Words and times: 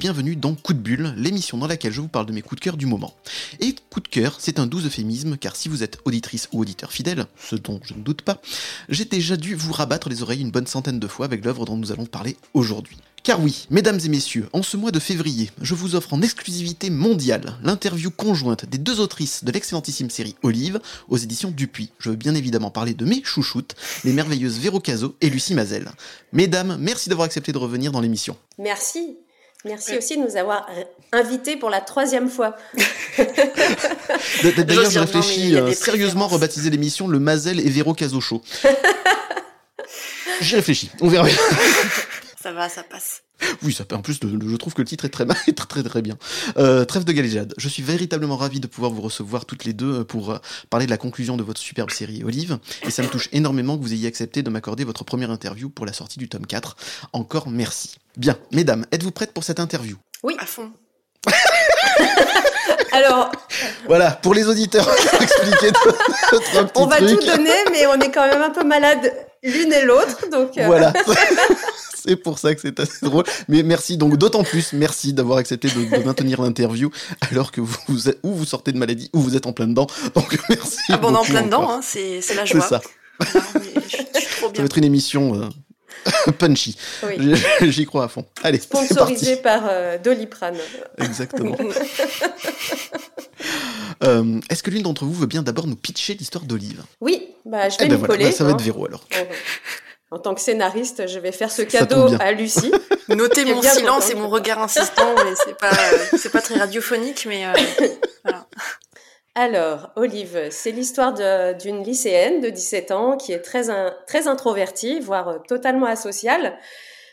bienvenue 0.00 0.34
dans 0.34 0.54
Coup 0.54 0.72
de 0.72 0.78
Bulle, 0.78 1.12
l'émission 1.18 1.58
dans 1.58 1.66
laquelle 1.66 1.92
je 1.92 2.00
vous 2.00 2.08
parle 2.08 2.24
de 2.24 2.32
mes 2.32 2.40
coups 2.40 2.58
de 2.58 2.64
cœur 2.64 2.78
du 2.78 2.86
moment. 2.86 3.12
Et 3.60 3.74
coup 3.90 4.00
de 4.00 4.08
cœur, 4.08 4.36
c'est 4.38 4.58
un 4.58 4.66
doux 4.66 4.80
euphémisme, 4.80 5.36
car 5.36 5.56
si 5.56 5.68
vous 5.68 5.82
êtes 5.82 5.98
auditrice 6.06 6.48
ou 6.52 6.62
auditeur 6.62 6.90
fidèle, 6.90 7.26
ce 7.38 7.54
dont 7.54 7.80
je 7.84 7.92
ne 7.92 8.00
doute 8.00 8.22
pas, 8.22 8.40
j'ai 8.88 9.04
déjà 9.04 9.36
dû 9.36 9.54
vous 9.54 9.74
rabattre 9.74 10.08
les 10.08 10.22
oreilles 10.22 10.40
une 10.40 10.50
bonne 10.50 10.66
centaine 10.66 11.00
de 11.00 11.06
fois 11.06 11.26
avec 11.26 11.44
l'œuvre 11.44 11.66
dont 11.66 11.76
nous 11.76 11.92
allons 11.92 12.06
parler 12.06 12.38
aujourd'hui. 12.54 12.96
Car 13.22 13.42
oui, 13.42 13.66
mesdames 13.68 14.00
et 14.02 14.08
messieurs, 14.08 14.48
en 14.54 14.62
ce 14.62 14.78
mois 14.78 14.90
de 14.90 14.98
février, 14.98 15.50
je 15.60 15.74
vous 15.74 15.94
offre 15.94 16.14
en 16.14 16.22
exclusivité 16.22 16.88
mondiale 16.88 17.58
l'interview 17.62 18.10
conjointe 18.10 18.64
des 18.64 18.78
deux 18.78 19.00
autrices 19.00 19.44
de 19.44 19.52
l'excellentissime 19.52 20.08
série 20.08 20.34
Olive 20.42 20.80
aux 21.08 21.18
éditions 21.18 21.50
Dupuis. 21.50 21.90
Je 21.98 22.08
veux 22.08 22.16
bien 22.16 22.34
évidemment 22.34 22.70
parler 22.70 22.94
de 22.94 23.04
mes 23.04 23.22
chouchoutes, 23.22 23.74
les 24.04 24.14
merveilleuses 24.14 24.60
Véro 24.60 24.80
Caso 24.80 25.14
et 25.20 25.28
Lucie 25.28 25.52
Mazel. 25.52 25.90
Mesdames, 26.32 26.78
merci 26.80 27.10
d'avoir 27.10 27.26
accepté 27.26 27.52
de 27.52 27.58
revenir 27.58 27.92
dans 27.92 28.00
l'émission. 28.00 28.38
Merci. 28.58 29.18
Merci 29.64 29.98
aussi 29.98 30.16
de 30.16 30.22
nous 30.22 30.36
avoir 30.36 30.66
invités 31.12 31.56
pour 31.56 31.68
la 31.68 31.80
troisième 31.80 32.30
fois. 32.30 32.56
D'ailleurs, 34.56 34.90
j'ai 34.90 35.00
réfléchi 35.00 35.54
euh, 35.54 35.72
sérieusement 35.72 36.28
rebaptiser 36.28 36.70
l'émission 36.70 37.08
le 37.08 37.18
Mazel 37.18 37.60
et 37.60 37.68
Véro 37.68 37.92
Caso 37.92 38.20
Show. 38.20 38.42
J'ai 40.40 40.56
réfléchi, 40.56 40.90
on 41.02 41.08
verra. 41.08 41.28
Ça 42.42 42.52
va, 42.52 42.70
ça 42.70 42.82
passe. 42.82 43.22
Oui, 43.62 43.72
ça 43.72 43.84
En 43.92 44.00
plus, 44.00 44.18
je 44.22 44.56
trouve 44.56 44.72
que 44.72 44.80
le 44.80 44.88
titre 44.88 45.04
est 45.04 45.08
très 45.10 45.26
très 45.26 45.52
très, 45.52 45.82
très 45.82 46.02
bien. 46.02 46.16
Euh, 46.56 46.84
trêve 46.86 47.04
de 47.04 47.12
galéjade. 47.12 47.54
Je 47.58 47.68
suis 47.68 47.82
véritablement 47.82 48.36
ravi 48.36 48.60
de 48.60 48.66
pouvoir 48.66 48.92
vous 48.92 49.02
recevoir 49.02 49.44
toutes 49.44 49.64
les 49.64 49.74
deux 49.74 50.04
pour 50.04 50.30
euh, 50.30 50.38
parler 50.70 50.86
de 50.86 50.90
la 50.90 50.96
conclusion 50.96 51.36
de 51.36 51.42
votre 51.42 51.60
superbe 51.60 51.90
série 51.90 52.24
Olive. 52.24 52.58
Et 52.84 52.90
ça 52.90 53.02
me 53.02 53.08
touche 53.08 53.28
énormément 53.32 53.76
que 53.76 53.82
vous 53.82 53.92
ayez 53.92 54.08
accepté 54.08 54.42
de 54.42 54.48
m'accorder 54.48 54.84
votre 54.84 55.04
première 55.04 55.30
interview 55.30 55.68
pour 55.68 55.84
la 55.84 55.92
sortie 55.92 56.18
du 56.18 56.28
tome 56.28 56.46
4. 56.46 56.76
Encore 57.12 57.50
merci. 57.50 57.96
Bien, 58.16 58.38
mesdames, 58.52 58.86
êtes-vous 58.90 59.10
prêtes 59.10 59.32
pour 59.32 59.44
cette 59.44 59.60
interview? 59.60 59.96
Oui, 60.22 60.34
à 60.38 60.46
fond. 60.46 60.72
Alors. 62.92 63.30
Voilà, 63.86 64.12
pour 64.12 64.32
les 64.32 64.46
auditeurs, 64.46 64.88
expliquer 65.20 65.72
On 66.74 66.86
va 66.86 66.98
tout 66.98 67.16
donner, 67.16 67.64
mais 67.70 67.86
on 67.86 68.00
est 68.00 68.10
quand 68.10 68.26
même 68.26 68.42
un 68.42 68.50
peu 68.50 68.64
malade 68.64 69.12
l'une 69.42 69.72
et 69.72 69.84
l'autre, 69.84 70.28
donc. 70.32 70.56
Euh. 70.58 70.66
Voilà. 70.66 70.92
c'est 71.94 72.16
pour 72.16 72.38
ça 72.38 72.54
que 72.54 72.60
c'est 72.60 72.78
assez 72.80 73.04
drôle. 73.04 73.24
Mais 73.48 73.62
merci, 73.62 73.96
donc 73.96 74.16
d'autant 74.16 74.42
plus, 74.42 74.72
merci 74.72 75.12
d'avoir 75.12 75.38
accepté 75.38 75.68
de, 75.68 76.04
maintenir 76.04 76.42
l'interview 76.42 76.90
alors 77.30 77.52
que 77.52 77.60
vous, 77.60 77.76
ou 78.22 78.32
vous 78.32 78.44
sortez 78.44 78.72
de 78.72 78.78
maladie 78.78 79.10
ou 79.12 79.20
vous 79.20 79.36
êtes 79.36 79.46
en 79.46 79.52
plein 79.52 79.66
dedans. 79.66 79.86
Donc 80.14 80.38
merci. 80.48 80.78
Ah 80.88 80.96
bon, 80.96 81.08
on 81.08 81.14
est 81.14 81.18
en 81.18 81.24
plein 81.24 81.42
dedans, 81.42 81.70
hein, 81.70 81.80
c'est 81.82 82.20
la 82.34 82.44
joie. 82.44 82.60
C'est 82.60 82.68
ça. 82.68 82.80
Ça 83.20 84.48
va 84.56 84.64
être 84.64 84.78
une 84.78 84.84
émission 84.84 85.34
euh, 85.34 85.48
punchy. 86.38 86.76
J'y 87.62 87.86
crois 87.86 88.04
à 88.04 88.08
fond. 88.08 88.24
Allez, 88.42 88.58
Sponsorisé 88.58 89.36
par 89.36 89.62
euh, 89.68 89.98
Doliprane. 89.98 90.58
Exactement. 90.98 91.56
Euh, 94.02 94.40
est-ce 94.48 94.62
que 94.62 94.70
l'une 94.70 94.82
d'entre 94.82 95.04
vous 95.04 95.12
veut 95.12 95.26
bien 95.26 95.42
d'abord 95.42 95.66
nous 95.66 95.76
pitcher 95.76 96.14
l'histoire 96.14 96.44
d'Olive? 96.44 96.82
Oui, 97.02 97.28
bah, 97.44 97.68
je 97.68 97.76
vais 97.76 97.84
eh 97.84 97.88
ben 97.88 98.00
coller. 98.00 98.24
Bah, 98.26 98.32
ça 98.32 98.44
va 98.44 98.52
être 98.52 98.62
Véro 98.62 98.86
alors. 98.86 99.04
En 100.10 100.18
tant 100.18 100.34
que 100.34 100.40
scénariste, 100.40 101.06
je 101.06 101.18
vais 101.18 101.32
faire 101.32 101.52
ce 101.52 101.62
cadeau 101.62 102.08
à 102.18 102.32
Lucie. 102.32 102.72
Notez 103.08 103.44
mon 103.44 103.60
silence 103.60 104.10
et 104.10 104.14
mon 104.14 104.28
regard 104.28 104.60
insistant, 104.60 105.14
mais 105.16 105.34
c'est 105.44 105.56
pas, 105.56 105.70
c'est 106.16 106.32
pas 106.32 106.40
très 106.40 106.56
radiophonique, 106.56 107.26
mais 107.28 107.46
euh, 107.46 107.52
voilà. 108.24 108.46
Alors, 109.42 109.88
Olive, 109.96 110.48
c'est 110.50 110.70
l'histoire 110.70 111.14
d'une 111.54 111.82
lycéenne 111.82 112.42
de 112.42 112.50
17 112.50 112.90
ans 112.90 113.16
qui 113.16 113.32
est 113.32 113.40
très, 113.40 113.68
très 114.06 114.28
introvertie, 114.28 115.00
voire 115.00 115.28
euh, 115.28 115.38
totalement 115.48 115.86
asociale, 115.86 116.58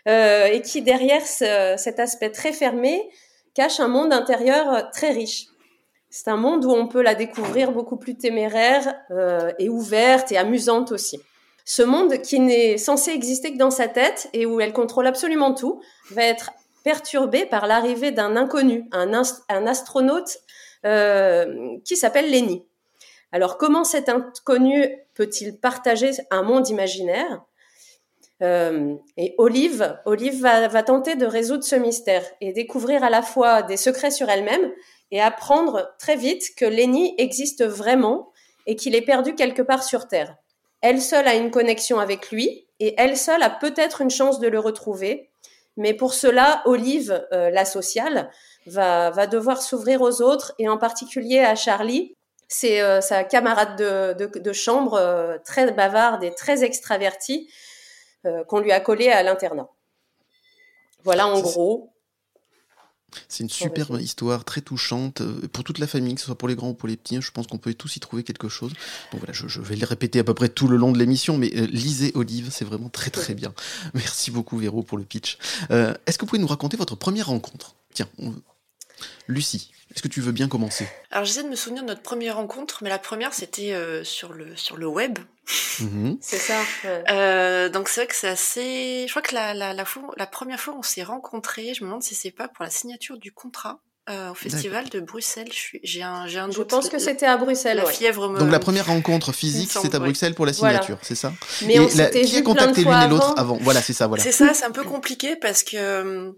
euh, 0.09 0.47
et 0.47 0.61
qui, 0.61 0.81
derrière 0.81 1.21
cet 1.21 2.01
aspect 2.01 2.29
très 2.29 2.51
fermé, 2.51 3.09
cache 3.53 3.79
un 3.79 3.88
monde 3.88 4.11
intérieur 4.11 4.73
euh, 4.73 4.81
très 4.91 5.11
riche. 5.11 5.45
C'est 6.09 6.27
un 6.27 6.35
monde 6.35 6.65
où 6.65 6.71
on 6.71 6.89
peut 6.89 7.01
la 7.01 7.15
découvrir 7.15 7.71
beaucoup 7.71 7.95
plus 7.95 8.17
téméraire 8.17 8.94
et 9.57 9.69
ouverte 9.69 10.29
et 10.33 10.38
amusante 10.38 10.91
aussi. 10.91 11.21
Ce 11.63 11.81
monde 11.81 12.21
qui 12.21 12.41
n'est 12.41 12.77
censé 12.77 13.11
exister 13.11 13.53
que 13.53 13.57
dans 13.57 13.71
sa 13.71 13.88
tête 13.88 14.29
et 14.33 14.45
où 14.45 14.59
elle 14.59 14.73
contrôle 14.73 15.07
absolument 15.07 15.53
tout 15.53 15.81
va 16.11 16.23
être 16.23 16.51
perturbé 16.83 17.45
par 17.45 17.67
l'arrivée 17.67 18.11
d'un 18.11 18.35
inconnu, 18.38 18.85
un, 18.94 19.21
un 19.49 19.67
astronaute 19.67 20.39
euh, 20.87 21.77
qui 21.85 21.95
s'appelle 21.95 22.31
Lenny. 22.31 22.65
Alors 23.31 23.57
comment 23.57 23.83
cet 23.83 24.09
inconnu 24.09 24.87
peut-il 25.13 25.59
partager 25.59 26.11
un 26.31 26.41
monde 26.41 26.69
imaginaire? 26.69 27.43
Euh, 28.43 28.95
et 29.17 29.35
Olive, 29.37 29.99
Olive 30.05 30.41
va, 30.41 30.83
tenter 30.83 31.15
de 31.15 31.25
résoudre 31.25 31.63
ce 31.63 31.75
mystère 31.75 32.23
et 32.39 32.53
découvrir 32.53 33.03
à 33.03 33.09
la 33.09 33.21
fois 33.21 33.63
des 33.63 33.77
secrets 33.77 34.11
sur 34.11 34.29
elle-même 34.29 34.71
et 35.11 35.21
apprendre 35.21 35.93
très 35.99 36.15
vite 36.15 36.55
que 36.55 36.65
Lenny 36.65 37.15
existe 37.17 37.65
vraiment 37.65 38.31
et 38.65 38.75
qu'il 38.75 38.95
est 38.95 39.01
perdu 39.01 39.35
quelque 39.35 39.61
part 39.61 39.83
sur 39.83 40.07
Terre. 40.07 40.35
Elle 40.81 41.01
seule 41.01 41.27
a 41.27 41.35
une 41.35 41.51
connexion 41.51 41.99
avec 41.99 42.31
lui 42.31 42.67
et 42.79 42.93
elle 42.97 43.17
seule 43.17 43.41
a 43.41 43.49
peut-être 43.49 44.01
une 44.01 44.11
chance 44.11 44.39
de 44.39 44.47
le 44.47 44.59
retrouver. 44.59 45.31
Mais 45.75 45.93
pour 45.93 46.13
cela, 46.13 46.61
Olive, 46.65 47.25
euh, 47.31 47.49
la 47.49 47.65
sociale, 47.65 48.29
va, 48.67 49.09
va 49.11 49.28
devoir 49.28 49.61
s'ouvrir 49.61 50.01
aux 50.01 50.22
autres 50.22 50.53
et 50.59 50.69
en 50.69 50.78
particulier 50.78 51.39
à 51.39 51.55
Charlie. 51.55 52.13
C'est 52.47 52.81
euh, 52.81 53.01
sa 53.01 53.23
camarade 53.23 53.78
de, 53.78 54.13
de, 54.13 54.39
de 54.39 54.53
chambre, 54.53 54.94
euh, 54.94 55.38
très 55.44 55.72
bavarde 55.72 56.23
et 56.23 56.33
très 56.33 56.63
extravertie, 56.63 57.50
qu'on 58.50 58.59
lui 58.59 58.73
a 58.73 58.81
collé 58.81 59.07
à 59.07 59.23
l'internat. 59.23 59.69
Voilà 61.06 61.27
en 61.27 61.39
gros. 61.39 61.94
C'est 63.29 63.44
une 63.44 63.50
superbe 63.50 64.00
histoire, 64.00 64.44
très 64.44 64.61
touchante, 64.61 65.22
euh, 65.22 65.47
pour 65.51 65.63
toute 65.63 65.79
la 65.79 65.88
famille, 65.88 66.16
que 66.16 66.19
ce 66.19 66.25
soit 66.25 66.38
pour 66.38 66.47
les 66.47 66.56
grands 66.56 66.69
ou 66.69 66.73
pour 66.73 66.88
les 66.88 66.97
petits. 66.97 67.22
Je 67.22 67.31
pense 67.31 67.47
qu'on 67.47 67.57
peut 67.57 67.73
tous 67.73 67.95
y 67.95 68.00
trouver 68.00 68.23
quelque 68.23 68.50
chose. 68.50 68.73
Bon 69.11 69.17
voilà, 69.17 69.33
je, 69.33 69.61
vais 69.61 69.75
le 69.75 69.85
répéter 69.85 70.19
à 70.19 70.23
peu 70.23 70.33
près 70.33 70.50
tout 70.50 70.67
le 70.67 70.77
long 70.77 70.91
de 70.91 71.00
l'émission, 71.00 71.38
mais 71.38 71.51
euh, 71.56 71.66
lisez 71.67 72.11
Olive, 72.16 72.50
c'est 72.51 72.66
vraiment 72.66 72.89
très 72.89 73.09
très 73.09 73.33
bien. 73.33 73.53
Merci 73.94 74.31
beaucoup 74.31 74.57
Véro 74.57 74.83
pour 74.83 74.97
le 74.97 75.06
pitch. 75.06 75.38
Euh, 75.72 75.94
est-ce 76.06 76.17
que 76.17 76.25
vous 76.25 76.29
pouvez 76.29 76.41
nous 76.41 76.47
raconter 76.47 76.77
votre 76.77 76.95
première 76.95 77.27
rencontre? 77.27 77.75
Tiens, 77.94 78.09
Lucie, 79.27 79.71
est-ce 79.93 80.01
que 80.01 80.07
tu 80.07 80.21
veux 80.21 80.31
bien 80.31 80.47
commencer? 80.47 80.87
Alors 81.11 81.25
j'essaie 81.25 81.43
de 81.43 81.49
me 81.49 81.55
souvenir 81.55 81.83
de 81.83 81.87
notre 81.87 82.01
première 82.01 82.35
rencontre, 82.35 82.79
mais 82.81 82.89
la 82.89 82.99
première 82.99 83.33
c'était 83.33 83.73
sur, 84.03 84.33
le, 84.33 84.55
sur 84.55 84.77
le 84.77 84.87
web. 84.87 85.19
Mhm. 85.79 86.17
C'est 86.21 86.37
ça. 86.37 86.59
Euh, 86.85 87.69
donc 87.69 87.89
c'est 87.89 88.01
vrai 88.01 88.07
que 88.07 88.15
c'est 88.15 88.27
assez. 88.27 89.05
Je 89.07 89.11
crois 89.11 89.21
que 89.21 89.33
la, 89.33 89.53
la, 89.53 89.73
la, 89.73 89.85
fois, 89.85 90.03
la 90.17 90.27
première 90.27 90.59
fois 90.59 90.73
où 90.73 90.79
on 90.79 90.83
s'est 90.83 91.03
rencontrés, 91.03 91.73
je 91.73 91.83
me 91.83 91.87
demande 91.89 92.03
si 92.03 92.15
c'est 92.15 92.31
pas 92.31 92.47
pour 92.47 92.63
la 92.63 92.69
signature 92.69 93.17
du 93.17 93.31
contrat. 93.31 93.79
Euh, 94.09 94.31
au 94.31 94.35
festival 94.35 94.87
de 94.87 95.01
Bruxelles, 95.01 95.49
j'ai 95.83 96.01
un, 96.01 96.27
j'ai 96.27 96.39
un 96.39 96.49
Je 96.49 96.61
pense 96.61 96.87
que 96.87 96.97
c'était 96.97 97.25
à 97.25 97.35
Bruxelles. 97.35 97.75
La 97.75 97.85
fièvre 97.85 98.39
Donc 98.39 98.49
la 98.49 98.59
première 98.59 98.85
rencontre 98.85 99.33
physique, 99.33 99.69
c'est 99.69 99.93
à 99.95 99.99
Bruxelles 99.99 100.33
pour 100.33 100.45
la 100.45 100.53
signature, 100.53 100.97
c'est 101.01 101.15
ça? 101.15 101.33
Mais 101.65 101.77
on 101.77 101.89
la... 101.93 102.09
qui 102.09 102.37
a 102.37 102.41
contacté 102.41 102.83
l'une 102.85 102.93
et 102.93 103.07
l'autre 103.09 103.33
avant 103.35 103.57
Voilà, 103.61 103.81
c'est 103.81 103.91
ça, 103.91 104.07
voilà. 104.07 104.23
C'est 104.23 104.31
ça, 104.31 104.53
c'est 104.53 104.63
un 104.63 104.71
peu 104.71 104.83
compliqué 104.83 105.35
parce 105.35 105.63
que 105.63 106.33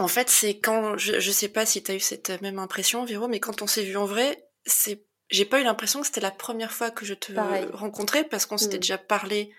en 0.00 0.08
fait, 0.08 0.30
c'est 0.30 0.58
quand 0.58 0.96
je, 0.96 1.20
je 1.20 1.30
sais 1.30 1.48
pas 1.48 1.66
si 1.66 1.82
tu 1.82 1.90
as 1.90 1.94
eu 1.94 2.00
cette 2.00 2.40
même 2.42 2.58
impression, 2.58 3.04
Véro, 3.04 3.28
mais 3.28 3.40
quand 3.40 3.62
on 3.62 3.66
s'est 3.66 3.82
vu 3.82 3.96
en 3.96 4.06
vrai, 4.06 4.48
c'est 4.64 5.04
j'ai 5.30 5.44
pas 5.44 5.60
eu 5.60 5.64
l'impression 5.64 6.00
que 6.00 6.06
c'était 6.06 6.20
la 6.20 6.30
première 6.30 6.72
fois 6.72 6.90
que 6.90 7.04
je 7.04 7.14
te 7.14 7.32
rencontrais 7.72 8.24
parce 8.24 8.46
qu'on 8.46 8.58
s'était 8.58 8.76
mm. 8.76 8.80
déjà 8.80 8.98
parlé 8.98 9.52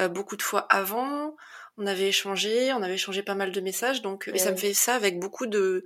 euh, 0.00 0.08
beaucoup 0.08 0.36
de 0.36 0.42
fois 0.42 0.60
avant. 0.70 1.36
On 1.76 1.86
avait 1.86 2.08
échangé, 2.08 2.72
on 2.72 2.82
avait 2.82 2.94
échangé 2.94 3.22
pas 3.22 3.34
mal 3.34 3.52
de 3.52 3.60
messages, 3.60 4.02
donc 4.02 4.28
et 4.32 4.38
ça 4.38 4.50
me 4.50 4.56
fait 4.56 4.74
ça 4.74 4.94
avec 4.94 5.18
beaucoup 5.18 5.46
de 5.46 5.84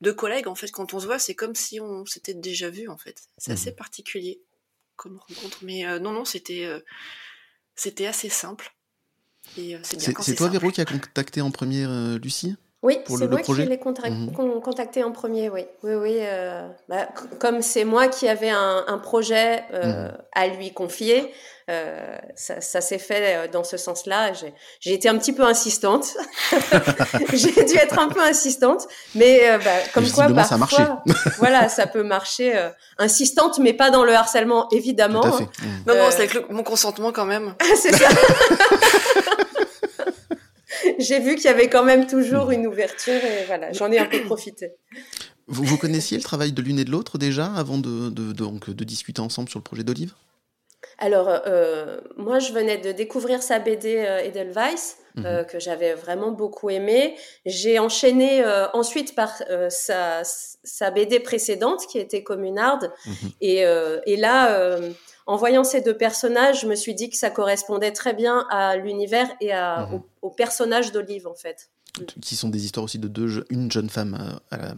de 0.00 0.12
collègues 0.12 0.48
en 0.48 0.54
fait. 0.54 0.70
Quand 0.70 0.94
on 0.94 1.00
se 1.00 1.06
voit, 1.06 1.18
c'est 1.18 1.34
comme 1.34 1.54
si 1.54 1.80
on 1.80 2.06
s'était 2.06 2.34
déjà 2.34 2.70
vu 2.70 2.88
en 2.88 2.96
fait. 2.96 3.22
C'est 3.38 3.52
assez 3.52 3.72
mm. 3.72 3.76
particulier 3.76 4.42
comme 4.96 5.18
rencontre, 5.18 5.58
mais 5.62 5.86
euh, 5.86 5.98
non 5.98 6.12
non, 6.12 6.24
c'était 6.24 6.64
euh, 6.66 6.80
c'était 7.74 8.06
assez 8.06 8.28
simple. 8.28 8.74
c'est 9.82 10.34
toi 10.36 10.48
Véro 10.48 10.70
qui 10.70 10.80
a 10.80 10.84
contacté 10.84 11.40
en 11.40 11.50
premier 11.50 11.86
Lucie? 12.18 12.56
Oui, 12.82 12.98
c'est 13.06 13.28
moi 13.28 13.40
qui 13.40 13.52
l'ai 13.54 13.78
mhm. 13.78 14.60
contacté 14.62 15.04
en 15.04 15.12
premier, 15.12 15.50
oui. 15.50 15.66
Oui, 15.82 15.94
oui. 15.94 16.16
Euh, 16.20 16.66
bah, 16.88 17.08
comme 17.38 17.60
c'est 17.60 17.84
moi 17.84 18.08
qui 18.08 18.26
avais 18.26 18.48
un, 18.48 18.84
un 18.86 18.98
projet 18.98 19.64
euh, 19.74 20.08
mhm. 20.08 20.18
à 20.32 20.46
lui 20.48 20.72
confier, 20.72 21.30
euh, 21.70 22.16
ça, 22.34 22.60
ça 22.60 22.80
s'est 22.80 22.98
fait 22.98 23.36
euh, 23.36 23.48
dans 23.48 23.62
ce 23.62 23.76
sens-là. 23.76 24.32
J'ai 24.80 24.92
été 24.92 25.08
un 25.08 25.16
petit 25.18 25.32
peu 25.32 25.44
insistante. 25.44 26.16
J'ai 27.32 27.64
dû 27.64 27.76
être 27.76 27.98
un 27.98 28.08
peu 28.08 28.20
insistante, 28.20 28.88
mais 29.14 29.42
euh, 29.44 29.58
bah, 29.58 29.70
comme 29.94 30.10
quoi 30.10 30.24
parfois, 30.24 30.44
ça 30.44 30.56
marché. 30.56 30.82
voilà, 31.38 31.68
ça 31.68 31.86
peut 31.86 32.02
marcher. 32.02 32.56
Euh, 32.56 32.70
insistante, 32.98 33.58
mais 33.58 33.72
pas 33.72 33.90
dans 33.90 34.04
le 34.04 34.14
harcèlement, 34.14 34.68
évidemment. 34.70 35.20
Tout 35.20 35.28
à 35.28 35.32
fait. 35.38 35.48
Non, 35.86 35.94
non, 35.94 36.10
c'est 36.10 36.24
avec 36.24 36.50
mon 36.50 36.62
consentement 36.62 37.12
quand 37.12 37.26
même. 37.26 37.54
c'est 37.76 37.94
ça. 37.94 38.08
j'ai 41.00 41.20
vu 41.20 41.34
qu'il 41.34 41.44
y 41.44 41.48
avait 41.48 41.68
quand 41.68 41.84
même 41.84 42.06
toujours 42.06 42.50
une 42.50 42.66
ouverture 42.66 43.22
et 43.24 43.44
voilà, 43.46 43.72
j'en 43.72 43.90
ai 43.90 43.98
un 43.98 44.06
peu 44.06 44.22
profité. 44.22 44.72
Vous, 45.46 45.64
vous 45.64 45.76
connaissiez 45.76 46.16
le 46.16 46.22
travail 46.22 46.52
de 46.52 46.62
l'une 46.62 46.78
et 46.78 46.84
de 46.84 46.90
l'autre 46.90 47.18
déjà 47.18 47.46
avant 47.54 47.78
de, 47.78 48.10
de, 48.10 48.32
donc, 48.32 48.70
de 48.70 48.84
discuter 48.84 49.20
ensemble 49.20 49.48
sur 49.48 49.58
le 49.58 49.64
projet 49.64 49.82
d'Olive? 49.82 50.12
Alors, 50.98 51.28
euh, 51.28 52.00
moi, 52.16 52.38
je 52.38 52.52
venais 52.52 52.78
de 52.78 52.92
découvrir 52.92 53.42
sa 53.42 53.58
BD 53.58 53.88
Edelweiss, 54.24 54.98
mhm. 55.16 55.44
que 55.46 55.58
j'avais 55.58 55.94
vraiment 55.94 56.30
beaucoup 56.30 56.70
aimé. 56.70 57.16
J'ai 57.46 57.78
enchaîné 57.78 58.44
ensuite 58.74 59.14
par 59.14 59.42
sa, 59.70 60.22
sa, 60.24 60.90
BD 60.90 61.20
précédente, 61.20 61.86
qui 61.90 61.98
était 61.98 62.22
Communarde. 62.22 62.92
Mhm. 63.06 63.30
Et, 63.40 63.64
et, 64.06 64.16
là, 64.16 64.78
en 65.26 65.36
voyant 65.36 65.64
ces 65.64 65.80
deux 65.80 65.96
personnages, 65.96 66.62
je 66.62 66.66
me 66.66 66.74
suis 66.74 66.94
dit 66.94 67.10
que 67.10 67.16
ça 67.16 67.30
correspondait 67.30 67.92
très 67.92 68.14
bien 68.14 68.46
à 68.50 68.76
l'univers 68.76 69.28
et 69.40 69.52
à, 69.52 69.86
mhm. 69.86 69.94
au, 69.94 70.28
au 70.28 70.30
personnage 70.30 70.92
d'Olive, 70.92 71.26
en 71.26 71.34
fait 71.34 71.70
qui 72.20 72.36
sont 72.36 72.48
des 72.48 72.64
histoires 72.64 72.84
aussi 72.84 72.98
de 72.98 73.08
deux, 73.08 73.44
une 73.50 73.70
jeune 73.70 73.90
femme 73.90 74.38
à 74.50 74.56
la, 74.56 74.74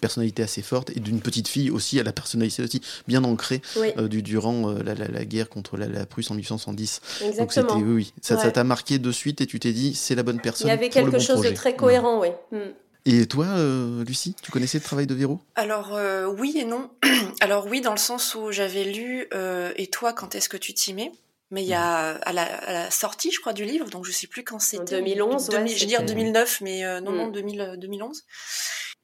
personnalité 0.00 0.42
assez 0.42 0.62
forte 0.62 0.90
et 0.90 1.00
d'une 1.00 1.20
petite 1.20 1.48
fille 1.48 1.70
aussi 1.70 2.00
à 2.00 2.02
la 2.02 2.12
personnalité 2.12 2.62
aussi 2.62 2.80
bien 3.06 3.24
ancrée 3.24 3.62
euh, 3.76 4.08
du, 4.08 4.22
durant 4.22 4.70
euh, 4.70 4.82
la, 4.82 5.24
guerre 5.24 5.48
contre 5.48 5.76
la, 5.76 6.06
Prusse 6.06 6.30
en 6.30 6.34
1810. 6.34 7.00
Exactement. 7.24 7.66
Donc 7.68 7.84
oui, 7.84 7.92
oui, 7.92 8.14
ça 8.20 8.36
t'a 8.36 8.64
marqué 8.64 8.98
de 8.98 9.12
suite 9.12 9.40
et 9.40 9.46
tu 9.46 9.60
t'es 9.60 9.72
dit 9.72 9.94
c'est 9.94 10.14
la 10.14 10.22
bonne 10.22 10.40
personne. 10.40 10.68
Il 10.68 10.70
y 10.70 10.74
avait 10.74 10.88
quelque 10.88 11.18
chose 11.18 11.40
de 11.40 11.50
très 11.50 11.74
cohérent, 11.74 12.20
oui. 12.20 12.28
Mm. 12.50 12.72
Et 13.04 13.26
toi, 13.26 13.46
euh, 13.46 14.04
Lucie, 14.04 14.36
tu 14.42 14.52
connaissais 14.52 14.78
le 14.78 14.84
travail 14.84 15.06
de 15.06 15.14
Véro? 15.14 15.40
Alors 15.54 15.98
oui 16.38 16.54
et 16.56 16.64
non. 16.64 16.90
Alors 17.40 17.66
oui, 17.66 17.80
dans 17.80 17.92
le 17.92 17.98
sens 17.98 18.34
où 18.34 18.52
j'avais 18.52 18.84
lu 18.84 19.26
Et 19.76 19.86
toi, 19.88 20.12
quand 20.12 20.34
est-ce 20.34 20.48
que 20.48 20.56
tu 20.56 20.72
t'y 20.74 20.94
mets? 20.94 21.12
Mais 21.52 21.62
il 21.62 21.68
y 21.68 21.74
a 21.74 22.14
à 22.14 22.32
la, 22.32 22.90
sortie, 22.90 23.30
je 23.30 23.38
crois, 23.38 23.52
du 23.52 23.66
livre, 23.66 23.90
donc 23.90 24.06
je 24.06 24.10
sais 24.10 24.26
plus 24.26 24.42
quand 24.42 24.58
c'était. 24.58 24.96
2011, 24.96 25.50
ouais, 25.50 25.68
Je 25.68 25.80
veux 25.80 25.86
dire 25.86 26.02
2009, 26.02 26.62
mais 26.62 26.82
euh, 26.82 27.00
non, 27.00 27.12
non, 27.12 27.28
2000, 27.28 27.74
2011. 27.76 28.16
Mm. 28.16 28.22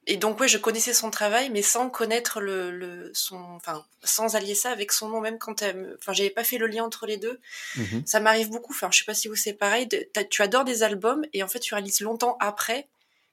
Et 0.07 0.17
donc 0.17 0.39
ouais, 0.39 0.47
je 0.47 0.57
connaissais 0.57 0.95
son 0.95 1.11
travail, 1.11 1.51
mais 1.51 1.61
sans 1.61 1.91
connaître 1.91 2.41
le, 2.41 2.71
le 2.71 3.11
son, 3.13 3.37
enfin, 3.37 3.85
sans 4.03 4.35
allier 4.35 4.55
ça 4.55 4.71
avec 4.71 4.91
son 4.91 5.09
nom, 5.09 5.21
même 5.21 5.37
quand 5.37 5.61
enfin, 5.61 6.13
j'avais 6.13 6.31
pas 6.31 6.43
fait 6.43 6.57
le 6.57 6.65
lien 6.65 6.83
entre 6.83 7.05
les 7.05 7.17
deux. 7.17 7.39
Mm-hmm. 7.77 8.07
Ça 8.07 8.19
m'arrive 8.19 8.49
beaucoup. 8.49 8.73
Enfin, 8.73 8.89
je 8.91 8.97
sais 8.97 9.05
pas 9.05 9.13
si 9.13 9.27
vous 9.27 9.35
c'est 9.35 9.53
pareil. 9.53 9.87
tu 10.31 10.41
adores 10.41 10.65
des 10.65 10.81
albums 10.81 11.23
et 11.33 11.43
en 11.43 11.47
fait, 11.47 11.59
tu 11.59 11.75
réalises 11.75 12.01
longtemps 12.01 12.35
après 12.39 12.87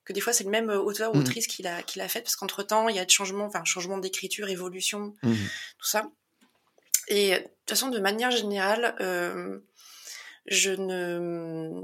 que 0.07 0.15
des 0.15 0.21
fois 0.21 0.33
c'est 0.33 0.45
le 0.45 0.51
même 0.51 0.71
auteur 0.71 1.13
ou 1.13 1.19
mm. 1.19 1.21
autrice 1.21 1.47
qui 1.47 1.63
l'a 1.63 1.83
qui 1.83 1.99
l'a 1.99 2.09
fait 2.09 2.23
parce 2.23 2.37
qu'entre 2.37 2.63
temps 2.63 2.89
il 2.89 2.97
y 2.97 2.99
a 2.99 3.05
de 3.05 3.11
changements, 3.11 3.45
enfin, 3.45 3.65
changement 3.65 3.99
d'écriture, 3.99 4.49
évolution, 4.49 5.15
mm-hmm. 5.23 5.37
tout 5.79 5.87
ça. 5.87 6.09
Et 7.09 7.31
de 7.31 7.37
toute 7.37 7.71
façon, 7.71 7.89
de 7.89 8.01
manière 8.01 8.31
générale, 8.31 8.97
euh, 9.01 9.59
je 10.47 10.71
ne 10.73 11.83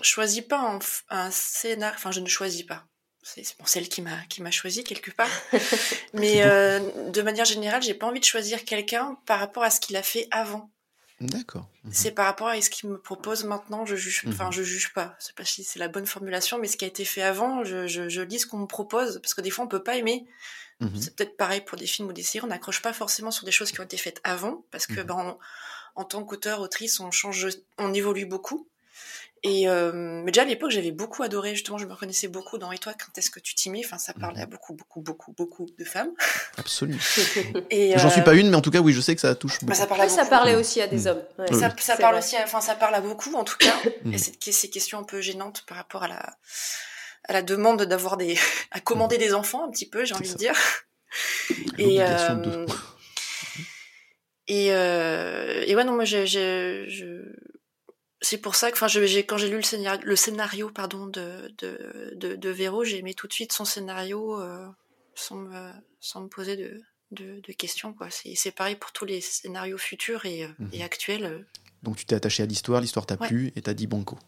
choisis 0.00 0.42
pas 0.42 0.58
un, 0.58 0.78
un 1.10 1.30
scénario. 1.30 1.94
Enfin, 1.96 2.10
je 2.10 2.20
ne 2.20 2.26
choisis 2.26 2.64
pas. 2.64 2.86
C'est 3.22 3.42
bon, 3.58 3.64
celle 3.64 3.88
qui 3.88 4.02
m'a 4.02 4.18
qui 4.28 4.42
m'a 4.42 4.50
choisi 4.50 4.84
quelque 4.84 5.10
part. 5.10 5.30
Mais 6.12 6.42
euh, 6.42 7.10
de 7.10 7.22
manière 7.22 7.46
générale, 7.46 7.82
j'ai 7.82 7.94
pas 7.94 8.06
envie 8.06 8.20
de 8.20 8.24
choisir 8.24 8.64
quelqu'un 8.64 9.16
par 9.24 9.38
rapport 9.40 9.62
à 9.62 9.70
ce 9.70 9.80
qu'il 9.80 9.96
a 9.96 10.02
fait 10.02 10.28
avant. 10.30 10.70
D'accord. 11.20 11.68
Mhm. 11.84 11.92
C'est 11.92 12.10
par 12.10 12.26
rapport 12.26 12.48
à 12.48 12.60
ce 12.60 12.70
qu'il 12.70 12.90
me 12.90 12.98
propose 12.98 13.44
maintenant, 13.44 13.86
je 13.86 13.94
juge, 13.94 14.24
enfin, 14.28 14.46
mhm. 14.46 14.52
je 14.52 14.62
juge 14.62 14.92
pas. 14.92 15.14
C'est 15.18 15.34
pas 15.34 15.44
si 15.44 15.62
c'est 15.62 15.78
la 15.78 15.88
bonne 15.88 16.06
formulation, 16.06 16.58
mais 16.58 16.66
ce 16.66 16.76
qui 16.76 16.84
a 16.84 16.88
été 16.88 17.04
fait 17.04 17.22
avant, 17.22 17.64
je, 17.64 17.86
je, 17.86 18.08
je 18.08 18.20
lis 18.20 18.40
ce 18.40 18.46
qu'on 18.46 18.58
me 18.58 18.66
propose, 18.66 19.20
parce 19.22 19.34
que 19.34 19.40
des 19.40 19.50
fois 19.50 19.64
on 19.64 19.68
peut 19.68 19.82
pas 19.82 19.96
aimer. 19.96 20.26
Mhm. 20.80 21.00
C'est 21.00 21.14
peut-être 21.14 21.36
pareil 21.36 21.60
pour 21.60 21.78
des 21.78 21.86
films 21.86 22.08
ou 22.08 22.12
des 22.12 22.22
séries, 22.22 22.44
on 22.44 22.48
n'accroche 22.48 22.82
pas 22.82 22.92
forcément 22.92 23.30
sur 23.30 23.44
des 23.44 23.52
choses 23.52 23.70
qui 23.70 23.80
ont 23.80 23.84
été 23.84 23.96
faites 23.96 24.20
avant, 24.24 24.64
parce 24.70 24.86
que 24.86 25.00
ben, 25.02 25.38
en 25.94 26.04
tant 26.04 26.24
qu'auteur, 26.24 26.60
autrice, 26.60 26.98
on 26.98 27.10
change, 27.10 27.46
on 27.78 27.94
évolue 27.94 28.26
beaucoup. 28.26 28.68
Et 29.46 29.68
euh, 29.68 29.92
mais 29.92 30.32
déjà 30.32 30.42
à 30.42 30.46
l'époque, 30.46 30.70
j'avais 30.70 30.90
beaucoup 30.90 31.22
adoré. 31.22 31.54
Justement, 31.54 31.76
je 31.76 31.84
me 31.84 31.92
reconnaissais 31.92 32.28
beaucoup 32.28 32.56
dans 32.56 32.72
Et 32.72 32.78
toi, 32.78 32.94
quand 32.94 33.16
est-ce 33.18 33.30
que 33.30 33.40
tu 33.40 33.54
t'y 33.54 33.68
mets? 33.68 33.82
Enfin, 33.84 33.98
ça 33.98 34.14
parlait 34.14 34.40
à 34.40 34.46
beaucoup, 34.46 34.72
beaucoup, 34.72 35.02
beaucoup, 35.02 35.32
beaucoup 35.32 35.66
de 35.78 35.84
femmes. 35.84 36.08
Absolument. 36.56 36.98
et 37.70 37.92
j'en 37.98 38.08
suis 38.08 38.22
pas 38.22 38.32
une, 38.32 38.48
mais 38.48 38.56
en 38.56 38.62
tout 38.62 38.70
cas, 38.70 38.80
oui, 38.80 38.94
je 38.94 39.02
sais 39.02 39.14
que 39.14 39.20
ça 39.20 39.34
touche 39.34 39.62
bah, 39.62 39.74
beaucoup. 39.78 39.98
ça, 40.00 40.08
ça 40.08 40.24
parlait 40.24 40.54
aussi 40.54 40.80
à 40.80 40.86
des 40.86 41.04
mm. 41.04 41.06
hommes. 41.08 41.22
Ça, 41.52 41.74
ça 41.78 41.96
parle 41.96 42.16
aussi, 42.16 42.36
enfin, 42.42 42.62
ça 42.62 42.74
parle 42.74 42.94
à 42.94 43.02
beaucoup, 43.02 43.34
en 43.34 43.44
tout 43.44 43.58
cas. 43.58 43.74
Mm. 44.04 44.14
et 44.14 44.18
cette, 44.18 44.42
ces 44.42 44.70
questions 44.70 44.98
un 44.98 45.04
peu 45.04 45.20
gênantes 45.20 45.62
par 45.66 45.76
rapport 45.76 46.04
à 46.04 46.08
la 46.08 46.36
à 47.26 47.32
la 47.32 47.42
demande 47.42 47.82
d'avoir 47.82 48.16
des 48.16 48.38
à 48.70 48.80
commander 48.80 49.18
des 49.18 49.34
enfants 49.34 49.66
un 49.66 49.70
petit 49.70 49.88
peu, 49.88 50.06
j'ai 50.06 50.14
envie 50.14 50.32
de 50.32 50.38
dire. 50.38 50.54
Et 51.78 52.02
euh, 52.02 52.66
et 54.48 54.72
euh, 54.72 55.64
et 55.66 55.76
ouais 55.76 55.84
non 55.84 55.92
moi 55.92 56.04
j'ai 56.04 56.26
je 56.26 57.22
c'est 58.24 58.38
pour 58.38 58.54
ça 58.54 58.70
que, 58.70 58.76
enfin, 58.76 58.86
quand 58.86 59.36
j'ai 59.36 59.48
lu 59.48 59.56
le 59.56 59.62
scénario, 59.62 60.00
le 60.02 60.16
scénario 60.16 60.70
pardon, 60.70 61.06
de, 61.06 61.52
de, 61.58 62.12
de, 62.16 62.36
de 62.36 62.48
Véro, 62.50 62.82
j'ai 62.84 62.98
aimé 62.98 63.14
tout 63.14 63.28
de 63.28 63.32
suite 63.32 63.52
son 63.52 63.64
scénario 63.64 64.40
euh, 64.40 64.66
sans, 65.14 65.36
me, 65.36 65.70
sans 66.00 66.22
me 66.22 66.28
poser 66.28 66.56
de, 66.56 66.82
de, 67.12 67.40
de 67.40 67.52
questions. 67.52 67.92
Quoi. 67.92 68.08
C'est, 68.10 68.50
pareil 68.50 68.76
pour 68.76 68.92
tous 68.92 69.04
les 69.04 69.20
scénarios 69.20 69.78
futurs 69.78 70.24
et, 70.26 70.48
mhm. 70.58 70.70
et 70.72 70.82
actuels. 70.82 71.24
Euh. 71.24 71.38
Donc 71.82 71.96
tu 71.96 72.06
t'es 72.06 72.14
attaché 72.14 72.42
à 72.42 72.46
l'histoire, 72.46 72.80
l'histoire 72.80 73.06
t'a 73.06 73.16
plu 73.16 73.52
et 73.56 73.62
t'as 73.62 73.74
dit 73.74 73.86
banco. 73.86 74.18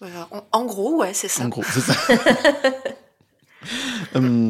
en, 0.00 0.46
en, 0.52 0.64
gros, 0.64 1.00
ouais, 1.00 1.12
c'est 1.12 1.28
ça. 1.28 1.44
En 1.44 1.48
gros, 1.48 1.64
c'est 1.64 1.80
ça. 1.80 1.94
Hum, 4.14 4.48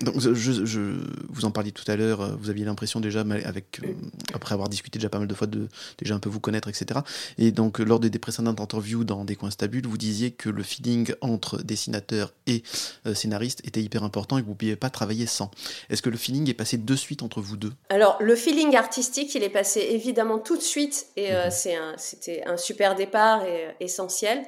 donc, 0.00 0.18
je, 0.18 0.92
vous 1.28 1.44
en 1.44 1.50
parliez 1.50 1.72
tout 1.72 1.84
à 1.90 1.96
l'heure, 1.96 2.20
euh, 2.22 2.28
vous 2.38 2.50
aviez 2.50 2.64
l'impression 2.64 3.00
déjà, 3.00 3.20
avec, 3.20 3.80
euh, 3.82 3.92
après 4.32 4.54
avoir 4.54 4.68
discuté 4.68 4.98
déjà 4.98 5.08
pas 5.08 5.18
mal 5.18 5.28
de 5.28 5.34
fois, 5.34 5.46
de 5.46 5.68
déjà 5.98 6.14
un 6.14 6.18
peu 6.18 6.28
vous 6.28 6.40
connaître, 6.40 6.68
etc. 6.68 7.00
Et 7.38 7.52
donc, 7.52 7.78
lors 7.78 8.00
des, 8.00 8.10
précédentes 8.18 8.60
interviews 8.60 9.04
dans 9.04 9.24
Des 9.24 9.36
coins 9.36 9.50
stables, 9.50 9.86
vous 9.86 9.98
disiez 9.98 10.30
que 10.30 10.48
le 10.48 10.62
feeling 10.62 11.12
entre 11.20 11.62
dessinateur 11.62 12.32
et 12.46 12.62
euh, 13.06 13.14
scénariste 13.14 13.60
était 13.66 13.82
hyper 13.82 14.04
important 14.04 14.38
et 14.38 14.40
que 14.40 14.46
vous 14.46 14.52
ne 14.52 14.56
pouviez 14.56 14.76
pas 14.76 14.90
travailler 14.90 15.26
sans. 15.26 15.50
Est-ce 15.90 16.02
que 16.02 16.10
le 16.10 16.16
feeling 16.16 16.48
est 16.48 16.54
passé 16.54 16.78
de 16.78 16.96
suite 16.96 17.22
entre 17.22 17.40
vous 17.40 17.56
deux? 17.56 17.72
Alors, 17.90 18.16
le 18.20 18.36
feeling 18.36 18.76
artistique, 18.76 19.34
il 19.34 19.42
est 19.42 19.50
passé 19.50 19.86
évidemment 19.90 20.38
tout 20.38 20.56
de 20.56 20.62
suite 20.62 21.06
et 21.16 21.32
mhm. 21.32 21.50
c'était 21.96 22.44
un 22.46 22.56
super 22.56 22.94
départ 22.94 23.44
et 23.44 23.74
essentiel 23.80 24.42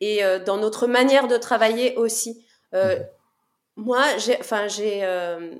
et 0.00 0.24
euh, 0.24 0.38
dans 0.38 0.58
notre 0.58 0.86
manière 0.86 1.28
de 1.28 1.36
travailler 1.36 1.96
aussi. 1.96 2.43
Euh, 2.74 2.98
moi, 3.76 4.02
j'ai, 4.18 4.38
enfin, 4.40 4.68
j'ai, 4.68 5.00
euh, 5.04 5.54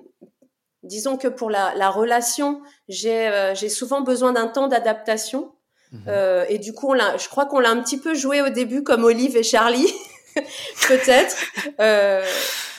disons 0.82 1.16
que 1.16 1.28
pour 1.28 1.50
la, 1.50 1.74
la 1.74 1.90
relation, 1.90 2.62
j'ai, 2.88 3.52
j'ai 3.54 3.68
souvent 3.68 4.00
besoin 4.00 4.32
d'un 4.32 4.48
temps 4.48 4.68
d'adaptation. 4.68 5.52
Mhm. 5.92 6.46
et 6.48 6.58
du 6.58 6.72
coup, 6.72 6.88
on 6.90 6.92
l'a, 6.92 7.16
je 7.18 7.28
crois 7.28 7.46
qu'on 7.46 7.60
l'a 7.60 7.70
un 7.70 7.80
petit 7.80 8.00
peu 8.00 8.14
joué 8.14 8.42
au 8.42 8.48
début 8.48 8.82
comme 8.82 9.04
Olive 9.04 9.36
et 9.36 9.44
Charlie, 9.44 9.86
peut-être 10.88 11.36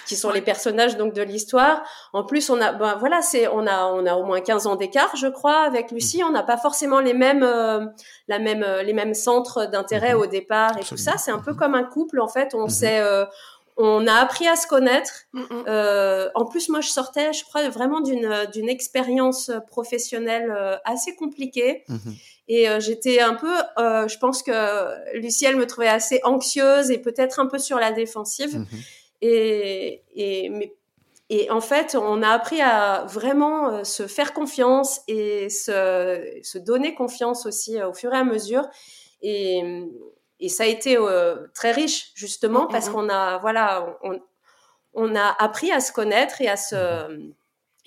qui 0.06 0.16
sont 0.16 0.32
les 0.32 0.42
personnages 0.42 0.98
donc 0.98 1.14
de 1.14 1.22
l'histoire. 1.22 1.84
En 2.14 2.24
plus, 2.24 2.50
on 2.50 2.62
a, 2.62 2.72
ben 2.72 2.96
voilà, 3.00 3.22
c'est, 3.22 3.48
on 3.48 3.68
a, 3.68 3.86
on 3.86 4.06
a 4.06 4.16
au 4.16 4.24
moins 4.24 4.42
15 4.42 4.68
ans 4.68 4.76
d'écart, 4.76 5.16
je 5.16 5.28
crois, 5.28 5.62
avec 5.62 5.92
Lucie. 5.92 6.24
On 6.24 6.32
n'a 6.32 6.44
pas 6.44 6.58
forcément 6.58 7.00
les 7.00 7.14
mêmes, 7.14 7.44
euh, 7.44 7.86
la 8.28 8.40
même, 8.40 8.64
euh, 8.64 8.84
les 8.84 8.94
mêmes 8.94 9.14
centres 9.14 9.66
d'intérêt 9.66 10.14
mhm. 10.14 10.22
au 10.22 10.26
départ 10.28 10.78
et 10.78 10.84
tout 10.84 10.98
ça. 10.98 11.18
C'est 11.18 11.32
un 11.32 11.40
peu 11.40 11.54
comme 11.54 11.76
un 11.76 11.84
couple, 11.84 12.20
en 12.22 12.28
fait. 12.28 12.54
On 12.54 12.70
sait, 12.70 13.00
mhm. 13.00 13.08
euh, 13.08 13.26
on 13.78 14.08
a 14.08 14.14
appris 14.14 14.48
à 14.48 14.56
se 14.56 14.68
connaître. 14.68 15.26
Euh, 15.68 16.30
en 16.36 16.46
plus, 16.46 16.70
moi, 16.70 16.82
je 16.82 16.90
sortais, 16.90 17.34
je 17.34 17.44
crois, 17.44 17.68
vraiment 17.70 18.02
d'une 18.02 18.48
d'une 18.54 18.70
expérience 18.70 19.52
professionnelle 19.68 20.80
assez 20.86 21.16
compliquée. 21.16 21.84
Mhm. 21.90 22.16
Et 22.48 22.68
j'étais 22.80 23.20
un 23.20 23.34
peu, 23.34 23.54
je 23.78 24.18
pense 24.18 24.44
que 24.44 25.18
Lucie, 25.18 25.46
elle 25.46 25.58
me 25.58 25.66
trouvait 25.66 25.88
assez 25.88 26.22
anxieuse 26.24 26.92
et 26.92 27.00
peut-être 27.00 27.40
un 27.40 27.48
peu 27.48 27.58
sur 27.58 27.80
la 27.80 27.92
défensive. 27.92 28.66
Et, 29.22 30.04
et, 30.14 30.50
mais, 30.50 30.74
et 31.30 31.50
en 31.50 31.62
fait, 31.62 31.96
on 32.00 32.22
a 32.22 32.30
appris 32.30 32.62
à 32.62 33.06
vraiment 33.10 33.70
euh, 33.70 33.84
se 33.84 34.06
faire 34.06 34.34
confiance 34.34 35.02
et 35.08 35.50
se, 35.50 36.40
se 36.44 36.58
donner 36.60 36.94
confiance 36.94 37.48
aussi 37.48 37.80
euh, 37.80 37.90
au 37.90 37.94
fur 37.94 38.14
et 38.14 38.18
à 38.18 38.24
mesure. 38.24 38.68
Et, 39.22 39.84
et 40.40 40.50
ça 40.50 40.64
a 40.64 40.68
été 40.68 40.98
euh, 40.98 41.48
très 41.54 41.72
riche 41.72 42.12
justement 42.16 42.66
mm-hmm. 42.66 42.72
parce 42.72 42.90
qu'on 42.90 43.10
a 43.10 43.38
voilà 43.40 43.98
on, 44.04 44.22
on, 44.94 45.16
a 45.16 45.36
appris 45.44 45.72
à 45.72 45.80
se 45.80 45.92
connaître 45.92 46.42
et 46.42 46.48
à 46.48 46.58
se 46.58 46.76
mm-hmm. 46.76 47.34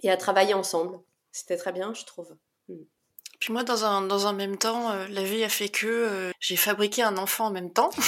et 0.05 0.11
à 0.11 0.17
travailler 0.17 0.55
ensemble. 0.55 0.99
C'était 1.33 1.57
très 1.57 1.73
bien, 1.73 1.93
je 1.95 2.05
trouve. 2.05 2.35
Mm. 2.69 2.75
Puis 3.39 3.53
moi, 3.53 3.63
dans 3.63 3.85
un 3.85 4.03
dans 4.03 4.27
un 4.27 4.33
même 4.33 4.57
temps, 4.57 4.93
la 5.09 5.23
vie 5.23 5.45
a 5.45 5.49
fait 5.49 5.69
que 5.69 6.33
j'ai 6.41 6.57
fabriqué 6.57 7.03
un 7.03 7.17
enfant 7.19 7.47
en 7.47 7.51
même 7.51 7.73
temps. 7.73 7.91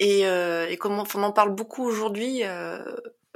Et, 0.00 0.26
euh, 0.26 0.66
et 0.68 0.78
comme 0.78 0.98
on, 0.98 1.22
en 1.22 1.30
parle 1.30 1.54
beaucoup 1.54 1.84
aujourd'hui, 1.84 2.42
euh, 2.42 2.82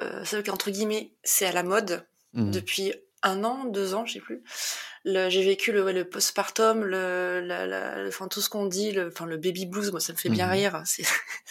euh, 0.01 0.23
c'est 0.25 0.45
qu'entre 0.45 0.71
guillemets, 0.71 1.13
c'est 1.23 1.45
à 1.45 1.53
la 1.53 1.63
mode 1.63 2.07
mmh. 2.33 2.51
depuis 2.51 2.95
un 3.23 3.45
an, 3.45 3.65
deux 3.67 3.95
ans, 3.95 4.07
je 4.07 4.15
sais 4.15 4.21
plus. 4.21 4.43
J'ai 5.05 5.45
vécu 5.45 5.71
le, 5.71 5.93
le 5.93 6.09
postpartum, 6.09 6.83
le, 6.83 7.41
la, 7.41 7.67
la, 7.67 8.07
enfin 8.09 8.27
tout 8.27 8.41
ce 8.41 8.49
qu'on 8.49 8.67
dit, 8.67 8.93
le, 8.93 9.09
enfin 9.09 9.27
le 9.27 9.37
baby 9.37 9.67
blues, 9.67 9.91
moi 9.91 10.01
ça 10.01 10.13
me 10.13 10.19
fait 10.19 10.31
bien 10.31 10.47
mmh. 10.47 10.53
rire. 10.53 10.83
C'est, 10.87 11.05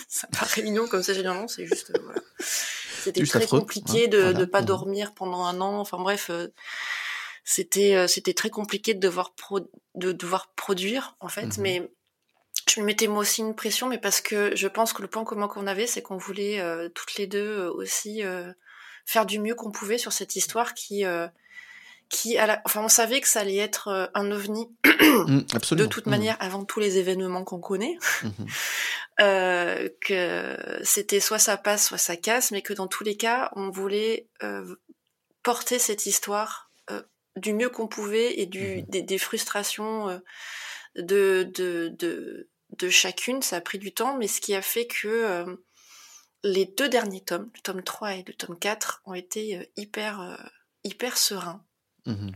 ça 0.07 0.27
paraît 0.27 0.63
mignon 0.63 0.88
comme 0.88 1.03
ça 1.03 1.13
généralement, 1.13 1.48
c'est 1.48 1.65
juste 1.65 1.91
euh, 1.91 2.01
voilà. 2.03 2.22
C'était 3.03 3.24
très 3.24 3.45
compliqué 3.45 4.07
de 4.07 4.33
ne 4.33 4.45
pas 4.45 4.62
mmh. 4.62 4.65
dormir 4.65 5.13
pendant 5.13 5.43
un 5.43 5.62
an. 5.62 5.79
Enfin 5.79 6.00
bref, 6.00 6.29
euh, 6.29 6.48
c'était 7.43 8.07
c'était 8.07 8.33
très 8.33 8.50
compliqué 8.50 8.93
de 8.93 9.00
devoir 9.00 9.36
pro, 9.36 9.60
de 9.95 10.12
devoir 10.13 10.53
produire 10.55 11.15
en 11.19 11.27
fait, 11.27 11.57
mais 11.57 11.91
je 12.69 12.79
me 12.79 12.86
mettais 12.86 13.07
moi 13.07 13.19
aussi 13.19 13.41
une 13.41 13.55
pression, 13.55 13.88
mais 13.88 13.98
parce 13.98 14.22
que 14.22 14.55
je 14.55 14.67
pense 14.67 14.93
que 14.93 15.01
le 15.01 15.07
point 15.07 15.24
commun 15.24 15.48
qu'on 15.48 15.67
avait, 15.67 15.88
c'est 15.88 16.01
qu'on 16.01 16.17
voulait 16.17 16.60
euh, 16.60 16.89
toutes 16.89 17.15
les 17.17 17.27
deux 17.27 17.60
euh, 17.60 17.72
aussi 17.72 18.24
euh, 18.24 18.51
faire 19.05 19.25
du 19.25 19.39
mieux 19.39 19.55
qu'on 19.55 19.72
pouvait 19.72 19.98
sur 19.98 20.13
cette 20.13 20.36
histoire 20.36 20.74
qui 20.74 21.03
qui, 22.13 22.38
à 22.38 22.46
la... 22.46 22.62
enfin, 22.63 22.82
on 22.84 22.89
savait 22.89 23.20
que 23.22 23.27
ça 23.27 23.39
allait 23.39 23.58
être 23.58 23.88
euh, 23.88 24.05
un 24.13 24.32
ovni 24.32 24.70
mmh, 24.86 25.75
de 25.75 25.86
toute 25.88 26.05
mmh. 26.05 26.10
manière 26.10 26.38
avant 26.39 26.63
tous 26.63 26.79
les 26.79 27.00
événements 27.00 27.43
qu'on 27.43 27.60
connaît, 27.60 27.98
mmh. 28.22 28.29
euh, 29.20 29.89
que 30.00 30.55
c'était 30.84 31.20
soit 31.20 31.39
ça 31.39 31.58
passe, 31.58 31.88
soit 31.88 31.98
ça 31.98 32.15
casse, 32.15 32.51
mais 32.51 32.62
que 32.62 32.74
dans 32.74 32.88
tous 32.88 33.03
les 33.03 33.17
cas, 33.17 33.51
on 33.55 33.72
voulait 33.72 34.27
euh, 34.43 34.75
porter 35.41 35.79
cette 35.79 36.05
histoire 36.05 36.70
euh, 36.91 37.01
du 37.36 37.53
mieux 37.53 37.70
qu'on 37.70 37.88
pouvait 37.88 38.39
et 38.39 38.46
du, 38.46 38.84
des, 38.84 39.01
des, 39.01 39.17
frustrations 39.17 40.22
de, 40.96 41.50
de, 41.51 41.91
de, 41.98 42.48
de, 42.77 42.89
chacune. 42.89 43.41
Ça 43.41 43.55
a 43.55 43.62
pris 43.62 43.79
du 43.79 43.91
temps, 43.91 44.17
mais 44.17 44.27
ce 44.27 44.39
qui 44.39 44.53
a 44.53 44.62
fait 44.62 44.86
que 44.86 45.58
les 46.43 46.65
deux 46.65 46.89
derniers 46.89 47.24
tomes, 47.24 47.50
le 47.55 47.62
tome 47.62 47.82
3 47.82 48.13
et 48.15 48.24
le 48.27 48.34
tome 48.36 48.60
4, 48.60 49.01
ont 49.05 49.15
été 49.15 49.67
hyper, 49.77 50.38
hyper 50.84 51.17
sereins. 51.17 51.65
Mmh 52.05 52.31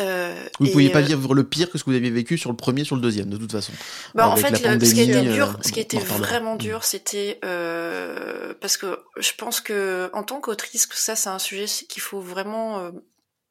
euh, 0.00 0.48
vous 0.58 0.66
ne 0.66 0.72
pouviez 0.72 0.90
pas 0.90 1.00
euh, 1.02 1.34
le 1.34 1.44
pire 1.44 1.70
que 1.70 1.76
ce 1.76 1.84
que 1.84 1.90
vous 1.90 1.96
aviez 1.96 2.10
vécu 2.10 2.38
sur 2.38 2.50
le 2.50 2.56
premier, 2.56 2.84
sur 2.84 2.96
le 2.96 3.02
deuxième, 3.02 3.28
de 3.28 3.36
toute 3.36 3.52
façon. 3.52 3.72
Bah, 4.14 4.28
en 4.28 4.36
fait, 4.36 4.56
ce 4.56 4.94
qui 4.94 5.00
était 5.02 5.22
dur, 5.22 5.50
euh, 5.50 5.62
ce 5.62 5.72
qui 5.72 5.80
était 5.80 5.98
vraiment 5.98 6.56
dur, 6.56 6.84
c'était 6.84 7.38
euh, 7.44 8.54
parce 8.60 8.76
que 8.76 9.00
je 9.18 9.32
pense 9.36 9.60
que 9.60 10.10
en 10.14 10.22
tant 10.22 10.40
qu'autrice, 10.40 10.88
ça 10.92 11.16
c'est 11.16 11.28
un 11.28 11.38
sujet 11.38 11.66
qu'il 11.66 12.02
faut 12.02 12.20
vraiment 12.20 12.90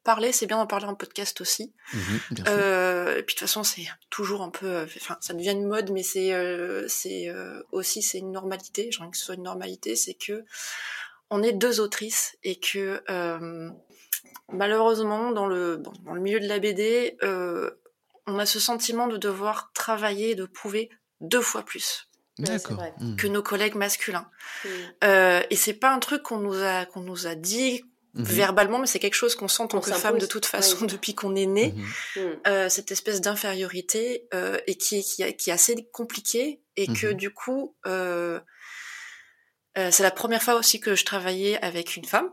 parler. 0.02 0.32
C'est 0.32 0.46
bien 0.46 0.56
d'en 0.56 0.66
parler 0.66 0.86
en 0.86 0.94
podcast 0.94 1.40
aussi. 1.40 1.72
Mmh 1.94 1.98
et 3.10 3.22
puis 3.22 3.34
de 3.34 3.38
toute 3.38 3.40
façon, 3.40 3.64
c'est 3.64 3.86
toujours 4.08 4.42
un 4.42 4.50
peu, 4.50 4.86
enfin, 4.96 5.16
ça 5.20 5.34
devient 5.34 5.52
une 5.52 5.66
mode, 5.66 5.90
mais 5.90 6.02
c'est, 6.02 6.32
c'est 6.88 7.32
aussi 7.70 8.02
c'est 8.02 8.18
une 8.18 8.32
normalité. 8.32 8.88
J'ai 8.90 9.02
envie 9.02 9.12
que 9.12 9.16
ce 9.16 9.24
soit 9.24 9.36
une 9.36 9.44
normalité, 9.44 9.94
c'est 9.94 10.14
que 10.14 10.44
on 11.32 11.44
est 11.44 11.52
deux 11.52 11.78
autrices 11.78 12.36
et 12.42 12.58
que 12.58 13.02
malheureusement, 14.52 15.32
dans 15.32 15.46
le, 15.46 15.78
dans 15.78 16.14
le 16.14 16.20
milieu 16.20 16.40
de 16.40 16.46
la 16.46 16.58
BD, 16.58 17.16
euh, 17.22 17.70
on 18.26 18.38
a 18.38 18.46
ce 18.46 18.60
sentiment 18.60 19.06
de 19.06 19.16
devoir 19.16 19.70
travailler, 19.74 20.34
de 20.34 20.44
prouver 20.44 20.90
deux 21.20 21.40
fois 21.40 21.62
plus. 21.62 22.06
Mmh. 22.38 23.16
Que 23.16 23.26
nos 23.26 23.42
collègues 23.42 23.74
masculins. 23.74 24.26
Mmh. 24.64 24.68
Euh, 25.04 25.42
et 25.50 25.56
c'est 25.56 25.74
pas 25.74 25.92
un 25.92 25.98
truc 25.98 26.22
qu'on 26.22 26.38
nous 26.38 26.62
a 26.62 26.86
qu'on 26.86 27.00
nous 27.00 27.26
a 27.26 27.34
dit 27.34 27.82
mmh. 28.14 28.22
verbalement, 28.22 28.78
mais 28.78 28.86
c'est 28.86 28.98
quelque 28.98 29.14
chose 29.14 29.34
qu'on 29.34 29.48
sent 29.48 29.64
en 29.64 29.68
tant 29.68 29.80
que 29.80 29.92
femme 29.92 30.18
de 30.18 30.26
toute 30.26 30.46
façon 30.46 30.86
depuis 30.86 31.14
qu'on 31.14 31.34
est 31.34 31.46
né. 31.46 31.74
Euh, 32.46 32.70
cette 32.70 32.92
espèce 32.92 33.20
d'infériorité 33.20 34.26
euh, 34.32 34.58
et 34.66 34.76
qui, 34.76 35.02
qui, 35.02 35.36
qui, 35.36 35.50
est 35.50 35.52
assez 35.52 35.88
compliquée 35.92 36.62
et 36.76 36.86
que 36.86 37.12
du 37.12 37.30
coup, 37.30 37.76
euh, 37.86 38.40
euh, 39.78 39.90
c'est 39.90 40.02
la 40.02 40.10
première 40.10 40.42
fois 40.42 40.54
aussi 40.54 40.80
que 40.80 40.94
je 40.94 41.04
travaillais 41.04 41.60
avec 41.62 41.96
une 41.96 42.04
femme 42.04 42.30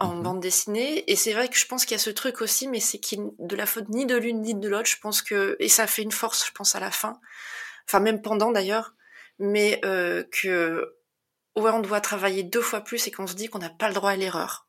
en 0.00 0.14
mhm. 0.14 0.22
bande 0.22 0.40
dessinée. 0.40 1.10
Et 1.10 1.16
c'est 1.16 1.32
vrai 1.32 1.48
que 1.48 1.56
je 1.56 1.66
pense 1.66 1.84
qu'il 1.84 1.94
y 1.94 2.00
a 2.00 2.02
ce 2.02 2.10
truc 2.10 2.40
aussi, 2.40 2.66
mais 2.66 2.80
c'est 2.80 2.98
qu'il 2.98 3.30
de 3.38 3.56
la 3.56 3.66
faute 3.66 3.88
ni 3.88 4.06
de 4.06 4.16
l'une 4.16 4.40
ni 4.40 4.54
de 4.54 4.68
l'autre. 4.68 4.88
Je 4.88 4.98
pense 4.98 5.22
que 5.22 5.56
et 5.60 5.68
ça 5.68 5.86
fait 5.86 6.02
une 6.02 6.12
force, 6.12 6.46
je 6.46 6.52
pense 6.52 6.74
à 6.74 6.80
la 6.80 6.90
fin, 6.90 7.20
enfin 7.86 8.00
même 8.00 8.22
pendant 8.22 8.50
d'ailleurs, 8.50 8.94
mais 9.38 9.80
euh, 9.84 10.24
que 10.32 10.96
ouais 11.56 11.70
on 11.70 11.80
doit 11.80 12.00
travailler 12.00 12.42
deux 12.42 12.62
fois 12.62 12.80
plus 12.80 13.06
et 13.06 13.10
qu'on 13.10 13.26
se 13.26 13.34
dit 13.34 13.48
qu'on 13.48 13.58
n'a 13.58 13.70
pas 13.70 13.88
le 13.88 13.94
droit 13.94 14.10
à 14.10 14.16
l'erreur. 14.16 14.66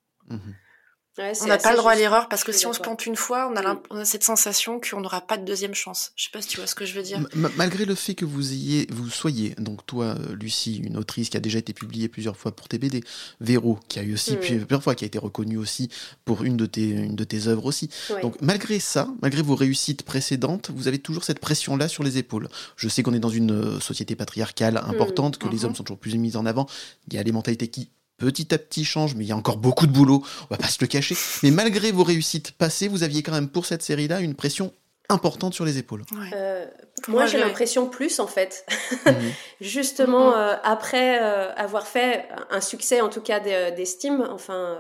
On 1.18 1.48
n'a 1.48 1.58
pas 1.58 1.72
le 1.72 1.78
droit 1.78 1.92
à 1.92 1.96
l'erreur 1.96 2.30
parce 2.30 2.46
que 2.46 2.54
si 2.54 2.66
on 2.66 2.72
se 2.72 2.80
plante 2.80 3.06
une 3.06 3.18
fois, 3.18 3.52
on 3.52 3.58
a, 3.58 3.82
on 3.90 3.98
a 3.98 4.06
cette 4.06 4.24
sensation 4.24 4.80
qu'on 4.80 5.02
n'aura 5.02 5.20
pas 5.20 5.38
de 5.38 5.44
deuxième 5.44 5.74
chance. 5.74 6.14
Je 6.16 6.26
sais 6.26 6.30
pas 6.32 6.42
si 6.42 6.48
tu 6.48 6.58
vois 6.58 6.68
ce 6.68 6.76
que 6.76 6.86
je 6.86 6.94
veux 6.94 7.04
dire. 7.04 7.20
malgré 7.58 7.84
le 7.84 7.96
fait 7.96 8.16
que 8.16 8.24
vous 8.24 8.54
ayez, 8.54 8.88
vous 8.90 9.10
soyez, 9.10 9.54
donc 9.58 9.86
toi, 9.86 10.06
euh, 10.06 10.36
Lucie, 10.36 10.78
une 10.78 10.96
autrice 10.96 11.30
qui 11.30 11.36
a 11.36 11.42
déjà 11.42 11.60
été 11.60 11.74
publiée 11.74 12.08
plusieurs 12.08 12.38
fois 12.38 12.56
pour 12.56 12.70
tes 12.70 12.78
BD, 12.78 13.04
Véro, 13.42 13.78
qui 13.90 14.00
a 14.00 14.04
eu 14.04 14.14
aussi 14.14 14.38
plusieurs 14.38 14.82
fois, 14.82 14.96
qui 14.96 15.04
a 15.04 15.08
été 15.08 15.20
reconnue 15.20 15.58
aussi 15.58 15.90
pour 16.24 16.46
une 16.46 16.56
de 16.56 16.66
tes, 16.66 16.88
une 16.88 17.18
de 17.18 17.24
tes 17.26 17.48
œuvres 17.48 17.66
aussi. 17.66 17.90
Donc 18.22 18.42
malgré 18.42 18.80
ça, 18.80 19.10
malgré 19.22 19.42
vos 19.42 19.56
réussites 19.56 20.04
précédentes, 20.04 20.72
vous 20.74 20.88
avez 20.88 21.00
toujours 21.00 21.26
cette 21.26 21.40
pression-là 21.40 21.90
sur 21.90 22.04
les 22.04 22.20
épaules. 22.20 22.48
Je 22.78 22.88
sais 22.88 23.04
qu'on 23.04 23.14
est 23.14 23.20
dans 23.20 23.30
une 23.30 23.52
euh, 23.52 23.80
société 23.82 24.16
patriarcale 24.16 24.78
importante, 24.78 25.38
que 25.38 25.50
les 25.50 25.58
mhm. 25.58 25.66
hommes 25.66 25.76
sont 25.76 25.84
toujours 25.84 26.00
plus 26.00 26.18
mis 26.18 26.38
en 26.38 26.46
avant. 26.46 26.68
Il 27.10 27.16
y 27.16 27.18
a 27.18 27.24
les 27.24 27.34
mentalités 27.34 27.68
qui 27.68 27.90
petit 28.22 28.54
à 28.54 28.58
petit 28.58 28.86
change, 28.86 29.16
mais 29.16 29.26
il 29.26 29.28
y 29.28 29.32
a 29.32 29.38
encore 29.38 29.58
beaucoup 29.58 29.88
de 29.88 29.92
boulot, 29.92 30.24
on 30.50 30.54
va 30.54 30.58
pas 30.58 30.68
se 30.68 30.78
le 30.82 30.88
cacher. 30.88 31.16
Mais 31.44 31.52
malgré 31.52 31.92
vos 31.92 32.04
réussites 32.04 32.52
passées, 32.52 32.88
vous 32.88 33.04
aviez 33.04 33.24
quand 33.24 33.34
même 33.34 33.50
pour 33.50 33.66
cette 33.66 33.82
série-là 33.82 34.22
une 34.22 34.36
pression 34.36 34.72
importante 35.12 35.54
sur 35.54 35.66
les 35.66 35.78
épaules. 35.78 36.04
Euh, 36.34 36.66
moi, 37.08 37.26
j'ai 37.26 37.38
l'impression 37.38 37.88
plus 37.88 38.20
en 38.20 38.28
fait. 38.28 38.66
Mhm. 39.06 39.14
Justement, 39.62 40.36
euh, 40.36 40.56
après 40.64 41.22
euh, 41.22 41.54
avoir 41.56 41.88
fait 41.88 42.28
un 42.50 42.62
succès, 42.62 43.02
en 43.02 43.10
tout 43.10 43.22
cas 43.22 43.40
d'estime, 43.40 44.28
enfin 44.32 44.78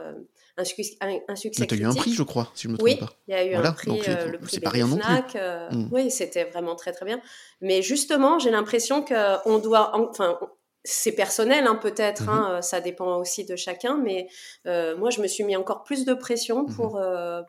un, 0.57 0.63
succès, 0.63 0.97
un, 1.01 1.35
succès. 1.35 1.67
Tu 1.67 1.75
as 1.75 1.77
eu 1.77 1.85
un 1.85 1.93
prix, 1.93 2.13
je 2.13 2.23
crois, 2.23 2.51
si 2.55 2.63
je 2.63 2.69
me 2.69 2.77
trompe 2.77 2.99
pas. 2.99 3.05
Oui, 3.05 3.17
il 3.27 3.31
y 3.31 3.37
a 3.37 3.45
eu 3.45 3.55
un 3.55 3.71
prix, 3.71 3.91
le 3.91 4.37
prix 4.39 4.57
des 4.57 4.67
rien 4.67 4.87
FNAC. 4.87 5.35
Mhm. 5.71 5.89
Oui, 5.91 6.09
c'était 6.09 6.45
vraiment 6.45 6.75
très 6.75 6.91
très 6.91 7.05
bien. 7.05 7.21
Mais 7.61 7.81
justement, 7.81 8.39
j'ai 8.39 8.51
l'impression 8.51 9.03
qu'on 9.03 9.59
doit, 9.59 9.91
enfin, 9.93 10.39
c'est 10.83 11.11
personnel 11.11 11.67
hein, 11.67 11.75
peut-être, 11.75 12.29
hein, 12.29 12.49
mhm. 12.49 12.55
euh, 12.55 12.61
ça 12.61 12.81
dépend 12.81 13.17
aussi 13.17 13.45
de 13.45 13.55
chacun, 13.55 13.97
mais 13.97 14.27
euh, 14.65 14.97
moi 14.97 15.09
je 15.09 15.21
me 15.21 15.27
suis 15.27 15.43
mis 15.43 15.55
encore 15.55 15.83
plus 15.83 16.05
de 16.05 16.13
pression 16.13 16.63
mhm. 16.63 16.75
pour, 16.75 16.97
euh, 16.97 17.41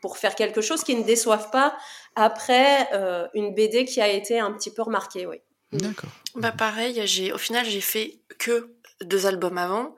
pour 0.00 0.16
faire 0.16 0.34
quelque 0.34 0.60
chose 0.60 0.84
qui 0.84 0.94
ne 0.94 1.02
déçoive 1.02 1.50
pas 1.50 1.76
après 2.16 2.88
une 3.34 3.54
BD 3.54 3.84
qui 3.84 4.00
a 4.00 4.08
été 4.08 4.38
un 4.38 4.52
petit 4.52 4.72
peu 4.72 4.82
remarquée. 4.82 5.26
Oui. 5.26 5.36
D'accord. 5.72 6.10
Bah 6.34 6.52
pareil, 6.52 7.02
j'ai 7.04 7.32
au 7.32 7.38
final 7.38 7.64
j'ai 7.66 7.80
fait 7.80 8.20
que 8.38 8.74
deux 9.02 9.26
albums 9.26 9.58
avant. 9.58 9.94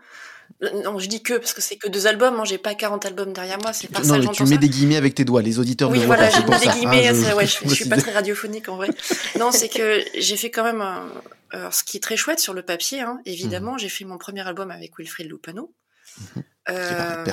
Non, 0.84 0.98
je 0.98 1.06
dis 1.06 1.22
que 1.22 1.34
parce 1.34 1.54
que 1.54 1.62
c'est 1.62 1.76
que 1.76 1.88
deux 1.88 2.06
albums. 2.06 2.34
Moi, 2.34 2.42
hein, 2.42 2.44
j'ai 2.44 2.58
pas 2.58 2.74
40 2.74 3.06
albums 3.06 3.32
derrière 3.32 3.58
moi. 3.62 3.72
C'est 3.72 3.88
pas 3.88 4.00
non, 4.00 4.20
ça. 4.20 4.28
tu 4.32 4.44
mets 4.44 4.58
des 4.58 4.68
guillemets 4.68 4.96
avec 4.96 5.14
tes 5.14 5.24
doigts. 5.24 5.40
Les 5.40 5.58
auditeurs 5.58 5.90
oui, 5.90 6.00
ne 6.00 6.06
voilà, 6.06 6.28
voient 6.28 6.42
pas. 6.42 6.58
des 6.58 6.66
guillemets. 6.66 7.08
Ah, 7.08 7.14
je, 7.14 7.34
ouais, 7.34 7.46
je, 7.46 7.68
suis 7.74 7.88
pas 7.88 7.96
très 7.96 8.12
radiophonique 8.12 8.68
en 8.68 8.76
vrai. 8.76 8.88
non, 9.38 9.52
c'est 9.52 9.68
que 9.68 10.02
j'ai 10.18 10.36
fait 10.36 10.50
quand 10.50 10.64
même 10.64 10.82
un, 10.82 11.06
alors, 11.50 11.74
ce 11.74 11.84
qui 11.84 11.96
est 11.96 12.00
très 12.00 12.16
chouette 12.16 12.38
sur 12.38 12.54
le 12.54 12.62
papier, 12.62 13.00
hein, 13.00 13.20
évidemment, 13.24 13.72
mhm. 13.72 13.78
j'ai 13.78 13.88
fait 13.88 14.04
mon 14.04 14.18
premier 14.18 14.46
album 14.46 14.70
avec 14.70 14.98
Wilfried 14.98 15.28
Lupano. 15.28 15.74
Mhm. 16.18 16.44
Euh, 16.68 17.24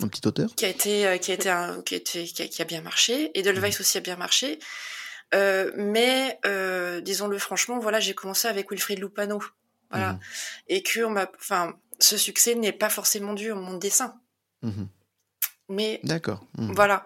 un 0.00 0.08
petit 0.08 0.26
auteur 0.26 0.54
qui 0.54 0.64
a 0.64 0.68
été 0.68 1.06
euh, 1.06 1.16
qui 1.18 1.30
a 1.30 1.34
été 1.34 1.48
un, 1.48 1.82
qui 1.82 1.94
a 1.94 1.96
été 1.98 2.24
qui 2.26 2.62
a, 2.62 2.64
bien 2.64 2.80
marché 2.80 3.30
Edelweiss 3.38 3.76
mhm. 3.76 3.80
aussi 3.80 3.98
a 3.98 4.00
bien 4.00 4.16
marché 4.16 4.58
euh, 5.34 5.70
mais 5.76 6.38
euh, 6.44 7.00
disons-le 7.00 7.38
franchement 7.38 7.78
voilà 7.78 8.00
j'ai 8.00 8.14
commencé 8.14 8.48
avec 8.48 8.70
Wilfried 8.70 8.98
Lupano 8.98 9.42
voilà 9.90 10.18
et 10.68 10.82
que 10.82 11.04
on 11.04 11.10
m'a 11.10 11.30
enfin 11.38 11.78
ce 12.00 12.16
succès 12.16 12.54
n'est 12.54 12.72
pas 12.72 12.88
forcément 12.88 13.34
dû 13.34 13.52
à 13.52 13.54
mon 13.54 13.76
dessin 13.76 14.14
mais 15.72 16.00
d'accord. 16.04 16.44
Mmh. 16.58 16.72
Voilà, 16.74 17.04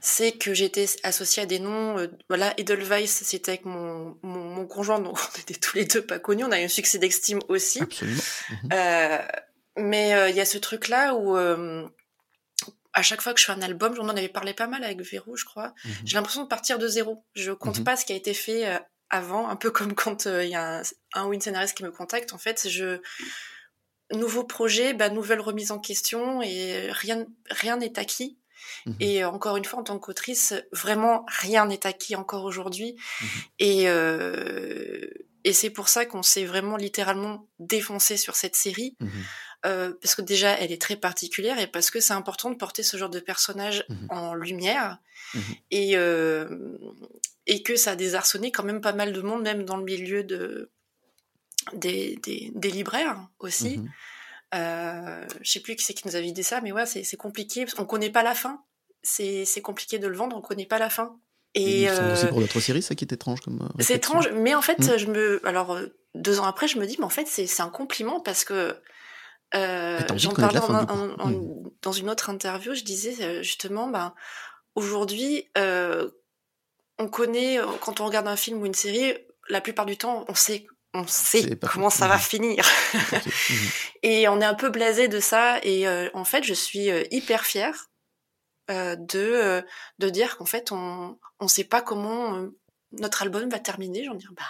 c'est 0.00 0.32
que 0.32 0.54
j'étais 0.54 0.86
associée 1.02 1.42
à 1.42 1.46
des 1.46 1.58
noms. 1.58 1.98
Euh, 1.98 2.06
voilà, 2.28 2.54
Edelweiss, 2.58 3.10
c'était 3.10 3.52
avec 3.52 3.64
mon, 3.66 4.16
mon, 4.22 4.45
conjoint, 4.64 4.98
donc 4.98 5.18
on 5.18 5.40
était 5.40 5.54
tous 5.54 5.76
les 5.76 5.84
deux 5.84 6.00
pas 6.00 6.18
connus. 6.18 6.44
On 6.44 6.52
a 6.52 6.60
eu 6.60 6.64
un 6.64 6.68
succès 6.68 6.98
d'estime 6.98 7.40
aussi. 7.48 7.82
Absolument. 7.82 8.22
Euh, 8.72 9.18
mais 9.76 10.14
euh, 10.14 10.30
il 10.30 10.36
y 10.36 10.40
a 10.40 10.46
ce 10.46 10.56
truc-là 10.58 11.14
où 11.14 11.36
à 12.94 13.02
chaque 13.02 13.20
fois 13.20 13.34
que 13.34 13.40
je 13.40 13.44
fais 13.44 13.52
un 13.52 13.60
album, 13.60 13.94
j'en 13.94 14.08
avais 14.08 14.28
parlé 14.28 14.54
pas 14.54 14.66
mal 14.66 14.82
avec 14.82 15.02
Véro, 15.02 15.36
je 15.36 15.44
crois. 15.44 15.74
Mmh. 15.84 15.90
J'ai 16.06 16.16
l'impression 16.16 16.44
de 16.44 16.48
partir 16.48 16.78
de 16.78 16.88
zéro. 16.88 17.26
Je 17.34 17.52
compte 17.52 17.84
pas 17.84 17.94
ce 17.94 18.06
qui 18.06 18.14
a 18.14 18.16
été 18.16 18.32
fait 18.32 18.64
avant, 19.10 19.48
un 19.50 19.56
peu 19.56 19.70
comme 19.70 19.94
quand 19.94 20.24
il 20.24 20.48
y 20.48 20.54
a 20.54 20.78
un, 20.78 20.82
un 21.12 21.26
ou 21.26 21.34
une 21.34 21.42
scénariste 21.42 21.76
qui 21.76 21.84
me 21.84 21.90
contacte. 21.90 22.32
En 22.32 22.38
fait, 22.38 22.68
je 22.70 23.00
nouveau 24.12 24.44
projet, 24.44 24.94
bah, 24.94 25.08
nouvelle 25.08 25.40
remise 25.40 25.72
en 25.72 25.78
question 25.78 26.42
et 26.42 26.90
rien 26.90 27.26
rien 27.50 27.76
n'est 27.76 27.98
acquis. 27.98 28.38
Mhm. 28.86 28.96
Et 29.00 29.24
encore 29.24 29.56
une 29.56 29.64
fois, 29.64 29.80
en 29.80 29.84
tant 29.84 29.98
qu'autrice, 29.98 30.54
vraiment 30.72 31.24
rien 31.28 31.66
n'est 31.66 31.86
acquis 31.86 32.16
encore 32.16 32.44
aujourd'hui. 32.44 32.96
Et 33.58 33.88
euh, 33.88 35.08
et 35.44 35.52
c'est 35.52 35.70
pour 35.70 35.88
ça 35.88 36.06
qu'on 36.06 36.24
s'est 36.24 36.44
vraiment 36.44 36.76
littéralement 36.76 37.46
défoncé 37.60 38.16
sur 38.16 38.34
cette 38.34 38.56
série. 38.56 38.96
Mhm. 39.00 39.10
Euh, 39.64 39.92
parce 40.02 40.14
que 40.14 40.22
déjà, 40.22 40.50
elle 40.52 40.70
est 40.70 40.80
très 40.80 40.96
particulière 40.96 41.58
et 41.58 41.66
parce 41.66 41.90
que 41.90 42.00
c'est 42.00 42.12
important 42.12 42.50
de 42.50 42.56
porter 42.56 42.82
ce 42.82 42.96
genre 42.96 43.10
de 43.10 43.20
personnage 43.20 43.84
en 44.10 44.34
lumière 44.34 44.98
et, 45.70 45.96
euh, 45.96 46.46
et 47.46 47.62
que 47.62 47.74
ça 47.74 47.92
a 47.92 47.96
désarçonné 47.96 48.52
quand 48.52 48.62
même 48.62 48.80
pas 48.80 48.92
mal 48.92 49.12
de 49.12 49.20
monde, 49.22 49.42
même 49.42 49.64
dans 49.64 49.76
le 49.76 49.84
milieu 49.84 50.24
de, 50.24 50.70
des, 51.72 52.16
des, 52.22 52.52
des 52.54 52.70
libraires 52.70 53.28
aussi. 53.38 53.80
Euh, 54.56 55.26
je 55.42 55.50
sais 55.50 55.60
plus 55.60 55.76
qui 55.76 55.84
c'est 55.84 55.94
qui 55.94 56.06
nous 56.08 56.16
avait 56.16 56.32
dit 56.32 56.44
ça, 56.44 56.60
mais 56.60 56.72
ouais, 56.72 56.86
c'est 56.86 57.16
compliqué 57.16 57.64
parce 57.64 57.74
qu'on 57.74 57.84
connaît 57.86 58.10
pas 58.10 58.22
la 58.22 58.34
fin. 58.34 58.62
C'est 59.02 59.62
compliqué 59.62 59.98
de 59.98 60.08
le 60.08 60.16
vendre, 60.16 60.36
on 60.36 60.40
connaît 60.40 60.66
pas 60.66 60.78
la 60.78 60.90
fin. 60.90 61.18
Et 61.56 61.88
euh, 61.88 62.14
c'est 62.14 62.28
pour 62.28 62.40
notre 62.40 62.60
série, 62.60 62.82
ça 62.82 62.94
qui 62.94 63.04
est 63.04 63.12
étrange 63.12 63.40
comme. 63.40 63.62
Euh, 63.62 63.82
c'est 63.82 63.94
étrange, 63.94 64.30
mais 64.32 64.54
en 64.54 64.60
fait, 64.60 64.78
mmh. 64.78 64.98
je 64.98 65.06
me, 65.06 65.46
alors 65.46 65.74
euh, 65.74 65.86
deux 66.14 66.38
ans 66.38 66.44
après, 66.44 66.68
je 66.68 66.78
me 66.78 66.86
dis, 66.86 66.96
mais 66.98 67.06
en 67.06 67.10
fait, 67.10 67.26
c'est 67.26 67.60
un 67.62 67.70
compliment 67.70 68.20
parce 68.20 68.44
que 68.44 68.76
euh, 69.54 70.00
j'en 70.16 70.34
parlais 70.34 70.60
mmh. 70.60 71.70
dans 71.80 71.92
une 71.92 72.10
autre 72.10 72.28
interview, 72.28 72.74
je 72.74 72.84
disais 72.84 73.42
justement, 73.42 73.88
ben 73.88 74.12
aujourd'hui, 74.74 75.48
euh, 75.56 76.10
on 76.98 77.08
connaît 77.08 77.58
quand 77.80 78.00
on 78.00 78.06
regarde 78.06 78.28
un 78.28 78.36
film 78.36 78.60
ou 78.60 78.66
une 78.66 78.74
série, 78.74 79.14
la 79.48 79.62
plupart 79.62 79.86
du 79.86 79.96
temps, 79.96 80.26
on 80.28 80.34
sait 80.34 80.66
on 80.94 81.06
sait 81.06 81.56
comment 81.56 81.90
ça 81.90 82.08
va 82.08 82.18
finir. 82.18 82.64
et 84.02 84.28
on 84.28 84.40
est 84.40 84.46
un 84.46 84.54
peu 84.54 84.70
blasé 84.70 85.08
de 85.08 85.20
ça. 85.20 85.58
Et 85.62 85.86
euh, 85.86 86.08
en 86.14 86.24
fait, 86.24 86.42
je 86.44 86.54
suis 86.54 86.90
euh, 86.90 87.04
hyper 87.10 87.44
fière 87.44 87.90
de 88.68 89.62
de 90.00 90.08
dire 90.10 90.36
qu'en 90.36 90.44
fait 90.44 90.72
on 90.72 91.20
on 91.38 91.46
sait 91.46 91.62
pas 91.62 91.82
comment 91.82 92.48
notre 92.90 93.22
album 93.22 93.48
va 93.48 93.60
terminer. 93.60 94.04
J'en 94.04 94.14
dire 94.14 94.32
bah 94.36 94.42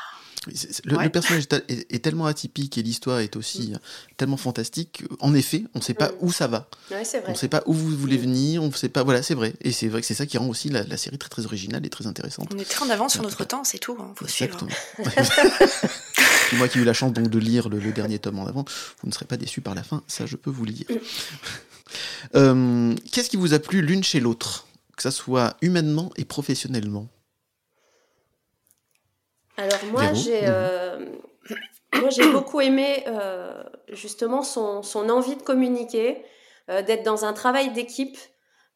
le, 0.85 1.09
personnage 1.09 1.45
est, 1.69 2.03
tellement 2.03 2.27
atypique 2.27 2.79
et 2.79 2.83
l'histoire 2.83 3.21
est 3.21 3.37
aussi 3.37 3.73
mm. 3.73 3.79
tellement 4.17 4.37
fantastique. 4.37 5.05
En 5.21 5.35
effet, 5.35 5.65
on 5.75 5.79
ne 5.79 5.85
sait 5.85 5.95
pas 5.95 6.09
mm. 6.09 6.15
où 6.21 6.33
ça 6.33 6.47
va. 6.47 6.69
On 7.27 7.31
ne 7.31 7.37
sait 7.37 7.49
pas 7.49 7.63
où 7.67 7.73
vous 7.73 7.97
voulez 7.97 8.19
mm. 8.19 8.23
venir. 8.23 8.63
On 8.63 8.73
sait 8.73 8.89
pas. 8.89 9.03
Voilà, 9.03 9.23
c'est 9.23 9.35
vrai. 9.35 9.55
Et 9.61 9.73
c'est 9.73 9.89
vrai 9.89 10.01
que 10.01 10.07
c'est 10.07 10.15
ça 10.15 10.27
qui 10.27 10.39
rend 10.39 10.49
aussi 10.49 10.69
la, 10.69 10.97
série 10.97 11.19
très 11.19 11.29
très 11.29 11.45
originale 11.45 11.85
et 11.85 11.91
très 11.91 12.07
intéressante. 12.07 12.49
On 12.55 12.59
est 12.59 12.65
très 12.65 12.85
en 12.85 12.91
avance 12.91 13.15
sur 13.15 13.23
notre 13.23 13.45
temps, 13.45 13.65
c'est 13.65 13.79
tout. 13.79 13.97
Hein, 14.01 14.13
faut 14.17 14.25
Exactement. 14.25 14.71
moi 16.55 16.69
qui 16.69 16.79
ai 16.79 16.83
eu 16.83 16.85
la 16.85 16.93
chance 16.93 17.13
donc 17.13 17.29
de 17.29 17.39
lire 17.39 17.69
le, 17.69 17.81
dernier 17.93 18.19
tome 18.19 18.39
en 18.39 18.47
avant, 18.47 18.65
vous 19.03 19.09
ne 19.09 19.13
serez 19.13 19.27
pas 19.27 19.37
déçus 19.37 19.61
par 19.61 19.75
la 19.75 19.83
fin. 19.83 20.03
Ça, 20.07 20.27
je 20.27 20.37
peux 20.37 20.51
vous 20.51 20.65
le 20.65 20.73
dire. 20.73 20.87
Euh, 22.35 22.97
qu'est-ce 23.13 23.31
qui 23.31 23.37
vous 23.37 23.55
a 23.55 23.61
plu 23.61 23.81
l'une 23.81 24.03
chez 24.03 24.19
l'autre, 24.19 24.67
que 24.97 25.05
ça 25.05 25.13
soit 25.13 25.57
humainement 25.63 26.11
et 26.17 26.25
professionnellement 26.25 27.07
alors 29.57 29.85
moi, 29.91 30.13
j'ai 30.13 30.41
euh, 30.45 30.99
moi 31.95 32.11
j'ai 32.11 32.31
beaucoup 32.31 32.61
aimé 32.61 33.05
euh, 33.07 33.63
justement 33.89 34.43
son, 34.43 34.83
son, 34.83 35.09
envie 35.09 35.37
de 35.37 35.43
communiquer, 35.43 36.23
euh, 36.71 36.83
d'être 36.83 37.05
dans 37.05 37.25
un 37.25 37.33
travail 37.33 37.73
d'équipe, 37.73 38.19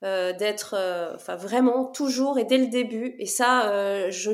d'être 0.02 0.76
enfin 1.14 1.37
vraiment 1.37 1.84
toujours 1.84 2.38
et 2.38 2.44
dès 2.44 2.56
le 2.56 2.68
début. 2.68 3.16
Et 3.18 3.26
ça, 3.26 4.10
je 4.10 4.30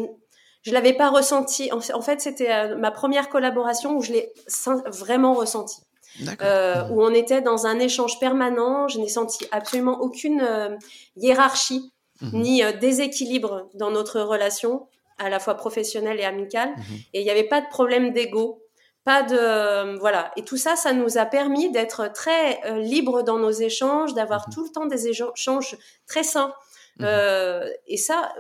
je 0.63 0.73
l'avais 0.73 0.93
pas 0.93 1.11
ressenti. 1.11 1.71
En, 1.73 1.81
fait, 2.01 2.21
c'était 2.21 2.77
ma 2.77 2.93
première 2.93 3.29
collaboration 3.29 3.97
où 3.97 4.03
je 4.03 4.13
l'ai 4.13 4.33
vraiment 4.87 5.35
ressenti. 5.35 5.83
Euh, 6.41 6.89
où 6.89 7.03
on 7.03 7.13
était 7.13 7.43
dans 7.43 7.67
un 7.67 7.81
échange 7.81 8.21
permanent. 8.21 8.87
Je 8.87 9.01
n'ai 9.01 9.09
senti 9.09 9.45
absolument 9.51 10.01
aucune 10.01 10.41
hiérarchie 11.17 11.93
mhm. 12.21 12.41
ni 12.41 12.63
déséquilibre 12.81 13.69
dans 13.75 13.91
notre 13.91 14.21
relation 14.21 14.87
à 15.19 15.29
la 15.29 15.39
fois 15.39 15.55
professionnelle 15.55 16.21
et 16.21 16.25
amicale. 16.25 16.71
Mhm. 16.71 16.99
Et 17.15 17.21
il 17.21 17.25
n'y 17.25 17.31
avait 17.31 17.49
pas 17.49 17.61
de 17.61 17.69
problème 17.69 18.13
d'ego, 18.13 18.63
pas 19.05 19.23
de 19.23 19.39
euh, 19.39 19.97
voilà. 20.01 20.33
Et 20.37 20.43
tout 20.43 20.57
ça, 20.57 20.77
ça 20.77 20.93
nous 20.93 21.17
a 21.17 21.27
permis 21.27 21.71
d'être 21.71 22.13
très 22.13 22.61
euh, 22.65 22.81
libres 22.81 23.23
dans 23.23 23.39
nos 23.39 23.53
échanges, 23.53 24.15
d'avoir 24.15 24.49
mhm. 24.49 24.55
tout 24.55 24.65
le 24.65 24.71
temps 24.71 24.87
des 24.87 25.09
échanges 25.09 25.77
très 26.07 26.25
sains. 26.25 26.53
Mhm. 26.99 27.07
Euh, 27.07 27.69
et 27.87 27.99
ça, 27.99 28.33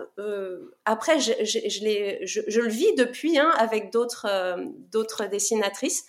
après, 0.84 1.20
je, 1.20 1.32
je, 1.44 1.58
je, 1.68 2.40
je, 2.46 2.60
le 2.60 2.68
vis 2.68 2.94
depuis 2.96 3.38
hein, 3.38 3.52
avec 3.58 3.92
d'autres 3.92 4.26
d'autres 4.90 5.26
dessinatrices, 5.26 6.04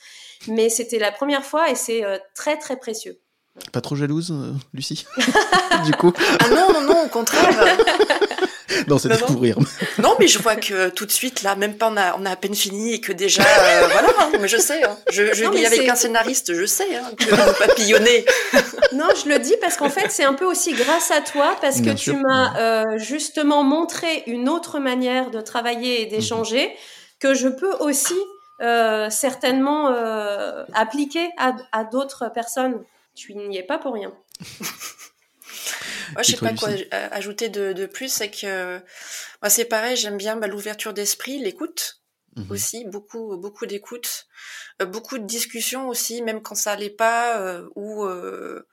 mais 0.48 0.70
c'était 0.70 1.00
la 1.00 1.12
première 1.12 1.44
fois 1.46 1.70
et 1.70 1.76
c'est 1.76 2.04
très 2.34 2.58
très 2.58 2.78
précieux. 2.78 3.20
Pas 3.74 3.82
trop 3.82 3.96
jalouse, 3.96 4.34
Lucie? 4.74 5.06
Du 5.86 5.92
coup? 5.94 6.14
Ah 6.40 6.50
non, 6.50 6.74
non, 6.74 6.82
non, 6.82 7.06
au 7.06 7.10
contraire 7.10 7.50
non, 8.88 8.98
c'était 8.98 9.18
pour 9.18 9.42
rire. 9.42 9.58
non, 10.00 10.16
mais 10.20 10.28
je 10.28 10.40
vois 10.40 10.56
que 10.56 10.90
tout 10.90 11.06
de 11.06 11.12
suite, 11.12 11.44
là, 11.44 11.56
même 11.56 11.78
pas 11.78 11.90
on 11.90 11.98
a, 11.98 12.18
on 12.18 12.26
a 12.26 12.32
à 12.32 12.36
peine 12.36 12.56
fini 12.56 12.94
et 12.94 13.02
que 13.02 13.14
déjà, 13.14 13.44
euh, 13.44 13.88
voilà, 13.92 14.10
hein, 14.20 14.30
mais 14.40 14.48
je 14.48 14.58
sais, 14.58 14.84
hein. 14.84 14.98
je, 15.12 15.34
je 15.34 15.50
vis 15.50 15.66
avec 15.66 15.88
un 15.88 15.96
scénariste, 15.96 16.54
je 16.54 16.66
sais 16.66 16.96
hein, 16.96 17.12
que 17.18 17.30
vous 17.34 17.54
papillonnez. 17.66 18.26
non, 18.94 19.08
je 19.24 19.30
le 19.30 19.40
dis 19.40 19.56
parce 19.62 19.78
qu'en 19.78 19.90
fait, 19.90 20.12
c'est 20.12 20.26
un 20.26 20.34
peu 20.34 20.46
aussi 20.46 20.74
grâce 20.74 21.12
à 21.12 21.22
toi, 21.22 21.56
parce 21.62 21.82
que 21.82 21.92
tu 21.92 22.14
m'as 22.14 22.58
euh, 22.60 22.98
justement 22.98 23.64
montré 23.64 24.24
une 24.28 24.50
autre 24.50 24.80
manière 24.80 25.32
de 25.32 25.42
travailler 25.42 26.02
et 26.02 26.06
d'échanger 26.06 26.76
que 27.20 27.34
je 27.34 27.48
peux 27.48 27.74
aussi 27.80 28.16
euh, 28.62 29.10
certainement 29.10 29.90
euh, 29.92 30.66
appliquer 30.74 31.30
à, 31.38 31.56
à 31.72 31.84
d'autres 31.84 32.32
personnes. 32.34 32.84
Tu 33.16 33.36
n'y 33.36 33.58
es 33.58 33.64
pas 33.64 33.78
pour 33.78 33.94
rien. 33.94 34.12
Moi, 36.14 36.24
je 36.24 36.32
sais 36.32 36.38
pas 36.38 36.54
quoi 36.54 36.70
ajouter 36.92 37.50
de, 37.50 37.74
de 37.74 37.86
plus, 37.86 38.12
c'est 38.12 38.32
que 38.32 38.80
moi 39.42 39.50
c'est 39.50 39.66
pareil, 39.66 39.96
j'aime 39.96 40.18
bien 40.18 40.36
bah, 40.36 40.48
l'ouverture 40.48 40.94
d'esprit, 40.94 41.40
l'écoute 41.40 42.02
mhm. 42.36 42.52
aussi, 42.52 42.86
beaucoup 42.86 43.38
beaucoup 43.38 43.66
d'écoute, 43.66 44.28
euh, 44.82 44.86
beaucoup 44.86 45.18
de 45.18 45.26
discussions 45.26 45.88
aussi, 45.90 46.22
même 46.22 46.42
quand 46.42 46.56
ça 46.56 46.72
allait 46.72 46.90
pas, 46.90 47.40
euh, 47.40 47.68
ou 47.76 48.06
euh, 48.06 48.68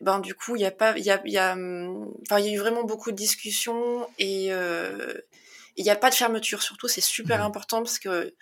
ben 0.00 0.20
du 0.20 0.34
coup 0.34 0.56
il 0.56 0.62
y 0.62 0.66
a 0.66 0.70
pas, 0.70 0.96
il 0.98 1.04
y 1.04 1.10
a, 1.10 1.20
y 1.24 1.38
a, 1.38 1.52
enfin 1.52 2.38
il 2.38 2.46
y 2.46 2.48
a 2.48 2.52
eu 2.52 2.58
vraiment 2.58 2.84
beaucoup 2.84 3.10
de 3.10 3.16
discussions 3.16 4.08
et 4.18 4.46
il 4.48 5.84
n'y 5.84 5.90
a 5.90 5.96
pas 5.96 6.10
de 6.10 6.14
fermeture. 6.14 6.62
Surtout, 6.62 6.88
c'est 6.88 7.00
super 7.00 7.42
important 7.42 7.82
parce 7.82 7.98
que 7.98 8.34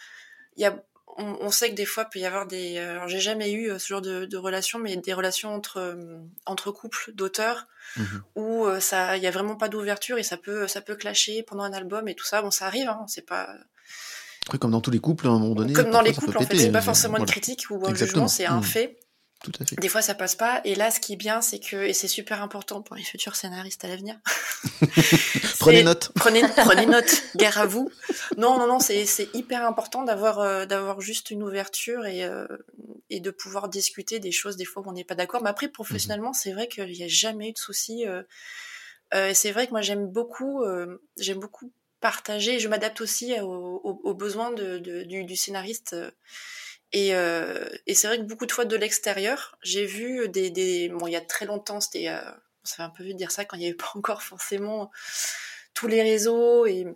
il 0.56 0.62
y 0.62 0.66
a 0.66 0.84
on, 1.16 1.50
sait 1.50 1.70
que 1.70 1.74
des 1.74 1.84
fois, 1.84 2.04
il 2.08 2.12
peut 2.12 2.18
y 2.18 2.26
avoir 2.26 2.46
des. 2.46 2.76
Euh, 2.78 2.92
alors, 2.92 3.08
j'ai 3.08 3.20
jamais 3.20 3.52
eu 3.52 3.70
euh, 3.70 3.78
ce 3.78 3.88
genre 3.88 4.00
de, 4.00 4.24
de 4.24 4.36
relations, 4.36 4.78
mais 4.78 4.96
des 4.96 5.12
relations 5.12 5.54
entre 5.54 5.78
euh, 5.78 6.18
entre 6.46 6.70
couples 6.70 7.12
d'auteurs 7.14 7.66
mhm. 7.96 8.22
où 8.34 8.66
ça, 8.80 9.16
il 9.16 9.22
y 9.22 9.26
a 9.26 9.30
vraiment 9.30 9.56
pas 9.56 9.68
d'ouverture 9.68 10.18
et 10.18 10.22
ça 10.22 10.36
peut 10.36 10.66
ça 10.66 10.80
peut 10.80 10.96
clasher 10.96 11.42
pendant 11.42 11.62
un 11.62 11.72
album 11.72 12.08
et 12.08 12.14
tout 12.14 12.24
ça. 12.24 12.42
Bon, 12.42 12.50
ça 12.50 12.66
arrive, 12.66 12.88
hein, 12.88 13.04
c'est 13.06 13.26
pas. 13.26 13.48
comme 14.60 14.72
dans 14.72 14.80
tous 14.80 14.90
les 14.90 14.98
couples, 14.98 15.26
à 15.26 15.30
un 15.30 15.38
moment 15.38 15.54
donné. 15.54 15.72
Comme 15.72 15.90
dans 15.90 16.00
les 16.00 16.14
couples, 16.14 16.36
en 16.38 16.42
fait, 16.42 16.56
c'est 16.56 16.72
pas 16.72 16.82
forcément 16.82 17.18
une 17.18 17.26
critique 17.26 17.66
ou 17.70 17.86
un 17.86 17.94
jugement, 17.94 18.28
c'est 18.28 18.46
un 18.46 18.56
mhm. 18.56 18.64
fait. 18.64 18.98
Des 19.80 19.88
fois, 19.88 20.02
ça 20.02 20.14
passe 20.14 20.34
pas. 20.34 20.60
Et 20.64 20.74
là, 20.74 20.90
ce 20.90 21.00
qui 21.00 21.14
est 21.14 21.16
bien, 21.16 21.40
c'est 21.40 21.58
que, 21.58 21.76
et 21.76 21.92
c'est 21.92 22.08
super 22.08 22.42
important 22.42 22.82
pour 22.82 22.96
les 22.96 23.02
futurs 23.02 23.36
scénaristes 23.36 23.84
à 23.84 23.88
l'avenir. 23.88 24.18
prenez 25.58 25.82
note. 25.82 26.10
Prenez, 26.14 26.42
prenez 26.56 26.86
note. 26.86 27.22
Guerre 27.36 27.58
à 27.58 27.66
vous. 27.66 27.90
Non, 28.36 28.58
non, 28.58 28.66
non, 28.66 28.80
c'est, 28.80 29.04
hyper 29.34 29.64
important 29.66 30.04
d'avoir, 30.04 30.40
euh, 30.40 30.66
d'avoir 30.66 31.00
juste 31.00 31.30
une 31.30 31.42
ouverture 31.42 32.06
et, 32.06 32.24
euh, 32.24 32.46
et 33.10 33.20
de 33.20 33.30
pouvoir 33.30 33.68
discuter 33.68 34.18
des 34.18 34.32
choses 34.32 34.56
des 34.56 34.64
fois 34.64 34.82
où 34.82 34.88
on 34.88 34.92
n'est 34.92 35.04
pas 35.04 35.14
d'accord. 35.14 35.42
Mais 35.42 35.50
après, 35.50 35.68
professionnellement, 35.68 36.28
mhm. 36.28 36.34
c'est 36.34 36.52
vrai 36.52 36.68
qu'il 36.68 36.86
n'y 36.86 37.02
a 37.04 37.08
jamais 37.08 37.50
eu 37.50 37.52
de 37.52 37.58
souci. 37.58 38.06
Euh, 38.06 38.22
c'est 39.32 39.52
vrai 39.52 39.66
que 39.66 39.72
moi, 39.72 39.82
j'aime 39.82 40.06
beaucoup, 40.06 40.64
j'aime 41.18 41.38
beaucoup 41.38 41.72
partager. 42.00 42.58
Je 42.58 42.68
m'adapte 42.68 43.00
aussi 43.00 43.38
aux, 43.40 44.00
aux, 44.04 44.14
besoins 44.14 44.50
de, 44.52 44.78
de 44.78 45.02
du, 45.04 45.24
du, 45.24 45.36
scénariste. 45.36 45.94
Et, 46.94 47.14
euh, 47.14 47.68
et 47.88 47.94
c'est 47.94 48.06
vrai 48.06 48.18
que 48.18 48.22
beaucoup 48.22 48.46
de 48.46 48.52
fois 48.52 48.64
de 48.64 48.76
l'extérieur, 48.76 49.58
j'ai 49.62 49.84
vu 49.84 50.28
des, 50.28 50.50
des, 50.50 50.88
bon, 50.88 51.08
il 51.08 51.12
y 51.12 51.16
a 51.16 51.20
très 51.20 51.44
longtemps, 51.44 51.80
c'était, 51.80 52.08
euh, 52.08 52.20
ça 52.62 52.76
fait 52.76 52.82
un 52.82 52.88
peu 52.88 53.02
vu 53.02 53.12
de 53.14 53.18
dire 53.18 53.32
ça 53.32 53.44
quand 53.44 53.56
il 53.56 53.60
n'y 53.60 53.66
avait 53.66 53.74
pas 53.76 53.90
encore 53.96 54.22
forcément 54.22 54.90
tous 55.74 55.88
les 55.88 56.02
réseaux 56.02 56.66
et, 56.66 56.86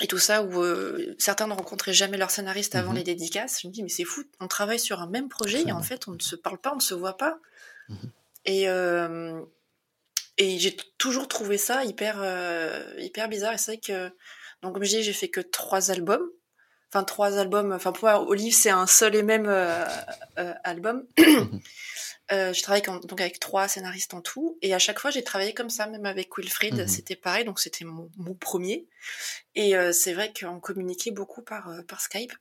et 0.00 0.06
tout 0.06 0.18
ça 0.18 0.44
où 0.44 0.62
euh, 0.62 1.14
certains 1.18 1.48
ne 1.48 1.52
rencontraient 1.52 1.92
jamais 1.92 2.18
leur 2.18 2.30
scénariste 2.30 2.76
avant 2.76 2.90
mhm. 2.90 2.98
les 2.98 3.02
dédicaces. 3.02 3.60
Je 3.62 3.66
me 3.66 3.72
dis 3.72 3.82
mais 3.82 3.88
c'est 3.88 4.04
fou, 4.04 4.22
on 4.38 4.46
travaille 4.46 4.78
sur 4.78 5.00
un 5.00 5.08
même 5.08 5.28
projet 5.28 5.62
et 5.66 5.72
en 5.72 5.82
fait 5.82 6.06
on 6.06 6.12
ne 6.12 6.20
se 6.20 6.36
parle 6.36 6.58
pas, 6.58 6.70
on 6.72 6.76
ne 6.76 6.80
se 6.80 6.94
voit 6.94 7.16
pas. 7.16 7.38
Mhm. 7.88 8.12
Et 8.46 8.68
euh, 8.68 9.42
et 10.38 10.58
j'ai 10.60 10.76
toujours 10.98 11.26
trouvé 11.26 11.58
ça 11.58 11.84
hyper 11.84 12.20
euh, 12.22 12.94
hyper 12.98 13.28
bizarre. 13.28 13.54
Et 13.54 13.58
c'est 13.58 13.72
vrai 13.72 13.80
que 13.80 14.14
donc 14.62 14.74
comme 14.74 14.84
je 14.84 14.90
dis, 14.90 15.02
j'ai 15.02 15.12
fait 15.12 15.28
que 15.28 15.40
trois 15.40 15.90
albums 15.90 16.30
enfin 16.92 17.04
trois 17.04 17.38
albums. 17.38 17.72
Enfin 17.72 17.92
pour 17.92 18.04
moi, 18.04 18.28
Olive 18.28 18.54
c'est 18.54 18.70
un 18.70 18.86
seul 18.86 19.14
et 19.14 19.22
même 19.22 19.46
euh, 19.46 19.84
euh, 20.38 20.52
album. 20.64 21.06
euh, 22.32 22.52
je 22.52 22.62
travaille 22.62 22.82
donc 22.82 23.20
avec 23.20 23.38
trois 23.38 23.68
scénaristes 23.68 24.14
en 24.14 24.20
tout, 24.20 24.58
et 24.62 24.74
à 24.74 24.78
chaque 24.78 24.98
fois 24.98 25.10
j'ai 25.10 25.24
travaillé 25.24 25.54
comme 25.54 25.70
ça, 25.70 25.86
même 25.86 26.06
avec 26.06 26.36
Wilfried, 26.36 26.74
mhm. 26.74 26.88
c'était 26.88 27.16
pareil. 27.16 27.44
Donc 27.44 27.60
c'était 27.60 27.84
mon, 27.84 28.10
mon, 28.16 28.34
premier, 28.34 28.86
et 29.54 29.76
euh, 29.76 29.92
c'est 29.92 30.12
vrai 30.12 30.32
qu'on 30.38 30.60
communiquait 30.60 31.12
beaucoup 31.12 31.42
par 31.42 31.68
euh, 31.68 31.82
par 31.82 32.00
Skype. 32.00 32.32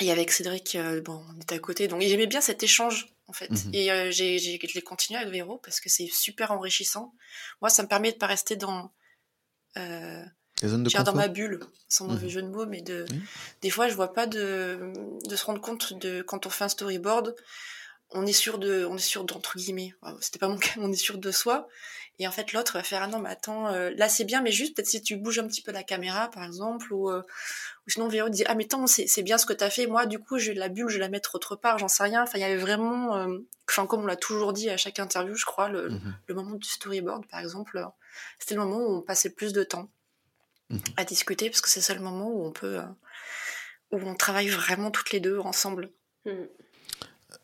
et 0.00 0.10
avec 0.10 0.32
Cédric, 0.32 0.76
bon, 1.04 1.22
on 1.36 1.40
était 1.40 1.56
à 1.56 1.58
côté, 1.58 1.88
donc 1.88 2.00
j'aimais 2.02 2.26
bien 2.26 2.40
cet 2.40 2.62
échange 2.62 3.08
en 3.26 3.32
fait. 3.32 3.50
Mhm. 3.50 3.74
Et 3.74 4.12
j'ai, 4.12 4.38
j'ai, 4.38 4.58
je 4.58 4.74
l'ai 4.74 4.82
continué 4.82 5.20
avec 5.20 5.32
Véro 5.32 5.58
parce 5.58 5.80
que 5.80 5.88
c'est 5.88 6.08
super 6.08 6.50
enrichissant. 6.50 7.14
Moi, 7.60 7.70
ça 7.70 7.82
me 7.82 7.88
permet 7.88 8.12
de 8.12 8.16
pas 8.16 8.26
rester 8.26 8.56
dans 8.56 8.92
euh, 10.64 11.02
dans 11.02 11.14
ma 11.14 11.28
bulle, 11.28 11.60
sans 11.88 12.06
mauvais 12.06 12.26
mmh. 12.26 12.30
jeu 12.30 12.42
de 12.42 12.48
mots, 12.48 12.66
mais 12.66 12.80
de, 12.82 13.04
des 13.60 13.70
fois, 13.70 13.88
je 13.88 13.94
vois 13.94 14.12
pas 14.12 14.26
de, 14.26 14.92
de 15.28 15.36
se 15.36 15.44
rendre 15.44 15.60
compte 15.60 15.92
de, 15.94 16.22
quand 16.22 16.46
on 16.46 16.50
fait 16.50 16.64
un 16.64 16.68
storyboard, 16.68 17.34
on 18.14 18.26
est 18.26 18.32
sûr 18.32 18.58
de, 18.58 18.84
on 18.84 18.96
est 18.96 19.00
sûr 19.00 19.24
d'entre 19.24 19.56
guillemets, 19.56 19.94
c'était 20.20 20.38
pas 20.38 20.48
mon 20.48 20.58
cas, 20.58 20.72
on 20.78 20.92
est 20.92 20.96
sûr 20.96 21.18
de 21.18 21.30
soi. 21.30 21.68
Et 22.18 22.28
en 22.28 22.30
fait, 22.30 22.52
l'autre 22.52 22.74
va 22.74 22.82
faire, 22.82 23.02
ah 23.02 23.06
non, 23.06 23.18
mais 23.18 23.30
attends, 23.30 23.68
euh, 23.68 23.90
là 23.96 24.08
c'est 24.08 24.24
bien, 24.24 24.42
mais 24.42 24.52
juste 24.52 24.76
peut-être 24.76 24.86
si 24.86 25.02
tu 25.02 25.16
bouges 25.16 25.38
un 25.38 25.46
petit 25.48 25.62
peu 25.62 25.72
la 25.72 25.82
caméra, 25.82 26.30
par 26.30 26.44
exemple, 26.44 26.92
ou, 26.92 27.10
euh, 27.10 27.22
ou 27.86 27.90
sinon 27.90 28.06
Véro 28.08 28.28
dit, 28.28 28.44
ah 28.46 28.54
mais 28.54 28.64
attends, 28.64 28.86
c'est 28.86 29.22
bien 29.22 29.38
ce 29.38 29.46
que 29.46 29.54
t'as 29.54 29.70
fait, 29.70 29.86
moi, 29.86 30.06
du 30.06 30.18
coup, 30.18 30.38
je 30.38 30.52
la 30.52 30.68
bulle, 30.68 30.88
je 30.88 30.94
vais 30.94 31.00
la 31.00 31.08
mettre 31.08 31.34
autre 31.34 31.56
part, 31.56 31.78
j'en 31.78 31.88
sais 31.88 32.04
rien. 32.04 32.22
Enfin, 32.22 32.38
il 32.38 32.42
y 32.42 32.44
avait 32.44 32.58
vraiment, 32.58 33.16
euh, 33.16 33.38
enfin, 33.68 33.86
comme 33.86 34.02
on 34.02 34.06
l'a 34.06 34.16
toujours 34.16 34.52
dit 34.52 34.68
à 34.68 34.76
chaque 34.76 34.98
interview, 34.98 35.34
je 35.34 35.46
crois, 35.46 35.68
le, 35.68 35.88
mmh 35.88 36.14
le 36.26 36.34
moment 36.34 36.54
du 36.54 36.68
storyboard, 36.68 37.26
par 37.26 37.40
exemple, 37.40 37.82
c'était 38.38 38.54
le 38.54 38.60
moment 38.60 38.78
où 38.78 38.98
on 38.98 39.02
passait 39.02 39.30
plus 39.30 39.52
de 39.52 39.64
temps. 39.64 39.88
Mhm. 40.72 40.80
à 40.96 41.04
discuter 41.04 41.50
parce 41.50 41.60
que 41.60 41.68
c'est 41.68 41.82
ça 41.82 41.94
le 41.94 42.00
moment 42.00 42.28
où 42.30 42.44
on 42.44 42.50
peut 42.50 42.78
euh, 42.78 42.82
où 43.92 43.98
on 44.08 44.14
travaille 44.14 44.48
vraiment 44.48 44.90
toutes 44.90 45.12
les 45.12 45.20
deux 45.20 45.38
ensemble. 45.38 45.90
Mhm. 46.24 46.48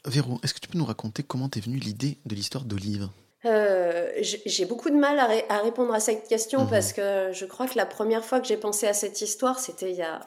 Véro, 0.07 0.41
est-ce 0.43 0.55
que 0.55 0.61
tu 0.61 0.69
peux 0.69 0.79
nous 0.79 0.85
raconter 0.85 1.23
comment 1.23 1.49
t'es 1.49 1.61
venue 1.61 1.79
l'idée 1.79 2.19
de 2.25 2.35
l'histoire 2.35 2.65
d'Olive? 2.65 3.09
Euh, 3.45 4.11
j'ai 4.21 4.65
beaucoup 4.65 4.91
de 4.91 4.97
mal 4.97 5.19
à, 5.49 5.59
répondre 5.59 5.95
à 5.95 6.01
cette 6.01 6.27
question 6.27 6.65
mhm. 6.65 6.71
parce 6.71 6.93
que 6.93 7.31
je 7.33 7.45
crois 7.45 7.69
que 7.69 7.77
la 7.77 7.87
première 7.87 8.25
fois 8.25 8.41
que 8.41 8.47
j'ai 8.47 8.57
pensé 8.57 8.87
à 8.87 8.95
cette 8.95 9.21
histoire, 9.21 9.59
c'était 9.59 9.91
il 9.91 9.97
y 9.97 10.03
a 10.03 10.21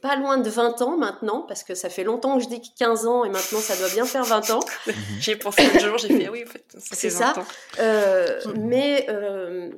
pas 0.00 0.16
loin 0.16 0.38
de 0.38 0.48
20 0.48 0.82
ans 0.82 0.96
maintenant, 0.96 1.42
parce 1.42 1.64
que 1.64 1.74
ça 1.74 1.88
fait 1.88 2.04
longtemps 2.04 2.38
que 2.38 2.44
je 2.44 2.48
dis 2.48 2.62
15 2.78 3.06
ans 3.06 3.24
et 3.24 3.30
maintenant 3.30 3.60
ça 3.60 3.76
doit 3.76 3.88
bien 3.88 4.04
faire 4.04 4.24
20 4.24 4.50
ans. 4.50 4.60
j'ai 5.20 5.36
pensé 5.36 5.62
un 5.62 5.78
jour, 5.78 5.98
j'ai 5.98 6.08
fait 6.08 6.28
oui, 6.28 6.44
en 6.46 6.50
fait, 6.50 6.64
C'est 6.92 7.10
ça. 7.10 7.34
Euh, 7.78 8.40
mais 8.56 9.06
euh, 9.08 9.70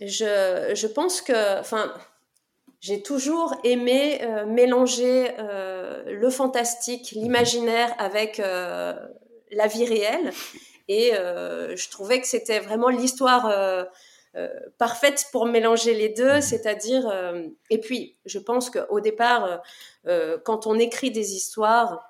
je, 0.00 0.72
je 0.74 0.86
pense 0.86 1.20
que, 1.22 1.60
enfin, 1.60 1.92
j'ai 2.80 3.02
toujours 3.02 3.54
aimé 3.64 4.20
euh, 4.22 4.46
mélanger 4.46 5.32
euh, 5.38 6.04
le 6.06 6.30
fantastique, 6.30 7.10
l'imaginaire 7.12 7.94
avec 7.98 8.38
euh, 8.38 8.94
la 9.50 9.66
vie 9.66 9.86
réelle. 9.86 10.32
Et 10.88 11.10
je 11.10 11.90
trouvais 11.90 12.20
que 12.20 12.28
c'était 12.28 12.60
vraiment 12.60 12.90
l'histoire 12.90 13.52
parfaite 14.78 15.26
pour 15.32 15.46
mélanger 15.46 15.94
les 15.94 16.10
deux. 16.10 16.40
C'est-à-dire, 16.40 17.12
et 17.70 17.80
puis, 17.80 18.16
je 18.24 18.38
pense 18.38 18.70
qu'au 18.70 19.00
départ, 19.00 19.62
quand 20.44 20.68
on 20.68 20.78
écrit 20.78 21.10
des 21.10 21.34
histoires, 21.34 22.08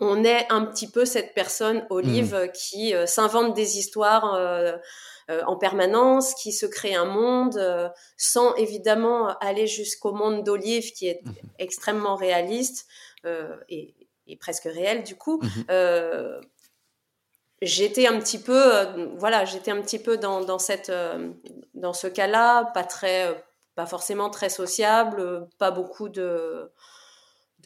on 0.00 0.24
est 0.24 0.46
un 0.48 0.64
petit 0.64 0.90
peu 0.90 1.04
cette 1.04 1.34
personne, 1.34 1.86
Olive, 1.90 2.34
mmh. 2.34 2.52
qui 2.52 2.94
s'invente 3.04 3.52
des 3.52 3.76
histoires 3.76 4.40
en 5.28 5.56
permanence, 5.56 6.34
qui 6.34 6.52
se 6.52 6.66
crée 6.66 6.94
un 6.94 7.04
monde 7.04 7.56
euh, 7.56 7.88
sans 8.16 8.54
évidemment 8.56 9.36
aller 9.38 9.66
jusqu'au 9.66 10.12
monde 10.12 10.44
d'Olive 10.44 10.92
qui 10.92 11.06
est 11.08 11.24
mhm. 11.24 11.34
extrêmement 11.58 12.16
réaliste 12.16 12.86
euh, 13.24 13.56
et, 13.68 13.94
presque 14.40 14.64
réel 14.64 15.02
du 15.02 15.14
coup. 15.14 15.42
Mhm. 15.42 16.40
j'étais 17.60 18.06
un 18.06 18.18
petit 18.18 18.38
peu, 18.38 18.58
voilà, 19.18 19.44
j'étais 19.44 19.70
un 19.70 19.82
petit 19.82 19.98
peu 19.98 20.16
dans, 20.16 20.58
cette, 20.58 20.90
dans 21.74 21.92
ce 21.92 22.06
cas-là, 22.06 22.64
pas 22.72 22.82
très, 22.82 23.44
pas 23.74 23.84
forcément 23.84 24.30
très 24.30 24.48
sociable, 24.48 25.46
pas 25.58 25.70
beaucoup 25.70 26.08
de 26.08 26.72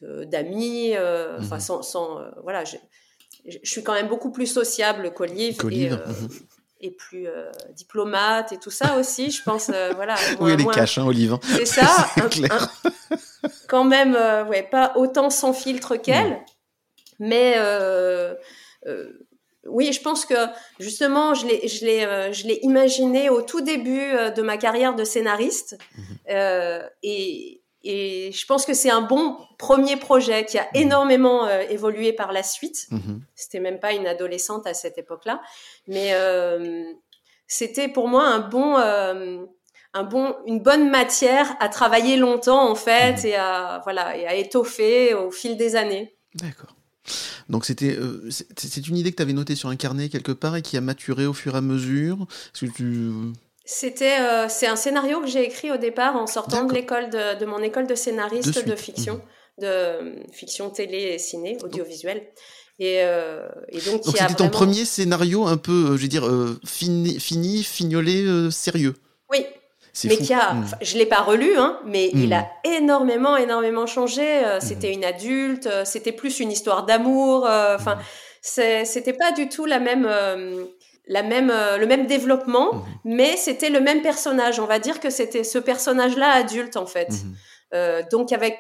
d'amis, 0.02 0.94
enfin 1.38 1.56
mhm. 1.56 1.82
sans, 1.82 2.20
voilà, 2.42 2.64
je, 2.64 2.76
suis 3.62 3.84
quand 3.84 3.94
même 3.94 4.08
beaucoup 4.08 4.32
plus 4.32 4.48
sociable 4.48 5.14
qu'Olive 5.14 5.58
et 5.70 5.90
plus 6.90 7.26
euh, 7.26 7.50
diplomate 7.70 8.52
et 8.52 8.58
tout 8.58 8.70
ça 8.70 8.96
aussi, 8.96 9.30
je 9.30 9.42
pense. 9.42 9.70
Euh, 9.72 9.92
voilà. 9.94 10.14
oui, 10.40 10.52
elle 10.52 10.60
est 10.60 10.70
cache, 10.70 10.98
hein. 10.98 11.08
Hein. 11.08 11.40
C'est 11.42 11.66
ça. 11.66 12.08
quand 13.68 13.84
même, 13.84 14.14
euh, 14.14 14.44
ouais, 14.44 14.62
pas 14.62 14.92
autant 14.96 15.30
sans 15.30 15.52
filtre 15.52 15.96
qu'elle, 15.96 16.40
mais 17.18 17.56
oui, 19.68 19.92
je 19.92 20.00
pense 20.00 20.24
que 20.24 20.34
justement, 20.78 21.34
je 21.34 21.46
l'ai, 21.46 21.66
je 21.66 21.84
l'ai, 21.84 22.32
je 22.32 22.46
l'ai 22.46 22.60
imaginé 22.62 23.30
au 23.30 23.42
tout 23.42 23.62
début 23.62 24.12
de 24.36 24.42
ma 24.42 24.58
carrière 24.58 24.94
de 24.94 25.02
scénariste, 25.02 25.76
mhm. 25.96 26.88
et 27.02 27.62
et 27.88 28.32
je 28.32 28.46
pense 28.46 28.66
que 28.66 28.74
c'est 28.74 28.90
un 28.90 29.00
bon 29.00 29.36
premier 29.58 29.96
projet 29.96 30.44
qui 30.44 30.58
a 30.58 30.64
mhm. 30.74 30.82
énormément 30.82 31.46
euh, 31.46 31.60
évolué 31.70 32.12
par 32.12 32.32
la 32.32 32.42
suite. 32.42 32.88
Mhm. 32.90 33.22
C'était 33.36 33.60
même 33.60 33.78
pas 33.78 33.92
une 33.92 34.08
adolescente 34.08 34.66
à 34.66 34.74
cette 34.74 34.98
époque-là, 34.98 35.40
mais 35.86 36.10
euh, 36.14 36.82
c'était 37.46 37.88
pour 37.88 38.08
moi 38.08 38.26
un 38.26 38.40
bon, 38.40 38.76
euh, 38.78 39.44
un 39.94 40.02
bon, 40.02 40.34
une 40.46 40.60
bonne 40.60 40.90
matière 40.90 41.56
à 41.60 41.68
travailler 41.68 42.16
longtemps 42.16 42.68
en 42.68 42.74
fait 42.74 43.22
mhm. 43.22 43.26
et 43.26 43.34
à 43.36 43.80
voilà 43.84 44.16
et 44.16 44.26
à 44.26 44.34
étoffer 44.34 45.14
au 45.14 45.30
fil 45.30 45.56
des 45.56 45.76
années. 45.76 46.16
D'accord. 46.34 46.74
Donc 47.48 47.64
c'était 47.64 47.96
c'est 48.56 48.88
une 48.88 48.96
idée 48.96 49.12
que 49.12 49.16
tu 49.16 49.22
avais 49.22 49.32
notée 49.32 49.54
sur 49.54 49.68
un 49.68 49.76
carnet 49.76 50.08
quelque 50.08 50.32
part 50.32 50.56
et 50.56 50.62
qui 50.62 50.76
a 50.76 50.80
maturé 50.80 51.24
au 51.24 51.32
fur 51.32 51.54
et 51.54 51.58
à 51.58 51.60
mesure. 51.60 52.26
Est-ce 52.52 52.66
que 52.66 52.72
tu 52.72 53.12
c'était, 53.68 54.20
euh, 54.20 54.46
c'est 54.48 54.68
un 54.68 54.76
scénario 54.76 55.20
que 55.20 55.26
j'ai 55.26 55.42
écrit 55.42 55.72
au 55.72 55.76
départ 55.76 56.14
en 56.14 56.28
sortant 56.28 56.64
de 56.64 56.72
l'école 56.72 57.10
de, 57.10 57.44
mon 57.44 57.58
école 57.58 57.88
de 57.88 57.96
scénariste 57.96 58.64
de, 58.64 58.76
fiction, 58.76 59.14
mhm. 59.14 59.20
de 59.58 59.66
euh, 59.66 60.14
fiction 60.32 60.70
télé 60.70 60.98
et 61.14 61.18
ciné, 61.18 61.58
audiovisuel. 61.64 62.28
Et, 62.78 62.98
euh, 63.00 63.48
et 63.70 63.80
donc, 63.80 64.04
donc 64.04 64.16
c'était 64.16 64.34
ton 64.34 64.50
premier 64.50 64.84
scénario 64.84 65.46
un 65.46 65.56
peu, 65.56 65.96
je 65.96 66.02
veux 66.02 66.08
dire, 66.08 66.30
fini, 66.64 67.18
fini, 67.18 67.64
fignolé, 67.64 68.50
sérieux. 68.52 68.94
Oui. 69.32 69.44
Mais 70.04 70.18
qui 70.18 70.32
a, 70.32 70.52
hmm. 70.52 70.66
je 70.82 70.98
l'ai 70.98 71.06
pas 71.06 71.22
relu, 71.22 71.56
hein, 71.56 71.80
mais 71.86 72.10
il 72.12 72.34
a 72.34 72.42
hmm. 72.42 72.70
énormément, 72.82 73.36
énormément 73.36 73.86
changé. 73.86 74.42
C'était 74.60 74.90
hmm. 74.90 74.98
une 74.98 75.04
adulte, 75.04 75.68
c'était 75.84 76.12
plus 76.12 76.38
une 76.38 76.52
histoire 76.52 76.86
d'amour. 76.86 77.48
Enfin, 77.48 77.98
c'était 78.42 79.14
pas 79.14 79.32
du 79.32 79.48
tout 79.48 79.64
la 79.64 79.80
même 79.80 80.06
la 81.06 81.22
même, 81.22 81.50
euh, 81.50 81.78
le 81.78 81.86
même 81.86 82.06
développement, 82.06 82.74
mhm. 82.74 82.82
mais 83.04 83.36
c'était 83.36 83.70
le 83.70 83.80
même 83.80 84.02
personnage. 84.02 84.58
On 84.58 84.66
va 84.66 84.78
dire 84.78 85.00
que 85.00 85.10
c'était 85.10 85.44
ce 85.44 85.58
personnage-là 85.58 86.30
adulte, 86.30 86.76
en 86.76 86.86
fait. 86.86 87.10
Mhm. 87.10 87.36
Euh, 87.74 88.02
donc, 88.10 88.32
avec 88.32 88.58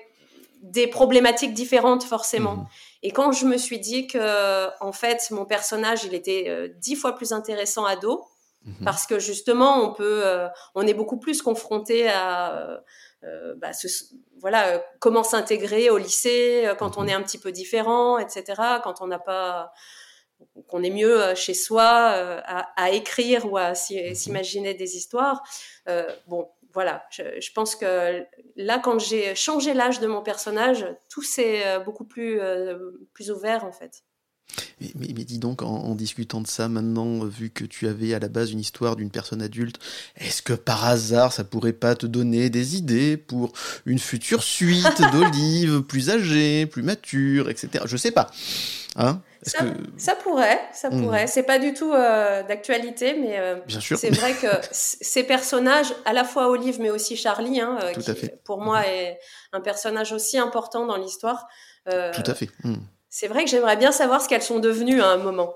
des 0.62 0.86
problématiques 0.86 1.54
différentes, 1.54 2.04
forcément. 2.04 2.56
Mhm. 2.56 2.66
Et 3.02 3.10
quand 3.10 3.32
je 3.32 3.46
me 3.46 3.56
suis 3.56 3.78
dit 3.78 4.06
que, 4.06 4.68
en 4.80 4.92
fait, 4.92 5.28
mon 5.30 5.44
personnage, 5.44 6.04
il 6.04 6.14
était 6.14 6.44
euh, 6.48 6.68
dix 6.78 6.96
fois 6.96 7.14
plus 7.14 7.32
intéressant 7.32 7.84
ado, 7.84 8.24
parce 8.84 9.06
que 9.06 9.20
justement, 9.20 9.80
on 9.80 9.92
peut, 9.92 10.24
on 10.74 10.84
est 10.84 10.92
beaucoup 10.92 11.20
plus 11.20 11.40
confronté 11.40 12.08
à, 12.08 12.80
bah, 13.58 13.70
voilà, 14.40 14.82
comment 14.98 15.22
s'intégrer 15.22 15.88
au 15.88 15.98
lycée 15.98 16.68
quand 16.76 16.98
on 16.98 17.06
est 17.06 17.12
un 17.12 17.22
petit 17.22 17.38
peu 17.38 17.52
différent, 17.52 18.18
etc. 18.18 18.60
Quand 18.82 19.00
on 19.02 19.06
n'a 19.06 19.20
pas 19.20 19.70
qu'on 20.68 20.82
est 20.82 20.90
mieux 20.90 21.22
euh, 21.22 21.34
chez 21.34 21.54
soi 21.54 22.12
euh, 22.14 22.40
à, 22.44 22.90
écrire 22.90 23.50
ou 23.50 23.56
à 23.56 23.70
mhm. 23.70 24.14
s'imaginer 24.14 24.74
des 24.74 24.96
histoires. 24.96 25.42
Euh, 25.88 26.08
bon, 26.26 26.48
voilà, 26.72 27.06
je, 27.10 27.52
pense 27.54 27.74
que 27.74 28.22
là, 28.56 28.78
quand 28.78 28.98
j'ai 28.98 29.34
changé 29.34 29.72
l'âge 29.72 30.00
de 30.00 30.06
mon 30.06 30.22
personnage, 30.22 30.86
tout 31.08 31.22
s'est 31.22 31.80
beaucoup 31.86 32.04
plus, 32.04 32.38
plus 33.14 33.30
ouvert 33.30 33.64
en 33.64 33.72
fait. 33.72 34.02
Mais, 34.80 35.06
dis 35.24 35.38
donc, 35.38 35.62
en, 35.62 35.94
discutant 35.94 36.42
de 36.42 36.46
ça 36.46 36.68
maintenant, 36.68 37.24
vu 37.24 37.48
que 37.48 37.64
tu 37.64 37.88
avais 37.88 38.12
à 38.12 38.18
la 38.18 38.28
base 38.28 38.52
une 38.52 38.60
histoire 38.60 38.94
d'une 38.94 39.10
personne 39.10 39.40
adulte, 39.40 39.78
est-ce 40.16 40.42
que 40.42 40.52
par 40.52 40.84
hasard 40.84 41.32
ça 41.32 41.44
pourrait 41.44 41.72
pas 41.72 41.94
te 41.94 42.04
donner 42.04 42.50
des 42.50 42.76
idées 42.76 43.16
pour 43.16 43.54
une 43.86 43.98
future 43.98 44.42
suite 44.42 45.00
d'Olive 45.12 45.80
plus 45.80 46.10
âgée, 46.10 46.66
plus 46.66 46.82
mature, 46.82 47.48
etc. 47.48 47.84
Je 47.86 47.96
sais 47.96 48.12
pas. 48.12 48.30
Hein? 48.96 49.22
Ça, 49.46 50.16
pourrait, 50.16 50.60
ça 50.72 50.90
hmm. 50.90 51.02
pourrait. 51.02 51.26
C'est 51.26 51.44
pas 51.44 51.58
du 51.58 51.72
tout 51.72 51.92
euh, 51.92 52.42
d'actualité, 52.42 53.14
mais 53.14 53.38
euh, 53.38 53.56
c'est 53.68 54.10
vrai 54.10 54.34
que 54.34 54.48
ces 54.70 55.24
personnages, 55.24 55.94
à 56.04 56.12
la 56.12 56.24
fois 56.24 56.48
Olive, 56.48 56.80
mais 56.80 56.90
aussi 56.90 57.16
Charlie, 57.16 57.60
hein, 57.60 57.78
euh, 57.82 57.92
qui, 57.92 58.30
pour 58.44 58.60
moi 58.60 58.80
hmm. 58.80 58.90
est 58.90 59.18
un 59.52 59.60
personnage 59.60 60.12
aussi 60.12 60.38
important 60.38 60.86
dans 60.86 60.96
l'histoire. 60.96 61.46
tout 61.86 61.92
à 62.26 62.34
fait. 62.34 62.50
Hmm. 62.64 62.76
C'est 63.08 63.28
vrai 63.28 63.44
que 63.44 63.50
j'aimerais 63.50 63.76
bien 63.76 63.92
savoir 63.92 64.20
ce 64.20 64.28
qu'elles 64.28 64.42
sont 64.42 64.58
devenues 64.58 65.00
à 65.00 65.08
un 65.08 65.16
moment. 65.16 65.54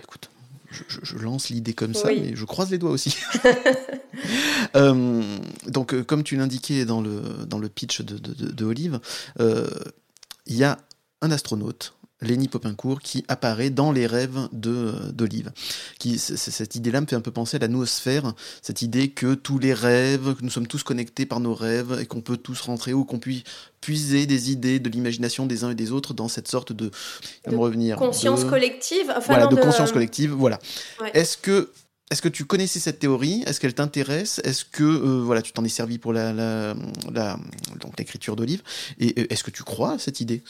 Écoute, 0.00 0.30
je, 0.70 1.16
lance 1.18 1.50
l'idée 1.50 1.74
comme 1.74 1.94
ça, 1.94 2.08
mais 2.08 2.34
je 2.34 2.44
croise 2.44 2.70
les 2.70 2.78
doigts 2.78 2.92
aussi. 2.92 3.16
donc, 4.74 6.02
comme 6.04 6.22
tu 6.22 6.36
l'indiquais 6.36 6.84
dans 6.84 7.00
le, 7.00 7.20
dans 7.46 7.58
le 7.58 7.68
pitch 7.68 8.00
de, 8.02 8.16
de, 8.16 8.50
de 8.50 8.64
Olive, 8.64 9.00
il 9.38 10.56
y 10.56 10.64
a 10.64 10.78
un 11.20 11.30
astronaute 11.30 11.96
Lenny 12.22 12.48
Popincourt 12.48 13.00
qui 13.00 13.24
apparaît 13.28 13.70
dans 13.70 13.92
les 13.92 14.06
rêves 14.06 14.48
d'Olive. 14.52 15.52
Cette 16.00 16.74
idée-là 16.74 17.00
me 17.00 17.06
fait 17.06 17.16
un 17.16 17.20
peu 17.20 17.30
penser 17.30 17.56
à 17.56 17.60
la 17.60 17.68
noosphère, 17.68 18.32
cette 18.62 18.82
idée 18.82 19.10
que 19.10 19.34
tous 19.34 19.58
les 19.58 19.74
rêves, 19.74 20.34
que 20.34 20.42
nous 20.42 20.50
sommes 20.50 20.66
tous 20.66 20.82
connectés 20.82 21.26
par 21.26 21.40
nos 21.40 21.54
rêves 21.54 21.98
et 22.00 22.06
qu'on 22.06 22.22
peut 22.22 22.38
tous 22.38 22.60
rentrer 22.62 22.94
ou 22.94 23.04
qu'on 23.04 23.18
puisse 23.18 23.42
puiser 23.80 24.26
des 24.26 24.50
idées 24.50 24.80
de 24.80 24.88
l'imagination 24.88 25.46
des 25.46 25.62
uns 25.62 25.70
et 25.70 25.74
des 25.74 25.92
autres 25.92 26.14
dans 26.14 26.28
cette 26.28 26.48
sorte 26.48 26.72
de, 26.72 26.90
revenir 27.46 27.96
conscience 27.96 28.44
collective. 28.44 29.12
voilà, 29.26 29.46
de, 29.46 29.56
consciance 29.56 29.92
collective. 29.92 30.32
Voilà. 30.32 30.58
Est-ce 31.12 31.36
que 31.36 31.70
est-ce 32.10 32.22
que 32.22 32.28
tu 32.28 32.44
connaissais 32.44 32.78
cette 32.78 33.00
théorie? 33.00 33.42
Est-ce 33.46 33.58
qu'elle 33.58 33.74
t'intéresse? 33.74 34.40
Est-ce 34.44 34.64
que 34.64 34.84
euh, 34.84 35.22
voilà, 35.24 35.42
tu 35.42 35.52
t'en 35.52 35.64
es 35.64 35.68
servi 35.68 35.98
pour 35.98 36.12
la, 36.12 36.32
la, 36.32 36.74
donc 37.80 37.98
l'écriture 37.98 38.36
d'Olive? 38.36 38.62
Et 39.00 39.12
euh, 39.18 39.26
est-ce 39.28 39.42
que 39.42 39.50
tu 39.50 39.64
crois 39.64 39.94
à 39.94 39.98
cette 39.98 40.20
idée? 40.20 40.44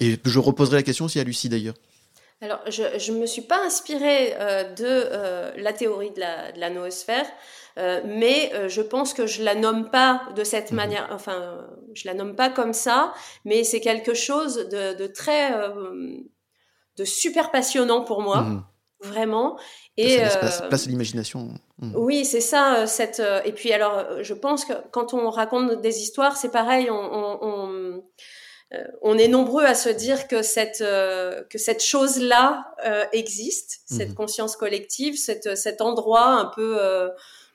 Et 0.00 0.18
je 0.24 0.38
reposerai 0.38 0.76
la 0.76 0.82
question 0.82 1.06
aussi 1.06 1.20
à 1.20 1.24
Lucie 1.24 1.48
d'ailleurs. 1.48 1.74
Alors, 2.42 2.60
je 2.68 3.12
ne 3.12 3.18
me 3.18 3.26
suis 3.26 3.42
pas 3.42 3.64
inspirée 3.64 4.34
euh, 4.38 4.64
de 4.74 4.84
euh, 4.84 5.52
la 5.56 5.72
théorie 5.72 6.10
de 6.10 6.20
la, 6.20 6.52
de 6.52 6.60
la 6.60 6.68
noosphère, 6.68 7.24
euh, 7.78 8.02
mais 8.04 8.52
je 8.68 8.82
pense 8.82 9.14
que 9.14 9.26
je 9.26 9.42
la 9.42 9.54
nomme 9.54 9.90
pas 9.90 10.22
de 10.36 10.44
cette 10.44 10.70
mhm. 10.70 10.76
manière, 10.76 11.08
enfin, 11.12 11.66
je 11.94 12.06
la 12.06 12.12
nomme 12.12 12.36
pas 12.36 12.50
comme 12.50 12.74
ça, 12.74 13.14
mais 13.46 13.64
c'est 13.64 13.80
quelque 13.80 14.12
chose 14.12 14.68
de, 14.68 14.94
de 14.94 15.06
très, 15.06 15.50
de 16.98 17.04
super 17.04 17.50
passionnant 17.50 18.04
pour 18.04 18.20
moi, 18.20 18.42
mhm. 18.42 18.64
vraiment. 19.00 19.58
Et 19.96 20.18
place, 20.18 20.62
place 20.68 20.86
l'imagination. 20.88 21.54
Mhm. 21.78 21.94
Oui, 21.96 22.26
c'est 22.26 22.42
ça. 22.42 22.86
Cette 22.86 23.22
et 23.46 23.52
puis 23.52 23.72
alors, 23.72 24.22
je 24.22 24.34
pense 24.34 24.66
que 24.66 24.74
quand 24.90 25.14
on 25.14 25.30
raconte 25.30 25.80
des 25.80 26.02
histoires, 26.02 26.36
c'est 26.36 26.52
pareil. 26.52 26.90
on, 26.90 26.94
on, 26.94 27.38
on 27.40 28.02
on 29.00 29.16
est 29.16 29.28
nombreux 29.28 29.64
à 29.64 29.74
se 29.74 29.88
dire 29.88 30.26
que 30.26 30.42
cette 30.42 30.80
euh, 30.80 31.44
que 31.50 31.56
cette 31.58 31.82
chose 31.82 32.18
là 32.18 32.74
euh, 32.84 33.04
existe, 33.12 33.82
cette 33.86 34.10
mhm. 34.10 34.14
conscience 34.16 34.56
collective, 34.56 35.16
cet 35.16 35.80
endroit 35.80 36.26
un 36.26 36.46
peu 36.46 36.78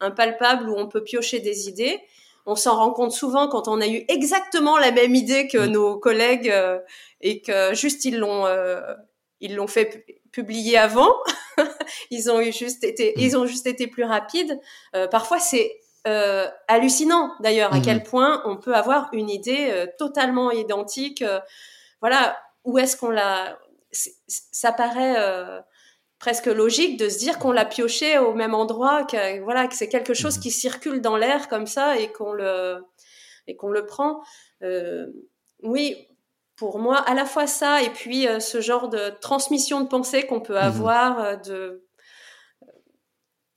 impalpable 0.02 0.69
où 0.69 0.76
on 0.76 0.88
peut 0.88 1.04
piocher 1.04 1.39
des 1.39 1.69
idées. 1.69 2.00
on 2.45 2.56
s'en 2.56 2.76
rend 2.76 2.91
compte 2.91 3.12
souvent 3.12 3.47
quand 3.47 3.67
on 3.67 3.80
a 3.80 3.88
eu 3.88 4.04
exactement 4.10 4.78
la 4.78 4.91
même 4.91 5.15
idée 5.15 5.47
que 5.47 5.60
mm. 5.60 5.71
nos 5.71 5.97
collègues 5.97 6.50
euh, 6.50 6.80
et 7.21 7.41
que 7.41 7.74
juste 7.74 8.04
ils 8.04 8.17
l'ont 8.17 8.45
euh, 8.47 8.82
ils 9.39 9.56
l'ont 9.56 9.67
fait 9.67 10.06
publier 10.32 10.78
avant. 10.78 11.13
ils 12.12 12.32
ont 12.32 12.41
eu 12.41 12.52
juste 12.52 12.84
été 12.84 13.13
mm. 13.15 13.21
ils 13.21 13.38
ont 13.38 13.45
juste 13.45 13.67
été 13.67 13.88
plus 13.88 14.04
rapides. 14.04 14.60
Euh, 14.95 15.08
parfois 15.08 15.39
c'est 15.39 15.71
hallucinant 16.67 17.33
d'ailleurs 17.41 17.73
à 17.73 17.79
mm. 17.79 17.81
quel 17.83 18.03
point 18.03 18.41
on 18.45 18.57
peut 18.57 18.73
avoir 18.73 19.09
une 19.13 19.29
idée 19.29 19.85
totalement 19.97 20.51
identique. 20.51 21.23
voilà 22.01 22.37
où 22.63 22.77
est-ce 22.77 22.97
qu'on 22.97 23.09
l'a 23.09 23.57
ça 23.91 24.71
paraît 24.71 25.15
presque 26.21 26.45
logique 26.45 26.97
de 26.97 27.09
se 27.09 27.17
dire 27.17 27.39
qu'on 27.39 27.51
l'a 27.51 27.65
pioché 27.65 28.19
au 28.19 28.33
même 28.33 28.53
endroit, 28.53 29.03
que 29.03 29.41
voilà, 29.41 29.67
que 29.67 29.75
c'est 29.75 29.89
quelque 29.89 30.13
chose 30.13 30.37
mhm. 30.37 30.43
qui 30.43 30.51
circule 30.51 31.01
dans 31.01 31.17
l'air 31.17 31.49
comme 31.49 31.65
ça 31.67 31.97
et 31.97 32.11
qu'on 32.11 32.31
le 32.31 32.85
et 33.47 33.55
qu'on 33.55 33.69
le 33.69 33.87
prend. 33.87 34.21
Euh, 34.61 35.07
oui, 35.63 36.07
pour 36.55 36.77
moi, 36.77 36.97
à 36.97 37.15
la 37.15 37.25
fois 37.25 37.47
ça 37.47 37.81
et 37.81 37.89
puis 37.89 38.27
euh, 38.27 38.39
ce 38.39 38.61
genre 38.61 38.87
de 38.87 39.09
transmission 39.19 39.81
de 39.81 39.87
pensée 39.87 40.27
qu'on 40.27 40.41
peut 40.41 40.53
mhm. 40.53 40.59
avoir 40.59 41.19
euh, 41.19 41.35
de 41.37 41.83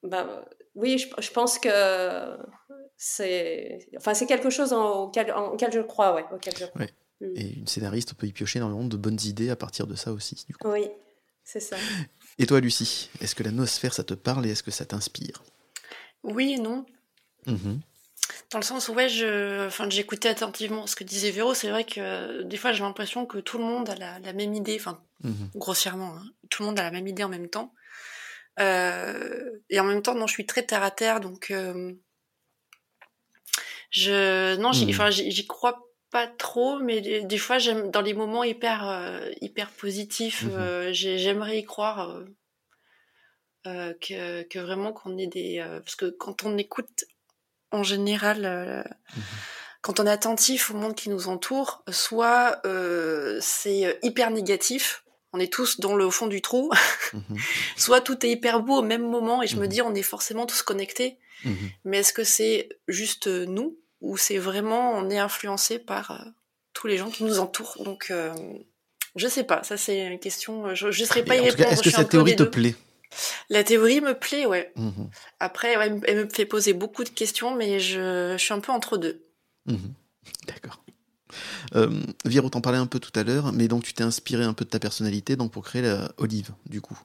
ben, 0.02 0.26
oui, 0.75 0.99
je, 0.99 1.31
pense 1.31 1.59
que 1.59 2.37
c'est 2.97 3.89
enfin 3.97 4.15
c'est 4.15 4.27
quelque 4.27 4.51
chose 4.51 4.73
en, 4.73 5.05
auquel, 5.05 5.33
auquel, 5.33 5.73
je 5.73 5.81
crois, 5.81 6.15
ouais, 6.15 6.25
auquel 6.33 6.55
je 6.57 6.67
crois. 6.67 6.87
Mm. 7.21 7.37
Et 7.37 7.53
une 7.59 7.67
scénariste 7.67 8.15
peut 8.15 8.27
y 8.27 8.33
piocher 8.33 8.59
dans 8.59 8.69
le 8.69 8.75
monde 8.75 8.89
de 8.89 8.97
bonnes 8.97 9.21
idées 9.25 9.51
à 9.51 9.57
partir 9.57 9.87
de 9.87 9.95
ça 9.95 10.13
aussi. 10.13 10.45
Du 10.49 10.55
coup. 10.55 10.69
Oui, 10.69 10.89
c'est 11.45 11.61
ça. 11.61 11.77
Et 12.39 12.47
toi, 12.47 12.61
Lucie, 12.61 13.11
est-ce 13.21 13.35
que 13.35 13.43
la 13.43 13.53
nosphère, 13.53 13.95
ça 13.95 14.05
te 14.05 14.15
parle 14.15 14.47
et 14.47 14.51
est-ce 14.51 14.63
que 14.63 14.71
ça 14.71 14.85
t'inspire? 14.85 15.43
Oui 16.23 16.55
et 16.55 16.59
non. 16.59 16.85
Mhm. 17.47 17.81
Dans 18.51 18.59
le 18.59 18.65
sens 18.65 18.89
où, 18.89 18.95
ouais, 18.95 19.09
je, 19.09 19.67
enfin, 19.67 19.89
j'écoutais 19.91 20.29
attentivement 20.29 20.87
ce 20.87 20.97
que 20.97 21.05
disait 21.05 21.31
Véro. 21.31 21.55
C'est 21.55 21.69
vrai 21.69 21.85
que 21.85 22.43
des 22.43 22.57
fois, 22.57 22.73
j'ai 22.73 22.83
l'impression 22.83 23.27
que 23.27 23.39
tout 23.39 23.59
le 23.59 23.65
monde 23.65 23.89
a 23.91 23.95
la, 23.95 24.33
même 24.33 24.55
idée, 24.55 24.77
enfin, 24.79 25.01
mhm. 25.23 25.51
grossièrement, 25.55 26.17
hein. 26.17 26.25
tout 26.51 26.63
le 26.63 26.69
monde 26.69 26.79
a 26.79 26.83
la 26.83 26.91
même 26.91 27.07
idée 27.07 27.23
en 27.23 27.29
même 27.29 27.49
temps. 27.49 27.73
Euh, 28.61 29.51
et 29.71 29.81
en 29.81 29.85
même 29.85 30.03
temps, 30.03 30.14
non, 30.14 30.27
je 30.27 30.33
suis 30.33 30.47
très 30.47 30.64
terre 30.64 30.83
à 30.83 30.90
terre, 30.90 31.21
donc 31.21 31.51
euh, 31.51 31.93
je, 33.90 34.57
non, 34.57 34.73
j'y, 34.73 34.87
mhm. 34.87 35.11
j'y 35.11 35.47
crois 35.47 35.88
pas 36.11 36.27
trop, 36.27 36.79
mais 36.79 37.01
des, 37.01 37.38
fois, 37.38 37.59
j'aime 37.59 37.90
dans 37.90 38.01
les 38.01 38.14
moments 38.14 38.45
hyper 38.45 38.88
euh, 38.88 39.31
hyper 39.40 39.71
positifs, 39.71 40.43
mhm. 40.43 40.53
euh, 40.53 40.93
j'aimerais 40.93 41.59
y 41.59 41.64
croire 41.64 42.23
euh, 43.67 43.95
que, 44.01 44.43
que, 44.45 44.59
vraiment 44.61 44.93
qu'on 44.93 45.19
ait 45.19 45.27
des 45.27 45.64
parce 45.85 45.97
que 45.97 46.07
quand 46.07 46.45
on 46.45 46.57
écoute 46.59 47.05
en 47.71 47.83
général. 47.83 48.85
Mhm. 49.17 49.23
Quand 49.83 50.01
on 50.01 50.07
est 50.07 50.11
attentif 50.11 50.71
au 50.71 50.75
monde 50.79 50.95
qui 50.95 51.11
nous 51.11 51.29
entoure, 51.29 51.85
soit 51.90 52.62
c'est 53.40 53.99
hyper 54.03 54.31
négatif, 54.31 55.04
on 55.35 55.40
est 55.40 55.53
tous 55.53 55.81
dans 55.81 55.97
le 55.97 56.09
fond 56.11 56.29
du 56.29 56.40
trou, 56.40 56.70
mhm. 57.12 57.37
soit 57.77 58.01
tout 58.01 58.25
est 58.25 58.31
hyper 58.31 58.61
beau 58.61 58.79
au 58.79 58.83
même 58.83 59.03
moment 59.03 59.42
et 59.42 59.49
je 59.49 59.57
me 59.57 59.66
dis 59.66 59.83
on 59.83 59.94
est 59.94 60.03
forcément 60.03 60.47
tous 60.47 60.62
connectés. 60.62 61.18
Mais 61.85 61.99
est-ce 61.99 62.14
que 62.14 62.25
c'est 62.25 62.70
juste 62.88 63.27
nous 63.27 63.79
où 64.01 64.16
c'est 64.16 64.38
vraiment 64.38 64.92
on 64.94 65.11
est 65.11 65.18
influencé 65.18 65.79
par 65.79 66.12
euh, 66.12 66.25
tous 66.73 66.87
les 66.87 66.97
gens 66.97 67.11
qui 67.11 67.25
nous 67.25 67.38
entourent? 67.38 67.77
Donc 67.85 68.07
euh, 68.11 68.33
je 69.14 69.29
sais 69.29 69.44
pas, 69.44 69.62
ça 69.62 69.77
c'est 69.77 70.07
une 70.07 70.18
question. 70.18 70.68
Euh, 70.68 70.75
je 70.75 70.87
ne 70.87 70.92
serais 70.92 71.23
pas 71.23 71.37
y 71.37 71.40
répondre. 71.40 71.68
Est-ce 71.68 71.83
que 71.83 71.90
cette 71.90 72.09
théorie 72.09 72.37
te 72.37 72.44
plaît? 72.44 72.77
La 73.51 73.62
théorie 73.62 74.01
me 74.01 74.14
plaît, 74.14 74.47
ouais. 74.47 74.73
Mhm. 74.77 75.11
Après, 75.38 75.75
elle 76.07 76.25
me 76.25 76.29
fait 76.29 76.47
poser 76.47 76.73
beaucoup 76.73 77.05
de 77.05 77.11
questions, 77.11 77.55
mais 77.55 77.79
je, 77.79 78.37
suis 78.38 78.55
un 78.55 78.61
peu 78.61 78.73
entre 78.73 78.97
deux. 78.97 79.27
Mhm. 79.66 79.92
D'accord. 80.47 80.84
Euh, 81.75 81.90
Viro 82.25 82.49
t'en 82.49 82.61
parlait 82.61 82.79
un 82.79 82.87
peu 82.87 82.99
tout 82.99 83.12
à 83.18 83.23
l'heure, 83.23 83.53
mais 83.53 83.68
donc 83.68 83.83
tu 83.85 83.94
t'es 83.94 84.05
inspiré 84.05 84.44
un 84.44 84.53
peu 84.53 84.64
de 84.64 84.70
ta 84.70 84.79
personnalité 84.79 85.37
donc 85.37 85.53
pour 85.53 85.64
créer 85.64 85.83
la 85.83 86.12
Olive, 86.18 86.51
du 86.66 86.81
coup. 86.81 86.99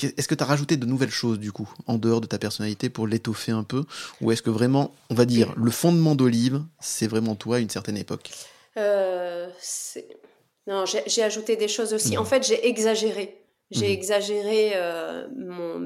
Est-ce 0.00 0.28
que 0.28 0.34
tu 0.34 0.44
as 0.44 0.46
rajouté 0.46 0.76
de 0.76 0.86
nouvelles 0.86 1.10
choses, 1.10 1.40
du 1.40 1.50
coup, 1.50 1.68
en 1.86 1.98
dehors 1.98 2.20
de 2.20 2.26
ta 2.26 2.38
personnalité 2.38 2.88
pour 2.88 3.08
l'étoffer 3.08 3.52
un 3.52 3.64
peu? 3.64 3.84
Ou 4.20 4.30
est-ce 4.30 4.42
que 4.42 4.50
vraiment, 4.50 4.94
on 5.10 5.14
va 5.14 5.24
dire, 5.24 5.52
le 5.56 5.70
fondement 5.72 6.14
d'Olive, 6.14 6.62
c'est 6.80 7.08
vraiment 7.08 7.34
toi 7.34 7.56
à 7.56 7.58
une 7.58 7.70
certaine 7.70 7.96
époque? 7.96 8.30
Euh, 8.76 9.48
Non, 10.68 10.84
j'ai 10.86 11.22
ajouté 11.22 11.56
des 11.56 11.66
choses 11.66 11.92
aussi. 11.94 12.16
En 12.16 12.24
fait, 12.24 12.46
j'ai 12.46 12.68
exagéré. 12.68 13.42
J'ai 13.70 13.86
mhm. 13.86 13.92
exagéré 13.92 14.72
euh, 14.74 15.26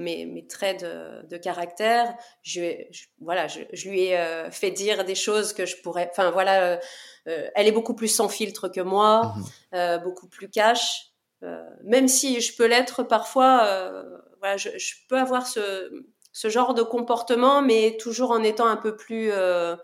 mes, 0.03 0.47
traits 0.47 0.85
de, 0.85 1.37
caractère. 1.39 2.15
Je, 2.43 2.85
voilà, 3.21 3.47
je, 3.49 3.89
lui 3.89 4.03
ai 4.03 4.19
euh, 4.19 4.51
fait 4.51 4.71
dire 4.71 5.05
des 5.05 5.15
choses 5.15 5.53
que 5.53 5.65
je 5.65 5.77
pourrais. 5.83 6.09
Enfin, 6.11 6.31
voilà, 6.31 6.79
elle 7.25 7.67
est 7.67 7.73
beaucoup 7.73 7.95
plus 7.95 8.09
sans 8.09 8.29
filtre 8.29 8.69
que 8.69 8.81
moi, 8.81 9.35
mhm. 9.73 10.03
beaucoup 10.03 10.29
plus 10.29 10.51
cash. 10.51 11.13
Euh, 11.43 11.63
même 11.85 12.09
si 12.09 12.41
je 12.41 12.57
peux 12.57 12.67
l'être 12.67 13.03
parfois, 13.03 13.65
euh, 13.65 14.05
voilà, 14.39 14.57
je, 14.57 14.69
je, 14.79 14.95
peux 15.09 15.19
avoir 15.19 15.47
ce, 15.47 15.91
ce, 16.33 16.49
genre 16.49 16.73
de 16.73 16.83
comportement, 16.83 17.63
mais 17.63 17.97
toujours 17.99 18.31
en 18.31 18.43
étant 18.45 18.67
un 18.67 18.77
peu 18.77 18.95
plus 18.95 19.31
euh, 19.33 19.75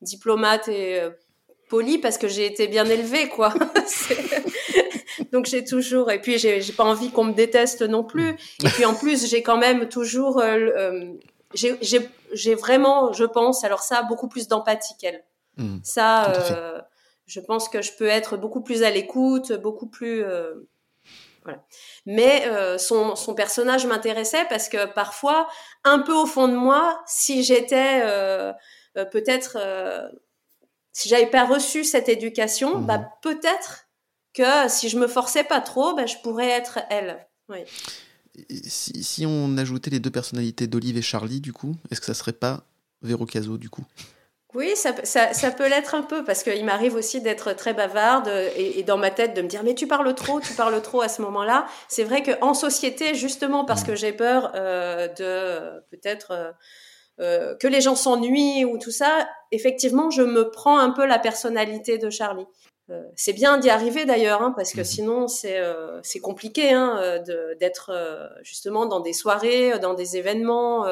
diplomate 0.00 0.66
et 0.68 1.00
poli 1.68 1.98
parce 1.98 2.18
que 2.18 2.26
j'ai 2.26 2.46
été 2.46 2.66
bien 2.66 2.84
élevée, 2.86 3.28
quoi. 3.28 3.54
Donc 5.34 5.46
j'ai 5.46 5.64
toujours, 5.64 6.12
et 6.12 6.20
puis 6.20 6.38
j'ai 6.38 6.62
pas 6.76 6.84
envie 6.84 7.10
qu'on 7.10 7.24
me 7.24 7.32
déteste 7.32 7.82
non 7.82 8.04
plus. 8.04 8.36
Et 8.62 8.68
puis 8.68 8.84
en 8.84 8.94
plus, 8.94 9.26
j'ai 9.28 9.42
quand 9.42 9.56
même 9.56 9.88
toujours, 9.88 10.38
euh, 10.38 11.02
j'ai 11.52 12.54
vraiment, 12.54 13.12
je 13.12 13.24
pense, 13.24 13.64
alors 13.64 13.80
ça, 13.80 14.04
beaucoup 14.04 14.28
plus 14.28 14.46
d'empathie 14.46 14.96
qu'elle. 14.96 15.24
Mmh. 15.56 15.78
ça, 15.82 16.30
euh, 16.30 16.80
je 17.26 17.40
pense 17.40 17.68
que 17.68 17.82
je 17.82 17.90
peux 17.98 18.06
être 18.06 18.36
beaucoup 18.36 18.60
plus 18.60 18.84
à 18.84 18.90
l'écoute, 18.90 19.52
beaucoup 19.54 19.88
plus. 19.88 20.22
Euh, 20.22 20.54
mais 22.06 22.46
euh, 22.46 22.78
son, 22.78 23.16
son, 23.16 23.34
personnage 23.34 23.86
m'intéressait 23.86 24.44
parce 24.48 24.68
que 24.68 24.86
parfois, 24.86 25.48
un 25.82 25.98
peu 25.98 26.14
au 26.14 26.26
fond 26.26 26.46
de 26.46 26.54
moi, 26.54 27.02
si 27.06 27.42
j'étais 27.42 28.02
euh, 28.04 28.52
euh 28.96 29.04
peut-être, 29.04 29.58
euh, 29.60 30.08
si 30.92 31.08
j'avais 31.08 31.26
pas 31.26 31.44
reçu 31.44 31.82
cette 31.82 32.08
éducation, 32.08 32.78
bah 32.78 32.98
mhm. 32.98 33.08
peut-être 33.20 33.83
que 34.34 34.68
si 34.68 34.88
je 34.88 34.98
me 34.98 35.06
forçais 35.06 35.44
pas 35.44 35.60
trop, 35.60 35.94
bah, 35.94 36.06
je 36.06 36.16
pourrais 36.22 36.50
être 36.50 36.80
elle. 36.90 37.26
Oui. 37.48 37.58
Si, 38.66 39.04
si, 39.04 39.26
on 39.26 39.56
ajoutait 39.56 39.90
les 39.90 40.00
deux 40.00 40.10
personnalités 40.10 40.66
d'Olive 40.66 40.96
et 40.96 41.02
Charlie, 41.02 41.40
du 41.40 41.52
coup, 41.52 41.76
est-ce 41.90 42.00
que 42.00 42.06
ça 42.06 42.14
serait 42.14 42.32
pas 42.32 42.64
Véro 43.00 43.26
Caso, 43.26 43.58
du 43.58 43.70
coup? 43.70 43.84
Oui, 44.54 44.76
ça, 44.76 44.94
ça, 45.02 45.32
ça 45.32 45.50
peut 45.50 45.68
l'être 45.68 45.96
un 45.96 46.02
peu, 46.02 46.22
parce 46.22 46.44
qu'il 46.44 46.64
m'arrive 46.64 46.94
aussi 46.94 47.20
d'être 47.20 47.52
très 47.54 47.74
bavarde 47.74 48.28
et, 48.56 48.78
et, 48.78 48.82
dans 48.84 48.96
ma 48.96 49.10
tête 49.10 49.34
de 49.34 49.42
me 49.42 49.48
dire 49.48 49.64
mais 49.64 49.74
tu 49.74 49.88
parles 49.88 50.14
trop, 50.14 50.40
tu 50.40 50.52
parles 50.54 50.80
trop 50.80 51.00
à 51.00 51.08
ce 51.08 51.22
moment-là. 51.22 51.66
C'est 51.88 52.04
vrai 52.04 52.22
qu'en 52.22 52.54
société, 52.54 53.16
justement 53.16 53.64
parce 53.64 53.82
que 53.82 53.96
j'ai 53.96 54.12
peur 54.12 54.52
euh, 54.54 55.08
de 55.08 55.80
peut-être 55.90 56.30
euh, 56.30 56.52
euh, 57.20 57.56
que 57.56 57.66
les 57.66 57.80
gens 57.80 57.96
s'ennuient 57.96 58.64
ou 58.64 58.78
tout 58.78 58.92
ça, 58.92 59.28
effectivement, 59.50 60.10
je 60.10 60.22
me 60.22 60.50
prends 60.50 60.78
un 60.78 60.90
peu 60.90 61.04
la 61.04 61.18
personnalité 61.18 61.98
de 61.98 62.10
Charlie. 62.10 62.46
Euh, 62.90 63.02
c'est 63.16 63.32
bien 63.32 63.56
d'y 63.58 63.70
arriver 63.70 64.04
d'ailleurs, 64.04 64.42
hein, 64.42 64.52
parce 64.54 64.72
que 64.72 64.80
mhm. 64.80 64.84
sinon 64.84 65.28
c'est 65.28 65.58
euh, 65.58 66.00
c'est 66.02 66.20
compliqué 66.20 66.72
hein, 66.72 67.22
d'être 67.58 67.92
justement 68.42 68.86
dans 68.86 69.00
des 69.00 69.12
soirées, 69.12 69.78
dans 69.78 69.94
des 69.94 70.16
événements 70.16 70.86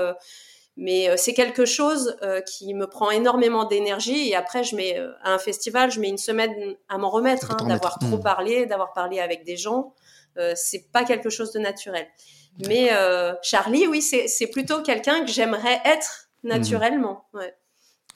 mais 0.77 1.09
euh, 1.09 1.15
c'est 1.17 1.35
quelque 1.35 1.65
chose 1.65 2.17
euh, 2.23 2.41
qui 2.41 2.73
me 2.75 2.87
prend 2.87 3.11
énormément 3.11 3.65
d'énergie 3.65 4.31
et 4.31 4.35
après 4.35 4.65
je 4.65 4.75
mets 4.75 4.99
euh, 4.99 5.13
à 5.23 5.33
un 5.35 5.39
festival 5.39 5.91
je 5.91 6.01
mets 6.01 6.09
une 6.09 6.19
semaine 6.19 6.77
à 6.89 6.99
m'en 6.99 7.11
remettre 7.11 7.53
hein, 7.53 7.67
d'avoir 7.67 7.99
trop 7.99 8.17
hmm. 8.17 8.23
parlé 8.23 8.67
d'avoir 8.67 8.93
parlé 8.93 9.21
avec 9.21 9.45
des 9.45 9.57
gens 9.57 9.95
c'est 10.55 10.91
pas 10.91 11.05
quelque 11.05 11.29
chose 11.29 11.53
de 11.53 11.59
naturel 11.59 12.07
mais 12.67 12.91
Charlie 13.43 13.87
oui 13.87 14.01
c'est 14.01 14.47
plutôt 14.47 14.81
quelqu'un 14.81 15.27
que 15.27 15.31
j'aimerais 15.31 15.79
être 15.85 16.31
hmm. 16.43 16.49
naturellement 16.49 17.27
ouais. 17.35 17.55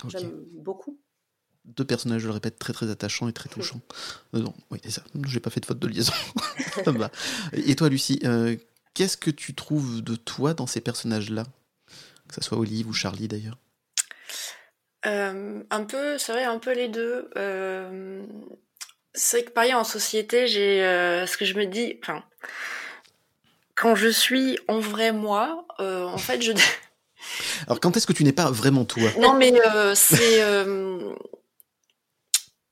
j'aime 0.09 0.43
beaucoup 0.55 0.99
deux 1.67 1.85
personnages, 1.85 2.23
je 2.23 2.27
le 2.27 2.33
répète, 2.33 2.59
très 2.59 2.73
très 2.73 2.91
attachants 2.91 3.29
et 3.29 3.33
très 3.33 3.49
touchants. 3.49 3.81
non, 4.33 4.55
oui, 4.71 4.79
c'est 4.85 4.91
ça. 4.91 5.03
J'ai 5.27 5.41
pas 5.41 5.51
fait 5.51 5.61
de 5.61 5.67
faute 5.67 5.79
de 5.79 5.89
liaison. 5.89 6.13
et 7.53 7.77
toi, 7.77 7.89
Lucie, 7.89 8.21
qu'est-ce 8.97 9.17
que 9.17 9.31
tu 9.31 9.55
trouves 9.55 10.03
de 10.03 10.17
toi 10.17 10.55
dans 10.55 10.67
ces 10.67 10.81
personnages-là? 10.81 11.45
Que 12.29 12.35
ce 12.35 12.41
soit 12.41 12.59
Olive 12.59 12.89
ou 12.89 12.93
Charlie 12.93 13.29
d'ailleurs 13.29 13.59
euh, 15.07 15.63
Un 15.71 15.85
peu, 15.85 16.19
c'est 16.19 16.33
vrai, 16.33 16.45
un 16.45 16.59
peu 16.59 16.75
les 16.75 16.89
deux. 16.89 17.31
Euh, 17.37 18.25
c'est 19.15 19.39
vrai 19.39 19.47
que 19.47 19.53
pareil 19.53 19.75
en 19.75 19.85
société, 19.85 20.49
j'ai 20.49 20.83
euh, 20.83 21.27
ce 21.27 21.37
que 21.37 21.45
je 21.45 21.55
me 21.55 21.67
dis, 21.67 21.99
enfin, 22.03 22.25
quand 23.75 23.95
je 23.95 24.09
suis 24.09 24.59
en 24.67 24.81
vrai 24.81 25.13
moi, 25.13 25.67
en 25.79 26.19
fait, 26.19 26.43
je. 26.43 26.53
Alors 27.67 27.81
quand 27.81 27.97
est-ce 27.97 28.07
que 28.07 28.13
tu 28.13 28.25
n'es 28.25 28.33
pas 28.33 28.51
vraiment 28.51 28.85
toi? 28.85 29.11
Non, 29.19 29.35
mais 29.35 29.53
c'est. 29.95 30.43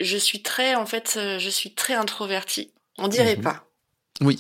Je 0.01 0.17
suis 0.17 0.43
très, 0.43 0.75
en 0.75 0.87
fait, 0.87 1.19
je 1.39 1.51
suis 1.51 1.75
très 1.75 1.95
introvertie. 1.95 2.73
On 2.99 3.09
dirait 3.09 3.37
mhm. 3.37 3.43
pas. 3.43 3.69
Oui. 4.21 4.39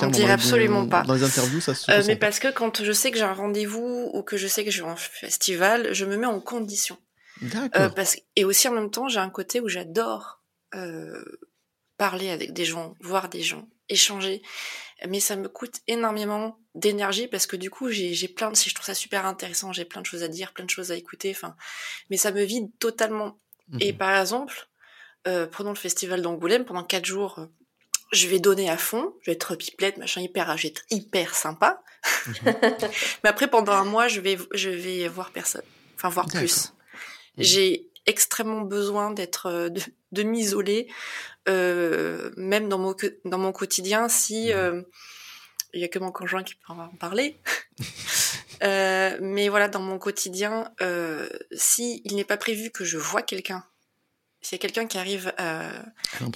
On 0.00 0.08
dirait 0.08 0.32
absolument 0.32 0.88
pas. 0.88 1.02
Dans 1.02 1.14
les 1.14 1.22
interviews, 1.22 1.60
ça 1.60 1.74
se 1.74 1.90
euh, 1.90 2.02
Mais 2.06 2.16
parce 2.16 2.40
que 2.40 2.48
quand 2.48 2.82
je 2.82 2.92
sais 2.92 3.10
que 3.10 3.16
j'ai 3.16 3.24
un 3.24 3.32
rendez-vous 3.32 4.10
ou 4.12 4.22
que 4.22 4.36
je 4.36 4.48
sais 4.48 4.64
que 4.64 4.70
je 4.70 4.82
vais 4.82 4.90
en 4.90 4.96
festival, 4.96 5.94
je 5.94 6.04
me 6.04 6.16
mets 6.16 6.26
en 6.26 6.40
condition. 6.40 6.98
Euh, 7.76 7.88
parce, 7.90 8.16
et 8.36 8.44
aussi 8.44 8.68
en 8.68 8.72
même 8.72 8.90
temps, 8.90 9.08
j'ai 9.08 9.20
un 9.20 9.30
côté 9.30 9.60
où 9.60 9.68
j'adore 9.68 10.40
euh, 10.74 11.24
parler 11.96 12.30
avec 12.30 12.52
des 12.52 12.64
gens, 12.64 12.94
voir 13.00 13.28
des 13.28 13.42
gens, 13.42 13.68
échanger. 13.88 14.42
Mais 15.08 15.20
ça 15.20 15.36
me 15.36 15.48
coûte 15.48 15.80
énormément 15.86 16.58
d'énergie 16.74 17.28
parce 17.28 17.46
que 17.46 17.56
du 17.56 17.70
coup, 17.70 17.90
j'ai 17.90 18.28
plein 18.28 18.50
de, 18.50 18.56
si 18.56 18.70
je 18.70 18.74
trouve 18.74 18.86
ça 18.86 18.94
super 18.94 19.26
intéressant, 19.26 19.72
j'ai 19.72 19.84
plein 19.84 20.00
de 20.00 20.06
choses 20.06 20.22
à 20.22 20.28
dire, 20.28 20.52
plein 20.52 20.64
de 20.64 20.70
choses 20.70 20.90
à 20.90 20.96
écouter. 20.96 21.30
Enfin, 21.30 21.54
mais 22.10 22.16
ça 22.16 22.32
me 22.32 22.42
vide 22.42 22.70
totalement. 22.78 23.38
Et 23.80 23.92
mhm. 23.92 23.98
par 23.98 24.18
exemple, 24.20 24.68
euh, 25.26 25.46
prenons 25.46 25.70
le 25.70 25.76
festival 25.76 26.22
d'Angoulême 26.22 26.64
pendant 26.64 26.84
quatre 26.84 27.06
jours. 27.06 27.38
Euh, 27.38 27.46
je 28.12 28.28
vais 28.28 28.38
donner 28.38 28.70
à 28.70 28.76
fond, 28.76 29.14
je 29.22 29.30
vais 29.30 29.34
être 29.34 29.56
pipelette, 29.56 29.96
machin 29.96 30.20
hyper, 30.20 30.56
je 30.56 30.64
vais 30.64 30.68
être 30.68 30.84
hyper 30.90 31.34
sympa. 31.34 31.82
Mhm. 32.26 32.34
mais 33.24 33.30
après, 33.30 33.48
pendant 33.48 33.72
un 33.72 33.84
mois, 33.84 34.08
je 34.08 34.20
vais, 34.20 34.38
je 34.52 34.70
vais 34.70 35.08
voir 35.08 35.32
personne. 35.32 35.64
Enfin, 35.96 36.08
voir 36.08 36.26
plus. 36.26 36.72
J'ai 37.38 37.88
extrêmement 38.06 38.60
besoin 38.60 39.10
d'être, 39.10 39.46
euh, 39.46 39.68
de, 39.68 39.80
de 40.12 40.22
m'isoler, 40.22 40.88
euh, 41.48 42.30
même 42.36 42.68
dans 42.68 42.78
mon, 42.78 42.94
dans 43.24 43.38
mon 43.38 43.52
quotidien, 43.52 44.08
si 44.08 44.48
mhm. 44.48 44.52
euh, 44.56 44.82
il 45.72 45.80
y 45.80 45.84
a 45.84 45.88
que 45.88 45.98
mon 45.98 46.12
conjoint 46.12 46.42
qui 46.42 46.54
peut 46.54 46.72
en 46.72 46.88
parler. 47.00 47.36
euh, 48.62 49.18
mais 49.20 49.48
voilà, 49.48 49.68
dans 49.68 49.80
mon 49.80 49.98
quotidien, 49.98 50.72
euh, 50.80 51.28
si 51.52 52.00
il 52.04 52.14
n'est 52.14 52.24
pas 52.24 52.36
prévu 52.36 52.70
que 52.70 52.84
je 52.84 52.96
vois 52.98 53.22
quelqu'un, 53.22 53.64
s'il 54.44 54.56
y 54.56 54.60
a 54.60 54.62
quelqu'un 54.62 54.86
qui 54.86 54.98
arrive 54.98 55.32
euh, 55.40 55.82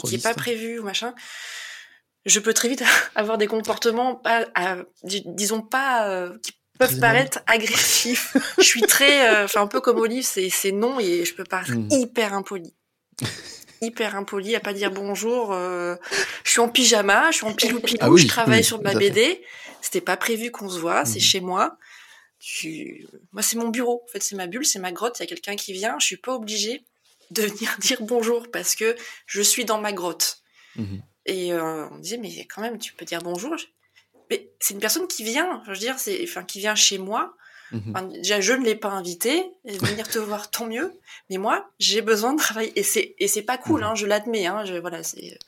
qui 0.04 0.16
n'est 0.16 0.22
pas 0.22 0.34
prévu 0.34 0.78
ou 0.78 0.82
machin, 0.82 1.14
je 2.24 2.40
peux 2.40 2.54
très 2.54 2.68
vite 2.68 2.82
avoir 3.14 3.38
des 3.38 3.46
comportements 3.46 4.14
pas, 4.14 4.46
disons 5.04 5.60
pas 5.60 6.08
euh, 6.08 6.38
qui 6.42 6.52
peuvent 6.78 6.98
paraître 7.00 7.40
agressifs. 7.46 8.36
je 8.58 8.64
suis 8.64 8.80
très, 8.82 9.28
euh, 9.28 9.44
enfin 9.44 9.62
un 9.62 9.66
peu 9.66 9.80
comme 9.80 9.98
Olive, 9.98 10.24
c'est 10.24 10.72
non 10.72 10.98
et 10.98 11.24
je 11.24 11.34
peux 11.34 11.44
paraître 11.44 11.72
hmm. 11.72 11.88
hyper 11.90 12.32
impoli. 12.32 12.74
hyper 13.82 14.16
impoli 14.16 14.56
à 14.56 14.60
pas 14.60 14.72
dire 14.72 14.90
bonjour. 14.90 15.52
Euh, 15.52 15.96
je 16.44 16.52
suis 16.52 16.60
en 16.60 16.68
pyjama, 16.68 17.30
je 17.30 17.38
suis 17.38 17.46
en 17.46 17.52
pilou 17.52 17.80
pilou, 17.80 17.98
ah 18.00 18.16
je 18.16 18.26
travaille 18.26 18.64
sur 18.64 18.80
ma 18.82 18.94
BD. 18.94 19.42
C'était 19.82 20.00
pas 20.00 20.16
prévu 20.16 20.50
qu'on 20.50 20.68
se 20.68 20.78
voit, 20.78 21.04
c'est 21.04 21.18
hmm. 21.18 21.22
chez 21.22 21.40
moi. 21.40 21.76
Moi, 23.32 23.42
c'est 23.42 23.56
mon 23.56 23.68
bureau. 23.68 24.02
En 24.04 24.12
fait, 24.12 24.22
c'est 24.22 24.36
ma 24.36 24.46
bulle, 24.46 24.64
c'est 24.64 24.78
ma 24.78 24.92
grotte. 24.92 25.18
Il 25.18 25.22
y 25.22 25.24
a 25.24 25.26
quelqu'un 25.26 25.56
qui 25.56 25.72
vient. 25.72 25.96
Je 25.98 26.06
suis 26.06 26.16
pas 26.16 26.34
obligée 26.34 26.84
de 27.30 27.42
venir 27.42 27.76
dire 27.80 28.02
bonjour 28.02 28.50
parce 28.50 28.74
que 28.74 28.96
je 29.26 29.42
suis 29.42 29.64
dans 29.64 29.80
ma 29.80 29.92
grotte. 29.92 30.38
Mhm. 30.76 31.02
Et 31.26 31.52
euh, 31.52 31.88
on 31.90 31.98
disait, 31.98 32.16
mais 32.16 32.30
quand 32.46 32.62
même, 32.62 32.78
tu 32.78 32.94
peux 32.94 33.04
dire 33.04 33.20
bonjour. 33.22 33.54
Mais 34.30 34.50
c'est 34.60 34.74
une 34.74 34.80
personne 34.80 35.06
qui 35.06 35.24
vient, 35.24 35.62
je 35.66 35.72
veux 35.72 35.76
dire, 35.76 35.98
c'est, 35.98 36.22
enfin, 36.22 36.44
qui 36.44 36.58
vient 36.58 36.74
chez 36.74 36.98
moi. 36.98 37.34
Mhm. 37.70 38.12
déjà, 38.12 38.40
je 38.40 38.54
ne 38.54 38.64
l'ai 38.64 38.76
pas 38.76 38.88
invité. 38.88 39.44
Venir 39.64 40.08
te 40.08 40.18
voir, 40.18 40.50
tant 40.50 40.66
mieux. 40.66 40.98
Mais 41.28 41.36
moi, 41.36 41.70
j'ai 41.78 42.00
besoin 42.00 42.32
de 42.32 42.38
travailler. 42.38 42.72
Et 42.78 42.82
c'est, 42.82 43.14
et 43.18 43.28
c'est 43.28 43.42
pas 43.42 43.58
cool, 43.58 43.84
hein, 43.84 43.94
je 43.94 44.06
l'admets. 44.06 44.46
Hein, 44.46 44.64
je, 44.64 44.74
voilà, 44.74 45.02
c'est 45.02 45.38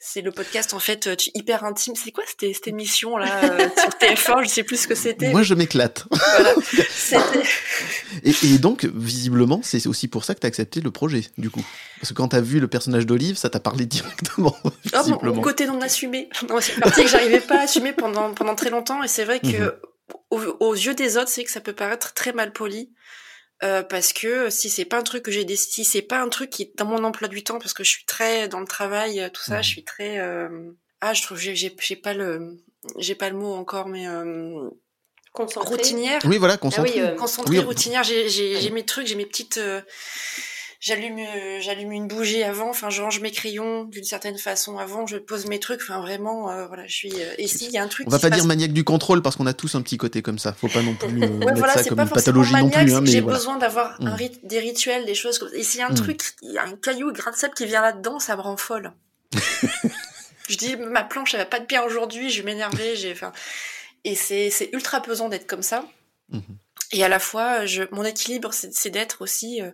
c'est 0.00 0.20
le 0.20 0.30
podcast 0.30 0.74
en 0.74 0.78
fait 0.78 1.08
hyper 1.34 1.64
intime. 1.64 1.94
C'est 1.96 2.12
quoi 2.12 2.22
cette, 2.26 2.54
cette 2.54 2.68
émission 2.68 3.16
là 3.16 3.44
euh, 3.44 3.58
sur 3.76 3.90
TF1? 3.90 4.44
Je 4.44 4.48
sais 4.48 4.62
plus 4.62 4.82
ce 4.82 4.88
que 4.88 4.94
c'était. 4.94 5.30
Moi, 5.30 5.42
je 5.42 5.54
m'éclate. 5.54 6.06
Voilà. 6.10 6.54
et, 8.24 8.32
et, 8.44 8.58
donc, 8.58 8.84
visiblement, 8.84 9.60
c'est 9.62 9.86
aussi 9.88 10.06
pour 10.06 10.24
ça 10.24 10.34
que 10.34 10.40
tu 10.40 10.46
as 10.46 10.48
accepté 10.48 10.80
le 10.80 10.92
projet, 10.92 11.24
du 11.36 11.50
coup. 11.50 11.64
Parce 12.00 12.10
que 12.10 12.14
quand 12.14 12.28
tu 12.28 12.36
as 12.36 12.40
vu 12.40 12.60
le 12.60 12.68
personnage 12.68 13.06
d'Olive, 13.06 13.36
ça 13.36 13.50
t'a 13.50 13.60
parlé 13.60 13.86
directement. 13.86 14.56
Ah, 14.92 15.02
mon 15.06 15.40
côté 15.40 15.66
non 15.66 15.80
assumé. 15.80 16.28
c'est 16.32 16.74
une 16.74 16.80
partie 16.80 17.02
que 17.02 17.08
j'arrivais 17.08 17.40
pas 17.40 17.56
à 17.58 17.62
assumer 17.62 17.92
pendant 17.92 18.32
pendant 18.32 18.54
très 18.54 18.70
longtemps. 18.70 19.02
Et 19.02 19.08
c'est 19.08 19.24
vrai 19.24 19.38
que 19.38 19.78
mhm. 20.32 20.54
aux, 20.60 20.74
yeux 20.74 20.94
des 20.94 21.16
autres, 21.16 21.28
c'est 21.28 21.44
que 21.44 21.50
ça 21.50 21.60
peut 21.60 21.72
paraître 21.72 22.14
très 22.14 22.32
mal 22.32 22.52
poli. 22.52 22.90
Euh, 23.64 23.82
parce 23.82 24.12
que 24.12 24.50
si 24.50 24.70
c'est 24.70 24.84
pas 24.84 24.98
un 24.98 25.02
truc 25.02 25.24
que 25.24 25.32
j'ai 25.32 25.44
décidé, 25.44 25.72
si 25.72 25.84
c'est 25.84 26.02
pas 26.02 26.20
un 26.20 26.28
truc 26.28 26.50
qui 26.50 26.62
est 26.62 26.78
dans 26.78 26.84
mon 26.84 27.02
emploi 27.02 27.26
du 27.26 27.42
temps, 27.42 27.58
parce 27.58 27.74
que 27.74 27.82
je 27.82 27.90
suis 27.90 28.04
très 28.04 28.46
dans 28.46 28.60
le 28.60 28.66
travail, 28.66 29.20
euh, 29.20 29.28
tout 29.30 29.42
ça, 29.42 29.62
je 29.62 29.68
suis 29.68 29.82
très 29.82 30.20
euh... 30.20 30.70
ah 31.00 31.12
je 31.12 31.22
trouve 31.22 31.38
j'ai 31.38 31.56
j'ai 31.56 31.96
pas 31.96 32.14
le 32.14 32.56
j'ai 32.98 33.16
pas 33.16 33.30
le 33.30 33.36
mot 33.36 33.54
encore 33.54 33.88
mais 33.88 34.06
euh... 34.06 34.70
routinière. 35.34 36.20
Oui 36.24 36.38
voilà 36.38 36.56
concentrée. 36.56 37.00
Ah 37.00 37.10
oui, 37.10 37.16
concentrée, 37.16 37.58
routinière. 37.58 38.04
J'ai 38.04 38.28
j'ai 38.28 38.60
j'ai 38.60 38.70
mes 38.70 38.84
trucs, 38.84 39.08
j'ai 39.08 39.16
mes 39.16 39.26
petites 39.26 39.60
j'allume 40.80 41.18
euh, 41.18 41.60
j'allume 41.60 41.92
une 41.92 42.06
bougie 42.06 42.42
avant 42.42 42.70
enfin 42.70 42.88
je 42.88 43.02
range 43.02 43.20
mes 43.20 43.32
crayons 43.32 43.84
d'une 43.84 44.04
certaine 44.04 44.38
façon 44.38 44.78
avant 44.78 45.06
je 45.06 45.16
pose 45.16 45.46
mes 45.46 45.58
trucs 45.58 45.80
enfin 45.82 46.00
vraiment 46.00 46.50
euh, 46.50 46.66
voilà 46.68 46.86
je 46.86 46.94
suis 46.94 47.12
euh, 47.20 47.34
et 47.36 47.48
s'il 47.48 47.70
y 47.72 47.78
a 47.78 47.82
un 47.82 47.88
truc 47.88 48.06
on 48.06 48.10
va 48.10 48.20
pas 48.20 48.30
dire 48.30 48.44
maniaque 48.44 48.72
du 48.72 48.84
contrôle 48.84 49.20
parce 49.20 49.34
qu'on 49.34 49.46
a 49.46 49.52
tous 49.52 49.74
un 49.74 49.82
petit 49.82 49.96
côté 49.96 50.22
comme 50.22 50.38
ça 50.38 50.52
faut 50.52 50.68
pas 50.68 50.82
non 50.82 50.94
plus 50.94 51.12
mettre 51.12 51.68
ça 51.68 51.82
comme 51.82 51.98
une 51.98 52.08
pathologie 52.08 52.54
non 52.54 52.70
plus 52.70 52.94
hein, 52.94 53.02
j'ai 53.04 53.20
besoin 53.20 53.58
d'avoir 53.58 54.00
mm. 54.00 54.16
des 54.44 54.60
rituels 54.60 55.04
des 55.04 55.16
choses 55.16 55.38
comme... 55.38 55.50
et 55.52 55.64
s'il 55.64 55.80
y 55.80 55.82
a 55.82 55.88
un 55.88 55.92
mm. 55.92 55.96
truc 55.96 56.22
il 56.42 56.52
y 56.52 56.58
a 56.58 56.64
un 56.64 56.76
caillou 56.76 57.12
grain 57.12 57.32
de 57.32 57.36
sable 57.36 57.54
qui 57.54 57.66
vient 57.66 57.82
là-dedans 57.82 58.20
ça 58.20 58.36
me 58.36 58.42
rend 58.42 58.56
folle 58.56 58.92
je 60.48 60.56
dis 60.56 60.76
ma 60.76 61.02
planche 61.02 61.34
elle 61.34 61.40
va 61.40 61.46
pas 61.46 61.58
de 61.58 61.66
bien 61.66 61.82
aujourd'hui 61.82 62.30
je 62.30 62.42
vais 62.42 62.52
m'énerver 62.52 62.94
j'ai 62.94 63.10
enfin 63.10 63.32
et 64.04 64.14
c'est 64.14 64.50
c'est 64.50 64.70
ultra 64.72 65.02
pesant 65.02 65.28
d'être 65.28 65.48
comme 65.48 65.62
ça 65.62 65.84
mm-hmm. 66.32 66.40
et 66.92 67.02
à 67.02 67.08
la 67.08 67.18
fois 67.18 67.66
je 67.66 67.82
mon 67.90 68.04
équilibre 68.04 68.52
c'est 68.52 68.90
d'être 68.90 69.22
aussi 69.22 69.60
euh, 69.60 69.72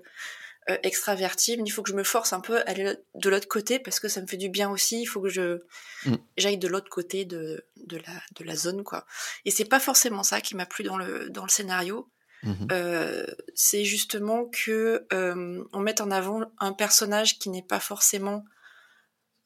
extravertie, 0.82 1.56
mais 1.56 1.64
il 1.64 1.70
faut 1.70 1.82
que 1.82 1.90
je 1.90 1.94
me 1.94 2.04
force 2.04 2.32
un 2.32 2.40
peu 2.40 2.58
à 2.58 2.62
aller 2.62 2.96
de 3.14 3.28
l'autre 3.28 3.48
côté 3.48 3.78
parce 3.78 4.00
que 4.00 4.08
ça 4.08 4.20
me 4.20 4.26
fait 4.26 4.36
du 4.36 4.48
bien 4.48 4.70
aussi. 4.70 5.02
Il 5.02 5.06
faut 5.06 5.20
que 5.20 5.28
je 5.28 5.60
mm. 6.06 6.16
j'aille 6.36 6.58
de 6.58 6.68
l'autre 6.68 6.88
côté 6.88 7.24
de, 7.24 7.66
de, 7.76 7.98
la, 7.98 8.22
de 8.36 8.44
la 8.44 8.56
zone, 8.56 8.82
quoi. 8.82 9.06
Et 9.44 9.50
c'est 9.50 9.64
pas 9.66 9.80
forcément 9.80 10.22
ça 10.22 10.40
qui 10.40 10.56
m'a 10.56 10.66
plu 10.66 10.84
dans 10.84 10.96
le, 10.96 11.28
dans 11.30 11.44
le 11.44 11.50
scénario. 11.50 12.08
Mm-hmm. 12.44 12.68
Euh, 12.72 13.26
c'est 13.54 13.84
justement 13.84 14.46
que 14.46 15.06
euh, 15.12 15.64
on 15.72 15.80
mette 15.80 16.00
en 16.00 16.10
avant 16.10 16.42
un 16.60 16.72
personnage 16.72 17.38
qui 17.38 17.48
n'est 17.50 17.62
pas 17.62 17.80
forcément, 17.80 18.44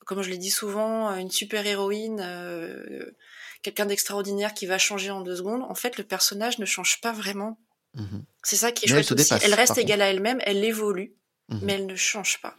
comme 0.07 0.22
je 0.22 0.31
l'ai 0.31 0.38
dit 0.38 0.50
souvent, 0.50 1.14
une 1.16 1.31
super 1.31 1.66
héroïne, 1.66 2.20
euh, 2.20 3.16
quelqu'un 3.62 3.87
d'extraordinaire 3.87 4.54
qui 4.54 4.66
va 4.66 4.78
changer 4.78 5.11
en 5.11 5.20
deux 5.20 5.37
secondes. 5.37 5.62
En 5.62 5.74
fait, 5.74 5.96
le 5.98 6.04
personnage 6.04 6.59
ne 6.59 6.64
change 6.64 7.00
pas 7.00 7.12
vraiment 7.12 7.59
Mhm. 7.94 8.24
C'est 8.42 8.57
ça 8.57 8.72
qui 8.72 8.87
est 8.87 8.88
chouette 8.88 9.11
elle 9.11 9.20
aussi. 9.20 9.35
elle 9.42 9.55
reste 9.55 9.79
égale 9.79 10.03
à 10.03 10.11
elle-même, 10.11 10.40
elle 10.44 10.64
évolue, 10.64 11.14
mhm. 11.48 11.61
mais 11.62 11.72
elle 11.74 11.87
ne 11.87 11.96
change 11.96 12.40
pas. 12.40 12.57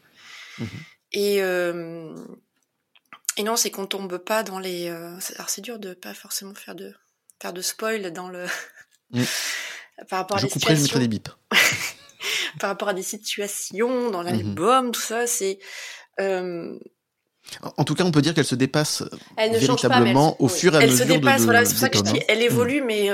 Mhm. 0.58 0.68
Et, 1.12 1.42
euh, 1.42 2.16
et 3.38 3.44
non, 3.44 3.56
c'est 3.56 3.72
qu'on 3.72 3.86
tombe 3.86 4.18
pas 4.18 4.44
dans 4.44 4.60
les. 4.60 4.88
Euh, 4.88 5.18
alors 5.36 5.50
c'est 5.50 5.62
dur 5.62 5.80
de 5.80 5.94
pas 5.94 6.14
forcément 6.14 6.54
faire 6.54 6.76
de 6.76 6.94
faire 7.42 7.54
de 7.54 7.62
spoil 7.62 8.12
dans 8.12 8.30
le. 8.30 8.46
Par 10.10 10.20
rapport 10.20 10.38
à 10.38 10.40
je 10.40 10.46
des 10.46 10.52
couperai, 10.52 10.76
situations. 10.76 11.00
Je 11.00 11.02
des 11.02 11.08
bips. 11.08 11.30
Par 12.60 12.70
rapport 12.70 12.90
à 12.90 12.94
des 12.94 13.04
situations 13.04 14.12
dans 14.12 14.22
l'album, 14.22 14.92
tout 14.92 15.02
ça, 15.02 15.28
c'est. 15.28 15.60
Euh, 16.20 16.78
en 17.78 17.84
tout 17.84 17.96
cas, 17.96 18.04
on 18.04 18.12
peut 18.12 18.22
dire 18.22 18.34
qu'elle 18.34 18.46
se 18.46 18.56
dépasse 18.56 19.04
véritablement 19.38 20.40
au 20.42 20.48
fur 20.48 20.76
et 20.76 20.78
à 20.78 20.82
mesure. 20.82 21.02
Elle 21.02 21.08
se 21.08 21.14
dépasse, 21.14 21.42
voilà, 21.44 21.66
c'est 21.66 21.72
pour 21.72 21.80
ça 21.80 21.90
que 21.90 21.98
je 21.98 22.04
dis, 22.04 22.22
elle 22.28 22.44
évolue, 22.44 22.82
mais 22.82 23.10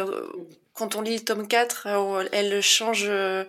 quand 0.76 0.96
on 0.96 1.02
lit 1.02 1.16
le 1.16 1.24
tome 1.24 1.48
4, 1.48 1.88
euh, 1.88 2.28
elle 2.32 2.62
change, 2.62 3.06
euh, 3.08 3.46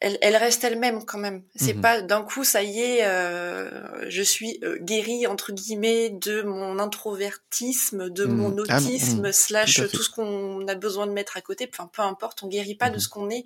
elle, 0.00 0.18
elle 0.20 0.36
reste 0.36 0.64
elle-même 0.64 1.04
quand 1.06 1.18
même. 1.18 1.44
C'est 1.54 1.74
mhm. 1.74 1.80
pas 1.80 2.02
d'un 2.02 2.22
coup, 2.22 2.44
ça 2.44 2.62
y 2.64 2.80
est, 2.80 3.06
euh, 3.06 4.10
je 4.10 4.22
suis 4.22 4.60
guérie 4.80 5.26
entre 5.28 5.52
guillemets 5.52 6.10
de 6.10 6.42
mon 6.42 6.78
introvertisme, 6.80 8.10
de 8.10 8.24
mhm. 8.24 8.34
mon 8.34 8.56
ah 8.68 8.76
autisme 8.76 9.26
mhm. 9.26 9.32
slash 9.32 9.88
tout, 9.90 10.02
ce 10.02 10.10
qu'on 10.10 10.66
a 10.66 10.74
besoin 10.74 11.06
de 11.06 11.12
mettre 11.12 11.36
à 11.36 11.40
côté. 11.40 11.70
Enfin, 11.72 11.88
peu 11.90 12.02
importe, 12.02 12.42
on 12.42 12.48
guérit 12.48 12.74
pas 12.74 12.90
de 12.90 12.98
ce 12.98 13.08
qu'on 13.08 13.30
est, 13.30 13.44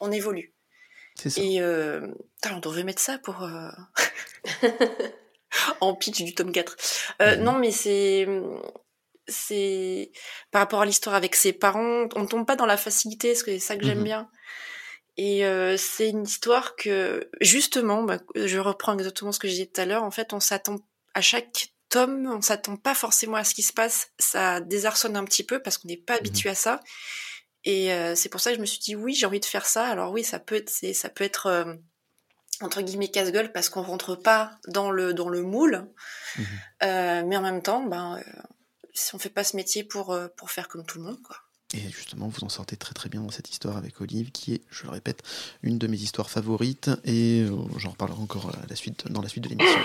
on 0.00 0.10
évolue. 0.10 0.54
C'est 1.14 1.30
ça. 1.30 1.40
Et 1.42 1.62
on 1.62 2.60
devrait 2.60 2.84
mettre 2.84 3.02
ça 3.02 3.18
pour 3.18 3.46
en 5.80 5.94
pitch 5.94 6.22
du 6.22 6.34
tome 6.34 6.52
4. 6.52 6.76
non, 7.40 7.58
mais 7.58 7.72
c'est 7.72 8.26
c'est 9.28 10.12
par 10.50 10.60
rapport 10.60 10.80
à 10.82 10.86
l'histoire 10.86 11.14
avec 11.14 11.34
ses 11.34 11.52
parents, 11.52 12.08
on 12.14 12.26
tombe 12.26 12.46
pas 12.46 12.56
dans 12.56 12.66
la 12.66 12.76
facilité, 12.76 13.32
parce 13.32 13.42
que 13.42 13.52
c'est 13.52 13.58
ça 13.58 13.76
que 13.76 13.84
j'aime 13.84 13.98
mhm. 13.98 14.04
bien. 14.04 14.30
Et 15.16 15.46
euh, 15.46 15.76
c'est 15.76 16.10
une 16.10 16.24
histoire 16.24 16.76
que 16.76 17.30
justement, 17.40 18.02
bah, 18.02 18.18
je 18.34 18.58
reprends 18.58 18.94
exactement 18.94 19.32
ce 19.32 19.38
que 19.38 19.48
j'ai 19.48 19.64
dit 19.64 19.70
tout 19.70 19.80
à 19.80 19.86
l'heure. 19.86 20.04
En 20.04 20.10
fait, 20.10 20.32
on 20.32 20.40
s'attend 20.40 20.76
à 21.14 21.22
chaque 21.22 21.68
tome, 21.88 22.26
on 22.30 22.42
s'attend 22.42 22.76
pas 22.76 22.94
forcément 22.94 23.36
à 23.36 23.44
ce 23.44 23.54
qui 23.54 23.62
se 23.62 23.72
passe. 23.72 24.10
Ça 24.18 24.60
désarçonne 24.60 25.16
un 25.16 25.24
petit 25.24 25.44
peu 25.44 25.60
parce 25.60 25.78
qu'on 25.78 25.88
n'est 25.88 25.96
pas 25.96 26.14
mhm. 26.14 26.18
habitué 26.20 26.50
à 26.50 26.54
ça. 26.54 26.80
Et 27.64 27.92
euh, 27.92 28.14
c'est 28.14 28.28
pour 28.28 28.40
ça 28.40 28.50
que 28.50 28.56
je 28.56 28.60
me 28.60 28.66
suis 28.66 28.78
dit 28.78 28.94
oui, 28.94 29.14
j'ai 29.14 29.26
envie 29.26 29.40
de 29.40 29.46
faire 29.46 29.66
ça. 29.66 29.86
Alors 29.86 30.12
oui, 30.12 30.22
ça 30.22 30.38
peut 30.38 30.54
être, 30.54 30.70
ça 30.70 31.08
peut 31.08 31.24
être 31.24 31.46
euh, 31.46 31.74
entre 32.60 32.82
guillemets 32.82 33.08
casse-gueule 33.08 33.52
parce 33.52 33.70
qu'on 33.70 33.82
rentre 33.82 34.16
pas 34.16 34.52
dans 34.68 34.90
le 34.90 35.14
dans 35.14 35.30
le 35.30 35.42
moule. 35.42 35.88
Mhm. 36.36 37.26
mais 37.26 37.36
en 37.38 37.42
même 37.42 37.62
temps, 37.62 37.82
ben 37.82 38.20
si 38.96 39.14
on 39.14 39.18
fait 39.18 39.30
pas 39.30 39.44
ce 39.44 39.56
métier 39.56 39.84
pour, 39.84 40.12
euh, 40.12 40.28
pour 40.36 40.50
faire 40.50 40.68
comme 40.68 40.84
tout 40.84 40.98
le 40.98 41.04
monde, 41.04 41.22
quoi. 41.22 41.36
Et 41.74 41.90
justement, 41.90 42.28
vous 42.28 42.44
en 42.44 42.48
sortez 42.48 42.76
très 42.76 42.94
très 42.94 43.08
bien 43.08 43.20
dans 43.20 43.30
cette 43.30 43.50
histoire 43.50 43.76
avec 43.76 44.00
Olive, 44.00 44.30
qui 44.30 44.54
est, 44.54 44.62
je 44.70 44.84
le 44.84 44.90
répète, 44.90 45.22
une 45.62 45.78
de 45.78 45.86
mes 45.88 45.96
histoires 45.96 46.30
favorites, 46.30 46.90
et 47.04 47.42
euh, 47.42 47.56
j'en 47.76 47.90
reparlerai 47.90 48.20
encore 48.20 48.50
à 48.50 48.66
la 48.68 48.76
suite, 48.76 49.10
dans 49.10 49.20
la 49.20 49.28
suite 49.28 49.44
de 49.44 49.48
l'émission. 49.48 49.80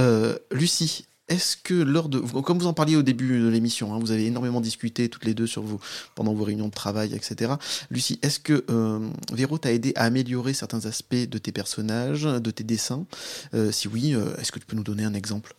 Euh, 0.00 0.36
Lucie, 0.50 1.06
est-ce 1.28 1.56
que 1.56 1.74
lors 1.74 2.08
de, 2.08 2.18
comme 2.18 2.58
vous 2.58 2.66
en 2.66 2.74
parliez 2.74 2.96
au 2.96 3.02
début 3.02 3.40
de 3.40 3.48
l'émission, 3.48 3.94
hein, 3.94 3.98
vous 3.98 4.10
avez 4.10 4.26
énormément 4.26 4.60
discuté 4.60 5.08
toutes 5.08 5.24
les 5.24 5.34
deux 5.34 5.46
sur 5.46 5.62
vos, 5.62 5.80
pendant 6.14 6.34
vos 6.34 6.44
réunions 6.44 6.68
de 6.68 6.74
travail, 6.74 7.14
etc. 7.14 7.52
Lucie, 7.90 8.18
est-ce 8.22 8.38
que 8.38 8.64
euh, 8.70 9.00
Véro 9.32 9.56
t'a 9.56 9.72
aidé 9.72 9.92
à 9.96 10.04
améliorer 10.04 10.52
certains 10.52 10.84
aspects 10.84 11.14
de 11.14 11.38
tes 11.38 11.52
personnages, 11.52 12.24
de 12.24 12.50
tes 12.50 12.64
dessins? 12.64 13.06
Euh, 13.54 13.72
Si 13.72 13.88
oui, 13.88 14.14
euh, 14.14 14.36
est-ce 14.36 14.52
que 14.52 14.58
tu 14.58 14.66
peux 14.66 14.76
nous 14.76 14.84
donner 14.84 15.04
un 15.04 15.14
exemple? 15.14 15.54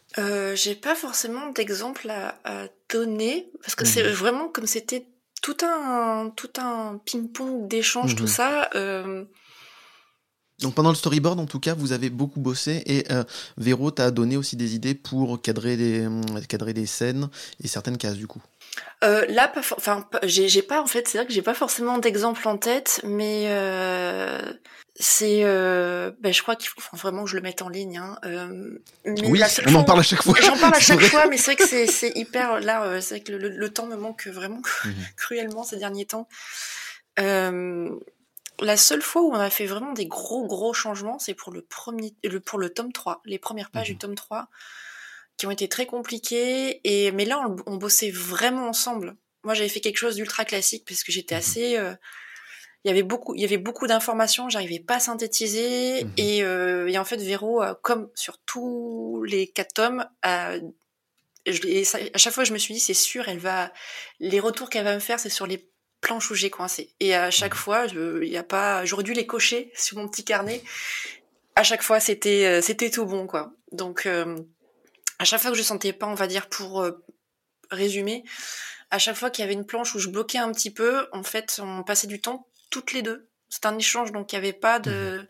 J'ai 0.54 0.76
pas 0.76 0.96
forcément 0.96 1.52
d'exemple 1.52 2.10
à, 2.10 2.68
donner 2.90 3.50
parce 3.62 3.76
que 3.76 3.84
c'est 3.84 4.04
mmh. 4.04 4.14
vraiment 4.14 4.48
comme 4.48 4.68
c'était 4.68 5.08
tout 5.42 5.58
un 5.64 6.32
tout 6.36 6.52
un 6.58 7.02
ping-pong 7.04 7.68
d'échange, 7.68 8.16
tout 8.16 8.26
mmh. 8.26 8.28
ça. 8.28 8.70
Donc 10.60 10.74
pendant 10.74 10.90
le 10.90 10.96
storyboard, 10.96 11.40
en 11.40 11.46
tout 11.46 11.60
cas, 11.60 11.74
vous 11.74 11.92
avez 11.92 12.10
beaucoup 12.10 12.40
bossé 12.40 12.82
et 12.86 13.12
euh, 13.12 13.24
Véro 13.58 13.92
t'a 13.92 14.12
donné 14.12 14.38
aussi 14.38 14.56
des 14.56 14.76
idées 14.76 14.96
pour 14.96 15.42
cadrer 15.42 15.76
des, 15.76 16.06
euh, 16.06 16.42
cadrer 16.48 16.74
des 16.74 16.86
scènes 16.86 17.30
et 17.64 17.68
certaines 17.68 17.98
cases 17.98 18.16
du 18.16 18.28
coup. 18.28 18.42
Euh, 19.04 19.26
là, 19.28 19.48
pas, 19.48 19.62
enfin, 19.78 20.08
j'ai 20.24 20.62
pas 20.62 20.82
en 20.82 20.88
fait, 20.88 21.08
c'est 21.08 21.18
vrai 21.18 21.28
que 21.28 21.34
j'ai 21.34 21.42
pas 21.42 21.54
forcément 21.54 21.98
d'exemple 21.98 22.48
en 22.48 22.58
tête, 22.58 23.02
mais 23.04 23.46
euh, 23.48 24.42
c'est, 24.96 25.42
euh, 25.44 26.12
ben, 26.22 26.34
je 26.34 26.42
crois 26.42 26.56
qu'il 26.56 26.70
faut 26.70 26.98
vraiment 26.98 27.26
que 27.26 27.30
je 27.30 27.36
le 27.36 27.42
mette 27.42 27.62
en 27.62 27.70
ligne. 27.70 27.98
Hein. 27.98 28.18
Oui, 29.06 29.42
on 29.68 29.76
en 29.76 29.84
parle 29.84 30.00
à 30.00 30.04
chaque 30.04 30.24
fois. 30.24 30.36
J'en 30.42 30.58
parle 30.58 30.76
à 30.76 30.80
chaque 30.80 31.02
fois, 31.02 31.28
mais 31.28 31.38
c'est 31.38 31.54
vrai 31.54 31.86
que 31.86 31.92
c'est 31.92 32.12
hyper. 32.16 32.62
Là, 32.62 33.02
c'est 33.02 33.16
vrai 33.16 33.24
que 33.24 33.32
le, 33.34 33.50
le, 33.50 33.70
temps 33.70 33.86
me 33.86 33.98
manque 33.98 34.28
vraiment 34.28 34.62
mhm. 34.86 34.94
cruellement 35.18 35.64
ces 35.64 35.78
derniers 35.78 36.06
temps. 36.06 36.28
La 38.62 38.78
seule 38.78 39.02
fois 39.02 39.22
où 39.22 39.32
on 39.32 39.40
a 39.40 39.50
fait 39.50 39.66
vraiment 39.66 39.94
des 39.94 40.06
gros 40.06 40.46
gros 40.48 40.74
changements, 40.74 41.20
c'est 41.20 41.34
pour 41.34 41.52
le 41.52 41.62
premier, 41.62 42.16
le, 42.24 42.40
pour 42.40 42.60
le 42.60 42.70
tome 42.70 42.92
3, 42.92 43.22
les 43.26 43.40
premières 43.40 43.72
pages 43.72 43.88
du 43.88 43.94
mhm. 43.94 44.00
tome 44.00 44.16
3, 44.16 44.48
qui 45.38 45.46
ont 45.48 45.52
été 45.52 45.68
très 45.68 45.86
compliquées. 45.86 46.82
Et 46.84 47.12
mais 47.12 47.26
là, 47.26 47.48
on, 47.66 47.76
bossait 47.78 48.12
vraiment 48.12 48.68
ensemble. 48.68 49.16
Moi, 49.44 49.54
j'avais 49.54 49.70
fait 49.70 49.82
quelque 49.82 49.98
chose 49.98 50.16
d'ultra 50.16 50.46
classique 50.46 50.86
parce 50.88 51.04
que 51.04 51.12
j'étais 51.12 51.36
mhm. 51.36 51.40
assez. 51.40 51.78
Euh, 51.78 51.94
il 52.84 52.90
y 52.90 52.92
avait 52.92 53.04
beaucoup, 53.04 53.34
il 53.34 53.42
y 53.42 53.46
avait 53.46 53.58
beaucoup 53.58 53.88
d'informations, 53.88 54.48
j'arrivais 54.48 54.80
pas 54.80 54.96
à 54.96 55.00
synthétiser. 55.00 56.04
Mhm. 56.04 56.12
Et, 56.18 56.44
euh, 56.44 56.88
et, 56.88 56.98
en 56.98 57.06
fait, 57.06 57.18
Véro, 57.18 57.64
comme 57.82 58.10
sur 58.16 58.38
tous 58.40 59.24
les 59.24 59.48
quatre 59.48 59.74
tomes, 59.74 60.08
à 60.24 62.18
chaque 62.18 62.34
fois, 62.34 62.44
je 62.44 62.54
me 62.54 62.58
suis 62.58 62.74
dit, 62.74 62.80
c'est 62.80 62.94
sûr, 62.94 63.28
elle 63.28 63.40
va, 63.40 63.72
les 64.20 64.40
retours 64.40 64.70
qu'elle 64.70 64.84
va 64.84 64.96
me 64.96 65.00
faire, 65.00 65.20
c'est 65.20 65.30
sur 65.30 65.48
les 65.48 65.70
planche 66.02 66.30
où 66.32 66.36
j'ai 66.36 66.50
coincé. 66.50 66.94
Et 67.00 67.16
à 67.16 67.32
chaque 67.32 67.56
fois, 67.56 67.86
il 67.88 68.28
y 68.28 68.38
a 68.38 68.44
pas, 68.44 68.86
j'aurais 68.86 69.04
dû 69.04 69.14
les 69.14 69.26
cocher 69.26 69.72
sur 69.76 69.98
mon 69.98 70.08
petit 70.08 70.24
carnet. 70.24 70.64
À 71.56 71.64
chaque 71.64 71.82
fois, 71.82 72.00
c'était 72.00 72.46
euh, 72.46 72.62
c'était 72.62 72.90
tout 72.90 73.06
bon 73.06 73.28
quoi. 73.28 73.54
Donc 73.72 74.06
euh, 74.06 74.36
à 75.20 75.26
chaque 75.26 75.42
fois 75.42 75.52
que 75.52 75.58
je 75.58 75.64
sentais 75.64 75.94
pas, 75.94 76.08
on 76.08 76.14
va 76.14 76.28
dire 76.28 76.48
pour 76.48 76.82
euh, 76.82 76.92
résumer, 77.72 78.24
à 78.92 79.00
chaque 79.00 79.16
fois 79.16 79.30
qu'il 79.30 79.44
y 79.44 79.46
avait 79.46 79.54
une 79.54 79.66
planche 79.66 79.96
où 79.96 80.00
je 80.00 80.10
bloquais 80.10 80.38
un 80.38 80.52
petit 80.52 80.72
peu, 80.72 81.08
en 81.12 81.24
fait, 81.24 81.60
on 81.64 81.84
passait 81.84 82.08
du 82.08 82.22
temps 82.22 82.48
toutes 82.70 82.94
les 82.94 83.02
deux. 83.02 83.30
C'est 83.50 83.66
un 83.66 83.78
échange, 83.78 84.12
donc 84.12 84.34
il 84.34 84.36
y 84.36 84.38
avait 84.38 84.54
pas 84.54 84.80
de 84.80 85.20
mmh 85.20 85.28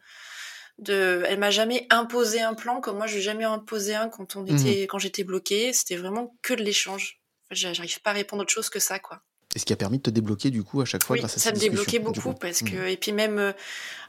de 0.78 1.24
elle 1.28 1.40
m'a 1.40 1.52
jamais 1.52 1.88
imposé 1.90 2.42
un 2.42 2.54
plan 2.54 2.82
comme 2.82 2.98
moi 2.98 3.08
je 3.08 3.16
n'ai 3.16 3.22
jamais 3.22 3.46
imposé 3.46 3.96
un 3.96 4.10
quand 4.10 4.36
on 4.36 4.42
mmh 4.42 4.58
était 4.58 4.82
quand 4.84 5.00
j'étais 5.00 5.24
bloquée 5.24 5.72
c'était 5.72 5.96
vraiment 5.96 6.36
que 6.42 6.54
de 6.54 6.64
l'échange 6.64 7.22
j'arrive 7.52 8.02
pas 8.02 8.10
à 8.10 8.14
répondre 8.14 8.42
autre 8.42 8.52
chose 8.52 8.70
que 8.70 8.80
ça 8.80 9.00
quoi 9.00 9.22
et 9.56 9.60
ce 9.60 9.66
qui 9.66 9.74
a 9.74 9.78
permis 9.78 9.98
de 9.98 10.04
te 10.04 10.10
débloquer 10.10 10.52
du 10.52 10.64
coup 10.64 10.82
à 10.82 10.86
chaque 10.86 11.04
fois 11.04 11.14
oui, 11.16 11.22
grâce 11.22 11.38
à 11.38 11.40
ça 11.40 11.52
me 11.54 11.58
débloquait 11.58 12.00
beaucoup 12.00 12.34
parce 12.34 12.62
que 12.62 12.76
mmh. 12.76 12.88
et 12.88 12.98
puis 12.98 13.14
même 13.14 13.40
euh, 13.40 13.54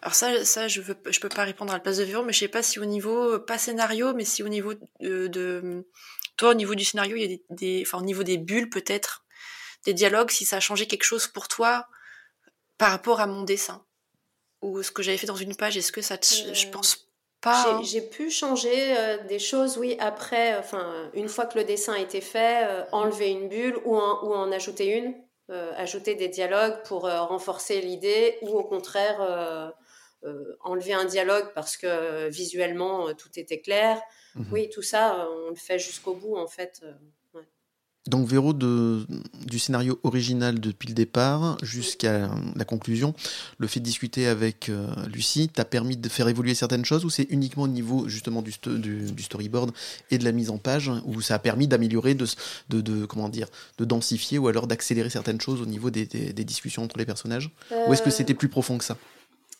alors 0.02 0.14
ça 0.14 0.44
ça 0.44 0.66
je 0.66 0.80
veux 0.80 0.96
je 1.08 1.20
peux 1.20 1.28
pas 1.28 1.44
répondre 1.44 1.72
à 1.72 1.76
la 1.76 1.80
place 1.80 1.98
de 1.98 2.04
Véro 2.04 2.24
mais 2.24 2.32
je 2.32 2.40
sais 2.40 2.48
pas 2.48 2.62
si 2.62 2.80
au 2.80 2.84
niveau 2.84 3.34
euh, 3.34 3.38
pas 3.38 3.56
scénario 3.56 4.12
mais 4.12 4.24
si 4.24 4.42
au 4.42 4.48
niveau 4.48 4.74
de, 5.00 5.86
toi 6.36 6.50
au 6.50 6.54
niveau 6.54 6.74
du 6.74 6.84
scénario 6.84 7.16
il 7.16 7.30
y 7.30 7.34
a 7.34 7.38
des, 7.50 7.84
enfin 7.86 7.98
au 7.98 8.02
niveau 8.02 8.24
des 8.24 8.38
bulles 8.38 8.68
peut-être 8.68 9.24
des 9.84 9.94
dialogues 9.94 10.30
si 10.30 10.44
ça 10.44 10.56
a 10.56 10.60
changé 10.60 10.86
quelque 10.86 11.04
chose 11.04 11.28
pour 11.28 11.46
toi 11.46 11.86
par 12.76 12.90
rapport 12.90 13.20
à 13.20 13.26
mon 13.26 13.42
dessin 13.42 13.84
ou 14.62 14.82
ce 14.82 14.90
que 14.90 15.02
j'avais 15.02 15.16
fait 15.16 15.28
dans 15.28 15.36
une 15.36 15.54
page 15.54 15.76
est-ce 15.76 15.92
que 15.92 16.02
ça 16.02 16.18
te, 16.18 16.26
je 16.26 16.66
euh, 16.66 16.70
pense 16.72 17.08
pas 17.40 17.76
hein. 17.76 17.82
j'ai 17.84 18.00
pu 18.00 18.30
changer 18.32 18.96
des 19.28 19.38
choses 19.38 19.78
oui 19.78 19.96
après 20.00 20.56
enfin 20.58 21.08
une 21.14 21.28
fois 21.28 21.46
que 21.46 21.56
le 21.56 21.64
dessin 21.64 21.92
a 21.92 22.00
été 22.00 22.20
fait 22.20 22.66
enlever 22.90 23.28
une 23.28 23.48
bulle 23.48 23.76
ou 23.84 23.94
ou 23.94 24.34
en 24.34 24.50
ajouter 24.50 24.86
une 24.86 25.14
euh, 25.14 25.25
ajouter 25.48 26.14
des 26.14 26.28
dialogues 26.28 26.82
pour 26.84 27.06
euh, 27.06 27.22
renforcer 27.22 27.80
l'idée 27.80 28.38
ou 28.42 28.48
au 28.48 28.64
contraire 28.64 29.20
euh, 29.20 29.70
enlever 30.60 30.92
un 30.92 31.04
dialogue 31.04 31.52
parce 31.54 31.76
que 31.76 32.28
visuellement 32.28 33.14
tout 33.14 33.30
était 33.36 33.60
clair. 33.60 34.00
Mhm. 34.34 34.46
Oui, 34.50 34.70
tout 34.70 34.82
ça, 34.82 35.28
on 35.30 35.50
le 35.50 35.56
fait 35.56 35.78
jusqu'au 35.78 36.14
bout 36.14 36.36
en 36.36 36.48
fait. 36.48 36.82
Donc 38.06 38.28
Véro, 38.28 38.52
de, 38.52 39.04
du 39.46 39.58
scénario 39.58 39.98
original 40.04 40.60
depuis 40.60 40.88
le 40.88 40.94
départ 40.94 41.58
jusqu'à 41.62 42.30
la 42.54 42.64
conclusion, 42.64 43.14
le 43.58 43.66
fait 43.66 43.80
de 43.80 43.84
discuter 43.84 44.28
avec 44.28 44.68
euh, 44.68 44.86
Lucie 45.12 45.48
t'a 45.48 45.64
permis 45.64 45.96
de 45.96 46.08
faire 46.08 46.28
évoluer 46.28 46.54
certaines 46.54 46.84
choses 46.84 47.04
ou 47.04 47.10
c'est 47.10 47.26
uniquement 47.30 47.64
au 47.64 47.68
niveau 47.68 48.08
justement 48.08 48.42
du, 48.42 48.52
du, 48.62 49.22
storyboard 49.22 49.72
et 50.10 50.18
de 50.18 50.24
la 50.24 50.32
mise 50.32 50.50
en 50.50 50.58
page 50.58 50.90
où 51.04 51.20
ça 51.20 51.34
a 51.34 51.38
permis 51.40 51.66
d'améliorer, 51.66 52.14
de, 52.14 52.26
de, 52.68 53.06
comment 53.06 53.28
dire, 53.28 53.48
de 53.78 53.84
densifier 53.84 54.38
ou 54.38 54.46
alors 54.46 54.68
d'accélérer 54.68 55.10
certaines 55.10 55.40
choses 55.40 55.60
au 55.60 55.66
niveau 55.66 55.90
des, 55.90 56.06
des, 56.06 56.44
discussions 56.44 56.84
entre 56.84 56.98
les 56.98 57.06
personnages? 57.06 57.50
Ou 57.88 57.92
est-ce 57.92 58.02
que 58.02 58.10
c'était 58.10 58.34
plus 58.34 58.48
profond 58.48 58.78
que 58.78 58.84
ça? 58.84 58.96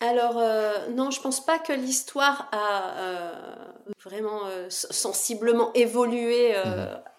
alors 0.00 0.36
euh, 0.36 0.90
non, 0.94 1.10
je 1.10 1.22
pense 1.22 1.42
pas 1.44 1.58
que 1.58 1.72
l'histoire 1.72 2.50
a 2.52 2.98
euh, 2.98 3.32
vraiment 4.04 4.42
sensiblement 4.68 5.72
évolué 5.72 6.52
mmh 6.52 6.68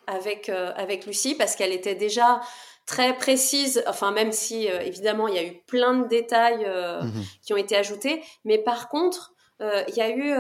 avec, 0.07 0.49
euh, 0.49 0.71
avec 0.75 1.05
Lucie 1.05 1.35
parce 1.35 1.55
qu'elle 1.55 1.73
était 1.73 1.95
déjà 1.95 2.41
très 2.85 3.15
précise, 3.15 3.83
enfin 3.85 4.11
même 4.11 4.31
si 4.31 4.69
euh, 4.69 4.79
évidemment 4.79 5.27
il 5.27 5.35
y 5.35 5.37
a 5.37 5.43
eu 5.43 5.61
plein 5.67 5.93
de 5.93 6.07
détails 6.07 6.63
euh, 6.65 7.01
mhm. 7.01 7.23
qui 7.43 7.53
ont 7.53 7.57
été 7.57 7.75
ajoutés, 7.75 8.23
mais 8.45 8.57
par 8.57 8.89
contre 8.89 9.33
il 9.59 9.95
y 9.95 10.01
a 10.01 10.11
eu 10.11 10.35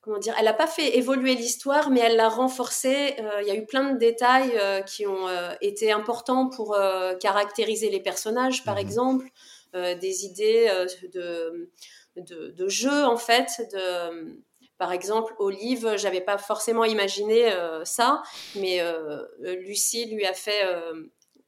comment 0.00 0.18
dire, 0.18 0.34
elle 0.36 0.46
n'a 0.46 0.52
pas 0.52 0.66
fait 0.66 0.96
évoluer 0.96 1.36
l'histoire, 1.36 1.88
mais 1.88 2.00
elle 2.00 2.16
l'a 2.16 2.28
renforcée. 2.28 3.14
Il 3.42 3.46
y 3.46 3.50
a 3.52 3.54
eu 3.54 3.64
plein 3.64 3.92
de 3.92 3.96
détails 3.96 4.60
qui 4.88 5.06
ont 5.06 5.28
été 5.60 5.92
importants 5.92 6.48
pour 6.48 6.76
caractériser 7.20 7.90
les 7.90 8.00
personnages, 8.00 8.64
par 8.64 8.74
mhm. 8.74 8.80
exemple, 8.80 9.26
des 9.72 10.24
idées 10.24 10.68
de, 11.12 11.70
de, 12.16 12.48
de, 12.48 12.68
jeu 12.68 13.04
en 13.04 13.16
fait, 13.16 13.46
de 13.72 14.42
par 14.84 14.92
exemple, 14.92 15.34
Olive, 15.38 15.94
j'avais 15.96 16.20
pas 16.20 16.36
forcément 16.36 16.84
imaginé 16.84 17.50
euh, 17.50 17.86
ça, 17.86 18.22
mais 18.54 18.82
euh, 18.82 19.22
Lucie 19.40 20.04
lui 20.04 20.26
a 20.26 20.34
fait 20.34 20.62
euh, 20.66 20.92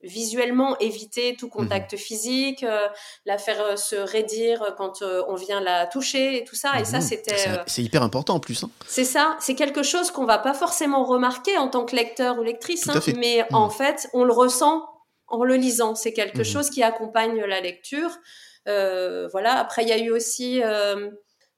visuellement 0.02 0.78
éviter 0.78 1.36
tout 1.38 1.50
contact 1.50 1.92
mhm. 1.92 1.98
physique, 1.98 2.64
la 3.26 3.36
faire 3.36 3.78
se 3.78 3.94
raidir 3.94 4.74
quand 4.78 5.02
on 5.02 5.34
vient 5.34 5.60
la 5.60 5.86
toucher 5.86 6.38
et 6.38 6.44
tout 6.44 6.54
ça. 6.54 6.80
Et 6.80 6.86
ça, 6.86 7.00
mhm. 7.00 7.02
c'était. 7.02 7.36
C'est 7.66 7.82
hyper 7.82 8.02
important 8.02 8.36
en 8.36 8.40
plus. 8.40 8.64
Hein. 8.64 8.70
C'est 8.86 9.04
ça. 9.04 9.36
C'est 9.38 9.54
quelque 9.54 9.82
chose 9.82 10.10
qu'on 10.10 10.24
va 10.24 10.38
pas 10.38 10.54
forcément 10.54 11.04
remarquer 11.04 11.58
en 11.58 11.68
tant 11.68 11.84
que 11.84 11.94
lecteur 11.94 12.38
ou 12.38 12.42
lectrice, 12.42 12.88
hein, 12.88 12.98
mais 13.18 13.46
mhm. 13.50 13.54
en 13.54 13.68
fait, 13.68 14.08
on 14.14 14.24
le 14.24 14.32
ressent 14.32 14.82
en 15.28 15.44
le 15.44 15.56
lisant. 15.56 15.94
C'est 15.94 16.14
quelque 16.14 16.42
chose 16.42 16.70
qui 16.70 16.82
accompagne 16.82 17.38
la 17.44 17.60
lecture. 17.60 18.12
voilà. 18.64 19.58
Après, 19.58 19.82
il 19.82 19.90
y 19.90 19.92
a 19.92 19.98
eu 19.98 20.10
aussi 20.10 20.62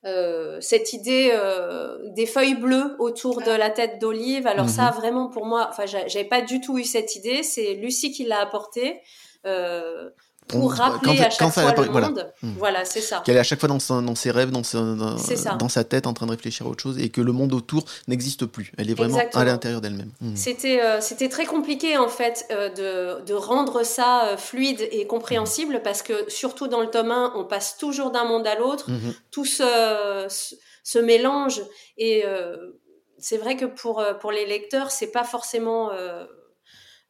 euh, 0.05 0.61
cette 0.61 0.93
idée 0.93 1.31
euh, 1.33 1.99
des 2.11 2.27
feuilles 2.27 2.55
bleues 2.55 2.95
autour 3.01 3.43
de 3.43 3.51
la 3.51 3.71
tête 3.71 4.01
d'Olive. 4.01 4.47
Alors 4.47 4.69
ça, 4.69 4.91
mhm. 4.91 4.97
vraiment 4.97 5.29
pour 5.29 5.45
moi, 5.45 5.67
enfin, 5.71 5.87
j'avais 5.87 6.25
pas 6.25 6.41
du 6.41 6.61
tout 6.61 6.79
eu 6.79 6.85
cette 6.85 7.17
idée. 7.17 7.43
C'est 7.43 7.75
Lucie 7.75 8.13
qui 8.13 8.25
l'a 8.25 8.41
apporté. 8.41 9.01
Euh, 9.47 10.11
pour 10.49 10.73
rappeler 10.73 11.21
à 11.21 11.31
chaque 11.31 11.53
fois 11.53 11.73
le 11.73 11.91
monde. 11.91 12.33
Hmm. 12.43 12.53
Voilà, 12.59 12.85
c'est 12.85 13.01
ça. 13.01 13.23
Qu'elle 13.25 13.37
est 13.37 13.41
à 13.41 13.45
chaque 13.45 13.61
fois 13.61 13.69
dans, 13.69 14.03
dans 14.03 14.15
ses 14.15 14.31
rêves, 14.31 14.51
dans, 14.51 14.63
dans, 14.63 15.69
sa 15.69 15.85
tête, 15.85 16.07
en 16.07 16.15
train 16.15 16.27
de 16.27 16.33
réfléchir 16.33 16.67
à 16.67 16.71
autre 16.71 16.83
chose, 16.83 16.99
et 16.99 17.11
que 17.11 17.21
le 17.21 17.33
monde 17.33 17.53
autour 17.53 17.85
n'existe 18.09 18.47
plus. 18.47 18.73
Elle 18.79 18.91
est 18.91 18.95
vraiment 18.95 19.19
à 19.35 19.45
l'intérieur 19.45 19.81
d'elle-même. 19.81 20.11
Hmm. 20.21 20.35
C'était 20.35 20.83
euh, 20.83 21.01
c'était 21.01 21.29
très 21.29 21.47
compliqué 21.47 21.97
en 21.97 22.09
fait 22.09 22.47
euh, 22.51 22.69
de, 22.71 23.25
de, 23.25 23.35
rendre 23.35 23.85
ça 23.85 24.27
euh, 24.27 24.37
fluide 24.37 24.89
et 24.91 25.07
compréhensible 25.07 25.77
hmm. 25.77 25.83
parce 25.83 26.03
que 26.03 26.29
surtout 26.29 26.69
dans 26.69 26.81
le 26.81 26.91
tome 26.91 27.11
1, 27.11 27.35
on 27.37 27.45
passe 27.45 27.77
toujours 27.77 28.11
d'un 28.11 28.25
monde 28.25 28.47
à 28.47 28.55
l'autre, 28.55 28.87
tout 29.31 29.45
se, 29.45 30.27
se, 30.83 30.99
mélange 30.99 31.63
et 31.97 32.25
c'est 33.19 33.39
vrai 33.39 33.57
que 33.57 33.67
pour 33.67 34.05
pour 34.21 34.33
les 34.33 34.47
lecteurs, 34.47 34.91
c'est 34.91 35.13
pas 35.13 35.25
forcément 35.25 35.91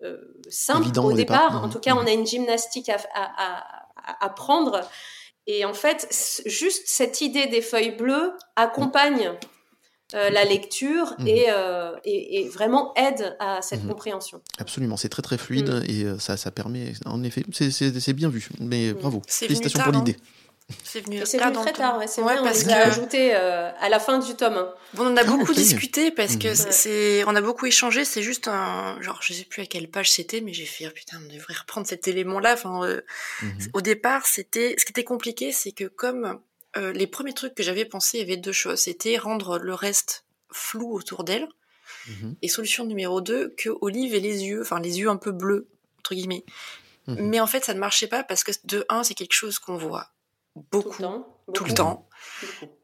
euh, 0.03 0.17
simple 0.49 0.97
au, 0.99 1.13
départ. 1.13 1.65
En 1.65 1.69
tout 1.69 1.81
cas, 1.81 1.95
on 1.95 2.07
a 2.07 2.13
une 2.13 2.27
gymnastique 2.27 2.89
à, 2.89 2.99
à, 4.21 4.29
prendre. 4.31 4.81
Et 5.47 5.65
en 5.65 5.75
fait, 5.75 6.07
juste 6.47 6.85
cette 6.87 7.21
idée 7.21 7.47
des 7.47 7.63
feuilles 7.63 7.97
bleues 7.97 8.33
accompagne 8.55 9.33
euh, 10.15 10.31
la 10.31 10.45
lecture 10.45 11.15
mhm. 11.19 11.27
euh, 11.29 11.97
et, 12.05 12.41
et, 12.41 12.49
vraiment 12.49 12.95
aide 12.95 13.37
à 13.41 13.61
cette 13.61 13.87
compréhension. 13.87 14.41
Absolument, 14.59 14.97
c'est 14.97 15.09
très 15.09 15.23
très 15.23 15.37
fluide 15.37 15.83
et 15.89 16.07
ça, 16.19 16.37
ça 16.37 16.51
permet, 16.51 16.93
en 17.05 17.23
effet, 17.25 17.45
c'est 17.51 18.13
bien 18.13 18.29
vu. 18.29 18.49
Mais 18.61 18.93
bravo, 18.93 19.23
félicitations 19.27 19.81
pour 19.83 19.93
l'idée. 19.93 20.17
C'est 20.85 21.01
venu, 21.01 21.23
c'est 21.25 21.39
venu 21.39 21.53
très 21.55 21.73
tard, 21.73 22.03
c'est 22.07 22.21
vrai, 22.21 22.37
parce 22.43 22.65
on 22.67 22.71
a 22.71 22.77
ajouté 22.77 23.35
euh, 23.35 23.71
à 23.81 23.89
la 23.89 23.99
fin 23.99 24.19
du 24.19 24.35
tome 24.35 24.71
Bon, 24.93 25.07
on 25.07 25.17
a 25.17 25.23
ah, 25.23 25.25
beaucoup 25.25 25.55
discuté 25.55 26.11
parce 26.11 26.37
que 26.37 26.49
mhm. 26.49 26.73
c'est, 26.73 27.25
on 27.25 27.35
a 27.35 27.41
beaucoup 27.41 27.65
échangé. 27.65 28.05
C'est 28.05 28.23
juste 28.23 28.49
un, 28.49 29.01
genre, 29.01 29.21
je 29.23 29.33
sais 29.33 29.45
plus 29.45 29.63
à 29.63 29.67
quelle 29.67 29.89
page 29.89 30.11
c'était, 30.11 30.43
mais 30.43 30.53
j'ai 30.53 30.67
fait, 30.67 30.87
oh, 30.87 30.91
putain, 30.95 31.19
on 31.25 31.33
devrait 31.33 31.55
reprendre 31.55 31.87
cet 31.87 32.07
élément-là. 32.07 32.53
Enfin, 32.53 32.85
euh, 32.85 33.01
mhm. 33.41 33.69
au 33.73 33.81
départ, 33.81 34.27
c'était, 34.27 34.75
ce 34.79 34.85
qui 34.85 34.93
était 34.93 35.05
compliqué, 35.05 35.53
c'est 35.53 35.73
que 35.73 35.85
comme 35.85 36.39
euh, 36.77 36.93
les 36.93 37.07
premiers 37.07 37.33
trucs 37.33 37.55
que 37.55 37.63
j'avais 37.63 37.87
pensé, 37.87 38.19
il 38.19 38.21
y 38.21 38.25
avait 38.25 38.37
deux 38.37 38.53
choses. 38.53 38.81
C'était 38.81 39.17
rendre 39.17 39.59
le 39.59 39.73
reste 39.73 40.25
flou 40.53 40.93
autour 40.93 41.25
d'elle. 41.25 41.49
Mhm. 42.09 42.37
Et 42.43 42.49
solution 42.49 42.85
numéro 42.85 43.23
deux, 43.23 43.55
que 43.57 43.71
Olive 43.81 44.15
ait 44.15 44.21
les 44.21 44.45
yeux, 44.45 44.61
enfin 44.61 44.81
les 44.81 45.01
yeux 45.01 45.09
un 45.09 45.17
peu 45.17 45.33
bleus 45.33 45.67
entre 45.99 46.15
guillemets. 46.15 46.45
Mais 47.07 47.41
en 47.41 47.47
fait, 47.47 47.65
ça 47.65 47.73
ne 47.73 47.79
marchait 47.79 48.07
pas 48.07 48.23
parce 48.23 48.45
que 48.45 48.53
de 48.65 48.85
un, 48.91 49.03
c'est 49.03 49.15
quelque 49.15 49.33
chose 49.33 49.59
qu'on 49.59 49.79
voit 49.79 50.11
beaucoup, 50.71 51.03
tout 51.55 51.65
le 51.65 51.75
temps. 51.75 52.09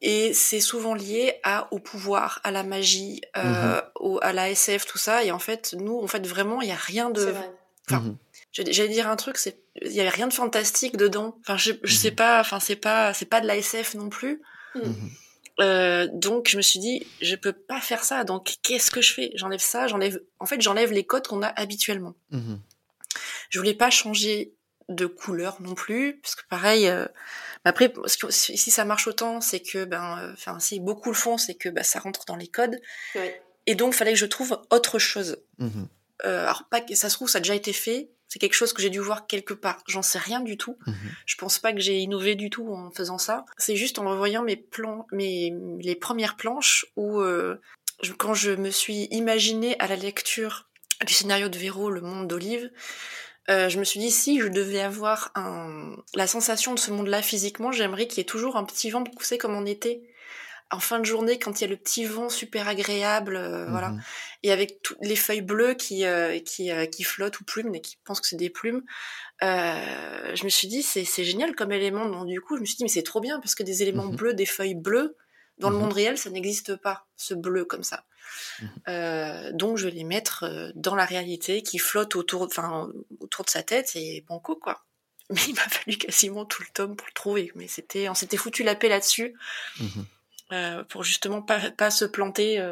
Et 0.01 0.33
c'est 0.33 0.61
souvent 0.61 0.95
lié 0.95 1.41
à, 1.43 1.69
au 1.73 1.79
pouvoir, 1.79 2.41
à 2.45 2.51
la 2.51 2.63
magie, 2.63 3.21
euh, 3.37 3.81
mhm. 4.01 4.19
à 4.23 4.33
la 4.33 4.51
SF, 4.51 4.87
tout 4.87 4.99
ça. 4.99 5.25
Et 5.25 5.33
en 5.33 5.39
fait, 5.39 5.75
nous, 5.79 5.99
en 5.99 6.07
fait, 6.07 6.27
vraiment, 6.27 6.61
il 6.61 6.67
n'y 6.67 6.73
a 6.73 6.77
rien 6.77 7.11
de... 7.11 7.35
Enfin, 7.89 8.01
mhm. 8.01 8.17
J'allais 8.53 8.89
dire 8.89 9.09
un 9.09 9.17
truc, 9.17 9.37
c'est 9.37 9.59
il 9.83 9.91
y 9.91 10.01
avait 10.01 10.11
rien 10.11 10.29
de 10.29 10.33
fantastique 10.33 10.97
dedans. 10.97 11.37
Enfin, 11.41 11.57
je, 11.57 11.73
je 11.83 11.95
sais 11.95 12.11
mhm. 12.11 12.17
pas. 12.17 12.41
Enfin, 12.41 12.61
c'est 12.61 12.77
pas 12.77 13.13
c'est 13.13 13.25
pas 13.25 13.41
de 13.41 13.47
la 13.47 13.57
SF 13.57 13.95
non 13.95 14.09
plus. 14.09 14.41
Euh, 15.61 16.09
donc 16.13 16.49
je 16.49 16.57
me 16.57 16.63
suis 16.63 16.81
dit 16.81 17.07
je 17.21 17.37
peux 17.37 17.53
pas 17.53 17.81
faire 17.81 18.03
ça 18.03 18.25
donc 18.25 18.57
qu'est-ce 18.63 18.91
que 18.91 19.01
je 19.01 19.13
fais? 19.13 19.31
J'enlève 19.37 19.61
ça 19.61 19.87
j'enlève 19.87 20.21
en 20.41 20.47
fait 20.47 20.61
j'enlève 20.61 20.91
les 20.91 21.05
codes 21.05 21.29
qu'on 21.29 21.43
a 21.43 21.47
habituellement 21.47 22.17
je 23.51 23.59
voulais 23.61 23.75
pas 23.75 23.89
changer 23.89 24.53
de 24.89 25.07
couleur 25.07 25.61
non 25.61 25.75
plus 25.75 26.21
parce 26.21 26.35
que 26.35 26.43
pareil 26.49 26.89
euh, 26.89 27.07
après, 27.65 27.93
si 28.29 28.71
ça 28.71 28.85
marche 28.85 29.07
autant, 29.07 29.41
c'est 29.41 29.61
que, 29.61 29.85
ben, 29.85 30.19
euh, 30.19 30.33
enfin, 30.35 30.61
si 30.61 30.81
beaucoup 30.81 31.09
le 31.09 31.15
font, 31.15 31.39
c'est 31.39 31.55
que 31.55 31.71
bah, 31.71 31.83
ça 31.83 31.99
rentre 31.99 32.27
dans 32.27 32.37
les 32.37 32.47
codes. 32.47 32.79
Et 33.67 33.75
donc, 33.75 33.95
il 33.95 33.97
fallait 33.97 34.13
que 34.13 34.19
je 34.19 34.27
trouve 34.27 34.61
autre 34.71 34.99
chose. 34.99 35.39
Mmh 35.59 35.85
euh, 36.25 36.45
alors, 36.45 36.69
pas 36.71 36.81
que 36.81 36.95
ça 36.95 37.11
se 37.11 37.17
trouve, 37.17 37.29
ça 37.29 37.39
a 37.39 37.41
déjà 37.41 37.57
été 37.57 37.73
fait. 37.73 38.09
C'est 38.29 38.39
quelque 38.39 38.55
chose 38.55 38.73
que 38.73 38.81
j'ai 38.81 38.89
dû 38.89 39.01
voir 39.01 39.27
quelque 39.27 39.53
part. 39.53 39.83
J'en 39.89 40.01
sais 40.01 40.19
rien 40.19 40.41
du 40.41 40.57
tout. 40.57 40.79
Mmh 40.87 40.93
je 41.27 41.37
pense 41.37 41.59
pas 41.59 41.73
que 41.73 41.81
j'ai 41.81 41.99
innové 41.99 42.37
du 42.37 42.51
tout 42.51 42.73
en 42.73 42.91
faisant 42.93 43.19
ça. 43.19 43.45
C'est 43.59 43.75
juste 43.75 43.99
en 43.99 44.09
revoyant 44.09 44.43
mes 44.43 44.57
plans, 44.57 45.07
mes 45.11 45.53
les 45.81 45.97
premières 45.97 46.37
planches 46.37 46.87
où 46.97 47.21
euh, 47.21 47.61
quand 48.17 48.33
je 48.33 48.53
me 48.53 48.71
suis 48.71 49.09
imaginée 49.11 49.77
à 49.81 49.89
la 49.89 49.97
lecture 49.97 50.69
du 51.05 51.13
scénario 51.13 51.49
de 51.49 51.59
Véro, 51.59 51.91
Le 51.91 52.01
Monde 52.01 52.29
d'Olive, 52.29 52.71
euh, 53.51 53.69
je 53.69 53.79
me 53.79 53.85
suis 53.85 54.01
dit 54.01 54.11
si 54.11 54.41
je 54.41 54.49
devais 54.49 54.81
avoir 54.81 55.31
un... 55.35 55.97
la 56.15 56.27
sensation 56.27 56.75
de 56.75 56.79
ce 56.79 56.91
monde-là 56.91 57.23
physiquement, 57.23 57.73
j'aimerais 57.73 58.07
qu'il 58.07 58.19
y 58.19 58.21
ait 58.21 58.25
toujours 58.25 58.57
un 58.57 58.65
petit 58.65 58.91
vent 58.91 59.05
poussé 59.05 59.39
comme 59.39 59.55
en 59.55 59.65
été. 59.65 60.03
En 60.71 60.81
fin 60.81 60.99
de 60.99 61.05
journée, 61.05 61.39
quand 61.39 61.61
il 61.61 61.65
y 61.65 61.67
a 61.67 61.71
le 61.71 61.77
petit 61.77 62.05
vent 62.05 62.31
super 62.31 62.69
agréable, 62.69 63.37
euh, 63.37 63.67
voilà, 63.69 63.91
mhm. 63.91 64.03
et 64.43 64.51
avec 64.51 64.81
toutes 64.83 64.97
les 65.03 65.15
feuilles 65.15 65.43
bleues 65.43 65.75
qui 65.75 66.05
euh, 66.07 66.41
qui, 66.41 66.71
qui 66.91 67.05
flottent 67.05 67.39
ou 67.39 67.45
plumes, 67.45 67.71
mais 67.71 67.81
qui 67.81 67.99
pensent 68.05 68.21
que 68.21 68.27
c'est 68.27 68.37
des 68.37 68.51
plumes, 68.51 68.83
je 69.43 70.45
me 70.45 70.49
suis 70.49 70.67
dit 70.67 70.83
c'est 70.83 71.05
c'est 71.05 71.23
génial 71.23 71.55
comme 71.55 71.71
élément. 71.71 72.07
Donc 72.09 72.27
du 72.27 72.41
coup, 72.41 72.57
je 72.57 72.63
me 72.63 72.67
suis 72.67 72.77
dit 72.77 72.85
mais 72.85 72.89
c'est 72.89 73.03
trop 73.03 73.21
bien 73.21 73.39
parce 73.41 73.55
que 73.55 73.63
des 73.63 73.83
éléments 73.83 74.07
mhm. 74.07 74.17
bleus, 74.17 74.35
des 74.35 74.47
feuilles 74.47 74.75
bleues, 74.75 75.17
dans 75.59 75.71
le 75.71 75.77
mhm. 75.77 75.83
monde 75.83 75.93
réel, 75.93 76.19
ça 76.19 76.31
n'existe 76.31 76.77
pas, 76.77 77.07
ce 77.17 77.35
bleu 77.35 77.65
comme 77.65 77.83
ça. 77.83 78.05
Mhm. 78.61 78.69
Euh, 78.89 79.53
donc 79.53 79.77
je 79.79 79.87
vais 79.87 79.95
les 79.95 80.05
mettre 80.05 80.45
euh, 80.45 80.71
dans 80.75 80.95
la 80.95 81.05
réalité, 81.05 81.63
qui 81.63 81.79
flotte 81.79 82.17
autour, 82.17 82.43
enfin 82.43 82.91
autour 83.21 83.45
de 83.45 83.51
sa 83.51 83.63
tête 83.63 83.93
et 83.95 84.25
banco 84.29 84.57
quoi. 84.57 84.85
Mais 85.31 85.41
il 85.49 85.55
m'a 85.55 85.63
fallu 85.63 85.97
quasiment 85.97 86.45
tout 86.45 86.63
le 86.63 86.69
tome 86.75 86.97
pour 86.97 87.07
le 87.07 87.15
trouver. 87.15 87.53
Mais 87.55 87.67
c'était, 87.67 88.09
on 88.09 88.15
s'était 88.15 88.37
foutu 88.37 88.63
la 88.63 88.75
paix 88.75 88.89
là-dessus. 88.89 89.35
Mhm. 89.81 90.07
Euh, 90.55 90.85
pour 90.85 91.05
justement 91.05 91.43
pas, 91.43 91.71
pas 91.71 91.91
se 91.91 92.05
planter. 92.05 92.63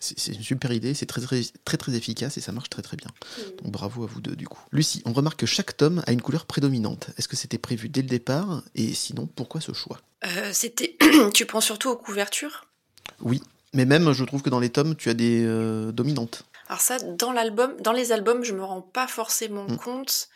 C'est 0.00 0.32
une 0.32 0.42
super 0.42 0.72
idée, 0.72 0.94
c'est 0.94 1.06
très, 1.06 1.20
très 1.20 1.40
très 1.64 1.76
très 1.76 1.94
efficace 1.94 2.36
et 2.36 2.40
ça 2.40 2.52
marche 2.52 2.70
très 2.70 2.82
très 2.82 2.96
bien. 2.96 3.08
Donc 3.62 3.72
bravo 3.72 4.04
à 4.04 4.06
vous 4.06 4.20
deux 4.20 4.36
du 4.36 4.46
coup. 4.46 4.60
Lucie, 4.70 5.02
on 5.04 5.12
remarque 5.12 5.40
que 5.40 5.46
chaque 5.46 5.76
tome 5.76 6.02
a 6.06 6.12
une 6.12 6.22
couleur 6.22 6.46
prédominante. 6.46 7.10
Est-ce 7.16 7.28
que 7.28 7.36
c'était 7.36 7.58
prévu 7.58 7.88
dès 7.88 8.02
le 8.02 8.08
départ 8.08 8.62
et 8.74 8.92
sinon 8.92 9.26
pourquoi 9.26 9.60
ce 9.60 9.72
choix? 9.72 10.00
C'était, 10.52 10.96
tu 11.34 11.46
prends 11.46 11.60
surtout 11.60 11.88
aux 11.88 11.96
couvertures? 11.96 12.66
Oui, 13.20 13.40
mais 13.74 13.86
même, 13.86 14.12
je 14.12 14.24
trouve 14.24 14.42
que 14.42 14.50
dans 14.50 14.60
les 14.60 14.70
tomes, 14.70 14.96
tu 14.96 15.08
as 15.08 15.14
des 15.14 15.44
euh, 15.44 15.92
dominantes. 15.92 16.44
Alors 16.68 16.80
ça, 16.80 16.98
dans 16.98 17.32
l'album, 17.32 17.74
dans 17.80 17.92
les 17.92 18.12
albums, 18.12 18.44
je 18.44 18.52
me 18.52 18.62
rends 18.62 18.82
pas 18.82 19.06
forcément 19.06 19.64
mm. 19.64 19.76
compte, 19.78 20.28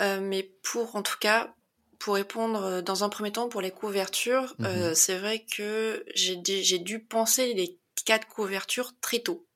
euh, 0.00 0.20
mais 0.20 0.50
pour, 0.62 0.96
en 0.96 1.02
tout 1.02 1.18
cas, 1.20 1.54
pour 2.02 2.14
répondre 2.14 2.64
euh, 2.64 2.82
dans 2.82 3.04
un 3.04 3.08
premier 3.08 3.32
temps 3.32 3.48
pour 3.48 3.60
les 3.60 3.70
couvertures, 3.70 4.54
mm-hmm. 4.58 4.94
c'est 4.94 5.18
vrai 5.18 5.44
que 5.44 6.04
j'ai 6.14 6.78
dû 6.78 7.00
penser 7.00 7.54
les 7.54 7.78
quatre 8.04 8.26
couvertures 8.26 8.92
très 9.00 9.20
tôt. 9.20 9.46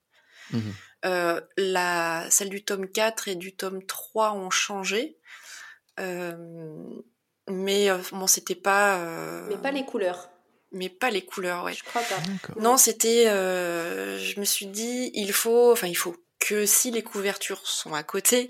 Mm-hmm. 0.53 1.43
la, 1.57 2.27
celle 2.29 2.49
du 2.49 2.63
tome 2.63 2.87
4 2.87 3.27
et 3.27 3.35
du 3.35 3.53
tome 3.53 3.83
3 3.83 4.31
ont 4.33 4.49
changé. 4.49 5.17
mais 5.97 7.89
bon, 8.11 8.27
c'était 8.27 8.55
pas. 8.55 8.97
Mais 9.49 9.57
pas 9.57 9.71
les 9.71 9.85
couleurs 9.85 10.29
mais 10.71 10.89
pas 10.89 11.09
les 11.09 11.25
couleurs, 11.25 11.63
ouais. 11.63 11.73
Je 11.73 11.83
crois 11.83 12.01
pas. 12.01 12.17
Non, 12.59 12.77
c'était, 12.77 13.27
euh, 13.27 14.19
je 14.19 14.39
me 14.39 14.45
suis 14.45 14.67
dit, 14.67 15.11
il 15.13 15.31
faut, 15.33 15.71
enfin, 15.71 15.87
il 15.87 15.95
faut 15.95 16.15
que 16.39 16.65
si 16.65 16.91
les 16.91 17.03
couvertures 17.03 17.65
sont 17.65 17.93
à 17.93 18.03
côté, 18.03 18.49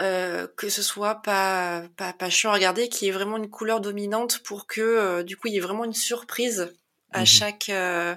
euh, 0.00 0.46
que 0.56 0.68
ce 0.68 0.82
soit 0.82 1.16
pas, 1.16 1.82
pas, 1.96 2.12
pas 2.12 2.30
chiant 2.30 2.50
à 2.50 2.54
regarder, 2.54 2.88
qu'il 2.88 3.06
y 3.06 3.08
ait 3.08 3.12
vraiment 3.12 3.36
une 3.36 3.50
couleur 3.50 3.80
dominante 3.80 4.38
pour 4.44 4.66
que, 4.66 4.80
euh, 4.80 5.22
du 5.22 5.36
coup, 5.36 5.48
il 5.48 5.54
y 5.54 5.56
ait 5.56 5.60
vraiment 5.60 5.84
une 5.84 5.94
surprise 5.94 6.72
à 7.12 7.20
mhm. 7.20 7.26
chaque, 7.26 7.68
euh, 7.68 8.14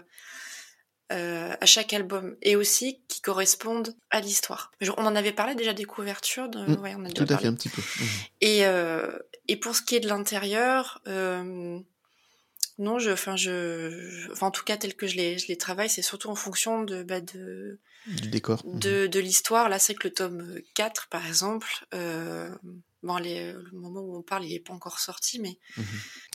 euh, 1.11 1.55
à 1.59 1.65
chaque 1.65 1.93
album 1.93 2.35
et 2.41 2.55
aussi 2.55 3.01
qui 3.07 3.21
correspondent 3.21 3.95
à 4.11 4.21
l'histoire. 4.21 4.71
On 4.97 5.05
en 5.05 5.15
avait 5.15 5.33
parlé 5.33 5.55
déjà 5.55 5.73
des 5.73 5.85
couvertures. 5.85 6.47
De... 6.47 6.59
Mm. 6.59 6.81
ouais, 6.81 6.95
on 6.97 7.05
a 7.05 7.09
Tout 7.09 7.25
à 7.27 7.37
fait, 7.37 7.47
un 7.47 7.53
petit 7.53 7.69
peu. 7.69 7.81
Mhm. 7.81 8.07
Et, 8.41 8.63
et 9.47 9.57
pour 9.57 9.75
ce 9.75 9.81
qui 9.81 9.95
est 9.95 9.99
de 9.99 10.07
l'intérieur, 10.07 11.01
non, 12.79 12.97
je, 12.97 13.11
enfin, 13.11 13.35
je, 13.35 14.31
enfin, 14.31 14.47
en 14.47 14.51
tout 14.51 14.63
cas, 14.63 14.77
tel 14.77 14.95
que 14.95 15.05
je 15.05 15.15
les, 15.15 15.37
je 15.37 15.47
les 15.47 15.57
travaille, 15.57 15.89
c'est 15.89 16.01
surtout 16.01 16.29
en 16.29 16.35
fonction 16.35 16.83
de, 16.83 17.03
bah, 17.03 17.21
de, 17.21 17.79
du 18.07 18.29
décor, 18.29 18.61
de, 18.65 19.05
de 19.05 19.19
l'histoire. 19.19 19.69
Là, 19.69 19.77
c'est 19.77 19.93
que 19.93 20.07
le 20.07 20.13
tome 20.13 20.59
4, 20.73 21.07
par 21.09 21.25
exemple, 21.27 21.67
euh, 21.93 22.49
bon, 23.03 23.17
les, 23.17 23.53
le 23.53 23.71
moment 23.73 24.01
où 24.01 24.17
on 24.17 24.23
parle, 24.23 24.45
il 24.45 24.53
n'est 24.53 24.59
pas 24.59 24.73
encore 24.73 24.99
sorti, 24.99 25.39
mais. 25.39 25.59
Mhm. 25.77 25.85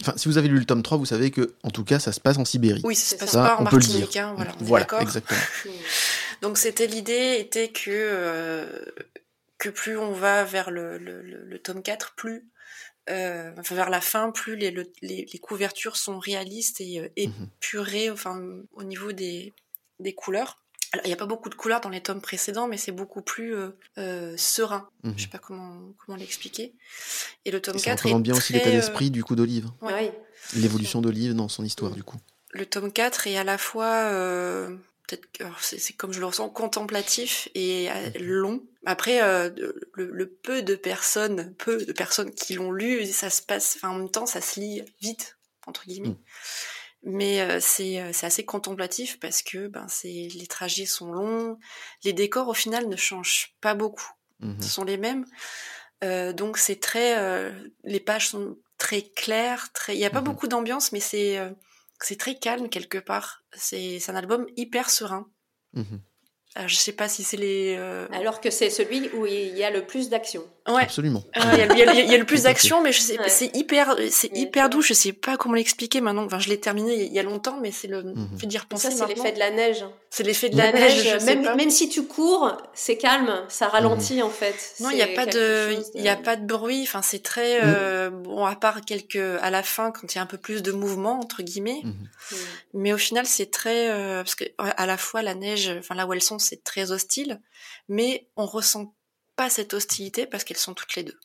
Enfin, 0.02 0.14
si 0.16 0.28
vous 0.28 0.38
avez 0.38 0.48
lu 0.48 0.58
le 0.58 0.64
tome 0.64 0.82
3, 0.82 0.96
vous 0.96 1.06
savez 1.06 1.32
que, 1.32 1.56
en 1.64 1.70
tout 1.70 1.84
cas, 1.84 1.98
ça 1.98 2.12
se 2.12 2.20
passe 2.20 2.38
en 2.38 2.44
Sibérie. 2.44 2.82
Oui, 2.84 2.94
ça 2.94 3.16
se 3.16 3.20
passe 3.20 3.32
pas 3.32 3.56
en 3.56 3.64
Martinique, 3.64 4.16
hein, 4.16 4.34
voilà. 4.36 4.54
voilà, 4.60 4.86
exactement. 5.00 5.40
Donc, 6.42 6.56
c'était 6.56 6.86
l'idée 6.86 7.38
était 7.40 7.72
que, 7.72 7.90
euh, 7.90 8.84
que 9.58 9.70
plus 9.70 9.98
on 9.98 10.12
va 10.12 10.44
vers 10.44 10.70
le, 10.70 10.98
le, 10.98 11.20
le 11.20 11.58
tome 11.58 11.82
4, 11.82 12.14
plus 12.14 12.48
euh, 13.08 13.52
enfin, 13.58 13.74
vers 13.74 13.90
la 13.90 14.00
fin, 14.00 14.30
plus 14.30 14.56
les, 14.56 14.70
les, 14.70 15.26
les 15.32 15.38
couvertures 15.38 15.96
sont 15.96 16.18
réalistes 16.18 16.80
et 16.80 17.00
euh, 17.00 17.08
mhm. 17.26 17.48
épurées, 17.56 18.10
enfin, 18.10 18.40
au 18.72 18.84
niveau 18.84 19.12
des, 19.12 19.54
des 20.00 20.14
couleurs. 20.14 20.62
Alors, 20.92 21.04
il 21.04 21.08
n'y 21.08 21.14
a 21.14 21.18
pas 21.18 21.26
beaucoup 21.26 21.50
de 21.50 21.54
couleurs 21.54 21.80
dans 21.80 21.90
les 21.90 22.00
tomes 22.00 22.22
précédents, 22.22 22.66
mais 22.66 22.78
c'est 22.78 22.92
beaucoup 22.92 23.20
plus 23.20 23.54
euh, 23.54 23.70
euh 23.98 24.34
serein. 24.36 24.88
Je 25.04 25.10
mhm. 25.10 25.18
sais 25.18 25.26
pas 25.28 25.38
comment, 25.38 25.92
comment 25.98 26.16
l'expliquer. 26.16 26.74
Et 27.44 27.50
le 27.50 27.60
tome 27.60 27.76
et 27.76 27.80
4 27.80 28.06
est 28.06 28.20
bien 28.20 28.34
aussi 28.34 28.52
l'état 28.52 28.70
d'esprit 28.70 29.10
du 29.10 29.22
coup 29.22 29.36
d'Olive. 29.36 29.68
Ouais. 29.82 30.12
L'évolution 30.54 31.02
d'Olive 31.02 31.34
dans 31.34 31.48
son 31.48 31.64
histoire, 31.64 31.92
du 31.92 32.02
coup. 32.02 32.16
Le 32.52 32.64
tome 32.64 32.90
4 32.90 33.26
est 33.26 33.36
à 33.36 33.44
la 33.44 33.58
fois 33.58 34.10
peut-être 35.08 35.62
c'est 35.62 35.92
comme 35.94 36.12
je 36.12 36.20
le 36.20 36.26
ressens 36.26 36.48
contemplatif 36.50 37.48
et 37.54 37.90
euh, 37.90 38.10
long. 38.20 38.62
Après, 38.84 39.22
euh, 39.22 39.50
le, 39.94 40.28
peu 40.28 40.62
de 40.62 40.74
personnes, 40.74 41.54
peu 41.54 41.84
de 41.84 41.92
personnes 41.92 42.30
qui 42.32 42.54
l'ont 42.54 42.70
lu, 42.72 43.06
ça 43.06 43.30
se 43.30 43.42
passe. 43.42 43.76
Enfin, 43.76 43.90
en 43.90 43.98
même 43.98 44.10
temps, 44.10 44.26
ça 44.26 44.40
se 44.40 44.60
lit 44.60 44.82
vite 45.00 45.38
entre 45.66 45.86
guillemets. 45.86 46.10
Mm. 46.10 46.18
Mais 47.04 47.40
euh, 47.40 47.58
c'est 47.60 47.98
assez 48.22 48.44
contemplatif 48.44 49.20
parce 49.20 49.42
que 49.42 49.68
ben 49.68 49.86
c'est 49.88 50.28
les 50.34 50.46
trajets 50.46 50.86
sont 50.86 51.12
longs, 51.12 51.58
les 52.04 52.12
décors 52.12 52.48
au 52.48 52.54
final 52.54 52.88
ne 52.88 52.96
changent 52.96 53.54
pas 53.60 53.74
beaucoup, 53.74 54.10
mm-hmm. 54.42 54.62
ce 54.62 54.68
sont 54.68 54.84
les 54.84 54.96
mêmes. 54.96 55.24
donc 56.34 56.58
c'est 56.58 56.80
très, 56.80 57.52
les 57.84 58.00
pages 58.00 58.30
sont 58.30 58.56
très 58.78 59.02
claires, 59.02 59.72
très. 59.72 59.94
Il 59.94 59.98
n'y 59.98 60.06
a 60.06 60.10
pas 60.10 60.20
mm-hmm. 60.20 60.24
beaucoup 60.24 60.48
d'ambiance, 60.48 60.90
mais 60.90 61.00
c'est 61.00 61.38
c'est 62.00 62.18
très 62.18 62.36
calme 62.36 62.68
quelque 62.68 62.98
part. 62.98 63.44
C'est 63.52 64.00
un 64.08 64.16
album 64.16 64.46
hyper 64.56 64.90
serein. 64.90 65.28
Mhm. 65.74 66.00
Alors, 66.54 66.68
je 66.68 66.76
sais 66.76 66.92
pas 66.92 67.08
si 67.08 67.22
c'est 67.22 67.36
les. 67.36 67.76
Euh, 67.78 68.08
Alors 68.10 68.40
que 68.40 68.50
c'est 68.50 68.70
celui 68.70 69.10
où 69.10 69.26
il 69.26 69.56
y 69.56 69.62
a 69.62 69.70
le 69.70 69.86
plus 69.86 70.08
d'action. 70.08 70.42
Ouais. 70.66 70.82
Absolument. 70.82 71.22
il, 71.36 71.78
y 71.78 71.82
a, 71.82 72.18
le 72.18 72.24
plus 72.24 72.44
d'action, 72.44 72.82
mais 72.82 72.90
je 72.90 73.00
sais, 73.00 73.18
c'est 73.28 73.54
hyper, 73.54 73.96
c'est 74.10 74.34
hyper 74.36 74.70
doux. 74.70 74.80
Je 74.80 74.94
sais 74.94 75.12
pas 75.12 75.36
comment 75.36 75.54
l'expliquer 75.54 76.00
maintenant. 76.00 76.24
Enfin, 76.24 76.38
je 76.38 76.48
l'ai 76.48 76.58
terminé 76.58 77.04
il 77.04 77.12
y 77.12 77.18
a 77.18 77.22
longtemps, 77.22 77.60
mais 77.60 77.70
c'est 77.70 77.86
le 77.86 78.02
mm 78.02 78.38
fait 78.38 78.46
d'y 78.46 78.58
repenser. 78.58 78.90
Ça, 78.90 79.06
c'est 79.06 79.14
l'effet 79.14 79.32
de 79.32 79.38
la 79.38 79.50
neige. 79.50 79.84
C'est 80.10 80.22
l'effet 80.22 80.48
de 80.48 80.56
la, 80.56 80.72
neige. 80.72 81.24
même, 81.24 81.70
si 81.70 81.88
tu 81.90 82.04
cours, 82.04 82.56
c'est 82.72 82.96
calme, 82.96 83.44
ça 83.48 83.68
ralentit 83.68 84.16
mhm. 84.16 84.22
en 84.22 84.30
fait. 84.30 84.74
Non, 84.80 84.90
il 84.90 84.96
n'y 84.96 85.02
a 85.02 85.08
pas 85.08 85.26
de, 85.26 85.76
il 85.94 86.02
y 86.02 86.08
a 86.08 86.16
pas 86.16 86.36
de 86.36 86.46
bruit. 86.46 86.82
Enfin, 86.82 87.02
c'est 87.02 87.22
très 87.22 87.60
mhm. 87.60 87.74
euh, 87.76 88.10
bon 88.10 88.46
à 88.46 88.56
part 88.56 88.80
quelques 88.80 89.16
à 89.16 89.50
la 89.50 89.62
fin 89.62 89.92
quand 89.92 90.14
il 90.14 90.16
y 90.16 90.18
a 90.18 90.22
un 90.22 90.26
peu 90.26 90.38
plus 90.38 90.62
de 90.62 90.72
mouvement 90.72 91.20
entre 91.20 91.42
guillemets. 91.42 91.82
Mhm. 91.84 92.08
Mais 92.72 92.92
au 92.92 92.98
final, 92.98 93.26
c'est 93.26 93.50
très 93.50 93.90
euh, 93.90 94.22
parce 94.22 94.34
que 94.34 94.44
à 94.58 94.86
la 94.86 94.96
fois 94.96 95.22
la 95.22 95.34
neige, 95.34 95.70
enfin 95.78 95.94
là 95.94 96.06
où 96.06 96.12
elles 96.14 96.22
sont, 96.22 96.38
c'est 96.38 96.64
très 96.64 96.90
hostile, 96.90 97.40
mais 97.88 98.28
on 98.36 98.46
ressent 98.46 98.94
pas 99.36 99.50
cette 99.50 99.74
hostilité 99.74 100.26
parce 100.26 100.42
qu'elles 100.42 100.56
sont 100.56 100.74
toutes 100.74 100.96
les 100.96 101.02
deux. 101.02 101.18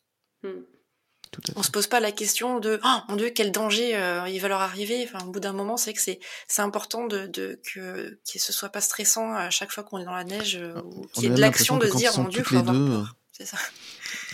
Hmm. 1.37 1.53
On 1.55 1.63
se 1.63 1.71
pose 1.71 1.87
pas 1.87 1.99
la 1.99 2.11
question 2.11 2.59
de 2.59 2.79
oh 2.83 2.97
mon 3.09 3.15
dieu 3.15 3.29
quel 3.29 3.51
danger 3.51 3.95
euh, 3.95 4.27
il 4.29 4.39
va 4.39 4.47
leur 4.47 4.61
arriver. 4.61 5.07
Enfin, 5.07 5.25
au 5.25 5.31
bout 5.31 5.39
d'un 5.39 5.53
moment, 5.53 5.77
c'est 5.77 5.93
que 5.93 6.01
c'est 6.01 6.19
c'est 6.47 6.61
important 6.61 7.07
de, 7.07 7.27
de 7.27 7.59
que 7.63 8.19
que 8.31 8.39
ce 8.39 8.53
soit 8.53 8.69
pas 8.69 8.81
stressant 8.81 9.33
à 9.33 9.49
chaque 9.49 9.71
fois 9.71 9.83
qu'on 9.83 9.99
est 9.99 10.05
dans 10.05 10.15
la 10.15 10.23
neige 10.23 10.57
euh, 10.57 10.81
ou 10.83 11.07
qu'il 11.13 11.23
y 11.23 11.25
ait 11.27 11.29
de 11.29 11.41
l'action 11.41 11.77
de 11.77 11.87
se 11.87 11.97
dire 11.97 12.17
mon 12.17 12.27
dieu 12.27 12.43
faut 12.43 12.57
avoir 12.57 12.75
deux, 12.75 12.87
peur. 12.87 13.15
C'est 13.31 13.45
ça. 13.45 13.57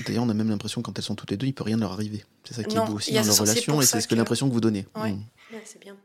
D'ailleurs, 0.05 0.23
on 0.23 0.29
a 0.29 0.33
même 0.33 0.49
l'impression 0.49 0.81
quand 0.81 0.97
elles 0.97 1.05
sont 1.05 1.15
toutes 1.15 1.31
les 1.31 1.37
deux, 1.37 1.47
il 1.47 1.53
peut 1.53 1.63
rien 1.63 1.77
leur 1.77 1.93
arriver. 1.93 2.25
C'est 2.43 2.53
ça 2.53 2.63
qui 2.63 2.75
est 2.75 2.85
beau 2.85 2.93
aussi 2.93 3.13
dans 3.13 3.23
leur 3.23 3.37
relation 3.37 3.81
et 3.81 3.85
c'est 3.85 4.01
ce 4.01 4.07
que, 4.07 4.15
l'impression 4.15 4.47
que 4.47 4.53
vous 4.53 4.61
donnez. 4.61 4.85
Ouais. 4.95 5.11
Hmm. 5.11 5.23
c'est 5.65 5.79
bien 5.79 5.95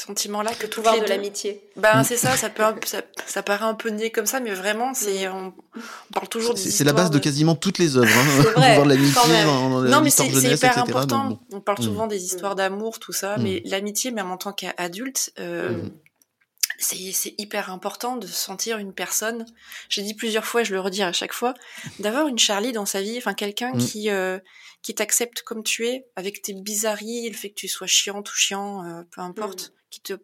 sentiment-là 0.00 0.52
que 0.54 0.66
tout 0.66 0.82
de 0.82 1.08
l'amitié. 1.08 1.62
Ben 1.76 2.00
mm. 2.00 2.04
c'est 2.04 2.16
ça, 2.16 2.36
ça 2.36 2.50
peut 2.50 2.62
ça, 2.84 3.02
ça, 3.26 3.42
paraît 3.42 3.64
un 3.64 3.74
peu 3.74 3.90
né 3.90 4.10
comme 4.10 4.26
ça, 4.26 4.40
mais 4.40 4.52
vraiment 4.52 4.94
c'est 4.94 5.28
mm. 5.28 5.32
on, 5.32 5.52
parle 6.12 6.28
toujours. 6.28 6.56
C'est 6.56 6.84
la 6.84 6.92
base 6.92 7.10
de... 7.10 7.18
quasiment 7.18 7.54
toutes 7.54 7.78
les 7.78 7.96
œuvres. 7.96 8.08
Hein. 8.08 8.42
Vrai, 8.56 8.82
de 8.82 8.88
l'amitié, 8.88 9.44
non 9.44 10.00
mais 10.00 10.10
c'est 10.10 10.28
hyper 10.28 10.78
important. 10.78 11.40
On 11.52 11.60
parle 11.60 11.80
mm. 11.80 11.84
souvent 11.84 12.06
des 12.06 12.24
histoires 12.24 12.54
d'amour, 12.54 12.98
tout 12.98 13.12
ça, 13.12 13.36
mais 13.38 13.62
l'amitié, 13.64 14.10
même 14.10 14.30
en 14.30 14.36
tant 14.36 14.52
qu'adulte. 14.52 15.32
Euh, 15.38 15.82
c'est 16.78 17.34
hyper 17.38 17.70
important 17.70 18.16
de 18.16 18.26
sentir 18.26 18.78
une 18.78 18.92
personne. 18.92 19.46
J'ai 19.88 20.02
dit 20.02 20.14
plusieurs 20.14 20.44
fois, 20.44 20.64
je 20.64 20.72
le 20.72 20.80
redis 20.80 21.02
à 21.02 21.12
chaque 21.12 21.32
fois, 21.32 21.54
d'avoir 22.00 22.26
une 22.26 22.38
Charlie 22.38 22.72
dans 22.72 22.86
sa 22.86 23.00
vie, 23.00 23.18
enfin 23.18 23.34
quelqu'un 23.34 23.72
qui 23.72 24.10
euh, 24.10 24.38
qui 24.82 24.94
t'accepte 24.94 25.42
comme 25.42 25.62
tu 25.62 25.86
es, 25.86 26.06
avec 26.16 26.42
tes 26.42 26.54
bizarreries, 26.54 27.28
le 27.28 27.36
fait 27.36 27.50
que 27.50 27.54
tu 27.54 27.68
sois 27.68 27.86
chiant 27.86 28.20
ou 28.20 28.34
chiant, 28.34 28.84
euh, 28.84 29.02
peu 29.12 29.20
importe 29.20 29.72
qui 29.92 30.00
te 30.00 30.14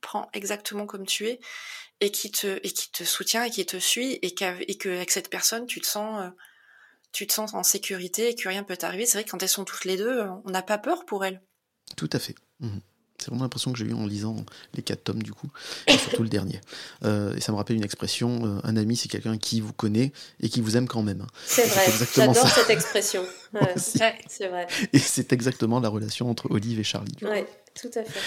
prend 0.00 0.28
exactement 0.32 0.86
comme 0.86 1.06
tu 1.06 1.28
es 1.28 1.38
et 2.00 2.10
qui 2.10 2.30
te 2.30 2.58
et 2.62 2.72
qui 2.72 2.90
te 2.90 3.04
soutient 3.04 3.44
et 3.44 3.50
qui 3.50 3.64
te 3.66 3.76
suit 3.76 4.18
et 4.22 4.32
qu'avec 4.32 4.86
avec 4.86 5.10
cette 5.10 5.28
personne 5.28 5.66
tu 5.66 5.80
te 5.80 5.86
sens 5.86 6.22
euh, 6.22 6.30
tu 7.12 7.26
te 7.26 7.32
sens 7.32 7.54
en 7.54 7.62
sécurité 7.62 8.28
et 8.28 8.34
que 8.34 8.48
rien 8.48 8.62
peut 8.62 8.76
t'arriver. 8.76 9.06
C'est 9.06 9.18
vrai 9.18 9.24
que 9.24 9.30
quand 9.30 9.42
elles 9.42 9.48
sont 9.48 9.64
toutes 9.64 9.84
les 9.84 9.96
deux, 9.96 10.22
on 10.44 10.50
n'a 10.50 10.62
pas 10.62 10.78
peur 10.78 11.06
pour 11.06 11.24
elles. 11.24 11.40
Tout 11.96 12.10
à 12.12 12.18
fait. 12.18 12.34
Mhm. 12.60 12.80
C'est 13.18 13.30
vraiment 13.30 13.42
l'impression 13.42 13.72
que 13.72 13.78
j'ai 13.78 13.84
eu 13.84 13.94
en 13.94 14.06
lisant 14.06 14.36
les 14.74 14.82
quatre 14.82 15.02
tomes 15.02 15.22
du 15.24 15.32
coup, 15.32 15.50
et 15.88 15.98
surtout 15.98 16.22
le 16.22 16.28
dernier. 16.28 16.60
Euh, 17.02 17.34
et 17.34 17.40
ça 17.40 17.50
me 17.50 17.56
rappelle 17.56 17.74
une 17.74 17.82
expression 17.82 18.46
euh, 18.46 18.60
un 18.62 18.76
ami, 18.76 18.96
c'est 18.96 19.08
quelqu'un 19.08 19.36
qui 19.38 19.60
vous 19.60 19.72
connaît 19.72 20.12
et 20.40 20.48
qui 20.48 20.60
vous 20.60 20.76
aime 20.76 20.86
quand 20.86 21.02
même. 21.02 21.26
C'est 21.44 21.66
vrai. 21.66 21.86
J'adore 22.14 22.48
cette 22.48 22.70
expression. 22.70 23.26
c'est 23.76 24.46
vrai. 24.46 24.68
Et 24.92 25.00
c'est 25.00 25.32
exactement 25.32 25.80
la 25.80 25.88
relation 25.88 26.30
entre 26.30 26.48
Olive 26.50 26.78
et 26.78 26.84
Charlie. 26.84 27.16
Oui, 27.22 27.42
tout 27.74 27.90
à 27.96 28.04
fait. 28.04 28.20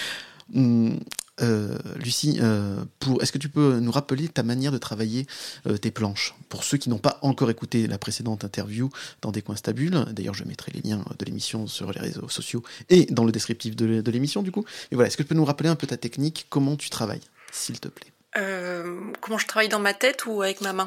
Hum, 0.54 0.98
euh, 1.40 1.78
Lucie, 1.96 2.38
euh, 2.42 2.76
pour, 3.00 3.22
est-ce 3.22 3.32
que 3.32 3.38
tu 3.38 3.48
peux 3.48 3.78
nous 3.80 3.90
rappeler 3.90 4.28
ta 4.28 4.42
manière 4.42 4.70
de 4.70 4.78
travailler 4.78 5.26
euh, 5.66 5.78
tes 5.78 5.90
planches? 5.90 6.34
Pour 6.50 6.62
ceux 6.62 6.76
qui 6.76 6.90
n'ont 6.90 6.98
pas 6.98 7.18
encore 7.22 7.50
écouté 7.50 7.86
la 7.86 7.96
précédente 7.96 8.44
interview 8.44 8.90
dans 9.22 9.32
Des 9.32 9.40
coins 9.40 9.56
stables, 9.56 10.12
d'ailleurs 10.12 10.34
je 10.34 10.44
mettrai 10.44 10.72
les 10.72 10.82
liens 10.82 11.02
de 11.18 11.24
l'émission 11.24 11.66
sur 11.66 11.90
les 11.92 12.00
réseaux 12.00 12.28
sociaux 12.28 12.62
et 12.90 13.06
dans 13.06 13.24
le 13.24 13.32
descriptif 13.32 13.74
de, 13.74 14.10
l'émission 14.10 14.42
du 14.42 14.52
coup. 14.52 14.64
Mais 14.90 14.96
voilà, 14.96 15.08
est-ce 15.08 15.16
que 15.16 15.22
tu 15.22 15.30
peux 15.30 15.34
nous 15.34 15.44
rappeler 15.44 15.70
un 15.70 15.74
peu 15.74 15.86
ta 15.86 15.96
technique, 15.96 16.46
comment 16.50 16.76
tu 16.76 16.90
travailles, 16.90 17.22
s'il 17.50 17.80
te 17.80 17.88
plaît? 17.88 18.12
Comment 19.20 19.38
je 19.38 19.46
travaille 19.46 19.68
dans 19.68 19.78
ma 19.78 19.94
tête 19.94 20.24
ou 20.26 20.42
avec 20.42 20.60
ma 20.60 20.72
main? 20.72 20.86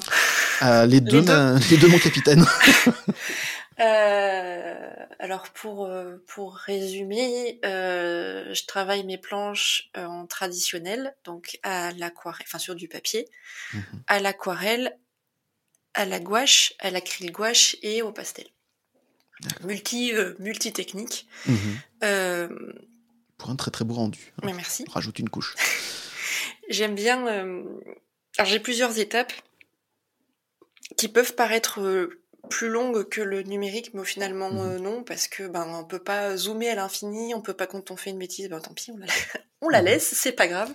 Les, 0.88 1.00
deux, 1.00 1.24
les 1.70 1.78
deux, 1.78 1.88
mon 1.88 2.00
capitaine. 2.00 2.46
Euh, 3.80 4.96
alors 5.20 5.50
pour 5.50 5.86
euh, 5.86 6.24
pour 6.28 6.56
résumer, 6.56 7.60
euh, 7.66 8.54
je 8.54 8.66
travaille 8.66 9.04
mes 9.04 9.18
planches 9.18 9.90
euh, 9.98 10.06
en 10.06 10.28
traditionnel, 10.28 11.16
donc 11.24 11.60
à 11.64 11.92
l'aquarelle, 11.94 12.46
enfin 12.48 12.60
sur 12.60 12.76
du 12.76 12.88
papier, 12.88 13.28
mhm. 13.74 14.04
à 14.08 14.20
l'aquarelle, 14.20 14.98
à 15.94 16.06
la 16.06 16.20
gouache, 16.20 16.74
à 16.80 16.90
l'acryl 16.92 17.32
gouache 17.32 17.76
et 17.82 18.02
au 18.02 18.12
pastel. 18.12 18.46
Multi 19.64 20.14
multi 20.40 20.72
technique. 20.72 21.28
Mhm. 21.46 22.74
pour 23.38 23.50
un 23.50 23.56
très 23.58 23.72
très 23.72 23.84
beau 23.84 23.96
rendu. 23.96 24.34
Mais 24.44 24.54
merci. 24.54 24.86
rajoute 24.90 25.20
une 25.20 25.30
couche. 25.30 25.56
J'aime 26.70 26.96
bien. 26.96 27.26
alors 27.28 28.46
j'ai 28.46 28.60
plusieurs 28.60 28.98
étapes 29.00 29.34
qui 30.98 31.10
peuvent 31.10 31.36
paraître 31.36 31.82
plus 32.46 32.70
longue 32.70 33.08
que 33.10 33.22
le 33.22 33.44
numérique, 33.44 33.94
mais 33.94 34.04
finalement 34.04 34.52
mhm. 34.52 34.60
euh, 34.60 34.80
non, 34.80 35.04
parce 35.04 35.28
que 35.28 35.48
ben 35.48 35.66
on 35.68 35.84
peut 35.84 36.00
pas 36.00 36.38
zoomer 36.38 36.70
à 36.70 36.76
l'infini, 36.76 37.34
on 37.34 37.42
peut 37.42 37.54
pas 37.54 37.68
quand 37.68 37.92
on 37.92 37.98
fait 37.98 38.12
une 38.12 38.20
bêtise, 38.20 38.50
ben 38.50 38.60
tant 38.60 38.74
pis, 38.74 38.92
on 38.92 38.98
la, 38.98 39.08
on 39.62 39.70
la 39.70 39.80
mhm. 39.80 39.86
laisse, 39.86 40.14
c'est 40.14 40.32
pas 40.32 40.48
grave. 40.48 40.74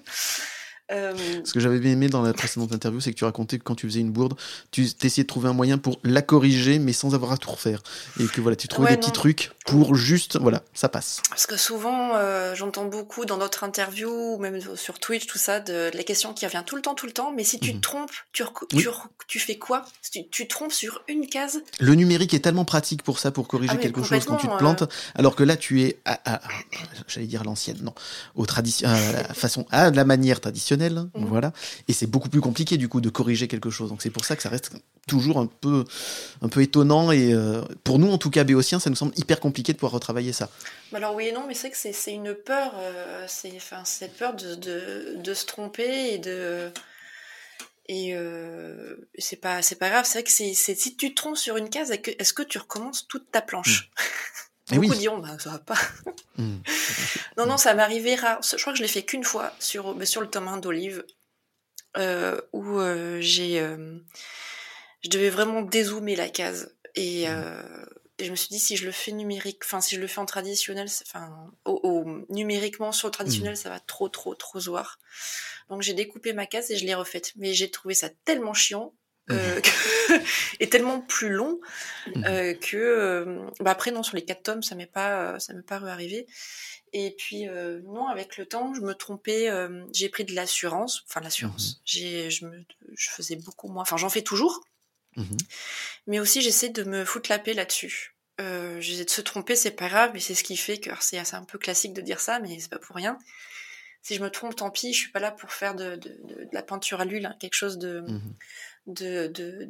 Euh, 0.90 1.14
Ce 1.44 1.52
que 1.52 1.60
j'avais 1.60 1.78
bien 1.78 1.92
aimé 1.92 2.08
dans 2.08 2.22
la 2.22 2.32
précédente 2.32 2.72
interview, 2.72 3.00
c'est 3.00 3.12
que 3.12 3.18
tu 3.18 3.24
racontais 3.24 3.58
que 3.58 3.64
quand 3.64 3.74
tu 3.74 3.86
faisais 3.86 4.00
une 4.00 4.10
bourde, 4.10 4.34
tu 4.70 4.82
essayais 5.02 5.22
de 5.22 5.28
trouver 5.28 5.48
un 5.48 5.52
moyen 5.52 5.78
pour 5.78 5.98
la 6.02 6.22
corriger, 6.22 6.78
mais 6.78 6.92
sans 6.92 7.14
avoir 7.14 7.32
à 7.32 7.36
tout 7.36 7.50
refaire. 7.50 7.82
Et 8.18 8.26
que 8.26 8.40
voilà, 8.40 8.56
tu 8.56 8.68
trouvais 8.68 8.90
des 8.90 8.96
petits 8.96 9.12
trucs 9.12 9.52
pour 9.66 9.94
juste, 9.94 10.38
voilà, 10.38 10.62
ça 10.74 10.88
passe. 10.88 11.22
Parce 11.28 11.46
que 11.46 11.56
souvent, 11.56 12.16
euh, 12.16 12.54
j'entends 12.54 12.86
beaucoup 12.86 13.24
dans 13.24 13.38
d'autres 13.38 13.62
interviews, 13.62 14.34
ou 14.34 14.38
même 14.38 14.60
sur 14.74 14.98
Twitch, 14.98 15.26
tout 15.26 15.38
ça, 15.38 15.60
de, 15.60 15.90
la 15.94 16.02
question 16.02 16.34
qui 16.34 16.44
revient 16.44 16.64
tout 16.66 16.76
le 16.76 16.82
temps, 16.82 16.94
tout 16.94 17.06
le 17.06 17.12
temps, 17.12 17.32
mais 17.34 17.44
si 17.44 17.60
tu 17.60 17.70
te 17.70 17.76
mhm. 17.76 17.80
trompes, 17.80 18.10
tu, 18.32 18.42
tu, 19.28 19.38
fais 19.38 19.58
quoi? 19.58 19.84
Tu, 20.10 20.28
tu 20.28 20.48
te 20.48 20.48
trompes 20.48 20.72
sur 20.72 21.02
une 21.08 21.26
case 21.26 21.62
Le 21.78 21.94
numérique 21.94 22.34
est 22.34 22.40
tellement 22.40 22.64
pratique 22.64 23.02
pour 23.02 23.18
ça, 23.18 23.30
pour 23.30 23.46
corriger 23.46 23.74
ah 23.76 23.80
quelque 23.80 24.02
chose 24.02 24.24
quand 24.24 24.36
tu 24.36 24.48
te 24.48 24.56
plantes, 24.56 24.84
alors 25.14 25.36
que 25.36 25.44
là, 25.44 25.56
tu 25.56 25.82
es, 25.82 25.98
à, 26.04 26.40
j'allais 27.06 27.26
dire 27.26 27.44
l'ancienne, 27.44 27.78
non, 27.82 27.94
au 28.34 28.46
tradition, 28.46 28.88
façon, 29.34 29.66
à 29.70 29.90
la 29.90 30.04
manière 30.04 30.40
traditionnelle 30.40 30.79
Hein, 30.80 31.10
mhm. 31.14 31.24
voilà. 31.26 31.52
Et 31.88 31.92
c'est 31.92 32.06
beaucoup 32.06 32.28
plus 32.28 32.40
compliqué 32.40 32.76
du 32.76 32.88
coup 32.88 33.00
de 33.00 33.10
corriger 33.10 33.48
quelque 33.48 33.70
chose. 33.70 33.90
Donc 33.90 34.02
c'est 34.02 34.10
pour 34.10 34.24
ça 34.24 34.36
que 34.36 34.42
ça 34.42 34.48
reste 34.48 34.72
toujours 35.06 35.38
un 35.38 35.46
peu, 35.46 35.84
un 36.42 36.48
peu 36.48 36.62
étonnant 36.62 37.10
et 37.12 37.32
euh, 37.32 37.62
pour 37.84 37.98
nous 37.98 38.10
en 38.10 38.18
tout 38.18 38.30
cas 38.30 38.44
béotiens, 38.44 38.78
ça 38.78 38.90
nous 38.90 38.96
semble 38.96 39.12
hyper 39.16 39.40
compliqué 39.40 39.72
de 39.72 39.78
pouvoir 39.78 39.92
retravailler 39.92 40.32
ça. 40.32 40.48
Bah 40.92 40.98
alors 40.98 41.14
oui 41.14 41.26
et 41.28 41.32
non, 41.32 41.44
mais 41.46 41.54
c'est 41.54 41.70
que 41.70 41.76
c'est 41.76 42.12
une 42.12 42.34
peur, 42.34 42.72
euh, 42.76 43.24
c'est 43.28 43.52
enfin 43.56 43.84
cette 43.84 44.16
peur 44.16 44.34
de, 44.34 44.54
de, 44.54 45.34
se 45.34 45.46
tromper 45.46 46.14
et 46.14 46.18
de 46.18 46.70
et 47.88 48.14
euh, 48.14 48.96
c'est 49.18 49.40
pas 49.40 49.60
pas 49.78 49.90
grave. 49.90 50.04
C'est 50.04 50.18
vrai 50.18 50.24
que 50.24 50.30
c'est 50.30 50.54
si 50.54 50.96
tu 50.96 51.10
te 51.10 51.14
trompes 51.14 51.36
sur 51.36 51.56
une 51.56 51.70
case, 51.70 51.90
est-ce 51.90 52.32
que 52.32 52.42
tu 52.42 52.58
recommences 52.58 53.06
toute 53.08 53.30
ta 53.30 53.42
planche? 53.42 53.90
Mm. 53.90 54.02
Beaucoup 54.72 54.94
diront, 54.94 55.18
bah, 55.18 55.38
ça 55.38 55.50
va 55.50 55.58
pas. 55.58 55.78
Hmm. 56.36 56.60
non, 57.36 57.44
non, 57.44 57.58
ça 57.58 57.74
m'est 57.74 57.82
arrivé 57.82 58.14
rare. 58.14 58.40
Je 58.42 58.56
crois 58.56 58.72
que 58.72 58.78
je 58.78 58.82
l'ai 58.82 58.88
fait 58.88 59.02
qu'une 59.02 59.24
fois 59.24 59.52
sur, 59.58 59.94
sur 60.06 60.22
le 60.22 60.26
tome 60.30 60.48
1 60.48 60.56
d'Olive, 60.56 61.04
euh, 61.98 62.40
où 62.54 62.78
euh, 62.78 63.18
j'ai, 63.20 63.60
euh, 63.60 63.98
je 65.02 65.10
devais 65.10 65.28
vraiment 65.28 65.60
dézoomer 65.60 66.16
la 66.16 66.30
case. 66.30 66.74
Et, 66.94 67.28
hmm. 67.28 67.86
et, 68.18 68.24
je 68.24 68.30
me 68.30 68.36
suis 68.36 68.48
dit, 68.48 68.58
si 68.58 68.78
je 68.78 68.86
le 68.86 68.92
fais 68.92 69.12
numérique, 69.12 69.60
enfin, 69.64 69.82
si 69.82 69.96
je 69.96 70.00
le 70.00 70.06
fais 70.06 70.20
en 70.20 70.24
traditionnel, 70.24 70.88
enfin, 71.02 71.50
au, 71.66 72.06
numériquement 72.30 72.92
sur 72.92 73.08
le 73.08 73.12
traditionnel, 73.12 73.52
hmm. 73.52 73.56
ça 73.56 73.68
va 73.68 73.80
trop, 73.80 74.08
trop, 74.08 74.34
trop 74.34 74.60
voir. 74.60 74.98
Donc 75.68 75.82
j'ai 75.82 75.94
découpé 75.94 76.32
ma 76.32 76.46
case 76.46 76.70
et 76.70 76.76
je 76.76 76.86
l'ai 76.86 76.94
refaite. 76.94 77.32
Mais 77.36 77.52
j'ai 77.52 77.70
trouvé 77.70 77.92
ça 77.92 78.08
tellement 78.24 78.54
chiant 78.54 78.94
euh, 79.30 79.60
est 80.60 80.70
tellement 80.70 81.00
plus 81.00 81.30
long 81.30 81.60
mhm. 82.14 82.24
euh, 82.24 82.54
que 82.54 82.76
euh, 82.76 83.46
bah 83.60 83.70
après 83.70 83.90
non 83.90 84.02
sur 84.02 84.16
les 84.16 84.24
quatre 84.24 84.42
tomes 84.42 84.62
ça 84.62 84.74
m'est 84.74 84.86
pas 84.86 85.38
ça 85.38 85.54
m'est 85.54 85.62
pas 85.62 85.76
arrivé 85.76 86.26
et 86.92 87.14
puis 87.16 87.46
non 87.84 88.08
avec 88.08 88.36
le 88.36 88.46
temps 88.46 88.74
je 88.74 88.80
me 88.80 88.94
trompais 88.94 89.48
j'ai 89.92 90.08
pris 90.08 90.24
de 90.24 90.34
l'assurance 90.34 91.04
enfin 91.08 91.20
l'assurance. 91.20 91.76
Mhm. 91.76 91.82
j'ai 91.84 92.30
je 92.30 92.46
me 92.46 92.64
je 92.94 93.10
faisais 93.10 93.36
beaucoup 93.36 93.68
moins 93.68 93.82
enfin 93.82 93.96
j'en 93.96 94.10
fais 94.10 94.22
toujours. 94.22 94.60
Mhm. 95.16 95.36
mais 96.06 96.20
aussi 96.20 96.40
j'essaie 96.40 96.68
de 96.68 96.84
me 96.84 97.04
foutre 97.04 97.30
la 97.30 97.40
paix 97.40 97.52
là-dessus. 97.52 98.14
Euh, 98.40 98.80
j'essaie 98.80 99.04
de 99.04 99.10
se 99.10 99.20
tromper 99.20 99.56
c'est 99.56 99.72
pas 99.72 99.88
grave 99.88 100.12
mais 100.14 100.20
c'est 100.20 100.34
ce 100.34 100.44
qui 100.44 100.56
fait 100.56 100.78
que 100.78 100.90
c'est 101.00 101.18
un 101.34 101.44
peu 101.44 101.58
classique 101.58 101.92
de 101.92 102.00
dire 102.00 102.20
ça 102.20 102.40
mais 102.40 102.58
c'est 102.58 102.70
pas 102.70 102.78
pour 102.78 102.96
rien. 102.96 103.18
Si 104.02 104.14
je 104.14 104.22
me 104.22 104.30
trompe 104.30 104.56
tant 104.56 104.70
pis 104.70 104.92
je 104.92 104.98
suis 104.98 105.10
pas 105.10 105.20
là 105.20 105.30
pour 105.30 105.52
faire 105.52 105.74
de, 105.74 105.96
de, 105.96 106.08
de, 106.24 106.48
la 106.52 106.62
peinture 106.62 107.00
à 107.00 107.04
l'huile 107.04 107.26
hein, 107.26 107.36
quelque 107.38 107.54
chose 107.54 107.76
de 107.76 108.02
de, 108.86 109.26
de, 109.28 109.64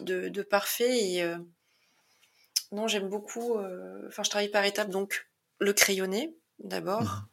de, 0.00 0.28
de, 0.28 0.42
parfait. 0.42 0.98
Et 0.98 1.22
euh, 1.22 1.36
non, 2.72 2.88
j'aime 2.88 3.08
beaucoup. 3.08 3.56
Euh, 3.56 4.06
enfin, 4.08 4.22
je 4.22 4.30
travaille 4.30 4.50
par 4.50 4.64
étapes. 4.64 4.90
Donc, 4.90 5.28
le 5.58 5.72
crayonné, 5.72 6.34
d'abord. 6.58 7.26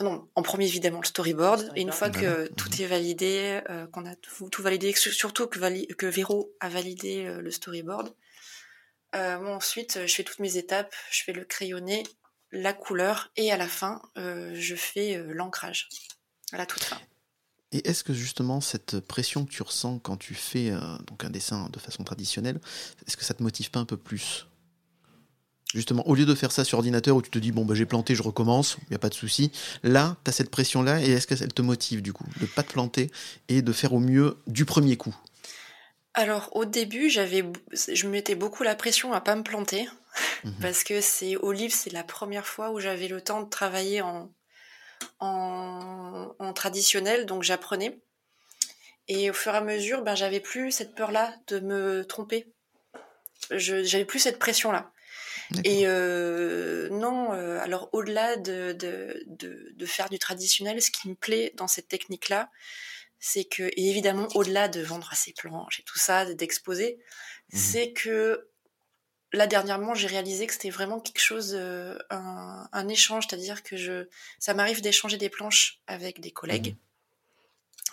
Mhm. 0.00 0.06
non, 0.06 0.28
en 0.34 0.42
premier, 0.42 0.66
évidemment, 0.66 1.00
le 1.00 1.06
storyboard. 1.06 1.72
Et 1.76 1.82
une 1.82 1.92
fois 1.92 2.10
que 2.10 2.48
tout 2.54 2.70
est 2.80 2.86
validé, 2.86 3.60
euh, 3.68 3.86
qu'on 3.88 4.06
a 4.06 4.16
tout, 4.16 4.62
validé, 4.62 4.92
surtout 4.94 5.46
que, 5.46 5.94
que 5.94 6.06
Véro 6.06 6.54
a 6.60 6.68
validé 6.68 7.24
le 7.24 7.50
storyboard, 7.50 8.14
moi, 9.12 9.54
ensuite, 9.54 10.06
je 10.06 10.14
fais 10.14 10.24
toutes 10.24 10.38
mes 10.38 10.56
étapes. 10.56 10.94
Je 11.10 11.24
fais 11.24 11.32
le 11.32 11.44
crayonné, 11.44 12.04
la 12.52 12.72
couleur, 12.72 13.30
et 13.36 13.52
à 13.52 13.56
la 13.56 13.68
fin, 13.68 14.00
je 14.16 14.74
fais 14.76 15.22
l'ancrage, 15.28 15.88
à 16.52 16.58
la 16.58 16.66
toute 16.66 16.84
fin. 16.84 17.00
Et 17.72 17.88
est-ce 17.88 18.02
que 18.02 18.12
justement 18.12 18.60
cette 18.60 19.00
pression 19.00 19.44
que 19.44 19.50
tu 19.50 19.62
ressens 19.62 20.00
quand 20.00 20.16
tu 20.16 20.34
fais 20.34 20.70
euh, 20.70 20.80
donc 21.06 21.24
un 21.24 21.30
dessin 21.30 21.68
de 21.72 21.78
façon 21.78 22.02
traditionnelle, 22.02 22.60
est-ce 23.06 23.16
que 23.16 23.24
ça 23.24 23.34
te 23.34 23.42
motive 23.42 23.70
pas 23.70 23.80
un 23.80 23.84
peu 23.84 23.96
plus? 23.96 24.46
Justement, 25.72 26.06
au 26.08 26.16
lieu 26.16 26.26
de 26.26 26.34
faire 26.34 26.50
ça 26.50 26.64
sur 26.64 26.78
ordinateur 26.78 27.14
où 27.14 27.22
tu 27.22 27.30
te 27.30 27.38
dis 27.38 27.52
bon 27.52 27.64
bah 27.64 27.76
j'ai 27.76 27.86
planté, 27.86 28.16
je 28.16 28.24
recommence, 28.24 28.76
il 28.82 28.90
n'y 28.90 28.96
a 28.96 28.98
pas 28.98 29.08
de 29.08 29.14
souci. 29.14 29.52
Là, 29.84 30.16
tu 30.24 30.30
as 30.30 30.32
cette 30.32 30.50
pression 30.50 30.82
là 30.82 31.00
et 31.00 31.10
est-ce 31.10 31.28
qu'elle 31.28 31.52
te 31.52 31.62
motive 31.62 32.02
du 32.02 32.12
coup 32.12 32.26
de 32.40 32.46
pas 32.46 32.64
te 32.64 32.72
planter 32.72 33.10
et 33.48 33.62
de 33.62 33.72
faire 33.72 33.92
au 33.92 34.00
mieux 34.00 34.36
du 34.48 34.64
premier 34.64 34.96
coup? 34.96 35.14
Alors 36.14 36.48
au 36.56 36.64
début, 36.64 37.08
j'avais 37.08 37.44
je 37.72 38.08
mettais 38.08 38.34
beaucoup 38.34 38.64
la 38.64 38.74
pression 38.74 39.12
à 39.12 39.20
pas 39.20 39.36
me 39.36 39.44
planter 39.44 39.88
mhm. 40.42 40.54
parce 40.60 40.82
que 40.82 41.00
c'est 41.00 41.36
au 41.36 41.52
livre, 41.52 41.72
c'est 41.72 41.92
la 41.92 42.02
première 42.02 42.46
fois 42.46 42.72
où 42.72 42.80
j'avais 42.80 43.06
le 43.06 43.20
temps 43.20 43.42
de 43.42 43.48
travailler 43.48 44.02
en 44.02 44.28
en, 45.18 46.52
traditionnel, 46.54 47.26
donc 47.26 47.42
j'apprenais. 47.42 48.00
Et 49.08 49.30
au 49.30 49.32
fur 49.32 49.54
et 49.54 49.56
à 49.56 49.60
mesure, 49.60 50.02
ben, 50.02 50.14
j'avais 50.14 50.40
plus 50.40 50.72
cette 50.72 50.94
peur-là 50.94 51.34
de 51.48 51.60
me 51.60 52.04
tromper. 52.04 52.52
J'avais 53.50 54.04
plus 54.04 54.20
cette 54.20 54.38
pression-là. 54.38 54.92
Et 55.64 55.82
euh, 55.84 56.88
non, 56.90 57.32
euh, 57.32 57.58
alors 57.60 57.88
au-delà 57.92 58.36
de, 58.36 58.72
de, 58.72 59.26
de, 59.26 59.86
faire 59.86 60.08
du 60.08 60.18
traditionnel, 60.18 60.80
ce 60.80 60.90
qui 60.90 61.08
me 61.08 61.14
plaît 61.14 61.52
dans 61.56 61.66
cette 61.66 61.88
technique-là, 61.88 62.50
c'est 63.18 63.44
que, 63.44 63.64
et 63.64 63.90
évidemment, 63.90 64.28
au-delà 64.34 64.68
de 64.68 64.80
vendre 64.80 65.10
ses 65.14 65.32
planches 65.32 65.80
et 65.80 65.82
tout 65.82 65.98
ça, 65.98 66.24
d'exposer, 66.34 66.98
mmh 67.52 67.56
c'est 67.56 67.92
que 67.92 68.49
là 69.32 69.46
dernièrement, 69.46 69.94
j'ai 69.94 70.06
réalisé 70.06 70.46
que 70.46 70.52
c'était 70.52 70.70
vraiment 70.70 71.00
quelque 71.00 71.20
chose, 71.20 71.54
euh, 71.58 71.96
un, 72.10 72.68
un, 72.72 72.88
échange, 72.88 73.26
c'est-à-dire 73.28 73.62
que 73.62 73.76
je, 73.76 74.08
ça 74.38 74.54
m'arrive 74.54 74.80
d'échanger 74.80 75.16
des 75.16 75.28
planches 75.28 75.80
avec 75.86 76.20
des 76.20 76.30
collègues, 76.30 76.74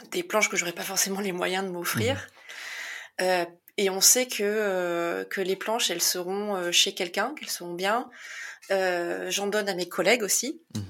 mmh. 0.01 0.09
des 0.09 0.23
planches 0.23 0.49
que 0.49 0.57
j'aurais 0.57 0.73
pas 0.73 0.83
forcément 0.83 1.19
les 1.19 1.31
moyens 1.31 1.65
de 1.65 1.69
m'offrir. 1.69 2.15
Mmh. 2.15 3.23
Euh, 3.23 3.45
et 3.77 3.89
on 3.91 4.01
sait 4.01 4.27
que 4.27 4.43
euh, 4.43 5.23
que 5.25 5.41
les 5.41 5.55
planches, 5.55 5.91
elles 5.91 6.01
seront 6.01 6.71
chez 6.71 6.95
quelqu'un, 6.95 7.35
qu'elles 7.35 7.49
seront 7.49 7.73
bien. 7.73 8.09
J'en 8.69 9.47
donne 9.47 9.69
à 9.69 9.75
mes 9.75 9.87
collègues 9.87 10.23
aussi, 10.23 10.61
mmh. 10.73 10.81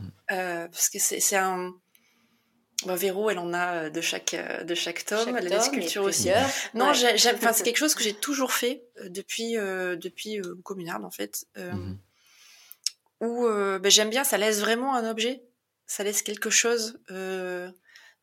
parce 0.71 0.89
que 0.89 0.99
c'est 0.99 1.35
un 1.35 1.73
Bon, 2.85 2.95
Véro, 2.95 3.29
elle 3.31 3.39
en 3.39 3.53
a 3.53 3.89
de 3.89 4.01
chaque 4.01 4.35
de 4.63 4.75
chaque 4.75 5.03
tome, 5.03 5.35
elle 5.35 5.51
a 5.51 5.57
des 5.57 5.63
sculptures 5.63 6.03
aussi. 6.03 6.29
Non. 6.75 6.91
Enfin, 6.91 6.93
c'est 7.53 7.63
quelque 7.63 7.77
chose 7.77 7.95
que 7.95 8.03
j'ai 8.03 8.13
toujours 8.13 8.53
fait 8.53 8.83
depuis 9.03 9.57
euh, 9.57 9.95
depuis 9.95 10.39
euh, 10.39 10.55
communard 10.63 11.03
en 11.03 11.09
fait, 11.09 11.47
euh, 11.57 11.71
mhm. 11.71 11.97
où 13.21 13.47
ben, 13.47 13.89
j'aime 13.89 14.09
bien. 14.09 14.23
Ça 14.23 14.37
laisse 14.37 14.59
vraiment 14.59 14.95
un 14.95 15.09
objet, 15.09 15.43
ça 15.87 16.03
laisse 16.03 16.21
quelque 16.21 16.51
chose 16.51 16.99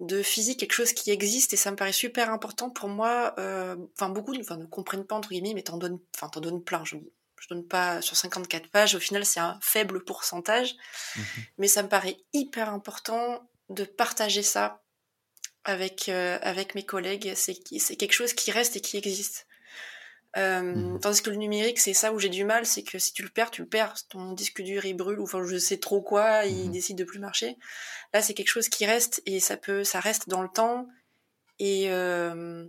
de 0.01 0.23
physique, 0.23 0.61
quelque 0.61 0.73
chose 0.73 0.93
qui 0.93 1.11
existe, 1.11 1.53
et 1.53 1.57
ça 1.57 1.73
me 1.73 1.77
paraît 1.77 1.93
super 1.93 2.31
important 2.31 2.71
pour 2.71 2.89
moi. 2.89 3.35
Enfin, 3.37 4.09
beaucoup, 4.09 4.39
enfin, 4.39 4.57
ne 4.57 4.67
comprennent 4.67 5.07
pas 5.07 5.17
entre 5.17 5.31
guillemets, 5.31 5.55
mais 5.55 5.63
t'en 5.63 5.79
donnes, 5.79 5.99
enfin, 6.15 6.29
t'en 6.29 6.41
donnes 6.41 6.63
plein. 6.63 6.85
Je, 6.85 6.97
je 7.41 7.49
donne 7.49 7.67
pas 7.67 8.01
sur 8.03 8.17
54 8.17 8.71
pages. 8.71 8.95
Au 8.95 9.01
final, 9.01 9.25
c'est 9.25 9.41
un 9.41 9.59
faible 9.61 10.05
pourcentage, 10.05 10.77
mhm. 11.17 11.25
mais 11.59 11.67
ça 11.67 11.83
me 11.83 11.89
paraît 11.89 12.19
hyper 12.33 12.69
important 12.69 13.49
de 13.69 13.85
partager 13.85 14.43
ça 14.43 14.83
avec 15.65 16.09
euh, 16.09 16.39
avec 16.43 16.75
mes 16.75 16.85
collègues. 16.85 17.35
C'est 17.35 17.97
quelque 17.97 18.13
chose 18.13 18.33
qui 18.33 18.51
reste 18.51 18.77
et 18.77 18.81
qui 18.81 18.97
existe. 18.97 19.47
Euh, 20.37 20.63
mmh. 20.63 21.01
Tandis 21.01 21.23
que 21.23 21.31
le 21.31 21.37
numérique, 21.37 21.79
c'est 21.79 21.95
ça 21.95 22.13
où 22.13 22.19
j'ai 22.19 22.29
du 22.29 22.45
mal, 22.45 22.67
c'est 22.67 22.83
que 22.83 22.99
si 22.99 23.13
tu 23.13 23.23
le 23.23 23.29
perds, 23.29 23.51
tu 23.51 23.63
le 23.63 23.69
perds. 23.69 23.95
Ton 24.09 24.33
disque 24.33 24.63
dur 24.63 24.85
il 24.85 24.95
brûle 24.95 25.21
ou 25.21 25.25
enfin 25.25 25.45
je 25.45 25.57
sais 25.57 25.79
trop 25.79 26.03
quoi, 26.03 26.45
il 26.45 26.69
mmh. 26.69 26.73
décide 26.73 26.99
de 26.99 27.05
plus 27.05 27.21
marcher. 27.21 27.57
Là, 28.13 28.21
c'est 28.21 28.35
quelque 28.35 28.49
chose 28.49 28.69
qui 28.69 28.85
reste 28.85 29.23
et 29.27 29.41
ça 29.41 29.57
peut, 29.57 29.85
ça 29.85 30.01
reste 30.01 30.29
dans 30.29 30.43
le 30.43 30.49
temps 30.49 30.89
et 31.59 31.91
euh, 31.91 32.67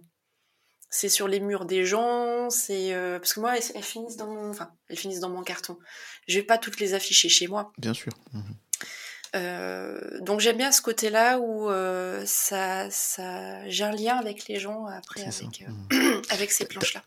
c'est 0.89 1.09
sur 1.09 1.27
les 1.27 1.39
murs 1.39 1.65
des 1.65 1.85
gens. 1.85 2.49
C'est 2.49 2.93
euh, 2.93 3.19
parce 3.19 3.33
que 3.33 3.39
moi, 3.39 3.57
elles, 3.57 3.83
finissent 3.83 4.17
dans 4.17 4.27
mon, 4.27 4.49
enfin, 4.49 4.71
elles 4.87 4.97
finissent 4.97 5.19
dans 5.19 5.29
mon 5.29 5.43
carton. 5.43 5.77
Je 6.27 6.37
vais 6.39 6.45
pas 6.45 6.57
toutes 6.57 6.79
les 6.79 6.93
afficher 6.93 7.29
chez 7.29 7.47
moi. 7.47 7.73
Bien 7.77 7.93
sûr. 7.93 8.13
Mmh. 8.33 8.41
Euh, 9.35 9.99
donc 10.21 10.39
j'aime 10.39 10.57
bien 10.57 10.71
ce 10.71 10.81
côté-là 10.81 11.39
où 11.39 11.69
euh, 11.69 12.23
ça, 12.25 12.89
ça, 12.89 13.67
j'ai 13.67 13.83
un 13.83 13.91
lien 13.91 14.15
avec 14.15 14.47
les 14.47 14.59
gens 14.59 14.85
après 14.85 15.23
avec, 15.23 15.63
euh, 15.63 15.95
mmh. 15.95 16.21
avec 16.29 16.51
ces 16.51 16.65
planches-là. 16.65 17.03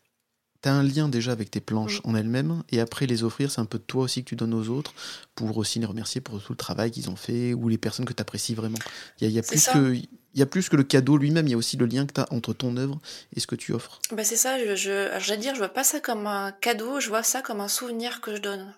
T'as 0.60 0.72
un 0.72 0.82
lien 0.82 1.08
déjà 1.08 1.30
avec 1.32 1.50
tes 1.50 1.60
planches 1.60 1.98
mmh. 1.98 2.10
en 2.10 2.14
elles-mêmes 2.16 2.62
et 2.70 2.80
après 2.80 3.06
les 3.06 3.22
offrir, 3.22 3.50
c'est 3.50 3.60
un 3.60 3.64
peu 3.64 3.78
de 3.78 3.84
toi 3.84 4.02
aussi 4.02 4.24
que 4.24 4.28
tu 4.28 4.36
donnes 4.36 4.54
aux 4.54 4.68
autres 4.68 4.92
pour 5.36 5.56
aussi 5.56 5.78
les 5.78 5.86
remercier 5.86 6.20
pour 6.20 6.42
tout 6.42 6.52
le 6.52 6.58
travail 6.58 6.90
qu'ils 6.90 7.08
ont 7.08 7.16
fait 7.16 7.54
ou 7.54 7.68
les 7.68 7.78
personnes 7.78 8.04
que 8.04 8.12
tu 8.12 8.20
apprécies 8.20 8.54
vraiment. 8.54 8.78
Il 9.20 9.30
y 9.30 9.38
a, 9.38 9.42
plus 9.42 9.66
que 9.66 9.94
il 9.94 10.08
y 10.34 10.42
a 10.42 10.46
plus 10.46 10.68
que 10.68 10.76
le 10.76 10.82
cadeau 10.82 11.16
lui-même, 11.16 11.46
il 11.46 11.52
y 11.52 11.54
a 11.54 11.56
aussi 11.56 11.76
le 11.76 11.86
lien 11.86 12.06
que 12.06 12.12
tu 12.12 12.20
as 12.20 12.26
entre 12.32 12.52
ton 12.52 12.76
œuvre 12.76 13.00
et 13.34 13.40
ce 13.40 13.46
que 13.46 13.54
tu 13.54 13.72
offres. 13.72 14.00
Bah 14.12 14.24
c'est 14.24 14.36
ça, 14.36 14.58
je, 14.58 14.74
je, 14.74 15.34
dire, 15.34 15.54
je 15.54 15.58
vois 15.60 15.68
pas 15.68 15.84
ça 15.84 16.00
comme 16.00 16.26
un 16.26 16.52
cadeau, 16.52 17.00
je 17.00 17.08
vois 17.08 17.22
ça 17.22 17.40
comme 17.40 17.60
un 17.60 17.68
souvenir 17.68 18.20
que 18.20 18.34
je 18.34 18.42
donne. 18.42 18.74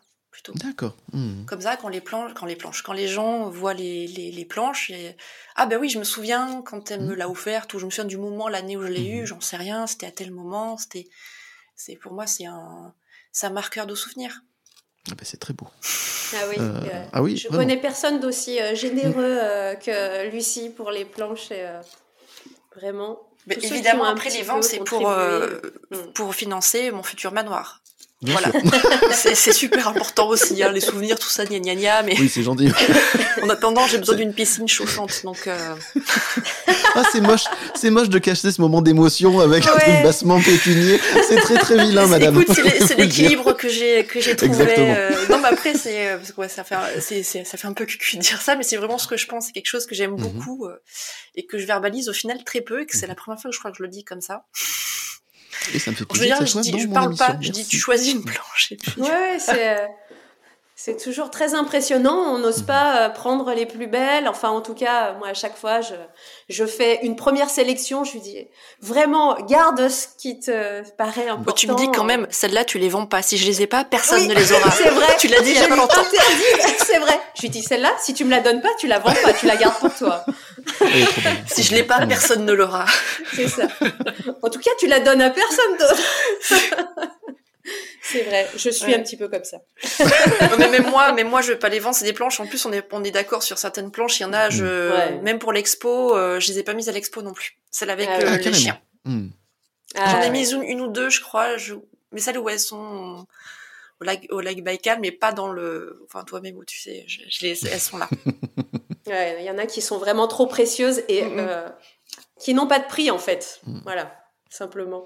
D'accord. 0.54 0.96
Hmm. 1.12 1.44
Comme 1.44 1.60
ça, 1.60 1.76
quand 1.76 1.88
les 1.88 2.00
planches, 2.00 2.32
quand 2.34 2.46
les 2.46 2.56
planches, 2.56 2.82
quand 2.82 2.92
les 2.92 3.08
gens 3.08 3.48
voient 3.48 3.74
les, 3.74 4.06
les, 4.06 4.44
planches, 4.44 4.90
et... 4.90 5.16
ah 5.56 5.66
ben 5.66 5.78
oui, 5.78 5.88
je 5.88 5.98
me 5.98 6.04
souviens 6.04 6.62
quand 6.62 6.90
elle 6.90 7.02
me 7.02 7.14
hmm. 7.14 7.18
l'a 7.18 7.28
offerte, 7.28 7.74
ou 7.74 7.78
je 7.78 7.86
me 7.86 7.90
souviens 7.90 8.04
du 8.04 8.16
moment, 8.16 8.48
l'année 8.48 8.76
où 8.76 8.82
je 8.82 8.88
l'ai 8.88 9.06
eu, 9.06 9.22
hmm. 9.22 9.26
j'en 9.26 9.40
sais 9.40 9.56
rien, 9.56 9.86
c'était 9.86 10.06
à 10.06 10.10
tel 10.10 10.30
moment, 10.30 10.76
c'était, 10.76 11.08
c'est 11.76 11.96
pour 11.96 12.12
moi 12.12 12.26
c'est 12.26 12.46
un, 12.46 12.94
c'est 13.32 13.46
un 13.46 13.50
marqueur 13.50 13.86
de 13.86 13.94
souvenir. 13.94 14.42
Ah 15.08 15.14
ben 15.14 15.24
c'est 15.24 15.38
très 15.38 15.54
beau. 15.54 15.66
Ah 16.34 16.46
oui. 16.48 16.56
Euh, 16.58 16.80
euh, 16.84 17.04
ah 17.12 17.22
oui 17.22 17.36
je 17.36 17.48
connais 17.48 17.78
personne 17.78 18.20
d'aussi 18.20 18.60
euh, 18.60 18.74
généreux 18.74 19.38
que 19.82 20.30
Lucie 20.30 20.70
pour 20.70 20.90
les 20.90 21.04
planches. 21.04 21.50
Et, 21.50 21.66
vraiment. 22.76 23.20
Mais 23.46 23.56
évidemment, 23.62 24.04
après 24.04 24.30
les 24.30 24.42
ventes, 24.42 24.64
c'est 24.64 24.84
pour, 24.84 25.10
pour 26.14 26.34
financer 26.34 26.90
mon 26.90 27.02
futur 27.02 27.32
manoir 27.32 27.79
voilà, 28.22 28.52
c'est 29.12 29.52
super 29.52 29.88
important 29.88 30.28
aussi, 30.28 30.62
hein, 30.62 30.70
les 30.72 30.80
souvenirs, 30.80 31.18
tout 31.18 31.30
ça, 31.30 31.46
gna 31.46 31.58
gna 31.58 31.74
gna. 31.74 32.02
Mais 32.02 32.14
oui, 32.20 32.28
c'est 32.28 32.42
gentil. 32.42 32.70
en 33.42 33.48
attendant, 33.48 33.86
j'ai 33.86 33.96
besoin 33.96 34.16
d'une 34.16 34.34
piscine 34.34 34.68
chauffante, 34.68 35.22
donc. 35.24 35.46
Euh... 35.46 35.74
ah, 36.94 37.02
c'est 37.10 37.22
moche, 37.22 37.44
c'est 37.74 37.88
moche 37.88 38.10
de 38.10 38.18
cacher 38.18 38.52
ce 38.52 38.60
moment 38.60 38.82
d'émotion 38.82 39.40
avec 39.40 39.66
un 39.66 39.70
truc 39.70 40.02
bassement 40.02 40.38
pétunier. 40.38 41.00
C'est 41.26 41.36
très 41.36 41.56
très 41.56 41.86
vilain, 41.86 42.06
madame. 42.08 42.38
Écoute, 42.42 42.54
c'est 42.86 42.98
l'équilibre 42.98 43.54
que 43.54 43.70
j'ai 43.70 44.04
que 44.04 44.20
j'ai 44.20 44.36
trouvé. 44.36 44.74
Euh... 44.78 45.10
Non, 45.30 45.38
mais 45.38 45.48
après, 45.48 45.72
c'est 45.72 46.10
euh, 46.10 46.18
parce 46.18 46.32
que 46.32 46.40
ouais, 46.42 46.48
ça 46.50 46.62
fait 46.62 46.76
c'est 47.00 47.22
ça 47.22 47.56
fait 47.56 47.68
un 47.68 47.72
peu 47.72 47.86
cucu 47.86 48.18
de 48.18 48.22
dire 48.22 48.42
ça, 48.42 48.54
mais 48.54 48.64
c'est 48.64 48.76
vraiment 48.76 48.98
ce 48.98 49.08
que 49.08 49.16
je 49.16 49.26
pense. 49.26 49.46
C'est 49.46 49.52
quelque 49.52 49.66
chose 49.66 49.86
que 49.86 49.94
j'aime 49.94 50.10
mhm. 50.10 50.20
beaucoup 50.20 50.66
euh, 50.66 50.76
et 51.36 51.46
que 51.46 51.56
je 51.56 51.64
verbalise 51.64 52.10
au 52.10 52.12
final 52.12 52.44
très 52.44 52.60
peu, 52.60 52.82
et 52.82 52.86
que 52.86 52.98
c'est 52.98 53.06
mhm. 53.06 53.12
la 53.12 53.14
première 53.14 53.40
fois 53.40 53.50
que 53.50 53.54
je 53.54 53.60
crois 53.60 53.70
que 53.70 53.78
je 53.78 53.82
le 53.82 53.88
dis 53.88 54.04
comme 54.04 54.20
ça. 54.20 54.44
Et 55.74 55.78
ça 55.78 55.90
me 55.90 55.96
fait 55.96 56.04
plaisir 56.04 56.36
je, 56.36 56.40
veux 56.40 56.46
dire, 56.46 56.72
je, 56.72 56.76
dis, 56.76 56.80
je 56.80 56.88
parle 56.88 57.16
pas, 57.16 57.36
je 57.40 57.50
dis 57.50 57.66
tu 57.66 57.78
choisis 57.78 58.12
une 58.12 58.24
planche. 58.24 58.72
Et 58.72 58.76
puis... 58.76 59.00
Ouais, 59.00 59.38
c'est. 59.38 59.88
Euh, 60.80 60.92
c'est 60.92 60.96
toujours 60.96 61.30
très 61.30 61.54
impressionnant. 61.54 62.16
On 62.16 62.38
n'ose 62.38 62.62
pas 62.62 62.96
euh, 62.96 63.08
prendre 63.08 63.52
les 63.52 63.66
plus 63.66 63.86
belles. 63.86 64.28
Enfin, 64.28 64.50
en 64.50 64.60
tout 64.60 64.74
cas, 64.74 65.14
moi, 65.18 65.28
à 65.28 65.34
chaque 65.34 65.56
fois, 65.56 65.80
je, 65.80 65.94
je 66.48 66.64
fais 66.64 67.00
une 67.02 67.16
première 67.16 67.50
sélection. 67.50 68.04
Je 68.04 68.12
lui 68.12 68.20
dis, 68.20 68.46
vraiment, 68.80 69.36
garde 69.42 69.88
ce 69.88 70.06
qui 70.18 70.40
te 70.40 70.82
paraît 70.96 71.28
important. 71.28 71.52
tu 71.52 71.68
me 71.68 71.74
dis 71.74 71.90
quand 71.90 72.04
même, 72.04 72.26
celles-là, 72.30 72.64
tu 72.64 72.78
les 72.78 72.88
vends 72.88 73.06
pas. 73.06 73.22
Si 73.22 73.36
je 73.36 73.46
les 73.46 73.62
ai 73.62 73.66
pas, 73.66 73.84
personne 73.84 74.26
ne 74.26 74.34
les 74.34 74.52
aura. 74.52 74.70
C'est 74.76 74.90
vrai. 74.90 75.06
tu 75.18 75.28
l'as 75.28 75.40
dit 75.40 75.50
il 75.50 75.56
y 75.56 75.58
a 75.58 75.68
longtemps. 75.68 76.02
C'est 76.78 76.98
vrai. 76.98 77.20
Je 77.34 77.42
lui 77.42 77.50
dis, 77.50 77.62
celle-là, 77.62 77.92
si 78.00 78.14
tu 78.14 78.24
me 78.24 78.30
la 78.30 78.40
donnes 78.40 78.60
pas, 78.60 78.70
tu 78.78 78.86
la 78.86 78.98
vends 78.98 79.14
pas. 79.22 79.32
Tu 79.32 79.46
la 79.46 79.56
gardes 79.56 79.78
pour 79.78 79.94
toi. 79.94 80.24
si 81.46 81.62
je 81.62 81.74
l'ai 81.74 81.84
pas, 81.84 82.06
personne 82.06 82.44
ne 82.44 82.52
l'aura. 82.52 82.86
C'est 83.34 83.48
ça. 83.48 83.64
En 84.42 84.48
tout 84.48 84.60
cas, 84.60 84.70
tu 84.78 84.86
la 84.86 85.00
donnes 85.00 85.22
à 85.22 85.30
personne 85.30 85.76
d'autre. 85.78 86.02
C'est 88.02 88.22
vrai, 88.22 88.48
je 88.56 88.70
suis 88.70 88.94
un 88.94 89.00
petit 89.00 89.16
peu 89.16 89.28
comme 89.28 89.44
ça. 89.44 89.58
mais 90.58 90.68
même 90.68 90.90
moi, 90.90 91.12
mais 91.12 91.24
moi, 91.24 91.42
je 91.42 91.52
veux 91.52 91.58
pas 91.58 91.68
les 91.68 91.78
vendre, 91.78 91.94
c'est 91.94 92.04
des 92.04 92.12
planches. 92.12 92.40
En 92.40 92.46
plus, 92.46 92.64
on 92.64 92.72
est, 92.72 92.86
on 92.92 93.04
est 93.04 93.10
d'accord 93.10 93.42
sur 93.42 93.58
certaines 93.58 93.90
planches. 93.90 94.20
Il 94.20 94.22
y 94.24 94.26
en 94.26 94.32
a, 94.32 94.50
je, 94.50 95.20
même 95.20 95.38
pour 95.38 95.52
l'expo, 95.52 96.16
euh, 96.16 96.40
je 96.40 96.48
les 96.48 96.60
ai 96.60 96.62
pas 96.62 96.74
mises 96.74 96.88
à 96.88 96.92
l'expo 96.92 97.22
non 97.22 97.32
plus. 97.32 97.56
Celle 97.70 97.90
avec 97.90 98.08
ah 98.10 98.18
euh, 98.20 98.36
les 98.36 98.52
chiens. 98.52 98.80
Hmm. 99.04 99.28
J'en 99.94 100.20
ai 100.20 100.26
ah 100.26 100.30
mis 100.30 100.50
une, 100.52 100.80
ou 100.80 100.88
deux, 100.88 101.10
je 101.10 101.20
crois. 101.20 101.56
Je... 101.56 101.74
Mais 102.12 102.20
celles 102.20 102.38
où 102.38 102.48
elles 102.48 102.60
sont 102.60 103.26
au 104.00 104.04
lac, 104.04 104.26
au 104.30 104.40
lac 104.40 104.62
Baïkal, 104.62 104.98
mais 105.00 105.12
pas 105.12 105.32
dans 105.32 105.52
le, 105.52 106.02
enfin, 106.06 106.24
toi-même 106.24 106.56
où 106.56 106.64
tu 106.64 106.80
sais, 106.80 107.04
je, 107.06 107.42
les, 107.42 107.66
elles 107.66 107.80
sont 107.80 107.98
là. 107.98 108.08
Il 109.06 109.44
y 109.44 109.50
en 109.50 109.58
a 109.58 109.66
qui 109.66 109.82
sont 109.82 109.98
vraiment 109.98 110.28
trop 110.28 110.46
précieuses 110.46 111.02
et 111.08 111.24
euh, 111.24 111.68
qui 112.38 112.54
n'ont 112.54 112.68
pas 112.68 112.78
de 112.78 112.86
prix 112.86 113.10
en 113.10 113.18
fait. 113.18 113.60
Hmm. 113.66 113.80
Voilà, 113.84 114.14
simplement 114.48 115.04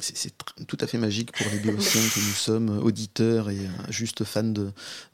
c'est 0.00 0.32
tout 0.66 0.76
à 0.80 0.86
fait 0.86 0.98
magique 0.98 1.32
pour 1.32 1.46
les 1.50 1.58
béotiens 1.58 2.00
que 2.00 2.20
nous 2.20 2.34
sommes, 2.34 2.78
auditeurs 2.82 3.48
et 3.48 3.58
euh, 3.58 3.68
juste 3.88 4.24
fans 4.24 4.52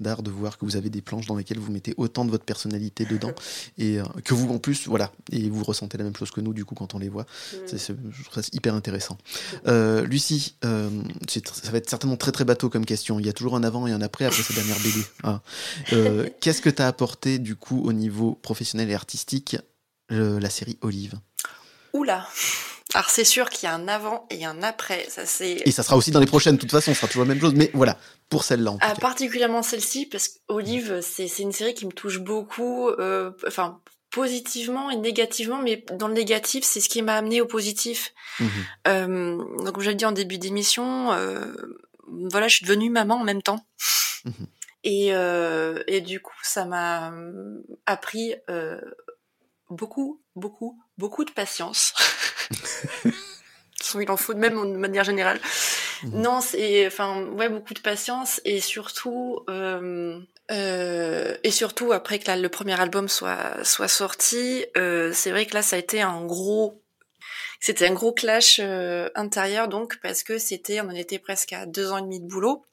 d'art, 0.00 0.22
de, 0.22 0.30
voir 0.30 0.58
que 0.58 0.64
vous 0.64 0.76
avez 0.76 0.90
des 0.90 1.02
planches 1.02 1.26
dans 1.26 1.36
lesquelles 1.36 1.58
vous 1.58 1.70
mettez 1.70 1.94
autant 1.96 2.24
de 2.24 2.30
votre 2.30 2.44
personnalité 2.44 3.04
dedans 3.04 3.32
et 3.78 4.00
euh, 4.00 4.04
que 4.24 4.34
vous 4.34 4.52
en 4.52 4.58
plus, 4.58 4.88
voilà, 4.88 5.12
et 5.30 5.48
vous 5.48 5.62
ressentez 5.62 5.98
la 5.98 6.04
même 6.04 6.16
chose 6.16 6.30
que 6.30 6.40
nous 6.40 6.52
du 6.52 6.64
coup 6.64 6.74
quand 6.74 6.94
on 6.94 6.98
les 6.98 7.08
voit. 7.08 7.26
Je 7.52 8.22
trouve 8.24 8.42
ça 8.42 8.48
hyper 8.52 8.74
intéressant. 8.74 9.18
Euh, 9.66 10.04
Lucie, 10.04 10.56
ça 10.62 11.70
va 11.70 11.78
être 11.78 11.88
certainement 11.88 12.16
très 12.16 12.32
très 12.32 12.44
bateau 12.44 12.68
comme 12.68 12.84
question. 12.84 13.20
Il 13.20 13.26
y 13.26 13.28
a 13.28 13.32
toujours 13.32 13.56
un 13.56 13.62
avant 13.62 13.86
et 13.86 13.92
un 13.92 14.02
après 14.02 14.24
après 14.24 14.42
cette 14.42 14.56
dernière 14.56 14.78
BD. 14.80 16.30
Qu'est-ce 16.40 16.60
que 16.60 16.70
tu 16.70 16.82
as 16.82 16.88
apporté 16.88 17.38
du 17.38 17.54
coup 17.56 17.82
au 17.84 17.92
niveau 17.92 18.34
professionnel 18.34 18.90
et 18.90 18.94
artistique 18.94 19.56
la 20.10 20.50
série 20.50 20.78
Olive? 20.82 21.14
Oula 21.92 22.26
alors 22.94 23.08
c'est 23.08 23.24
sûr 23.24 23.48
qu'il 23.48 23.66
y 23.66 23.72
a 23.72 23.74
un 23.74 23.88
avant 23.88 24.26
et 24.28 24.44
un 24.44 24.62
après. 24.62 25.06
Ça 25.08 25.24
c'est. 25.24 25.62
Et 25.64 25.70
ça 25.70 25.82
sera 25.82 25.96
aussi 25.96 26.10
dans 26.10 26.20
les 26.20 26.26
prochaines. 26.26 26.56
De 26.56 26.60
toute 26.60 26.70
façon, 26.70 26.92
ce 26.92 27.00
sera 27.00 27.06
toujours 27.06 27.24
la 27.24 27.28
même 27.28 27.40
chose. 27.40 27.54
Mais 27.54 27.70
voilà, 27.72 27.96
pour 28.28 28.44
celle-là. 28.44 28.76
Ah, 28.82 28.94
particulièrement 29.00 29.62
celle-ci 29.62 30.04
parce 30.04 30.28
qu'Olive, 30.28 31.00
c'est 31.00 31.26
c'est 31.26 31.42
une 31.42 31.52
série 31.52 31.72
qui 31.72 31.86
me 31.86 31.92
touche 31.92 32.18
beaucoup. 32.18 32.88
Euh, 32.88 33.30
enfin 33.46 33.80
positivement 34.12 34.90
et 34.90 34.96
négativement, 34.96 35.60
mais 35.62 35.84
dans 35.98 36.06
le 36.06 36.14
négatif, 36.14 36.64
c'est 36.64 36.80
ce 36.80 36.88
qui 36.88 37.02
m'a 37.02 37.16
amené 37.16 37.40
au 37.40 37.46
positif. 37.46 38.12
Mhm. 38.38 38.48
Euh, 38.86 39.36
donc, 39.64 39.72
comme 39.72 39.82
je 39.82 39.88
l'ai 39.88 39.96
dit 39.96 40.04
en 40.04 40.12
début 40.12 40.36
d'émission, 40.38 41.12
euh, 41.12 41.46
voilà, 42.30 42.46
je 42.46 42.56
suis 42.56 42.66
devenue 42.66 42.90
maman 42.90 43.16
en 43.16 43.24
même 43.24 43.42
temps. 43.42 43.64
Mhm. 44.26 44.46
Et, 44.84 45.14
euh, 45.14 45.82
et 45.86 46.02
du 46.02 46.20
coup, 46.20 46.36
ça 46.42 46.66
m'a 46.66 47.12
appris 47.86 48.34
euh, 48.50 48.80
beaucoup, 49.70 50.20
beaucoup, 50.36 50.81
beaucoup 50.98 51.24
de 51.24 51.30
patience. 51.30 51.94
il 54.00 54.10
en 54.10 54.16
faut 54.16 54.34
de 54.34 54.38
même 54.38 54.54
de 54.54 54.78
manière 54.78 55.04
générale. 55.04 55.40
Mhm. 56.02 56.22
Non, 56.22 56.40
c'est, 56.40 56.86
enfin, 56.86 57.24
ouais, 57.24 57.48
beaucoup 57.48 57.74
de 57.74 57.80
patience 57.80 58.40
et 58.44 58.60
surtout, 58.60 59.40
euh, 59.48 60.18
euh, 60.50 61.36
et 61.42 61.50
surtout 61.50 61.92
après 61.92 62.18
que 62.18 62.28
là, 62.28 62.36
le 62.36 62.48
premier 62.48 62.78
album 62.80 63.08
soit 63.08 63.62
soit 63.64 63.88
sorti, 63.88 64.64
euh, 64.76 65.12
c'est 65.12 65.30
vrai 65.30 65.46
que 65.46 65.54
là, 65.54 65.62
ça 65.62 65.76
a 65.76 65.78
été 65.78 66.02
un 66.02 66.24
gros, 66.24 66.82
c'était 67.60 67.88
un 67.88 67.92
gros 67.92 68.12
clash 68.12 68.60
euh, 68.62 69.08
intérieur 69.14 69.68
donc 69.68 69.98
parce 70.02 70.22
que 70.22 70.38
c'était, 70.38 70.80
on 70.80 70.86
en 70.86 70.94
était 70.94 71.18
presque 71.18 71.52
à 71.52 71.66
deux 71.66 71.92
ans 71.92 71.98
et 71.98 72.02
demi 72.02 72.20
de 72.20 72.26
boulot. 72.26 72.64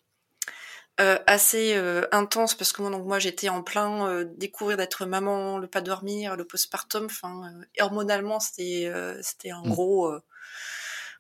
Euh, 1.00 1.18
assez 1.28 1.76
euh, 1.76 2.06
intense 2.12 2.56
parce 2.56 2.74
que 2.74 2.82
moi 2.82 2.92
donc 2.92 3.06
moi 3.06 3.20
j'étais 3.20 3.48
en 3.48 3.64
plein 3.64 4.10
euh, 4.10 4.26
découvrir 4.36 4.76
d'être 4.76 5.06
maman, 5.06 5.58
le 5.58 5.68
pas 5.68 5.80
dormir, 5.80 6.36
le 6.36 6.44
postpartum, 6.44 7.06
enfin 7.06 7.54
hormonalement 7.80 8.42
c'était 8.42 8.92
c'était 9.22 9.52
un 9.52 9.62
mm. 9.62 9.70
gros 9.70 10.12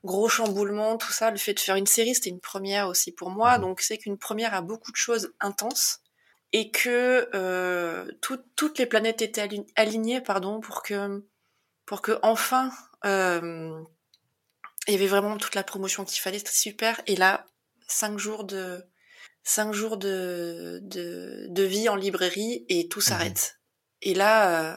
gros 0.03 0.27
chamboulement, 0.27 0.97
tout 0.97 1.13
ça. 1.13 1.31
Le 1.31 1.37
fait 1.37 1.53
de 1.53 1.61
faire 1.61 1.77
une 1.77 1.85
série 1.85 2.13
c'était 2.13 2.29
une 2.29 2.41
première 2.41 2.89
aussi 2.89 3.13
pour 3.13 3.29
moi, 3.29 3.57
mm. 3.57 3.61
donc 3.61 3.79
c'est 3.79 3.97
qu'une 3.97 4.17
première 4.17 4.53
a 4.53 4.61
beaucoup 4.61 4.91
de 4.91 4.97
choses 4.97 5.31
intenses 5.39 6.01
et 6.51 6.71
que 6.71 7.29
toutes 8.19 8.79
les 8.79 8.85
planètes 8.85 9.21
étaient 9.21 9.47
alignées 9.77 10.19
pardon 10.19 10.59
pour 10.59 10.83
que 10.83 11.23
pour 11.85 12.01
que 12.01 12.19
enfin 12.21 12.69
il 13.05 14.93
y 14.93 14.95
avait 14.95 15.07
vraiment 15.07 15.37
toute 15.37 15.55
la 15.55 15.63
promotion 15.63 16.03
qu'il 16.03 16.19
fallait, 16.19 16.39
c'était 16.39 16.51
super. 16.51 17.01
Et 17.07 17.15
là 17.15 17.45
cinq 17.87 18.17
jours 18.19 18.43
de 18.43 18.83
cinq 19.49 19.73
jours 19.73 19.97
de, 19.97 20.79
de, 20.83 21.47
de, 21.49 21.63
vie 21.63 21.89
en 21.89 21.95
librairie 21.95 22.65
et 22.69 22.87
tout 22.87 22.99
mhm. 22.99 23.03
s'arrête. 23.03 23.55
Et 24.01 24.13
là, 24.13 24.71
euh, 24.71 24.75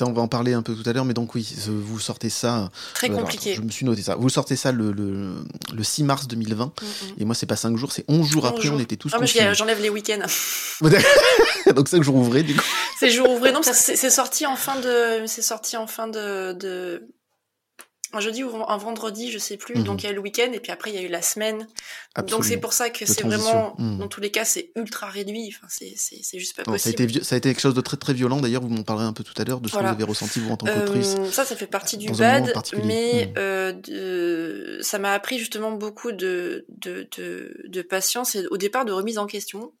on 0.00 0.12
va 0.12 0.22
en 0.22 0.28
parler 0.28 0.54
un 0.54 0.62
peu 0.62 0.74
tout 0.74 0.88
à 0.88 0.92
l'heure, 0.92 1.04
mais 1.04 1.12
donc 1.12 1.34
oui, 1.34 1.46
vous 1.66 1.98
sortez 1.98 2.30
ça. 2.30 2.70
Très 2.94 3.10
euh, 3.10 3.14
compliqué. 3.14 3.54
je 3.54 3.60
me 3.60 3.68
suis 3.68 3.84
noté 3.84 4.02
ça. 4.02 4.14
Vous 4.14 4.30
sortez 4.30 4.56
ça 4.56 4.72
le, 4.72 4.92
le, 4.92 5.44
le 5.74 5.84
6 5.84 6.04
mars 6.04 6.28
2020. 6.28 6.66
Mm, 6.66 6.70
mm. 6.70 6.90
Et 7.18 7.24
moi, 7.24 7.34
c'est 7.34 7.46
pas 7.46 7.56
5 7.56 7.76
jours, 7.76 7.92
c'est 7.92 8.04
11 8.08 8.26
jours 8.26 8.46
après, 8.46 8.68
on 8.70 8.78
était 8.78 8.96
tous. 8.96 9.12
Ah, 9.12 9.52
j'enlève 9.52 9.82
les 9.82 9.90
week-ends. 9.90 10.24
donc 11.74 11.88
5 11.88 12.02
jours 12.02 12.14
ouvrés, 12.14 12.44
du 12.44 12.54
coup. 12.54 12.64
C'est 12.98 13.10
jours 13.10 13.28
ouvrés, 13.28 13.52
non, 13.52 13.60
c'est 13.62 14.10
sorti 14.10 14.46
en 14.46 14.56
fin 14.56 14.80
de. 14.80 15.26
C'est 15.26 15.42
sorti 15.42 15.76
en 15.76 15.86
fin 15.86 16.06
de, 16.06 16.52
de 16.52 17.08
un 18.16 18.20
jeudi 18.20 18.44
ou 18.44 18.50
un 18.68 18.76
vendredi, 18.76 19.30
je 19.30 19.38
sais 19.38 19.56
plus. 19.56 19.76
Mhm. 19.76 19.84
Donc 19.84 20.02
il 20.02 20.06
y 20.06 20.08
a 20.08 20.12
eu 20.12 20.14
le 20.14 20.20
week-end 20.20 20.50
et 20.52 20.60
puis 20.60 20.72
après 20.72 20.90
il 20.90 20.96
y 20.96 20.98
a 20.98 21.02
eu 21.02 21.08
la 21.08 21.22
semaine. 21.22 21.66
Donc 22.28 22.44
c'est 22.44 22.56
pour 22.56 22.72
ça 22.72 22.90
que 22.90 23.06
c'est 23.06 23.22
vraiment, 23.22 23.74
mhm. 23.78 23.98
dans 23.98 24.08
tous 24.08 24.20
les 24.20 24.30
cas, 24.30 24.44
c'est 24.44 24.72
ultra 24.76 25.08
réduit. 25.08 25.54
Enfin, 25.54 25.66
c'est 25.68 26.38
juste 26.38 26.56
pas 26.56 26.64
possible. 26.64 26.96
Ça 26.96 27.02
a, 27.02 27.06
été, 27.06 27.24
ça 27.24 27.34
a 27.34 27.38
été 27.38 27.50
quelque 27.50 27.60
chose 27.60 27.74
de 27.74 27.80
très 27.80 27.96
très 27.96 28.14
violent. 28.14 28.40
D'ailleurs, 28.40 28.62
vous 28.62 28.68
m'en 28.68 28.82
parlerez 28.82 29.06
un 29.06 29.12
peu 29.12 29.24
tout 29.24 29.34
à 29.40 29.44
l'heure 29.44 29.60
de 29.60 29.68
ce 29.68 29.74
que 29.74 29.78
vous 29.78 29.86
avez 29.86 30.04
ressenti 30.04 30.40
vous 30.40 30.50
en 30.50 30.56
tant 30.56 30.66
qu'autrice. 30.66 31.16
Euh, 31.18 31.30
ça, 31.30 31.44
ça 31.44 31.56
fait 31.56 31.66
partie 31.66 31.96
du 31.96 32.10
bad, 32.10 32.52
mais 32.84 33.26
mhm. 33.26 33.34
euh, 33.38 33.72
de, 33.72 34.78
ça 34.82 34.98
m'a 34.98 35.12
appris 35.12 35.38
justement 35.38 35.72
beaucoup 35.72 36.12
de, 36.12 36.66
de, 36.68 37.08
de, 37.16 37.54
de 37.66 37.82
patience 37.82 38.34
et 38.34 38.46
au 38.50 38.56
départ 38.56 38.84
de 38.84 38.92
remise 38.92 39.18
en 39.18 39.26
question. 39.26 39.72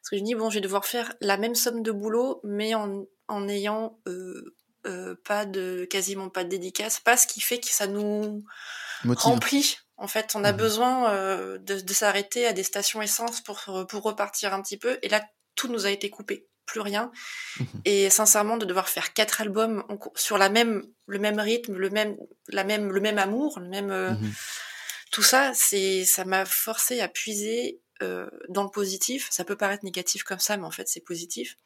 Parce 0.00 0.10
que 0.10 0.16
je 0.16 0.22
me 0.22 0.26
dis 0.26 0.34
bon, 0.34 0.48
je 0.48 0.54
vais 0.54 0.60
devoir 0.60 0.86
faire 0.86 1.12
la 1.20 1.36
même 1.36 1.54
somme 1.54 1.82
de 1.82 1.92
boulot, 1.92 2.40
mais 2.44 2.74
en, 2.74 3.04
en 3.28 3.48
ayant 3.48 3.98
euh, 4.08 4.56
euh, 4.86 5.16
pas 5.24 5.44
de 5.44 5.86
quasiment 5.90 6.28
pas 6.28 6.44
de 6.44 6.50
dédicace, 6.50 7.00
pas 7.00 7.16
ce 7.16 7.26
qui 7.26 7.40
fait 7.40 7.58
que 7.58 7.68
ça 7.68 7.88
nous 7.88 8.44
remplit. 9.04 9.76
En 9.96 10.06
fait, 10.06 10.34
on 10.36 10.44
a 10.44 10.52
mhm. 10.52 10.58
besoin 10.58 11.12
euh, 11.12 11.58
de, 11.58 11.92
s'arrêter 11.92 12.46
à 12.46 12.52
des 12.52 12.62
stations 12.62 13.02
essence 13.02 13.40
pour 13.40 13.60
pour 13.88 14.02
repartir 14.04 14.54
un 14.54 14.62
petit 14.62 14.76
peu. 14.76 14.98
Et 15.02 15.08
là, 15.08 15.24
tout 15.56 15.66
nous 15.66 15.86
a 15.86 15.90
été 15.90 16.10
coupé, 16.10 16.46
plus 16.64 16.80
rien. 16.80 17.10
Mhm. 17.58 17.66
Et 17.86 18.08
sincèrement, 18.08 18.56
de 18.56 18.64
devoir 18.64 18.88
faire 18.88 19.12
quatre 19.12 19.40
albums 19.40 19.84
sur 20.14 20.38
la 20.38 20.48
même 20.48 20.84
le 21.06 21.18
même 21.18 21.40
rythme, 21.40 21.76
le 21.76 21.90
même 21.90 22.16
la 22.46 22.62
même 22.62 22.92
le 22.92 23.00
même 23.00 23.18
amour, 23.18 23.58
le 23.58 23.68
même 23.68 23.90
euh, 23.90 24.12
mhm. 24.12 24.32
tout 25.10 25.24
ça, 25.24 25.50
c'est 25.54 26.04
ça 26.04 26.24
m'a 26.24 26.44
forcé 26.44 27.00
à 27.00 27.08
puiser 27.08 27.80
dans 28.48 28.62
le 28.62 28.70
positif. 28.70 29.26
Ça 29.32 29.42
peut 29.42 29.56
paraître 29.56 29.84
négatif 29.84 30.22
comme 30.22 30.38
ça, 30.38 30.56
mais 30.56 30.64
en 30.64 30.70
fait, 30.70 30.86
c'est 30.86 31.00
positif. 31.00 31.56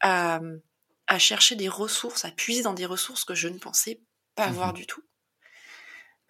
À, 0.00 0.38
à 1.06 1.18
chercher 1.18 1.56
des 1.56 1.68
ressources, 1.68 2.24
à 2.24 2.30
puiser 2.30 2.62
dans 2.62 2.74
des 2.74 2.86
ressources 2.86 3.24
que 3.24 3.34
je 3.34 3.48
ne 3.48 3.58
pensais 3.58 4.00
pas 4.34 4.44
avoir 4.44 4.68
mhm. 4.68 4.74
du 4.74 4.86
tout. 4.86 5.02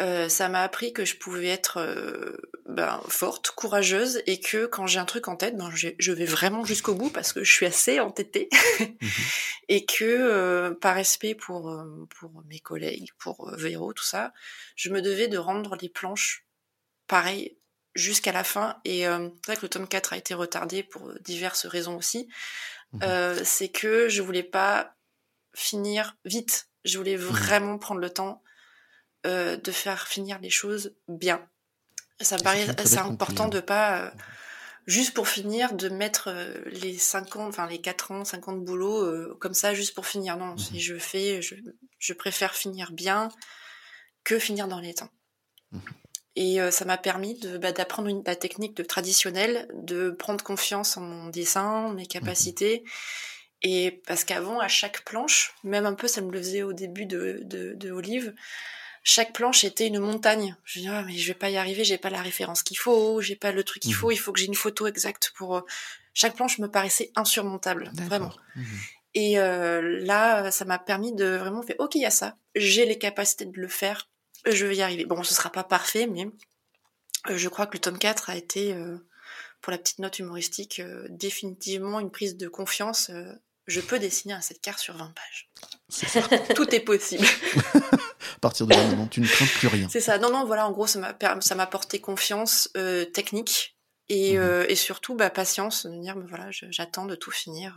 Euh, 0.02 0.28
ça 0.28 0.50
m'a 0.50 0.62
appris 0.62 0.92
que 0.92 1.06
je 1.06 1.16
pouvais 1.16 1.46
être 1.46 1.78
euh, 1.78 2.36
ben, 2.66 3.00
forte, 3.08 3.50
courageuse, 3.52 4.22
et 4.26 4.40
que 4.40 4.66
quand 4.66 4.86
j'ai 4.86 4.98
un 4.98 5.06
truc 5.06 5.26
en 5.26 5.36
tête, 5.36 5.56
ben, 5.56 5.70
je 5.74 6.12
vais 6.12 6.26
vraiment 6.26 6.64
jusqu'au 6.64 6.94
bout 6.94 7.08
parce 7.08 7.32
que 7.32 7.42
je 7.42 7.50
suis 7.50 7.64
assez 7.64 7.98
entêtée, 7.98 8.50
mhm. 8.80 8.96
et 9.68 9.86
que 9.86 10.04
euh, 10.04 10.74
par 10.74 10.94
respect 10.94 11.34
pour 11.34 11.74
pour 12.10 12.42
mes 12.46 12.60
collègues, 12.60 13.10
pour 13.18 13.50
Véro, 13.56 13.94
tout 13.94 14.04
ça, 14.04 14.34
je 14.74 14.90
me 14.90 15.00
devais 15.00 15.28
de 15.28 15.38
rendre 15.38 15.76
les 15.80 15.88
planches 15.88 16.46
pareil 17.06 17.56
jusqu'à 17.94 18.32
la 18.32 18.44
fin. 18.44 18.76
Et 18.84 19.04
c'est 19.04 19.46
vrai 19.46 19.56
que 19.56 19.62
le 19.62 19.68
tome 19.70 19.88
4 19.88 20.12
a 20.12 20.18
été 20.18 20.34
retardé 20.34 20.82
pour 20.82 21.10
diverses 21.20 21.64
raisons 21.64 21.96
aussi. 21.96 22.28
Mhm. 22.92 23.00
Euh, 23.02 23.44
c'est 23.44 23.68
que 23.68 24.08
je 24.08 24.22
voulais 24.22 24.42
pas 24.42 24.94
finir 25.54 26.16
vite. 26.24 26.68
Je 26.84 26.98
voulais 26.98 27.16
mhm. 27.16 27.24
vraiment 27.24 27.78
prendre 27.78 28.00
le 28.00 28.10
temps 28.10 28.42
euh, 29.26 29.56
de 29.56 29.72
faire 29.72 30.06
finir 30.06 30.38
les 30.40 30.50
choses 30.50 30.94
bien. 31.08 31.46
Ça 32.20 32.36
me 32.36 32.42
paraît 32.42 32.68
assez 32.80 32.98
important 32.98 33.48
de 33.48 33.60
pas 33.60 34.00
euh, 34.00 34.10
juste 34.86 35.12
pour 35.12 35.28
finir 35.28 35.74
de 35.74 35.88
mettre 35.88 36.32
les 36.66 36.96
50 36.96 37.48
enfin 37.48 37.66
les 37.66 37.80
4 37.80 38.12
ans 38.12 38.24
50 38.24 38.64
boulots 38.64 39.34
comme 39.36 39.52
ça 39.52 39.74
juste 39.74 39.94
pour 39.94 40.06
finir 40.06 40.38
non 40.38 40.56
si 40.56 40.74
mhm. 40.74 40.78
je 40.78 40.98
fais 40.98 41.42
je, 41.42 41.56
je, 41.98 42.12
préfère 42.14 42.54
finir 42.54 42.92
bien 42.92 43.28
que 44.24 44.38
finir 44.38 44.66
dans 44.66 44.78
les 44.78 44.94
temps 44.94 45.10
et 46.36 46.60
euh, 46.60 46.70
ça 46.70 46.84
m'a 46.84 46.98
permis 46.98 47.34
de 47.38 47.58
bah, 47.58 47.72
d'apprendre 47.72 48.22
la 48.24 48.36
technique 48.36 48.76
de 48.76 48.82
traditionnelle, 48.82 49.68
de 49.74 50.10
prendre 50.10 50.44
confiance 50.44 50.96
en 50.96 51.00
mon 51.00 51.28
dessin, 51.28 51.92
mes 51.94 52.06
capacités. 52.06 52.84
Et 53.62 54.02
parce 54.06 54.24
qu'avant, 54.24 54.60
à 54.60 54.68
chaque 54.68 55.02
planche, 55.04 55.54
même 55.64 55.86
un 55.86 55.94
peu, 55.94 56.08
ça 56.08 56.20
me 56.20 56.30
le 56.30 56.38
faisait 56.38 56.62
au 56.62 56.74
début 56.74 57.06
de, 57.06 57.40
de, 57.42 57.72
de 57.74 57.90
Olive, 57.90 58.34
chaque 59.02 59.32
planche 59.32 59.64
était 59.64 59.86
une 59.86 59.98
montagne. 59.98 60.56
Je 60.64 60.78
me 60.78 60.84
disais, 60.84 60.94
ah, 60.94 61.04
mais 61.06 61.16
je 61.16 61.26
vais 61.26 61.38
pas 61.38 61.48
y 61.48 61.56
arriver, 61.56 61.84
j'ai 61.84 61.96
pas 61.96 62.10
la 62.10 62.20
référence 62.20 62.62
qu'il 62.62 62.76
faut, 62.76 63.20
j'ai 63.22 63.36
pas 63.36 63.52
le 63.52 63.64
truc 63.64 63.82
qu'il 63.82 63.94
faut, 63.94 64.08
mmh. 64.08 64.12
il 64.12 64.18
faut 64.18 64.32
que 64.32 64.40
j'ai 64.40 64.46
une 64.46 64.54
photo 64.54 64.86
exacte 64.86 65.32
pour. 65.36 65.56
Euh, 65.56 65.60
chaque 66.12 66.34
planche 66.34 66.58
me 66.58 66.68
paraissait 66.68 67.12
insurmontable, 67.14 67.90
vraiment. 67.94 68.32
Mmh. 68.56 68.62
Et 69.14 69.38
euh, 69.38 69.80
là, 70.04 70.50
ça 70.50 70.64
m'a 70.66 70.78
permis 70.78 71.14
de 71.14 71.24
vraiment 71.24 71.62
faire, 71.62 71.76
ok, 71.78 71.94
il 71.94 72.02
y 72.02 72.06
a 72.06 72.10
ça, 72.10 72.36
j'ai 72.54 72.84
les 72.84 72.98
capacités 72.98 73.46
de 73.46 73.58
le 73.58 73.68
faire, 73.68 74.10
je 74.46 74.66
vais 74.66 74.76
y 74.76 74.82
arriver. 74.82 75.04
Bon, 75.04 75.22
ce 75.22 75.34
sera 75.34 75.50
pas 75.50 75.64
parfait, 75.64 76.06
mais 76.06 76.28
euh, 77.30 77.36
je 77.36 77.48
crois 77.48 77.66
que 77.66 77.74
le 77.74 77.80
tome 77.80 77.98
4 77.98 78.30
a 78.30 78.36
été, 78.36 78.72
euh, 78.72 78.96
pour 79.60 79.70
la 79.70 79.78
petite 79.78 79.98
note 79.98 80.18
humoristique, 80.18 80.80
euh, 80.80 81.06
définitivement 81.10 82.00
une 82.00 82.10
prise 82.10 82.36
de 82.36 82.48
confiance. 82.48 83.10
je 83.66 83.80
peux 83.80 83.98
dessiner 83.98 84.34
un 84.34 84.40
cette 84.40 84.60
carte 84.60 84.78
sur 84.78 84.96
20 84.96 85.12
pages. 85.12 85.50
Tout 86.54 86.72
est 86.74 86.80
possible. 86.80 87.26
à 87.74 88.38
partir 88.40 88.66
de 88.66 88.74
là, 88.74 88.86
moment, 88.86 89.08
tu 89.08 89.20
ne 89.20 89.26
crains 89.26 89.46
plus 89.46 89.68
rien. 89.68 89.88
C'est 89.88 90.00
ça. 90.00 90.18
Non, 90.18 90.30
non, 90.30 90.44
voilà, 90.44 90.68
en 90.68 90.72
gros, 90.72 90.86
ça 90.86 91.00
m'a, 91.00 91.40
ça 91.40 91.54
m'a 91.54 91.66
porté 91.66 92.00
confiance 92.00 92.70
technique 93.12 93.76
et, 94.08 94.38
mhm. 94.38 94.66
et, 94.68 94.76
surtout 94.76 95.16
bah, 95.16 95.30
patience, 95.30 95.86
de 95.86 96.00
dire, 96.00 96.14
bah, 96.14 96.26
voilà, 96.28 96.46
j'attends 96.50 97.06
de 97.06 97.16
tout 97.16 97.32
finir. 97.32 97.76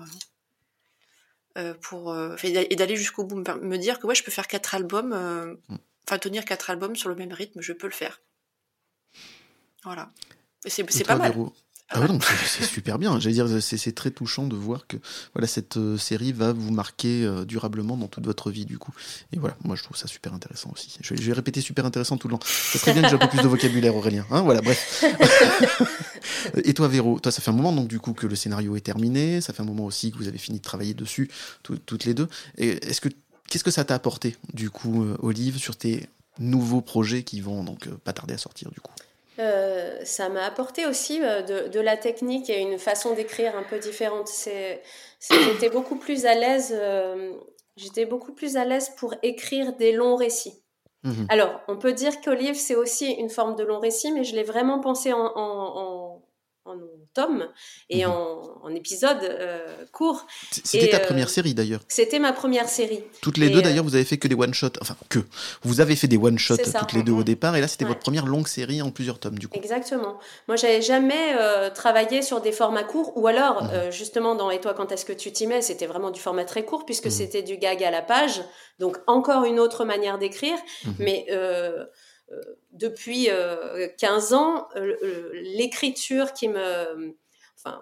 pour 1.82 2.16
et 2.44 2.76
d'aller 2.76 2.96
jusqu'au 2.96 3.24
bout 3.24 3.38
me 3.38 3.78
dire 3.78 4.00
que 4.00 4.06
ouais 4.08 4.16
je 4.16 4.24
peux 4.24 4.32
faire 4.32 4.48
quatre 4.48 4.76
albums 4.76 5.58
mm 5.68 5.78
enfin 6.08 6.18
tenir 6.18 6.46
quatre 6.46 6.70
albums 6.70 6.96
sur 6.96 7.10
le 7.10 7.16
même 7.16 7.34
rythme, 7.34 7.62
je 7.62 7.74
peux 7.74 7.88
le 7.88 7.94
faire. 7.94 8.22
Voilà. 9.84 10.12
C'est 10.66 11.06
pas 11.06 11.16
mal. 11.16 11.34
Ah 11.92 12.00
ouais, 12.02 12.08
c'est 12.46 12.66
super 12.66 13.00
bien. 13.00 13.20
J'allais 13.20 13.34
dire, 13.34 13.48
c'est 13.62 13.96
très 13.96 14.12
touchant 14.12 14.46
de 14.46 14.56
voir 14.56 14.86
que 14.86 14.98
voilà 15.34 15.48
cette 15.48 15.78
euh, 15.78 15.98
série 15.98 16.32
va 16.32 16.54
vous 16.54 16.72
marquer 16.72 17.26
euh, 17.26 17.46
durablement 17.46 17.98
dans 17.98 18.08
toute 18.08 18.26
votre 18.26 18.52
vie 18.52 18.66
du 18.66 18.78
coup. 18.78 18.94
Et 19.34 19.40
voilà, 19.40 19.58
moi 19.64 19.76
je 19.76 19.84
trouve 19.84 19.98
ça 19.98 20.06
super 20.06 20.36
intéressant 20.36 20.72
aussi. 20.72 20.96
Je 21.02 21.16
vais, 21.16 21.34
répéter 21.34 21.62
super 21.62 21.86
intéressant 21.88 22.18
tout 22.18 22.28
le 22.28 22.34
long. 22.34 22.40
Ça 22.44 22.78
serait 22.78 22.94
bien 22.94 23.02
que 23.02 23.10
j'ai 23.10 23.16
un 23.16 23.18
peu 23.18 23.28
plus 23.28 23.42
de 23.42 23.48
vocabulaire, 23.48 23.96
Aurélien. 23.96 24.24
Hein 24.30 24.42
voilà, 24.42 24.62
bref. 24.62 25.04
Et 26.64 26.76
toi, 26.76 26.88
Véro, 26.88 27.20
toi, 27.20 27.32
ça 27.32 27.42
fait 27.42 27.50
un 27.50 27.56
moment 27.56 27.72
donc 27.72 27.88
du 27.88 28.00
coup 28.00 28.14
que 28.14 28.28
le 28.28 28.36
scénario 28.36 28.76
est 28.76 28.82
terminé. 28.82 29.42
Ça 29.42 29.52
fait 29.52 29.64
un 29.64 29.66
moment 29.66 29.86
aussi 29.86 30.12
que 30.12 30.18
vous 30.18 30.28
avez 30.28 30.38
fini 30.38 30.60
de 30.60 30.64
travailler 30.64 30.94
dessus 30.94 31.32
toutes 31.64 32.06
les 32.06 32.14
deux. 32.14 32.28
Est-ce 32.60 33.02
que 33.02 33.10
Qu'est-ce 33.50 33.64
que 33.64 33.72
ça 33.72 33.84
t'a 33.84 33.96
apporté, 33.96 34.36
du 34.54 34.70
coup, 34.70 35.06
Olive, 35.22 35.58
sur 35.58 35.76
tes 35.76 36.08
nouveaux 36.38 36.82
projets 36.82 37.24
qui 37.24 37.42
vont 37.42 37.64
donc 37.64 37.90
pas 37.90 38.14
tarder 38.14 38.34
à 38.36 38.38
sortir, 38.38 38.72
du 38.72 38.80
coup? 38.80 38.94
Ça 40.04 40.28
m'a 40.30 40.44
apporté 40.44 40.86
aussi 40.86 41.20
de, 41.20 41.70
de, 41.70 41.80
la 41.80 41.96
technique 41.96 42.50
et 42.50 42.60
une 42.60 42.78
façon 42.78 43.14
d'écrire 43.14 43.56
un 43.56 43.64
peu 43.64 43.80
différente. 43.80 44.28
C'est, 44.28 44.82
j'étais 45.20 45.70
beaucoup 45.70 45.96
plus 45.96 46.26
à 46.26 46.36
l'aise. 46.36 46.76
j'étais 47.78 48.06
beaucoup 48.06 48.34
plus 48.34 48.58
à 48.58 48.66
l'aise 48.66 48.92
pour 48.98 49.16
écrire 49.24 49.76
des 49.78 49.94
longs 49.94 50.18
récits. 50.18 50.62
Mhm. 51.04 51.28
Alors, 51.30 51.62
on 51.68 51.78
peut 51.78 51.94
dire 51.94 52.20
qu'Olive, 52.22 52.56
c'est 52.56 52.76
aussi 52.76 53.12
une 53.12 53.30
forme 53.30 53.56
de 53.56 53.64
long 53.64 53.80
récit, 53.80 54.12
mais 54.12 54.24
je 54.24 54.36
l'ai 54.36 54.44
vraiment 54.44 54.80
pensé 54.80 55.14
en, 55.14 55.32
en, 55.36 55.78
en 55.78 56.09
tome 57.14 57.48
et 57.90 58.06
mhm. 58.06 58.12
en, 58.12 58.62
en, 58.64 58.76
épisode 58.76 59.24
euh, 59.24 59.86
court. 59.92 60.26
C'était 60.52 60.90
ta 60.90 60.98
euh, 60.98 61.06
première 61.06 61.30
série 61.30 61.54
d'ailleurs. 61.54 61.82
C'était 61.88 62.20
ma 62.20 62.34
première 62.34 62.70
série. 62.70 63.04
Toutes 63.22 63.38
les 63.38 63.50
deux 63.50 63.62
d'ailleurs, 63.62 63.84
euh, 63.84 63.88
vous 63.88 63.96
avez 63.96 64.06
fait 64.06 64.18
que 64.18 64.28
des 64.28 64.36
one 64.36 64.54
shots, 64.54 64.80
enfin 64.82 64.96
que 65.10 65.20
vous 65.64 65.82
avez 65.82 65.96
fait 65.96 66.08
des 66.08 66.18
one 66.18 66.38
shots 66.38 66.58
toutes 66.58 66.94
les 66.94 67.04
deux 67.04 67.12
au 67.12 67.24
départ, 67.24 67.56
et 67.56 67.62
là 67.62 67.68
c'était 67.68 67.86
votre 67.86 68.00
première 68.00 68.26
longue 68.26 68.48
série 68.48 68.82
en 68.82 68.92
plusieurs 68.92 69.20
tomes 69.20 69.40
du 69.40 69.48
coup. 69.48 69.58
Exactement. 69.58 70.20
Moi 70.48 70.56
j'avais 70.56 70.82
jamais 70.82 71.36
travaillé 71.74 72.22
sur 72.22 72.42
des 72.42 72.52
formats 72.52 72.84
courts, 72.84 73.18
ou 73.18 73.28
alors 73.28 73.64
mhm. 73.64 73.92
justement 73.92 74.36
dans 74.36 74.52
Et 74.52 74.60
toi 74.60 74.74
quand 74.74 74.92
est-ce 74.92 75.06
que 75.06 75.14
tu 75.14 75.32
t'y 75.32 75.48
mets, 75.48 75.62
c'était 75.62 75.88
vraiment 75.88 76.12
du 76.12 76.20
format 76.20 76.46
très 76.46 76.66
court 76.66 76.86
puisque 76.86 77.12
c'était 77.12 77.44
du 77.44 77.58
gag 77.58 77.84
à 77.84 77.92
la 77.92 78.02
page, 78.02 78.42
donc 78.80 78.98
encore 79.08 79.46
une 79.46 79.60
autre 79.60 79.86
manière 79.86 80.18
d'écrire, 80.18 80.58
mais 81.00 81.26
depuis 82.72 83.30
15 83.98 84.34
ans, 84.34 84.68
l'écriture 85.34 86.34
qui 86.34 86.48
me... 86.48 87.16
Enfin, 87.58 87.82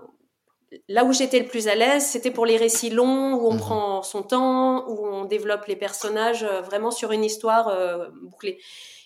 là 0.88 1.04
où 1.04 1.14
j'étais 1.14 1.40
le 1.40 1.46
plus 1.46 1.68
à 1.68 1.76
l'aise, 1.76 2.06
c'était 2.06 2.32
pour 2.32 2.46
les 2.46 2.58
récits 2.58 2.90
longs, 2.90 3.34
où 3.36 3.48
on 3.48 3.54
mhm. 3.54 3.60
prend 3.60 4.04
son 4.04 4.24
temps, 4.24 4.88
où 4.88 5.08
on 5.08 5.26
développe 5.26 5.66
les 5.66 5.76
personnages 5.76 6.44
euh, 6.44 6.62
vraiment 6.62 6.92
sur 6.92 7.12
une 7.12 7.24
histoire 7.24 7.68
euh, 7.70 8.08
bouclée. 8.24 8.60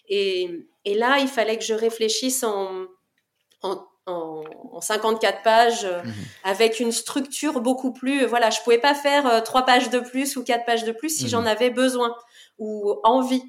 Et, 0.07 0.49
et, 0.85 0.95
là, 0.95 1.19
il 1.19 1.27
fallait 1.27 1.57
que 1.57 1.63
je 1.63 1.73
réfléchisse 1.73 2.43
en, 2.43 2.85
en, 3.61 3.85
en, 4.07 4.81
54 4.81 5.43
pages, 5.43 5.85
euh, 5.85 6.03
mhm. 6.03 6.13
avec 6.43 6.79
une 6.79 6.91
structure 6.91 7.61
beaucoup 7.61 7.93
plus... 7.93 8.25
Voilà, 8.25 8.49
je 8.49 8.59
pouvais 8.61 8.79
pas 8.79 8.95
faire 8.95 9.43
trois 9.43 9.63
pages 9.63 9.89
de 9.89 9.99
plus 9.99 10.35
ou 10.35 10.43
quatre 10.43 10.65
pages 10.65 10.83
de 10.83 10.91
plus 10.91 11.15
si 11.15 11.29
j'en 11.29 11.41
mhm. 11.41 11.47
avais 11.47 11.69
besoin 11.69 12.15
ou 12.57 12.95
envie. 13.03 13.43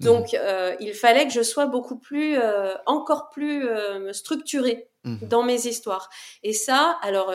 Donc, 0.00 0.34
euh, 0.34 0.74
il 0.80 0.94
fallait 0.94 1.26
que 1.26 1.32
je 1.32 1.42
sois 1.42 1.66
beaucoup 1.66 1.96
plus, 1.96 2.36
euh, 2.36 2.74
encore 2.86 3.30
plus 3.30 3.68
euh, 3.68 4.12
structurée 4.12 4.88
mhm. 5.04 5.28
dans 5.28 5.42
mes 5.42 5.66
histoires. 5.66 6.10
Et 6.42 6.52
ça, 6.52 6.98
alors, 7.02 7.32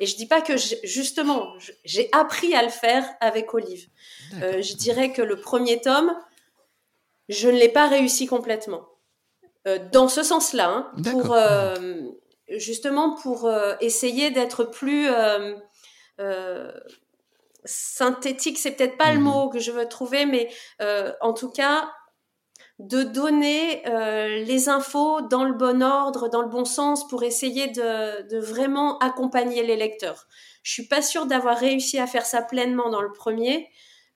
et 0.00 0.06
je 0.06 0.16
dis 0.16 0.26
pas 0.26 0.40
que 0.40 0.54
justement, 0.84 1.52
j'ai 1.84 2.08
appris 2.12 2.54
à 2.54 2.62
le 2.62 2.68
faire 2.68 3.04
avec 3.20 3.52
Olive. 3.54 3.88
je 4.32 4.76
dirais 4.76 5.12
que 5.12 5.22
le 5.22 5.36
premier 5.36 5.80
tome, 5.80 6.14
je 7.28 7.48
ne 7.48 7.58
l'ai 7.58 7.68
pas 7.68 7.88
réussi 7.88 8.26
complètement. 8.26 8.86
dans 9.92 10.08
ce 10.08 10.22
sens-là, 10.22 10.68
hein, 10.68 10.92
pour 11.10 11.36
justement 12.48 13.14
pour 13.16 13.50
essayer 13.80 14.30
d'être 14.30 14.64
plus 14.64 15.08
synthétique, 17.64 18.58
c'est 18.58 18.72
peut-être 18.72 18.96
pas 18.96 19.12
le 19.12 19.18
mhm. 19.18 19.24
mot 19.24 19.48
que 19.48 19.58
je 19.58 19.72
veux 19.72 19.88
trouver, 19.88 20.26
mais 20.26 20.48
en 21.20 21.32
tout 21.32 21.50
cas 21.50 21.88
de 22.78 23.04
donner 23.04 23.86
euh, 23.86 24.42
les 24.44 24.68
infos 24.68 25.20
dans 25.22 25.44
le 25.44 25.52
bon 25.52 25.82
ordre, 25.82 26.28
dans 26.28 26.42
le 26.42 26.48
bon 26.48 26.64
sens, 26.64 27.06
pour 27.06 27.22
essayer 27.22 27.68
de, 27.68 28.38
vraiment 28.40 28.98
accompagner 28.98 29.62
les 29.62 29.76
lecteurs. 29.76 30.26
Je 30.62 30.72
suis 30.72 30.88
pas 30.88 31.02
sûre 31.02 31.26
d'avoir 31.26 31.58
réussi 31.58 31.98
à 31.98 32.06
faire 32.06 32.26
ça 32.26 32.42
pleinement 32.42 32.90
dans 32.90 33.02
le 33.02 33.12
premier, 33.12 33.68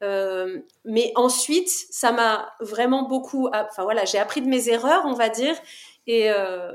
euh, 0.02 0.58
mais 0.84 1.12
ensuite, 1.14 1.68
ça 1.68 2.10
m'a 2.10 2.52
vraiment 2.60 3.02
beaucoup. 3.02 3.48
Enfin 3.48 3.84
voilà, 3.84 4.04
j'ai 4.04 4.18
appris 4.18 4.42
de 4.42 4.48
mes 4.48 4.68
erreurs, 4.68 5.04
on 5.06 5.14
va 5.14 5.28
dire, 5.28 5.56
et, 6.06 6.30
euh, 6.30 6.72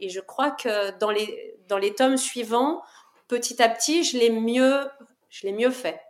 et 0.00 0.08
je 0.08 0.20
crois 0.20 0.50
que 0.50 0.96
dans 0.98 1.10
les 1.10 1.54
dans 1.68 1.78
les 1.78 1.94
tomes 1.94 2.16
suivants, 2.16 2.82
petit 3.28 3.62
à 3.62 3.68
petit, 3.68 4.04
je 4.04 4.18
l'ai 4.18 4.30
mieux, 4.30 4.80
je 5.36 5.46
l'ai 5.46 5.52
mieux 5.52 5.70
fait. 5.70 6.00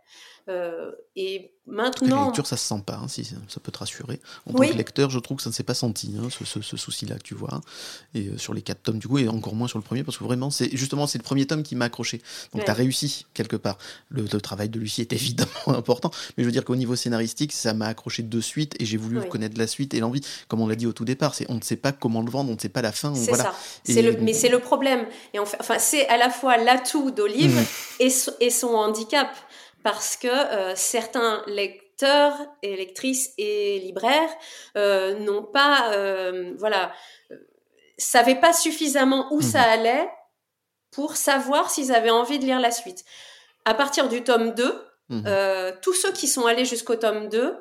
Euh, 0.49 0.91
et 1.17 1.51
maintenant. 1.65 2.21
La 2.21 2.25
lecture, 2.27 2.47
ça 2.47 2.55
se 2.55 2.65
sent 2.65 2.81
pas, 2.85 2.95
hein, 2.95 3.07
si 3.07 3.25
ça 3.25 3.59
peut 3.61 3.71
te 3.71 3.79
rassurer. 3.79 4.21
En 4.45 4.53
tant 4.53 4.63
que 4.65 4.73
lecteur, 4.73 5.09
je 5.09 5.19
trouve 5.19 5.37
que 5.37 5.43
ça 5.43 5.49
ne 5.49 5.53
s'est 5.53 5.63
pas 5.63 5.73
senti, 5.73 6.15
hein, 6.17 6.29
ce, 6.29 6.77
souci-là 6.77 7.15
que 7.15 7.23
tu 7.23 7.33
vois. 7.33 7.59
Et 8.13 8.27
euh, 8.27 8.37
sur 8.37 8.53
les 8.53 8.61
quatre 8.61 8.83
tomes, 8.83 8.99
du 8.99 9.07
coup, 9.07 9.17
et 9.17 9.27
encore 9.27 9.55
moins 9.55 9.67
sur 9.67 9.77
le 9.77 9.83
premier, 9.83 10.03
parce 10.03 10.17
que 10.17 10.23
vraiment, 10.23 10.49
c'est 10.49 10.75
justement, 10.75 11.05
c'est 11.05 11.17
le 11.17 11.23
premier 11.23 11.45
tome 11.45 11.63
qui 11.63 11.75
m'a 11.75 11.85
accroché. 11.85 12.21
Donc, 12.53 12.63
tu 12.63 12.71
as 12.71 12.73
réussi, 12.73 13.25
quelque 13.33 13.57
part. 13.57 13.77
Le, 14.09 14.25
travail 14.39 14.69
de 14.69 14.79
Lucie 14.79 15.01
est 15.01 15.11
évidemment 15.17 15.49
important, 15.67 16.11
mais 16.37 16.43
je 16.43 16.45
veux 16.45 16.53
dire 16.53 16.63
qu'au 16.63 16.75
niveau 16.75 16.95
scénaristique, 16.95 17.51
ça 17.51 17.73
m'a 17.73 17.87
accroché 17.87 18.23
de 18.23 18.39
suite, 18.39 18.75
et 18.79 18.85
j'ai 18.85 18.97
voulu 18.97 19.19
connaître 19.27 19.57
la 19.57 19.67
suite 19.67 19.93
et 19.93 19.99
l'envie. 19.99 20.21
Comme 20.47 20.61
on 20.61 20.67
l'a 20.67 20.75
dit 20.75 20.85
au 20.85 20.93
tout 20.93 21.05
départ, 21.05 21.35
c'est 21.35 21.45
on 21.49 21.55
ne 21.55 21.61
sait 21.61 21.75
pas 21.75 21.91
comment 21.91 22.21
le 22.21 22.31
vendre, 22.31 22.51
on 22.51 22.55
ne 22.55 22.59
sait 22.59 22.69
pas 22.69 22.81
la 22.81 22.91
fin. 22.91 23.13
C'est 23.15 23.35
ça. 23.35 23.53
Le, 23.87 24.17
mais 24.21 24.33
c'est 24.33 24.49
le 24.49 24.59
problème. 24.59 25.05
Et 25.33 25.39
enfin, 25.39 25.79
c'est 25.79 26.07
à 26.07 26.17
la 26.17 26.29
fois 26.29 26.57
l'atout 26.57 27.11
d'Olive 27.11 27.55
mmh. 27.55 28.03
et, 28.03 28.11
et 28.39 28.49
son 28.49 28.69
handicap 28.69 29.29
parce 29.87 30.17
que 30.17 30.27
euh, 30.27 30.75
certains 30.75 31.43
lecteurs 31.47 32.33
et 32.61 32.75
lectrices 32.75 33.33
et 33.37 33.79
libraires 33.79 34.29
euh, 34.75 35.17
n'ont 35.19 35.43
pas, 35.43 35.93
euh, 35.93 36.53
voilà, 36.57 36.91
savaient 37.97 38.41
pas 38.41 38.51
suffisamment 38.51 39.31
où 39.31 39.39
ça 39.39 39.61
mhm. 39.61 39.69
allait 39.71 40.09
pour 40.91 41.15
savoir 41.15 41.69
s'ils 41.69 41.93
avaient 41.93 42.09
envie 42.09 42.37
de 42.37 42.43
lire 42.43 42.59
la 42.59 42.71
suite. 42.71 43.05
À 43.63 43.73
partir 43.73 44.09
du 44.09 44.25
tome 44.25 44.51
2, 44.55 44.85
mhm. 45.07 45.23
tous 45.81 45.93
ceux 45.93 46.11
qui 46.11 46.27
sont 46.27 46.45
allés 46.47 46.65
jusqu'au 46.65 46.97
tome 46.97 47.29
2 47.29 47.55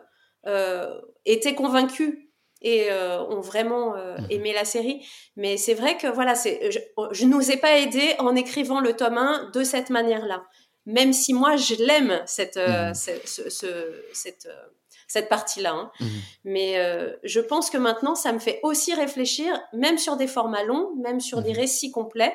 étaient 1.26 1.54
convaincus 1.54 2.12
et 2.60 2.90
ont 2.92 3.40
vraiment 3.40 3.94
mhm. 3.94 4.26
aimé 4.30 4.52
la 4.52 4.64
série. 4.64 5.06
Mais 5.36 5.56
c'est 5.58 5.74
vrai 5.74 5.96
que 5.96 6.08
voilà, 6.08 6.34
c'est, 6.34 6.72
je, 6.72 6.80
je 7.12 7.24
ne 7.24 7.30
nous 7.30 7.52
ai 7.52 7.56
pas 7.56 7.78
aidé 7.78 8.16
en 8.18 8.34
écrivant 8.34 8.80
le 8.80 8.96
tome 8.96 9.16
1 9.16 9.50
de 9.54 9.62
cette 9.62 9.90
manière-là 9.90 10.42
même 10.86 11.12
si 11.12 11.34
moi 11.34 11.56
je 11.56 11.74
l'aime 11.74 12.22
cette 12.26 12.56
euh, 12.56 12.88
mhm. 12.88 12.94
cette, 12.94 13.64
euh, 13.64 14.66
cette 15.08 15.28
partie-là. 15.28 15.72
Hein. 15.72 15.90
Mhm. 16.00 16.08
Mais 16.44 16.78
euh, 16.78 17.12
je 17.24 17.40
pense 17.40 17.70
que 17.70 17.76
maintenant 17.76 18.14
ça 18.14 18.32
me 18.32 18.38
fait 18.38 18.60
aussi 18.62 18.94
réfléchir, 18.94 19.60
même 19.72 19.98
sur 19.98 20.16
des 20.16 20.28
formats 20.28 20.64
longs, 20.64 20.94
même 20.96 21.20
sur 21.20 21.42
des 21.42 21.52
mhm. 21.52 21.58
récits 21.58 21.90
complets. 21.90 22.34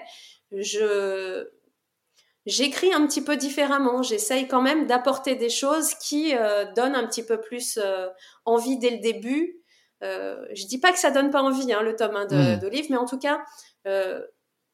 Je 0.52 1.48
j'écris 2.46 2.92
un 2.92 3.08
petit 3.08 3.24
peu 3.24 3.38
différemment. 3.38 4.04
J'essaye 4.04 4.48
quand 4.48 4.62
même 4.62 4.86
d'apporter 4.86 5.36
des 5.36 5.50
choses 5.50 5.94
qui 5.96 6.34
donnent 6.76 6.96
un 6.96 7.08
petit 7.08 7.24
peu 7.24 7.40
plus 7.40 7.80
envie 8.46 8.78
dès 8.80 8.90
le 8.90 8.98
début. 8.98 9.62
je 10.02 10.66
dis 10.66 10.80
pas 10.80 10.92
que 10.92 10.98
ça 10.98 11.12
donne 11.12 11.30
pas 11.30 11.44
envie, 11.44 11.72
hein, 11.72 11.84
le 11.84 11.96
tome 11.96 12.16
1 12.16 12.58
d'Olive, 12.58 12.88
mais 12.90 12.98
en 12.98 13.06
tout 13.06 13.20
cas, 13.20 13.46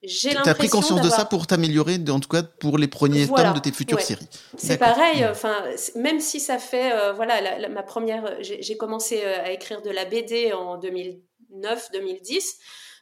j'ai 0.04 0.30
l'impression. 0.30 0.52
as 0.52 0.56
pris 0.56 0.70
conscience 0.70 1.02
de 1.02 1.10
ça 1.10 1.26
pour 1.26 1.48
t'améliorer, 1.48 2.00
en 2.10 2.20
tout 2.20 2.30
cas 2.30 2.44
pour 2.44 2.78
les 2.78 2.88
premiers 2.88 3.28
tomes 3.28 3.54
de 3.54 3.60
tes 3.60 3.72
futures 3.72 4.02
séries. 4.02 4.28
C'est 4.56 4.78
pareil, 4.78 5.24
mmh. 5.24 5.30
enfin, 5.32 5.56
même 5.96 6.20
si 6.20 6.40
ça 6.40 6.60
fait, 6.60 6.92
euh, 6.92 7.14
voilà, 7.14 7.68
ma 7.70 7.84
première, 7.84 8.38
j'ai 8.42 8.78
commencé 8.78 9.22
euh, 9.24 9.44
à 9.44 9.52
écrire 9.52 9.82
de 9.82 9.90
la 9.90 10.06
BD 10.06 10.54
en 10.54 10.80
2009-2010. 10.80 12.58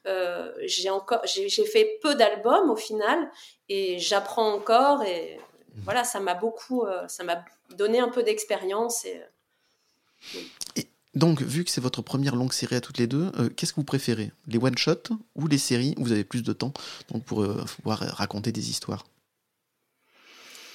Euh, 0.07 0.53
j'ai 0.61 0.89
encore, 0.89 1.21
j'ai 1.25 1.65
fait 1.65 1.97
peu 2.01 2.15
d'albums 2.15 2.69
au 2.69 2.75
final 2.75 3.29
et 3.67 3.97
j'apprends 3.99 4.53
encore 4.53 5.03
et 5.03 5.37
mmh. 5.37 5.81
voilà, 5.83 6.03
ça 6.03 6.19
m'a 6.19 6.35
beaucoup, 6.35 6.85
ça 7.07 7.23
m'a 7.23 7.43
donné 7.75 7.99
un 7.99 8.09
peu 8.09 8.23
d'expérience 8.23 9.03
et, 9.05 9.21
et 10.75 10.87
donc, 11.15 11.41
vu 11.41 11.63
que 11.63 11.71
c'est 11.71 11.81
votre 11.81 12.01
première 12.01 12.35
longue 12.35 12.51
série 12.51 12.75
à 12.75 12.81
toutes 12.81 12.97
les 12.97 13.07
deux, 13.07 13.31
euh, 13.39 13.49
qu'est-ce 13.49 13.71
que 13.71 13.77
vous 13.77 13.85
préférez? 13.85 14.31
Les 14.47 14.57
one-shots 14.57 15.15
ou 15.35 15.47
les 15.47 15.57
séries 15.57 15.95
où 15.97 16.03
vous 16.03 16.11
avez 16.11 16.25
plus 16.25 16.43
de 16.43 16.51
temps 16.51 16.73
donc, 17.09 17.23
pour 17.23 17.41
euh, 17.41 17.63
pouvoir 17.77 17.99
raconter 17.99 18.51
des 18.51 18.69
histoires? 18.69 19.05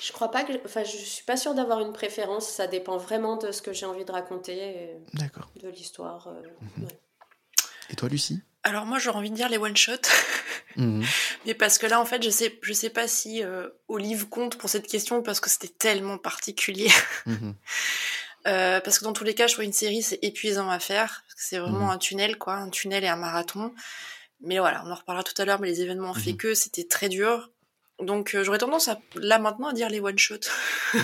Je 0.00 0.12
crois 0.12 0.30
pas 0.30 0.44
que. 0.44 0.52
Enfin, 0.64 0.82
je 0.82 0.96
suis 0.96 1.24
pas 1.24 1.36
sûre 1.36 1.54
d'avoir 1.54 1.80
une 1.80 1.92
préférence. 1.92 2.48
Ça 2.48 2.66
dépend 2.66 2.96
vraiment 2.96 3.36
de 3.36 3.52
ce 3.52 3.60
que 3.60 3.74
j'ai 3.74 3.84
envie 3.84 4.06
de 4.06 4.12
raconter. 4.12 4.96
D'accord. 5.12 5.50
De 5.62 5.68
l'histoire. 5.68 6.28
Euh, 6.28 6.40
mhm. 6.78 6.88
Et 7.90 7.96
toi, 7.96 8.08
Lucie? 8.08 8.40
Alors 8.62 8.84
moi 8.84 8.98
j'aurais 8.98 9.18
envie 9.18 9.30
de 9.30 9.36
dire 9.36 9.48
les 9.48 9.56
one 9.56 9.74
shot, 9.74 9.92
mhm. 10.76 11.02
mais 11.46 11.54
parce 11.54 11.78
que 11.78 11.86
là 11.86 11.98
en 11.98 12.04
fait 12.04 12.22
je 12.22 12.28
sais 12.28 12.58
je 12.60 12.74
sais 12.74 12.90
pas 12.90 13.08
si 13.08 13.42
Olive 13.88 14.28
compte 14.28 14.58
pour 14.58 14.68
cette 14.68 14.86
question 14.86 15.22
parce 15.22 15.40
que 15.40 15.48
c'était 15.48 15.68
tellement 15.68 16.18
particulier. 16.18 16.90
Mhm. 17.24 17.54
Euh, 18.46 18.80
parce 18.80 18.98
que 18.98 19.04
dans 19.04 19.12
tous 19.12 19.24
les 19.24 19.34
cas, 19.34 19.46
je 19.46 19.54
vois 19.54 19.64
une 19.64 19.72
série, 19.72 20.02
c'est 20.02 20.18
épuisant 20.22 20.70
à 20.70 20.78
faire. 20.78 21.24
C'est 21.36 21.58
vraiment 21.58 21.86
mmh. 21.86 21.90
un 21.90 21.98
tunnel, 21.98 22.38
quoi, 22.38 22.54
un 22.54 22.70
tunnel 22.70 23.04
et 23.04 23.08
un 23.08 23.16
marathon. 23.16 23.72
Mais 24.40 24.58
voilà, 24.58 24.82
on 24.86 24.90
en 24.90 24.94
reparlera 24.94 25.22
tout 25.22 25.40
à 25.40 25.44
l'heure, 25.44 25.60
mais 25.60 25.68
les 25.68 25.82
événements 25.82 26.10
ont 26.10 26.14
fait 26.14 26.32
mmh. 26.32 26.38
que 26.38 26.54
c'était 26.54 26.84
très 26.84 27.08
dur. 27.08 27.50
Donc 28.02 28.34
euh, 28.34 28.44
j'aurais 28.44 28.58
tendance 28.58 28.88
à, 28.88 28.98
là 29.16 29.38
maintenant 29.38 29.68
à 29.68 29.72
dire 29.72 29.88
les 29.88 30.00
one 30.00 30.18
shot. 30.18 30.40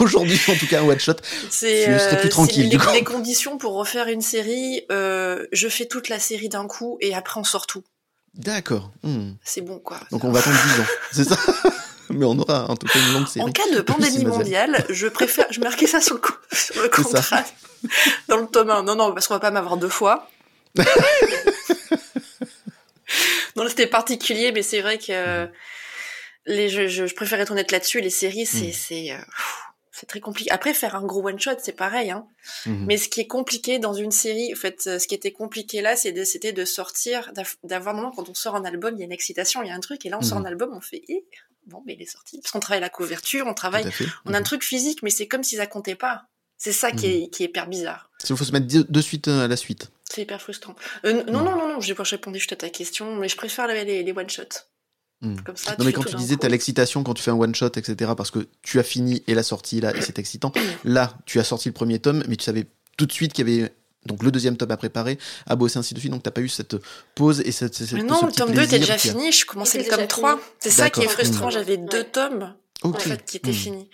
Aujourd'hui, 0.00 0.40
en 0.48 0.54
tout 0.54 0.66
cas, 0.66 0.80
un 0.80 0.84
one 0.88 0.98
shot. 0.98 1.14
C'est 1.48 1.88
euh, 1.88 2.16
plus 2.16 2.28
tranquille. 2.28 2.68
Les, 2.68 2.78
les, 2.92 3.04
conditions 3.04 3.58
pour 3.58 3.74
refaire 3.74 4.08
une 4.08 4.22
série, 4.22 4.84
euh, 4.90 5.46
je 5.52 5.68
fais 5.68 5.86
toute 5.86 6.08
la 6.08 6.18
série 6.18 6.48
d'un 6.48 6.66
coup 6.66 6.98
et 7.00 7.14
après 7.14 7.38
on 7.38 7.44
sort 7.44 7.66
tout. 7.66 7.84
D'accord. 8.34 8.90
Mmh. 9.02 9.32
C'est 9.44 9.60
bon 9.60 9.78
quoi. 9.78 10.00
Donc 10.10 10.24
on 10.24 10.30
va 10.30 10.40
attendre 10.40 10.56
10 10.74 10.80
ans, 10.80 10.86
c'est 11.12 11.24
ça? 11.24 11.36
Mais 12.14 12.24
on 12.24 12.38
aura 12.38 12.70
en 12.70 12.76
tout 12.76 12.86
cas 12.86 12.98
une 12.98 13.12
longue 13.14 13.26
série. 13.26 13.44
En 13.46 13.52
cas 13.52 13.68
de 13.72 13.80
pandémie 13.80 14.24
mondiale, 14.24 14.84
je 14.88 15.06
préfère, 15.06 15.46
je 15.50 15.60
marquais 15.60 15.86
ça 15.86 16.00
sur 16.00 16.16
le, 16.16 16.20
sur 16.56 16.82
le 16.82 16.88
contrat, 16.88 17.44
dans 18.28 18.38
le 18.38 18.46
tome 18.46 18.70
1. 18.70 18.82
Non, 18.84 18.94
non, 18.94 19.12
parce 19.12 19.28
qu'on 19.28 19.34
va 19.34 19.40
pas 19.40 19.50
m'avoir 19.50 19.76
deux 19.76 19.88
fois. 19.88 20.28
non, 23.56 23.68
c'était 23.68 23.86
particulier, 23.86 24.52
mais 24.52 24.62
c'est 24.62 24.80
vrai 24.80 24.98
que 24.98 25.48
les, 26.46 26.68
je, 26.68 26.86
je, 26.86 27.14
préfère 27.14 27.40
être 27.40 27.50
honnête 27.50 27.72
là-dessus. 27.72 28.00
Les 28.00 28.10
séries, 28.10 28.46
c'est, 28.46 28.68
mm. 28.68 28.72
c'est, 28.72 29.12
euh, 29.12 29.18
c'est 30.00 30.06
très 30.06 30.20
compliqué. 30.20 30.50
Après, 30.50 30.72
faire 30.72 30.96
un 30.96 31.02
gros 31.02 31.26
one 31.26 31.38
shot, 31.38 31.56
c'est 31.58 31.76
pareil. 31.76 32.10
Hein. 32.10 32.26
Mhm. 32.64 32.86
Mais 32.86 32.96
ce 32.96 33.08
qui 33.08 33.20
est 33.20 33.26
compliqué 33.26 33.78
dans 33.78 33.92
une 33.92 34.10
série, 34.10 34.50
en 34.52 34.56
fait, 34.56 34.80
ce 34.80 35.06
qui 35.06 35.14
était 35.14 35.32
compliqué 35.32 35.82
là, 35.82 35.94
c'était 35.94 36.52
de 36.52 36.64
sortir, 36.64 37.32
d'avoir 37.64 37.94
un 37.94 37.98
moment 37.98 38.12
quand 38.12 38.28
on 38.30 38.34
sort 38.34 38.56
un 38.56 38.64
album, 38.64 38.94
il 38.96 39.00
y 39.00 39.02
a 39.02 39.04
une 39.04 39.12
excitation, 39.12 39.62
il 39.62 39.68
y 39.68 39.70
a 39.70 39.74
un 39.74 39.80
truc, 39.80 40.06
et 40.06 40.08
là 40.08 40.16
on 40.18 40.22
sort 40.22 40.38
mhm. 40.40 40.46
un 40.46 40.48
album, 40.48 40.70
on 40.72 40.80
fait, 40.80 41.02
eh, 41.08 41.24
bon, 41.66 41.82
mais 41.86 41.94
il 41.94 42.02
est 42.02 42.06
sorti. 42.06 42.40
Parce 42.40 42.52
qu'on 42.52 42.60
travaille 42.60 42.80
la 42.80 42.90
couverture, 42.90 43.46
on 43.46 43.54
travaille, 43.54 43.84
on 44.24 44.34
a 44.34 44.36
un 44.36 44.40
mhm. 44.40 44.44
truc 44.44 44.64
physique, 44.64 45.02
mais 45.02 45.10
c'est 45.10 45.26
comme 45.26 45.44
si 45.44 45.56
ça 45.56 45.66
comptait 45.66 45.94
pas. 45.94 46.26
C'est 46.56 46.72
ça 46.72 46.92
qui, 46.92 47.06
est, 47.06 47.30
qui 47.30 47.42
est 47.42 47.46
hyper 47.46 47.68
bizarre. 47.68 48.10
Il 48.28 48.36
faut 48.36 48.44
se 48.44 48.52
mettre 48.52 48.66
de 48.66 49.00
suite 49.00 49.28
euh, 49.28 49.46
à 49.46 49.48
la 49.48 49.56
suite. 49.56 49.90
C'est 50.04 50.20
hyper 50.22 50.42
frustrant. 50.42 50.76
Euh, 51.06 51.24
non, 51.24 51.42
non, 51.42 51.56
non, 51.56 51.68
non, 51.68 51.80
j'ai 51.80 51.94
pas 51.94 52.02
répondu 52.02 52.38
juste 52.38 52.52
à 52.52 52.56
ta 52.56 52.68
question, 52.68 53.16
mais 53.16 53.30
je 53.30 53.36
préfère 53.36 53.66
les, 53.66 54.02
les 54.02 54.12
one 54.12 54.28
shots. 54.28 54.66
Hmm. 55.22 55.36
non, 55.78 55.84
mais 55.84 55.92
quand 55.92 56.04
tu 56.04 56.16
disais, 56.16 56.36
t'as 56.36 56.48
l'excitation 56.48 57.02
quand 57.02 57.14
tu 57.14 57.22
fais 57.22 57.30
un 57.30 57.38
one 57.38 57.54
shot, 57.54 57.72
etc., 57.76 58.12
parce 58.16 58.30
que 58.30 58.46
tu 58.62 58.78
as 58.78 58.82
fini 58.82 59.22
et 59.26 59.34
la 59.34 59.42
sortie 59.42 59.80
là, 59.80 59.94
et 59.94 60.00
c'est 60.00 60.18
excitant. 60.18 60.52
Là, 60.84 61.18
tu 61.26 61.38
as 61.40 61.44
sorti 61.44 61.68
le 61.68 61.74
premier 61.74 61.98
tome, 61.98 62.24
mais 62.26 62.36
tu 62.36 62.44
savais 62.44 62.66
tout 62.96 63.06
de 63.06 63.12
suite 63.12 63.32
qu'il 63.32 63.48
y 63.48 63.52
avait 63.52 63.72
donc 64.06 64.22
le 64.22 64.30
deuxième 64.30 64.56
tome 64.56 64.70
à 64.70 64.76
préparer, 64.76 65.18
à 65.46 65.56
bosser 65.56 65.78
ainsi 65.78 65.94
de 65.94 65.98
suite, 66.00 66.12
donc 66.12 66.22
t'as 66.22 66.30
pas 66.30 66.40
eu 66.40 66.48
cette 66.48 66.76
pause 67.14 67.40
et 67.40 67.52
cette. 67.52 67.74
cette 67.74 67.92
mais 67.92 68.02
non, 68.02 68.26
le 68.26 68.32
tome 68.32 68.52
2 68.52 68.62
était 68.62 68.78
déjà 68.78 68.98
fini, 68.98 69.32
je 69.32 69.44
commençais 69.44 69.78
le 69.78 69.88
tome 69.88 70.06
3. 70.06 70.40
C'est 70.58 70.70
ça 70.70 70.90
qui 70.90 71.02
est 71.02 71.08
frustrant, 71.08 71.48
hmm. 71.48 71.52
j'avais 71.52 71.76
deux 71.76 72.04
tomes 72.04 72.54
en 72.82 72.92
fait, 72.94 73.24
qui 73.24 73.36
étaient 73.36 73.50
hmm. 73.50 73.54
finis. 73.54 73.90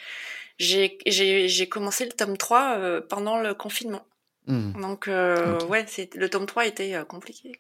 J'ai 0.59 1.69
commencé 1.69 2.05
le 2.05 2.13
tome 2.13 2.37
3 2.37 2.77
euh, 2.79 3.01
pendant 3.01 3.39
le 3.39 3.55
confinement. 3.55 4.07
Donc, 4.49 5.09
euh, 5.09 5.59
ouais, 5.67 5.85
le 6.15 6.29
tome 6.29 6.47
3 6.47 6.67
était 6.67 6.95
euh, 6.95 7.05
compliqué. 7.05 7.53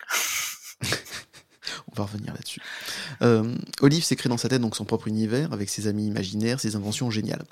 On 1.90 1.94
va 1.96 2.04
revenir 2.04 2.32
là-dessus. 2.32 2.60
Euh, 3.22 3.54
Olive 3.80 4.04
s'écrit 4.04 4.28
dans 4.28 4.36
sa 4.36 4.48
tête 4.48 4.60
donc 4.60 4.76
son 4.76 4.84
propre 4.84 5.08
univers 5.08 5.52
avec 5.52 5.68
ses 5.68 5.88
amis 5.88 6.06
imaginaires, 6.06 6.60
ses 6.60 6.76
inventions 6.76 7.10
géniales. 7.10 7.44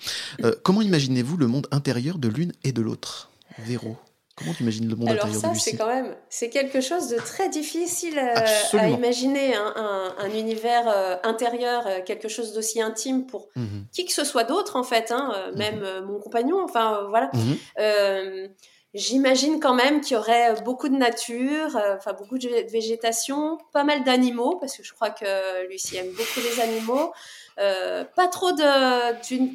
Euh, 0.45 0.55
comment 0.63 0.83
imaginez-vous 0.83 1.37
le 1.37 1.49
monde 1.49 1.67
intérieur 1.73 2.19
de 2.19 2.29
l'une 2.29 2.53
et 2.63 2.73
de 2.73 2.81
l'autre? 2.81 3.31
Véro 3.59 3.97
Comment 4.37 4.53
tu 4.53 4.63
imagines 4.63 4.89
le 4.89 4.97
monde 4.97 5.09
Alors 5.09 5.27
intérieur 5.27 5.55
ça, 5.55 5.61
c'est 5.61 5.77
quand 5.77 5.87
même, 5.87 6.17
c'est 6.29 6.51
quelque 6.51 6.81
chose 6.81 7.09
de 7.09 7.17
très 7.17 7.49
difficile 7.49 8.19
euh, 8.19 8.79
à, 8.79 8.89
imaginer, 8.89 9.55
hein, 9.55 10.15
un, 10.19 10.31
univers 10.31 11.21
intérieur, 11.23 11.87
quelque 12.05 12.29
chose 12.29 12.53
d'aussi 12.53 12.83
intime 12.83 13.27
pour 13.27 13.49
mhm. 13.55 13.87
qui 13.93 14.05
que 14.05 14.13
ce 14.13 14.25
soit 14.25 14.45
d'autre 14.45 14.75
en 14.77 14.83
fait, 14.83 15.13
hein, 15.13 15.33
mhm. 15.53 15.59
même 15.59 16.05
mon 16.07 16.19
compagnon, 16.19 16.65
enfin 16.65 17.07
voilà. 17.09 17.31
Mhm. 17.33 18.49
J'imagine 18.95 19.59
quand 19.59 19.75
même 19.75 20.01
qu'il 20.01 20.15
y 20.15 20.17
aurait 20.17 20.55
beaucoup 20.63 20.89
de 20.89 20.95
nature, 20.95 21.77
euh, 21.77 21.97
enfin 21.97 22.13
beaucoup 22.13 22.39
de 22.39 22.49
végétation, 22.71 23.59
pas 23.73 23.83
mal 23.83 24.05
d'animaux 24.05 24.57
parce 24.61 24.77
que 24.77 24.85
je 24.85 24.95
crois 24.95 25.11
que 25.11 25.67
Lucie 25.69 25.97
aime 25.97 26.13
beaucoup 26.13 26.39
les 26.49 26.61
animaux. 26.63 27.13
Euh, 27.61 28.05
pas 28.17 28.27
trop 28.27 28.51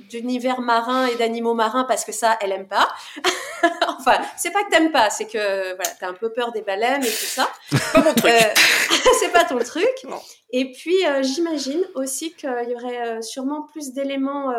d'univers 0.09 0.61
marin 0.61 1.07
et 1.07 1.15
d'animaux 1.15 1.53
marins 1.53 1.83
parce 1.83 2.05
que 2.05 2.11
ça, 2.11 2.37
elle 2.41 2.51
aime 2.51 2.67
pas. 2.67 2.87
enfin, 3.99 4.17
c'est 4.37 4.51
pas 4.51 4.63
que 4.63 4.69
t'aimes 4.69 4.91
pas, 4.91 5.09
c'est 5.09 5.25
que 5.25 5.75
voilà, 5.75 5.91
t'as 5.99 6.07
un 6.07 6.13
peu 6.13 6.31
peur 6.31 6.51
des 6.51 6.61
baleines 6.61 7.03
et 7.03 7.09
tout 7.09 7.25
ça. 7.25 7.49
Pas 7.93 8.01
mon 8.01 8.13
truc. 8.13 8.31
Euh, 8.31 8.53
c'est 9.19 9.31
pas 9.31 9.43
ton 9.43 9.59
truc. 9.59 10.05
Et 10.51 10.71
puis, 10.71 10.97
j'imagine 11.21 11.83
aussi 11.95 12.33
qu'il 12.33 12.49
y 12.69 12.75
aurait 12.75 13.21
sûrement 13.21 13.63
plus 13.63 13.91
d'éléments 13.91 14.53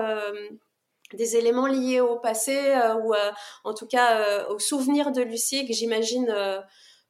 des 1.15 1.37
éléments 1.37 1.67
liés 1.67 2.01
au 2.01 2.17
passé 2.17 2.57
euh, 2.57 2.95
ou 2.95 3.15
euh, 3.15 3.31
en 3.65 3.75
tout 3.75 3.87
cas 3.87 4.21
euh, 4.21 4.47
au 4.49 4.59
souvenir 4.59 5.13
de 5.13 5.23
Lucie 5.23 5.67
que 5.67 5.73
j'imagine 5.73 6.33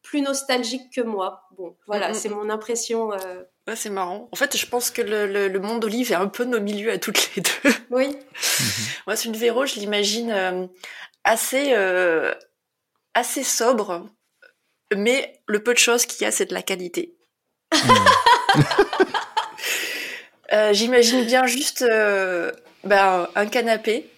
plus 0.02 0.22
nostalgique 0.22 0.92
que 0.94 1.00
moi. 1.00 1.42
Bon, 1.56 1.76
voilà, 1.86 2.08
mm, 2.08 2.12
mm, 2.12 2.14
c'est 2.14 2.28
mm. 2.28 2.34
mon 2.34 2.50
impression. 2.50 3.10
Ouais, 3.66 3.76
c'est 3.76 3.90
marrant. 3.90 4.28
En 4.32 4.36
fait, 4.36 4.56
je 4.56 4.66
pense 4.66 4.90
que 4.90 5.02
le, 5.02 5.48
le, 5.48 5.60
monde 5.60 5.80
d'Olive 5.80 6.12
est 6.12 6.16
un 6.16 6.28
peu 6.28 6.44
nos 6.44 6.60
milieux 6.60 6.90
à 6.90 6.98
toutes 6.98 7.34
les 7.34 7.42
deux. 7.42 7.50
Oui. 7.90 8.16
Moi, 9.06 9.16
c'est 9.16 9.28
une 9.28 9.36
Véro, 9.36 9.66
je 9.66 9.74
l'imagine 9.74 10.68
assez, 11.24 11.74
assez 13.14 13.42
sobre, 13.42 14.08
mais 14.94 15.40
le 15.46 15.62
peu 15.62 15.74
de 15.74 15.78
choses 15.78 16.06
qu'il 16.06 16.22
y 16.22 16.24
a, 16.24 16.30
c'est 16.30 16.46
de 16.46 16.54
la 16.54 16.62
qualité. 16.62 17.16
j'imagine 20.72 21.24
bien 21.24 21.46
juste 21.46 21.84
ben, 22.84 23.28
un 23.34 23.46
canapé 23.46 24.10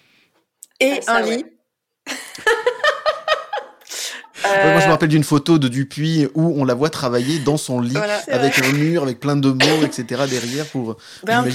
et 0.80 1.01
ah, 1.07 1.16
un 1.16 1.22
lit. 1.22 1.47
Moi, 4.45 4.80
je 4.80 4.86
me 4.86 4.90
rappelle 4.90 5.09
d'une 5.09 5.24
photo 5.24 5.59
de 5.59 5.68
Dupuis 5.68 6.28
où 6.34 6.61
on 6.61 6.64
la 6.64 6.74
voit 6.74 6.90
travailler 6.90 7.38
dans 7.38 7.57
son 7.57 7.80
lit 7.80 7.97
avec 8.28 8.59
un 8.59 8.72
mur, 8.72 9.03
avec 9.03 9.20
plein 9.20 9.36
de 9.36 9.51
mots, 9.51 9.84
etc. 9.84 10.22
derrière 10.28 10.66
pour 10.66 10.97
ben, 11.24 11.40
un 11.40 11.43
peu, 11.43 11.51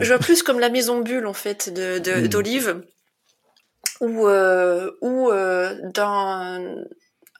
Je 0.00 0.08
vois 0.08 0.18
plus 0.18 0.42
comme 0.42 0.60
la 0.60 0.68
maison 0.68 1.00
bulle 1.00 1.26
en 1.26 1.32
fait 1.32 1.72
de 1.72 1.98
hmm. 1.98 2.28
d'Olive, 2.28 2.82
où 4.00 4.26
euh, 4.26 4.90
où 5.00 5.30
euh, 5.30 5.74
dans 5.94 6.84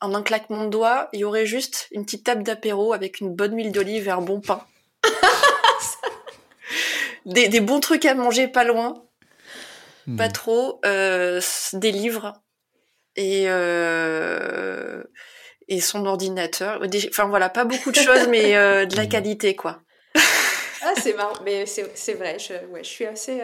en 0.01 0.15
un 0.15 0.23
claquement 0.23 0.65
de 0.65 0.71
doigts, 0.71 1.09
il 1.13 1.21
y 1.21 1.25
aurait 1.25 1.47
juste 1.47 1.89
une 1.91 2.05
petite 2.05 2.25
table 2.25 2.43
d'apéro 2.43 2.93
avec 2.93 3.21
une 3.21 3.35
bonne 3.35 3.57
huile 3.57 3.73
d'olive 3.73 4.09
et 4.09 4.11
un 4.11 4.21
bon 4.21 4.41
pain. 4.41 4.61
des, 7.27 7.49
des 7.49 7.61
bons 7.61 7.81
trucs 7.81 8.05
à 8.05 8.15
manger 8.15 8.47
pas 8.49 8.65
loin 8.65 9.07
pas 10.17 10.29
hmm. 10.29 10.33
trop, 10.33 10.81
euh, 10.85 11.41
des 11.73 11.91
livres 11.91 12.35
et 13.17 13.45
euh, 13.49 15.03
et 15.69 15.81
son 15.81 16.07
ordinateur. 16.07 16.81
Enfin 17.09 17.27
voilà, 17.27 17.49
pas 17.49 17.65
beaucoup 17.65 17.91
de 17.91 17.97
choses, 17.97 18.29
mais 18.29 18.57
euh, 18.57 18.87
de 18.87 18.97
la 18.97 19.07
qualité 19.15 19.57
quoi. 19.57 19.81
ah 20.83 20.93
c'est 21.03 21.15
marrant, 21.15 21.43
mais 21.45 21.67
c'est 21.67 22.15
vrai, 22.15 22.39
je, 22.39 22.55
ouais, 22.73 22.85
je 22.85 22.89
suis 22.89 23.07
assez 23.07 23.41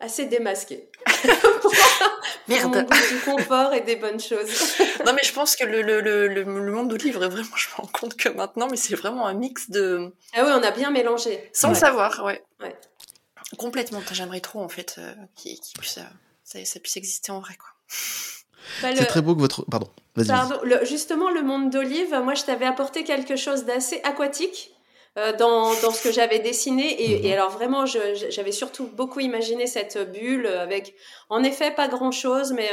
assez 0.00 0.26
démasquée. 0.26 0.90
Merde. 2.48 2.86
du 3.08 3.18
confort 3.24 3.72
et 3.72 3.80
des 3.80 3.96
bonnes 3.96 4.20
choses. 4.20 4.76
non, 5.06 5.12
mais 5.14 5.22
je 5.24 5.32
pense 5.32 5.56
que 5.56 5.64
le, 5.64 5.82
le, 5.82 6.00
le, 6.00 6.28
le 6.28 6.44
monde 6.44 6.94
du 6.94 7.02
livre 7.02 7.24
est 7.24 7.28
vraiment, 7.28 7.56
je 7.56 7.68
me 7.70 7.74
rends 7.76 7.90
compte 7.92 8.16
que 8.16 8.28
maintenant, 8.28 8.68
mais 8.70 8.76
c'est 8.76 8.94
vraiment 8.94 9.26
un 9.26 9.34
mix 9.34 9.70
de. 9.70 10.12
Ah 10.34 10.44
oui, 10.44 10.50
on 10.54 10.62
a 10.62 10.70
bien 10.70 10.90
mélangé. 10.90 11.50
Sans 11.52 11.70
le 11.70 11.74
savoir, 11.74 12.22
ouais. 12.24 12.42
ouais. 12.60 12.76
Complètement. 13.56 14.02
J'aimerais 14.12 14.40
trop 14.40 14.60
en 14.60 14.68
fait 14.68 14.96
euh, 14.98 15.14
qu'il 15.36 15.58
puisse, 15.78 15.98
euh, 15.98 16.64
ça, 16.64 16.80
puisse 16.80 16.96
exister 16.96 17.32
en 17.32 17.40
vrai 17.40 17.54
quoi. 17.56 17.70
Bah, 18.82 18.88
c'est 18.94 19.06
très 19.06 19.22
beau 19.22 19.34
que 19.34 19.40
votre. 19.40 19.64
Pardon. 19.70 19.88
Pardon. 20.26 20.58
justement, 20.82 21.30
le 21.30 21.42
monde 21.42 21.70
d'Olive, 21.70 22.14
moi, 22.22 22.34
je 22.34 22.44
t'avais 22.44 22.66
apporté 22.66 23.04
quelque 23.04 23.36
chose 23.36 23.64
d'assez 23.64 24.00
aquatique. 24.04 24.70
Euh, 25.16 25.32
dans, 25.32 25.72
dans, 25.80 25.92
ce 25.92 26.02
que 26.02 26.10
j'avais 26.10 26.40
dessiné 26.40 27.04
et, 27.04 27.18
mhm. 27.18 27.24
et, 27.24 27.32
alors 27.34 27.50
vraiment 27.50 27.86
j'avais 27.86 28.50
surtout 28.50 28.88
beaucoup 28.88 29.20
imaginé 29.20 29.68
cette 29.68 30.10
bulle 30.10 30.48
avec 30.48 30.96
en 31.28 31.44
effet 31.44 31.70
pas 31.70 31.86
grand 31.86 32.10
chose 32.10 32.52
mais 32.52 32.68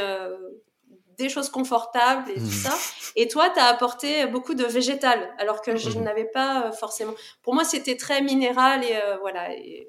des 1.18 1.28
choses 1.28 1.50
confortables 1.50 2.28
et 2.32 2.34
tout 2.34 2.40
mhm. 2.40 2.50
ça 2.50 2.76
et 3.14 3.28
toi 3.28 3.48
tu 3.50 3.60
as 3.60 3.66
apporté 3.66 4.26
beaucoup 4.26 4.54
de 4.54 4.64
végétal 4.64 5.32
alors 5.38 5.62
que 5.62 5.76
je 5.76 5.90
mhm. 5.90 6.02
n'avais 6.02 6.24
pas 6.24 6.72
forcément 6.72 7.14
pour 7.44 7.54
moi 7.54 7.62
c'était 7.62 7.96
très 7.96 8.22
minéral 8.22 8.82
et 8.82 8.98
voilà 9.20 9.52
et 9.52 9.88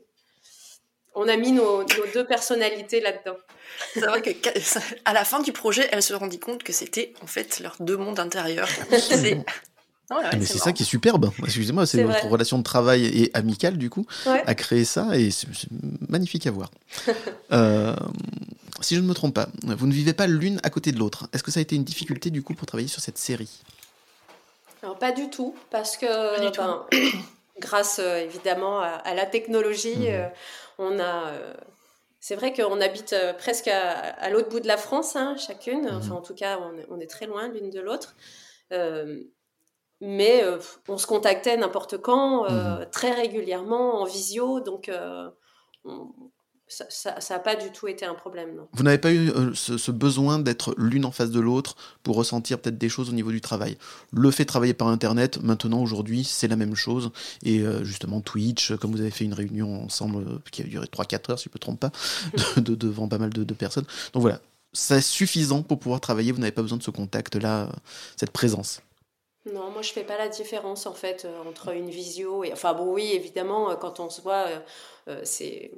on 1.15 1.27
a 1.27 1.37
mis 1.37 1.51
nos, 1.51 1.83
deux 2.13 2.25
personnalités 2.25 3.01
là-dedans. 3.01 3.37
C'est 3.93 4.01
vrai 4.01 4.21
que 4.21 4.29
à 5.05 5.13
la 5.13 5.25
fin 5.25 5.41
du 5.41 5.51
projet, 5.51 5.87
elle 5.91 6.03
se 6.03 6.13
rendit 6.13 6.39
compte 6.39 6.63
que 6.63 6.73
c'était 6.73 7.13
en 7.21 7.27
fait 7.27 7.59
leurs 7.59 7.77
deux 7.79 7.97
mondes 7.97 8.19
intérieurs. 8.19 8.69
Ah, 10.09 10.35
mais 10.37 10.45
c'est 10.45 10.59
ça 10.59 10.73
qui 10.73 10.83
est 10.83 10.85
superbe. 10.85 11.31
Excusez-moi, 11.43 11.85
c'est 11.85 12.03
votre 12.03 12.27
relation 12.27 12.57
de 12.59 12.63
travail 12.63 13.05
et 13.05 13.31
amicale 13.33 13.77
du 13.77 13.89
coup 13.89 14.05
à 14.25 14.53
créer 14.53 14.85
ça 14.85 15.17
et 15.17 15.31
c'est 15.31 15.47
magnifique 16.07 16.45
à 16.45 16.51
voir. 16.51 16.69
Euh, 17.51 17.95
si 18.81 18.95
je 18.95 18.99
ne 18.99 19.05
me 19.05 19.13
trompe 19.13 19.35
pas, 19.35 19.47
vous 19.63 19.85
ne 19.85 19.93
vivez 19.93 20.13
pas 20.13 20.25
l'une 20.25 20.59
à 20.63 20.71
côté 20.71 20.91
de 20.91 20.97
l'autre. 20.97 21.27
Est-ce 21.33 21.43
que 21.43 21.51
ça 21.51 21.59
a 21.59 21.61
été 21.61 21.75
une 21.75 21.83
difficulté 21.83 22.31
du 22.31 22.41
coup 22.41 22.55
pour 22.55 22.65
travailler 22.65 22.87
sur 22.87 22.99
cette 22.99 23.19
série? 23.19 23.61
Alors 24.81 24.97
pas 24.97 25.11
du 25.11 25.29
tout, 25.29 25.55
parce 25.69 25.95
que 25.95 26.07
ben, 26.39 26.81
grâce 27.59 27.99
euh, 27.99 28.17
évidemment 28.17 28.79
à, 28.79 29.13
la 29.13 29.27
technologie. 29.27 29.95
Mhm. 29.95 30.07
Euh, 30.07 30.27
on 30.77 30.99
a. 30.99 31.31
Euh, 31.31 31.53
c'est 32.19 32.35
vrai 32.35 32.53
qu'on 32.53 32.79
habite 32.79 33.15
presque 33.37 33.67
à, 33.67 34.29
l'autre 34.29 34.47
bout 34.47 34.61
de 34.61 34.67
la 34.67 34.77
France, 34.77 35.17
hein, 35.17 35.35
chacune. 35.37 35.81
Mhm. 35.89 35.97
Enfin, 35.97 36.15
en 36.15 36.21
tout 36.21 36.35
cas, 36.35 36.57
on 36.89 36.99
est, 37.01 37.07
très 37.07 37.25
loin 37.25 37.49
l'une 37.49 37.69
de 37.69 37.81
l'autre. 37.81 38.15
mais 39.99 40.43
on 40.87 40.97
se 40.97 41.05
contactait 41.05 41.57
n'importe 41.57 41.97
quand, 41.97 42.49
mhm. 42.49 42.85
très 42.91 43.11
régulièrement, 43.11 44.01
en 44.01 44.05
visio. 44.05 44.61
Donc, 44.61 44.89
ça 46.89 47.15
n'a 47.29 47.39
pas 47.39 47.55
du 47.55 47.71
tout 47.71 47.87
été 47.87 48.05
un 48.05 48.13
problème. 48.13 48.55
Non. 48.55 48.67
Vous 48.73 48.83
n'avez 48.83 48.97
pas 48.97 49.11
eu 49.11 49.29
euh, 49.29 49.53
ce, 49.53 49.91
besoin 49.91 50.39
d'être 50.39 50.73
l'une 50.77 51.05
en 51.05 51.11
face 51.11 51.31
de 51.31 51.39
l'autre 51.39 51.75
pour 52.03 52.15
ressentir 52.15 52.59
peut-être 52.59 52.77
des 52.77 52.89
choses 52.89 53.09
au 53.09 53.13
niveau 53.13 53.31
du 53.31 53.41
travail. 53.41 53.77
Le 54.11 54.31
fait 54.31 54.43
de 54.43 54.47
travailler 54.47 54.73
par 54.73 54.87
Internet, 54.87 55.41
maintenant, 55.41 55.81
aujourd'hui, 55.81 56.23
c'est 56.23 56.47
la 56.47 56.55
même 56.55 56.75
chose. 56.75 57.11
Et 57.43 57.59
euh, 57.59 57.83
justement, 57.83 58.21
Twitch, 58.21 58.75
comme 58.77 58.91
vous 58.91 59.01
avez 59.01 59.11
fait 59.11 59.25
une 59.25 59.33
réunion 59.33 59.83
ensemble 59.83 60.23
euh, 60.23 60.39
qui 60.51 60.61
a 60.61 60.65
duré 60.65 60.87
3-4 60.87 61.31
heures, 61.31 61.39
si 61.39 61.45
je 61.45 61.49
ne 61.49 61.53
me 61.55 61.59
trompe 61.59 61.79
pas, 61.79 61.91
de, 62.57 62.75
devant 62.75 63.07
pas 63.07 63.17
mal 63.17 63.29
de, 63.29 63.43
de, 63.43 63.53
personnes. 63.53 63.85
Donc 64.13 64.21
voilà, 64.21 64.39
c'est 64.71 65.01
suffisant 65.01 65.61
pour 65.61 65.79
pouvoir 65.79 66.01
travailler. 66.01 66.31
Vous 66.31 66.39
n'avez 66.39 66.51
pas 66.51 66.63
besoin 66.63 66.77
de 66.77 66.83
ce 66.83 66.91
contact-là, 66.91 67.69
cette 68.17 68.31
présence. 68.31 68.81
Non, 69.53 69.71
moi 69.71 69.81
je 69.81 69.91
fais 69.91 70.05
pas 70.05 70.17
la 70.17 70.29
différence 70.29 70.85
en 70.85 70.93
fait 70.93 71.27
entre 71.45 71.75
une 71.75 71.89
visio 71.89 72.45
et 72.45 72.53
enfin 72.53 72.73
bon 72.73 72.93
oui 72.93 73.11
évidemment 73.11 73.75
quand 73.75 73.99
on 73.99 74.09
se 74.09 74.21
voit 74.21 74.45
c'est 75.23 75.69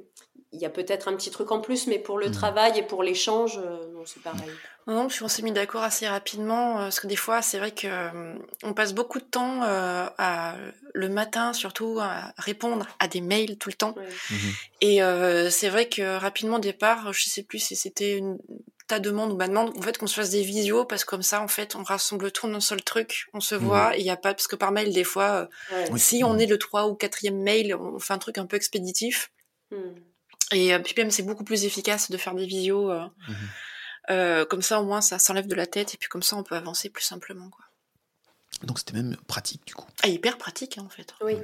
il 0.52 0.60
y 0.60 0.64
a 0.64 0.70
peut-être 0.70 1.08
un 1.08 1.16
petit 1.16 1.30
truc 1.30 1.50
en 1.50 1.60
plus, 1.60 1.86
mais 1.86 1.98
pour 1.98 2.18
le 2.18 2.28
mmh. 2.28 2.32
travail 2.32 2.78
et 2.78 2.82
pour 2.82 3.02
l'échange, 3.02 3.58
euh, 3.58 3.92
non, 3.92 4.04
c'est 4.04 4.22
pareil. 4.22 4.50
Non, 4.86 5.08
puis 5.08 5.22
on 5.22 5.28
s'est 5.28 5.42
mis 5.42 5.52
d'accord 5.52 5.82
assez 5.82 6.06
rapidement, 6.06 6.78
euh, 6.78 6.82
parce 6.82 7.00
que 7.00 7.08
des 7.08 7.16
fois, 7.16 7.42
c'est 7.42 7.58
vrai 7.58 7.72
que 7.72 7.88
euh, 7.88 8.34
on 8.62 8.72
passe 8.72 8.94
beaucoup 8.94 9.18
de 9.18 9.24
temps 9.24 9.60
à, 9.62 10.54
le 10.94 11.08
matin, 11.08 11.52
surtout, 11.52 11.98
à 12.00 12.32
répondre 12.38 12.86
à 13.00 13.08
des 13.08 13.20
mails 13.20 13.58
tout 13.58 13.68
le 13.68 13.74
temps. 13.74 13.94
Mmh. 14.30 14.34
Et 14.80 15.00
c'est 15.50 15.68
vrai 15.68 15.88
que 15.88 16.16
rapidement, 16.16 16.56
au 16.56 16.60
départ, 16.60 17.12
je 17.12 17.24
sais 17.24 17.42
plus 17.42 17.58
si 17.58 17.76
c'était 17.76 18.16
une 18.16 18.38
ta 18.86 19.00
demande 19.00 19.32
ou 19.32 19.36
ma 19.36 19.48
demande, 19.48 19.76
en 19.76 19.82
fait, 19.82 19.98
qu'on 19.98 20.06
se 20.06 20.14
fasse 20.14 20.30
des 20.30 20.42
visios, 20.42 20.84
parce 20.84 21.04
que 21.04 21.10
comme 21.10 21.22
ça, 21.22 21.42
en 21.42 21.48
fait, 21.48 21.74
on 21.74 21.82
rassemble 21.82 22.30
tout 22.30 22.46
dans 22.46 22.54
un 22.54 22.60
seul 22.60 22.84
truc, 22.84 23.26
on 23.34 23.40
se 23.40 23.56
mmh. 23.56 23.58
voit, 23.58 23.96
et 23.96 24.00
il 24.00 24.04
n'y 24.04 24.10
a 24.10 24.16
pas, 24.16 24.32
parce 24.32 24.46
que 24.46 24.54
par 24.54 24.70
mail, 24.70 24.92
des 24.92 25.02
fois, 25.02 25.48
si 25.96 26.22
on 26.22 26.38
est 26.38 26.46
le 26.46 26.56
3 26.56 26.86
ou 26.86 26.94
4 26.94 27.30
mail, 27.32 27.74
on 27.74 27.98
fait 27.98 28.12
un 28.12 28.18
truc 28.18 28.38
un 28.38 28.46
peu 28.46 28.56
expéditif. 28.56 29.32
Et 30.52 30.72
euh, 30.72 30.78
puis 30.78 30.94
même, 30.96 31.10
c'est 31.10 31.22
beaucoup 31.22 31.44
plus 31.44 31.64
efficace 31.64 32.10
de 32.10 32.16
faire 32.16 32.34
des 32.34 32.46
visios. 32.46 32.90
Euh, 32.90 33.06
mhm. 33.28 33.36
euh, 34.10 34.44
comme 34.44 34.62
ça, 34.62 34.80
au 34.80 34.84
moins, 34.84 35.00
ça 35.00 35.18
s'enlève 35.18 35.46
de 35.46 35.54
la 35.54 35.66
tête 35.66 35.94
et 35.94 35.96
puis 35.96 36.08
comme 36.08 36.22
ça, 36.22 36.36
on 36.36 36.42
peut 36.42 36.54
avancer 36.54 36.88
plus 36.90 37.04
simplement. 37.04 37.50
Quoi. 37.50 37.64
Donc 38.62 38.78
c'était 38.78 38.94
même 38.94 39.16
pratique 39.26 39.66
du 39.66 39.74
coup. 39.74 39.86
Ah, 40.02 40.08
hyper 40.08 40.38
pratique 40.38 40.78
hein, 40.78 40.84
en 40.86 40.88
fait. 40.88 41.14
Oui. 41.20 41.34
Mhm. 41.34 41.42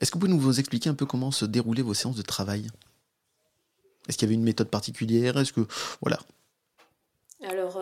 Est-ce 0.00 0.10
que 0.10 0.16
vous 0.16 0.26
pouvez 0.26 0.32
nous 0.32 0.58
expliquer 0.58 0.88
un 0.88 0.94
peu 0.94 1.04
comment 1.04 1.30
se 1.30 1.44
déroulaient 1.44 1.82
vos 1.82 1.94
séances 1.94 2.16
de 2.16 2.22
travail? 2.22 2.68
Est-ce 4.08 4.16
qu'il 4.16 4.26
y 4.26 4.30
avait 4.30 4.34
une 4.34 4.44
méthode 4.44 4.70
particulière? 4.70 5.38
Est-ce 5.38 5.52
que 5.52 5.66
voilà 6.00 6.18
Alors 7.46 7.78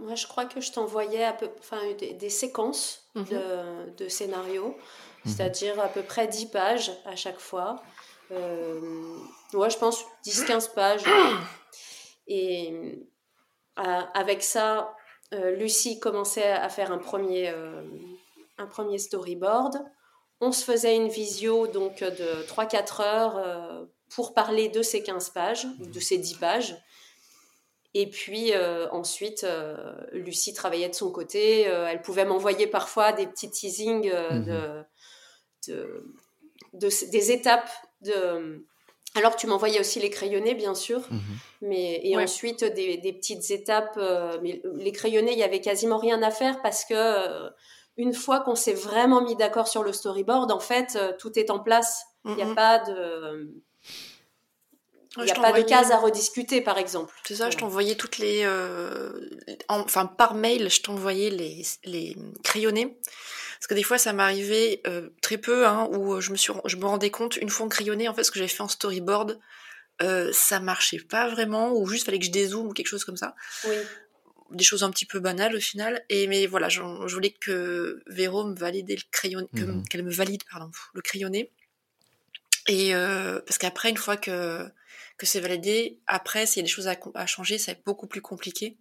moi, 0.00 0.14
je 0.14 0.26
crois 0.26 0.46
que 0.46 0.60
je 0.60 0.72
t'envoyais 0.72 1.24
à 1.24 1.34
peu, 1.34 1.50
enfin 1.58 1.78
des, 1.98 2.30
séquences 2.30 3.10
mhm. 3.14 3.24
de, 3.24 3.92
de, 3.98 4.08
scénarios, 4.08 4.76
c'est-à-dire 5.26 5.78
à 5.78 5.88
peu 5.88 6.02
près 6.02 6.26
10 6.26 6.46
pages 6.46 6.90
à 7.04 7.16
chaque 7.16 7.38
fois. 7.38 7.82
Euh, 8.30 9.16
ouais, 9.54 9.70
je 9.70 9.78
pense 9.78 10.04
10-15 10.24 10.74
pages. 10.74 11.04
Et 12.26 12.72
euh, 13.78 13.82
avec 14.14 14.42
ça, 14.42 14.94
euh, 15.34 15.52
Lucie 15.56 15.98
commençait 15.98 16.50
à 16.50 16.68
faire 16.68 16.92
un 16.92 16.98
premier, 16.98 17.52
un 18.58 18.66
premier 18.66 18.98
storyboard. 18.98 19.82
On 20.40 20.52
se 20.52 20.64
faisait 20.64 20.96
une 20.96 21.08
visio 21.08 21.66
donc 21.66 22.00
de 22.02 22.46
3-4 22.46 23.02
heures 23.02 23.88
pour 24.14 24.32
parler 24.32 24.68
de 24.68 24.82
ces 24.82 25.02
15 25.02 25.30
pages, 25.30 25.66
de 25.78 26.00
ces 26.00 26.18
10 26.18 26.34
pages. 26.34 26.76
Et 27.92 28.08
puis 28.08 28.52
ensuite, 28.90 29.44
Lucie 30.12 30.54
travaillait 30.54 30.88
de 30.88 30.94
son 30.94 31.10
côté. 31.10 31.62
elle 31.62 32.00
pouvait 32.00 32.24
m'envoyer 32.24 32.66
parfois 32.66 33.12
des 33.12 33.26
petits 33.26 33.50
teasings 33.50 34.10
de, 34.10 34.82
de, 35.66 36.02
des 36.72 37.32
étapes 37.32 37.70
de 38.02 38.64
alors 39.16 39.34
tu 39.34 39.46
m'envoyais 39.48 39.80
aussi 39.80 39.98
les 39.98 40.10
crayonnés, 40.10 40.54
bien 40.54 40.74
sûr, 40.74 41.00
mhm. 41.10 41.20
mais 41.62 42.00
et 42.04 42.16
ensuite 42.16 42.64
des, 42.64 42.96
des, 42.98 43.12
petites 43.12 43.50
étapes. 43.50 43.96
Euh, 43.96 44.38
mais 44.42 44.62
les 44.76 44.92
crayonnés, 44.92 45.32
il 45.32 45.38
y 45.38 45.42
avait 45.42 45.60
quasiment 45.60 45.98
rien 45.98 46.22
à 46.22 46.30
faire 46.30 46.62
parce 46.62 46.84
que 46.84 46.94
euh, 46.94 47.50
une 47.96 48.14
fois 48.14 48.40
qu'on 48.40 48.54
s'est 48.54 48.72
vraiment 48.72 49.20
mis 49.22 49.34
d'accord 49.34 49.66
sur 49.66 49.82
le 49.82 49.92
storyboard, 49.92 50.52
en 50.52 50.60
fait, 50.60 50.96
euh, 50.96 51.12
tout 51.18 51.36
est 51.38 51.50
en 51.50 51.58
place. 51.58 52.04
Il 52.24 52.34
n'y 52.34 52.42
a 52.42 52.46
mhm. 52.46 52.54
pas 52.54 52.78
de 52.78 53.50
il 55.16 55.24
n'y 55.24 55.30
a 55.32 55.34
pas 55.34 55.52
de 55.52 55.62
cases 55.62 55.90
à 55.90 55.96
rediscuter, 55.96 56.60
par 56.60 56.78
exemple. 56.78 57.12
C'est 57.24 57.34
ça, 57.34 57.50
je 57.50 57.56
t'envoyais 57.56 57.96
toutes 57.96 58.18
les... 58.18 58.46
enfin, 59.68 60.06
par 60.06 60.34
mail, 60.34 60.70
je 60.70 60.82
t'envoyais 60.82 61.30
les, 61.30 61.62
les 61.84 62.16
crayonnés. 62.44 62.96
Parce 63.60 63.68
que 63.68 63.74
des 63.74 63.82
fois, 63.82 63.98
ça 63.98 64.14
m'arrivait 64.14 64.80
euh, 64.86 65.10
très 65.20 65.36
peu, 65.36 65.66
hein, 65.66 65.86
où 65.92 66.14
euh, 66.14 66.20
je 66.20 66.30
me, 66.32 66.36
suis, 66.36 66.52
je 66.64 66.76
me 66.76 66.86
rendais 66.86 67.10
compte, 67.10 67.36
une 67.36 67.50
fois 67.50 67.66
en 67.66 67.68
crayonné, 67.68 68.08
en 68.08 68.14
fait, 68.14 68.24
ce 68.24 68.30
que 68.30 68.38
j'avais 68.38 68.48
fait 68.48 68.62
en 68.62 68.68
storyboard, 68.68 69.38
euh, 70.02 70.30
ça 70.32 70.60
marchait 70.60 70.98
pas 70.98 71.28
vraiment, 71.28 71.72
ou 71.72 71.86
juste 71.86 72.06
fallait 72.06 72.18
que 72.18 72.24
je 72.24 72.30
dézoome 72.30 72.68
ou 72.68 72.72
quelque 72.72 72.86
chose 72.86 73.04
comme 73.04 73.18
ça. 73.18 73.34
Oui. 73.64 73.74
Des 74.50 74.64
choses 74.64 74.82
un 74.82 74.90
petit 74.90 75.04
peu 75.04 75.20
banales 75.20 75.54
au 75.54 75.60
final. 75.60 76.04
Et 76.08 76.26
mais 76.26 76.46
voilà, 76.46 76.68
je, 76.68 76.80
voulais 76.80 77.30
que 77.30 78.02
Véro 78.06 78.44
me 78.44 78.54
valide 78.54 78.90
le 78.90 78.96
crayon, 79.10 79.46
mhm. 79.52 79.86
qu'elle 79.88 80.02
me 80.02 80.10
valide 80.10 80.42
pardon, 80.50 80.70
le 80.94 81.02
crayonné. 81.02 81.52
Et 82.66 82.94
euh, 82.94 83.40
parce 83.40 83.58
qu'après, 83.58 83.90
une 83.90 83.96
fois 83.96 84.16
que 84.16 84.66
que 85.18 85.26
c'est 85.26 85.40
validé, 85.40 85.98
après, 86.06 86.46
s'il 86.46 86.60
y 86.60 86.64
a 86.64 86.66
des 86.66 86.72
choses 86.72 86.88
à, 86.88 86.96
à 87.14 87.26
changer, 87.26 87.58
ça 87.58 87.72
va 87.72 87.78
être 87.78 87.84
beaucoup 87.84 88.06
plus 88.06 88.22
compliqué. 88.22 88.78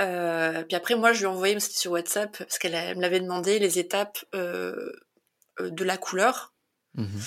Euh, 0.00 0.64
puis 0.64 0.76
après, 0.76 0.94
moi, 0.96 1.12
je 1.12 1.20
lui 1.20 1.24
ai 1.24 1.28
envoyé, 1.28 1.58
c'était 1.60 1.78
sur 1.78 1.92
WhatsApp, 1.92 2.36
parce 2.36 2.58
qu'elle 2.58 2.96
me 2.96 3.02
l'avait 3.02 3.20
demandé, 3.20 3.58
les 3.58 3.78
étapes 3.78 4.24
euh, 4.34 4.92
euh, 5.60 5.70
de 5.70 5.84
la 5.84 5.96
couleur. 5.96 6.54
Mhm. 6.94 7.20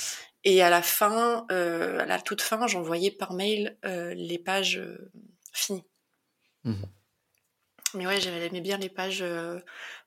Et 0.43 0.61
à 0.61 0.69
la 0.69 0.81
fin, 0.81 1.45
à 1.49 2.05
la 2.05 2.21
toute 2.21 2.41
fin, 2.41 2.67
j'envoyais 2.67 3.11
par 3.11 3.33
mail 3.33 3.77
les 3.83 4.39
pages 4.39 4.81
finies. 5.51 5.83
Mhm. 6.63 6.85
Mais 7.93 8.07
ouais, 8.07 8.21
j'aimais 8.21 8.61
bien 8.61 8.77
les 8.77 8.87
pages 8.87 9.25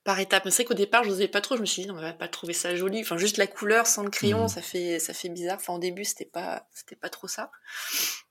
par 0.03 0.19
étapes. 0.19 0.47
Mais 0.47 0.51
c'est 0.51 0.63
vrai 0.63 0.69
qu'au 0.69 0.75
départ, 0.75 1.05
je 1.05 1.11
n'osais 1.11 1.29
pas 1.29 1.43
trop. 1.43 1.57
Je 1.57 1.61
me 1.61 1.67
suis 1.67 1.83
dit, 1.83 1.91
on 1.91 1.95
va 1.95 2.15
pas 2.15 2.29
trouver 2.29 2.55
ça 2.55 2.75
joli. 2.75 3.01
Enfin, 3.03 3.19
juste 3.19 3.37
la 3.37 3.47
couleur 3.47 3.87
sans 3.87 4.03
le 4.03 4.09
crayon, 4.09 4.43
mhm. 4.43 4.49
ça 4.49 4.63
fait 4.63 4.99
ça 4.99 5.13
fait 5.13 5.29
bizarre. 5.29 5.59
Enfin, 5.61 5.75
au 5.75 5.79
début, 5.79 6.07
c'était 6.07 6.25
pas 6.25 6.67
c'était 6.73 6.97
pas 6.97 7.11
trop 7.11 7.29
ça. 7.29 7.51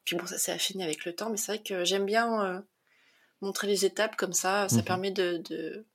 Puis 0.04 0.16
bon, 0.16 0.26
ça 0.26 0.40
s'est 0.40 0.52
affiné 0.52 0.84
avec 0.84 1.06
le 1.06 1.14
temps. 1.14 1.30
Mais 1.30 1.38
c'est 1.38 1.52
vrai 1.52 1.64
que 1.64 1.84
j'aime 1.84 2.06
bien 2.08 2.64
montrer 3.42 3.68
les 3.68 3.86
étapes 3.86 4.16
comme 4.16 4.34
ça, 4.34 4.68
ça 4.70 4.78
mhm. 4.78 4.84
permet 4.84 5.12
de, 5.12 5.38
de 5.50 5.86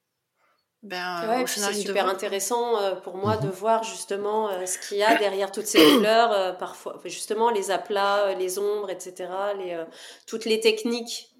ben, 0.84 1.46
c'est 1.46 1.72
super 1.72 2.06
intéressant 2.10 2.78
euh, 2.78 2.94
pour 2.94 3.16
moi 3.16 3.38
de 3.38 3.46
mhm. 3.46 3.52
voir 3.52 3.84
justement 3.84 4.50
euh, 4.50 4.66
ce 4.66 4.78
qu'il 4.78 4.98
y 4.98 5.02
a 5.02 5.16
derrière 5.16 5.50
toutes 5.50 5.66
ces 5.66 5.78
couleurs, 5.94 6.30
euh, 6.32 6.52
parfois 6.52 7.00
justement 7.06 7.48
les 7.48 7.70
aplats, 7.70 8.34
les 8.34 8.58
ombres, 8.58 8.90
etc. 8.90 9.30
Les, 9.58 9.82
toutes 10.26 10.44
les 10.44 10.60
techniques 10.60 11.30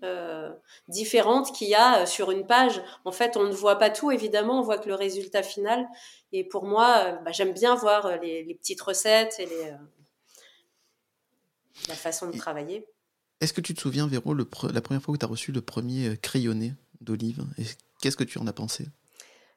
différentes 0.88 1.52
qu'il 1.52 1.68
y 1.68 1.74
a 1.74 2.06
sur 2.06 2.30
une 2.30 2.46
page. 2.46 2.80
En 3.04 3.12
fait, 3.12 3.36
on 3.36 3.44
ne 3.44 3.52
voit 3.52 3.76
pas 3.76 3.90
tout 3.90 4.10
évidemment, 4.10 4.60
on 4.60 4.62
voit 4.62 4.78
que 4.78 4.88
le 4.88 4.94
résultat 4.94 5.42
final. 5.42 5.86
Et 6.32 6.44
pour 6.44 6.64
moi, 6.64 7.12
bah, 7.24 7.30
j'aime 7.30 7.52
bien 7.52 7.74
voir 7.74 8.18
les, 8.22 8.44
les, 8.44 8.54
petites 8.54 8.80
recettes 8.80 9.36
et 9.38 9.46
les, 9.46 9.72
la 11.88 11.94
façon 11.94 12.30
de 12.30 12.36
travailler. 12.36 12.86
Est-ce 13.40 13.52
que 13.52 13.60
tu 13.60 13.74
te 13.74 13.80
souviens, 13.80 14.06
Véro, 14.06 14.34
la 14.34 14.44
première 14.80 15.02
fois 15.02 15.14
où 15.14 15.16
tu 15.16 15.24
as 15.24 15.28
reçu 15.28 15.52
le 15.52 15.60
premier 15.60 16.08
euh, 16.08 16.16
crayonné 16.16 16.74
d'Olive? 17.00 17.44
Qu'est-ce 18.00 18.16
que 18.16 18.24
tu 18.24 18.38
en 18.38 18.46
as 18.46 18.52
pensé? 18.52 18.86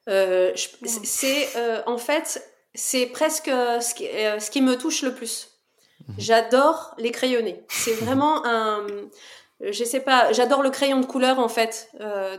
Euh, 0.08 0.52
C'est 0.84 1.56
euh, 1.56 1.82
en 1.86 1.98
fait, 1.98 2.42
c'est 2.74 3.06
presque 3.06 3.46
ce 3.48 3.94
qui, 3.94 4.04
ce 4.04 4.50
qui, 4.50 4.60
me 4.62 4.76
touche 4.76 5.02
le 5.02 5.14
plus. 5.14 5.48
Mhm. 6.06 6.14
J'adore 6.18 6.94
les 6.98 7.10
crayonnés. 7.10 7.64
C'est 7.68 7.94
vraiment 7.94 8.44
un, 8.46 8.86
je 9.60 9.84
sais 9.84 10.00
pas, 10.00 10.32
j'adore 10.32 10.62
le 10.62 10.70
crayon 10.70 11.00
de 11.00 11.06
couleur 11.06 11.38
en 11.38 11.48
fait. 11.48 11.90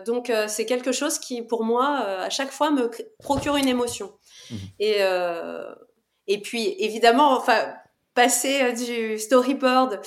donc 0.06 0.32
c'est 0.48 0.66
quelque 0.66 0.92
chose 0.92 1.20
qui, 1.20 1.42
pour 1.44 1.64
moi, 1.64 1.98
à 2.00 2.30
chaque 2.30 2.52
fois 2.52 2.72
me 2.72 2.90
procure 3.20 3.56
une 3.56 3.68
émotion. 3.68 4.14
Mhm. 4.50 4.58
Et 4.80 4.98
et 6.28 6.42
puis 6.42 6.76
évidemment, 6.80 7.38
enfin 7.38 7.74
passer 8.16 8.74
du 8.74 9.20
storyboard 9.20 10.02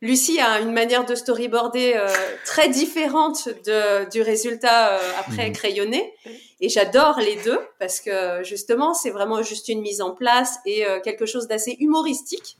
Lucie 0.00 0.38
a 0.38 0.60
une 0.60 0.72
manière 0.72 1.04
de 1.04 1.16
storyboarder 1.16 1.94
euh, 1.96 2.08
très 2.44 2.68
différente 2.68 3.48
de, 3.48 4.08
du 4.10 4.22
résultat 4.22 4.92
euh, 4.92 5.12
après 5.18 5.48
mhm. 5.48 5.54
crayonné. 5.54 6.14
Et 6.60 6.68
j'adore 6.68 7.18
les 7.18 7.36
deux 7.36 7.58
parce 7.80 8.00
que 8.00 8.44
justement, 8.44 8.94
c'est 8.94 9.10
vraiment 9.10 9.42
juste 9.42 9.68
une 9.68 9.80
mise 9.80 10.00
en 10.00 10.12
place 10.12 10.58
et 10.66 10.86
euh, 10.86 11.00
quelque 11.00 11.26
chose 11.26 11.48
d'assez 11.48 11.76
humoristique. 11.80 12.58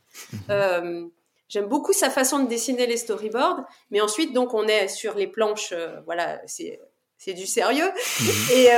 Mhm. 0.48 1.10
J'aime 1.48 1.66
beaucoup 1.66 1.94
sa 1.94 2.10
façon 2.10 2.40
de 2.40 2.48
dessiner 2.48 2.86
les 2.86 2.98
storyboards. 2.98 3.64
Mais 3.90 4.02
ensuite, 4.02 4.34
donc, 4.34 4.52
on 4.52 4.66
est 4.66 4.88
sur 4.88 5.14
les 5.14 5.26
planches. 5.26 5.72
voilà, 6.04 6.40
c'est 6.46 6.78
c'est 7.16 7.32
du 7.32 7.46
sérieux. 7.46 7.90
Mhm. 8.20 8.28
Et 8.54 8.68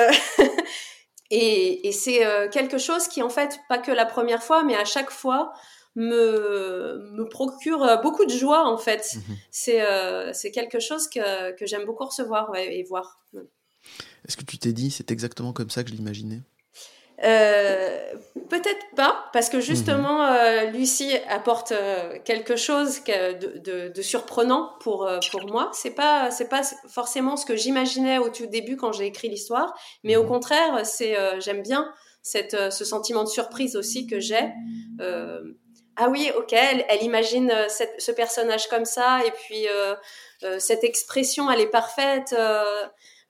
et, 1.30 1.88
et 1.88 1.92
c'est 1.92 2.20
quelque 2.52 2.78
chose 2.78 3.08
qui, 3.08 3.22
en 3.22 3.30
fait, 3.30 3.58
pas 3.68 3.78
que 3.78 3.90
la 3.90 4.06
première 4.06 4.42
fois, 4.42 4.62
mais 4.62 4.76
à 4.76 4.84
chaque 4.84 5.10
fois, 5.10 5.52
me, 5.96 7.10
me 7.12 7.28
procure 7.28 7.82
euh, 7.82 7.96
beaucoup 7.96 8.24
de 8.24 8.30
joie 8.30 8.66
en 8.66 8.78
fait. 8.78 9.16
Euh, 9.68 10.30
c'est 10.32 10.50
quelque 10.50 10.80
chose 10.80 11.08
que, 11.08 11.52
que 11.52 11.66
j'aime 11.66 11.84
beaucoup 11.84 12.04
recevoir 12.04 12.54
et 12.56 12.82
voir. 12.84 13.20
Est-ce 14.26 14.36
que 14.36 14.44
tu 14.44 14.58
t'es 14.58 14.72
dit 14.72 14.90
c'est 14.90 15.10
exactement 15.10 15.52
comme 15.52 15.70
ça 15.70 15.82
que 15.82 15.90
je 15.90 15.94
l'imaginais? 15.94 16.42
Euh, 17.22 18.14
peut-être 18.48 18.86
pas, 18.96 19.26
parce 19.34 19.50
que 19.50 19.60
justement, 19.60 20.22
mhm. 20.22 20.36
euh, 20.38 20.70
Lucie 20.70 21.16
apporte 21.28 21.72
euh, 21.72 22.18
quelque 22.24 22.56
chose 22.56 23.02
de, 23.04 24.02
surprenant 24.02 24.72
pour, 24.80 25.08
pour 25.30 25.46
moi. 25.46 25.70
C'est 25.74 25.90
pas, 25.90 26.30
c'est 26.30 26.48
pas 26.48 26.62
forcément 26.88 27.36
ce 27.36 27.44
que 27.44 27.56
j'imaginais 27.56 28.18
au 28.18 28.30
tout 28.30 28.46
début 28.46 28.76
quand 28.76 28.92
j'ai 28.92 29.06
écrit 29.06 29.28
l'histoire, 29.28 29.74
mais 30.02 30.16
au 30.16 30.22
mhm. 30.22 30.28
contraire, 30.28 30.86
c'est, 30.86 31.14
j'aime 31.40 31.62
bien 31.62 31.92
cette, 32.22 32.72
ce 32.72 32.84
sentiment 32.84 33.24
de 33.24 33.28
surprise 33.28 33.76
aussi 33.76 34.06
que 34.06 34.18
j'ai. 34.18 34.52
Ah 36.00 36.08
oui, 36.08 36.30
ok, 36.36 36.52
elle, 36.52 37.02
imagine 37.02 37.52
ce 37.68 38.10
personnage 38.12 38.68
comme 38.68 38.84
ça, 38.84 39.20
et 39.24 39.30
puis 39.30 39.66
cette 40.58 40.84
expression, 40.84 41.50
elle 41.50 41.60
est 41.60 41.70
parfaite. 41.70 42.34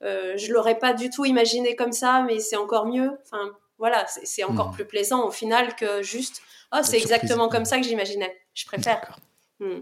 je 0.01 0.51
l'aurais 0.51 0.79
pas 0.79 0.93
du 0.93 1.09
tout 1.09 1.25
imaginé 1.25 1.75
comme 1.75 1.91
ça, 1.91 2.23
mais 2.25 2.39
c'est 2.39 2.57
encore 2.57 2.85
mieux. 2.85 3.11
Enfin, 3.25 3.51
voilà, 3.81 4.05
c'est 4.07 4.43
encore 4.43 4.69
hmm. 4.69 4.75
plus 4.75 4.85
plaisant 4.85 5.27
au 5.27 5.31
final 5.31 5.75
que 5.75 6.03
juste 6.03 6.43
oh 6.71 6.81
c'est 6.83 6.97
exactement 6.97 7.49
comme 7.49 7.65
ça 7.65 7.79
que 7.79 7.83
j'imaginais. 7.83 8.31
Je 8.53 8.65
préfère. 8.65 9.19
Hmm. 9.59 9.81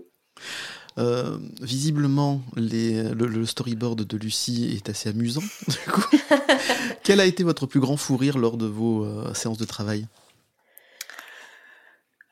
Euh, 0.97 1.37
visiblement, 1.61 2.41
le, 2.55 3.45
storyboard 3.45 4.03
de 4.03 4.17
Lucie 4.17 4.73
est 4.75 4.89
assez 4.89 5.09
amusant. 5.09 5.43
Quel 7.03 7.19
a 7.19 7.25
été 7.25 7.43
votre 7.43 7.65
plus 7.65 7.81
grand 7.81 7.97
fou 7.97 8.15
rire 8.17 8.37
lors 8.37 8.57
de 8.57 8.65
vos 8.65 9.03
euh, 9.03 9.33
séances 9.33 9.57
de 9.57 9.65
travail? 9.65 10.07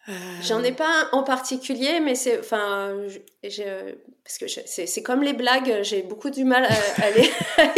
Euh, 0.09 0.13
J'en 0.41 0.63
ai 0.63 0.71
pas 0.71 0.87
un 0.87 1.09
en 1.11 1.23
particulier, 1.23 1.99
mais 1.99 2.15
c'est, 2.15 2.39
enfin, 2.39 2.95
parce 3.41 4.37
que 4.37 4.45
c'est 4.47 5.03
comme 5.03 5.21
les 5.21 5.33
blagues, 5.33 5.79
j'ai 5.81 6.01
beaucoup 6.01 6.29
du 6.29 6.45
mal 6.45 6.63
à, 6.97 7.11
les, 7.11 7.29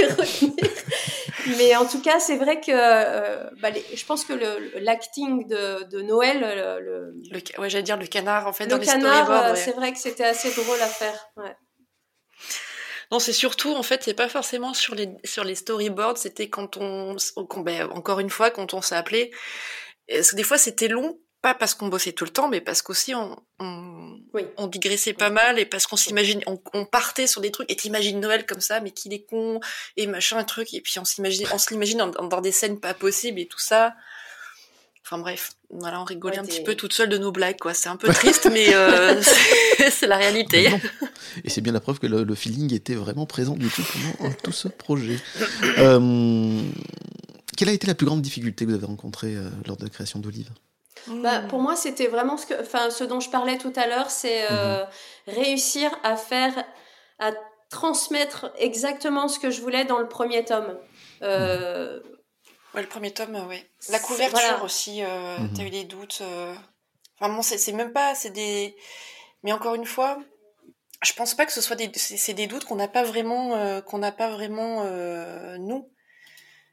retenir. 0.07 0.69
Mais 1.57 1.75
en 1.75 1.85
tout 1.85 2.01
cas, 2.01 2.19
c'est 2.19 2.37
vrai 2.37 2.61
que 2.61 2.71
euh, 2.71 3.49
bah, 3.61 3.69
je 3.71 4.05
pense 4.05 4.25
que 4.25 4.33
l'acting 4.79 5.47
de, 5.47 5.89
de, 5.89 6.01
Noël, 6.01 6.39
le, 6.41 7.13
le, 7.31 7.39
ouais, 7.59 7.69
j'allais 7.69 7.83
dire 7.83 7.97
le 7.97 8.05
canard 8.05 8.45
en 8.45 8.53
fait 8.53 8.65
le 8.65 8.71
dans 8.71 8.79
canard, 8.79 9.31
euh, 9.31 9.55
c'est 9.55 9.71
vrai 9.71 9.91
que 9.91 9.97
c'était 9.97 10.25
assez 10.25 10.51
drôle 10.51 10.81
à 10.81 10.87
faire. 10.87 11.29
Ouais. 11.37 11.55
Non, 13.11 13.17
c'est 13.17 13.33
surtout, 13.33 13.73
en 13.73 13.81
fait, 13.81 14.03
c'est 14.03 14.13
pas 14.13 14.29
forcément 14.29 14.75
sur 14.75 14.93
les, 14.93 15.09
sur 15.23 15.43
les 15.43 15.55
storyboards, 15.55 16.19
c'était 16.19 16.47
quand 16.47 16.77
on, 16.77 17.15
ben, 17.57 17.89
encore 17.89 18.19
une 18.19 18.29
fois, 18.29 18.51
quand 18.51 18.75
on 18.75 18.83
s'est 18.83 18.95
appelé. 18.95 19.31
Des 20.09 20.43
fois, 20.43 20.59
c'était 20.59 20.87
long 20.87 21.17
pas 21.41 21.53
parce 21.53 21.73
qu'on 21.73 21.87
bossait 21.87 22.11
tout 22.11 22.25
le 22.25 22.31
temps, 22.31 22.49
mais 22.49 22.59
parce 22.59 22.81
qu'aussi 22.81 23.15
on, 23.15 23.41
on, 23.59 24.19
on, 24.57 24.67
digressait 24.67 25.13
pas 25.13 25.29
mal 25.29 25.57
et 25.57 25.65
parce 25.65 25.87
qu'on 25.87 25.95
s'imagine, 25.95 26.41
on, 26.47 26.59
on, 26.73 26.85
partait 26.85 27.27
sur 27.27 27.39
des 27.39 27.51
trucs 27.51 27.71
et 27.71 27.75
t'imagines 27.75 28.19
Noël 28.19 28.45
comme 28.45 28.59
ça, 28.59 28.81
mais 28.81 28.91
qu'il 28.91 29.13
est 29.13 29.23
con 29.23 29.59
et 29.95 30.05
machin 30.07 30.37
un 30.37 30.43
truc 30.43 30.73
et 30.73 30.81
puis 30.81 30.99
on 30.99 31.05
s'imagine, 31.05 31.47
on 31.53 31.57
se 31.57 31.69
l'imagine 31.69 31.99
dans, 32.11 32.41
des 32.41 32.51
scènes 32.51 32.79
pas 32.79 32.93
possibles 32.93 33.39
et 33.39 33.47
tout 33.47 33.59
ça. 33.59 33.95
Enfin 35.05 35.17
bref, 35.17 35.53
voilà, 35.71 36.01
on 36.01 36.03
rigolait 36.03 36.37
un 36.37 36.45
petit 36.45 36.61
peu 36.61 36.75
toute 36.75 36.93
seule 36.93 37.09
de 37.09 37.17
nos 37.17 37.31
blagues, 37.31 37.57
quoi. 37.57 37.73
C'est 37.73 37.89
un 37.89 37.95
peu 37.95 38.09
triste, 38.13 38.47
mais 38.51 38.75
euh, 38.75 39.19
c'est 39.89 40.05
la 40.05 40.17
réalité. 40.17 40.69
Et 41.43 41.49
c'est 41.49 41.61
bien 41.61 41.73
la 41.73 41.79
preuve 41.79 41.99
que 41.99 42.05
le, 42.05 42.35
feeling 42.35 42.73
était 42.73 42.93
vraiment 42.93 43.25
présent 43.25 43.55
du 43.55 43.69
coup 43.69 43.81
pendant 44.17 44.33
tout 44.43 44.51
ce 44.51 44.67
projet. 44.67 45.17
Euh, 45.79 46.61
quelle 47.57 47.69
a 47.69 47.71
été 47.71 47.87
la 47.87 47.95
plus 47.95 48.05
grande 48.05 48.21
difficulté 48.21 48.65
que 48.65 48.69
vous 48.69 48.75
avez 48.75 48.85
rencontrée 48.85 49.35
euh, 49.35 49.49
lors 49.65 49.77
de 49.77 49.83
la 49.83 49.89
création 49.89 50.19
d'Olive? 50.19 50.49
Bah, 51.07 51.41
pour 51.41 51.59
moi, 51.59 51.75
c'était 51.75 52.07
vraiment 52.07 52.37
ce, 52.37 52.45
que, 52.45 52.61
enfin, 52.61 52.89
ce 52.89 53.03
dont 53.03 53.19
je 53.19 53.29
parlais 53.29 53.57
tout 53.57 53.73
à 53.75 53.87
l'heure, 53.87 54.09
c'est 54.09 54.49
euh, 54.51 54.83
mhm. 54.83 55.33
réussir 55.33 55.91
à 56.03 56.15
faire, 56.15 56.65
à 57.19 57.31
transmettre 57.69 58.51
exactement 58.57 59.27
ce 59.27 59.39
que 59.39 59.49
je 59.49 59.61
voulais 59.61 59.85
dans 59.85 59.99
le 59.99 60.07
premier 60.07 60.45
tome. 60.45 60.77
Euh, 61.21 61.99
ouais, 62.73 62.81
le 62.81 62.87
premier 62.87 63.11
tome, 63.11 63.45
oui. 63.47 63.63
La 63.89 63.99
couverture 63.99 64.63
aussi, 64.63 65.03
euh, 65.03 65.37
mhm. 65.37 65.53
tu 65.53 65.61
as 65.61 65.65
eu 65.65 65.69
des 65.69 65.83
doutes. 65.85 66.21
Enfin, 67.19 67.33
bon, 67.33 67.41
c'est 67.41 67.73
même 67.73 67.93
pas, 67.93 68.15
c'est 68.15 68.31
des. 68.31 68.75
Mais 69.43 69.51
encore 69.51 69.75
une 69.75 69.85
fois, 69.85 70.19
je 71.03 71.13
pense 71.13 71.33
pas 71.33 71.45
que 71.45 71.53
ce 71.53 71.61
soit 71.61 71.75
des, 71.75 71.91
c'est 71.95 72.33
des 72.33 72.47
doutes 72.47 72.65
qu'on 72.65 72.75
n'a 72.75 72.87
pas 72.87 73.03
vraiment, 73.03 73.81
qu'on 73.81 73.99
n'a 73.99 74.11
pas 74.11 74.29
vraiment 74.29 74.83
nous. 75.57 75.89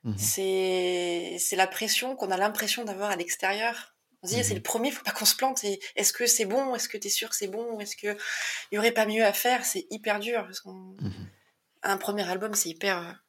Mhm. 0.05 0.15
C'est 0.19 1.37
c'est 1.41 1.57
la 1.57 1.67
pression 1.67 2.15
qu'on 2.15 2.31
a 2.31 2.37
l'impression 2.37 2.85
d'avoir 2.85 3.11
à 3.11 3.17
l'extérieur 3.17 3.96
c'est 4.27 4.55
le 4.55 4.63
premier, 4.63 4.91
faut 4.91 5.05
pas 5.05 5.13
qu'on 5.13 5.25
se 5.25 5.37
plante. 5.37 5.63
Est-ce 5.97 6.13
que 6.13 6.27
c'est 6.27 6.45
bon 6.45 6.75
Est-ce 6.75 6.89
que 6.89 6.99
tu 6.99 7.09
es 7.09 7.11
sûr 7.11 7.29
que 7.31 7.37
c'est 7.37 7.49
bon 7.49 7.79
Est-ce 7.81 7.97
qu'il 7.97 8.17
y 8.73 8.79
aurait 8.79 8.93
pas 8.93 9.07
mieux 9.07 9.25
à 9.25 9.33
faire 9.33 9.65
C'est 9.65 9.87
hyper 9.91 10.21
dur. 10.21 10.45
Parce 10.45 10.65
mhm. 10.65 11.13
Un 11.83 11.97
premier 11.99 12.29
album, 12.29 12.55
c'est 12.55 12.71
hyper, 12.71 13.23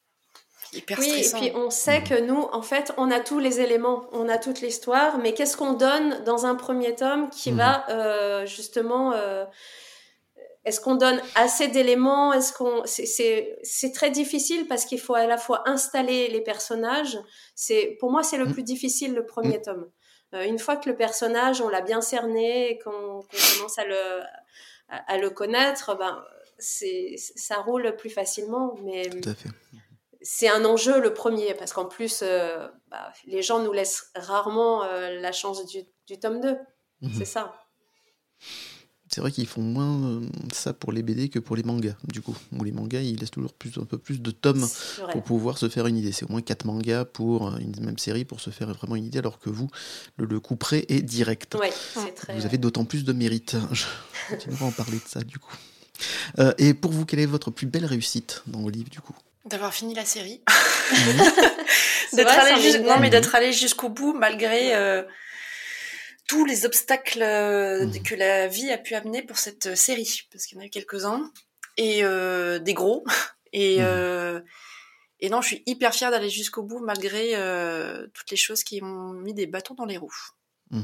hyper 0.74 0.98
oui, 1.00 1.24
et 1.24 1.30
puis 1.38 1.52
on 1.54 1.70
sait 1.70 2.04
que 2.04 2.20
nous, 2.20 2.48
en 2.52 2.62
fait, 2.62 2.92
on 2.98 3.12
a 3.12 3.20
tous 3.20 3.40
les 3.40 3.60
éléments, 3.60 4.08
on 4.12 4.28
a 4.28 4.38
toute 4.38 4.62
l'histoire, 4.62 5.20
mais 5.20 5.34
qu'est-ce 5.34 5.56
qu'on 5.56 5.74
donne 5.74 6.24
dans 6.24 6.46
un 6.46 6.56
premier 6.56 6.96
tome 6.96 7.30
qui 7.30 7.52
mhm. 7.52 7.58
va 7.58 7.90
euh, 7.90 8.46
justement. 8.46 9.14
Euh, 9.14 9.46
est-ce 10.68 10.82
qu'on 10.82 10.96
donne 10.96 11.22
assez 11.36 11.70
d'éléments 11.70 12.34
Est-ce 12.34 12.52
qu'on 12.52 12.84
c'est 12.86 13.92
très 13.94 14.12
difficile 14.12 14.68
parce 14.68 14.84
qu'il 14.84 15.00
faut 15.00 15.16
à 15.16 15.26
la 15.26 15.38
fois 15.38 15.64
installer 15.66 16.28
les 16.28 16.42
personnages. 16.42 17.18
C'est 17.56 17.96
pour 18.02 18.12
moi 18.12 18.22
c'est 18.22 18.36
le 18.36 18.48
plus 18.52 18.64
difficile 18.64 19.14
le 19.14 19.26
premier 19.26 19.62
tome. 19.62 19.90
Euh, 20.34 20.44
une 20.44 20.60
fois 20.60 20.76
que 20.76 20.90
le 20.90 20.96
personnage, 20.96 21.62
on 21.62 21.70
l'a 21.70 21.82
bien 21.82 22.02
cerné 22.02 22.72
et 22.72 22.80
qu'on 22.80 23.24
commence 23.56 23.78
à 23.78 23.86
le, 23.86 24.22
à, 24.90 25.18
le 25.18 25.30
connaître, 25.30 25.96
ben, 25.96 26.24
ça 26.60 27.58
roule 27.62 27.96
plus 27.96 28.10
facilement. 28.10 28.76
Mais 28.84 29.10
c'est 30.22 30.50
un 30.50 30.66
enjeu 30.66 31.00
le 31.00 31.14
premier, 31.14 31.54
parce 31.54 31.72
qu'en 31.72 31.86
plus, 31.86 32.22
euh, 32.24 32.68
bah, 32.88 33.12
les 33.26 33.42
gens 33.42 33.60
nous 33.60 33.72
laissent 33.72 34.12
rarement 34.16 34.84
euh, 34.84 35.20
la 35.20 35.32
chance 35.32 35.66
du, 35.66 35.84
du 36.08 36.20
tome 36.20 36.42
2. 36.42 36.58
Mhm. 37.02 37.12
C'est 37.18 37.26
ça 37.26 37.56
c'est 39.18 39.22
vrai 39.22 39.32
qu'ils 39.32 39.48
font 39.48 39.64
moins 39.64 39.96
euh, 39.96 40.20
ça 40.54 40.74
pour 40.74 40.92
les 40.92 41.02
BD 41.02 41.28
que 41.30 41.40
pour 41.40 41.56
les 41.56 41.64
mangas, 41.64 41.96
du 42.04 42.22
coup. 42.22 42.38
Où 42.56 42.64
les 42.64 42.72
mangas, 42.72 43.02
ils 43.02 43.20
laissent 43.20 43.32
toujours 43.32 43.52
plus, 43.52 43.76
un 43.82 43.86
peu 43.86 43.98
plus 43.98 44.22
de 44.22 44.30
tomes 44.30 44.64
pour 45.12 45.24
pouvoir 45.24 45.58
se 45.58 45.70
faire 45.70 45.88
une 45.88 45.98
idée. 45.98 46.12
C'est 46.12 46.26
au 46.26 46.28
moins 46.32 46.44
4 46.44 46.66
mangas 46.66 47.06
pour 47.06 47.48
euh, 47.48 47.58
une 47.58 47.84
même 47.84 47.98
série 47.98 48.26
pour 48.26 48.42
se 48.42 48.52
faire 48.52 48.72
vraiment 48.72 48.96
une 48.96 49.06
idée, 49.06 49.18
alors 49.18 49.40
que 49.40 49.50
vous, 49.50 49.72
le, 50.18 50.40
coup 50.40 50.56
près 50.56 50.86
est 50.90 51.02
direct. 51.02 51.58
Vous 52.36 52.46
avez 52.46 52.60
d'autant 52.60 52.86
plus 52.86 53.06
de 53.06 53.12
mérite. 53.12 53.56
Je 53.72 53.86
continuerai 54.30 54.66
à 54.66 54.68
en 54.68 54.72
parler 54.72 54.98
de 54.98 55.08
ça, 55.08 55.22
du 55.22 55.40
coup. 55.40 55.56
Euh, 56.38 56.54
et 56.60 56.76
pour 56.76 56.92
vous, 56.92 57.08
quelle 57.08 57.22
est 57.22 57.26
votre 57.26 57.50
plus 57.50 57.66
belle 57.66 57.86
réussite 57.86 58.44
dans 58.46 58.60
vos 58.60 58.70
livres, 58.70 58.92
du 58.92 59.02
coup? 59.02 59.16
D'avoir 59.46 59.74
fini 59.74 59.96
la 59.96 60.06
série. 60.06 60.42
D'être 62.14 62.30
allé, 62.30 62.80
non, 62.84 63.00
mais 63.00 63.10
d'être 63.10 63.34
allé 63.34 63.52
jusqu'au 63.52 63.90
bout, 63.90 64.14
malgré 64.14 64.76
tous 66.28 66.46
les 66.46 66.66
obstacles 66.66 67.24
euh, 67.24 67.86
mmh. 67.86 68.04
que 68.04 68.16
la 68.16 68.48
vie 68.48 68.70
a 68.70 68.78
pu 68.78 68.94
amener 68.96 69.24
pour 69.24 69.38
cette 69.38 69.68
euh, 69.68 69.76
série, 69.76 70.28
parce 70.32 70.46
qu'il 70.46 70.58
y 70.58 70.62
en 70.62 70.64
a 70.64 70.68
eu 70.68 70.70
quelques-uns, 70.70 71.32
et 71.78 72.04
euh, 72.04 72.60
des 72.60 72.74
gros. 72.74 73.04
Et, 73.54 73.80
mmh. 73.82 74.44
et 75.22 75.30
non, 75.30 75.42
je 75.42 75.48
suis 75.48 75.64
hyper 75.66 75.94
fière 75.94 76.12
d'aller 76.12 76.30
jusqu'au 76.30 76.64
bout 76.64 76.80
malgré 76.80 77.32
toutes 78.14 78.30
les 78.30 78.38
choses 78.38 78.62
qui 78.62 78.82
m'ont 78.82 79.14
mis 79.14 79.34
des 79.34 79.48
bâtons 79.48 79.74
dans 79.74 79.86
les 79.86 79.98
roues. 79.98 80.14
Mmh. 80.70 80.82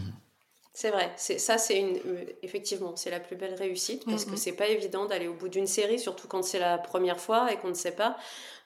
C'est 0.73 0.89
vrai, 0.89 1.11
c'est 1.17 1.39
ça, 1.39 1.57
c'est 1.57 1.77
une 1.77 1.99
effectivement, 2.41 2.95
c'est 2.95 3.11
la 3.11 3.19
plus 3.19 3.35
belle 3.35 3.53
réussite 3.53 4.05
parce 4.05 4.23
que 4.23 4.37
c'est 4.37 4.53
pas 4.53 4.69
évident 4.69 5.05
d'aller 5.05 5.27
au 5.27 5.33
bout 5.33 5.49
d'une 5.49 5.67
série, 5.67 5.99
surtout 5.99 6.29
quand 6.29 6.41
c'est 6.41 6.57
la 6.57 6.77
première 6.77 7.19
fois 7.19 7.51
et 7.51 7.57
qu'on 7.57 7.67
ne 7.67 7.73
sait 7.73 7.95
pas. 7.95 8.15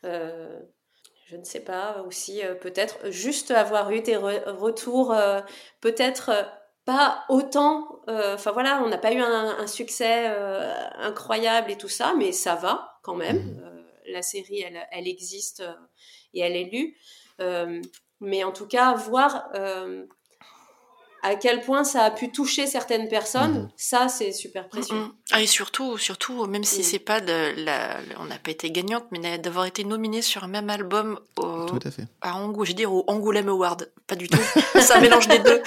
je 0.04 1.36
ne 1.36 1.44
sais 1.44 1.62
pas 1.62 2.04
aussi 2.06 2.42
peut-être 2.62 3.10
juste 3.10 3.50
avoir 3.50 3.92
eu 3.92 4.02
des 4.02 4.16
retours, 4.16 5.14
peut-être 5.82 6.48
pas 6.88 7.26
autant. 7.28 8.00
Euh, 8.08 8.36
enfin 8.36 8.54
voilà, 8.54 8.82
on 8.82 8.88
n'a 8.88 8.98
pas 8.98 9.12
eu 9.12 9.20
un, 9.20 9.68
succès 9.68 10.28
euh, 10.30 10.74
incroyable 11.00 11.70
et 11.70 11.78
tout 11.78 11.90
ça, 11.90 12.16
mais 12.18 12.32
ça 12.32 12.56
va 12.56 12.98
quand 13.04 13.16
même. 13.16 13.44
Mhm. 13.44 13.62
Euh, 13.62 13.84
la 14.08 14.22
série, 14.22 14.62
elle, 14.62 14.80
elle 14.92 15.08
existe 15.08 15.62
et 16.34 16.40
elle 16.40 16.56
est 16.56 16.70
lue. 16.72 16.96
mais 18.22 18.44
en 18.46 18.54
tout 18.54 18.68
cas, 18.68 18.94
voir 18.94 19.50
à 21.24 21.36
quel 21.36 21.62
point 21.62 21.84
ça 21.84 22.04
a 22.04 22.12
pu 22.12 22.32
toucher 22.32 22.68
certaines 22.68 23.10
personnes, 23.10 23.64
mhm. 23.64 23.70
ça 23.76 24.08
c'est 24.08 24.32
super 24.32 24.70
précieux. 24.70 24.96
Mhm. 24.96 25.12
Ah, 25.32 25.42
et 25.42 25.48
surtout, 25.48 25.98
surtout, 25.98 26.46
même 26.46 26.64
si 26.64 26.86
c'est 26.86 27.00
pas 27.00 27.20
de 27.20 27.54
la, 27.66 27.98
on 28.18 28.26
n'a 28.26 28.38
pas 28.38 28.52
été 28.52 28.72
gagnante, 28.72 29.06
mais 29.12 29.38
d'avoir 29.38 29.66
été 29.66 29.84
nominé 29.84 30.22
sur 30.22 30.46
un 30.46 30.48
même 30.48 30.70
album 30.70 31.20
au, 31.38 31.66
tout 31.66 31.80
à 31.86 31.92
fait. 31.92 32.04
à 32.22 32.36
Angoulême, 32.38 32.66
je 32.66 32.74
dire 32.74 32.94
au 32.94 33.04
Angoulême 33.08 33.50
Award, 33.50 33.92
pas 34.08 34.16
du 34.16 34.30
tout, 34.30 34.40
ça 34.80 35.02
mélange 35.02 35.28
des 35.28 35.40
deux, 35.40 35.62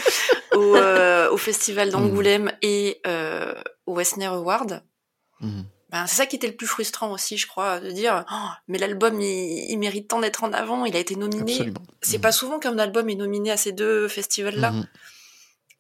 au, 0.55 0.77
euh, 0.77 1.31
au 1.31 1.37
festival 1.37 1.89
mhm. 1.89 1.93
d'Angoulême 1.93 2.53
et 2.63 3.01
euh, 3.07 3.55
au 3.87 3.95
Westner 3.95 4.27
Award. 4.27 4.83
Ben, 5.41 6.07
c'est 6.07 6.17
ça 6.17 6.27
qui 6.27 6.37
était 6.37 6.47
le 6.47 6.55
plus 6.55 6.67
frustrant 6.67 7.11
aussi, 7.13 7.37
je 7.37 7.49
crois, 7.49 7.81
de 7.81 7.91
dire 7.91 8.25
oh, 8.31 8.49
mais 8.69 8.79
l'album 8.79 9.21
il, 9.21 9.77
mérite 9.79 10.09
tant 10.09 10.21
d'être 10.21 10.45
en 10.45 10.53
avant, 10.53 10.85
il 10.85 10.95
a 10.95 10.99
été 11.01 11.17
nominé. 11.17 11.73
C'est 12.03 12.19
pas 12.21 12.31
souvent 12.31 12.59
qu'un 12.59 12.79
album 12.79 13.09
est 13.09 13.15
nominé 13.17 13.51
à 13.51 13.57
ces 13.57 13.73
deux 13.73 14.07
festivals-là 14.07 14.73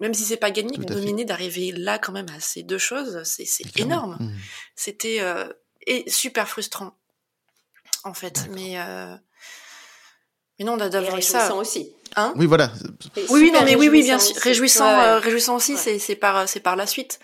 même 0.00 0.14
si 0.14 0.24
c'est 0.24 0.38
pas 0.38 0.50
gagné, 0.50 0.78
nominé 0.78 1.24
d'arriver 1.24 1.72
là 1.72 1.98
quand 1.98 2.12
même 2.12 2.28
à 2.34 2.40
ces 2.40 2.62
deux 2.62 2.78
choses, 2.78 3.22
c'est 3.24 3.78
énorme. 3.78 4.16
Mmh. 4.18 4.32
C'était 4.74 5.18
euh, 5.20 5.46
et 5.86 6.08
super 6.10 6.48
frustrant 6.48 6.96
en 8.04 8.14
fait, 8.14 8.48
mais 8.52 8.80
euh, 8.80 9.14
mais 10.60 10.64
non 10.64 10.76
d'avoir 10.76 11.20
ça 11.22 11.52
aussi. 11.56 11.92
Hein 12.16 12.32
oui, 12.36 12.46
voilà. 12.46 12.72
Oui, 13.28 13.52
non, 13.52 13.60
mais 13.64 13.76
oui, 13.76 13.88
oui, 13.88 14.02
bien 14.02 14.18
sûr. 14.18 14.36
Réjouissant, 14.36 15.18
réjouissant 15.20 15.56
aussi, 15.56 15.76
c'est 15.76 15.98
c'est 15.98 16.16
par 16.16 16.48
c'est 16.48 16.60
par 16.60 16.76
la 16.76 16.86
suite. 16.86 17.18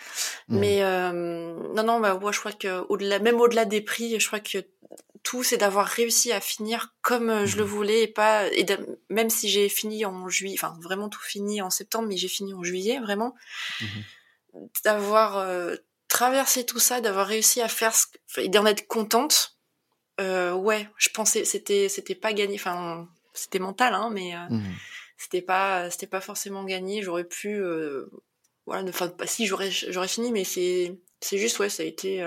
Mmh. 0.49 0.59
Mais 0.59 0.81
non, 0.83 1.85
non, 1.85 2.01
bah, 2.01 2.19
moi 2.21 2.33
je 2.33 2.41
crois 2.41 2.53
que 2.53 2.85
au-delà, 2.89 3.21
même 3.21 3.41
au-delà 3.41 3.65
des 3.65 3.81
prix, 3.81 4.19
je 4.19 4.27
crois 4.27 4.41
que 4.41 4.59
tout, 5.27 5.43
c'est 5.43 5.57
d'avoir 5.57 5.87
réussi 5.87 6.31
à 6.31 6.41
finir 6.41 6.95
comme 7.03 7.31
euh, 7.31 7.47
je 7.47 7.57
le 7.57 7.65
mmh. 7.65 7.67
voulais 7.67 8.03
et 8.05 8.07
pas 8.07 8.47
et 8.53 8.65
même 9.11 9.29
si 9.29 9.49
j'ai 9.49 9.69
fini 9.69 10.05
en 10.05 10.29
juillet, 10.29 10.57
enfin 10.57 10.79
vraiment 10.81 11.09
tout 11.09 11.21
fini 11.21 11.61
en 11.61 11.69
septembre, 11.69 12.07
mais 12.09 12.17
j'ai 12.17 12.29
fini 12.29 12.55
en 12.55 12.63
juillet 12.63 13.01
vraiment, 13.01 13.35
mmh 13.81 13.85
d'avoir 14.85 15.37
euh, 15.37 15.77
traversé 16.09 16.65
tout 16.65 16.79
ça, 16.79 17.03
d'avoir 17.03 17.27
réussi 17.27 17.61
à 17.61 17.69
faire 17.69 17.95
ce, 17.95 18.07
et 18.39 18.49
d'en 18.49 18.65
être 18.65 18.87
contente. 18.87 19.59
Euh, 20.19 20.55
ouais, 20.55 20.89
je 20.97 21.11
pensais 21.11 21.45
c'était 21.45 21.91
c'était 21.91 22.15
pas 22.15 22.33
gagné, 22.33 22.55
enfin 22.55 23.07
c'était 23.39 23.59
mental 23.59 23.95
hein, 23.95 24.11
mais 24.13 24.35
mmh 24.51 24.63
c'était 25.19 25.41
pas 25.41 25.89
c'était 25.91 26.07
pas 26.07 26.21
forcément 26.21 26.63
gagné. 26.65 27.01
J'aurais 27.01 27.25
pu 27.25 27.59
voilà, 28.67 28.87
enfin 28.87 29.11
si 29.25 29.47
j'aurais 29.47 29.71
j'aurais 29.71 30.09
fini, 30.09 30.31
mais 30.31 30.45
c'est 30.45 30.99
c'est 31.23 31.39
juste 31.39 31.59
ouais 31.59 31.71
ça 31.71 31.85
a 31.85 31.87
été 31.87 32.23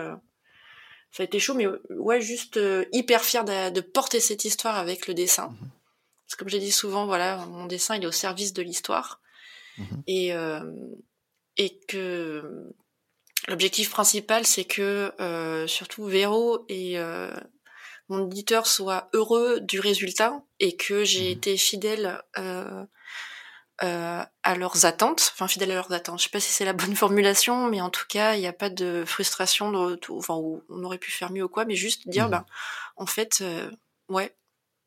ça 1.12 1.24
a 1.24 1.26
été 1.26 1.40
chaud, 1.40 1.56
mais 1.56 1.68
ouais, 1.90 2.22
juste 2.22 2.58
euh, 2.58 2.86
hyper 2.92 3.24
fier 3.24 3.44
de, 3.44 3.72
de, 3.72 3.82
porter 3.82 4.20
cette 4.20 4.46
histoire 4.46 4.78
avec 4.78 5.08
le 5.08 5.14
dessin. 5.14 5.50
Mhm. 5.50 5.70
Parce 6.26 6.36
que 6.36 6.40
comme 6.40 6.50
j'ai 6.50 6.60
dit 6.60 6.72
souvent, 6.72 7.06
voilà, 7.06 7.38
mon 7.48 7.66
dessin 7.66 7.96
il 7.96 8.04
est 8.04 8.08
au 8.08 8.12
service 8.12 8.54
de 8.54 8.62
l'histoire. 8.62 9.20
Mhm. 9.78 10.04
Et, 10.08 10.34
euh, 10.34 10.72
et 11.58 11.80
que 11.88 12.72
l'objectif 13.48 13.90
principal, 13.90 14.46
c'est 14.46 14.66
que 14.66 15.12
euh, 15.20 15.66
surtout 15.66 16.06
Véro 16.06 16.66
et 16.70 17.00
euh, 17.00 17.32
mon 18.10 18.26
éditeur 18.26 18.68
soient 18.68 19.10
heureux 19.14 19.60
du 19.60 19.80
résultat 19.80 20.42
et 20.60 20.76
que 20.76 21.04
j'ai 21.04 21.26
mhm. 21.26 21.32
été 21.32 21.58
fidèle 21.58 22.22
euh, 22.38 22.84
euh, 23.82 24.24
à 24.44 24.56
leurs 24.56 24.86
attentes, 24.86 25.32
enfin 25.34 25.48
fidèles 25.48 25.72
à 25.72 25.76
leurs 25.76 25.94
attentes. 25.94 26.20
Je 26.20 26.26
sais 26.26 26.30
pas 26.30 26.42
si 26.42 26.52
c'est 26.52 26.66
la 26.66 26.74
bonne 26.74 26.96
formulation, 26.98 27.70
mais 27.70 27.80
en 27.80 27.90
tout 27.90 28.06
cas, 28.10 28.36
il 28.36 28.42
n'y 28.42 28.48
a 28.48 28.54
pas 28.54 28.70
de 28.70 29.06
frustration, 29.06 29.72
de, 29.72 30.00
enfin 30.10 30.36
où 30.36 30.64
on 30.68 30.84
aurait 30.84 30.98
pu 30.98 31.12
faire 31.12 31.32
mieux 31.32 31.44
ou 31.44 31.50
quoi, 31.50 31.64
mais 31.64 31.76
juste 31.76 32.10
dire, 32.10 32.28
mmh. 32.28 32.32
ben, 32.32 32.46
en 32.98 33.06
fait, 33.06 33.40
euh, 33.42 33.72
ouais, 34.10 34.36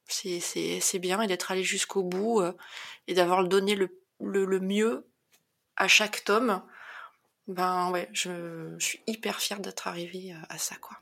c'est 0.08 0.40
c'est 0.40 0.80
c'est 0.80 0.98
bien 0.98 1.22
et 1.22 1.26
d'être 1.26 1.50
allé 1.50 1.62
jusqu'au 1.62 2.02
bout 2.02 2.42
euh, 2.42 2.52
et 3.06 3.14
d'avoir 3.14 3.44
donné 3.44 3.74
le, 3.76 3.98
le, 4.20 4.44
le 4.44 4.60
mieux 4.60 5.06
à 5.76 5.88
chaque 5.88 6.24
tome. 6.24 6.62
Ben 7.48 7.90
ouais, 7.90 8.10
je, 8.12 8.74
je 8.78 8.84
suis 8.84 9.00
hyper 9.06 9.40
fière 9.40 9.60
d'être 9.60 9.88
arrivée 9.88 10.34
à, 10.48 10.58
ça, 10.58 10.76
quoi. 10.76 10.98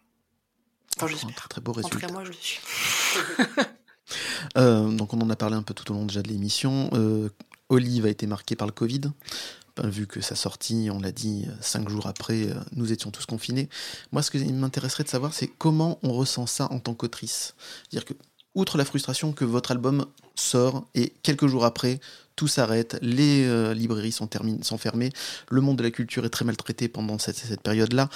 Enfin, 0.96 1.06
je 1.06 1.16
suis. 1.16 1.26
Un 1.26 1.30
très, 1.30 1.48
très 1.48 1.60
beau 1.60 1.72
résultat. 1.72 1.96
En 1.96 2.00
tout 2.00 2.06
cas, 2.06 2.12
moi, 2.12 2.24
je 2.24 2.30
le 2.30 2.34
suis. 2.34 2.60
euh, 4.58 4.90
donc 4.90 5.14
on 5.14 5.20
en 5.20 5.30
a 5.30 5.36
parlé 5.36 5.56
un 5.56 5.62
peu 5.62 5.74
tout 5.74 5.90
au 5.92 5.94
long 5.94 6.06
déjà 6.06 6.22
de 6.22 6.28
l'émission. 6.28 6.90
Euh, 6.92 7.28
Olive 7.68 8.06
a 8.06 8.08
été 8.08 8.26
marqué 8.26 8.56
par 8.56 8.66
le 8.66 8.72
Covid. 8.72 9.12
Ben, 9.76 9.88
vu 9.88 10.06
que 10.06 10.20
sa 10.20 10.34
sortie, 10.34 10.88
on 10.92 11.00
l'a 11.00 11.12
dit, 11.12 11.46
euh, 11.48 11.52
cinq 11.60 11.88
jours 11.88 12.06
après, 12.06 12.48
euh, 12.48 12.54
nous 12.74 12.92
étions 12.92 13.10
tous 13.10 13.26
confinés. 13.26 13.68
Moi, 14.12 14.22
ce 14.22 14.30
qui 14.30 14.38
m'intéresserait 14.52 15.04
de 15.04 15.08
savoir, 15.08 15.32
c'est 15.32 15.46
comment 15.46 15.98
on 16.02 16.12
ressent 16.12 16.46
ça 16.46 16.70
en 16.70 16.80
tant 16.80 16.94
qu'autrice. 16.94 17.54
C'est-à-dire 17.88 18.04
que, 18.04 18.14
outre 18.54 18.78
la 18.78 18.84
frustration 18.84 19.32
que 19.32 19.44
votre 19.44 19.70
album 19.70 20.06
sort 20.34 20.86
et 20.94 21.14
quelques 21.22 21.46
jours 21.46 21.64
après, 21.64 22.00
tout 22.34 22.48
s'arrête, 22.48 22.98
les 23.00 23.46
euh, 23.46 23.74
librairies 23.74 24.12
sont, 24.12 24.28
sont, 24.62 24.78
fermées, 24.78 25.12
le 25.50 25.60
monde 25.60 25.78
de 25.78 25.82
la 25.82 25.90
culture 25.90 26.24
est 26.24 26.30
très 26.30 26.44
maltraité 26.44 26.88
pendant 26.88 27.18
cette, 27.18 27.36
cette 27.36 27.62
période-là 27.62 28.08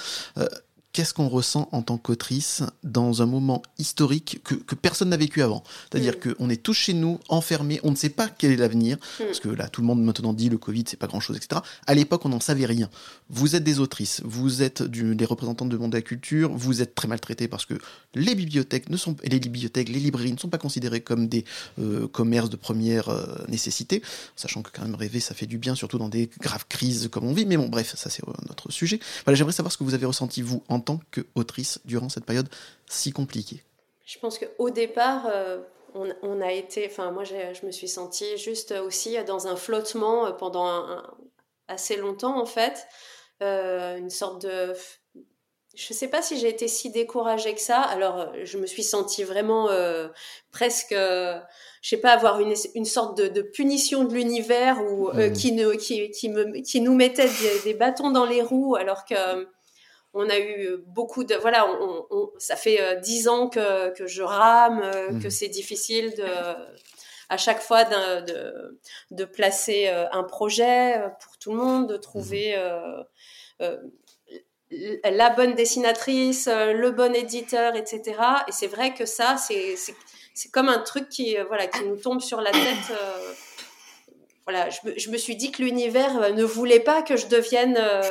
qu'est-ce 0.95 1.13
qu'on 1.13 1.27
ressent 1.27 1.67
en 1.73 1.81
tant 1.81 1.97
qu'autrice 1.97 2.63
dans 2.85 3.21
un 3.21 3.25
moment 3.25 3.61
historique 3.77 4.39
que, 4.45 4.75
personne 4.75 5.09
n'a 5.09 5.17
vécu 5.17 5.41
avant? 5.41 5.61
C'est-à-dire 5.91 6.15
mm. 6.15 6.35
qu'on 6.35 6.49
est 6.49 6.63
tous 6.63 6.73
chez 6.73 6.93
nous, 6.93 7.19
enfermés, 7.27 7.81
on 7.83 7.91
ne 7.91 7.97
sait 7.97 8.07
pas 8.07 8.29
quel 8.29 8.51
est 8.51 8.55
l'avenir, 8.55 8.95
mm. 8.95 9.25
parce 9.25 9.41
que 9.41 9.49
là, 9.49 9.67
tout 9.67 9.81
le 9.81 9.87
monde 9.87 10.01
maintenant 10.01 10.31
dit 10.31 10.47
le 10.47 10.57
Covid, 10.57 10.85
c'est 10.87 10.95
pas 10.95 11.07
grand-chose, 11.07 11.35
etc. 11.35 11.59
À 11.85 11.95
l'époque, 11.95 12.25
on 12.25 12.29
n'en 12.29 12.39
savait 12.39 12.65
rien. 12.65 12.89
Vous 13.29 13.57
êtes 13.57 13.65
des 13.65 13.81
autrices, 13.81 14.21
vous 14.23 14.61
êtes 14.61 14.83
des 14.83 15.25
représentantes 15.25 15.67
du 15.67 15.77
monde 15.77 15.91
de 15.91 15.97
la 15.97 16.01
culture, 16.01 16.49
vous 16.53 16.81
êtes 16.81 16.95
très 16.95 17.09
maltraités 17.09 17.49
parce 17.49 17.65
que 17.65 17.73
les 18.13 18.33
bibliothèques, 18.33 18.89
ne 18.89 18.95
sont, 18.95 19.17
les 19.25 19.39
bibliothèques, 19.39 19.89
les 19.89 19.99
librairies 19.99 20.31
ne 20.31 20.37
sont 20.37 20.47
pas 20.47 20.57
considérées 20.57 21.01
comme 21.01 21.27
des 21.27 21.43
euh, 21.77 22.07
commerces 22.07 22.49
de 22.49 22.55
première 22.55 23.09
euh, 23.09 23.25
nécessité, 23.49 24.01
sachant 24.37 24.61
que 24.61 24.69
quand 24.71 24.83
même 24.83 24.95
rêver, 24.95 25.19
ça 25.19 25.35
fait 25.35 25.45
du 25.45 25.57
bien, 25.57 25.75
surtout 25.75 25.97
dans 25.97 26.07
des 26.07 26.29
graves 26.39 26.65
crises 26.69 27.09
comme 27.11 27.25
on 27.25 27.33
vit. 27.33 27.45
Mais 27.45 27.57
bon, 27.57 27.67
bref, 27.67 27.95
ça 27.97 28.09
c'est 28.09 28.23
notre 28.47 28.71
sujet. 28.71 29.01
Voilà, 29.25 29.35
j'aimerais 29.35 29.51
savoir 29.51 29.73
ce 29.73 29.77
que 29.77 29.83
vous 29.83 29.93
avez 29.93 30.05
ressenti, 30.05 30.41
vous, 30.41 30.63
en 30.69 30.84
tant 30.85 30.99
qu'autrice 31.11 31.79
durant 31.85 32.09
cette 32.09 32.25
période 32.25 32.47
si 32.87 33.11
compliquée 33.11 33.63
Je 34.05 34.19
pense 34.19 34.39
qu'au 34.39 34.69
départ, 34.69 35.27
euh, 35.27 35.59
on, 35.93 36.41
a 36.41 36.51
été, 36.51 36.87
enfin 36.89 37.11
moi 37.11 37.23
je 37.23 37.65
me 37.65 37.71
suis 37.71 37.87
sentie 37.87 38.37
juste 38.37 38.71
aussi 38.71 39.17
dans 39.25 39.47
un 39.47 39.55
flottement 39.55 40.27
euh, 40.27 40.31
pendant 40.31 41.01
assez 41.67 41.97
longtemps 41.97 42.39
en 42.39 42.45
fait, 42.45 42.85
euh, 43.41 43.97
une 43.97 44.09
sorte 44.09 44.41
de 44.43 44.73
je 45.77 45.91
ne 45.91 45.97
sais 45.97 46.07
pas 46.07 46.21
si 46.21 46.39
j'ai 46.39 46.47
été 46.47 46.69
si 46.69 46.89
découragée 46.89 47.53
que 47.53 47.59
ça. 47.59 47.81
Alors, 47.81 48.31
je 48.45 48.57
me 48.57 48.65
suis 48.65 48.81
sentie 48.81 49.25
vraiment 49.25 49.67
presque, 50.49 50.93
je 50.93 51.41
sais 51.81 51.97
pas, 51.97 52.11
avoir 52.11 52.39
une, 52.39 52.53
une 52.75 52.85
sorte 52.85 53.17
de, 53.17 53.41
punition 53.41 54.05
de 54.05 54.13
l'univers 54.13 54.81
ou 54.81 55.11
mmh. 55.11 55.33
qui, 55.33 55.51
ne, 55.51 55.73
qui, 55.73 56.11
qui, 56.11 56.29
me, 56.29 56.61
qui 56.61 56.79
nous 56.79 56.95
mettait 56.95 57.27
des, 57.27 57.59
des, 57.65 57.73
bâtons 57.73 58.11
dans 58.11 58.23
les 58.23 58.41
roues, 58.41 58.77
alors 58.77 59.03
que 59.03 59.49
on 60.15 60.29
a 60.29 60.39
eu 60.39 60.77
beaucoup 60.87 61.23
de 61.25 61.35
voilà 61.35 61.67
on, 61.69 62.31
ça 62.39 62.55
fait 62.55 62.81
euh, 62.81 62.95
dix 62.95 63.27
ans 63.27 63.49
que, 63.49 63.93
que 63.93 64.07
je 64.07 64.23
rame 64.23 64.81
euh, 64.81 65.11
mmh. 65.11 65.21
que 65.21 65.29
c'est 65.29 65.49
difficile 65.49 66.15
de 66.15 66.25
à 67.27 67.37
chaque 67.37 67.59
fois 67.59 67.83
de, 67.83 68.79
de, 69.11 69.25
placer 69.25 69.87
euh, 69.87 70.05
un 70.11 70.23
projet 70.23 71.01
pour 71.19 71.37
tout 71.37 71.51
le 71.51 71.57
monde 71.57 71.89
de 71.89 71.97
trouver 71.97 72.55
mmh. 73.59 73.65
la 75.03 75.29
bonne 75.31 75.53
dessinatrice 75.53 76.47
le 76.47 76.91
bon 76.91 77.13
éditeur 77.13 77.75
etc 77.75 78.15
et 78.47 78.51
c'est 78.51 78.67
vrai 78.67 78.93
que 78.93 79.05
ça 79.05 79.37
c'est 79.37 79.75
c'est 80.33 80.51
comme 80.51 80.69
un 80.69 80.79
truc 80.79 81.09
qui 81.09 81.35
voilà 81.47 81.67
qui 81.67 81.83
nous 81.83 81.97
tombe 81.97 82.21
sur 82.21 82.41
la 82.41 82.51
tête 82.51 82.97
voilà 84.45 84.69
je 84.69 84.77
me, 84.85 84.97
je 84.97 85.09
me 85.09 85.17
suis 85.17 85.35
dit 85.35 85.51
que 85.51 85.63
l'univers 85.63 86.33
ne 86.33 86.43
voulait 86.43 86.79
pas 86.79 87.01
que 87.01 87.17
je 87.17 87.27
devienne 87.27 87.77
euh, 87.79 88.01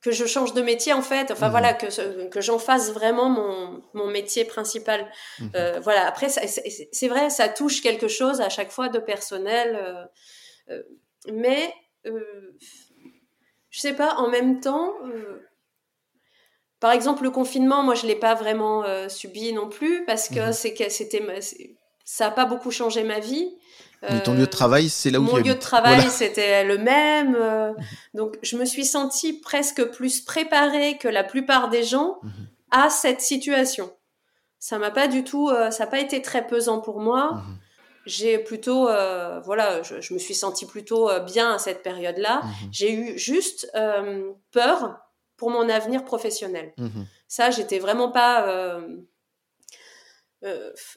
que 0.00 0.12
je 0.12 0.26
change 0.26 0.54
de 0.54 0.62
métier 0.62 0.92
en 0.92 1.02
fait, 1.02 1.30
enfin 1.30 1.46
mhm. 1.46 1.50
voilà, 1.50 1.74
que, 1.74 2.28
que 2.28 2.40
j'en 2.40 2.58
fasse 2.58 2.92
vraiment 2.92 3.28
mon, 3.28 3.82
mon 3.94 4.06
métier 4.06 4.44
principal. 4.44 5.10
Mhm. 5.40 5.50
Euh, 5.56 5.80
voilà, 5.80 6.06
après, 6.06 6.28
c'est 6.28 7.08
vrai, 7.08 7.30
ça 7.30 7.48
touche 7.48 7.80
quelque 7.82 8.08
chose 8.08 8.40
à 8.40 8.48
chaque 8.48 8.70
fois 8.70 8.88
de 8.88 8.98
personnel, 8.98 10.08
euh, 10.70 10.82
mais 11.32 11.74
je 13.70 13.80
sais 13.80 13.92
pas, 13.92 14.14
en 14.14 14.28
même 14.28 14.60
temps, 14.60 14.94
par 16.80 16.92
exemple, 16.92 17.24
le 17.24 17.30
confinement, 17.30 17.82
moi 17.82 17.94
je 17.94 18.06
l'ai 18.06 18.16
pas 18.16 18.34
vraiment 18.34 18.84
subi 19.08 19.52
non 19.52 19.68
plus 19.68 20.04
parce 20.04 20.28
que 20.28 20.46
mhm. 20.46 20.52
c'est 20.52 20.90
c'était 20.90 21.22
ça 22.04 22.28
a 22.28 22.30
pas 22.30 22.46
beaucoup 22.46 22.70
changé 22.70 23.02
ma 23.02 23.18
vie. 23.18 23.54
Mais 24.02 24.22
ton 24.22 24.34
lieu 24.34 24.40
de 24.40 24.46
travail, 24.46 24.88
c'est 24.88 25.10
là 25.10 25.18
où 25.18 25.24
Mon 25.24 25.36
lieu 25.36 25.54
de 25.54 25.58
travail, 25.58 26.08
c'était 26.10 26.64
le 26.64 26.78
même. 26.78 27.36
Euh, 27.38 27.72
donc, 28.14 28.38
je 28.42 28.56
me 28.56 28.64
suis 28.64 28.84
sentie 28.84 29.32
presque 29.32 29.84
plus 29.84 30.20
préparée 30.20 30.98
que 30.98 31.08
la 31.08 31.24
plupart 31.24 31.68
des 31.68 31.82
gens 31.82 32.18
mhm. 32.22 32.30
à 32.70 32.90
cette 32.90 33.20
situation. 33.20 33.92
Ça 34.60 34.78
m'a 34.78 34.90
pas 34.90 35.08
du 35.08 35.24
tout, 35.24 35.48
euh, 35.48 35.70
ça 35.70 35.84
n'a 35.84 35.90
pas 35.90 36.00
été 36.00 36.22
très 36.22 36.46
pesant 36.46 36.80
pour 36.80 37.00
moi. 37.00 37.34
Mhm. 37.34 37.58
J'ai 38.06 38.38
plutôt, 38.38 38.88
euh, 38.88 39.40
voilà, 39.44 39.82
je, 39.82 40.14
me 40.14 40.18
suis 40.18 40.34
sentie 40.34 40.64
plutôt 40.64 41.10
bien 41.26 41.54
à 41.54 41.58
cette 41.58 41.82
période-là. 41.82 42.42
Mhm. 42.42 42.68
J'ai 42.70 42.92
eu 42.92 43.18
juste 43.18 43.70
peur 44.52 44.98
pour 45.36 45.50
mon 45.50 45.68
avenir 45.68 46.04
professionnel. 46.04 46.72
Ça, 47.28 47.50
j'étais 47.50 47.78
vraiment 47.78 48.10
pas 48.10 48.48
euh, 48.48 48.80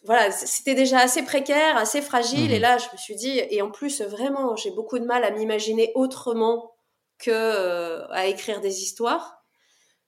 voilà, 0.03 0.31
c'était 0.31 0.76
déjà 0.76 0.99
assez 0.99 1.23
précaire, 1.23 1.77
assez 1.77 2.01
fragile. 2.01 2.51
Et 2.51 2.57
mhm. 2.57 2.61
là, 2.61 2.77
je 2.77 2.85
me 2.91 2.97
suis 2.97 3.15
dit, 3.15 3.41
et 3.49 3.61
en 3.61 3.72
plus, 3.72 4.01
vraiment, 4.01 4.55
j'ai 4.55 4.72
beaucoup 4.72 4.99
de 4.99 5.05
mal 5.05 5.23
à 5.23 5.31
m'imaginer 5.31 5.91
autrement 5.95 6.73
que 7.18 7.31
euh, 7.31 8.07
à 8.09 8.27
écrire 8.27 8.61
des 8.61 8.81
histoires. 8.81 9.43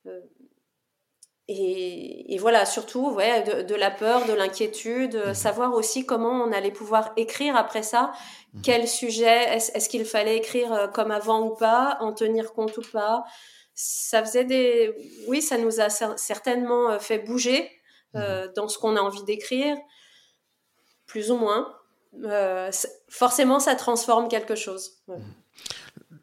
Euh, 0.06 0.20
et, 1.50 2.38
voilà, 2.40 2.66
surtout, 2.66 3.12
ouais, 3.12 3.44
de, 3.44 3.76
la 3.76 3.92
peur, 3.92 4.26
de 4.26 4.34
l'inquiétude, 4.34 5.16
mhm. 5.16 5.34
savoir 5.34 5.74
aussi 5.74 6.06
comment 6.06 6.44
on 6.44 6.52
allait 6.52 6.72
pouvoir 6.72 7.12
écrire 7.18 7.56
après 7.56 7.84
ça, 7.84 8.12
mhm. 8.54 8.62
quel 8.62 8.88
sujet, 8.88 9.56
est-ce 9.56 9.90
qu'il 9.90 10.06
fallait 10.06 10.38
écrire 10.38 10.92
comme 10.94 11.12
avant 11.12 11.42
ou 11.42 11.56
pas, 11.56 11.98
en 12.02 12.14
tenir 12.14 12.54
compte 12.54 12.78
ou 12.78 12.84
pas. 12.92 13.24
Ça 13.76 14.24
faisait 14.24 14.46
des, 14.46 14.94
oui, 15.28 15.42
ça 15.42 15.58
nous 15.58 15.82
a 15.82 15.90
certainement 15.90 17.00
fait 17.00 17.18
bouger 17.18 17.70
euh, 18.16 18.48
dans 18.56 18.68
ce 18.68 18.78
qu'on 18.78 18.96
a 18.96 19.00
envie 19.00 19.24
d'écrire, 19.24 19.76
plus 21.06 21.32
ou 21.32 21.38
moins. 21.38 21.74
Euh, 22.24 22.72
forcément, 23.10 23.60
ça 23.60 23.76
transforme 23.76 24.28
quelque 24.28 24.56
chose. 24.56 24.92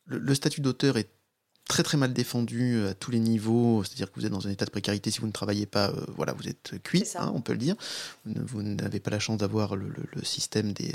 Le, 0.06 0.34
statut 0.34 0.60
d'auteur 0.60 0.96
est 0.98 1.08
très 1.66 1.82
très 1.82 1.96
mal 1.96 2.12
défendu 2.12 2.84
à 2.86 2.94
tous 2.94 3.10
les 3.10 3.20
niveaux, 3.20 3.84
c'est-à-dire 3.84 4.10
que 4.10 4.18
vous 4.18 4.26
êtes 4.26 4.32
dans 4.32 4.46
un 4.46 4.50
état 4.50 4.64
de 4.64 4.70
précarité 4.70 5.10
si 5.10 5.20
vous 5.20 5.26
ne 5.26 5.32
travaillez 5.32 5.66
pas, 5.66 5.92
voilà, 6.16 6.32
vous 6.32 6.48
êtes 6.48 6.80
cuit, 6.82 7.04
hein, 7.16 7.30
on 7.34 7.40
peut 7.40 7.52
le 7.52 7.58
dire. 7.58 7.76
Vous 8.24 8.62
n'avez 8.62 8.98
pas 8.98 9.10
la 9.10 9.20
chance 9.20 9.38
d'avoir 9.38 9.76
le, 9.76 9.92
système 10.22 10.72
des, 10.72 10.92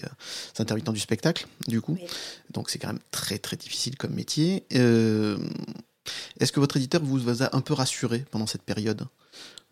intermittents 0.59 0.93
du 0.93 0.99
spectacle, 0.99 1.47
du 1.67 1.81
coup. 1.81 1.97
Donc 2.51 2.69
c'est 2.69 2.79
quand 2.79 2.87
même 2.87 2.99
très 3.11 3.37
très 3.37 3.57
difficile 3.57 3.97
comme 3.97 4.13
métier. 4.13 4.65
Est-ce 6.39 6.51
que 6.51 6.59
votre 6.59 6.77
éditeur 6.77 7.01
vous 7.03 7.43
a 7.43 7.55
un 7.55 7.61
peu 7.61 7.73
rassuré 7.73 8.25
pendant 8.31 8.47
cette 8.47 8.63
période? 8.63 9.07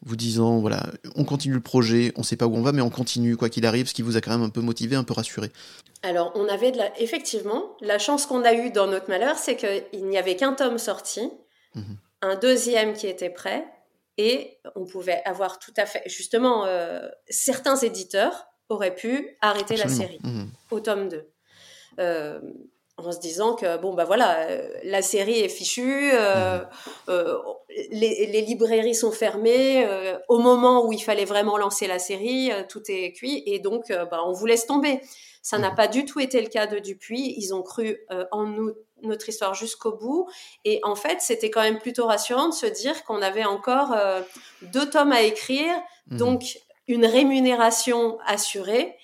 Vous 0.05 0.15
disant 0.15 0.59
voilà, 0.59 0.85
on 1.15 1.23
continue 1.23 1.55
le 1.55 1.61
projet, 1.61 2.11
on 2.15 2.21
ne 2.21 2.25
sait 2.25 2.35
pas 2.35 2.47
où 2.47 2.55
on 2.55 2.61
va, 2.61 2.71
mais 2.71 2.81
on 2.81 2.89
continue 2.89 3.37
quoi 3.37 3.49
qu'il 3.49 3.65
arrive, 3.65 3.87
ce 3.87 3.93
qui 3.93 4.01
vous 4.01 4.17
a 4.17 4.21
quand 4.21 4.31
même 4.31 4.43
un 4.43 4.49
peu 4.49 4.61
motivé, 4.61 4.95
un 4.95 5.03
peu 5.03 5.13
rassuré. 5.13 5.51
Alors, 6.01 6.31
on 6.35 6.47
avait 6.49 6.71
de 6.71 6.77
la... 6.77 6.99
effectivement 6.99 7.77
la 7.81 7.99
chance 7.99 8.25
qu'on 8.25 8.43
a 8.43 8.53
eue 8.53 8.71
dans 8.71 8.87
notre 8.87 9.09
malheur, 9.09 9.37
c'est 9.37 9.55
qu'il 9.55 10.05
n'y 10.07 10.17
avait 10.17 10.35
qu'un 10.35 10.53
tome 10.53 10.77
sorti, 10.77 11.29
mhm. 11.75 11.97
un 12.21 12.35
deuxième 12.35 12.93
qui 12.93 13.07
était 13.07 13.29
prêt, 13.29 13.65
et 14.17 14.59
on 14.75 14.85
pouvait 14.85 15.21
avoir 15.25 15.59
tout 15.59 15.73
à 15.77 15.85
fait, 15.85 16.03
justement, 16.05 16.65
euh, 16.65 17.07
certains 17.29 17.77
éditeurs 17.77 18.47
auraient 18.69 18.95
pu 18.95 19.37
arrêter 19.41 19.75
la 19.75 19.87
série 19.87 20.19
mhm. 20.23 20.49
au 20.71 20.79
tome 20.79 21.09
2 21.09 21.27
en 22.97 23.11
se 23.11 23.19
disant 23.19 23.55
que 23.55 23.77
bon 23.77 23.93
bah 23.93 24.05
voilà 24.05 24.41
euh, 24.41 24.69
la 24.83 25.01
série 25.01 25.39
est 25.39 25.49
fichue 25.49 26.11
euh, 26.13 26.59
mhm. 26.59 26.65
euh, 27.09 27.37
les, 27.89 28.41
librairies 28.41 28.93
sont 28.93 29.11
fermées 29.11 29.87
au 30.29 30.37
moment 30.37 30.85
où 30.85 30.93
il 30.93 31.01
fallait 31.01 31.25
vraiment 31.25 31.57
lancer 31.57 31.87
la 31.87 31.97
série 31.97 32.51
tout 32.69 32.83
est 32.89 33.13
cuit 33.13 33.41
et 33.47 33.59
donc 33.59 33.87
bah, 33.89 34.21
on 34.25 34.31
vous 34.31 34.45
laisse 34.45 34.67
tomber 34.67 35.01
ça 35.41 35.57
n'a 35.57 35.71
mhm. 35.71 35.75
pas 35.75 35.87
du 35.87 36.05
tout 36.05 36.19
été 36.19 36.39
le 36.39 36.49
cas 36.49 36.67
de 36.67 36.77
Dupuis 36.77 37.33
ils 37.37 37.53
ont 37.55 37.63
cru 37.63 37.97
en 38.31 38.45
nous 38.45 38.73
notre 39.01 39.27
histoire 39.27 39.55
jusqu'au 39.55 39.93
bout 39.93 40.29
et 40.63 40.79
en 40.83 40.95
fait 40.95 41.19
c'était 41.19 41.49
quand 41.49 41.63
même 41.63 41.79
plutôt 41.79 42.05
rassurant 42.05 42.49
de 42.49 42.53
se 42.53 42.67
dire 42.67 43.03
qu'on 43.05 43.23
avait 43.23 43.43
encore 43.43 43.95
deux 44.61 44.87
tomes 44.87 45.11
à 45.11 45.23
écrire 45.23 45.73
mhm. 46.11 46.17
donc 46.17 46.59
une 46.87 47.07
rémunération 47.07 48.19
assurée 48.27 48.95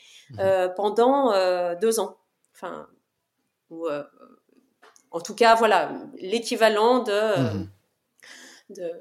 pendant 0.75 1.33
deux 1.81 1.99
ans 1.99 2.17
enfin 2.53 2.87
ou 3.69 3.87
euh, 3.87 4.03
en 5.11 5.19
tout 5.19 5.35
cas, 5.35 5.55
voilà, 5.55 5.91
l'équivalent 6.19 7.03
mhm. 7.03 7.67
de, 8.69 8.91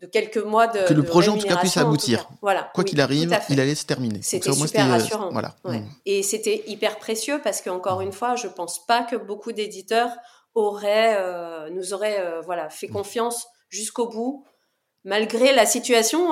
de, 0.00 0.06
quelques 0.06 0.38
mois 0.38 0.68
de. 0.68 0.86
Que 0.86 0.94
le 0.94 1.02
projet, 1.02 1.30
en 1.30 1.38
tout 1.38 1.46
cas, 1.46 1.56
puisse 1.56 1.76
aboutir. 1.76 2.28
Voilà. 2.40 2.70
Quoi 2.74 2.84
qu'il 2.84 3.00
arrive, 3.00 3.36
il 3.48 3.60
allait 3.60 3.74
se 3.74 3.86
terminer. 3.86 4.20
C'était 4.22 4.52
super 4.52 4.86
euh, 4.86 4.90
rassurant. 4.90 5.30
voilà. 5.30 5.54
Mhm. 5.64 5.86
Et 6.06 6.22
c'était 6.22 6.62
hyper 6.66 6.98
précieux 6.98 7.40
parce 7.42 7.60
qu'encore 7.60 7.98
mhm. 7.98 8.06
une 8.06 8.12
fois, 8.12 8.36
je 8.36 8.48
pense 8.48 8.84
pas 8.86 9.02
que 9.02 9.16
beaucoup 9.16 9.52
d'éditeurs 9.52 10.10
auraient, 10.54 11.16
euh, 11.18 11.70
nous 11.70 11.94
auraient 11.94 12.40
voilà, 12.44 12.68
fait 12.70 12.88
confiance 12.88 13.46
jusqu'au 13.68 14.08
bout. 14.08 14.44
Malgré 15.04 15.52
la 15.52 15.66
situation, 15.66 16.28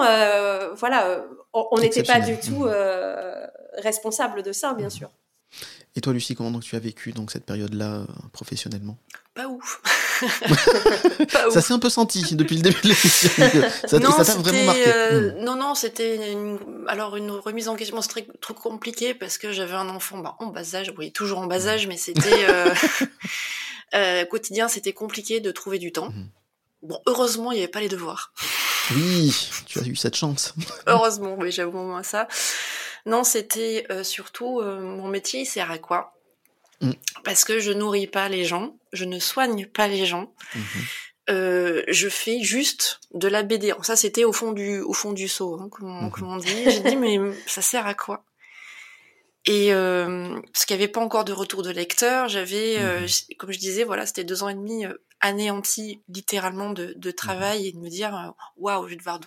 voilà, 0.76 1.24
on 1.52 1.78
n'était 1.78 2.04
pas 2.04 2.20
du 2.20 2.38
tout 2.38 2.66
responsable 3.78 4.42
de 4.42 4.52
ça, 4.52 4.74
bien 4.74 4.90
sûr. 4.90 5.10
Et 5.96 6.00
toi, 6.00 6.12
Lucie, 6.12 6.36
comment 6.36 6.50
donc 6.50 6.62
tu 6.62 6.76
as 6.76 6.78
vécu 6.78 7.12
donc 7.12 7.32
cette 7.32 7.44
période-là 7.44 7.94
euh, 7.94 8.06
professionnellement? 8.32 8.96
Pas 9.34 9.48
ouf. 9.48 9.82
ça 11.50 11.60
s'est 11.60 11.72
un 11.72 11.78
peu 11.78 11.88
senti 11.88 12.36
depuis 12.36 12.56
le 12.56 12.62
début 12.62 12.80
de 12.82 12.88
l'émission. 12.88 13.30
Ça 13.88 14.24
t'a 14.24 14.34
vraiment 14.34 14.64
marqué. 14.64 14.84
Euh, 14.86 15.32
hmm. 15.32 15.44
Non, 15.44 15.56
non, 15.56 15.74
c'était 15.74 16.30
une, 16.30 16.58
alors 16.86 17.16
une 17.16 17.30
remise 17.30 17.68
en 17.68 17.74
question. 17.74 18.00
C'était 18.02 18.26
trop 18.40 18.54
compliqué 18.54 19.14
parce 19.14 19.38
que 19.38 19.50
j'avais 19.50 19.74
un 19.74 19.88
enfant 19.88 20.18
bah, 20.18 20.36
en 20.38 20.46
bas 20.46 20.74
âge. 20.74 20.92
Oui, 20.98 21.10
toujours 21.10 21.38
en 21.38 21.46
bas 21.46 21.66
âge, 21.66 21.86
mais 21.86 21.96
c'était 21.96 22.46
euh, 23.94 24.24
quotidien. 24.30 24.68
C'était 24.68 24.92
compliqué 24.92 25.40
de 25.40 25.50
trouver 25.50 25.78
du 25.78 25.90
temps. 25.90 26.10
Hmm. 26.10 26.28
Bon, 26.82 27.00
heureusement, 27.06 27.52
il 27.52 27.56
n'y 27.56 27.62
avait 27.62 27.70
pas 27.70 27.80
les 27.80 27.88
devoirs. 27.88 28.32
Oui, 28.94 29.34
tu 29.66 29.78
as 29.78 29.82
eu 29.82 29.96
cette 29.96 30.16
chance. 30.16 30.54
heureusement, 30.86 31.36
oui, 31.38 31.52
j'avoue 31.52 31.78
moins 31.78 32.02
ça. 32.02 32.26
Non, 33.06 33.24
c'était 33.24 33.86
euh, 33.90 34.02
surtout 34.02 34.60
euh, 34.60 34.80
mon 34.80 35.08
métier, 35.08 35.40
il 35.40 35.46
sert 35.46 35.70
à 35.70 35.78
quoi? 35.78 36.14
Mm. 36.80 36.92
Parce 37.24 37.44
que 37.44 37.60
je 37.60 37.72
nourris 37.72 38.06
pas 38.06 38.28
les 38.28 38.44
gens, 38.44 38.76
je 38.92 39.04
ne 39.04 39.18
soigne 39.18 39.66
pas 39.66 39.88
les 39.88 40.06
gens. 40.06 40.32
Mm-hmm. 40.54 40.84
Euh, 41.30 41.84
je 41.88 42.08
fais 42.08 42.42
juste 42.42 43.00
de 43.14 43.28
la 43.28 43.42
BD. 43.42 43.72
ça, 43.82 43.94
c'était 43.94 44.24
au 44.24 44.32
fond 44.32 44.52
du 44.52 44.80
au 44.80 44.92
fond 44.92 45.12
du 45.12 45.28
seau, 45.28 45.60
hein, 45.60 45.68
comme, 45.70 46.08
mm-hmm. 46.08 46.24
on 46.24 46.36
dit. 46.38 46.70
J'ai 46.70 46.80
dit 46.80 46.96
mais 46.96 47.18
ça 47.46 47.62
sert 47.62 47.86
à 47.86 47.94
quoi? 47.94 48.24
Et 49.46 49.70
parce 49.72 50.66
qu'il 50.66 50.76
n'y 50.76 50.82
avait 50.82 50.92
pas 50.92 51.00
encore 51.00 51.24
de 51.24 51.32
retour 51.32 51.62
de 51.62 51.70
lecteur, 51.70 52.28
j'avais, 52.28 52.76
mm-hmm. 52.76 53.36
comme 53.36 53.52
je 53.52 53.58
disais, 53.58 53.84
voilà, 53.84 54.04
c'était 54.04 54.24
deux 54.24 54.42
ans 54.42 54.48
et 54.48 54.54
demi 54.54 54.84
anéanti 55.20 56.02
littéralement 56.08 56.70
de, 56.72 56.94
de 56.96 57.10
travail 57.10 57.66
et 57.66 57.72
de 57.72 57.78
me 57.78 57.88
dire 57.88 58.34
waouh, 58.56 58.84
je 58.84 58.90
vais 58.90 58.96
devoir 58.96 59.18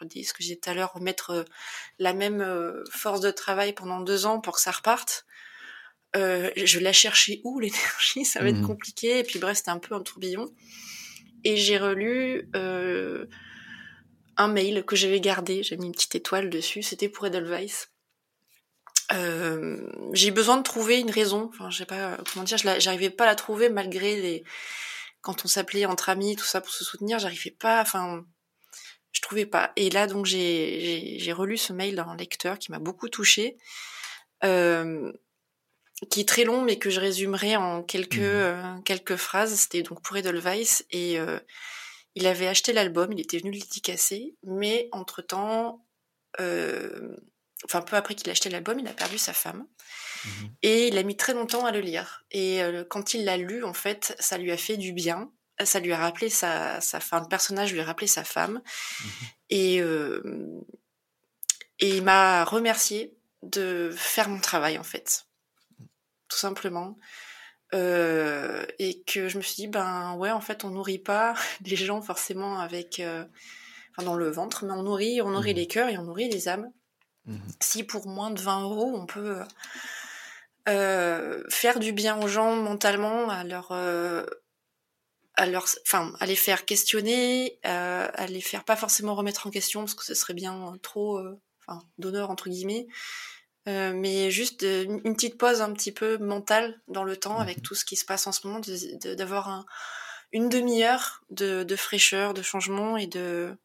je 0.00 0.06
dis 0.06 0.24
ce 0.24 0.32
que 0.32 0.42
j'ai 0.42 0.58
tout 0.58 0.70
à 0.70 0.74
l'heure, 0.74 0.92
remettre 0.94 1.30
euh, 1.30 1.44
la 1.98 2.12
même 2.12 2.40
euh, 2.40 2.82
force 2.90 3.20
de 3.20 3.30
travail 3.30 3.72
pendant 3.72 4.00
deux 4.00 4.26
ans 4.26 4.40
pour 4.40 4.54
que 4.54 4.60
ça 4.60 4.70
reparte. 4.70 5.26
Euh, 6.16 6.50
je 6.56 6.80
la 6.80 6.92
chercher 6.92 7.40
où 7.44 7.60
l'énergie? 7.60 8.24
Ça 8.24 8.40
va 8.40 8.48
être 8.48 8.60
mmh. 8.60 8.66
compliqué. 8.66 9.18
Et 9.18 9.24
puis 9.24 9.38
bref, 9.38 9.58
c'était 9.58 9.70
un 9.70 9.78
peu 9.78 9.94
un 9.94 10.02
tourbillon. 10.02 10.48
Et 11.44 11.56
j'ai 11.56 11.78
relu 11.78 12.48
euh, 12.54 13.26
un 14.36 14.48
mail 14.48 14.84
que 14.84 14.96
j'avais 14.96 15.20
gardé. 15.20 15.62
J'ai 15.62 15.76
mis 15.76 15.86
une 15.86 15.92
petite 15.92 16.14
étoile 16.14 16.50
dessus. 16.50 16.82
C'était 16.82 17.08
pour 17.08 17.26
Edelweiss. 17.26 17.89
Euh, 19.12 19.90
j'ai 20.12 20.30
besoin 20.30 20.56
de 20.56 20.62
trouver 20.62 21.00
une 21.00 21.10
raison. 21.10 21.50
Enfin, 21.52 21.70
je 21.70 21.78
sais 21.78 21.86
pas 21.86 22.18
comment 22.32 22.44
dire. 22.44 22.58
J'arrivais 22.58 23.10
pas 23.10 23.24
à 23.24 23.28
la 23.28 23.34
trouver 23.34 23.68
malgré 23.68 24.20
les. 24.20 24.44
Quand 25.20 25.44
on 25.44 25.48
s'appelait 25.48 25.84
entre 25.84 26.08
amis, 26.08 26.36
tout 26.36 26.44
ça 26.44 26.60
pour 26.60 26.72
se 26.72 26.84
soutenir, 26.84 27.18
j'arrivais 27.18 27.50
pas. 27.50 27.82
Enfin, 27.82 28.24
je 29.12 29.20
trouvais 29.20 29.46
pas. 29.46 29.72
Et 29.76 29.90
là, 29.90 30.06
donc, 30.06 30.26
j'ai 30.26 31.32
relu 31.32 31.56
ce 31.56 31.72
mail 31.72 31.96
d'un 31.96 32.16
lecteur 32.16 32.58
qui 32.58 32.70
m'a 32.70 32.78
beaucoup 32.78 33.08
touchée, 33.08 33.58
euh, 34.44 35.12
qui 36.10 36.20
est 36.20 36.28
très 36.28 36.44
long, 36.44 36.62
mais 36.62 36.78
que 36.78 36.90
je 36.90 37.00
résumerai 37.00 37.56
en 37.56 37.82
quelques, 37.82 38.16
mmh. 38.16 38.22
euh, 38.22 38.78
quelques 38.84 39.16
phrases. 39.16 39.54
C'était 39.54 39.82
donc 39.82 40.02
pour 40.02 40.16
Edelweiss, 40.16 40.84
et 40.90 41.18
euh, 41.18 41.38
il 42.14 42.26
avait 42.26 42.48
acheté 42.48 42.72
l'album, 42.72 43.12
il 43.12 43.20
était 43.20 43.38
venu 43.38 43.50
le 43.50 43.58
dédicacer, 43.58 44.36
mais 44.44 44.88
entre-temps, 44.92 45.84
enfin, 47.64 47.82
peu 47.82 47.96
après 47.96 48.14
qu'il 48.14 48.28
a 48.28 48.32
acheté 48.32 48.50
l'album, 48.50 48.78
il 48.78 48.88
a 48.88 48.92
perdu 48.92 49.18
sa 49.18 49.32
femme. 49.32 49.66
Mmh. 50.24 50.28
Et 50.62 50.88
il 50.88 50.98
a 50.98 51.02
mis 51.02 51.16
très 51.16 51.34
longtemps 51.34 51.64
à 51.64 51.72
le 51.72 51.80
lire. 51.80 52.24
Et 52.30 52.60
quand 52.88 53.14
il 53.14 53.24
l'a 53.24 53.36
lu, 53.36 53.64
en 53.64 53.72
fait, 53.72 54.14
ça 54.18 54.38
lui 54.38 54.52
a 54.52 54.56
fait 54.56 54.76
du 54.76 54.92
bien 54.92 55.30
ça 55.64 55.80
lui 55.80 55.92
a 55.92 55.98
rappelé 55.98 56.28
sa, 56.28 56.80
sa 56.80 57.00
femme, 57.00 57.22
le 57.24 57.28
personnage 57.28 57.72
lui 57.72 57.80
a 57.80 57.84
rappelé 57.84 58.06
sa 58.06 58.24
femme. 58.24 58.54
Mhm. 59.02 59.10
Et, 59.50 59.80
euh, 59.80 60.22
et 61.78 61.96
il 61.96 62.02
m'a 62.02 62.44
remercié 62.44 63.14
de 63.42 63.90
faire 63.96 64.28
mon 64.28 64.40
travail, 64.40 64.78
en 64.78 64.82
fait. 64.82 65.26
Tout 66.28 66.38
simplement. 66.38 66.98
Euh, 67.72 68.64
et 68.78 69.02
que 69.02 69.28
je 69.28 69.38
me 69.38 69.42
suis 69.42 69.54
dit, 69.54 69.68
ben 69.68 70.14
ouais, 70.14 70.30
en 70.30 70.40
fait, 70.40 70.64
on 70.64 70.70
nourrit 70.70 70.98
pas 70.98 71.34
les 71.64 71.76
gens 71.76 72.02
forcément 72.02 72.58
avec. 72.58 73.00
Euh, 73.00 73.24
enfin, 73.92 74.04
dans 74.04 74.16
le 74.16 74.30
ventre, 74.30 74.64
mais 74.64 74.72
on 74.72 74.82
nourrit, 74.82 75.20
on 75.22 75.30
nourrit 75.30 75.52
mhm. 75.52 75.56
les 75.56 75.66
cœurs 75.66 75.88
et 75.88 75.98
on 75.98 76.04
nourrit 76.04 76.28
les 76.28 76.48
âmes. 76.48 76.70
Mhm. 77.26 77.40
Si 77.60 77.84
pour 77.84 78.06
moins 78.06 78.30
de 78.30 78.40
20 78.40 78.62
euros, 78.62 78.92
on 78.94 79.06
peut. 79.06 79.40
Euh, 80.68 81.42
faire 81.48 81.78
du 81.78 81.92
bien 81.92 82.20
aux 82.22 82.28
gens 82.28 82.54
mentalement, 82.54 83.30
à 83.30 83.44
leur 83.44 83.72
à 85.40 85.46
leur, 85.46 85.66
enfin, 85.86 86.12
à 86.20 86.26
les 86.26 86.36
faire 86.36 86.66
questionner, 86.66 87.58
euh, 87.64 88.08
à 88.12 88.26
les 88.26 88.42
faire 88.42 88.62
pas 88.62 88.76
forcément 88.76 89.14
remettre 89.14 89.46
en 89.46 89.50
question 89.50 89.80
parce 89.80 89.94
que 89.94 90.04
ce 90.04 90.14
serait 90.14 90.34
bien 90.34 90.76
trop, 90.82 91.16
euh, 91.18 91.40
enfin, 91.66 91.82
d'honneur 91.96 92.30
entre 92.30 92.50
guillemets, 92.50 92.86
euh, 93.66 93.94
mais 93.94 94.30
juste 94.30 94.62
une 94.62 95.14
petite 95.14 95.38
pause 95.38 95.62
un 95.62 95.72
petit 95.72 95.92
peu 95.92 96.18
mentale 96.18 96.78
dans 96.88 97.04
le 97.04 97.16
temps 97.16 97.38
avec 97.38 97.58
mhm. 97.58 97.62
tout 97.62 97.74
ce 97.74 97.86
qui 97.86 97.96
se 97.96 98.04
passe 98.04 98.26
en 98.26 98.32
ce 98.32 98.46
moment, 98.46 98.60
d'avoir 99.16 99.48
un, 99.48 99.64
une 100.32 100.50
demi-heure 100.50 101.22
de, 101.30 101.62
de, 101.62 101.76
fraîcheur, 101.76 102.34
de 102.34 102.42
changement 102.42 102.98
et 102.98 103.06
de, 103.06 103.56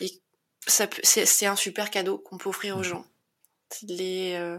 et 0.00 0.10
c'est 0.68 1.46
un 1.46 1.56
super 1.56 1.90
cadeau 1.90 2.18
qu'on 2.18 2.38
peut 2.38 2.48
offrir 2.48 2.76
aux 2.76 2.80
mhm. 2.80 2.84
gens. 2.84 3.06
Les, 3.82 4.34
euh, 4.34 4.58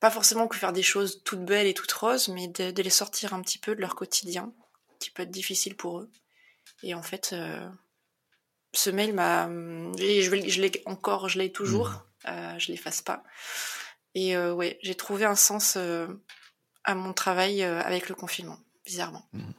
pas 0.00 0.10
forcément 0.10 0.46
que 0.46 0.56
faire 0.56 0.72
des 0.72 0.82
choses 0.82 1.22
toutes 1.24 1.44
belles 1.44 1.66
et 1.66 1.74
toutes 1.74 1.92
roses, 1.92 2.28
mais 2.28 2.48
de, 2.48 2.70
de 2.70 2.82
les 2.82 2.90
sortir 2.90 3.34
un 3.34 3.42
petit 3.42 3.58
peu 3.58 3.74
de 3.74 3.80
leur 3.80 3.94
quotidien 3.94 4.52
qui 5.00 5.10
peut 5.10 5.22
être 5.22 5.30
difficile 5.30 5.76
pour 5.76 6.00
eux. 6.00 6.10
Et 6.82 6.94
en 6.94 7.02
fait, 7.02 7.30
euh, 7.32 7.68
ce 8.72 8.90
mail 8.90 9.14
m'a, 9.14 9.48
je, 9.48 10.60
l'ai 10.60 10.82
encore, 10.86 11.28
je 11.28 11.38
l'ai 11.38 11.50
toujours, 11.50 11.88
mmh. 11.88 12.28
euh, 12.28 12.58
je 12.58 12.70
l'efface 12.72 13.02
pas. 13.02 13.24
Et 14.14 14.36
ouais, 14.36 14.78
j'ai 14.82 14.96
trouvé 14.96 15.24
un 15.24 15.36
sens 15.36 15.76
à 15.76 16.94
mon 16.94 17.12
travail 17.12 17.62
avec 17.62 18.08
le 18.08 18.16
confinement, 18.16 18.58
bizarrement. 18.84 19.28
Mmh. 19.32 19.50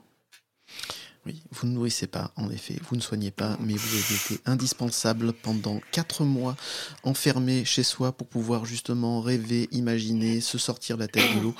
Oui, 1.29 1.43
vous 1.51 1.67
ne 1.67 1.73
nourrissez 1.73 2.07
pas, 2.07 2.31
en 2.37 2.49
effet, 2.49 2.75
vous 2.89 2.95
ne 2.95 3.01
soignez 3.01 3.29
pas, 3.29 3.55
mais 3.61 3.75
vous 3.75 3.95
avez 3.95 4.15
été 4.15 4.41
indispensable 4.47 5.31
pendant 5.31 5.79
quatre 5.91 6.23
mois, 6.23 6.57
enfermé 7.03 7.65
chez 7.65 7.83
soi 7.83 8.13
pour 8.13 8.25
pouvoir 8.25 8.65
justement 8.65 9.21
rêver, 9.21 9.69
imaginer, 9.71 10.41
se 10.41 10.57
sortir 10.57 10.97
la 10.97 11.07
tête 11.07 11.35
de 11.35 11.41
l'eau. 11.41 11.53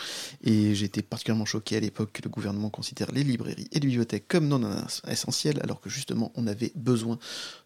Et 0.43 0.73
j'étais 0.73 1.03
particulièrement 1.03 1.45
choqué 1.45 1.77
à 1.77 1.81
l'époque 1.81 2.13
que 2.13 2.23
le 2.23 2.31
gouvernement 2.31 2.71
considère 2.71 3.11
les 3.11 3.23
librairies 3.23 3.67
et 3.71 3.79
les 3.79 3.85
bibliothèques 3.85 4.27
comme 4.27 4.47
non 4.47 4.59
essentielles, 5.07 5.59
alors 5.61 5.79
que 5.81 5.89
justement 5.91 6.31
on 6.33 6.47
avait 6.47 6.71
besoin 6.73 7.19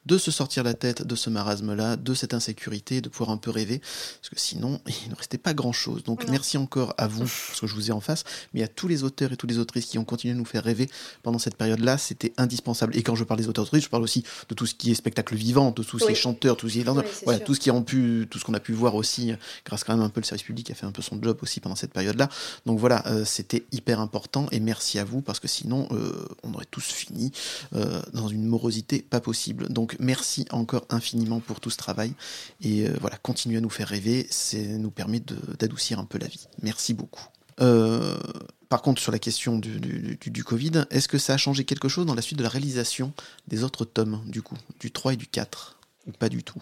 de 0.05 0.17
se 0.17 0.29
sortir 0.29 0.65
la 0.65 0.73
tête 0.73 1.07
de 1.07 1.15
ce 1.15 1.29
marasme-là, 1.29 1.95
de 1.95 2.13
cette 2.13 2.33
insécurité, 2.33 2.99
de 2.99 3.07
pouvoir 3.07 3.29
un 3.29 3.37
peu 3.37 3.49
rêver, 3.49 3.79
parce 3.79 4.29
que 4.29 4.37
sinon 4.37 4.81
il 5.05 5.09
ne 5.09 5.15
restait 5.15 5.37
pas 5.37 5.53
grand-chose. 5.53 6.03
Donc 6.03 6.27
merci 6.27 6.57
encore 6.57 6.93
à 6.97 7.07
vous, 7.07 7.21
parce 7.21 7.61
que 7.61 7.67
je 7.67 7.75
vous 7.75 7.91
ai 7.91 7.93
en 7.93 8.01
face, 8.01 8.25
mais 8.53 8.61
à 8.61 8.67
tous 8.67 8.89
les 8.89 9.05
auteurs 9.05 9.31
et 9.31 9.37
toutes 9.37 9.49
les 9.49 9.59
autrices 9.59 9.85
qui 9.85 9.97
ont 9.97 10.03
continué 10.03 10.33
à 10.33 10.37
nous 10.37 10.43
faire 10.43 10.65
rêver 10.65 10.89
pendant 11.21 11.39
cette 11.39 11.55
période-là, 11.55 11.92
c'était 11.97 12.33
indispensable. 12.37 12.95
Et 12.95 13.03
quand 13.03 13.15
je 13.15 13.23
parle 13.23 13.39
des 13.39 13.47
auteurs 13.47 13.65
autrices, 13.65 13.83
je 13.83 13.89
parle 13.89 14.03
aussi 14.03 14.23
de 14.49 14.55
tout 14.55 14.65
ce 14.65 14.75
qui 14.75 14.91
est 14.91 14.95
spectacle 14.95 15.35
vivant, 15.35 15.71
de 15.71 15.83
tous 15.83 15.99
ces 15.99 16.15
chanteurs, 16.15 16.57
tout 16.57 16.69
ce 16.69 16.73
qui 16.73 16.79
est... 16.81 17.23
voilà, 17.23 17.39
tout 17.39 17.53
ce 17.53 17.59
qui 17.59 17.71
ont 17.71 17.83
pu, 17.83 18.27
tout 18.29 18.39
ce 18.39 18.45
qu'on 18.45 18.53
a 18.53 18.59
pu 18.59 18.73
voir 18.73 18.95
aussi, 18.95 19.33
grâce 19.65 19.83
quand 19.83 19.95
même 19.95 20.05
un 20.05 20.09
peu 20.09 20.21
le 20.21 20.25
service 20.25 20.43
public 20.43 20.69
a 20.71 20.73
fait 20.75 20.85
un 20.85 20.91
peu 20.91 21.01
son 21.01 21.21
job 21.21 21.37
aussi 21.41 21.59
pendant 21.59 21.75
cette 21.75 21.93
période-là. 21.93 22.29
Donc 22.65 22.79
voilà, 22.79 23.05
euh, 23.07 23.25
c'était 23.25 23.65
hyper 23.71 23.99
important 23.99 24.47
et 24.51 24.59
merci 24.59 24.99
à 24.99 25.03
vous 25.03 25.21
parce 25.21 25.39
que 25.39 25.47
sinon 25.47 25.87
euh, 25.91 26.27
on 26.43 26.53
aurait 26.53 26.65
tous 26.69 26.85
fini 26.85 27.31
euh, 27.75 28.01
dans 28.13 28.27
une 28.27 28.45
morosité 28.45 29.01
pas 29.01 29.19
possible. 29.19 29.69
Donc 29.69 29.95
merci 29.99 30.45
encore 30.51 30.85
infiniment 30.89 31.39
pour 31.39 31.59
tout 31.59 31.69
ce 31.69 31.77
travail 31.77 32.13
et 32.61 32.87
voilà, 33.01 33.17
continuez 33.17 33.57
à 33.57 33.61
nous 33.61 33.69
faire 33.69 33.87
rêver, 33.87 34.27
c'est 34.29 34.65
nous 34.65 34.91
permet 34.91 35.21
d'adoucir 35.59 35.99
un 35.99 36.05
peu 36.05 36.17
la 36.17 36.27
vie. 36.27 36.47
Merci 36.61 36.93
beaucoup. 36.93 37.25
Par 37.57 38.81
contre, 38.81 39.01
sur 39.01 39.11
la 39.11 39.19
question 39.19 39.57
du, 39.59 40.17
du, 40.17 40.43
Covid, 40.43 40.85
est-ce 40.89 41.07
que 41.07 41.17
ça 41.17 41.33
a 41.33 41.37
changé 41.37 41.63
quelque 41.63 41.87
chose 41.87 42.05
dans 42.05 42.15
la 42.15 42.21
suite 42.21 42.37
de 42.37 42.43
la 42.43 42.49
réalisation 42.49 43.13
des 43.47 43.63
autres 43.63 43.85
tomes, 43.85 44.21
du 44.25 44.41
coup, 44.41 44.57
du 44.79 44.91
3 44.91 45.13
et 45.13 45.15
du 45.15 45.27
4 45.27 45.77
Ou 46.07 46.11
pas 46.11 46.29
du 46.29 46.43
tout? 46.43 46.61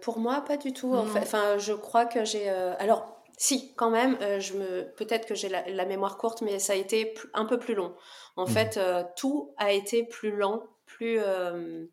Pour 0.00 0.18
moi, 0.18 0.40
pas 0.40 0.56
du 0.56 0.72
tout. 0.72 0.94
En 0.94 1.06
fait. 1.06 1.20
Enfin, 1.20 1.58
je 1.58 1.72
crois 1.72 2.06
que 2.06 2.24
j'ai. 2.24 2.48
Alors, 2.48 3.20
si, 3.40 3.72
quand 3.74 3.88
même, 3.88 4.18
euh, 4.20 4.38
je 4.38 4.52
me, 4.52 4.82
peut-être 4.96 5.26
que 5.26 5.34
j'ai 5.34 5.48
la, 5.48 5.86
mémoire 5.86 6.18
courte, 6.18 6.42
mais 6.42 6.58
ça 6.58 6.74
a 6.74 6.76
été 6.76 7.14
un 7.32 7.46
peu 7.46 7.58
plus 7.58 7.72
long. 7.72 7.94
En 8.36 8.44
mmh. 8.44 8.48
fait, 8.50 8.76
euh, 8.76 9.02
tout 9.16 9.54
a 9.56 9.72
été 9.72 10.02
plus 10.02 10.36
lent, 10.36 10.64
plus, 10.84 11.18
euh, 11.18 11.86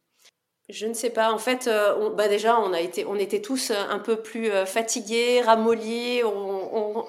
je 0.67 0.87
ne 0.87 0.93
sais 0.93 1.09
pas. 1.09 1.31
En 1.31 1.37
fait, 1.37 1.69
on, 1.69 2.09
bah 2.09 2.27
déjà, 2.27 2.59
on 2.59 2.73
a 2.73 2.81
été, 2.81 3.05
on 3.05 3.15
était 3.15 3.41
tous 3.41 3.71
un 3.71 3.99
peu 3.99 4.21
plus 4.21 4.51
fatigués, 4.65 5.41
ramollis. 5.41 6.21
On, 6.25 6.97
on, 6.97 7.05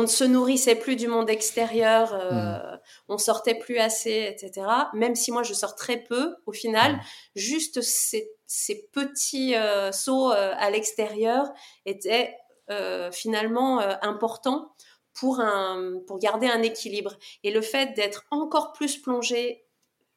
ne 0.00 0.06
se 0.06 0.24
nourrissait 0.24 0.74
plus 0.74 0.96
du 0.96 1.06
monde 1.06 1.28
extérieur. 1.28 2.14
Mmh. 2.14 2.78
On 3.08 3.18
sortait 3.18 3.54
plus 3.54 3.78
assez, 3.78 4.26
etc. 4.30 4.66
Même 4.94 5.14
si 5.14 5.30
moi, 5.32 5.42
je 5.42 5.52
sors 5.52 5.74
très 5.74 5.98
peu, 5.98 6.34
au 6.46 6.52
final, 6.52 6.94
mmh. 6.94 7.00
juste 7.36 7.82
ces, 7.82 8.30
ces 8.46 8.88
petits 8.92 9.54
sauts 9.92 10.30
à 10.30 10.70
l'extérieur 10.70 11.52
étaient 11.84 12.34
euh, 12.70 13.10
finalement 13.10 13.80
euh, 13.80 13.94
important 14.02 14.74
pour, 15.14 15.40
un, 15.40 15.98
pour 16.06 16.18
garder 16.18 16.46
un 16.46 16.62
équilibre. 16.62 17.18
Et 17.42 17.50
le 17.50 17.60
fait 17.60 17.94
d'être 17.94 18.24
encore 18.30 18.72
plus 18.72 18.98
plongé 18.98 19.64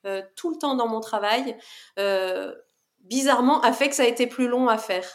euh, 0.05 0.21
tout 0.35 0.51
le 0.51 0.57
temps 0.57 0.75
dans 0.75 0.87
mon 0.87 0.99
travail, 0.99 1.57
bizarrement, 2.99 3.61
a 3.61 3.73
fait 3.73 3.89
que 3.89 3.95
ça 3.95 4.03
a 4.03 4.07
été 4.07 4.27
plus 4.27 4.47
long 4.47 4.67
à 4.67 4.77
faire. 4.77 5.07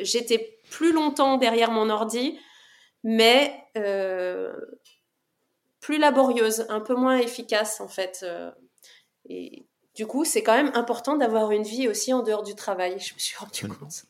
J'étais 0.00 0.58
plus 0.70 0.92
longtemps 0.92 1.36
derrière 1.36 1.70
mon 1.70 1.88
ordi, 1.88 2.38
mais 3.06 3.54
plus 5.80 5.98
laborieuse, 5.98 6.66
un 6.68 6.80
peu 6.80 6.94
moins 6.94 7.16
efficace 7.18 7.80
en 7.80 7.88
fait. 7.88 8.26
et 9.28 9.66
du 9.96 10.06
coup, 10.06 10.26
c'est 10.26 10.42
quand 10.42 10.54
même 10.54 10.70
important 10.74 11.16
d'avoir 11.16 11.50
une 11.52 11.62
vie 11.62 11.88
aussi 11.88 12.12
en 12.12 12.22
dehors 12.22 12.42
du 12.42 12.54
travail. 12.54 13.00
Je 13.00 13.14
me 13.14 13.18
suis 13.18 13.36
rendu 13.36 13.66
compte. 13.66 14.04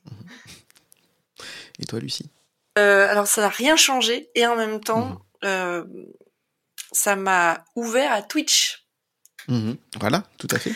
Et 1.78 1.84
toi, 1.84 2.00
Lucie? 2.00 2.28
Euh, 2.76 3.08
Alors, 3.08 3.28
ça 3.28 3.40
n'a 3.42 3.48
rien 3.48 3.76
changé. 3.76 4.28
Et 4.34 4.46
en 4.46 4.56
même 4.56 4.80
temps, 4.80 5.06
mhm. 5.06 5.18
euh, 5.44 5.84
ça 6.90 7.14
m'a 7.14 7.64
ouvert 7.76 8.12
à 8.12 8.22
Twitch. 8.22 8.86
Mhm. 9.46 9.76
Voilà, 10.00 10.24
tout 10.38 10.48
à 10.50 10.58
fait. 10.58 10.74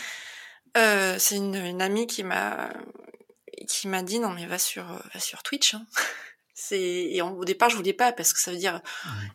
Euh, 0.77 1.17
c'est 1.19 1.35
une, 1.35 1.81
amie 1.81 2.07
qui 2.07 2.23
m'a 2.23 2.71
qui 3.67 3.89
m'a 3.89 4.01
dit 4.01 4.19
non 4.19 4.29
mais 4.29 4.45
va 4.47 4.57
sur 4.57 4.85
va 4.85 5.19
sur 5.19 5.43
Twitch. 5.43 5.73
Hein. 5.73 5.85
C'est 6.63 6.79
et 6.79 7.21
au 7.21 7.43
départ 7.43 7.69
je 7.69 7.75
voulais 7.75 7.93
pas 7.93 8.11
parce 8.11 8.33
que 8.33 8.39
ça 8.39 8.51
veut 8.51 8.57
dire 8.57 8.81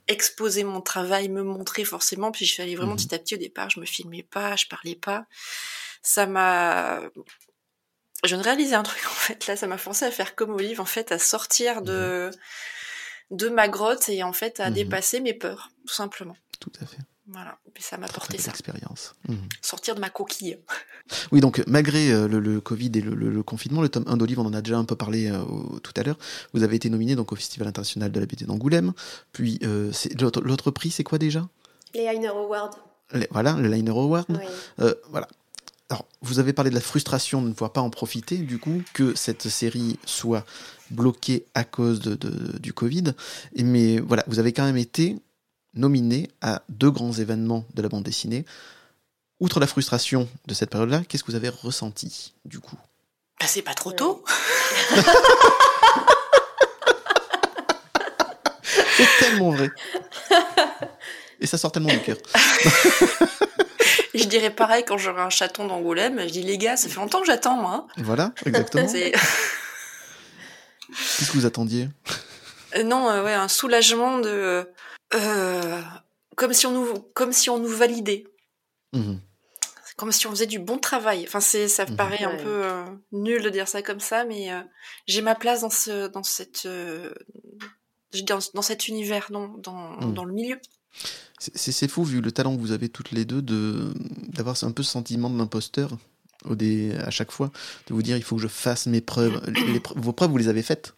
exposer 0.06 0.62
mon 0.62 0.80
travail, 0.80 1.28
me 1.28 1.42
montrer 1.42 1.84
forcément. 1.84 2.30
Puis 2.30 2.46
je 2.46 2.52
suis 2.52 2.62
allée 2.62 2.76
vraiment 2.76 2.92
mhm. 2.92 2.98
petit 2.98 3.14
à 3.14 3.18
petit 3.18 3.34
au 3.34 3.38
départ. 3.38 3.68
Je 3.68 3.80
me 3.80 3.86
filmais 3.86 4.22
pas, 4.22 4.54
je 4.54 4.66
parlais 4.66 4.94
pas. 4.94 5.26
Ça 6.02 6.26
m'a 6.26 7.00
je 8.22 8.28
viens 8.28 8.38
de 8.38 8.44
réaliser 8.44 8.74
un 8.74 8.82
truc 8.82 9.04
en 9.06 9.14
fait. 9.14 9.46
Là, 9.46 9.56
ça 9.56 9.66
m'a 9.66 9.78
forcé 9.78 10.04
à 10.04 10.10
faire 10.10 10.34
comme 10.34 10.50
Olive, 10.50 10.80
en 10.80 10.86
fait, 10.86 11.10
à 11.10 11.18
sortir 11.18 11.82
de 11.82 12.30
de 13.32 13.48
ma 13.48 13.66
grotte 13.66 14.08
et 14.08 14.22
en 14.22 14.32
fait 14.32 14.60
à 14.60 14.68
mhm. 14.68 14.74
dépasser 14.74 15.20
mes 15.20 15.34
peurs, 15.34 15.70
tout 15.86 15.94
simplement. 15.94 16.36
Tout 16.60 16.72
à 16.80 16.86
fait. 16.86 16.98
Voilà, 17.28 17.58
et 17.74 17.80
ça 17.80 17.96
m'a 17.96 18.06
apporté 18.06 18.38
ça. 18.38 18.50
Expérience. 18.50 19.14
Mhm. 19.28 19.48
Sortir 19.60 19.94
de 19.94 20.00
ma 20.00 20.10
coquille. 20.10 20.58
Oui, 21.30 21.40
donc 21.40 21.62
malgré 21.68 22.10
euh, 22.10 22.26
le, 22.26 22.60
Covid 22.60 22.90
et 22.96 23.00
le, 23.00 23.42
confinement, 23.44 23.80
le 23.80 23.88
tome 23.88 24.02
1 24.08 24.16
d'Olive, 24.16 24.40
on 24.40 24.46
en 24.46 24.52
a 24.52 24.60
déjà 24.60 24.76
un 24.76 24.84
peu 24.84 24.96
parlé 24.96 25.30
euh, 25.30 25.44
tout 25.80 25.92
à 25.96 26.02
l'heure. 26.02 26.18
Vous 26.52 26.64
avez 26.64 26.74
été 26.74 26.90
nominé 26.90 27.14
donc 27.14 27.30
au 27.30 27.36
Festival 27.36 27.68
international 27.68 28.10
de 28.10 28.18
la 28.18 28.26
BD 28.26 28.44
d'Angoulême. 28.44 28.92
Puis 29.30 29.60
euh, 29.62 29.92
l'autre 30.42 30.72
prix, 30.72 30.90
c'est 30.90 31.04
quoi 31.04 31.18
déjà? 31.18 31.48
Les 31.94 32.12
Liner 32.12 32.26
Award. 32.26 32.74
voilà, 33.30 33.52
le 33.52 33.68
Liner 33.68 33.92
Award. 33.92 34.26
voilà, 35.10 35.28
alors, 35.88 36.04
vous 36.22 36.40
avez 36.40 36.52
parlé 36.52 36.70
de 36.70 36.74
la 36.74 36.80
frustration 36.80 37.40
de 37.40 37.48
ne 37.48 37.52
pouvoir 37.52 37.72
pas 37.72 37.80
en 37.80 37.90
profiter, 37.90 38.38
du 38.38 38.58
coup, 38.58 38.82
que 38.92 39.14
cette 39.14 39.48
série 39.48 39.98
soit 40.04 40.44
bloquée 40.90 41.46
à 41.54 41.62
cause 41.62 42.00
de, 42.00 42.58
du 42.58 42.72
Covid. 42.72 43.14
mais 43.56 44.00
voilà, 44.00 44.24
vous 44.26 44.40
avez 44.40 44.52
quand 44.52 44.64
même 44.64 44.76
été 44.76 45.16
nominé 45.76 46.28
à 46.40 46.62
deux 46.68 46.90
grands 46.90 47.12
événements 47.12 47.64
de 47.74 47.82
la 47.82 47.88
bande 47.88 48.04
dessinée. 48.04 48.44
Outre 49.40 49.60
la 49.60 49.66
frustration 49.66 50.28
de 50.46 50.54
cette 50.54 50.70
période-là, 50.70 51.02
qu'est-ce 51.08 51.22
que 51.22 51.30
vous 51.30 51.36
avez 51.36 51.50
ressenti, 51.50 52.32
du 52.44 52.58
coup? 52.58 52.76
Bah, 53.38 53.46
C'est 53.46 53.62
pas 53.62 53.74
trop 53.74 53.92
tôt 53.92 54.24
C'est 58.96 59.06
tellement 59.20 59.50
vrai. 59.50 59.70
Et 61.40 61.46
ça 61.46 61.58
sort 61.58 61.70
tellement 61.70 61.90
du 61.90 62.00
cœur. 62.00 62.16
je 64.14 64.24
dirais 64.24 64.48
pareil 64.50 64.84
quand 64.86 64.96
j'aurai 64.96 65.20
un 65.20 65.28
chaton 65.28 65.66
d'Angoulême. 65.66 66.18
Je 66.20 66.32
dis, 66.32 66.42
les 66.42 66.56
gars, 66.56 66.78
ça 66.78 66.88
fait 66.88 66.96
longtemps 66.96 67.20
que 67.20 67.26
j'attends, 67.26 67.56
moi. 67.56 67.86
Hein. 67.98 68.02
Voilà, 68.02 68.32
exactement. 68.46 68.86
Qu'est-ce 68.86 69.12
que 71.30 71.36
vous 71.36 71.44
attendiez? 71.44 71.90
Euh, 72.76 72.84
Non, 72.84 73.10
euh, 73.10 73.22
ouais, 73.22 73.34
un 73.34 73.48
soulagement 73.48 74.18
de. 74.18 74.66
Euh, 75.14 75.80
comme, 76.36 76.52
si 76.52 76.66
on 76.66 76.72
nous, 76.72 77.00
comme 77.14 77.32
si 77.32 77.50
on 77.50 77.58
nous 77.58 77.68
validait. 77.68 78.24
Mmh. 78.92 79.14
Comme 79.96 80.12
si 80.12 80.26
on 80.26 80.30
faisait 80.30 80.46
du 80.46 80.58
bon 80.58 80.78
travail. 80.78 81.24
Enfin, 81.26 81.40
c'est, 81.40 81.68
ça 81.68 81.86
mmh. 81.86 81.96
paraît 81.96 82.24
un 82.24 82.36
peu 82.36 82.62
nul 83.12 83.42
de 83.42 83.48
dire 83.48 83.66
ça 83.66 83.82
comme 83.82 84.00
ça, 84.00 84.24
mais 84.24 84.50
j'ai 85.06 85.22
ma 85.22 85.34
place 85.34 85.62
dans, 85.62 85.70
ce, 85.70 86.08
dans, 86.08 86.22
cette, 86.22 86.68
dans, 88.26 88.38
dans 88.52 88.62
cet 88.62 88.88
univers, 88.88 89.28
dans, 89.30 89.48
dans, 89.48 89.96
mmh. 90.00 90.12
dans 90.12 90.24
le 90.24 90.34
milieu. 90.34 90.60
C'est 91.38 91.88
fou, 91.88 92.04
vu 92.04 92.20
le 92.20 92.32
talent 92.32 92.54
que 92.54 92.60
vous 92.60 92.72
avez 92.72 92.90
toutes 92.90 93.10
les 93.12 93.24
deux, 93.24 93.42
d'avoir 94.28 94.62
un 94.64 94.72
peu 94.72 94.82
ce 94.82 94.90
sentiment 94.90 95.30
de 95.30 95.38
l'imposteur 95.38 95.96
à 96.44 97.10
chaque 97.10 97.32
fois, 97.32 97.50
de 97.88 97.94
vous 97.94 98.02
dire 98.02 98.16
il 98.16 98.22
faut 98.22 98.36
que 98.36 98.42
je 98.42 98.48
fasse 98.48 98.86
mes 98.86 99.00
preuves. 99.00 99.40
vos 99.96 100.12
preuves, 100.12 100.30
vous 100.30 100.38
les 100.38 100.48
avez 100.48 100.62
faites 100.62 100.94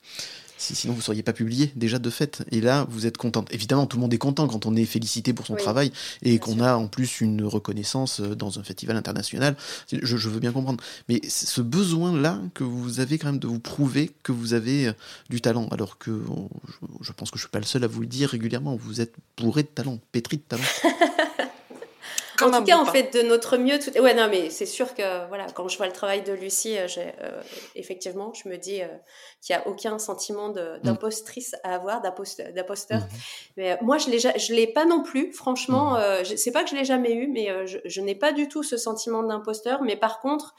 sinon 0.58 0.92
vous 0.92 1.00
ne 1.00 1.04
seriez 1.04 1.22
pas 1.22 1.32
publié 1.32 1.72
déjà 1.76 1.98
de 1.98 2.10
fait. 2.10 2.42
Et 2.50 2.60
là, 2.60 2.86
vous 2.90 3.06
êtes 3.06 3.16
contente. 3.16 3.48
Évidemment, 3.52 3.86
tout 3.86 3.96
le 3.96 4.02
monde 4.02 4.12
est 4.12 4.18
content 4.18 4.46
quand 4.46 4.66
on 4.66 4.76
est 4.76 4.84
félicité 4.84 5.32
pour 5.32 5.46
son 5.46 5.54
travail 5.54 5.92
et 6.22 6.38
qu'on 6.38 6.60
a 6.60 6.74
en 6.76 6.88
plus 6.88 7.20
une 7.20 7.44
reconnaissance 7.44 8.20
euh, 8.20 8.34
dans 8.34 8.58
un 8.58 8.62
festival 8.62 8.96
international. 8.96 9.56
Je, 9.90 10.28
veux 10.28 10.40
bien 10.40 10.52
comprendre. 10.52 10.82
Mais 11.08 11.20
ce 11.28 11.60
besoin-là 11.60 12.40
que 12.54 12.64
vous 12.64 13.00
avez 13.00 13.18
quand 13.18 13.28
même 13.28 13.38
de 13.38 13.46
vous 13.46 13.60
prouver 13.60 14.10
que 14.22 14.32
vous 14.32 14.52
avez 14.54 14.88
euh, 14.88 14.92
du 15.30 15.40
talent, 15.40 15.68
alors 15.68 15.98
que 15.98 16.22
je, 17.00 17.12
pense 17.12 17.30
que 17.30 17.38
je 17.38 17.44
ne 17.44 17.46
suis 17.46 17.50
pas 17.50 17.60
le 17.60 17.64
seul 17.64 17.84
à 17.84 17.86
vous 17.86 18.00
le 18.00 18.06
dire 18.06 18.30
régulièrement, 18.30 18.76
vous 18.76 19.00
êtes 19.00 19.14
bourré 19.36 19.62
de 19.62 19.68
talent, 19.68 19.98
pétri 20.12 20.38
de 20.38 20.42
talent. 20.42 20.62
en 22.42 22.50
tout 22.50 22.64
cas, 22.64 22.78
on 22.80 22.84
fait 22.86 23.14
de 23.14 23.22
notre 23.22 23.56
mieux. 23.56 23.78
Tout... 23.78 23.90
Ouais, 23.98 24.14
non, 24.14 24.28
mais 24.28 24.50
c'est 24.50 24.66
sûr 24.66 24.94
que 24.94 25.26
voilà, 25.28 25.46
quand 25.54 25.68
je 25.68 25.76
vois 25.76 25.86
le 25.86 25.92
travail 25.92 26.22
de 26.22 26.32
Lucie, 26.32 26.78
euh, 26.78 26.86
euh, 26.98 27.42
effectivement, 27.74 28.32
je 28.32 28.48
me 28.48 28.56
dis 28.56 28.82
euh, 28.82 28.86
qu'il 29.40 29.56
n'y 29.56 29.62
a 29.62 29.66
aucun 29.68 29.98
sentiment 29.98 30.50
mm. 30.50 30.80
d'impostrice 30.82 31.54
à 31.64 31.74
avoir, 31.74 32.00
d'imposteur. 32.00 33.00
Mm-hmm. 33.00 33.52
Mais 33.56 33.78
moi, 33.82 33.98
je 33.98 34.08
ne 34.08 34.54
l'ai 34.54 34.66
pas 34.66 34.84
non 34.84 35.02
plus. 35.02 35.32
Franchement, 35.32 35.96
mm-hmm. 35.96 36.36
c'est 36.36 36.52
pas 36.52 36.64
que 36.64 36.70
je 36.70 36.76
l'ai 36.76 36.84
jamais 36.84 37.12
eu, 37.12 37.28
mais 37.28 37.66
je, 37.66 37.78
je 37.84 38.00
n'ai 38.00 38.14
pas 38.14 38.32
du 38.32 38.48
tout 38.48 38.62
ce 38.62 38.76
sentiment 38.76 39.22
d'imposteur. 39.22 39.82
Mais 39.82 39.96
par 39.96 40.20
contre, 40.20 40.54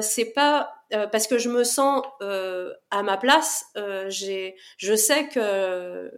c'est 0.00 0.32
pas 0.32 0.72
parce 0.90 1.26
que 1.26 1.38
je 1.38 1.48
me 1.48 1.64
sens 1.64 2.02
à 2.20 3.02
ma 3.02 3.16
place. 3.16 3.66
j'ai, 4.08 4.56
je 4.78 4.94
sais 4.94 5.28
que 5.28 6.10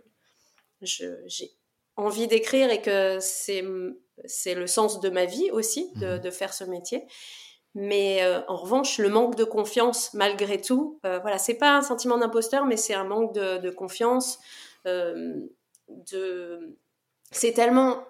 j'ai 0.82 1.50
envie 1.96 2.28
d'écrire 2.28 2.70
et 2.70 2.80
que 2.80 3.18
c'est 3.20 3.64
c'est 4.24 4.54
le 4.54 4.66
sens 4.66 5.00
de 5.00 5.08
ma 5.08 5.24
vie 5.24 5.50
aussi 5.50 5.92
de, 5.96 6.18
mmh. 6.18 6.30
faire 6.30 6.52
ce 6.54 6.64
métier. 6.64 7.06
Mais 7.74 8.22
en 8.48 8.56
revanche, 8.56 8.98
le 8.98 9.08
manque 9.08 9.36
de 9.36 9.44
confiance, 9.44 10.12
malgré 10.14 10.60
tout, 10.60 10.98
voilà, 11.02 11.38
c'est 11.38 11.54
pas 11.54 11.76
un 11.76 11.82
sentiment 11.82 12.18
d'imposteur, 12.18 12.66
mais 12.66 12.76
c'est 12.76 12.94
un 12.94 13.04
manque 13.04 13.34
de, 13.34 13.58
de 13.58 13.70
confiance. 13.70 14.38
de, 14.84 16.76
c'est 17.30 17.52
tellement 17.52 18.02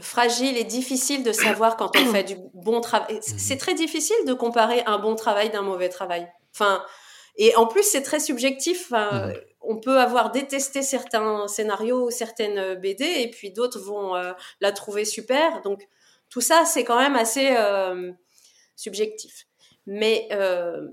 fragile 0.00 0.56
et 0.56 0.64
difficile 0.64 1.22
de 1.22 1.32
savoir 1.32 1.76
quand 1.76 1.96
on 1.96 2.12
fait 2.12 2.24
du 2.24 2.36
bon 2.54 2.80
travail. 2.80 3.16
Mhm. 3.16 3.22
C'est 3.22 3.56
très 3.56 3.74
difficile 3.74 4.16
de 4.26 4.34
comparer 4.34 4.82
un 4.86 4.98
bon 4.98 5.14
travail 5.14 5.50
d'un 5.50 5.62
mauvais 5.62 5.88
travail. 5.88 6.28
Enfin, 6.54 6.82
et 7.36 7.54
en 7.56 7.66
plus, 7.66 7.84
c'est 7.84 8.02
très 8.02 8.20
subjectif. 8.20 8.90
Mhm. 8.90 9.34
On 9.60 9.78
peut 9.78 9.98
avoir 9.98 10.30
détesté 10.30 10.82
certains 10.82 11.48
scénarios, 11.48 12.10
certaines 12.10 12.74
BD, 12.76 13.04
et 13.04 13.30
puis 13.30 13.50
d'autres 13.50 13.80
vont 13.80 14.14
euh, 14.16 14.32
la 14.60 14.72
trouver 14.72 15.04
super. 15.04 15.62
Donc, 15.62 15.88
tout 16.28 16.40
ça, 16.40 16.64
c'est 16.64 16.84
quand 16.84 16.98
même 16.98 17.16
assez 17.16 17.54
euh, 17.56 18.12
subjectif. 18.76 19.46
Mais 19.86 20.28
euh, 20.32 20.88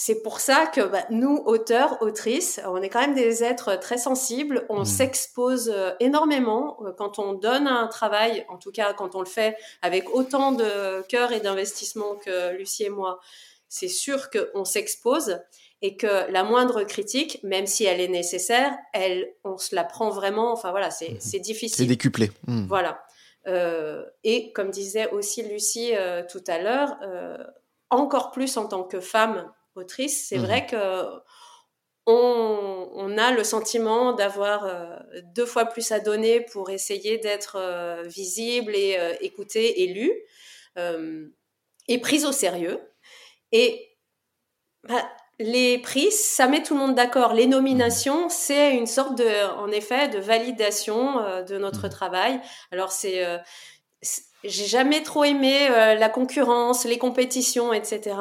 c'est 0.00 0.22
pour 0.22 0.38
ça 0.38 0.66
que 0.66 0.82
bah, 0.82 1.04
nous, 1.10 1.42
auteurs, 1.46 2.00
autrices, 2.02 2.60
on 2.64 2.80
est 2.82 2.88
quand 2.88 3.00
même 3.00 3.16
des 3.16 3.42
êtres 3.42 3.74
très 3.80 3.98
sensibles. 3.98 4.64
On 4.68 4.82
mmh. 4.82 4.84
s'expose 4.84 5.72
euh, 5.74 5.90
énormément 5.98 6.78
euh, 6.84 6.92
quand 6.96 7.18
on 7.18 7.32
donne 7.32 7.66
un 7.66 7.88
travail, 7.88 8.46
en 8.48 8.58
tout 8.58 8.70
cas 8.70 8.92
quand 8.92 9.16
on 9.16 9.20
le 9.20 9.26
fait 9.26 9.56
avec 9.82 10.14
autant 10.14 10.52
de 10.52 11.02
cœur 11.08 11.32
et 11.32 11.40
d'investissement 11.40 12.14
que 12.14 12.56
Lucie 12.56 12.84
et 12.84 12.90
moi. 12.90 13.18
C'est 13.68 13.88
sûr 13.88 14.30
qu'on 14.30 14.64
s'expose 14.64 15.40
et 15.82 15.96
que 15.96 16.30
la 16.30 16.44
moindre 16.44 16.82
critique, 16.82 17.40
même 17.42 17.66
si 17.66 17.84
elle 17.84 18.00
est 18.00 18.08
nécessaire, 18.08 18.76
elle, 18.92 19.32
on 19.44 19.58
se 19.58 19.74
la 19.74 19.84
prend 19.84 20.10
vraiment. 20.10 20.52
Enfin 20.52 20.70
voilà, 20.70 20.90
c'est 20.90 21.12
mmh. 21.12 21.40
difficile. 21.40 21.78
C'est 21.78 21.86
décuplé. 21.86 22.30
Mmh. 22.46 22.66
Voilà. 22.66 23.02
Euh, 23.46 24.04
et 24.24 24.52
comme 24.52 24.70
disait 24.70 25.08
aussi 25.10 25.42
Lucie 25.42 25.92
tout 26.30 26.42
à 26.48 26.58
l'heure, 26.58 26.96
encore 27.90 28.30
plus 28.32 28.56
en 28.56 28.66
tant 28.66 28.82
que 28.82 29.00
femme 29.00 29.50
autrice, 29.76 30.26
c'est 30.28 30.38
vrai 30.38 30.62
mmh. 30.62 30.66
que 30.66 31.20
on, 32.10 33.18
a 33.18 33.32
le 33.32 33.44
sentiment 33.44 34.12
d'avoir 34.12 34.64
euh, 34.64 34.96
deux 35.34 35.44
fois 35.44 35.66
plus 35.66 35.92
à 35.92 36.00
donner 36.00 36.40
pour 36.40 36.70
essayer 36.70 37.18
d'être 37.18 37.56
euh, 37.56 38.02
visible 38.04 38.74
et 38.74 38.96
euh, 38.98 39.14
écoutée 39.20 39.82
et 39.82 39.92
lue 39.92 40.12
et 41.88 41.98
prise 41.98 42.24
au 42.24 42.30
sérieux. 42.30 42.80
Et 43.50 43.96
bah, 44.84 45.10
les 45.38 45.78
prix, 45.78 46.10
ça 46.10 46.48
met 46.48 46.62
tout 46.62 46.74
le 46.74 46.80
monde 46.80 46.94
d'accord. 46.94 47.32
Les 47.32 47.46
nominations, 47.46 48.26
mmh. 48.26 48.30
c'est 48.30 48.76
une 48.76 48.86
sorte 48.86 49.16
de, 49.16 49.56
en 49.58 49.68
effet, 49.68 50.08
de 50.08 50.18
validation 50.18 51.42
de 51.44 51.58
notre 51.58 51.86
mmh. 51.86 51.90
travail. 51.90 52.40
Alors 52.72 52.92
c'est 52.92 53.24
j'ai 54.44 54.66
jamais 54.66 55.02
trop 55.02 55.24
aimé 55.24 55.68
euh, 55.70 55.94
la 55.94 56.08
concurrence, 56.08 56.84
les 56.84 56.98
compétitions, 56.98 57.72
etc. 57.72 58.16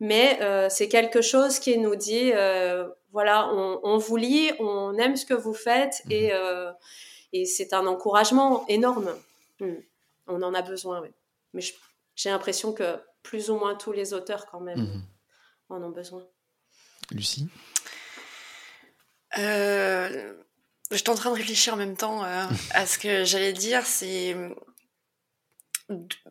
Mais 0.00 0.38
euh, 0.40 0.68
c'est 0.70 0.88
quelque 0.88 1.20
chose 1.20 1.58
qui 1.58 1.76
nous 1.78 1.96
dit, 1.96 2.32
euh, 2.32 2.88
voilà, 3.12 3.48
on, 3.52 3.80
on, 3.82 3.98
vous 3.98 4.16
lit, 4.16 4.50
on 4.60 4.94
aime 4.94 5.16
ce 5.16 5.26
que 5.26 5.34
vous 5.34 5.54
faites 5.54 6.02
mhm. 6.06 6.12
et, 6.12 6.32
et 7.32 7.44
c'est 7.44 7.72
un 7.72 7.86
encouragement 7.86 8.66
énorme. 8.68 9.14
On 10.26 10.42
en 10.42 10.54
a 10.54 10.62
besoin, 10.62 11.00
oui. 11.00 11.08
Mais 11.54 11.62
j'ai 12.14 12.30
l'impression 12.30 12.72
que 12.72 12.96
plus 13.22 13.50
ou 13.50 13.56
moins 13.56 13.74
tous 13.74 13.92
les 13.92 14.14
auteurs, 14.14 14.46
quand 14.46 14.60
même, 14.60 15.02
en 15.68 15.82
ont 15.82 15.90
besoin. 15.90 16.22
Lucie 17.10 17.48
euh, 19.38 20.34
J'étais 20.90 21.10
en 21.10 21.14
train 21.14 21.30
de 21.30 21.36
réfléchir 21.36 21.74
en 21.74 21.76
même 21.76 21.96
temps 21.96 22.22
à 22.22 22.86
ce 22.86 22.98
que 22.98 23.24
j'allais 23.24 23.52
dire. 23.52 23.84
C'est 23.84 24.34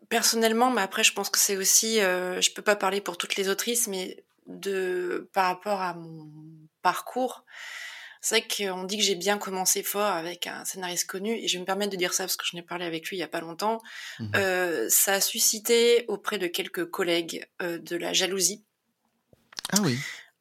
personnellement, 0.09 0.69
mais 0.69 0.81
après, 0.81 1.03
je 1.03 1.13
pense 1.13 1.29
que 1.29 1.39
c'est 1.39 1.57
aussi, 1.57 1.99
euh, 1.99 2.41
je 2.41 2.51
peux 2.51 2.61
pas 2.61 2.75
parler 2.75 3.01
pour 3.01 3.17
toutes 3.17 3.35
les 3.35 3.49
autrices, 3.49 3.87
mais 3.87 4.23
de 4.45 5.29
par 5.33 5.45
rapport 5.45 5.81
à 5.81 5.93
mon 5.93 6.29
parcours, 6.81 7.43
c'est 8.21 8.39
vrai 8.39 8.47
qu'on 8.47 8.83
dit 8.83 8.97
que 8.97 9.03
j'ai 9.03 9.15
bien 9.15 9.37
commencé 9.37 9.83
fort 9.83 10.11
avec 10.11 10.47
un 10.47 10.63
scénariste 10.65 11.07
connu, 11.07 11.31
et 11.31 11.47
je 11.47 11.53
vais 11.55 11.61
me 11.61 11.65
permettre 11.65 11.91
de 11.91 11.97
dire 11.97 12.13
ça 12.13 12.23
parce 12.23 12.35
que 12.35 12.45
je 12.45 12.55
n'ai 12.55 12.61
parlé 12.61 12.85
avec 12.85 13.09
lui 13.09 13.17
il 13.17 13.19
y 13.19 13.23
a 13.23 13.27
pas 13.27 13.41
longtemps. 13.41 13.81
Mmh 14.19 14.31
euh, 14.35 14.87
ça 14.89 15.13
a 15.13 15.21
suscité 15.21 16.05
auprès 16.07 16.37
de 16.37 16.47
quelques 16.47 16.89
collègues 16.89 17.47
euh, 17.61 17.77
de 17.79 17.95
la 17.95 18.13
jalousie. 18.13 18.63
Ah 19.71 19.81
oui. 19.81 19.97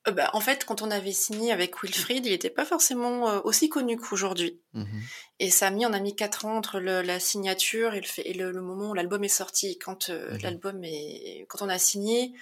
Euh, 0.08 0.12
bah, 0.12 0.30
en 0.32 0.40
fait, 0.40 0.64
quand 0.64 0.82
on 0.82 0.90
avait 0.90 1.12
signé 1.12 1.52
avec 1.52 1.82
Wilfried, 1.82 2.24
il 2.26 2.32
n'était 2.32 2.50
pas 2.50 2.64
forcément 2.64 3.28
euh, 3.28 3.40
aussi 3.44 3.68
connu 3.68 3.96
qu'aujourd'hui. 3.96 4.60
Mhm. 4.74 5.02
Et 5.38 5.50
ça 5.50 5.68
a 5.68 5.70
mis, 5.70 5.84
on 5.86 5.92
a 5.92 6.00
mis 6.00 6.14
quatre 6.14 6.44
ans 6.44 6.56
entre 6.56 6.80
la 6.80 7.20
signature 7.20 7.94
et 7.94 8.00
le, 8.00 8.06
fait, 8.06 8.28
et 8.28 8.34
le, 8.34 8.52
moment 8.52 8.90
où 8.90 8.94
l'album 8.94 9.24
est 9.24 9.28
sorti. 9.28 9.78
Quand 9.78 10.10
euh, 10.10 10.32
mhm. 10.32 10.38
l'album 10.42 10.84
est, 10.84 11.46
quand 11.48 11.62
on 11.62 11.68
a 11.68 11.78
signé, 11.78 12.32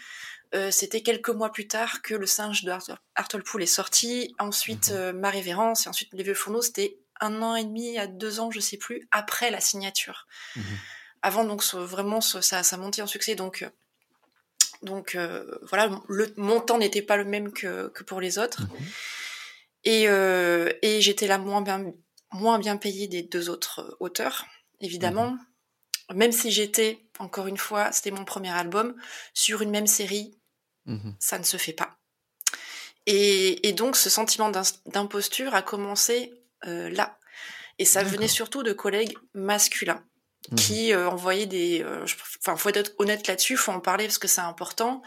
c'était 0.71 1.03
quelques 1.03 1.31
mois 1.31 1.51
plus 1.51 1.67
tard 1.67 2.01
que 2.01 2.15
le 2.15 2.27
singe 2.27 2.63
de 2.63 2.71
Hartlepool 3.17 3.65
est 3.65 3.67
sorti. 3.67 4.37
Ensuite, 4.39 4.93
mhm. 4.93 5.19
Marie 5.19 5.43
Vérance 5.43 5.87
et 5.87 5.89
ensuite 5.89 6.11
Les 6.13 6.23
Vieux 6.23 6.35
Fourneaux, 6.35 6.63
c'était 6.63 6.97
un 7.21 7.43
an 7.43 7.57
et 7.57 7.65
demi 7.65 7.99
à 7.99 8.07
deux 8.07 8.39
ans, 8.39 8.53
je 8.53 8.61
sais 8.61 8.77
plus, 8.77 9.09
après 9.11 9.51
la 9.51 9.59
signature. 9.59 10.29
Avant, 11.23 11.45
donc, 11.45 11.65
vraiment, 11.75 12.21
ça, 12.21 12.63
ça 12.63 12.77
montait 12.77 13.03
en 13.03 13.09
succès. 13.09 13.35
Donc, 13.35 13.69
donc 14.83 15.15
euh, 15.15 15.45
voilà, 15.63 15.91
le 16.09 16.33
montant 16.37 16.79
n'était 16.79 17.03
pas 17.03 17.17
le 17.17 17.25
même 17.25 17.53
que, 17.53 17.89
pour 18.07 18.21
les 18.21 18.39
autres. 18.39 18.63
Mhm. 18.63 18.87
Euh, 19.87 20.73
et, 20.83 21.01
j'étais 21.01 21.27
la 21.27 21.39
moins 21.39 21.61
bien, 21.61 21.93
moins 22.33 22.59
bien 22.59 22.77
payée 22.77 23.07
des 23.07 23.23
deux 23.23 23.51
autres 23.51 23.97
auteurs, 24.01 24.47
évidemment. 24.81 25.31
Mhm. 25.31 26.17
Même 26.17 26.33
si 26.33 26.51
j'étais, 26.51 27.07
encore 27.19 27.47
une 27.47 27.57
fois, 27.57 27.93
c'était 27.93 28.11
mon 28.11 28.25
premier 28.25 28.51
album, 28.51 28.95
sur 29.33 29.63
une 29.63 29.71
même 29.71 29.87
série, 29.87 30.39
mhm. 30.87 31.15
ça 31.19 31.39
ne 31.39 31.45
se 31.45 31.57
fait 31.57 31.73
pas. 31.73 31.99
Et, 33.07 33.73
donc 33.73 33.97
ce 33.97 34.09
sentiment 34.09 34.51
d'imposture 34.87 35.55
a 35.55 35.63
commencé 35.63 36.33
euh, 36.67 36.89
là. 36.91 37.19
Et 37.79 37.85
ça 37.85 38.03
venait 38.03 38.29
surtout 38.29 38.63
de 38.63 38.73
collègues 38.73 39.17
masculins. 39.35 40.03
Mhm. 40.51 40.57
qui 40.57 40.93
euh, 40.93 41.09
envoyait 41.09 41.47
des. 41.47 41.83
Euh, 41.83 42.05
enfin, 42.41 42.57
faut 42.57 42.69
être 42.69 42.93
honnête 42.99 43.27
là-dessus, 43.27 43.57
faut 43.57 43.73
en 43.73 43.81
parler 43.81 44.05
parce 44.05 44.19
que 44.19 44.29
c'est 44.29 44.43
important. 44.43 45.03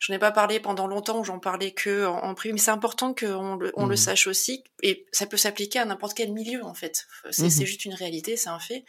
Je 0.00 0.12
n'ai 0.12 0.18
pas 0.18 0.30
parlé 0.30 0.60
pendant 0.60 0.86
longtemps, 0.86 1.24
j'en 1.24 1.40
parlais 1.40 1.72
que 1.72 2.06
en, 2.06 2.34
privé, 2.34 2.52
mais 2.52 2.60
c'est 2.60 2.70
important 2.70 3.14
qu'on 3.14 3.56
le, 3.56 3.72
on 3.74 3.86
le 3.86 3.90
mhm. 3.90 3.96
sache 3.96 4.26
aussi. 4.26 4.64
Et 4.82 5.06
ça 5.12 5.26
peut 5.26 5.36
s'appliquer 5.36 5.80
à 5.80 5.84
n'importe 5.84 6.16
quel 6.16 6.32
milieu 6.32 6.64
en 6.64 6.74
fait. 6.74 7.06
C'est 7.30 7.44
mhm. 7.44 7.66
juste 7.66 7.84
une 7.84 7.94
réalité, 7.94 8.36
c'est 8.36 8.48
un 8.48 8.60
fait. 8.60 8.84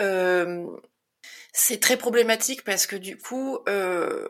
Euh, 0.00 0.66
c'est 1.52 1.80
très 1.80 1.96
problématique 1.96 2.64
parce 2.64 2.86
que 2.86 2.96
du 2.96 3.16
coup, 3.16 3.58
euh, 3.68 4.28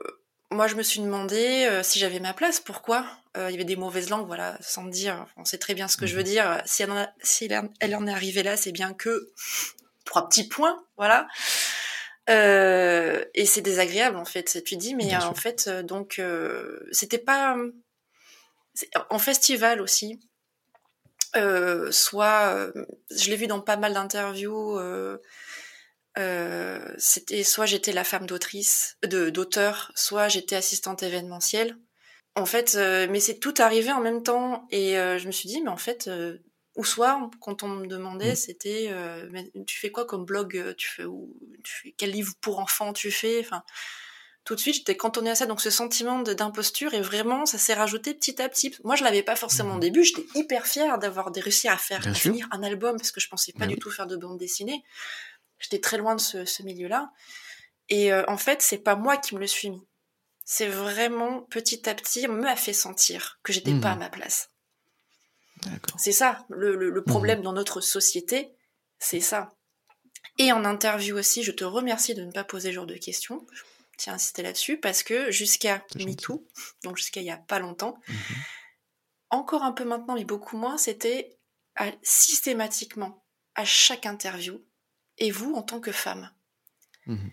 moi 0.53 0.69
je 0.69 0.77
me 0.77 0.83
suis 0.83 1.01
demandé 1.01 1.67
euh, 1.69 1.83
si 1.83 1.99
j'avais 1.99 2.21
ma 2.21 2.35
place, 2.35 2.61
pourquoi? 2.61 3.07
Il 3.39 3.51
y 3.51 3.55
avait 3.55 3.65
des 3.65 3.77
mauvaises 3.77 4.09
langues, 4.09 4.27
voilà, 4.27 4.57
sans 4.63 4.85
dire, 4.85 5.27
on 5.37 5.45
sait 5.45 5.59
très 5.59 5.75
bien 5.75 5.89
ce 5.89 5.99
que 5.99 6.07
je 6.07 6.17
veux 6.17 6.23
dire. 6.23 6.63
Si 6.65 6.83
elle 6.83 6.91
en, 6.91 6.97
a, 6.97 7.11
si 7.23 7.51
elle 7.81 7.95
en 7.95 8.07
est 8.07 8.11
arrivée 8.11 8.43
là, 8.43 8.57
c'est 8.57 8.73
bien 8.73 8.95
que 8.95 9.31
trois 10.07 10.29
petits 10.29 10.49
points, 10.49 10.83
voilà. 10.97 11.29
Euh, 12.29 13.25
et 13.35 13.47
c'est 13.47 13.61
désagréable 13.61 14.17
en 14.17 14.25
fait. 14.25 14.63
Tu 14.65 14.77
dis, 14.77 14.95
mais 14.95 15.15
en 15.17 15.35
fait, 15.35 15.67
euh, 15.69 15.83
donc 15.83 16.19
euh, 16.19 16.81
c'était 16.91 17.19
pas 17.19 17.57
en 19.11 19.19
festival 19.19 19.81
aussi. 19.81 20.21
soit, 21.91 22.73
je 23.11 23.31
l'ai 23.31 23.37
vu 23.37 23.47
dans 23.47 23.61
pas 23.61 23.77
mal 23.77 23.95
d'interviews. 23.95 24.79
c'était 26.99 27.43
soit 27.45 27.67
j'étais 27.67 27.93
la 27.93 28.05
femme 28.05 28.27
d'autrice, 28.27 28.97
de 29.03 29.31
d'auteur, 29.31 29.93
soit 29.95 30.29
j'étais 30.29 30.57
assistante 30.57 31.03
événementielle. 31.03 31.77
En 32.35 32.45
fait, 32.45 32.75
mais 32.75 33.21
c'est 33.21 33.39
tout 33.39 33.55
arrivé 33.59 33.93
en 33.93 34.01
même 34.01 34.23
temps 34.23 34.67
et 34.71 34.95
je 34.95 35.27
me 35.27 35.33
suis 35.33 35.49
dit, 35.49 35.63
mais 35.63 35.71
en 35.71 35.77
fait, 35.77 36.11
ou 36.77 36.85
soit, 36.85 37.31
quand 37.41 37.63
on 37.63 37.69
me 37.69 37.87
demandait, 37.87 38.33
mm. 38.33 38.37
c'était 38.37 38.89
euh, 38.91 39.29
tu 39.67 39.79
fais 39.79 39.91
quoi 39.91 40.05
comme 40.05 40.25
blog 40.25 40.57
euh, 40.57 40.75
Tu 40.77 40.89
fais 40.89 41.05
tu 41.65 41.95
quel 41.97 42.11
livre 42.11 42.35
pour 42.41 42.59
enfants 42.59 42.93
tu 42.93 43.11
fais 43.11 43.41
Enfin, 43.41 43.63
tout 44.45 44.55
de 44.55 44.61
suite, 44.61 44.77
j'étais 44.77 44.97
cantonnée 44.97 45.31
à 45.31 45.35
ça. 45.35 45.47
Donc, 45.47 45.61
ce 45.61 45.71
sentiment 45.71 46.21
d'imposture 46.21 46.95
et 46.95 47.01
vraiment, 47.01 47.47
ça 47.47 47.59
s'est 47.59 47.75
rajouté 47.75 48.15
petit 48.15 48.41
à 48.41 48.49
petit. 48.49 48.75
Moi, 48.85 48.95
je 48.95 49.05
l'avais 49.05 49.23
pas 49.23 49.37
forcément 49.37 49.75
au 49.75 49.79
mm. 49.79 49.81
début. 49.81 50.05
J'étais 50.05 50.27
hyper 50.35 50.67
fière 50.67 50.99
d'avoir 50.99 51.33
réussi 51.35 51.67
à 51.67 51.77
faire 51.77 52.03
finir 52.15 52.47
un 52.53 52.63
album 52.63 52.97
parce 52.97 53.11
que 53.11 53.21
je 53.21 53.29
pensais 53.29 53.53
pas 53.53 53.67
du 53.67 53.77
tout 53.77 53.91
faire 53.91 54.07
de 54.07 54.17
bande 54.17 54.39
dessinée. 54.39 54.85
J'étais 55.59 55.81
très 55.81 55.97
loin 55.97 56.15
de 56.15 56.21
ce, 56.21 56.63
milieu-là. 56.63 57.11
Et 57.89 58.13
euh, 58.13 58.23
en 58.29 58.37
fait, 58.37 58.61
c'est 58.61 58.79
pas 58.79 58.97
moi 58.97 59.17
qui 59.17 59.35
me 59.35 59.41
le 59.41 59.47
suis 59.47 59.71
mis. 59.71 59.87
C'est 60.45 60.69
vraiment 60.69 61.41
petit 61.43 61.89
à 61.89 61.95
petit, 61.95 62.27
on 62.29 62.35
m'a 62.35 62.55
fait 62.55 62.73
sentir 62.73 63.41
que 63.43 63.53
j'étais 63.53 63.75
pas 63.81 63.93
à 63.93 63.97
mm. 63.97 64.01
ma 64.01 64.11
place. 64.11 64.51
C'est 65.99 66.13
ça, 66.13 66.45
le, 66.49 67.03
problème 67.03 67.41
mmh. 67.41 67.43
dans 67.43 67.53
notre 67.53 67.81
société, 67.81 68.51
c'est 68.99 69.21
ça. 69.21 69.51
Et 70.39 70.53
en 70.53 70.65
interview 70.65 71.17
aussi, 71.17 71.43
je 71.43 71.53
te 71.53 71.65
remercie 71.65 72.15
de 72.15 72.25
ne 72.25 72.33
pas 72.33 72.45
poser 72.45 72.71
ce 72.71 72.75
genre 72.75 72.87
de 72.87 72.97
questions. 72.97 73.47
Je 73.53 73.63
tiens 73.99 74.13
à 74.13 74.17
insister 74.17 74.43
là-dessus 74.43 74.79
parce 74.79 75.03
que 75.03 75.31
jusqu'à 75.31 75.83
MeToo, 75.97 76.47
donc 76.85 76.97
jusqu'à 76.97 77.21
il 77.21 77.27
y 77.27 77.31
a 77.31 77.39
pas 77.39 77.59
longtemps, 77.59 77.99
mmh 78.09 78.15
encore 79.31 79.63
un 79.63 79.73
peu 79.73 79.85
maintenant, 79.85 80.15
mais 80.15 80.25
beaucoup 80.25 80.57
moins, 80.57 80.79
c'était 80.79 81.39
systématiquement, 82.03 83.25
à 83.55 83.65
chaque 83.65 84.07
interview, 84.07 84.65
et 85.19 85.31
vous 85.31 85.55
en 85.55 85.63
tant 85.63 85.81
que 85.81 85.93
femme? 85.93 86.31
Mhm. 87.07 87.31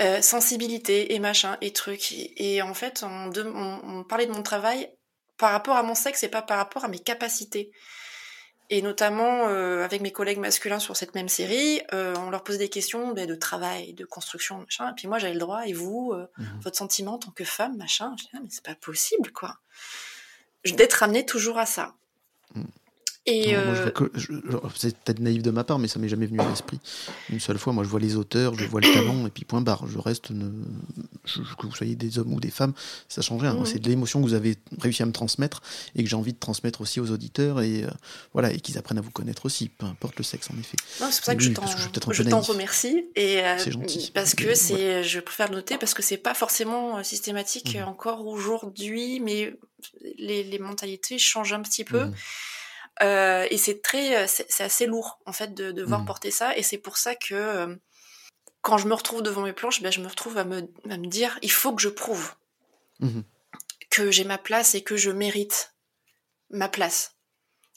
Euh, 0.00 0.20
sensibilité 0.20 1.14
et 1.14 1.18
machin 1.18 1.56
et 1.62 1.72
trucs. 1.72 2.12
Et, 2.12 2.60
en 2.60 2.74
fait, 2.74 3.02
on, 3.02 3.30
on, 3.34 4.04
parlait 4.04 4.26
de 4.26 4.32
mon 4.32 4.42
travail 4.42 4.90
par 5.38 5.52
rapport 5.52 5.76
à 5.76 5.82
mon 5.82 5.94
sexe 5.94 6.22
et 6.22 6.28
pas 6.28 6.42
par 6.42 6.58
rapport 6.58 6.84
à 6.84 6.88
mes 6.88 6.98
capacités. 6.98 7.70
Et 8.68 8.82
notamment 8.82 9.48
euh, 9.48 9.84
avec 9.84 10.00
mes 10.00 10.10
collègues 10.10 10.38
masculins 10.38 10.80
sur 10.80 10.96
cette 10.96 11.14
même 11.14 11.28
série, 11.28 11.80
euh, 11.92 12.16
on 12.18 12.30
leur 12.30 12.42
posait 12.42 12.58
des 12.58 12.68
questions 12.68 13.12
ben, 13.12 13.26
de 13.26 13.34
travail, 13.36 13.92
de 13.92 14.04
construction, 14.04 14.58
machin. 14.58 14.90
Et 14.90 14.94
puis 14.94 15.06
moi 15.06 15.18
j'avais 15.18 15.34
le 15.34 15.40
droit, 15.40 15.66
et 15.66 15.72
vous, 15.72 16.14
mhm. 16.38 16.60
votre 16.62 16.76
sentiment 16.76 17.14
en 17.14 17.18
tant 17.18 17.30
que 17.30 17.44
femme, 17.44 17.76
machin. 17.76 18.14
Je 18.18 18.24
dis, 18.24 18.30
ah, 18.34 18.38
mais 18.42 18.48
c'est 18.50 18.64
pas 18.64 18.74
possible, 18.74 19.30
quoi. 19.32 19.58
D'être 20.64 21.04
amené 21.04 21.24
toujours 21.24 21.58
à 21.58 21.66
ça. 21.66 21.94
Mm. 22.54 22.64
Et 23.28 23.56
euh, 23.56 23.90
c'est 24.76 24.96
peut-être 24.96 25.18
naïf 25.18 25.42
de 25.42 25.50
ma 25.50 25.64
part, 25.64 25.80
mais 25.80 25.88
ça 25.88 25.98
m'est 25.98 26.08
jamais 26.08 26.26
venu 26.26 26.40
à 26.40 26.48
l'esprit. 26.48 26.78
Une 27.28 27.40
seule 27.40 27.58
fois, 27.58 27.72
moi, 27.72 27.82
je 27.82 27.88
vois 27.88 27.98
les 27.98 28.14
auteurs, 28.14 28.56
je 28.56 28.64
vois 28.66 28.80
le 28.80 28.92
talent, 28.92 29.26
et 29.26 29.30
puis 29.30 29.44
point 29.44 29.60
barre. 29.60 29.88
Je 29.88 29.98
reste, 29.98 30.28
que 30.28 31.66
vous 31.66 31.74
soyez 31.74 31.96
des 31.96 32.20
hommes 32.20 32.32
ou 32.32 32.38
des 32.38 32.52
femmes, 32.52 32.72
ça 33.08 33.22
change 33.22 33.42
rien. 33.42 33.64
C'est 33.64 33.80
de 33.80 33.88
l'émotion 33.88 34.22
que 34.22 34.26
vous 34.28 34.34
avez 34.34 34.56
réussi 34.78 35.02
à 35.02 35.06
me 35.06 35.12
transmettre 35.12 35.60
et 35.96 36.04
que 36.04 36.08
j'ai 36.08 36.14
envie 36.14 36.34
de 36.34 36.38
transmettre 36.38 36.80
aussi 36.80 37.00
aux 37.00 37.10
auditeurs 37.10 37.60
et 37.62 37.82
euh, 37.82 37.90
voilà, 38.32 38.52
et 38.52 38.60
qu'ils 38.60 38.78
apprennent 38.78 38.98
à 38.98 39.02
vous 39.02 39.10
connaître 39.10 39.44
aussi, 39.46 39.70
peu 39.70 39.86
importe 39.86 40.16
le 40.18 40.24
sexe, 40.24 40.48
en 40.52 40.58
effet. 40.60 40.76
c'est 40.86 41.04
pour 41.04 41.10
ça 41.10 41.34
que 41.34 41.42
je 41.42 42.22
t'en 42.22 42.40
remercie 42.40 43.06
et 43.16 43.40
euh, 43.40 43.58
gentil. 43.58 44.12
parce 44.14 44.34
que 44.34 44.54
c'est, 44.54 45.02
je 45.02 45.18
préfère 45.18 45.50
le 45.50 45.56
noter 45.56 45.78
parce 45.78 45.94
que 45.94 46.02
c'est 46.02 46.16
pas 46.16 46.34
forcément 46.34 47.02
systématique 47.02 47.76
mmh. 47.76 47.88
encore 47.88 48.26
aujourd'hui, 48.28 49.18
mais 49.18 49.52
les, 50.16 50.44
les, 50.44 50.58
mentalités 50.60 51.18
changent 51.18 51.52
un 51.52 51.62
petit 51.62 51.84
peu. 51.84 52.04
Mmh. 52.04 52.14
Euh, 53.02 53.46
et 53.50 53.58
c'est 53.58 53.82
très, 53.82 54.16
euh, 54.16 54.26
c'est 54.26 54.64
assez 54.64 54.86
lourd 54.86 55.18
en 55.26 55.32
fait 55.32 55.52
de 55.54 55.70
devoir 55.70 56.00
mmh. 56.00 56.06
porter 56.06 56.30
ça. 56.30 56.56
Et 56.56 56.62
c'est 56.62 56.78
pour 56.78 56.96
ça 56.96 57.14
que 57.14 57.34
euh, 57.34 57.76
quand 58.62 58.78
je 58.78 58.88
me 58.88 58.94
retrouve 58.94 59.22
devant 59.22 59.42
mes 59.42 59.52
planches, 59.52 59.82
ben, 59.82 59.92
je 59.92 60.00
me 60.00 60.08
retrouve 60.08 60.38
à 60.38 60.44
me, 60.44 60.68
à 60.90 60.96
me 60.96 61.06
dire, 61.06 61.38
il 61.42 61.50
faut 61.50 61.74
que 61.74 61.82
je 61.82 61.88
prouve 61.88 62.34
mmh 63.00 63.20
que 63.88 64.10
j'ai 64.10 64.24
ma 64.24 64.36
place 64.36 64.74
et 64.74 64.82
que 64.82 64.96
je 64.96 65.10
mérite 65.10 65.74
ma 66.50 66.68
place. 66.68 67.14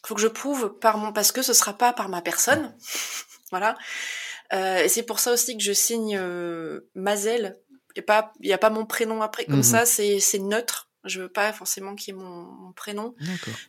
Il 0.03 0.07
faut 0.07 0.15
que 0.15 0.21
je 0.21 0.27
prouve 0.27 0.77
par 0.79 0.97
mon, 0.97 1.13
parce 1.13 1.31
que 1.31 1.41
ce 1.41 1.53
sera 1.53 1.77
pas 1.77 1.93
par 1.93 2.09
ma 2.09 2.21
personne, 2.21 2.75
voilà. 3.51 3.77
Euh, 4.51 4.83
et 4.83 4.89
c'est 4.89 5.03
pour 5.03 5.19
ça 5.19 5.31
aussi 5.31 5.55
que 5.55 5.63
je 5.63 5.71
signe 5.71 6.17
euh, 6.17 6.89
Mazel. 6.95 7.57
Il 7.95 8.03
n'y 8.41 8.51
a, 8.51 8.55
a, 8.55 8.57
pas 8.57 8.69
mon 8.69 8.85
prénom 8.85 9.21
après, 9.21 9.45
comme 9.45 9.59
mmh 9.59 9.63
ça, 9.63 9.85
c'est 9.85 10.39
neutre. 10.39 10.88
Je 11.05 11.21
veux 11.21 11.29
pas 11.29 11.53
forcément 11.53 11.95
qu'il 11.95 12.13
y 12.13 12.17
ait 12.17 12.21
mon, 12.21 12.73
prénom. 12.73 13.15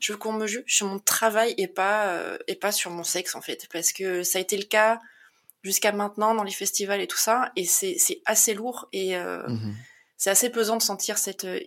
Je 0.01 0.13
veux 0.13 0.19
qu'on 0.19 0.33
me 0.33 0.47
juge 0.47 0.65
sur 0.67 0.87
mon 0.87 0.99
travail 0.99 1.55
et 1.59 1.69
pas 1.69 2.09
euh, 2.09 2.39
et 2.49 2.57
pas 2.57 2.73
sur 2.73 2.91
mon 2.91 3.05
sexe 3.05 3.35
en 3.35 3.41
fait, 3.41 3.69
parce 3.73 3.93
que 3.93 4.23
ça 4.23 4.39
a 4.39 4.41
été 4.41 4.57
le 4.57 4.65
cas 4.65 5.01
jusqu'à 5.63 5.93
maintenant 5.93 6.35
dans 6.35 6.43
les 6.43 6.53
festivals 6.53 7.01
et 7.01 7.07
tout 7.07 7.19
ça, 7.19 7.53
et 7.55 7.65
c'est 7.65 7.97
assez 8.25 8.55
lourd 8.55 8.89
et 8.93 9.17
euh, 9.17 9.47
mhm. 9.47 9.77
c'est 10.17 10.31
assez 10.31 10.51
pesant 10.51 10.77
de 10.77 10.83
sentir 10.83 11.19
cette 11.19 11.45
euh, 11.45 11.61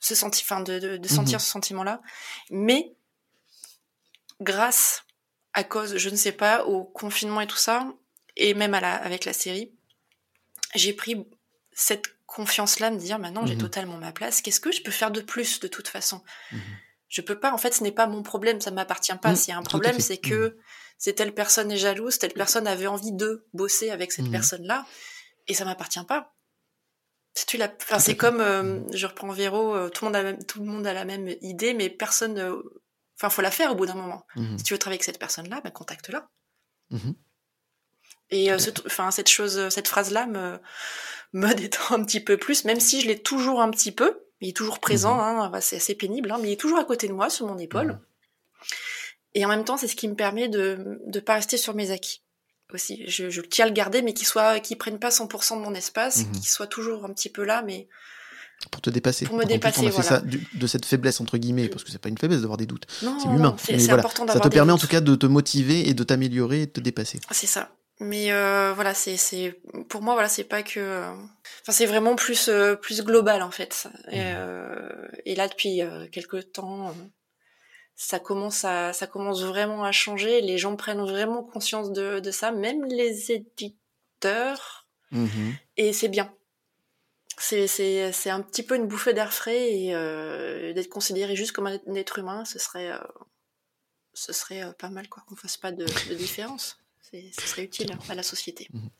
ce 0.00 0.14
senti, 0.14 0.42
enfin 0.44 0.60
de, 0.60 0.96
de, 0.96 1.08
sentir 1.08 1.34
mhm. 1.38 1.40
ce 1.40 1.50
sentiment-là, 1.50 2.02
mais 2.50 2.92
grâce 4.40 5.04
à 5.52 5.64
cause, 5.64 5.96
je 5.96 6.08
ne 6.08 6.16
sais 6.16 6.32
pas, 6.32 6.64
au 6.64 6.84
confinement 6.84 7.40
et 7.40 7.46
tout 7.46 7.56
ça, 7.56 7.86
et 8.36 8.54
même 8.54 8.74
à 8.74 8.80
la, 8.80 8.94
avec 8.94 9.24
la 9.24 9.32
série, 9.32 9.70
j'ai 10.74 10.92
pris 10.92 11.24
cette 11.72 12.16
confiance-là, 12.32 12.90
me 12.90 12.98
dire 12.98 13.18
maintenant 13.18 13.46
j'ai 13.46 13.54
mhm. 13.54 13.60
totalement 13.60 13.98
ma 13.98 14.12
place, 14.12 14.42
qu'est-ce 14.42 14.60
que 14.60 14.72
je 14.72 14.82
peux 14.82 14.90
faire 14.90 15.10
de 15.10 15.20
plus 15.20 15.60
de 15.60 15.68
toute 15.68 15.88
façon? 15.88 16.22
Mhm. 16.50 16.60
Je 17.08 17.20
peux 17.20 17.38
pas, 17.38 17.52
en 17.52 17.58
fait 17.58 17.74
ce 17.74 17.82
n'est 17.82 17.92
pas 17.92 18.06
mon 18.06 18.22
problème, 18.22 18.60
ça 18.60 18.70
m'appartient 18.70 19.14
pas. 19.20 19.30
Mhm. 19.30 19.36
S'il 19.36 19.50
y 19.50 19.54
a 19.54 19.58
un 19.58 19.62
problème, 19.62 20.00
c'est 20.00 20.18
que 20.18 20.56
c'est 20.98 21.14
telle 21.14 21.34
personne 21.34 21.70
est 21.70 21.76
jalouse, 21.76 22.18
telle 22.18 22.32
personne 22.32 22.66
avait 22.66 22.86
envie 22.86 23.12
de 23.12 23.46
bosser 23.52 23.90
avec 23.90 24.12
cette 24.12 24.30
personne-là, 24.30 24.86
et 25.48 25.54
ça 25.54 25.64
m'appartient 25.64 26.04
pas. 26.06 26.34
Tu 27.46 27.56
la... 27.56 27.72
enfin, 27.80 27.98
c'est 27.98 28.16
comme, 28.16 28.40
euh, 28.40 28.80
je 28.92 29.06
reprends 29.06 29.30
Véro, 29.30 29.74
euh, 29.74 29.88
tout, 29.88 30.04
le 30.04 30.10
monde 30.10 30.16
a 30.16 30.32
tout 30.44 30.60
le 30.60 30.66
monde 30.66 30.86
a 30.86 30.92
la 30.92 31.04
même 31.04 31.34
idée, 31.40 31.72
mais 31.72 31.88
personne... 31.88 32.62
Enfin, 33.16 33.30
faut 33.30 33.40
la 33.40 33.50
faire 33.50 33.72
au 33.72 33.74
bout 33.74 33.86
d'un 33.86 33.94
moment. 33.94 34.26
Si 34.58 34.64
tu 34.64 34.74
veux 34.74 34.78
travailler 34.78 34.96
avec 34.96 35.04
cette 35.04 35.18
personne-là, 35.18 35.60
bah, 35.62 35.70
contacte-la. 35.70 36.28
Et 38.30 38.50
euh, 38.50 38.58
enfin, 38.86 39.10
cette 39.10 39.28
chose, 39.28 39.68
cette 39.68 39.88
phrase-là 39.88 40.26
me, 40.26 40.58
me 41.32 41.52
détend 41.54 41.94
un 41.94 42.04
petit 42.04 42.20
peu 42.20 42.36
plus, 42.36 42.64
même 42.64 42.80
si 42.80 43.00
je 43.00 43.08
l'ai 43.08 43.18
toujours 43.18 43.60
un 43.60 43.70
petit 43.70 43.92
peu. 43.92 44.18
Il 44.40 44.48
est 44.48 44.56
toujours 44.56 44.80
présent, 44.80 45.14
mhm. 45.14 45.54
hein, 45.54 45.60
c'est 45.60 45.76
assez 45.76 45.94
pénible, 45.94 46.30
hein, 46.30 46.38
mais 46.40 46.48
il 46.48 46.52
est 46.52 46.60
toujours 46.60 46.78
à 46.78 46.84
côté 46.84 47.06
de 47.06 47.12
moi, 47.12 47.30
sur 47.30 47.46
mon 47.46 47.58
épaule. 47.58 47.88
Mhm. 47.88 48.00
Et 49.34 49.44
en 49.46 49.48
même 49.48 49.64
temps, 49.64 49.76
c'est 49.76 49.88
ce 49.88 49.96
qui 49.96 50.08
me 50.08 50.14
permet 50.14 50.48
de 50.48 51.00
ne 51.06 51.20
pas 51.20 51.34
rester 51.34 51.56
sur 51.56 51.74
mes 51.74 51.90
acquis 51.90 52.22
aussi. 52.74 53.04
Je, 53.06 53.30
je 53.30 53.40
tiens 53.40 53.66
à 53.66 53.68
le 53.68 53.74
garder, 53.74 54.02
mais 54.02 54.14
qu'il 54.14 54.26
soit, 54.26 54.60
qu'il 54.60 54.78
prenne 54.78 54.98
pas 54.98 55.10
100% 55.10 55.58
de 55.58 55.62
mon 55.62 55.74
espace, 55.74 56.24
mhm. 56.24 56.32
qu'il 56.32 56.48
soit 56.48 56.66
toujours 56.66 57.04
un 57.04 57.12
petit 57.12 57.28
peu 57.28 57.44
là, 57.44 57.62
mais 57.62 57.88
pour 58.70 58.80
te 58.80 58.90
dépasser. 58.90 59.26
Pour 59.26 59.36
me 59.36 59.44
dépasser, 59.44 59.88
voilà. 59.88 60.02
ça 60.02 60.22
de 60.22 60.66
cette 60.66 60.86
faiblesse 60.86 61.20
entre 61.20 61.36
guillemets, 61.36 61.68
parce 61.68 61.82
que 61.82 61.90
c'est 61.90 61.98
pas 61.98 62.08
une 62.08 62.18
faiblesse 62.18 62.42
d'avoir 62.42 62.58
des 62.58 62.66
doutes. 62.66 62.86
C'est 63.00 63.06
humain. 63.28 63.56
C'est 63.58 63.76
voilà, 63.76 63.94
important 63.94 64.26
Ça 64.28 64.40
te 64.40 64.48
permet 64.48 64.72
en 64.72 64.78
tout 64.78 64.86
cas 64.86 65.00
de 65.00 65.14
te 65.16 65.26
motiver 65.26 65.88
et 65.88 65.94
de 65.94 66.04
t'améliorer 66.04 66.62
et 66.62 66.66
de 66.66 66.70
te 66.70 66.80
dépasser. 66.80 67.20
C'est 67.30 67.46
ça. 67.46 67.74
Mais 68.02 68.32
euh, 68.32 68.72
voilà, 68.74 68.94
c'est 68.94 69.16
c'est 69.16 69.60
pour 69.88 70.02
moi 70.02 70.14
voilà, 70.14 70.28
c'est 70.28 70.42
pas 70.44 70.64
que 70.64 70.80
euh, 70.80 71.12
enfin 71.62 71.70
c'est 71.70 71.86
vraiment 71.86 72.16
plus 72.16 72.48
euh, 72.48 72.74
plus 72.74 73.02
global 73.02 73.42
en 73.42 73.52
fait. 73.52 73.88
Et, 74.10 74.18
mmh. 74.18 74.34
euh, 74.36 75.08
et 75.24 75.36
là 75.36 75.46
depuis 75.46 75.82
quelques 76.10 76.52
temps 76.52 76.94
ça 77.94 78.18
commence 78.18 78.64
à 78.64 78.92
ça 78.92 79.06
commence 79.06 79.44
vraiment 79.44 79.84
à 79.84 79.92
changer, 79.92 80.40
les 80.40 80.58
gens 80.58 80.74
prennent 80.74 81.00
vraiment 81.02 81.44
conscience 81.44 81.92
de 81.92 82.18
de 82.18 82.30
ça, 82.32 82.50
même 82.50 82.84
les 82.86 83.30
éditeurs. 83.30 84.88
Mmh 85.12 85.52
et 85.76 85.92
c'est 85.92 86.08
bien. 86.08 86.34
C'est 87.38 87.68
c'est 87.68 88.10
c'est 88.10 88.30
un 88.30 88.42
petit 88.42 88.64
peu 88.64 88.74
une 88.74 88.88
bouffée 88.88 89.14
d'air 89.14 89.32
frais 89.32 89.70
et 89.70 89.92
d'être 90.74 90.88
considéré 90.88 91.36
juste 91.36 91.52
comme 91.52 91.68
un 91.68 91.94
être 91.94 92.18
humain, 92.18 92.44
ce 92.44 92.58
serait 92.58 92.90
ce 94.12 94.32
serait 94.32 94.64
pas 94.78 94.90
mal 94.90 95.08
quoi 95.08 95.22
qu'on 95.28 95.36
fasse 95.36 95.56
pas 95.56 95.70
de, 95.70 95.84
de 95.84 96.14
différence 96.14 96.81
ce 97.12 97.46
serait 97.46 97.64
utile 97.64 97.94
à 98.08 98.14
la 98.14 98.22
société. 98.22 98.68
Mhm. 98.72 98.90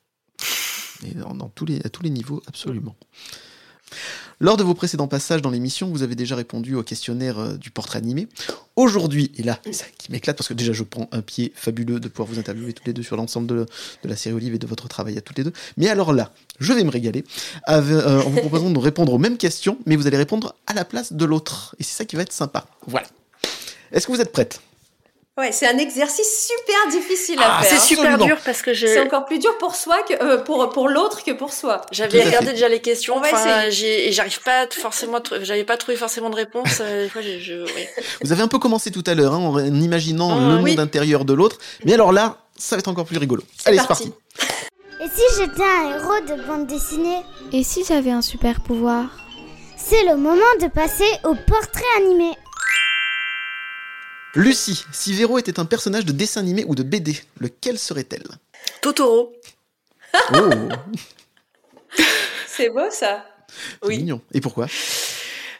Et 1.05 1.15
dans, 1.15 1.49
tous 1.49 1.65
les, 1.65 1.81
à 1.85 1.89
tous 1.89 2.03
les 2.03 2.11
niveaux, 2.11 2.43
absolument. 2.47 2.95
Lors 4.41 4.57
de 4.57 4.63
vos 4.63 4.75
précédents 4.75 5.09
passages 5.09 5.43
dans 5.43 5.51
l'émission, 5.51 5.89
vous 5.89 6.03
avez 6.03 6.15
déjà 6.15 6.35
répondu 6.35 6.75
au 6.75 6.83
questionnaire 6.83 7.39
euh, 7.39 7.57
du 7.57 7.71
portrait 7.71 7.99
animé. 7.99 8.29
Aujourd'hui, 8.75 9.31
et 9.37 9.43
là, 9.43 9.61
ça 9.71 9.85
qui 9.99 10.11
m'éclate 10.11 10.37
parce 10.37 10.49
que 10.49 10.55
déjà 10.55 10.73
je 10.73 10.83
prends 10.83 11.09
un 11.13 11.21
pied 11.21 11.53
fabuleux 11.55 12.01
de 12.01 12.09
pouvoir 12.09 12.29
vous 12.29 12.39
interviewer 12.39 12.73
toutes 12.73 12.87
les 12.87 12.93
deux 12.93 13.03
sur 13.03 13.17
l'ensemble 13.17 13.47
de, 13.47 13.67
la 14.05 14.17
série 14.17 14.35
Olive 14.35 14.55
et 14.55 14.59
de 14.59 14.67
votre 14.67 14.89
travail 14.89 15.19
à 15.19 15.21
toutes 15.21 15.39
les 15.39 15.45
deux. 15.45 15.53
Mais 15.77 15.89
alors 15.89 16.13
là, 16.13 16.33
je 16.59 16.73
vais 16.73 16.83
me 16.85 16.91
régaler 16.91 17.25
euh, 17.69 18.23
en 18.23 18.31
vous 18.31 18.41
proposant 18.41 18.71
de 18.71 18.79
répondre 18.79 19.13
aux 19.13 19.19
mêmes 19.19 19.37
questions, 19.37 19.79
mais 19.87 19.97
vous 19.97 20.07
allez 20.07 20.17
répondre 20.17 20.55
à 20.67 20.75
la 20.75 20.85
place 20.85 21.13
de 21.13 21.25
l'autre. 21.25 21.77
Et 21.79 21.83
c'est 21.83 21.97
ça 21.97 22.05
qui 22.05 22.17
va 22.17 22.23
être 22.23 22.33
sympa. 22.33 22.67
Voilà. 22.87 23.07
Est-ce 23.93 24.07
que 24.07 24.13
vous 24.13 24.21
êtes 24.21 24.33
prête? 24.33 24.61
Ouais, 25.39 25.51
c'est 25.51 25.67
un 25.67 25.79
exercice 25.79 26.47
super 26.47 26.91
difficile 26.91 27.39
à 27.39 27.57
ah, 27.59 27.63
faire. 27.63 27.81
C'est 27.81 27.87
super 27.87 28.19
dur 28.19 28.37
parce 28.45 28.61
que 28.61 28.75
je. 28.75 28.87
C'est 28.87 29.01
encore 29.01 29.25
plus 29.25 29.39
dur 29.39 29.57
pour 29.57 29.75
soi 29.77 30.03
que 30.03 30.13
euh, 30.23 30.37
pour 30.37 30.69
pour 30.69 30.91
l'autre 30.91 31.25
que 31.25 31.31
pour 31.31 31.55
soi. 31.55 31.81
J'avais 31.91 32.23
regardé 32.23 32.51
déjà 32.53 32.69
les 32.69 32.81
questions. 32.81 33.17
Enfin, 33.17 33.63
et 33.71 34.13
j'arrive 34.13 34.43
pas 34.43 34.67
forcément, 34.71 35.21
j'avais 35.41 35.65
pas 35.65 35.79
trouvé 35.79 35.97
forcément 35.97 36.29
de 36.29 36.37
réponse. 36.37 36.81
Euh, 36.83 37.09
je, 37.15 37.65
Vous 38.23 38.33
avez 38.33 38.43
un 38.43 38.49
peu 38.49 38.59
commencé 38.59 38.91
tout 38.91 39.05
à 39.07 39.15
l'heure 39.15 39.33
hein, 39.33 39.39
en 39.39 39.59
imaginant 39.61 40.39
le 40.39 40.59
monde 40.59 40.81
intérieur 40.81 41.25
de 41.25 41.33
l'autre, 41.33 41.57
mais 41.87 41.95
alors 41.95 42.13
là, 42.13 42.37
ça 42.59 42.77
va 42.77 42.81
être 42.81 42.89
encore 42.89 43.07
plus 43.07 43.19
rigolo. 43.19 43.43
Allez, 43.65 43.79
c'est 43.79 43.87
parti. 43.87 44.13
Et 45.01 45.09
si 45.09 45.23
j'étais 45.41 45.63
un 45.63 45.99
héros 45.99 46.21
de 46.29 46.47
bande 46.47 46.67
dessinée? 46.67 47.23
Et 47.53 47.65
si 47.65 47.85
j'avais 47.85 48.11
un 48.11 48.23
super 48.23 48.61
pouvoir? 48.61 49.07
C'est 49.77 50.05
le 50.05 50.17
moment 50.17 50.43
de 50.61 50.69
passer 50.69 51.11
au 51.25 51.35
portrait 51.35 51.85
animé. 51.97 52.33
Lucie, 54.35 54.85
si 54.93 55.13
Véro 55.13 55.39
était 55.39 55.61
un 55.61 55.67
personnage 55.67 56.07
de 56.07 56.13
dessin 56.13 56.41
animé 56.41 56.65
ou 56.67 56.75
de 56.75 56.83
BD, 56.83 57.21
lequel 57.39 57.79
serait-elle? 57.79 58.25
Totoro. 58.81 59.35
Oh 60.35 60.51
C'est 62.47 62.71
beau 62.71 62.91
ça. 62.91 63.27
Oui. 63.83 63.99
mignon. 63.99 64.23
Et 64.33 64.41
pourquoi? 64.41 64.67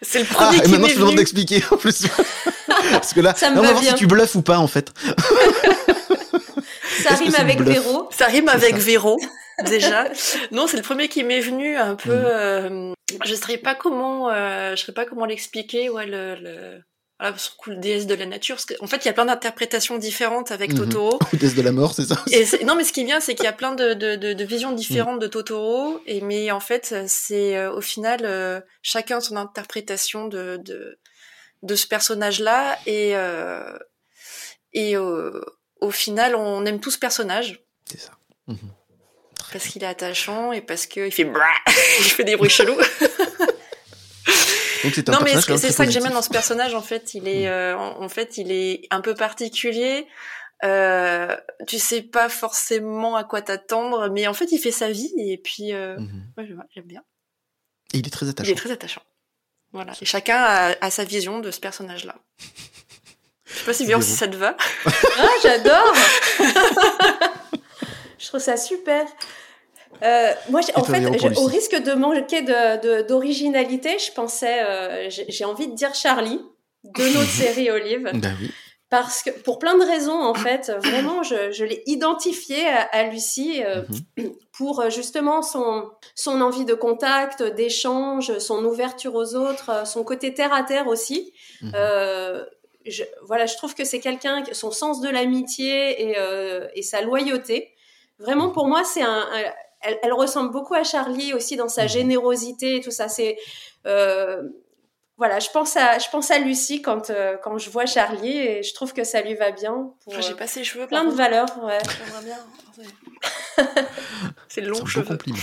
C'est 0.01 0.21
le 0.21 0.25
premier 0.25 0.59
ah, 0.61 0.65
et 0.65 0.69
maintenant 0.69 0.89
je 0.89 0.95
te 0.95 0.99
demande 0.99 1.17
d'expliquer 1.17 1.63
en 1.71 1.77
plus. 1.77 2.07
Parce 2.91 3.13
que 3.13 3.21
là, 3.21 3.35
on 3.43 3.61
va 3.61 3.73
voir 3.73 3.85
si 3.85 3.95
tu 3.95 4.07
bluffes 4.07 4.35
ou 4.35 4.43
pas 4.43 4.59
en 4.59 4.67
fait. 4.67 4.91
ça 7.03 7.15
rime 7.15 7.35
avec 7.37 7.61
Véro. 7.61 8.09
Ça 8.11 8.27
rime 8.27 8.49
avec 8.49 8.77
Véro 8.77 9.21
déjà. 9.67 10.07
non, 10.51 10.67
c'est 10.67 10.79
le 10.79 10.83
premier 10.83 11.09
qui 11.09 11.23
m'est 11.25 11.41
venu 11.41 11.77
un 11.77 11.95
peu. 11.95 12.15
Mm. 12.15 12.25
Euh, 12.25 12.93
je 13.25 13.31
ne 13.31 13.37
saurais 13.37 13.59
pas 13.59 13.75
comment, 13.75 14.31
euh, 14.31 14.75
je 14.75 14.85
sais 14.85 14.93
pas 14.93 15.05
comment 15.05 15.27
l'expliquer. 15.27 15.91
Ouais, 15.91 16.07
le 16.07 16.83
voilà, 17.23 17.39
sur 17.39 17.57
coup, 17.57 17.73
déesse 17.75 18.07
de 18.07 18.15
la 18.15 18.27
nature. 18.27 18.57
Parce 18.57 18.67
qu'en 18.67 18.87
fait, 18.89 19.05
il 19.05 19.07
y 19.07 19.09
a 19.09 19.13
plein 19.13 19.25
d'interprétations 19.25 19.97
différentes 19.97 20.51
avec 20.51 20.73
mhm. 20.73 20.79
Totoro. 20.79 21.19
déesse 21.33 21.55
de 21.55 21.63
la 21.63 21.71
mort, 21.71 21.95
c'est 21.95 22.07
ça 22.07 22.25
et 22.33 22.65
Non, 22.65 22.75
mais 22.75 22.83
ce 22.83 22.93
qui 22.93 23.03
est 23.03 23.05
bien, 23.05 23.21
c'est 23.21 23.37
qu'il 23.37 23.45
y 23.45 23.49
a 23.49 23.53
plein 23.53 23.75
de, 23.75 23.95
de, 23.95 24.17
de, 24.17 24.45
visions 24.45 24.73
différentes 24.73 25.21
de 25.21 25.29
Totoro. 25.29 26.01
Et 26.07 26.21
mais 26.21 26.51
en 26.51 26.59
fait, 26.59 26.95
c'est 27.07 27.57
euh, 27.57 27.73
au 27.73 27.81
final 27.81 28.23
euh, 28.25 28.61
chacun 28.83 29.21
son 29.21 29.37
interprétation 29.37 30.27
de, 30.27 30.57
de, 30.65 30.99
de 31.63 31.75
ce 31.77 31.87
personnage-là. 31.87 32.77
Et, 32.87 33.13
euh, 33.15 33.79
et 34.73 34.97
au 34.97 35.91
final, 35.91 36.35
on 36.35 36.67
aime 36.67 36.81
tous 36.81 36.93
ce 36.93 36.99
personnage. 36.99 37.63
C'est 37.85 38.01
ça. 38.01 38.13
Mhm. 38.49 38.59
Parce 39.53 39.69
qu'il 39.69 39.85
est 39.85 39.87
attachant 39.87 40.53
et 40.53 40.61
parce 40.61 40.87
qu'il 40.87 41.13
fait 41.13 41.31
il 42.01 42.05
fait 42.05 42.25
des 42.25 42.35
bruits 42.35 42.51
chelous. 42.51 42.79
non 45.09 45.21
mais 45.23 45.41
c'est 45.41 45.73
ça 45.73 45.85
que 45.85 45.93
j'aime 45.93 46.09
dans 46.11 46.23
ce 46.23 46.31
personnage 46.31 46.75
en 46.75 46.83
fait. 46.83 47.15
Il 47.15 47.29
est 47.29 47.47
mm. 47.47 47.53
euh, 47.53 47.77
en, 47.77 48.09
fait 48.09 48.39
il 48.39 48.53
est 48.53 48.87
un 48.91 49.01
peu 49.01 49.15
particulier. 49.15 50.07
Euh, 50.65 51.37
tu 51.67 51.79
sais 51.79 52.03
pas 52.03 52.29
forcément 52.29 53.17
à 53.17 53.25
quoi 53.25 53.43
t'attendre 53.43 54.09
mais 54.11 54.29
en 54.29 54.35
fait 54.35 54.53
il 54.53 54.59
fait 54.59 54.71
sa 54.71 54.93
vie 54.93 55.13
et 55.19 55.37
puis 55.37 55.73
euh, 55.73 55.99
mhm. 55.99 56.65
j'aime 56.73 56.87
bien. 56.87 57.03
Et 57.93 57.99
il 57.99 58.07
est 58.07 58.11
très 58.11 58.29
attachant. 58.29 58.49
Il 58.49 58.53
est 58.53 58.57
très 58.57 58.71
attachant. 58.71 59.03
Voilà. 59.73 59.93
Et 60.01 60.05
chacun 60.05 60.37
a, 60.81 60.91
sa 60.91 61.05
vision 61.05 61.41
de 61.41 61.51
ce 61.51 61.59
personnage 61.61 62.05
là 62.05 62.17
je 63.47 63.59
sais 63.59 63.65
pas 63.67 63.73
si 63.75 63.85
bien 63.85 64.01
si 64.01 64.13
ça 64.13 64.29
te 64.29 64.37
va. 64.37 64.57
Ah 64.87 65.29
j'adore. 65.43 65.93
Je 68.19 68.29
trouve 68.29 68.41
ça 68.41 68.57
super 68.57 69.05
euh, 70.03 70.33
moi, 70.51 70.61
en 70.75 70.85
fait, 70.85 71.07
au 71.37 71.47
risque 71.47 71.77
de 71.77 71.93
manquer 71.93 72.43
d'originalité, 73.05 73.99
je 73.99 74.13
pensais, 74.13 74.63
euh, 74.63 75.09
j'ai 75.09 75.45
envie 75.45 75.69
de 75.69 75.75
dire 75.75 75.95
Charlie 75.95 76.41
de 76.85 77.03
notre 77.15 77.31
série 77.31 77.71
Olive. 77.71 78.11
Ben 78.15 78.37
oui. 78.41 78.51
Parce 78.91 79.23
que 79.23 79.31
pour 79.31 79.59
plein 79.59 79.79
de 79.79 79.85
raisons, 79.85 80.21
en 80.21 80.35
fait, 80.35 80.71
vraiment, 80.85 81.23
je, 81.23 81.51
je 81.51 81.65
l'ai 81.65 81.83
identifié 81.87 82.67
à, 82.67 83.05
Lucie 83.05 83.63
euh, 83.65 83.83
mhm. 84.19 84.33
pour 84.53 84.91
justement 84.91 85.41
son, 85.41 85.89
son 86.15 86.43
envie 86.43 86.67
de 86.67 86.75
contact, 86.75 87.43
d'échange, 87.43 88.37
son 88.39 88.63
ouverture 88.67 89.15
aux 89.15 89.35
autres, 89.35 89.87
son 89.87 90.05
côté 90.05 90.35
terre 90.35 90.53
à 90.53 90.63
terre 90.63 90.89
aussi. 90.89 91.33
Mhm. 91.63 91.73
Je, 92.85 93.05
voilà, 93.23 93.47
je 93.47 93.57
trouve 93.57 93.75
que 93.77 93.85
c'est 93.85 94.01
quelqu'un, 94.01 94.43
son 94.53 94.73
sens 94.73 95.01
de 95.01 95.09
l'amitié 95.09 96.11
et, 96.11 96.17
et, 96.75 96.83
sa 96.83 97.01
loyauté. 97.01 97.73
Vraiment, 98.19 98.51
pour 98.51 98.67
moi, 98.67 98.83
c'est 98.85 99.03
un, 99.03 99.25
elle, 99.83 100.13
ressemble 100.13 100.53
beaucoup 100.53 100.75
à 100.75 100.85
Charlie 100.85 101.33
aussi 101.35 101.57
dans 101.57 101.69
sa 101.69 101.83
mhm. 101.83 101.89
générosité 101.89 102.77
et 102.77 102.81
tout 102.81 102.91
ça. 102.91 103.09
C'est 103.09 103.37
euh, 103.87 104.43
voilà, 105.19 105.39
je 105.39 105.51
pense 105.51 105.77
à 105.77 105.99
je 105.99 106.09
pense 106.11 106.31
à 106.31 106.39
Lucie 106.39 106.83
quand 106.83 107.11
euh, 107.11 107.37
quand 107.43 107.59
je 107.59 107.71
vois 107.71 107.87
Charlie 107.87 108.39
et 108.39 108.63
je 108.63 108.75
trouve 108.75 108.93
que 108.93 109.05
ça 109.05 109.21
lui 109.23 109.35
va 109.35 109.51
bien. 109.51 109.93
J'ai 110.21 110.35
pas 110.35 110.47
ses 110.47 110.65
cheveux. 110.65 110.87
Plein 110.87 111.05
de 111.05 111.15
valeurs, 111.15 111.63
ouais. 111.65 111.79
J'aimerais 111.99 112.25
bien. 112.25 112.39
C'est 114.49 114.63
long 114.63 114.85
cheveux. 114.87 115.05
compliment. 115.05 115.39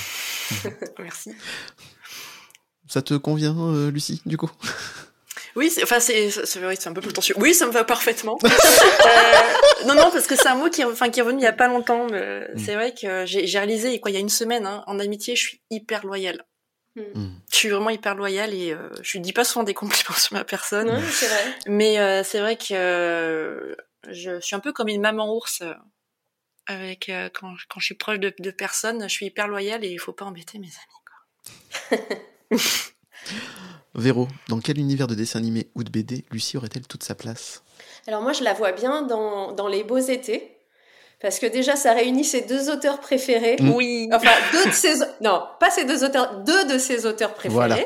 Merci. 0.99 1.31
Ça 2.87 3.03
te 3.03 3.13
convient, 3.13 3.55
euh, 3.55 3.91
Lucie, 3.91 4.21
du 4.25 4.35
coup? 4.35 4.49
Oui, 5.55 5.69
c'est, 5.69 5.83
enfin, 5.83 5.99
c'est, 5.99 6.29
c'est, 6.29 6.87
un 6.87 6.93
peu 6.93 7.01
prétentieux. 7.01 7.35
Oui, 7.37 7.53
ça 7.53 7.65
me 7.65 7.71
va 7.71 7.83
parfaitement. 7.83 8.37
euh, 8.43 8.49
non, 9.87 9.95
non, 9.95 10.11
parce 10.11 10.27
que 10.27 10.35
c'est 10.35 10.47
un 10.47 10.55
mot 10.55 10.69
qui, 10.69 10.83
enfin, 10.83 11.09
qui 11.09 11.19
est 11.19 11.23
revenu 11.23 11.39
il 11.39 11.43
y 11.43 11.47
a 11.47 11.53
pas 11.53 11.67
longtemps. 11.67 12.07
Mais 12.11 12.47
mm. 12.53 12.59
C'est 12.59 12.75
vrai 12.75 12.93
que 12.93 13.25
j'ai, 13.25 13.47
j'ai 13.47 13.59
réalisé, 13.59 13.99
quoi, 13.99 14.11
il 14.11 14.13
y 14.13 14.17
a 14.17 14.21
une 14.21 14.29
semaine, 14.29 14.65
hein, 14.65 14.83
en 14.87 14.99
amitié, 14.99 15.35
je 15.35 15.41
suis 15.41 15.61
hyper 15.69 16.05
loyale. 16.05 16.45
Mm. 16.95 17.01
Mm. 17.19 17.41
Je 17.51 17.55
suis 17.55 17.69
vraiment 17.69 17.89
hyper 17.89 18.15
loyale 18.15 18.53
et 18.53 18.73
euh, 18.73 18.89
je 19.01 19.17
dis 19.19 19.33
pas 19.33 19.43
souvent 19.43 19.63
des 19.63 19.73
compliments 19.73 20.15
sur 20.17 20.33
ma 20.33 20.43
personne. 20.43 20.89
Oui, 20.89 21.11
c'est 21.11 21.27
vrai. 21.27 21.55
Mais 21.67 21.99
euh, 21.99 22.23
c'est 22.23 22.39
vrai 22.39 22.57
que 22.57 22.73
euh, 22.73 23.75
je 24.09 24.39
suis 24.39 24.55
un 24.55 24.59
peu 24.59 24.73
comme 24.73 24.87
une 24.87 25.01
maman 25.01 25.33
ours. 25.33 25.61
Euh, 25.61 25.73
avec 26.67 27.11
quand, 27.33 27.55
quand 27.67 27.79
je 27.79 27.85
suis 27.85 27.95
proche 27.95 28.19
de, 28.19 28.31
de 28.37 28.51
personnes, 28.51 29.01
je 29.01 29.07
suis 29.07 29.25
hyper 29.25 29.47
loyale 29.47 29.83
et 29.83 29.89
il 29.89 29.97
faut 29.97 30.13
pas 30.13 30.25
embêter 30.25 30.59
mes 30.59 30.67
amis. 30.67 31.97
Quoi. 31.97 31.97
Véro, 33.99 34.27
dans 34.47 34.59
quel 34.59 34.79
univers 34.79 35.07
de 35.07 35.15
dessin 35.15 35.39
animé 35.39 35.67
ou 35.75 35.83
de 35.83 35.89
BD 35.89 36.25
Lucie 36.31 36.57
aurait-elle 36.57 36.87
toute 36.87 37.03
sa 37.03 37.15
place? 37.15 37.63
Alors 38.07 38.21
moi, 38.21 38.33
je 38.33 38.43
la 38.43 38.53
vois 38.53 38.71
bien 38.71 39.03
dans, 39.03 39.51
dans 39.51 39.67
Les 39.67 39.83
Beaux 39.83 39.97
Étés. 39.97 40.55
Parce 41.21 41.39
que 41.39 41.45
déjà, 41.45 41.75
ça 41.75 41.91
réunit 41.91 42.23
ses 42.23 42.41
deux 42.41 42.69
auteurs 42.71 43.01
préférés. 43.01 43.57
Mm. 43.59 43.71
Oui. 43.71 44.09
Enfin, 44.13 44.31
deux 44.53 44.69
de 44.69 44.73
ses, 44.73 44.99
non, 45.19 45.43
pas 45.59 45.69
ses 45.69 45.83
deux 45.83 46.05
auteurs, 46.05 46.39
deux 46.45 46.65
de 46.65 46.77
ses 46.77 47.05
auteurs 47.05 47.33
préférés. 47.33 47.53
Voilà. 47.53 47.77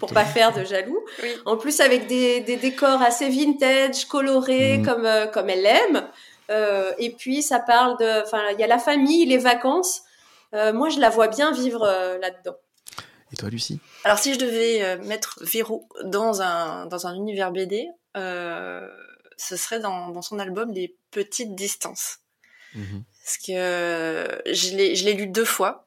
Pour 0.00 0.12
pas 0.12 0.24
faire 0.24 0.52
de 0.52 0.64
jaloux. 0.64 0.98
Oui. 1.22 1.28
En 1.46 1.56
plus, 1.56 1.78
avec 1.78 2.08
des, 2.08 2.40
des 2.40 2.56
décors 2.56 3.00
assez 3.00 3.28
vintage, 3.28 4.06
colorés, 4.06 4.78
mm. 4.78 4.84
comme, 4.84 5.06
euh, 5.06 5.26
comme 5.26 5.48
elle 5.50 5.66
aime. 5.66 6.08
Euh, 6.50 6.90
et 6.98 7.10
puis, 7.10 7.42
ça 7.42 7.60
parle 7.60 7.96
de, 7.98 8.24
enfin, 8.24 8.42
il 8.54 8.58
y 8.58 8.64
a 8.64 8.66
la 8.66 8.78
famille, 8.78 9.24
les 9.24 9.38
vacances. 9.38 10.02
Euh, 10.54 10.72
moi, 10.72 10.88
je 10.88 10.98
la 10.98 11.10
vois 11.10 11.28
bien 11.28 11.52
vivre 11.52 11.84
euh, 11.84 12.18
là-dedans. 12.18 12.56
Et 13.32 13.36
toi, 13.36 13.48
Lucie? 13.48 13.80
Alors, 14.04 14.18
si 14.18 14.34
je 14.34 14.38
devais 14.38 14.82
euh, 14.82 14.98
mettre 15.04 15.38
Véro 15.42 15.88
dans 16.04 16.42
un, 16.42 16.86
dans 16.86 17.06
un 17.06 17.14
univers 17.14 17.52
BD, 17.52 17.88
euh, 18.16 18.88
ce 19.36 19.56
serait 19.56 19.80
dans, 19.80 20.10
dans, 20.10 20.22
son 20.22 20.38
album 20.38 20.72
Les 20.72 20.96
Petites 21.10 21.54
Distances. 21.54 22.18
Mhm. 22.74 23.04
Parce 23.24 23.38
que 23.38 23.52
euh, 23.52 24.52
je 24.52 24.74
l'ai 24.74 25.12
lu 25.14 25.26
deux 25.26 25.44
fois, 25.44 25.86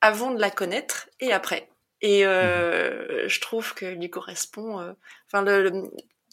avant 0.00 0.30
de 0.30 0.40
la 0.40 0.50
connaître 0.50 1.08
et 1.20 1.32
après. 1.32 1.68
Et 2.00 2.26
euh, 2.26 3.22
mhm. 3.22 3.28
je 3.28 3.40
trouve 3.40 3.74
que 3.74 3.86
lui 3.86 4.10
correspond. 4.10 4.80
Euh, 4.80 4.92
le, 5.32 5.90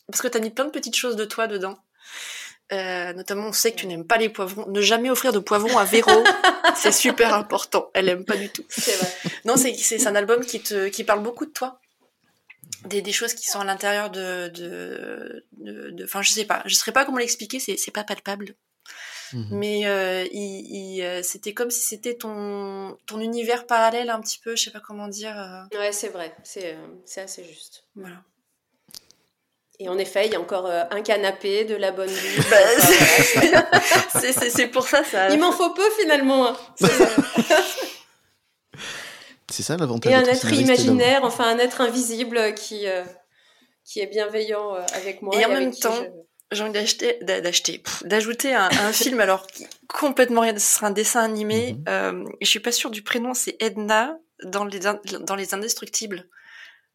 parce 0.08 0.22
que 0.22 0.28
tu 0.28 0.38
as 0.38 0.42
mis 0.42 0.50
plein 0.50 0.66
de 0.66 0.72
petites 0.72 0.96
choses 0.96 1.16
de 1.16 1.26
toi 1.26 1.48
dedans. 1.48 1.78
Euh, 2.72 3.14
notamment, 3.14 3.48
on 3.48 3.54
sait 3.54 3.72
que 3.72 3.78
tu 3.78 3.88
n'aimes 3.88 4.08
pas 4.08 4.18
les 4.18 4.30
poivrons. 4.30 4.66
Ne 4.70 4.82
jamais 4.82 5.10
offrir 5.10 5.34
de 5.34 5.40
poivrons 5.40 5.78
à 5.78 5.84
Véro, 5.84 6.24
c'est 6.76 6.92
super 6.92 7.34
important. 7.34 7.90
Elle 7.94 8.08
aime 8.10 8.26
pas 8.26 8.38
du 8.38 8.50
tout. 8.50 8.64
C'est 8.70 8.96
vrai. 8.96 9.32
Non, 9.46 9.58
c'est 9.58 9.74
c'est 9.76 10.08
un 10.08 10.16
album 10.16 10.46
qui 10.46 10.62
te 10.62 10.88
qui 10.88 11.04
parle 11.04 11.22
beaucoup 11.22 11.46
de 11.46 11.52
toi. 11.52 11.80
Des, 12.86 13.02
des 13.02 13.12
choses 13.12 13.36
qui 13.36 13.48
sont 13.48 13.60
à 13.60 13.64
l'intérieur 13.64 14.10
de 14.10 14.48
de 14.48 16.04
enfin 16.04 16.22
je 16.22 16.32
sais 16.32 16.46
pas 16.46 16.64
je 16.66 16.74
sais 16.74 16.92
pas 16.92 17.06
comment 17.06 17.20
l'expliquer 17.20 17.60
c'est 17.60 17.78
c'est 17.78 17.92
pas 17.92 18.04
palpable 18.04 18.56
mhm. 19.34 19.48
mais 19.52 19.86
euh, 19.86 20.26
il, 20.32 20.98
il 20.98 21.04
euh, 21.04 21.22
c'était 21.22 21.54
comme 21.54 21.70
si 21.70 21.82
c'était 21.82 22.16
ton 22.16 22.98
ton 23.06 23.20
univers 23.20 23.68
parallèle 23.68 24.10
un 24.10 24.20
petit 24.20 24.40
peu 24.40 24.56
je 24.56 24.64
sais 24.64 24.72
pas 24.72 24.80
comment 24.80 25.08
dire 25.08 25.38
euh. 25.38 25.78
ouais 25.78 25.92
c'est 25.92 26.10
vrai 26.10 26.36
c'est 26.44 26.76
c'est 27.06 27.22
assez 27.22 27.44
juste 27.44 27.84
voilà 27.96 28.24
et 29.82 29.90
en 29.90 29.98
effet, 29.98 30.28
il 30.28 30.34
y 30.34 30.36
a 30.36 30.40
encore 30.40 30.68
euh, 30.68 30.84
un 30.92 31.02
canapé, 31.02 31.66
de 31.66 31.74
la 31.74 31.92
bonne 31.92 32.08
bouffe. 32.08 32.50
Bah, 32.52 32.58
c'est 34.22 34.68
pour 34.68 34.88
ça, 34.88 35.04
ça. 35.04 35.30
Il 35.32 35.40
m'en 35.40 35.52
faut 35.52 35.72
peu 35.72 35.90
finalement. 36.00 36.50
Hein. 36.50 36.56
C'est 39.50 39.64
ça 39.64 39.76
l'avantage. 39.76 40.12
Et 40.12 40.16
un 40.16 40.24
être 40.24 40.54
imaginaire, 40.54 41.22
enfin 41.24 41.46
un 41.46 41.58
être 41.58 41.82
invisible 41.82 42.54
qui, 42.54 42.88
euh, 42.88 43.04
qui 43.84 44.00
est 44.00 44.08
bienveillant 44.08 44.76
euh, 44.76 44.82
avec 44.94 45.22
moi. 45.24 45.36
Et, 45.36 45.44
en 45.44 45.50
même 45.50 45.76
temps, 45.76 45.98
j'ai 46.52 46.64
envie 46.64 46.72
d'acheter, 46.72 47.18
d'acheter, 47.22 47.84
d'ajouter 48.04 48.54
un, 48.54 48.70
un 48.70 48.94
film 48.94 49.20
alors 49.20 49.48
qui 49.48 49.68
complètement 49.90 50.42
rien. 50.42 50.54
Ce 50.54 50.76
sera 50.76 50.88
un 50.88 50.92
dessin 50.92 51.22
animé. 51.22 51.74
Mm 51.74 51.84
-hmm. 51.86 52.26
je 52.40 52.48
suis 52.48 52.62
pas 52.62 52.72
sûre 52.72 52.92
du 52.92 53.02
prénom. 53.02 53.34
C'est 53.34 53.58
Edna 53.60 54.18
dans 54.44 54.64
les 54.64 54.80
dans 54.80 55.36
les 55.36 55.54
Indestructibles. 55.54 56.30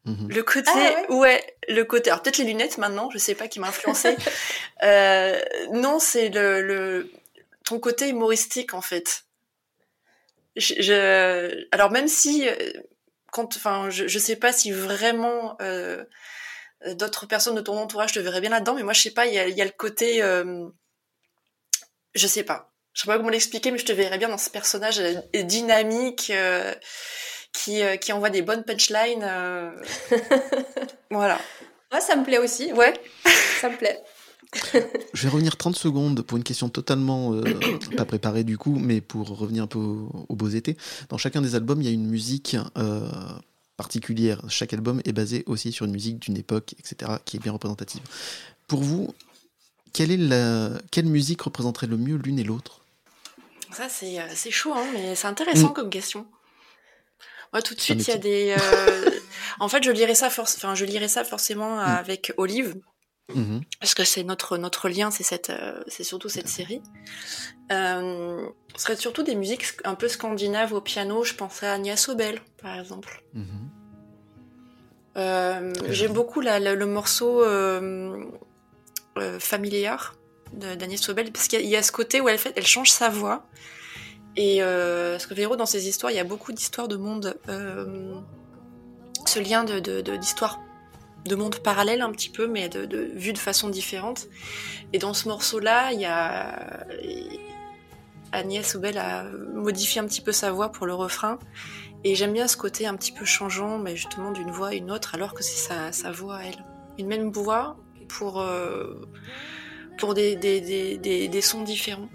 Mhm. 0.05 0.29
Le 0.29 0.43
côté, 0.43 0.71
ah 0.73 1.11
ouais. 1.11 1.57
le 1.67 1.83
côté. 1.83 2.09
Alors 2.09 2.21
peut-être 2.21 2.37
les 2.37 2.45
lunettes 2.45 2.77
maintenant, 2.77 3.09
je 3.09 3.17
sais 3.17 3.35
pas 3.35 3.47
qui 3.47 3.59
m'a 3.59 3.67
influencé. 3.67 4.15
euh, 4.83 5.39
non, 5.73 5.99
c'est 5.99 6.29
le, 6.29 6.61
le, 6.61 7.11
ton 7.65 7.79
côté 7.79 8.09
humoristique 8.09 8.73
en 8.73 8.81
fait. 8.81 9.25
Je, 10.55 10.75
je 10.79 11.67
alors 11.71 11.91
même 11.91 12.07
si, 12.07 12.47
euh, 12.47 12.55
quand, 13.31 13.55
enfin, 13.57 13.89
je, 13.89 14.07
je 14.07 14.19
sais 14.19 14.37
pas 14.37 14.53
si 14.53 14.71
vraiment 14.71 15.57
euh, 15.61 16.03
d'autres 16.85 17.25
personnes 17.25 17.55
de 17.55 17.61
ton 17.61 17.77
entourage 17.77 18.13
te 18.13 18.19
verraient 18.19 18.41
bien 18.41 18.49
là-dedans, 18.49 18.75
mais 18.75 18.83
moi 18.83 18.93
je 18.93 19.01
sais 19.01 19.11
pas, 19.11 19.25
il 19.25 19.33
y 19.33 19.39
a, 19.39 19.47
y 19.47 19.61
a, 19.61 19.65
le 19.65 19.71
côté, 19.71 20.21
euh, 20.23 20.67
je 22.15 22.27
sais 22.27 22.43
pas, 22.43 22.71
je 22.93 23.01
sais 23.01 23.07
pas 23.07 23.17
comment 23.17 23.29
l'expliquer, 23.29 23.71
mais 23.71 23.77
je 23.77 23.85
te 23.85 23.91
verrais 23.91 24.17
bien 24.17 24.29
dans 24.29 24.37
ce 24.37 24.49
personnage 24.49 24.99
euh, 24.99 25.43
dynamique. 25.43 26.31
Euh, 26.31 26.73
qui, 27.57 27.81
euh, 27.81 27.97
qui 27.97 28.13
envoie 28.13 28.29
des 28.29 28.41
bonnes 28.41 28.63
punchlines. 28.63 29.23
Euh... 29.23 29.71
voilà. 31.11 31.39
Ouais, 31.91 32.01
ça 32.01 32.15
me 32.15 32.23
plaît 32.23 32.37
aussi. 32.37 32.71
Ouais. 32.73 32.93
ça 33.61 33.69
me 33.69 33.77
plaît. 33.77 34.01
je 35.13 35.23
vais 35.23 35.29
revenir 35.29 35.57
30 35.57 35.75
secondes 35.75 36.21
pour 36.21 36.37
une 36.37 36.43
question 36.43 36.69
totalement 36.69 37.33
euh, 37.33 37.43
pas 37.97 38.05
préparée 38.05 38.45
du 38.45 38.57
coup, 38.57 38.77
mais 38.79 39.01
pour 39.01 39.27
revenir 39.37 39.63
un 39.63 39.67
peu 39.67 39.79
aux 39.79 40.25
au 40.29 40.35
beaux 40.35 40.47
étés. 40.47 40.77
Dans 41.09 41.17
chacun 41.17 41.41
des 41.41 41.55
albums, 41.55 41.81
il 41.81 41.85
y 41.85 41.89
a 41.89 41.93
une 41.93 42.07
musique 42.07 42.55
euh, 42.77 43.09
particulière. 43.75 44.41
Chaque 44.47 44.73
album 44.73 45.01
est 45.05 45.11
basé 45.11 45.43
aussi 45.47 45.71
sur 45.71 45.85
une 45.85 45.91
musique 45.91 46.19
d'une 46.19 46.37
époque, 46.37 46.75
etc., 46.79 47.11
qui 47.25 47.37
est 47.37 47.39
bien 47.39 47.51
représentative. 47.51 48.01
Pour 48.67 48.81
vous, 48.81 49.13
quelle, 49.93 50.11
est 50.11 50.17
la... 50.17 50.71
quelle 50.91 51.07
musique 51.07 51.41
représenterait 51.41 51.87
le 51.87 51.97
mieux 51.97 52.15
l'une 52.15 52.39
et 52.39 52.43
l'autre? 52.43 52.81
Ça, 53.71 53.87
c'est 53.89 54.51
chaud, 54.51 54.73
hein, 54.73 54.85
mais 54.93 55.15
c'est 55.15 55.27
intéressant 55.27 55.69
mmh. 55.69 55.73
comme 55.73 55.89
question. 55.89 56.25
Moi, 57.57 57.63
tout 57.63 57.73
de 57.73 57.81
suite, 57.81 58.07
il 58.07 58.11
y 58.11 58.13
a 58.13 58.17
des. 58.19 58.55
Euh... 58.55 59.09
en 59.59 59.67
fait, 59.67 59.81
je 59.83 59.89
lirai 59.89 60.13
ça, 60.13 60.27
enfin, 60.27 60.75
je 60.75 60.85
lirai 60.85 61.07
ça 61.07 61.23
forcément 61.23 61.77
mm. 61.77 61.79
avec 61.79 62.31
Olive. 62.37 62.75
Mm 63.33 63.41
-hmm. 63.41 63.61
Parce 63.79 63.95
que 63.95 64.03
c'est 64.11 64.23
notre 64.23 64.59
notre 64.65 64.85
lien, 64.89 65.09
c'est 65.15 65.27
cette, 65.31 65.49
euh, 65.49 65.81
c'est 65.93 66.05
surtout 66.11 66.29
cette 66.29 66.51
série. 66.57 66.81
Euh, 67.71 68.47
ce 68.75 68.81
serait 68.83 68.99
surtout 69.05 69.23
des 69.29 69.35
musiques 69.43 69.65
un 69.91 69.95
peu 70.01 70.07
scandinaves 70.07 70.73
au 70.79 70.81
piano. 70.91 71.15
Je 71.29 71.33
pensais 71.41 71.67
à 71.71 71.73
Agnès 71.77 72.01
Obel, 72.11 72.35
par 72.63 72.73
exemple. 72.79 73.13
Mm 73.33 73.41
-hmm. 73.43 73.65
euh, 75.21 75.73
J'aime 75.97 76.13
beaucoup 76.21 76.41
la, 76.47 76.55
la, 76.65 76.71
le 76.83 76.87
morceau 76.97 77.33
euh, 77.41 78.23
euh, 79.21 79.39
familiar 79.51 79.99
d'Agnès 80.79 81.03
Obel 81.09 81.27
parce 81.33 81.47
qu'il 81.49 81.65
y, 81.69 81.73
y, 81.75 81.79
a 81.81 81.83
ce 81.89 81.93
côté 81.99 82.15
où 82.21 82.25
elle 82.31 82.41
fait, 82.43 82.53
elle 82.59 82.69
change 82.75 82.91
sa 83.01 83.09
voix 83.19 83.37
Et 84.37 84.61
euh, 84.61 85.13
parce 85.13 85.25
que 85.25 85.33
Véro, 85.33 85.55
dans 85.55 85.65
ses 85.65 85.89
histoires, 85.89 86.11
il 86.11 86.15
y 86.15 86.19
a 86.19 86.23
beaucoup 86.23 86.53
d'histoires 86.53 86.87
de 86.87 86.95
monde, 86.95 87.37
euh, 87.49 88.13
ce 89.25 89.39
lien 89.39 89.63
de 89.63 89.79
de, 89.79 90.01
de, 90.01 91.35
monde 91.35 91.57
parallèle 91.57 92.01
un 92.01 92.11
petit 92.11 92.29
peu, 92.29 92.47
mais 92.47 92.69
de, 92.69 93.11
vu 93.15 93.33
de 93.33 93.37
façon 93.37 93.67
différente. 93.67 94.27
Et 94.93 94.99
dans 94.99 95.15
ce 95.15 95.27
morceau-là, 95.27 95.91
il 95.91 95.99
y 95.99 96.05
a 96.05 96.85
Agnès 98.31 98.75
Oubel 98.75 98.97
a 98.99 99.23
modifié 99.55 100.01
un 100.01 100.05
petit 100.05 100.21
peu 100.21 100.31
sa 100.31 100.51
voix 100.51 100.71
pour 100.71 100.85
le 100.85 100.93
refrain. 100.93 101.39
Et 102.03 102.13
j'aime 102.13 102.33
bien 102.33 102.47
ce 102.47 102.57
côté 102.57 102.85
un 102.85 102.95
petit 102.95 103.11
peu 103.11 103.25
changeant, 103.25 103.79
mais 103.79 103.95
justement 103.95 104.31
d'une 104.31 104.51
voix 104.51 104.69
à 104.69 104.73
une 104.73 104.91
autre, 104.91 105.15
alors 105.15 105.33
que 105.33 105.43
c'est 105.43 105.57
sa, 105.57 105.91
sa 105.91 106.11
voix 106.11 106.37
à 106.37 106.43
elle. 106.43 106.63
Une 106.99 107.07
même 107.07 107.31
voix 107.31 107.75
pour, 108.07 108.39
euh, 108.39 109.01
pour 109.97 110.13
des, 110.13 110.35
des, 110.35 110.61
des, 110.61 111.27
des, 111.27 111.41
sons 111.41 111.63
différents. 111.63 112.09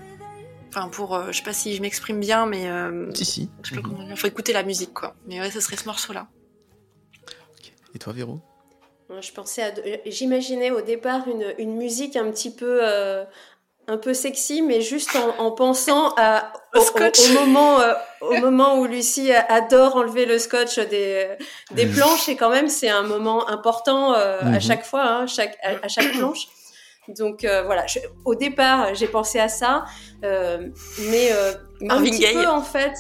Enfin, 0.75 0.89
pour, 0.89 1.15
euh, 1.15 1.27
je 1.31 1.37
sais 1.37 1.43
pas 1.43 1.53
si 1.53 1.77
je 1.77 1.83
m'exprime 1.83 2.19
bien, 2.19 2.47
mais. 2.47 2.67
Euh, 2.67 3.13
si, 3.13 3.27
si. 3.27 3.51
Je 3.63 3.69
sais 3.69 3.77
pas 3.77 3.83
comment 3.83 4.05
dire. 4.05 4.19
Faut 4.19 4.27
écouter 4.27 4.55
la 4.55 4.63
musique, 4.63 4.95
quoi. 4.95 5.15
Mais 5.27 5.39
ouais, 5.39 5.51
ce 5.51 5.61
serait 5.61 5.77
ce 5.77 5.85
morceau-là. 5.85 6.29
Et 7.95 7.99
toi, 7.99 8.15
Véro? 8.15 8.41
Je 9.21 9.33
pensais 9.33 9.63
à. 9.63 9.71
J'imaginais 10.07 10.71
au 10.71 10.81
départ 10.81 11.29
une, 11.29 11.55
une, 11.59 11.77
musique 11.77 12.17
un 12.17 12.31
petit 12.31 12.51
peu. 12.51 12.81
un 13.87 13.99
peu 13.99 14.15
sexy, 14.15 14.63
mais 14.63 14.81
juste 14.81 15.15
en, 15.15 15.45
en 15.45 15.51
pensant 15.51 16.15
à, 16.17 16.55
au, 16.75 16.81
au, 16.81 17.35
moment, 17.35 17.79
au 18.23 18.39
moment 18.39 18.79
où 18.79 18.87
Lucie 18.87 19.31
adore 19.31 19.97
enlever 19.97 20.25
le 20.25 20.39
scotch 20.39 20.79
des, 20.79 21.37
des 21.73 21.85
mm. 21.85 21.93
planches, 21.93 22.29
et 22.31 22.37
quand 22.37 22.49
même, 22.49 22.71
c'est 22.71 22.89
un 22.89 23.03
moment 23.03 23.47
important 23.51 24.15
à 24.15 24.45
mm-hmm. 24.45 24.67
chaque 24.67 24.87
fois, 24.87 25.05
hein, 25.05 25.27
chaque, 25.27 25.59
à, 25.63 25.85
à 25.85 25.89
chaque 25.89 26.13
planche. 26.13 26.47
Donc 27.09 27.45
euh, 27.45 27.65
voilà, 27.65 27.87
je, 27.87 27.99
au 28.25 28.35
départ, 28.35 28.95
j'ai 28.95 29.09
pensé 29.09 29.41
à 29.41 29.49
ça, 29.49 29.85
euh, 30.25 30.69
mais 31.11 31.33
euh, 31.33 31.53
un 31.89 32.01
petit 32.03 32.33
peu 32.33 32.47
en 32.47 32.63
fait, 32.63 32.93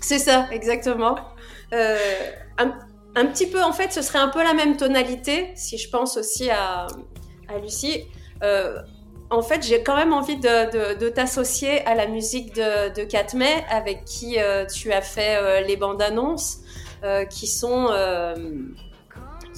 c'est 0.00 0.20
ça 0.20 0.46
exactement. 0.52 1.16
Un, 1.72 2.78
un, 3.16 3.26
petit 3.26 3.46
peu 3.46 3.62
en 3.62 3.72
fait, 3.72 3.92
ce 3.92 4.02
serait 4.02 4.20
un 4.20 4.28
peu 4.28 4.42
la 4.42 4.54
même 4.54 4.76
tonalité 4.76 5.50
si 5.56 5.78
je 5.78 5.90
pense 5.90 6.16
aussi 6.16 6.48
à, 6.48 6.86
à 7.48 7.58
Lucie. 7.60 8.04
En 9.30 9.42
fait, 9.42 9.62
j'ai 9.62 9.82
quand 9.82 9.96
même 9.96 10.14
envie 10.14 10.36
de, 10.36 10.94
de, 10.94 10.98
de 10.98 11.08
t'associer 11.10 11.84
à 11.86 11.94
la 11.94 12.06
musique 12.06 12.54
de, 12.54 12.88
de 12.94 13.74
avec 13.74 14.04
qui 14.04 14.38
tu 14.72 14.92
as 14.92 15.02
fait 15.02 15.62
les 15.64 15.76
bandes 15.76 16.00
annonces, 16.00 16.60
qui 17.28 17.46
sont 17.48 17.88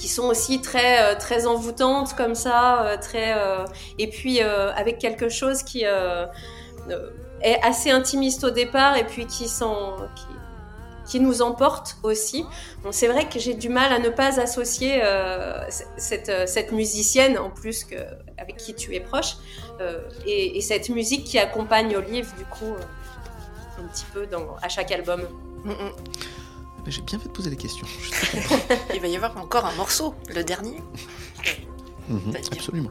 qui 0.00 0.08
sont 0.08 0.24
aussi 0.24 0.62
très 0.62 1.02
euh, 1.02 1.14
très 1.14 1.46
envoûtantes 1.46 2.16
comme 2.16 2.34
ça, 2.34 2.82
euh, 2.82 2.96
très 2.96 3.34
euh, 3.36 3.66
et 3.98 4.08
puis 4.08 4.40
avec 4.40 4.98
quelque 4.98 5.28
chose 5.28 5.62
qui 5.62 5.84
est 5.84 7.60
assez 7.62 7.90
intimiste 7.90 8.42
au 8.44 8.50
départ 8.50 8.96
et 8.96 9.04
puis 9.04 9.26
qui 9.26 9.46
qui, 11.06 11.18
nous 11.18 11.42
emporte 11.42 11.96
aussi. 12.04 12.44
C'est 12.92 13.08
vrai 13.08 13.28
que 13.28 13.40
j'ai 13.40 13.54
du 13.54 13.68
mal 13.68 13.92
à 13.92 13.98
ne 13.98 14.10
pas 14.10 14.40
associer 14.40 15.02
cette, 15.96 16.48
cette, 16.48 16.70
musicienne, 16.70 17.36
en 17.36 17.50
plus 17.50 17.84
avec 18.38 18.56
qui 18.56 18.74
tu 18.74 18.94
es 18.94 19.00
proche, 19.00 19.36
et, 20.24 20.56
et, 20.56 20.60
cette 20.60 20.88
musique 20.88 21.24
qui 21.24 21.38
accompagne 21.40 21.96
Olive, 21.96 22.32
du 22.38 22.44
coup, 22.44 22.76
un 23.78 23.88
petit 23.88 24.06
peu 24.14 24.28
à 24.62 24.68
chaque 24.68 24.92
album. 24.92 25.22
Mm 25.64 25.72
-mm. 25.72 26.39
J'ai 26.86 27.02
bien 27.02 27.18
fait 27.18 27.28
de 27.28 27.32
poser 27.32 27.50
des 27.50 27.56
questions. 27.56 27.86
Il 28.94 29.00
va 29.00 29.08
y 29.08 29.16
avoir 29.16 29.36
encore 29.36 29.66
un 29.66 29.74
morceau, 29.74 30.14
le 30.34 30.42
dernier. 30.44 30.76
Mmh, 32.08 32.32
absolument. 32.50 32.90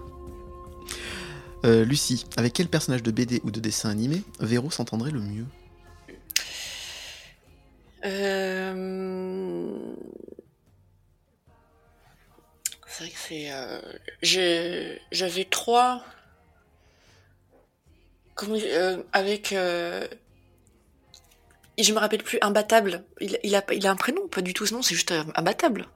Euh, 1.65 1.83
Lucie, 1.83 2.25
avec 2.37 2.53
quel 2.53 2.69
personnage 2.69 3.03
de 3.03 3.11
BD 3.11 3.41
ou 3.43 3.51
de 3.51 3.59
dessin 3.59 3.89
animé 3.89 4.23
Véro 4.39 4.71
s'entendrait 4.71 5.11
le 5.11 5.19
mieux? 5.19 5.45
Euh... 8.05 9.93
C'est 12.87 13.03
vrai 13.03 13.11
que 13.11 13.19
c'est. 13.19 13.51
Euh... 13.51 14.95
J'avais 15.11 15.43
trois. 15.43 16.01
Comment... 18.35 18.57
Avec 19.11 19.53
et 21.79 21.83
je 21.83 21.93
me 21.93 21.99
rappelle 21.99 22.23
plus, 22.23 22.37
imbattable. 22.41 23.03
Il, 23.21 23.39
il, 23.43 23.55
a, 23.55 23.63
il 23.71 23.87
a 23.87 23.91
un 23.91 23.95
prénom, 23.95 24.27
pas 24.27 24.41
du 24.41 24.53
tout 24.53 24.65
ce 24.65 24.73
nom, 24.73 24.81
c'est 24.81 24.95
juste 24.95 25.13
imbattable. 25.35 25.87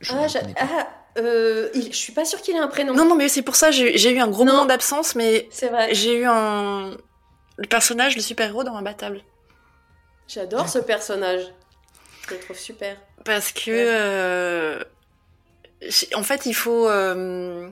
Je 0.00 0.12
ah, 0.14 0.26
ah 0.56 0.88
euh, 1.18 1.68
il, 1.74 1.92
je 1.92 1.96
suis 1.96 2.12
pas 2.12 2.24
sûre 2.24 2.40
qu'il 2.40 2.56
ait 2.56 2.60
un 2.60 2.68
prénom. 2.68 2.94
Non, 2.94 3.04
non, 3.04 3.16
mais 3.16 3.28
c'est 3.28 3.42
pour 3.42 3.56
ça, 3.56 3.70
j'ai 3.70 4.10
eu 4.12 4.18
un 4.18 4.28
gros 4.28 4.44
non. 4.44 4.52
moment 4.52 4.66
d'absence, 4.66 5.14
mais 5.14 5.48
j'ai 5.90 6.18
eu 6.18 6.24
un. 6.26 6.96
Le 7.58 7.66
personnage, 7.68 8.16
le 8.16 8.22
super-héros 8.22 8.64
dans 8.64 8.76
Imbattable. 8.76 9.20
J'adore 10.26 10.68
ce 10.68 10.78
personnage. 10.78 11.42
Je 12.28 12.34
le 12.34 12.40
trouve 12.40 12.58
super. 12.58 12.96
Parce 13.24 13.52
que. 13.52 13.70
Ouais. 13.70 13.86
Euh, 13.88 14.84
en 16.14 16.22
fait, 16.22 16.46
il 16.46 16.54
faut. 16.54 16.88
Euh, 16.88 17.68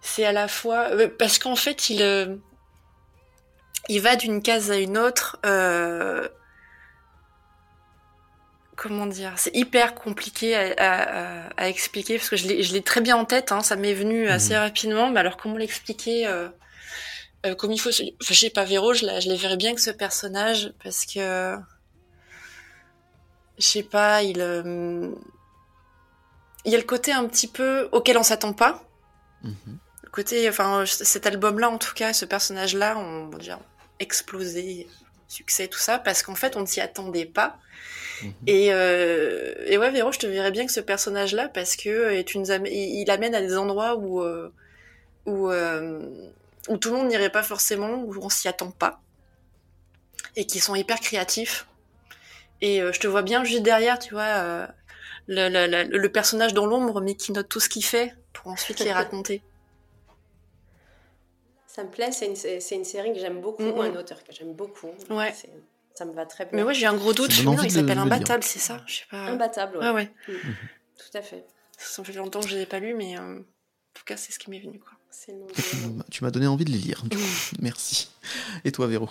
c'est 0.00 0.24
à 0.24 0.32
la 0.32 0.48
fois. 0.48 0.88
Euh, 0.90 1.08
parce 1.08 1.38
qu'en 1.38 1.56
fait, 1.56 1.88
il 1.88 2.02
euh, 2.02 2.36
il 3.88 4.00
va 4.00 4.16
d'une 4.16 4.42
case 4.42 4.70
à 4.70 4.76
une 4.76 4.98
autre. 4.98 5.38
Euh... 5.46 6.28
Comment 8.76 9.06
dire 9.06 9.32
C'est 9.36 9.56
hyper 9.56 9.94
compliqué 9.94 10.54
à, 10.54 10.74
à, 10.76 11.48
à, 11.56 11.68
expliquer 11.68 12.18
parce 12.18 12.28
que 12.28 12.36
je 12.36 12.46
l'ai 12.46 12.82
très 12.82 13.00
bien 13.00 13.16
en 13.16 13.24
tête. 13.24 13.50
Hein, 13.50 13.60
ça 13.60 13.74
m'est 13.74 13.94
venu 13.94 14.28
assez 14.28 14.54
mmh. 14.54 14.58
rapidement. 14.58 15.10
Mais 15.10 15.20
alors 15.20 15.38
comment 15.38 15.56
l'expliquer 15.56 16.26
euh, 16.26 16.48
euh, 17.46 17.54
Comme 17.54 17.72
il 17.72 17.78
faut. 17.78 17.88
Enfin, 17.88 18.04
je 18.20 18.34
sais 18.34 18.50
pas, 18.50 18.64
Véro, 18.64 18.92
je, 18.92 19.06
la, 19.06 19.20
je 19.20 19.30
verrais 19.30 19.56
bien 19.56 19.74
que 19.74 19.80
ce 19.80 19.90
personnage 19.90 20.74
parce 20.84 21.06
que 21.06 21.56
je 23.58 23.66
sais 23.66 23.82
pas, 23.82 24.22
il 24.22 24.42
il 26.66 26.72
y 26.72 26.74
a 26.74 26.78
le 26.78 26.84
côté 26.84 27.12
un 27.12 27.24
petit 27.26 27.46
peu 27.46 27.88
auquel 27.92 28.18
on 28.18 28.24
s'attend 28.24 28.52
pas. 28.52 28.82
Mmh. 29.42 29.50
Côté, 30.10 30.48
enfin, 30.48 30.84
cet 30.86 31.26
album-là, 31.26 31.70
en 31.70 31.78
tout 31.78 31.94
cas, 31.94 32.12
ce 32.12 32.24
personnage-là, 32.24 32.98
on 32.98 33.28
va 33.28 33.38
dire, 33.38 33.58
exploser, 34.00 34.88
succès, 35.28 35.68
tout 35.68 35.78
ça, 35.78 35.98
parce 35.98 36.22
qu'en 36.22 36.34
fait, 36.34 36.56
on 36.56 36.60
ne 36.60 36.66
s'y 36.66 36.80
attendait 36.80 37.26
pas. 37.26 37.58
Mmh. 38.22 38.28
Et, 38.46 38.72
euh, 38.72 39.54
et 39.66 39.78
ouais, 39.78 39.90
Véro, 39.90 40.12
je 40.12 40.18
te 40.18 40.26
verrais 40.26 40.50
bien 40.50 40.66
que 40.66 40.72
ce 40.72 40.80
personnage-là, 40.80 41.48
parce 41.48 41.76
que 41.76 41.88
euh, 41.88 42.22
tu 42.22 42.38
nous 42.38 42.50
amènes, 42.50 42.72
il 42.72 43.10
amène 43.10 43.34
à 43.34 43.40
des 43.40 43.56
endroits 43.56 43.96
où, 43.96 44.22
euh, 44.22 44.52
où, 45.26 45.50
euh, 45.50 46.00
où 46.68 46.76
tout 46.78 46.90
le 46.90 46.96
monde 46.96 47.08
n'irait 47.08 47.30
pas 47.30 47.42
forcément, 47.42 47.94
où 47.94 48.14
on 48.22 48.28
s'y 48.28 48.48
attend 48.48 48.70
pas, 48.70 49.00
et 50.36 50.46
qui 50.46 50.60
sont 50.60 50.74
hyper 50.74 51.00
créatifs. 51.00 51.66
Et 52.60 52.80
euh, 52.80 52.92
je 52.92 53.00
te 53.00 53.06
vois 53.06 53.22
bien 53.22 53.44
juste 53.44 53.62
derrière, 53.62 53.98
tu 53.98 54.14
vois, 54.14 54.22
euh, 54.22 54.66
le, 55.26 55.48
le, 55.48 55.98
le, 55.98 56.12
personnage 56.12 56.54
dans 56.54 56.66
l'ombre, 56.66 57.00
mais 57.00 57.14
qui 57.14 57.32
note 57.32 57.48
tout 57.48 57.60
ce 57.60 57.68
qu'il 57.68 57.84
fait 57.84 58.14
pour 58.32 58.48
ensuite 58.48 58.80
les 58.80 58.92
raconter. 58.94 59.42
Ça 61.76 61.84
me 61.84 61.90
plaît, 61.90 62.10
c'est 62.10 62.24
une, 62.24 62.78
une, 62.78 62.84
série 62.86 63.12
que 63.12 63.18
j'aime 63.18 63.42
beaucoup, 63.42 63.62
mm 63.62 63.72
-hmm. 63.72 63.92
un 63.92 63.96
auteur 64.00 64.24
que 64.24 64.32
j'aime 64.32 64.54
beaucoup. 64.54 64.92
Ouais. 65.10 65.34
Ça 65.94 66.04
me 66.06 66.14
va 66.14 66.24
très 66.24 66.44
bien. 66.46 66.54
Mais 66.56 66.62
moi, 66.62 66.72
j'ai 66.72 66.86
un 66.86 66.96
gros 66.96 67.12
doute. 67.12 67.30
Je 67.30 67.42
il 67.42 67.70
s'appelle 67.70 67.98
Imbattable, 67.98 68.42
c'est 68.42 68.64
ça? 68.68 68.76
Je 68.86 68.94
sais 68.98 69.08
pas. 69.10 69.24
Imbattable, 69.34 69.76
ouais. 69.76 69.86
Ah 69.86 69.92
ouais. 69.92 70.08
Mm 70.26 70.32
-hmm. 70.32 70.54
Tout 71.02 71.18
à 71.20 71.22
fait. 71.28 71.44
Ça 71.76 72.02
fait 72.02 72.14
longtemps 72.22 72.40
que 72.40 72.48
je 72.48 72.54
ne 72.54 72.58
les 72.58 72.62
ai 72.66 72.70
pas 72.74 72.80
lus, 72.84 72.94
mais 73.02 73.12
euh, 73.18 73.40
en 73.40 73.94
tout 73.98 74.06
cas, 74.10 74.16
c'est 74.22 74.32
ce 74.34 74.38
qui 74.40 74.48
m'est 74.50 74.62
venu. 74.66 74.78
Quoi. 74.84 74.94
tu 76.12 76.18
m'as 76.22 76.32
donné 76.36 76.46
envie 76.54 76.64
de 76.64 76.72
les 76.76 76.82
lire. 76.86 77.00
Merci. 77.68 77.96
Et 78.66 78.72
toi, 78.76 78.86
Véro? 78.92 79.08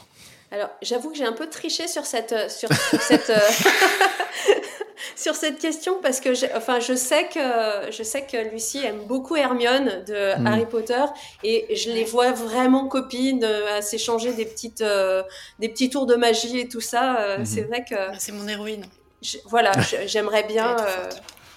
Alors, 0.52 0.70
j'avoue 0.82 1.12
que 1.12 1.18
j'ai 1.18 1.26
un 1.26 1.34
peu 1.34 1.50
triché 1.50 1.88
sur 1.88 2.06
cette. 2.06 2.32
euh, 2.32 2.50
Sur, 2.50 2.70
sur 2.74 3.02
cette 3.02 3.30
euh, 3.30 3.40
sur 5.16 5.36
cette 5.36 5.60
question 5.60 6.00
parce 6.02 6.20
que 6.20 6.30
enfin 6.56 6.80
je 6.80 6.94
sais 6.94 7.28
que 7.28 7.92
je 7.92 8.04
sais 8.04 8.26
que 8.26 8.38
Lucie 8.52 8.84
aime 8.84 9.02
beaucoup 9.06 9.36
Hermione 9.36 10.04
de 10.06 10.38
mmh. 10.38 10.48
Harry 10.48 10.66
Potter 10.66 11.04
et 11.44 11.74
je 11.76 11.92
les 11.92 12.04
vois 12.04 12.32
vraiment 12.32 12.88
copines 12.88 13.44
à 13.44 13.82
s'échanger 13.82 14.34
des 14.34 14.46
petites 14.46 14.82
euh, 14.82 15.24
des 15.60 15.70
petits 15.70 15.90
tours 15.90 16.06
de 16.06 16.16
magie 16.16 16.60
et 16.60 16.68
tout 16.68 16.82
ça 16.82 17.18
euh, 17.20 17.38
mmh. 17.40 17.46
c'est 17.46 17.62
vrai 17.62 17.86
que 17.90 17.96
c'est 18.18 18.32
mon 18.32 18.48
héroïne 18.48 18.86
je, 19.22 19.38
voilà 19.46 19.72
j'aimerais 20.06 20.44
bien 20.44 20.76
euh, 20.80 21.10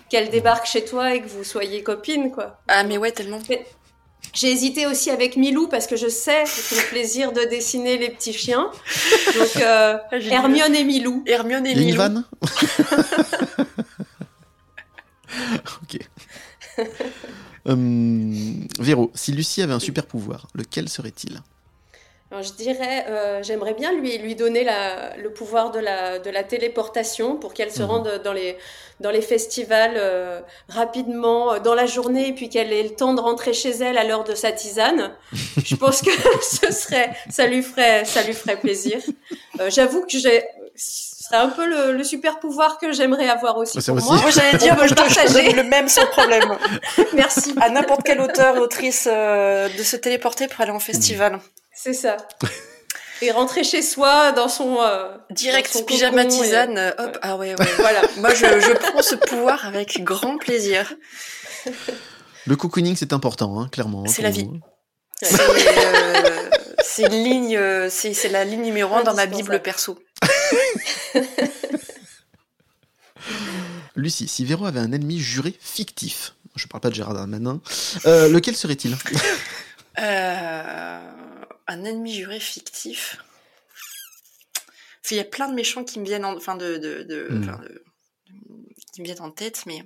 qu'elle 0.09 0.31
débarque 0.31 0.67
chez 0.67 0.85
toi 0.85 1.15
et 1.15 1.21
que 1.21 1.29
vous 1.29 1.45
soyez 1.45 1.83
copines 1.83 2.31
quoi 2.31 2.61
ah 2.69 2.85
mais 2.85 2.97
ouais 2.99 3.13
tellement 3.13 3.41
mais, 3.49 3.67
j'ai 4.39 4.53
hésité 4.53 4.87
aussi 4.87 5.11
avec 5.11 5.37
Milou 5.37 5.67
parce 5.67 5.89
que 5.89 5.97
je 5.97 6.07
sais 6.07 6.45
c'est 6.47 6.77
le 6.77 6.89
plaisir 6.89 7.33
de 7.33 7.41
dessiner 7.51 7.99
les 7.99 8.09
petits 8.09 8.33
chiens. 8.33 8.71
Donc 9.37 9.57
euh, 9.57 9.99
Hermione 10.13 10.77
et 10.77 10.85
Milou. 10.85 11.25
Hermione 11.27 11.67
et 11.67 11.75
Milou. 11.75 12.01
Une 12.01 12.25
ok. 15.83 15.99
hum, 17.67 18.69
Véro, 18.79 19.11
si 19.15 19.33
Lucie 19.33 19.63
avait 19.63 19.73
un 19.73 19.81
super 19.81 20.07
pouvoir, 20.07 20.47
lequel 20.55 20.89
serait-il? 20.89 21.43
Je 22.31 22.53
dirais, 22.53 23.07
euh, 23.09 23.43
j'aimerais 23.43 23.73
bien 23.73 23.91
lui, 23.93 24.19
lui 24.19 24.35
donner 24.35 24.63
la, 24.63 25.17
le 25.17 25.33
pouvoir 25.33 25.71
de 25.71 25.79
la, 25.79 26.19
de 26.19 26.29
la 26.29 26.45
téléportation 26.45 27.37
pour 27.37 27.55
qu'elle 27.55 27.73
se 27.73 27.83
mhm. 27.83 27.89
rende 27.89 28.21
dans 28.23 28.35
les, 28.35 28.59
dans 29.01 29.11
les 29.11 29.23
festivals 29.23 29.95
euh, 29.97 30.41
rapidement 30.69 31.55
euh, 31.55 31.59
dans 31.59 31.75
la 31.75 31.87
journée, 31.87 32.29
et 32.29 32.33
puis 32.35 32.51
qu'elle 32.51 32.71
ait 32.71 32.83
le 32.83 32.95
temps 32.95 33.15
de 33.15 33.21
rentrer 33.21 33.55
chez 33.55 33.71
elle 33.71 33.97
à 33.97 34.05
l'heure 34.05 34.25
de 34.25 34.35
sa 34.35 34.53
tisane. 34.53 35.13
je 35.65 35.75
pense 35.77 36.03
que 36.03 36.11
ce 36.43 36.71
serait, 36.71 37.13
ça 37.31 37.47
lui 37.47 37.63
ferait, 37.63 38.05
ça 38.05 38.23
lui 38.23 38.35
ferait 38.35 38.61
plaisir. 38.61 38.99
J'avoue 39.69 40.03
que 40.03 40.19
j'ai, 40.19 40.45
ce 40.77 41.25
serait 41.25 41.39
un 41.39 41.49
peu 41.49 41.67
le, 41.67 41.93
le 41.97 42.05
super 42.05 42.41
pouvoir 42.41 42.77
que 42.77 42.93
j'aimerais 42.93 43.31
avoir 43.31 43.57
aussi. 43.57 43.79
Pour 43.81 43.97
moi, 43.97 44.21
moi 44.21 44.31
j'allais 44.31 44.59
dire, 44.59 44.77
je 44.87 44.95
partager 44.95 45.53
le 45.53 45.63
même 45.63 45.89
sans 45.89 46.07
problème. 46.07 46.59
Merci. 47.15 47.55
À 47.59 47.71
n'importe 47.71 48.03
quel 48.05 48.21
auteur, 48.21 48.61
autrice, 48.61 49.07
de 49.07 49.83
se 49.83 49.97
téléporter 49.97 50.47
pour 50.47 50.61
aller 50.61 50.73
en 50.73 50.79
festival. 50.79 51.41
C'est 51.81 51.95
ça. 51.95 52.17
Et 53.23 53.31
rentrer 53.31 53.63
chez 53.65 53.83
soi 53.83 54.33
dans 54.33 54.49
son 54.49 54.79
euh, 54.81 55.17
direct 55.31 55.73
son 55.73 55.85
pyjama 55.85 56.25
tisane. 56.25 56.77
Euh, 56.79 56.91
hop, 56.99 57.19
ah 57.23 57.37
ouais, 57.37 57.55
ouais. 57.59 57.67
voilà. 57.79 58.03
Moi, 58.19 58.35
je, 58.35 58.47
je, 58.47 58.73
prends 58.73 59.03
ce 59.03 59.15
pouvoir 59.15 59.65
avec 59.65 60.03
grand 60.03 60.39
plaisir. 60.39 60.93
Le 62.47 62.57
cocooning, 62.57 62.97
c'est 62.97 63.13
important, 63.13 63.61
hein, 63.61 63.69
clairement. 63.71 64.05
Hein, 64.05 64.09
c'est 64.09 64.23
la 64.23 64.31
vie. 64.31 64.49
Euh, 65.23 65.29
c'est 66.85 67.09
ligne, 67.09 67.59
c'est 67.91 68.29
la 68.29 68.45
ligne 68.45 68.63
numéro 68.63 68.95
un 68.97 69.03
dans 69.03 69.15
ma 69.15 69.27
bible 69.27 69.61
perso. 69.63 69.99
Lucie, 73.97 74.29
si 74.29 74.45
Véro 74.45 74.65
avait 74.67 74.79
un 74.81 74.93
ennemi 74.93 75.19
juré 75.19 75.57
fictif, 75.59 76.35
je 76.55 76.69
parle 76.69 76.83
pas 76.83 76.91
de 76.91 76.95
Gérard 76.95 77.15
Darmanin, 77.15 77.61
lequel 78.05 78.55
serait-il? 78.57 78.97
Euh 80.01 81.18
un 81.69 81.85
ennemi 81.85 82.15
juré 82.15 82.41
fictif. 82.41 83.19
Il 85.11 85.17
y 85.17 85.21
a 85.21 85.25
plein 85.25 85.49
de 85.49 85.55
méchants 85.55 85.85
qui 85.85 85.99
me 86.01 86.05
viennent 86.05 86.27
en, 86.27 86.37
enfin 86.37 86.55
de, 86.55 86.77
de, 86.77 87.29
hmm. 87.31 87.59
qui 88.93 89.01
me 89.01 89.07
viennent 89.07 89.23
en 89.23 89.31
tête, 89.31 89.63
mais. 89.65 89.83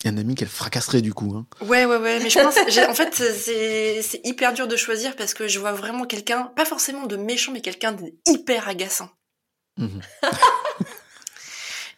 Il 0.00 0.06
y 0.06 0.08
a 0.08 0.12
un 0.12 0.18
ami 0.18 0.34
qu'elle 0.34 0.48
fracasserait 0.48 1.00
du 1.00 1.14
coup. 1.14 1.34
Hein. 1.36 1.46
Ouais, 1.60 1.84
ouais, 1.84 1.96
ouais. 1.96 2.20
Mais 2.20 2.30
je 2.30 2.38
pense, 2.38 2.56
en 2.88 2.94
fait, 2.94 3.14
c'est 3.14 4.20
hyper 4.24 4.52
dur 4.52 4.68
de 4.68 4.76
choisir 4.76 5.16
parce 5.16 5.34
que 5.34 5.48
je 5.48 5.58
vois 5.58 5.72
vraiment 5.72 6.06
quelqu'un, 6.06 6.44
pas 6.56 6.64
forcément 6.64 7.06
de 7.06 7.16
méchant, 7.16 7.52
mais 7.52 7.60
quelqu'un 7.60 7.96
d'hyper 8.26 8.68
agaçant. 8.68 9.10
Mhm. 9.78 10.00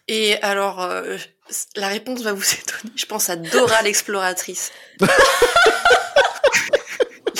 Et 0.07 0.39
alors, 0.43 0.81
euh, 0.83 1.17
la 1.75 1.87
réponse 1.87 2.21
va 2.21 2.33
vous 2.33 2.43
étonner. 2.53 2.93
Je 2.95 3.05
pense 3.05 3.29
à 3.29 3.35
Dora 3.35 3.81
l'exploratrice. 3.81 4.71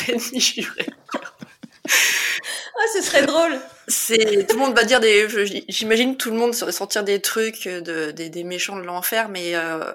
L'ennemi 0.08 0.40
juré. 0.40 0.86
Ah, 1.88 2.88
ce 2.94 3.02
serait 3.02 3.26
drôle. 3.26 3.60
C'est 3.88 4.48
tout 4.48 4.56
le 4.56 4.62
monde 4.62 4.76
va 4.76 4.84
dire 4.84 5.00
des. 5.00 5.28
J'imagine 5.70 6.18
tout 6.18 6.32
le 6.32 6.38
monde 6.38 6.54
sortir 6.54 7.04
des 7.04 7.22
trucs 7.22 7.68
de 7.68 8.12
des, 8.12 8.44
méchants 8.44 8.76
de 8.76 8.84
l'enfer, 8.84 9.30
mais 9.30 9.56
euh, 9.56 9.92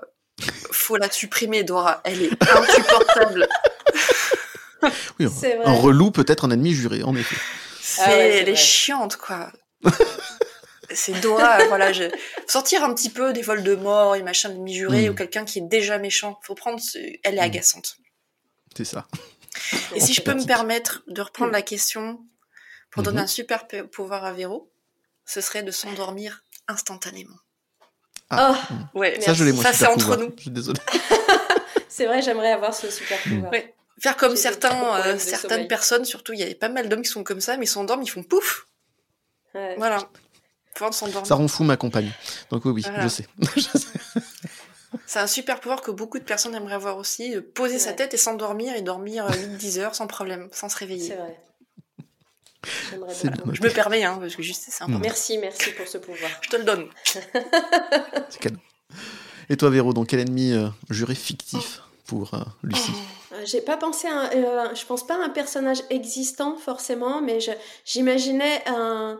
faut 0.71 0.97
la 0.97 1.11
supprimer, 1.11 1.65
Dora. 1.65 2.01
Elle 2.05 2.23
est 2.23 2.43
insupportable. 2.43 3.49
oui, 5.19 5.27
un, 5.27 5.69
un 5.69 5.73
relou 5.75 6.11
peut-être 6.11 6.47
un 6.47 6.51
ennemi 6.51 6.73
juré, 6.73 7.03
en 7.03 7.15
effet. 7.15 7.37
Ah 7.99 8.13
elle 8.13 8.49
est 8.49 8.57
chiante, 8.57 9.17
quoi. 9.17 9.53
c'est 10.91 11.21
Dora, 11.21 11.65
voilà. 11.67 11.93
Je... 11.93 12.05
Sortir 12.47 12.85
un 12.85 12.95
petit 12.95 13.11
peu 13.11 13.33
des 13.33 13.43
vols 13.43 13.63
de 13.63 13.75
mort 13.75 14.17
et 14.17 14.23
machin 14.23 14.49
d'ennemi 14.49 14.75
juré 14.75 15.09
hmm. 15.09 15.13
ou 15.13 15.15
quelqu'un 15.15 15.45
qui 15.45 15.59
est 15.59 15.69
déjà 15.69 15.99
méchant. 15.99 16.39
Faut 16.43 16.55
prendre. 16.55 16.81
Elle 17.23 17.35
est 17.35 17.41
hmm. 17.41 17.41
agaçante. 17.41 17.97
C'est 18.77 18.85
ça. 18.85 19.07
Et 19.95 20.01
si 20.01 20.13
je 20.13 20.23
peux 20.23 20.35
me 20.35 20.45
permettre 20.45 21.03
de 21.09 21.21
reprendre 21.23 21.53
la 21.53 21.63
question 21.63 22.21
pour 22.91 23.03
donner 23.03 23.19
mhm. 23.19 23.25
un 23.25 23.29
super 23.29 23.67
pouvoir 23.91 24.25
à 24.25 24.33
Véro, 24.33 24.73
ce 25.25 25.41
serait 25.41 25.63
de 25.63 25.71
s'endormir 25.71 26.45
instantanément. 26.69 27.37
Ah, 28.31 28.57
oh, 28.95 28.99
ouais, 28.99 29.21
ça, 29.21 29.35
je 29.35 29.45
l'ai 29.45 29.53
Ça, 29.53 29.73
c'est 29.73 29.87
entre 29.87 30.17
nous. 30.17 30.33
Je 30.37 30.43
suis 30.43 30.51
désolé. 30.51 30.79
c'est 31.89 32.07
vrai, 32.07 32.23
j'aimerais 32.23 32.53
avoir 32.53 32.75
ce 32.75 32.89
super 32.91 33.19
pouvoir. 33.23 33.51
Ouais. 33.51 33.75
Faire 34.01 34.17
comme 34.17 34.37
certains, 34.37 34.97
euh, 35.05 35.19
certaines 35.19 35.67
personnes, 35.67 36.05
surtout, 36.05 36.33
il 36.33 36.39
y 36.39 36.45
a 36.45 36.55
pas 36.55 36.69
mal 36.69 36.89
d'hommes 36.89 37.03
qui 37.03 37.11
sont 37.11 37.25
comme 37.25 37.41
ça, 37.41 37.57
mais 37.57 37.65
ils 37.65 37.69
s'endorment, 37.69 38.03
ils 38.03 38.11
font 38.11 38.23
pouf. 38.23 38.67
Ouais. 39.55 39.75
Voilà. 39.77 40.09
Ça 41.25 41.35
rend 41.35 41.49
fou 41.49 41.65
ma 41.65 41.77
compagne. 41.77 42.11
Donc 42.51 42.65
oui, 42.65 42.73
oui, 42.73 42.85
je 43.01 43.09
sais. 43.09 43.27
C'est 45.11 45.19
un 45.19 45.27
super 45.27 45.59
pouvoir 45.59 45.83
que 45.83 45.91
beaucoup 45.91 46.21
de 46.21 46.25
personnes 46.25 46.55
aimeraient 46.55 46.77
avoir 46.77 46.97
aussi, 46.97 47.35
poser 47.41 47.81
sa 47.81 47.93
tête 47.93 48.15
et 48.15 48.17
s'endormir 48.17 48.77
et 48.77 48.81
dormir 48.81 49.29
8-10 49.29 49.79
euh, 49.79 49.83
heures 49.83 49.95
sans 49.97 50.07
problème, 50.07 50.49
sans 50.53 50.69
se 50.69 50.77
réveiller. 50.77 51.09
C'est 51.09 51.17
vrai. 51.17 51.37
Je 53.53 53.61
me 53.61 53.71
permets, 53.71 54.05
hein, 54.05 54.19
parce 54.21 54.37
que 54.37 54.43
juste 54.45 54.63
c'est 54.65 54.71
sympa. 54.71 54.99
Merci, 55.03 55.39
merci 55.39 55.73
pour 55.73 55.89
ce 55.89 55.99
pouvoir. 55.99 56.31
Je 56.43 56.51
te 56.51 56.55
le 56.55 56.63
donne. 56.63 56.87
c'est 58.29 58.39
cadeau. 58.39 58.61
Et 59.49 59.57
toi, 59.57 59.69
Véro, 59.71 59.93
dans 59.93 60.05
quel 60.05 60.21
ennemi 60.21 60.53
euh, 60.53 60.69
juré 60.91 61.17
fictif 61.17 61.83
pour 62.07 62.33
euh, 62.35 62.39
Lucie? 62.63 62.95
J'ai 63.47 63.63
pas 63.63 63.77
pensé 63.77 64.07
à, 64.07 64.31
je 64.75 64.87
pense 64.87 65.05
pas 65.05 65.21
à 65.21 65.25
un 65.25 65.31
personnage 65.31 65.83
existant 65.91 66.57
forcément, 66.57 67.21
mais 67.21 67.41
j'imaginais 67.85 68.63
un, 68.69 69.19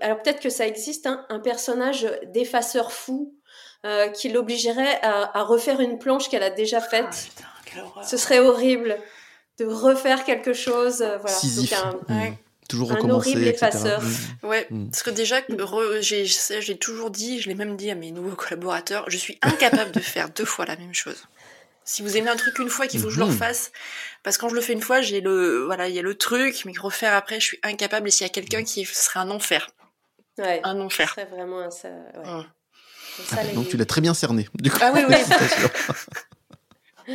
alors 0.00 0.22
peut-être 0.22 0.40
que 0.40 0.50
ça 0.50 0.64
existe, 0.64 1.06
hein, 1.06 1.26
un 1.28 1.40
personnage 1.40 2.06
d'effaceur 2.32 2.92
fou 2.92 3.34
euh, 3.84 4.08
qui 4.08 4.30
l'obligerait 4.30 4.98
à, 5.02 5.42
refaire 5.42 5.80
une 5.80 5.98
planche 5.98 6.30
qu'elle 6.30 6.42
a 6.42 6.50
déjà 6.50 6.78
ah, 6.78 6.88
faite. 6.88 7.28
Ce 8.02 8.16
serait 8.16 8.38
horrible 8.38 8.96
de 9.58 9.66
refaire 9.66 10.24
quelque 10.24 10.52
chose. 10.52 11.02
Euh, 11.02 11.18
voilà. 11.18 11.36
un, 12.08 12.30
mmh. 12.30 12.36
Toujours 12.68 12.92
un 12.92 13.10
horrible 13.10 13.46
effaceur. 13.46 14.00
Mmh. 14.00 14.46
Ouais, 14.46 14.66
mmh. 14.70 14.88
parce 14.90 15.02
que 15.02 15.10
déjà, 15.10 15.36
j'ai 16.00 16.78
toujours 16.78 17.10
dit, 17.10 17.40
je 17.40 17.48
l'ai 17.48 17.54
même 17.54 17.76
dit 17.76 17.90
à 17.90 17.94
mes 17.94 18.10
nouveaux 18.10 18.36
collaborateurs, 18.36 19.04
je 19.08 19.18
suis 19.18 19.38
incapable 19.42 19.92
de 19.92 20.00
faire 20.00 20.30
deux 20.30 20.46
fois 20.46 20.64
la 20.64 20.76
même 20.76 20.94
chose. 20.94 21.28
Si 21.86 22.00
vous 22.00 22.16
aimez 22.16 22.30
un 22.30 22.36
truc 22.36 22.58
une 22.60 22.70
fois, 22.70 22.86
qu'il 22.86 22.98
faut 22.98 23.08
que 23.08 23.12
je 23.12 23.18
le 23.18 23.26
refasse, 23.26 23.70
parce 24.22 24.38
que 24.38 24.40
quand 24.40 24.48
je 24.48 24.54
le 24.54 24.62
fais 24.62 24.72
une 24.72 24.80
fois, 24.80 25.02
j'ai 25.02 25.20
le, 25.20 25.66
voilà, 25.66 25.88
il 25.88 25.94
y 25.94 25.98
a 25.98 26.02
le 26.02 26.14
truc, 26.14 26.64
mais 26.64 26.72
refaire 26.80 27.12
après, 27.12 27.38
je 27.38 27.44
suis 27.44 27.60
incapable. 27.62 28.08
Et 28.08 28.10
s'il 28.10 28.26
y 28.26 28.30
a 28.30 28.32
quelqu'un 28.32 28.64
qui 28.64 28.86
serait 28.86 29.20
un 29.20 29.30
enfer, 29.30 29.68
ouais, 30.38 30.62
un 30.64 30.80
enfer. 30.80 31.10
Ce 31.10 31.14
serait 31.16 31.26
vraiment 31.26 31.60
un, 31.60 31.70
ça, 31.70 31.88
ouais. 31.88 32.44
Ah, 33.32 33.44
donc 33.54 33.68
tu 33.68 33.76
l'as 33.76 33.86
très 33.86 34.00
bien 34.00 34.14
cerné. 34.14 34.48
Du 34.54 34.70
coup, 34.70 34.78
ah 34.80 34.92
oui, 34.94 35.02
oui. 35.08 35.16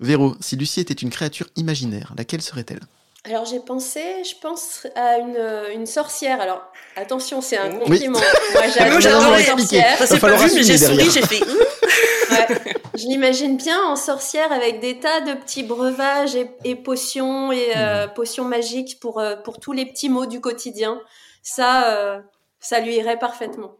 Véro, 0.00 0.34
si 0.40 0.56
Lucie 0.56 0.80
était 0.80 0.94
une 0.94 1.10
créature 1.10 1.46
imaginaire, 1.56 2.12
laquelle 2.16 2.42
serait-elle? 2.42 2.80
Alors 3.26 3.46
j'ai 3.46 3.60
pensé, 3.60 4.02
je 4.22 4.34
pense 4.38 4.86
à 4.94 5.16
une, 5.16 5.38
une 5.72 5.86
sorcière. 5.86 6.42
Alors 6.42 6.62
attention, 6.94 7.40
c'est 7.40 7.56
un 7.56 7.70
compliment. 7.70 8.18
Moi 8.52 8.68
j'adore 8.68 9.34
les 9.34 9.44
sorcières. 9.44 9.96
Ça 9.96 10.06
s'est 10.06 10.18
pas 10.18 10.36
vu, 10.36 10.54
mais 10.54 10.62
j'ai 10.62 10.76
souri, 10.76 11.10
j'ai 11.10 11.22
fait. 11.22 11.42
ouais. 12.30 12.74
Je 12.94 13.06
l'imagine 13.06 13.56
bien 13.56 13.82
en 13.82 13.96
sorcière 13.96 14.52
avec 14.52 14.80
des 14.80 15.00
tas 15.00 15.22
de 15.22 15.32
petits 15.32 15.62
breuvages 15.62 16.36
et, 16.64 16.74
potions 16.76 17.50
et 17.50 17.72
euh, 17.76 18.06
mhm. 18.06 18.12
potions 18.12 18.44
magiques 18.44 19.00
pour 19.00 19.20
euh, 19.20 19.36
pour 19.36 19.58
tous 19.58 19.72
les 19.72 19.86
petits 19.86 20.10
mots 20.10 20.26
du 20.26 20.42
quotidien. 20.42 21.00
Ça, 21.42 21.94
euh, 21.94 22.20
ça 22.60 22.80
lui 22.80 22.96
irait 22.96 23.18
parfaitement. 23.18 23.78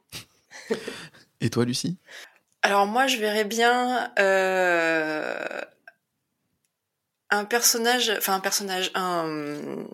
Et 1.44 1.50
toi, 1.50 1.66
Lucie? 1.66 1.98
Alors 2.62 2.86
moi, 2.86 3.06
je 3.06 3.18
verrais 3.18 3.44
bien 3.44 4.10
euh, 4.18 5.60
un 7.28 7.44
personnage, 7.44 8.10
enfin 8.16 8.34
un 8.34 8.40
personnage, 8.40 8.90
un 8.94 9.84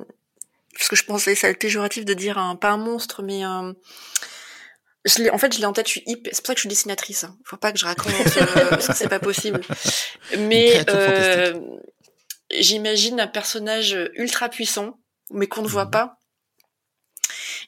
parce 0.74 0.88
que 0.88 0.94
je 0.94 1.04
pensais 1.04 1.34
ça 1.34 1.52
péjoratif 1.52 2.04
de 2.04 2.14
dire 2.14 2.38
un 2.38 2.54
pas 2.54 2.70
un 2.70 2.76
monstre, 2.76 3.24
mais 3.24 3.42
un 3.42 3.74
je 5.04 5.28
en 5.32 5.38
fait, 5.38 5.52
je 5.52 5.58
l'ai 5.58 5.66
en 5.66 5.72
tête, 5.72 5.88
je 5.88 5.92
suis 5.92 6.02
hyper, 6.06 6.32
c'est 6.32 6.42
pour 6.42 6.46
ça 6.46 6.54
que 6.54 6.58
je 6.58 6.62
suis 6.62 6.68
dessinatrice. 6.68 7.24
Hein. 7.24 7.36
Faut 7.44 7.56
pas 7.56 7.72
que 7.72 7.78
je 7.80 7.84
raconte, 7.86 8.14
euh, 8.14 8.66
parce 8.70 8.86
que 8.86 8.94
c'est 8.94 9.08
pas 9.08 9.18
possible. 9.18 9.62
Mais 10.38 10.84
euh, 10.88 11.58
j'imagine 12.52 13.18
un 13.18 13.26
personnage 13.26 13.98
ultra 14.14 14.48
puissant, 14.48 15.00
mais 15.32 15.48
qu'on 15.48 15.62
ne 15.62 15.68
voit 15.68 15.86
mhm. 15.86 15.90
pas, 15.90 16.19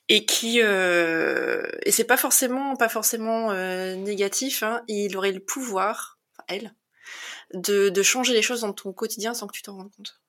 et 0.09 0.25
qui 0.27 0.61
euh, 0.63 1.63
et 1.85 1.93
c'est 1.93 2.05
pas 2.05 2.17
forcément 2.17 2.77
pas 2.77 2.89
forcément 2.89 3.51
euh, 3.53 3.95
négatif 3.95 4.63
hein, 4.63 4.83
il 4.89 5.17
aurait 5.17 5.33
le 5.33 5.41
pouvoir 5.41 6.19
enfin, 6.33 6.45
elle 6.49 6.75
de, 7.55 7.89
de 7.89 8.03
changer 8.03 8.33
les 8.33 8.43
choses 8.43 8.63
dans 8.63 8.73
ton 8.73 8.93
quotidien 8.93 9.35
sans 9.35 9.47
que 9.47 9.53
tu 9.53 9.63
t'en 9.63 9.77
rendes 9.77 9.93
compte 9.97 10.23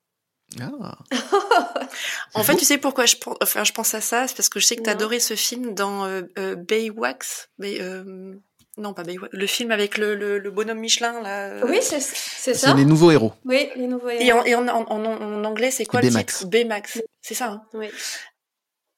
ah. 0.62 0.98
en 2.34 2.44
fait, 2.44 2.56
tu 2.56 2.66
sais 2.66 2.78
pourquoi 2.78 3.06
je, 3.06 3.16
enfin, 3.42 3.64
je 3.64 3.72
pense 3.72 3.94
à 3.94 4.02
ça? 4.02 4.28
C'est 4.28 4.36
parce 4.36 4.50
que 4.50 4.60
je 4.60 4.66
sais 4.66 4.76
que 4.76 4.84
tu 4.84 4.90
adoré 4.90 5.20
ce 5.20 5.36
film 5.36 5.74
dans 5.74 6.06
euh, 6.06 6.24
euh 6.38 6.56
Baywax. 6.56 7.50
Bay, 7.58 7.78
euh, 7.82 8.36
non, 8.78 8.94
pas 8.94 9.04
Baywax. 9.04 9.34
Le 9.34 9.48
film 9.48 9.72
avec 9.72 9.98
le, 9.98 10.16
le, 10.16 10.52
bonhomme 10.52 10.80
Michelin, 10.80 11.22
là. 11.22 11.66
Oui, 11.66 11.80
c'est 11.82 12.00
ça. 12.00 12.54
C'est 12.54 12.74
les 12.76 12.86
nouveaux 12.86 13.12
héros. 13.12 13.34
Oui, 13.46 13.70
les 13.76 13.88
nouveaux 13.88 14.10
héros. 14.10 14.22
Et 14.24 14.32
en, 14.32 14.44
et 14.44 14.56
en, 14.56 14.68
en, 14.68 15.06
en 15.06 15.44
anglais, 15.44 15.72
c'est 15.72 15.86
quoi 15.86 16.02
le 16.02 16.10
titre? 16.10 16.46
Baymax. 16.48 17.02
C'est 17.22 17.36
ça, 17.36 17.48
hein 17.48 17.64
Oui. 17.74 17.88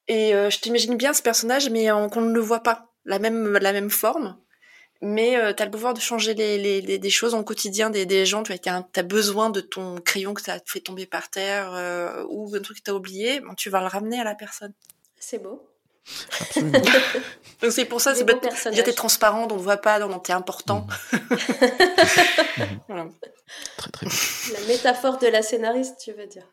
Et 0.07 0.35
euh, 0.35 0.49
je 0.49 0.59
t'imagine 0.59 0.95
bien 0.95 1.13
ce 1.13 1.21
personnage, 1.21 1.69
mais 1.69 1.87
qu'on 2.11 2.21
ne 2.21 2.33
le 2.33 2.39
voit 2.39 2.61
pas. 2.61 2.91
La 3.05 3.19
même, 3.19 3.53
la 3.53 3.71
même 3.71 3.91
forme, 3.91 4.35
mais 5.01 5.37
euh, 5.37 5.53
tu 5.53 5.61
as 5.61 5.65
le 5.65 5.71
pouvoir 5.71 5.93
de 5.93 5.99
changer 5.99 6.33
les, 6.33 6.57
les, 6.57 6.97
des 6.97 7.09
choses 7.09 7.33
au 7.33 7.43
quotidien 7.43 7.89
des, 7.89 8.05
des 8.05 8.25
gens. 8.25 8.43
Tu 8.43 8.53
as, 8.53 9.03
besoin 9.03 9.49
de 9.49 9.61
ton 9.61 9.97
crayon 9.97 10.33
que 10.33 10.41
tu 10.41 10.49
as 10.49 10.59
fait 10.65 10.79
tomber 10.79 11.05
par 11.05 11.29
terre 11.29 11.71
euh, 11.73 12.25
ou 12.29 12.53
un 12.55 12.61
truc 12.61 12.77
que 12.77 12.83
tu 12.83 12.91
as 12.91 12.95
oublié, 12.95 13.41
bon, 13.41 13.53
tu 13.55 13.69
vas 13.69 13.81
le 13.81 13.87
ramener 13.87 14.19
à 14.19 14.23
la 14.23 14.35
personne. 14.35 14.73
C'est 15.19 15.41
beau. 15.41 15.69
donc 16.55 17.71
c'est 17.71 17.85
pour 17.85 17.99
ça, 17.99 18.13
c'est 18.13 18.25
déjà 18.25 18.83
t'es 18.83 18.93
transparent, 18.93 19.47
on 19.49 19.55
ne 19.55 19.59
voit 19.59 19.77
pas, 19.77 19.99
donc 19.99 20.23
t'es 20.23 20.33
important. 20.33 20.87
Mhm. 22.87 23.11
Très 23.77 23.91
très 23.91 24.05
bien. 24.05 24.15
La 24.53 24.67
métaphore 24.67 25.17
de 25.17 25.27
la 25.27 25.41
scénariste, 25.41 25.97
tu 25.99 26.13
veux 26.13 26.27
dire. 26.27 26.47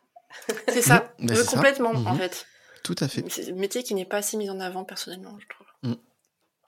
C'est 0.67 0.81
ça, 0.81 1.13
bah, 1.19 1.33
complètement 1.47 1.91
en 1.91 2.13
mhm. 2.13 2.17
fait. 2.17 2.45
Tout 2.83 2.95
à 2.99 3.07
fait. 3.07 3.23
C'est 3.29 3.49
un 3.49 3.55
métier 3.55 3.81
qui 3.81 3.95
n'est 3.95 4.05
pas 4.05 4.17
assez 4.17 4.35
mis 4.35 4.49
en 4.49 4.59
avant 4.59 4.83
personnellement, 4.83 5.37
je 5.39 5.47
trouve. 5.47 5.67
Mm. 5.83 5.95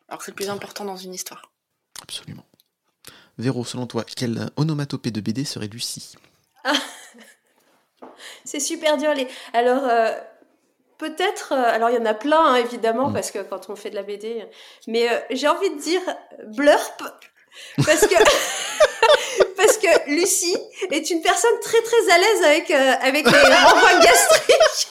Alors 0.07 0.19
que 0.19 0.25
c'est 0.25 0.31
le 0.31 0.35
plus 0.35 0.49
important 0.49 0.85
dans 0.85 0.95
une 0.95 1.13
histoire. 1.13 1.51
Absolument. 2.01 2.45
Véro, 3.37 3.65
selon 3.65 3.85
toi, 3.85 4.05
quelle 4.05 4.49
onomatopée 4.55 5.11
de 5.11 5.19
BD 5.19 5.43
serait 5.43 5.67
Lucie? 5.67 6.15
Ah. 6.63 6.73
C'est 8.45 8.61
super 8.61 8.97
dur. 8.97 9.13
Les... 9.13 9.27
Alors, 9.51 9.83
euh, 9.83 10.13
peut-être. 10.97 11.51
Euh, 11.51 11.73
alors, 11.73 11.89
il 11.89 11.95
y 11.95 11.99
en 11.99 12.05
a 12.05 12.13
plein, 12.13 12.53
hein, 12.53 12.55
évidemment, 12.55 13.09
mm. 13.09 13.13
parce 13.13 13.31
que 13.31 13.39
quand 13.39 13.69
on 13.69 13.75
fait 13.75 13.89
de 13.89 13.95
la 13.95 14.03
BD. 14.03 14.47
Mais 14.87 15.09
euh, 15.09 15.19
j'ai 15.31 15.49
envie 15.49 15.69
de 15.69 15.81
dire 15.81 16.01
blurp. 16.55 17.03
Parce 17.85 18.07
que. 18.07 18.15
parce 19.57 19.77
que 19.77 20.09
Lucie 20.11 20.55
est 20.91 21.09
une 21.09 21.21
personne 21.21 21.59
très 21.61 21.81
très 21.81 22.13
à 22.13 22.17
l'aise 22.17 22.43
avec, 22.43 22.71
avec 22.71 23.25
les 23.25 23.53
renvois 23.53 23.99
gastriques. 23.99 24.89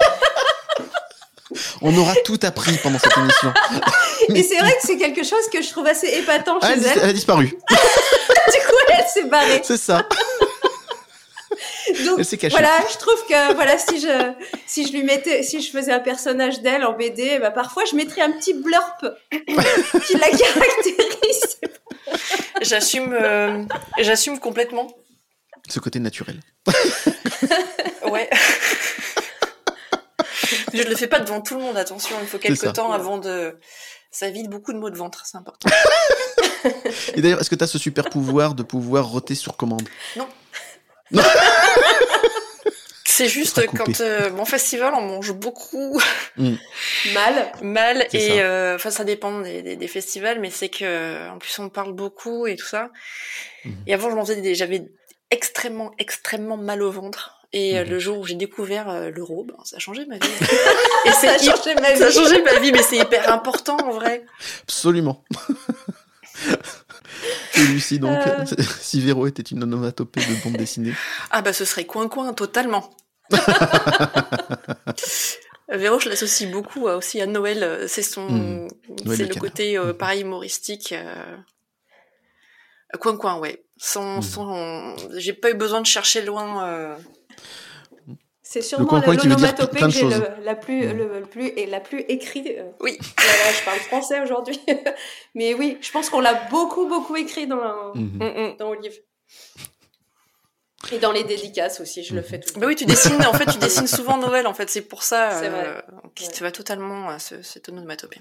On 1.83 1.97
aura 1.97 2.15
tout 2.25 2.39
appris 2.43 2.77
pendant 2.83 2.99
cette 2.99 3.17
émission. 3.17 3.53
Et 4.35 4.43
c'est 4.43 4.59
vrai 4.59 4.73
que 4.73 4.87
c'est 4.87 4.97
quelque 4.97 5.23
chose 5.23 5.49
que 5.53 5.63
je 5.63 5.69
trouve 5.69 5.87
assez 5.87 6.09
épatant 6.09 6.61
chez 6.61 6.73
elle. 6.73 6.99
Elle 7.03 7.11
a 7.11 7.13
disparu. 7.13 7.47
du 7.49 7.55
coup, 7.57 8.77
elle 8.89 9.07
s'est 9.07 9.25
barrée. 9.25 9.61
C'est 9.63 9.77
ça. 9.77 10.07
Donc 12.05 12.21
voilà, 12.51 12.73
je 12.91 12.99
trouve 12.99 13.27
que 13.29 13.55
voilà 13.55 13.79
si 13.79 14.01
je 14.01 14.33
si 14.67 14.87
je 14.87 14.93
lui 14.93 15.03
mettais 15.03 15.43
si 15.43 15.61
je 15.61 15.71
faisais 15.71 15.93
un 15.93 16.01
personnage 16.01 16.61
d'elle 16.61 16.85
en 16.85 16.93
BD, 16.93 17.39
bah, 17.39 17.51
parfois 17.51 17.85
je 17.85 17.95
mettrais 17.95 18.23
un 18.23 18.33
petit 18.33 18.55
blurp 18.55 19.05
qui 19.31 20.15
la 20.15 20.31
caractérise. 20.31 21.61
J'assume 22.63 23.13
euh, 23.13 23.65
j'assume 23.99 24.39
complètement. 24.39 24.93
Ce 25.69 25.81
côté 25.81 25.99
naturel. 25.99 26.41
ouais. 28.11 28.29
Je 30.75 30.83
ne 30.83 30.89
le 30.91 30.97
fais 30.97 31.07
pas 31.07 31.21
devant 31.21 31.41
tout 31.41 31.57
le 31.57 31.63
monde, 31.63 31.77
attention, 31.77 32.17
il 32.21 32.27
faut 32.27 32.39
quelques 32.39 32.73
temps 32.73 32.93
avant 32.93 33.19
de... 33.19 33.59
Ça 34.11 34.31
vide 34.31 34.49
beaucoup 34.49 34.73
de 34.73 34.79
maux 34.79 34.91
de 34.91 34.97
ventre, 34.97 35.25
c'est 35.27 35.37
important. 35.37 35.69
Et 37.15 37.21
d'ailleurs, 37.21 37.41
est-ce 37.41 37.51
que 37.51 37.57
tu 37.57 37.65
as 37.65 37.67
ce 37.67 37.79
super 37.79 38.05
pouvoir 38.11 38.55
de 38.55 38.63
pouvoir 38.63 39.09
roter 39.09 39.35
sur 39.35 39.57
commande? 39.57 39.89
Non. 40.17 40.29
C'est 43.17 43.29
juste 43.29 43.65
quand 43.67 44.01
euh, 44.01 44.33
mon 44.33 44.45
festival, 44.45 44.93
on 44.97 45.03
mange 45.03 45.33
beaucoup 45.33 46.01
mm. 46.37 46.55
mal, 47.13 47.53
mal 47.63 48.09
et 48.13 48.43
euh, 48.43 48.75
enfin 48.75 48.91
ça 48.91 49.05
dépend 49.05 49.41
des, 49.41 49.87
festivals, 49.87 50.41
mais 50.41 50.51
c'est 50.51 50.69
que 50.69 51.31
en 51.31 51.39
plus 51.39 51.57
on 51.61 51.69
parle 51.69 51.93
beaucoup 51.93 52.49
et 52.49 52.57
tout 52.57 52.67
ça. 52.67 52.91
Mm. 53.65 53.71
Et 53.87 53.95
avant 53.95 54.11
je 54.11 54.17
mangeais 54.17 54.55
j'avais 54.57 54.89
extrêmement 55.31 55.93
extrêmement 55.99 56.57
mal 56.57 56.83
au 56.83 56.91
ventre 56.91 57.34
et 57.55 57.79
euh, 57.79 57.85
mhm. 57.85 57.91
le 57.91 57.99
jour 58.01 58.19
où 58.19 58.27
j'ai 58.27 58.35
découvert 58.35 58.91
euh, 58.91 59.11
l'euro, 59.11 59.45
ben, 59.45 59.55
ça 59.63 59.77
a 59.77 59.79
changé 59.79 60.05
ma 60.07 60.19
vie. 60.19 60.27
et 61.07 61.13
ça 61.13 61.35
a 61.35 61.39
changé 61.39 61.77
ma 61.77 61.93
vie. 61.93 61.99
Ça 61.99 62.07
a 62.07 62.11
changé 62.11 62.43
ma 62.43 62.59
vie, 62.59 62.73
mais 62.73 62.83
c'est 62.83 62.97
hyper 62.99 63.33
important 63.33 63.77
en 63.77 63.93
vrai. 63.93 64.27
Absolument. 64.65 65.25
et 67.55 67.61
Lucie, 67.69 68.01
donc, 68.01 68.19
euh... 68.27 68.45
si 68.81 69.01
Véro 69.01 69.29
était 69.29 69.43
une 69.43 69.63
onomatopée 69.63 70.21
de 70.21 70.43
bande 70.43 70.57
dessinée. 70.57 70.95
Ah 71.31 71.43
bah 71.43 71.53
ce 71.53 71.65
serait 71.65 71.85
coin-coin, 71.85 72.33
totalement. 72.33 72.91
Véro, 75.69 76.01
je 76.01 76.09
l'associe 76.09 76.51
beaucoup 76.51 76.89
aussi 76.89 77.21
à 77.21 77.27
Noël. 77.27 77.85
C'est 77.87 78.03
son, 78.03 78.29
hmm. 78.29 78.69
c'est 79.15 79.33
le 79.33 79.41
côté 79.41 79.79
hmm. 79.79 79.93
pareil 79.93 80.23
humoristique. 80.23 80.93
Coin 83.01 83.17
coin, 83.17 83.39
ouais. 83.39 83.65
Sans, 83.77 84.23
sans, 84.23 84.97
j'ai 85.17 85.33
pas 85.33 85.51
eu 85.53 85.55
besoin 85.55 85.81
de 85.81 85.87
chercher 85.87 86.23
loin. 86.23 86.97
C'est 88.43 88.63
sûrement 88.63 89.01
l'onomatopée 89.01 89.81
que 89.81 89.89
j'ai 89.89 90.09
la 90.45 90.55
plus, 90.55 90.87
mm. 90.87 90.93
le, 90.93 91.23
plus 91.23 91.49
et 91.49 91.67
la 91.67 91.81
plus 91.81 92.01
écrite. 92.09 92.47
Euh, 92.47 92.71
oui. 92.81 92.99
Voilà, 93.19 93.53
je 93.53 93.65
parle 93.65 93.79
français 93.81 94.21
aujourd'hui, 94.21 94.61
mais 95.35 95.55
oui, 95.55 95.79
je 95.81 95.91
pense 95.91 96.11
qu'on 96.11 96.21
l'a 96.21 96.35
beaucoup 96.51 96.87
beaucoup 96.87 97.17
écrit 97.17 97.47
dans 97.47 97.95
mm-hmm. 97.95 98.53
mm, 98.53 98.57
dans 98.59 98.69
Olive. 98.69 99.01
Et 100.93 100.99
dans 100.99 101.13
les 101.13 101.25
dédicaces 101.25 101.81
aussi, 101.81 102.05
je 102.05 102.15
le 102.15 102.23
fais 102.23 102.39
tout. 102.39 102.59
Bah 102.61 102.67
oui, 102.67 102.77
tu 102.77 102.85
dessines. 102.85 103.25
En 103.25 103.33
fait, 103.33 103.47
tu 103.47 103.59
dessines 103.67 103.87
souvent 103.87 104.19
Noël. 104.19 104.47
En 104.47 104.55
fait, 104.55 104.69
c'est 104.69 104.83
pour 104.83 105.03
ça. 105.03 105.31
C'est 105.41 105.49
vrai. 105.49 105.65
Euh, 105.67 105.81
tu 106.15 106.43
vas 106.43 106.53
totalement 106.53 107.09
à 107.09 107.19
ce, 107.19 107.43
cette 107.43 107.71
onomatopée. 107.71 108.21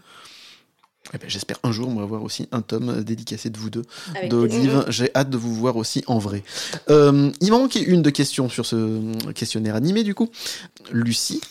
Eh 1.13 1.17
ben, 1.17 1.29
j'espère 1.29 1.59
un 1.63 1.71
jour, 1.71 1.89
moi, 1.89 2.05
voir 2.05 2.23
aussi 2.23 2.47
un 2.51 2.61
tome 2.61 3.03
dédicacé 3.03 3.49
de 3.49 3.57
vous 3.57 3.69
deux, 3.69 3.83
d'Olive. 4.29 4.85
J'ai 4.87 5.09
hâte 5.15 5.29
de 5.29 5.37
vous 5.37 5.53
voir 5.53 5.77
aussi 5.77 6.03
en 6.07 6.17
vrai. 6.17 6.43
Euh, 6.89 7.31
il 7.39 7.51
m'a 7.51 7.59
manqué 7.59 7.81
une 7.81 8.01
de 8.01 8.09
questions 8.09 8.49
sur 8.49 8.65
ce 8.65 9.31
questionnaire 9.33 9.75
animé, 9.75 10.03
du 10.03 10.15
coup. 10.15 10.29
Lucie, 10.91 11.41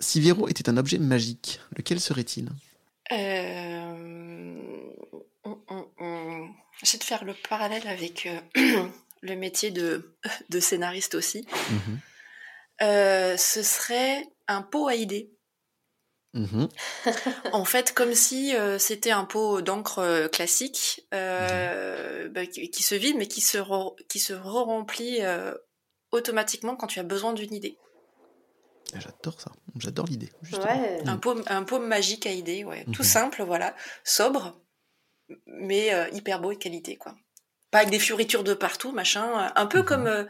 si 0.00 0.20
Véro 0.20 0.48
était 0.48 0.68
un 0.68 0.76
objet 0.76 0.98
magique, 0.98 1.60
lequel 1.76 2.00
serait-il? 2.00 2.48
Euh... 3.12 3.62
J'essaie 6.82 6.98
de 6.98 7.04
faire 7.04 7.24
le 7.24 7.34
parallèle 7.48 7.86
avec 7.86 8.26
euh, 8.26 8.88
le 9.22 9.36
métier 9.36 9.70
de, 9.70 10.14
de 10.50 10.60
scénariste 10.60 11.14
aussi. 11.14 11.46
Mhm. 11.70 12.00
Euh, 12.82 13.36
ce 13.36 13.62
serait 13.62 14.26
un 14.48 14.62
pot 14.62 14.88
à 14.88 14.96
idées. 14.96 15.30
Mmh 16.34 16.64
en 17.52 17.64
fait, 17.66 17.92
comme 17.92 18.14
si 18.14 18.56
euh, 18.56 18.78
c'était 18.78 19.10
un 19.10 19.24
pot 19.24 19.60
d'encre 19.60 19.98
euh, 19.98 20.28
classique 20.28 21.06
euh, 21.12 22.28
bah, 22.30 22.46
qui, 22.46 22.82
se 22.82 22.94
vide, 22.94 23.16
mais 23.18 23.26
qui 23.26 23.42
se, 23.42 23.58
qui 24.08 24.18
se 24.18 24.32
re-remplit 24.32 25.20
automatiquement 26.10 26.76
quand 26.76 26.86
tu 26.86 27.00
as 27.00 27.04
besoin 27.04 27.32
d'une 27.32 27.52
idée. 27.52 27.76
Ah, 28.94 29.00
j'adore 29.00 29.40
ça, 29.40 29.52
j'adore 29.78 30.06
l'idée. 30.06 30.30
Un, 31.06 31.16
pot, 31.16 31.38
un 31.46 31.64
pot 31.64 31.78
magique 31.78 32.26
à 32.26 32.30
idées, 32.30 32.64
ouais. 32.64 32.84
tout 32.92 33.02
mmh 33.02 33.06
simple, 33.06 33.42
voilà, 33.42 33.74
sobre, 34.04 34.58
mais 35.46 35.90
hyper 36.12 36.40
beau 36.40 36.52
et 36.52 36.56
de 36.56 36.60
qualité, 36.60 36.96
quoi. 36.96 37.14
Pas 37.70 37.78
avec 37.78 37.90
des 37.90 37.98
fioritures 37.98 38.44
de 38.44 38.52
partout, 38.52 38.92
machin, 38.92 39.50
un 39.54 39.66
peu 39.66 39.80
mmh 39.80 39.84
comme... 39.84 40.26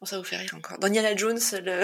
Bon, 0.00 0.06
ça 0.06 0.16
vous 0.16 0.24
fait 0.24 0.36
rire 0.36 0.54
encore. 0.56 0.78
Daniela 0.78 1.16
Jones, 1.16 1.40
le 1.64 1.82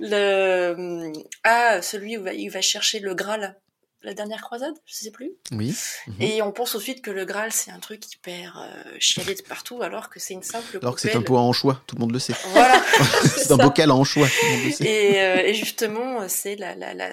le 0.00 1.12
ah 1.44 1.82
celui 1.82 2.16
où 2.16 2.26
il 2.28 2.50
va 2.50 2.60
chercher 2.60 3.00
le 3.00 3.14
Graal 3.14 3.56
la 4.02 4.14
dernière 4.14 4.42
croisade, 4.42 4.74
je 4.86 4.94
sais 4.94 5.10
plus. 5.10 5.32
Oui. 5.50 5.74
Mhm. 6.06 6.14
Et 6.22 6.42
on 6.42 6.52
pense 6.52 6.74
ensuite 6.74 7.02
que 7.02 7.10
le 7.10 7.24
Graal 7.24 7.52
c'est 7.52 7.70
un 7.70 7.80
truc 7.80 8.12
hyper 8.12 8.58
euh, 8.58 8.96
chialé 9.00 9.34
de 9.34 9.42
partout, 9.42 9.82
alors 9.82 10.08
que 10.08 10.20
c'est 10.20 10.34
une 10.34 10.42
simple. 10.42 10.78
Alors 10.80 10.94
que 10.94 11.00
c'est 11.00 11.14
un 11.14 11.22
pot 11.22 11.36
à 11.36 11.40
anchois, 11.40 11.82
tout 11.86 11.96
le 11.96 12.00
monde 12.00 12.12
le 12.12 12.18
sait. 12.18 12.34
Voilà. 12.50 12.82
c'est 13.24 13.50
un 13.50 13.56
bocal 13.56 13.90
à 13.90 13.94
anchois, 13.94 14.28
tout 14.28 14.46
le 14.46 14.56
monde 14.56 14.64
le 14.66 14.72
sait. 14.72 14.84
Et, 14.84 15.20
euh, 15.20 15.46
et 15.46 15.54
justement, 15.54 16.28
c'est 16.28 16.56
la, 16.56 16.74
la, 16.74 16.94
la, 16.94 17.12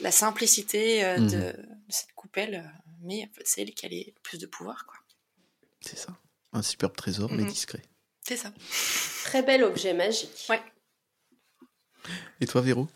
la, 0.00 0.10
simplicité 0.10 1.04
euh, 1.04 1.16
de, 1.16 1.22
mhm. 1.22 1.30
de, 1.30 1.54
cette 1.88 2.12
coupelle, 2.12 2.68
mais 3.02 3.30
c'est 3.44 3.62
elle 3.62 3.72
qui 3.72 3.86
a 3.86 3.88
le 3.88 4.12
plus 4.22 4.38
de 4.38 4.46
pouvoir, 4.46 4.84
quoi. 4.86 4.96
C'est 5.80 5.98
ça. 5.98 6.16
Un 6.52 6.62
superbe 6.62 6.96
trésor, 6.96 7.30
mais 7.30 7.42
mhm. 7.42 7.50
discret. 7.50 7.82
C'est 8.26 8.36
ça. 8.36 8.52
Très 9.24 9.42
bel 9.42 9.64
objet 9.64 9.94
magique. 9.94 10.46
Ouais. 10.48 10.60
Et 12.40 12.46
toi, 12.46 12.60
Véro? 12.60 12.88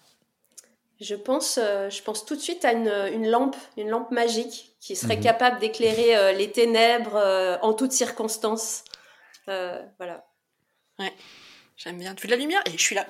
Je 1.01 1.15
pense, 1.15 1.59
euh, 1.63 1.91
je 1.91 2.03
pense 2.03 2.25
tout 2.25 2.37
de 2.37 2.41
suite 2.41 2.65
à 2.65 2.73
une, 2.73 3.29
lampe, 3.29 3.57
une 3.77 3.91
lampe 3.91 4.11
magique 4.11 4.73
qui 4.81 4.97
serait 4.97 5.17
mhm. 5.17 5.23
capable 5.23 5.61
d'éclairer 5.61 6.17
euh, 6.17 6.33
les 6.33 6.51
ténèbres 6.51 7.17
euh, 7.17 7.59
en 7.61 7.75
toutes 7.75 7.93
circonstances. 7.93 8.83
voilà. 9.47 10.25
Ouais, 10.99 11.13
j'aime 11.77 11.99
bien. 11.99 12.15
Tu 12.15 12.23
fais 12.23 12.29
de 12.29 12.33
la 12.33 12.39
lumière 12.39 12.63
et 12.65 12.71
je 12.71 12.83
suis 12.83 12.95
là. 12.95 13.07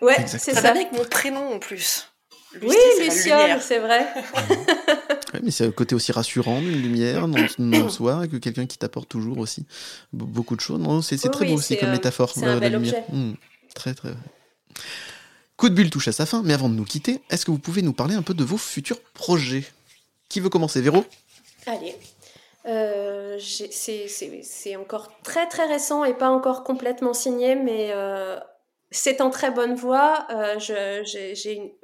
Ouais, 0.00 0.24
c'est 0.26 0.54
ça. 0.54 0.68
Avec 0.70 0.92
mon 0.92 1.04
prénom 1.04 1.54
en 1.54 1.58
plus. 1.58 2.08
oui, 2.62 2.76
Luciole, 3.00 3.60
c'est 3.60 3.80
vrai. 3.80 4.06
ouais, 5.34 5.40
mais 5.42 5.50
c'est 5.50 5.66
un 5.66 5.72
côté 5.72 5.96
aussi 5.96 6.12
rassurant 6.12 6.60
d'une 6.60 6.80
lumière 6.80 7.26
dans, 7.26 7.88
soi, 7.88 8.28
que 8.28 8.36
quelqu'un 8.36 8.66
qui 8.66 8.78
t'apporte 8.78 9.08
toujours 9.08 9.38
aussi 9.38 9.66
beaucoup 10.12 10.54
de 10.54 10.60
choses. 10.60 10.78
Non, 10.78 11.02
c'est 11.02 11.16
très 11.16 11.46
beau 11.46 11.54
aussi 11.54 11.76
comme 11.76 11.90
métaphore. 11.90 12.30
C'est 12.32 12.46
un 12.46 12.58
bel 12.58 12.76
objet. 12.76 13.02
Mmh. 13.08 13.32
très, 13.74 13.94
très. 13.94 14.10
Coup 15.56 15.70
de 15.70 15.74
bulle 15.74 15.90
touche 15.90 16.08
à 16.08 16.12
sa 16.12 16.26
fin, 16.26 16.42
mais 16.42 16.52
avant 16.52 16.68
de 16.68 16.74
nous 16.74 16.84
quitter, 16.84 17.22
est-ce 17.30 17.46
que 17.46 17.50
vous 17.50 17.58
pouvez 17.58 17.80
nous 17.80 17.94
parler 17.94 18.14
un 18.14 18.22
peu 18.22 18.34
de 18.34 18.44
vos 18.44 18.58
futurs 18.58 19.00
projets? 19.14 19.64
Qui 20.28 20.40
veut 20.40 20.50
commencer? 20.50 20.82
Véro? 20.82 21.04
Allez. 21.66 21.96
Euh, 22.66 23.38
c'est 23.40 24.76
encore 24.76 25.20
très 25.22 25.48
très 25.48 25.66
récent 25.66 26.04
et 26.04 26.14
pas 26.14 26.30
encore 26.30 26.64
complètement 26.64 27.14
signé, 27.14 27.54
mais 27.54 27.90
euh, 27.92 28.38
c'est 28.90 29.20
en 29.20 29.30
très 29.30 29.50
bonne 29.50 29.74
voie. 29.74 30.26
Euh, 30.30 30.58
j'ai 30.58 31.78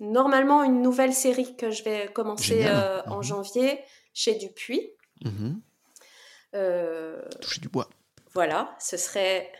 normalement 0.00 0.64
une 0.64 0.82
nouvelle 0.82 1.12
série 1.12 1.56
que 1.56 1.70
je 1.70 1.84
vais 1.84 2.10
commencer 2.12 2.66
en 3.06 3.18
mhm. 3.18 3.22
janvier 3.22 3.80
chez 4.12 4.34
Dupuis. 4.34 4.90
Mhm. 5.24 5.60
Toucher 7.40 7.60
du 7.60 7.68
bois. 7.68 7.88
Voilà, 8.32 8.74
ce 8.80 8.96
serait. 8.96 9.52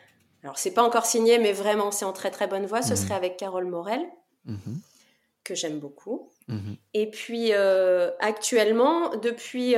Alors, 0.45 0.59
c'est 0.59 0.73
pas 0.73 0.85
encore 0.85 1.07
signé, 1.07 1.39
mais 1.39 1.53
vraiment, 1.53 1.91
c'est 1.91 2.05
en 2.05 2.13
très 2.13 2.31
très 2.31 2.47
bonne 2.47 2.67
voie. 2.67 2.83
Ce 2.83 2.91
mhm. 2.91 2.97
serait 2.97 3.15
avec 3.15 3.37
Carole 3.37 3.67
Morel, 3.67 4.07
mhm. 4.45 4.81
que 5.43 5.55
j'aime 5.55 5.81
beaucoup. 5.81 6.31
Et 6.93 7.11
puis, 7.11 7.53
actuellement, 8.21 9.17
depuis 9.17 9.75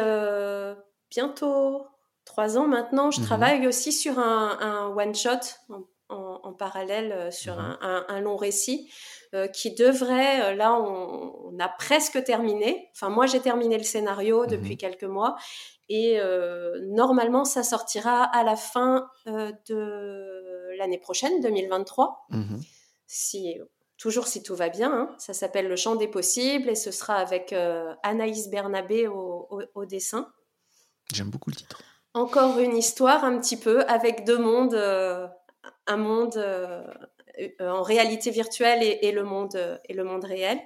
bientôt 1.10 1.86
trois 2.24 2.58
ans 2.58 2.66
maintenant, 2.66 3.12
je 3.12 3.22
travaille 3.22 3.66
aussi 3.68 3.92
sur 3.92 4.18
un, 4.18 4.58
un 4.60 4.88
one-shot 4.88 5.38
en, 6.08 6.52
parallèle 6.52 7.12
euh, 7.12 7.30
sur 7.30 7.56
mhm. 7.56 7.78
un, 7.80 8.20
long 8.20 8.36
récit 8.36 8.90
euh, 9.34 9.48
qui 9.48 9.74
devrait, 9.74 10.52
euh, 10.52 10.54
là 10.54 10.74
on, 10.74 11.58
a 11.58 11.68
presque 11.68 12.22
terminé, 12.24 12.88
enfin 12.94 13.08
moi 13.08 13.26
j'ai 13.26 13.40
terminé 13.40 13.78
le 13.78 13.84
scénario 13.84 14.42
mhm. 14.42 14.48
depuis 14.48 14.76
quelques 14.76 15.04
mois 15.04 15.36
et 15.88 16.18
normalement 16.82 17.44
ça 17.44 17.62
sortira 17.62 18.24
à 18.24 18.42
la 18.42 18.56
fin 18.56 19.08
de 19.24 20.45
l'année 20.76 20.98
prochaine, 20.98 21.40
2023. 21.40 22.26
Mhm. 22.30 22.60
Si, 23.06 23.58
toujours 23.98 24.26
si 24.26 24.42
tout 24.42 24.54
va 24.54 24.68
bien, 24.68 24.92
hein. 24.92 25.14
ça 25.18 25.32
s'appelle 25.32 25.68
Le 25.68 25.76
Chant 25.76 25.96
des 25.96 26.08
possibles 26.08 26.68
et 26.68 26.74
ce 26.74 26.90
sera 26.90 27.14
avec 27.14 27.54
Anaïs 28.02 28.48
Bernabé 28.48 29.06
au, 29.06 29.48
au 29.74 29.84
dessin. 29.84 30.32
J'aime 31.12 31.30
beaucoup 31.30 31.50
le 31.50 31.56
titre. 31.56 31.80
Encore 32.14 32.58
une 32.58 32.76
histoire 32.76 33.24
un 33.24 33.38
petit 33.38 33.56
peu 33.56 33.84
avec 33.84 34.24
deux 34.24 34.38
mondes 34.38 34.74
un 35.86 35.96
monde 35.96 36.36
euh, 36.36 36.82
euh, 37.60 37.68
en 37.68 37.82
réalité 37.82 38.30
virtuelle 38.30 38.82
et, 38.82 39.12
le 39.12 39.24
monde 39.24 39.80
et 39.88 39.94
le 39.94 40.04
monde 40.04 40.24
réel. 40.24 40.58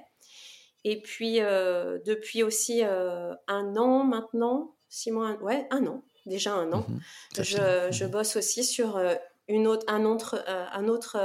Et 0.83 1.01
puis 1.01 1.41
euh, 1.41 1.99
depuis 2.05 2.43
aussi 2.43 2.81
un 2.83 3.75
an 3.77 4.03
maintenant, 4.03 4.75
six 4.89 5.11
mois, 5.11 5.37
ouais, 5.41 5.67
un 5.69 5.85
an, 5.85 6.03
déjà 6.25 6.53
un 6.53 6.71
an, 6.73 6.85
mhm. 6.87 7.43
je, 7.43 8.03
mhm. 8.03 8.11
bosse 8.11 8.35
aussi 8.35 8.63
sur 8.63 8.99
une 9.47 9.67
autre, 9.67 9.85
un 9.87 10.05
autre, 10.05 10.43
un 10.47 10.87
autre 10.87 11.17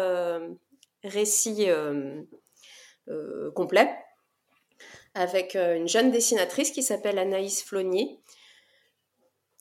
récit 1.05 1.69
complet 3.55 3.95
avec 5.15 5.55
une 5.55 5.89
jeune 5.89 6.11
dessinatrice 6.11 6.71
qui 6.71 6.83
s'appelle 6.83 7.19
Anaïs 7.19 7.63
Flonier 7.63 8.21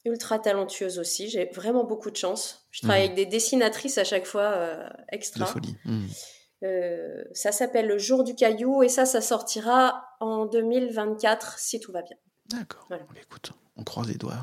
ultra 0.06 0.40
talentueuse 0.40 0.99
aussi. 0.99 1.30
J'ai 1.30 1.45
vraiment 1.45 1.84
beaucoup 1.84 2.11
de 2.11 2.15
chance. 2.15 2.68
Je 2.72 2.82
travaille 2.82 3.02
mmh. 3.02 3.11
avec 3.11 3.15
des 3.15 3.26
dessinatrices 3.26 3.98
à 3.98 4.03
chaque 4.03 4.26
fois 4.26 4.44
euh, 4.44 4.88
extra. 5.11 5.45
folie. 5.45 5.76
Mmh. 5.84 6.06
Euh, 6.64 7.23
ça 7.34 7.52
s'appelle 7.52 7.88
Le 7.88 7.98
jour 7.98 8.23
du 8.23 8.36
caillou 8.36 8.84
et 8.84 8.90
ça, 8.90 9.06
ça 9.06 9.22
sortira 9.22 10.06
en 10.19 10.45
2024 10.45 11.60
si 11.60 11.80
tout 11.80 11.91
va 11.91 12.02
bien. 12.02 12.15
D'accord. 12.49 12.88
Écoute, 13.22 13.51
on 13.77 13.84
croise 13.84 14.07
les 14.07 14.15
doigts 14.15 14.38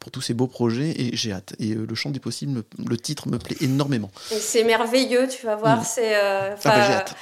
pour 0.00 0.10
tous 0.10 0.20
ces 0.20 0.34
beaux 0.34 0.48
projets 0.48 0.90
et 1.00 1.16
j'ai 1.16 1.32
hâte. 1.32 1.54
Et 1.58 1.72
euh, 1.72 1.86
le 1.88 1.94
champ 1.94 2.10
des 2.10 2.20
possibles, 2.20 2.64
le 2.84 2.96
titre 2.96 3.28
me 3.28 3.38
plaît 3.38 3.56
énormément. 3.60 4.10
Et 4.32 4.38
c'est 4.38 4.64
merveilleux, 4.64 5.28
tu 5.28 5.46
vas 5.46 5.56
voir. 5.56 5.80
Mmh. 5.80 5.84
C'est. 5.84 6.14
Ah 6.16 6.56
bah, 6.64 6.86
j'ai 6.86 6.92
hâte. 6.92 7.14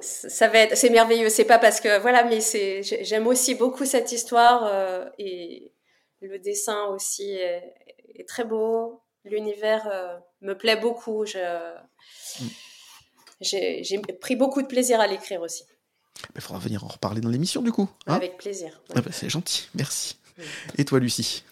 Ça 0.00 0.48
va 0.48 0.60
être, 0.60 0.76
c'est 0.76 0.88
merveilleux. 0.88 1.28
C'est 1.28 1.44
pas 1.44 1.58
parce 1.58 1.80
que 1.80 2.00
voilà, 2.00 2.24
mais 2.24 2.40
c'est, 2.40 2.82
j'aime 2.82 3.26
aussi 3.26 3.54
beaucoup 3.54 3.84
cette 3.84 4.10
histoire 4.12 5.10
et 5.18 5.72
le 6.20 6.38
dessin 6.38 6.86
aussi 6.86 7.32
est, 7.32 8.26
très 8.28 8.44
beau. 8.44 9.02
L'univers 9.24 9.86
euh, 9.90 10.18
me 10.40 10.54
plaît 10.54 10.76
beaucoup. 10.76 11.24
Mm. 11.24 12.46
J'ai 13.40 13.82
pris 14.20 14.36
beaucoup 14.36 14.62
de 14.62 14.66
plaisir 14.66 15.00
à 15.00 15.06
l'écrire 15.06 15.40
aussi. 15.40 15.64
Il 16.34 16.40
faudra 16.40 16.58
venir 16.58 16.84
en 16.84 16.88
reparler 16.88 17.20
dans 17.20 17.28
l'émission 17.28 17.62
du 17.62 17.72
coup. 17.72 17.88
Hein 18.06 18.14
Avec 18.14 18.38
plaisir. 18.38 18.80
Ah 18.94 19.00
bah, 19.00 19.10
c'est 19.12 19.30
gentil, 19.30 19.68
merci. 19.74 20.16
Mm. 20.36 20.42
Et 20.78 20.84
toi 20.84 21.00
Lucie 21.00 21.44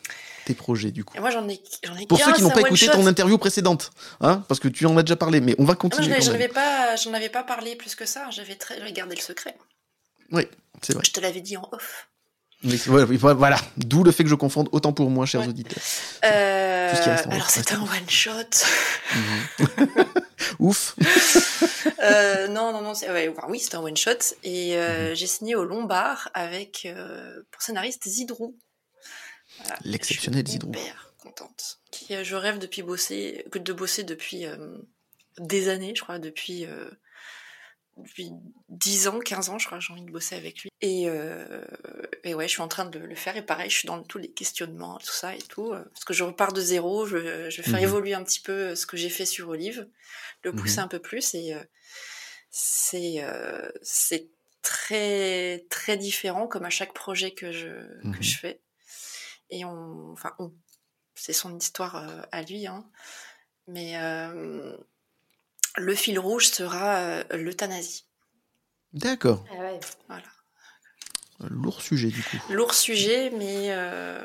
tes 0.48 0.54
projets 0.54 0.90
du 0.90 1.04
coup? 1.04 1.18
Moi 1.20 1.30
j'en 1.30 1.46
ai, 1.48 1.54
ai 1.54 2.06
Pour 2.06 2.18
ceux 2.18 2.32
qui 2.32 2.42
n'ont 2.42 2.50
pas 2.50 2.62
écouté 2.62 2.86
ton 2.86 3.06
interview 3.06 3.36
précédente, 3.36 3.90
hein, 4.20 4.44
parce 4.48 4.60
que 4.60 4.68
tu 4.68 4.86
en 4.86 4.96
as 4.96 5.02
déjà 5.02 5.16
parlé, 5.16 5.40
mais 5.40 5.54
on 5.58 5.64
va 5.64 5.74
continuer. 5.74 6.14
Ah, 6.16 6.20
j'en 6.20 6.32
avais 6.32 6.48
pas, 6.48 6.96
j'en 6.96 7.12
avais 7.12 7.28
pas 7.28 7.42
parlé 7.42 7.76
plus 7.76 7.94
que 7.94 8.06
ça. 8.06 8.30
J'avais 8.30 8.54
très, 8.54 8.92
gardé 8.92 9.14
le 9.14 9.20
secret. 9.20 9.56
Oui, 10.32 10.44
c'est 10.82 10.94
vrai. 10.94 11.02
Je 11.04 11.12
te 11.12 11.20
l'avais 11.20 11.40
dit 11.40 11.56
en 11.56 11.68
off 11.72 12.08
voilà, 12.62 13.56
d'où 13.76 14.02
le 14.02 14.10
fait 14.10 14.24
que 14.24 14.30
je 14.30 14.34
confonde 14.34 14.68
autant 14.72 14.92
pour 14.92 15.10
moi, 15.10 15.26
chers 15.26 15.46
auditeurs. 15.46 15.82
Euh, 16.24 16.92
alors 17.30 17.50
c'est 17.50 17.72
un 17.72 17.80
one 17.82 18.08
shot. 18.08 18.32
Mhm. 19.14 19.88
Ouf. 20.58 20.96
euh, 22.02 22.48
non, 22.48 22.72
non, 22.72 22.82
non, 22.82 22.92
oui, 23.48 23.60
c'est 23.60 23.74
un 23.74 23.80
one 23.80 23.96
shot 23.96 24.34
et 24.42 24.76
euh, 24.76 25.10
mhm. 25.10 25.14
j'ai 25.14 25.26
signé 25.26 25.54
au 25.54 25.64
Lombard 25.64 26.30
avec 26.34 26.86
euh, 26.86 27.42
pour 27.50 27.62
scénariste 27.62 28.08
Zidrou. 28.08 28.56
L'exceptionnel 29.84 30.46
Zidrou. 30.46 30.72
Contente. 31.18 31.78
Qui 31.90 32.24
je 32.24 32.34
rêve 32.34 32.58
depuis 32.58 32.82
bosser, 32.82 33.44
de 33.52 33.72
bosser 33.72 34.04
depuis 34.04 34.46
des 35.38 35.68
années, 35.68 35.94
je 35.94 36.02
crois, 36.02 36.18
depuis 36.18 36.66
depuis 38.02 38.30
10 38.68 39.08
ans, 39.08 39.18
15 39.18 39.50
ans, 39.50 39.58
je 39.58 39.66
crois, 39.66 39.80
j'ai 39.80 39.92
envie 39.92 40.02
de 40.04 40.10
bosser 40.10 40.36
avec 40.36 40.62
lui. 40.62 40.70
Et, 40.80 41.08
euh, 41.08 41.64
et 42.24 42.34
ouais, 42.34 42.46
je 42.46 42.52
suis 42.52 42.62
en 42.62 42.68
train 42.68 42.84
de 42.84 42.98
le 42.98 43.14
faire. 43.14 43.36
Et 43.36 43.42
pareil, 43.42 43.70
je 43.70 43.76
suis 43.76 43.86
dans 43.86 44.02
tous 44.02 44.18
les 44.18 44.30
questionnements, 44.30 44.98
tout 44.98 45.12
ça 45.12 45.34
et 45.34 45.42
tout. 45.42 45.72
Euh, 45.72 45.82
parce 45.92 46.04
que 46.04 46.14
je 46.14 46.24
repars 46.24 46.52
de 46.52 46.60
zéro, 46.60 47.06
je, 47.06 47.50
je 47.50 47.56
vais 47.56 47.62
faire 47.62 47.80
mhm. 47.80 47.84
évoluer 47.84 48.14
un 48.14 48.24
petit 48.24 48.40
peu 48.40 48.74
ce 48.74 48.86
que 48.86 48.96
j'ai 48.96 49.10
fait 49.10 49.26
sur 49.26 49.48
Olive, 49.48 49.88
le 50.42 50.52
pousser 50.52 50.78
mhm. 50.78 50.84
un 50.84 50.88
peu 50.88 50.98
plus. 50.98 51.34
Et 51.34 51.54
euh, 51.54 51.62
c'est 52.50 53.22
euh, 53.22 53.68
c'est 53.82 54.30
très 54.62 55.66
très 55.70 55.96
différent, 55.96 56.46
comme 56.46 56.64
à 56.64 56.70
chaque 56.70 56.94
projet 56.94 57.32
que 57.32 57.52
je, 57.52 57.68
que 58.02 58.06
mhm. 58.08 58.22
je 58.22 58.38
fais. 58.38 58.60
Et 59.50 59.64
on, 59.64 60.12
enfin, 60.12 60.34
on, 60.38 60.52
c'est 61.14 61.32
son 61.32 61.56
histoire 61.56 61.96
euh, 61.96 62.22
à 62.32 62.42
lui, 62.42 62.66
hein. 62.66 62.88
Mais 63.66 63.96
le 65.78 65.94
fil 65.94 66.18
rouge 66.18 66.46
sera 66.46 66.96
euh, 66.96 67.24
l'euthanasie. 67.32 68.06
D'accord. 68.92 69.44
Ah 69.50 69.58
ouais. 69.58 69.80
Voilà. 70.08 70.24
Lourd 71.50 71.82
sujet 71.82 72.08
du 72.08 72.22
coup. 72.22 72.36
Lourd 72.50 72.74
sujet, 72.74 73.30
mais 73.30 73.70
euh, 73.70 74.24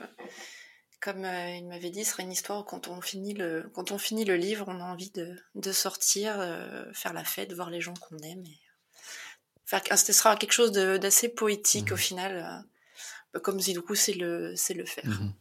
comme 1.00 1.26
euh, 1.26 1.56
il 1.56 1.68
m'avait 1.68 1.92
dit, 1.92 2.04
ce 2.04 2.12
sera 2.12 2.24
une 2.24 2.32
histoire 2.32 2.62
où 2.62 2.64
quand 2.64 2.88
on 2.88 3.02
finit 3.02 3.34
le, 3.34 3.70
quand 3.74 3.92
on 3.92 4.00
finit 4.00 4.26
le 4.26 4.36
livre, 4.36 4.66
on 4.68 4.80
a 4.80 4.86
envie 4.86 5.12
de, 5.12 5.36
de 5.54 5.72
sortir, 5.72 6.36
faire 6.94 7.14
la 7.14 7.24
fête, 7.24 7.54
voir 7.54 7.70
les 7.70 7.82
gens 7.82 7.94
qu'on 7.94 8.18
aime. 8.18 8.44
Et 8.46 8.60
faire, 9.66 9.82
ce 9.98 10.12
sera 10.12 10.36
quelque 10.38 10.54
chose 10.54 10.72
d'assez 10.72 11.30
poétique 11.30 11.92
au 11.92 11.96
mhm. 11.96 12.00
final. 12.00 12.66
comme 13.44 13.60
Zidou, 13.60 13.84
c'est 13.94 14.14
le, 14.14 14.56
le 14.70 14.86
faire. 14.86 15.06
Mhm. 15.06 15.34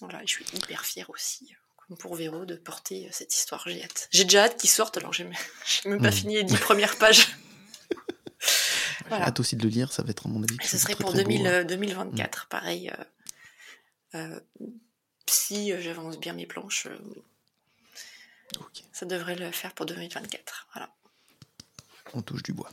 Voilà, 0.00 0.20
je 0.26 0.32
suis 0.32 0.44
hyper 0.54 0.84
fière 0.84 1.08
aussi 1.08 1.54
pour 1.96 2.14
Véro 2.14 2.44
de 2.44 2.54
porter 2.54 3.06
euh, 3.06 3.10
cette 3.12 3.34
histoire. 3.34 3.62
J'ai 3.66 3.82
hâte. 3.82 4.08
J'ai 4.10 4.24
déjà 4.24 4.44
hâte 4.44 4.56
qu'il 4.56 4.70
sorte, 4.70 4.96
alors 4.96 5.12
j'ai 5.12 5.24
même 5.24 5.34
pas 6.02 6.08
hmm. 6.08 6.12
fini 6.12 6.34
les 6.34 6.44
dix 6.44 6.56
premières 6.56 6.96
pages. 6.96 7.28
J'ai 9.10 9.14
hâte 9.14 9.40
aussi 9.40 9.56
de 9.56 9.62
le 9.62 9.70
lire, 9.70 9.90
ça 9.90 10.02
va 10.02 10.10
être 10.10 10.26
à 10.26 10.28
mon 10.28 10.42
avis. 10.42 10.58
Ce 10.62 10.76
serait 10.76 10.94
pour 10.94 11.14
2024, 11.14 12.02
hein. 12.02 12.44
hmm. 12.44 12.48
pareil. 12.50 12.92
Euh, 14.14 14.24
euh, 14.26 14.40
si 15.26 15.72
j'avance 15.80 16.18
bien 16.18 16.34
mes 16.34 16.46
planches, 16.46 16.88
ça 18.92 19.06
devrait 19.06 19.36
le 19.36 19.50
faire 19.50 19.72
pour 19.72 19.86
2024. 19.86 20.68
Voilà. 20.74 20.90
On 22.12 22.20
touche 22.20 22.42
du 22.42 22.52
bois. 22.52 22.70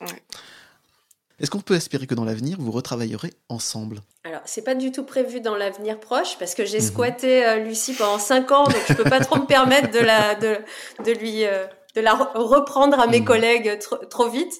Est-ce 1.39 1.51
qu'on 1.51 1.59
peut 1.59 1.75
espérer 1.75 2.07
que 2.07 2.15
dans 2.15 2.23
l'avenir, 2.23 2.57
vous 2.59 2.71
retravaillerez 2.71 3.33
ensemble? 3.49 3.99
Alors, 4.23 4.41
c'est 4.45 4.63
pas 4.63 4.75
du 4.75 4.91
tout 4.91 5.03
prévu 5.03 5.41
dans 5.41 5.55
l'avenir 5.55 5.99
proche, 5.99 6.37
parce 6.39 6.55
que 6.55 6.65
j'ai 6.65 6.79
mhm. 6.79 6.85
squatté 6.85 7.45
euh, 7.45 7.57
Lucie 7.57 7.93
pendant 7.93 8.19
5 8.19 8.51
ans, 8.51 8.63
donc 8.63 8.81
je 8.87 8.93
peux 8.93 9.03
pas 9.03 9.19
trop 9.19 9.37
me 9.37 9.45
permettre 9.45 9.91
de 9.91 9.99
la, 9.99 10.35
de, 10.35 10.57
de 11.03 11.11
lui, 11.11 11.45
euh, 11.45 11.65
de 11.95 12.01
la 12.01 12.13
reprendre 12.13 12.99
à 12.99 13.07
mes 13.07 13.19
mhm. 13.19 13.25
collègues 13.25 13.79
trop, 14.09 14.29
vite. 14.29 14.53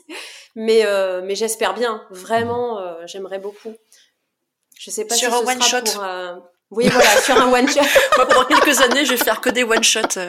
Mais, 0.56 0.86
euh, 0.86 1.22
mais 1.24 1.36
j'espère 1.36 1.74
bien. 1.74 2.02
Vraiment, 2.10 2.80
j'aimerais 3.06 3.40
beaucoup. 3.40 3.74
Je 4.78 4.90
sais 4.90 5.06
pas 5.06 5.16
sur 5.16 5.30
si 5.30 5.36
un 5.36 5.46
one 5.46 5.62
shot. 5.62 5.82
Pour, 5.94 6.04
Oui, 6.72 6.88
voilà, 6.88 7.22
sur 7.22 7.36
un 7.36 7.52
one 7.52 7.68
shot. 7.68 7.82
Moi, 8.18 8.28
pendant 8.28 8.46
quelques 8.46 8.80
années, 8.82 9.06
je 9.06 9.12
vais 9.16 9.24
faire 9.24 9.42
que 9.42 9.50
des 9.50 9.64
one 9.64 9.84
shots. 9.84 10.20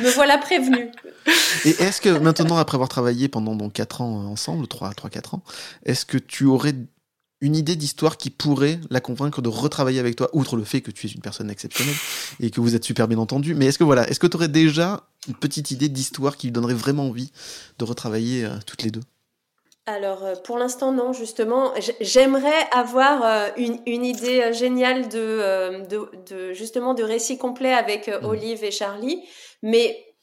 Me 0.00 0.10
voilà 0.10 0.38
prévenu. 0.38 0.90
Et 1.64 1.70
est-ce 1.70 2.00
que 2.00 2.08
maintenant, 2.08 2.56
après 2.56 2.76
avoir 2.76 2.88
travaillé 2.88 3.28
pendant 3.28 3.56
donc 3.56 3.72
4 3.72 4.00
ans 4.00 4.26
ensemble, 4.26 4.66
3-4 4.66 5.36
ans, 5.36 5.42
est-ce 5.84 6.04
que 6.04 6.18
tu 6.18 6.44
aurais 6.44 6.74
une 7.40 7.56
idée 7.56 7.76
d'histoire 7.76 8.16
qui 8.16 8.30
pourrait 8.30 8.80
la 8.90 9.00
convaincre 9.00 9.42
de 9.42 9.48
retravailler 9.48 10.00
avec 10.00 10.16
toi, 10.16 10.30
outre 10.32 10.56
le 10.56 10.64
fait 10.64 10.80
que 10.80 10.90
tu 10.90 11.06
es 11.06 11.10
une 11.10 11.20
personne 11.20 11.50
exceptionnelle 11.50 11.94
et 12.40 12.50
que 12.50 12.60
vous 12.60 12.74
êtes 12.74 12.84
super 12.84 13.08
bien 13.08 13.18
entendu? 13.18 13.54
Mais 13.54 13.66
est-ce 13.66 13.78
que 13.78 13.84
voilà, 13.84 14.08
est-ce 14.08 14.20
que 14.20 14.26
tu 14.26 14.36
aurais 14.36 14.48
déjà 14.48 15.04
une 15.28 15.34
petite 15.34 15.70
idée 15.70 15.88
d'histoire 15.88 16.36
qui 16.36 16.46
lui 16.46 16.52
donnerait 16.52 16.74
vraiment 16.74 17.08
envie 17.08 17.32
de 17.78 17.84
retravailler 17.84 18.44
euh, 18.44 18.56
toutes 18.66 18.82
les 18.82 18.90
deux? 18.90 19.02
Alors 19.86 20.24
euh, 20.24 20.34
pour 20.34 20.58
l'instant 20.58 20.92
non 20.92 21.12
justement 21.12 21.72
j'aimerais 22.00 22.68
avoir 22.72 23.22
euh, 23.22 23.48
une, 23.56 23.80
une, 23.86 24.04
idée 24.04 24.52
géniale 24.52 25.08
de, 25.08 25.86
de, 25.86 26.10
de, 26.26 26.52
justement 26.52 26.94
de 26.94 27.02
récit 27.02 27.38
complet 27.38 27.72
avec 27.72 28.08
mmh. 28.08 28.24
Olive 28.24 28.64
et 28.64 28.70
Charlie 28.70 29.22
mais 29.62 30.14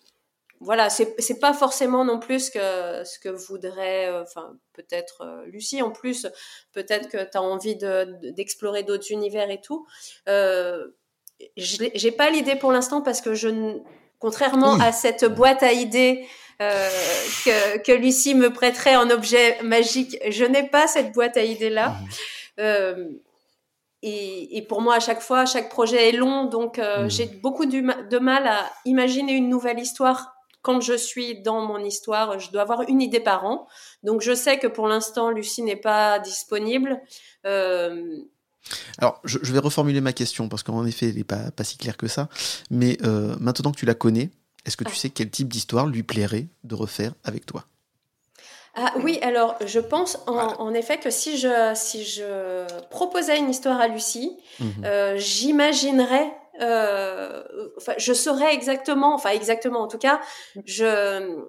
voilà, 0.64 0.92
c'est 0.92 1.40
pas 1.40 1.54
forcément 1.54 2.06
non 2.06 2.20
plus 2.20 2.46
ce 2.46 2.52
que 2.52 3.04
ce 3.04 3.18
que 3.18 3.30
voudrait, 3.30 4.16
enfin 4.22 4.54
peut-être 4.74 5.44
Lucie 5.48 5.82
en 5.82 5.90
plus, 5.90 6.28
peut-être 6.72 7.10
que 7.10 7.18
tu 7.24 7.36
as 7.36 7.42
envie 7.42 7.76
d'explorer 7.76 8.84
d'autres 8.84 9.12
univers 9.12 9.50
et 9.50 9.60
tout. 9.60 9.88
J'ai 11.58 12.12
pas 12.12 12.30
l'idée 12.30 12.56
pour 12.56 12.72
l'instant 12.72 13.02
parce 13.02 13.22
que 13.22 13.34
je, 13.34 13.80
contrairement 14.20 14.74
à 14.76 14.92
cette 14.92 15.26
boîte 15.26 15.64
à 15.64 15.74
idées 15.74 16.28
euh, 16.62 16.90
que, 17.44 17.80
que, 17.80 17.92
Lucie 17.92 18.36
me 18.36 18.54
prêterait 18.54 18.96
en 18.96 19.10
objet 19.10 19.60
magique. 19.64 20.18
Je 20.30 20.46
n'ai 20.46 20.68
pas 20.68 20.86
cette 20.86 21.12
boîte 21.12 21.36
à 21.36 21.44
idées 21.44 21.72
là. 21.72 21.90
Mmh. 21.90 22.06
Euh, 22.60 23.10
et, 24.04 24.58
et, 24.58 24.62
pour 24.62 24.82
moi, 24.82 24.96
à 24.96 25.00
chaque 25.00 25.22
fois, 25.22 25.48
chaque 25.48 25.70
projet 25.70 26.10
est 26.10 26.12
long, 26.12 26.46
donc 26.46 26.78
euh, 26.78 27.06
mmh. 27.06 27.10
j'ai 27.10 27.26
beaucoup 27.26 27.66
de 27.66 28.20
mal 28.20 28.46
à 28.46 28.70
imaginer 28.86 29.34
une 29.34 29.50
nouvelle 29.50 29.80
histoire 29.80 30.36
quand 30.62 30.82
je 30.82 30.94
suis 30.94 31.42
dans 31.42 31.62
mon 31.62 31.80
histoire. 31.80 32.38
Je 32.38 32.52
dois 32.52 32.62
avoir 32.62 32.82
une 32.88 33.02
idée 33.02 33.22
par 33.22 33.44
an. 33.46 33.68
Donc 34.04 34.22
je 34.22 34.36
sais 34.36 34.60
que 34.60 34.68
pour 34.68 34.88
l'instant, 34.88 35.32
Lucie 35.32 35.64
n'est 35.64 35.76
pas 35.76 36.20
disponible. 36.20 37.02
Alors, 37.44 39.20
je, 39.24 39.40
je, 39.42 39.52
vais 39.52 39.60
reformuler 39.60 40.02
ma 40.02 40.14
question 40.14 40.48
parce 40.48 40.62
qu'en 40.62 40.86
effet, 40.86 41.10
elle 41.10 41.16
n'est 41.16 41.24
pas, 41.24 41.50
pas 41.50 41.64
si 41.64 41.78
claire 41.78 41.98
que 41.98 42.08
ça. 42.08 42.30
Mais 42.70 43.00
maintenant 43.40 43.72
que 43.72 43.78
tu 43.78 43.88
la 43.88 43.96
connais, 43.96 44.30
est-ce 44.66 44.78
que 44.78 44.84
tu 44.84 44.96
sais 44.96 45.10
quel 45.10 45.30
type 45.30 45.48
d'histoire 45.48 45.88
lui 45.88 46.04
plairait 46.04 46.48
de 46.64 46.76
refaire 46.76 47.14
avec 47.24 47.46
toi? 47.46 47.66
Ah 48.76 48.94
oui, 49.04 49.20
alors 49.22 49.58
je 49.66 49.80
pense 49.80 50.18
en, 50.28 50.74
effet 50.74 50.98
que 50.98 51.10
si 51.10 51.38
je, 51.38 51.74
si 51.76 52.06
je 52.06 52.66
proposais 52.90 53.38
une 53.38 53.50
histoire 53.50 53.82
à 53.82 53.90
Lucie, 53.90 54.38
mhm. 54.60 54.86
euh, 54.86 55.18
j'imaginerais, 55.18 56.34
euh, 56.62 57.44
enfin, 57.78 57.94
je 57.98 58.14
saurais 58.14 58.54
exactement, 58.54 59.14
enfin 59.14 59.32
exactement 59.32 59.82
en 59.82 59.88
tout 59.88 59.98
cas, 59.98 60.22
je, 60.66 61.44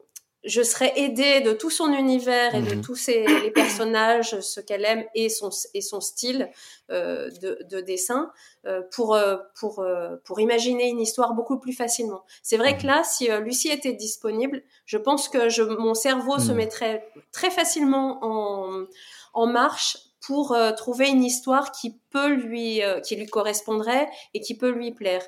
je 0.45 0.63
serais 0.63 0.93
aidée 0.97 1.41
de 1.41 1.53
tout 1.53 1.71
son 1.71 1.93
univers 1.93 2.55
et 2.55 2.63
de 2.63 2.75
mhm. 2.75 2.83
tous 2.83 2.97
ses, 2.97 3.25
les 3.43 3.51
personnages, 3.51 4.41
ce 4.41 4.61
qu'elle 4.61 4.85
aime 4.85 5.05
et 5.15 5.29
son, 5.29 5.51
et 5.73 5.81
son 5.81 6.01
style 6.01 6.51
euh, 6.91 7.31
de, 7.41 7.59
de, 7.71 7.81
dessin 7.81 8.33
euh, 8.67 8.83
pour, 8.91 9.15
euh, 9.15 9.37
pour, 9.59 9.79
euh, 9.79 10.17
pour 10.25 10.41
imaginer 10.41 10.89
une 10.89 11.01
histoire 11.01 11.35
beaucoup 11.35 11.59
plus 11.59 11.73
facilement. 11.73 12.25
C'est 12.43 12.57
vrai 12.57 12.77
que 12.77 12.87
là, 12.87 13.05
si 13.05 13.31
euh, 13.31 13.41
Lucie 13.41 13.69
était 13.69 13.93
disponible, 13.93 14.63
je 14.85 14.99
pense 14.99 15.29
que 15.29 15.49
je, 15.49 15.63
mon 15.63 15.95
cerveau 15.95 16.39
se 16.39 16.51
mhm. 16.51 16.57
mettrait 16.57 17.09
très 17.31 17.51
facilement 17.51 18.19
en, 18.23 18.85
en 19.35 19.47
marche 19.47 19.97
pour 20.21 20.53
euh, 20.53 20.73
trouver 20.73 21.09
une 21.09 21.25
histoire 21.25 21.71
qui 21.73 21.99
peut 22.11 22.33
lui 22.33 22.81
qui 23.05 23.17
lui 23.17 23.27
correspondrait 23.27 24.09
et 24.35 24.41
qui 24.41 24.57
peut 24.57 24.71
lui 24.71 24.93
plaire. 24.93 25.23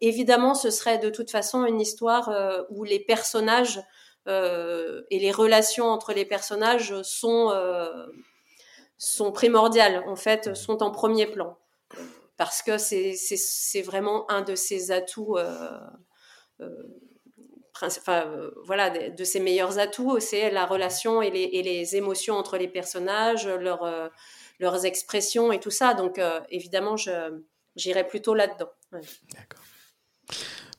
évidemment, 0.00 0.54
ce 0.54 0.70
serait 0.70 0.98
de 0.98 1.10
toute 1.10 1.30
façon 1.30 1.64
une 1.64 1.80
histoire 1.80 2.30
où 2.70 2.84
les 2.84 3.00
personnages 3.00 3.80
euh, 3.80 3.82
et 4.28 5.18
les 5.18 5.32
relations 5.32 5.86
entre 5.86 6.12
les 6.12 6.24
personnages 6.24 7.00
sont 7.02 7.50
euh, 7.50 8.06
sont 8.98 9.32
primordiales 9.32 10.02
en 10.06 10.16
fait, 10.16 10.54
sont 10.54 10.82
en 10.82 10.90
premier 10.90 11.26
plan 11.26 11.56
parce 12.36 12.62
que 12.62 12.78
c'est 12.78 13.82
vraiment 13.82 14.30
un 14.30 14.42
de 14.42 14.54
ses 14.54 14.92
atouts. 14.92 15.38
Euh, 15.38 15.80
enfin, 17.82 18.50
voilà, 18.64 18.90
de, 18.90 19.24
ses 19.24 19.40
meilleurs 19.40 19.78
atouts, 19.78 20.20
c'est 20.20 20.50
la 20.50 20.66
relation 20.66 21.20
et 21.20 21.30
les, 21.30 21.42
et 21.52 21.62
les, 21.62 21.96
émotions 21.96 22.36
entre 22.36 22.56
les 22.58 22.68
personnages, 22.68 23.48
leur, 23.48 24.10
leurs 24.60 24.84
expressions 24.84 25.50
et 25.50 25.58
tout 25.58 25.70
ça. 25.70 25.94
Donc, 25.94 26.20
évidemment, 26.50 26.94
j'irai 27.74 28.06
plutôt 28.06 28.34
là-dedans. 28.34 28.70
D'accord 28.92 29.64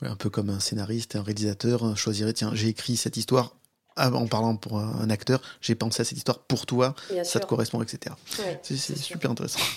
un 0.01 0.15
peu 0.15 0.29
comme 0.29 0.49
un 0.49 0.59
scénariste 0.59 1.15
et 1.15 1.17
un 1.17 1.23
réalisateur 1.23 1.97
choisirait, 1.97 2.33
tiens, 2.33 2.51
j'ai 2.53 2.67
écrit 2.67 2.97
cette 2.97 3.17
histoire 3.17 3.55
en 3.97 4.27
parlant 4.27 4.55
pour 4.55 4.79
un 4.79 5.09
acteur, 5.09 5.41
j'ai 5.59 5.75
pensé 5.75 6.01
à 6.01 6.05
cette 6.05 6.17
histoire 6.17 6.39
pour 6.39 6.65
toi, 6.65 6.95
ça 7.23 7.41
te 7.41 7.45
correspond, 7.45 7.81
etc. 7.81 8.15
c'est 8.63 8.77
super 8.77 9.31
intéressant. 9.31 9.59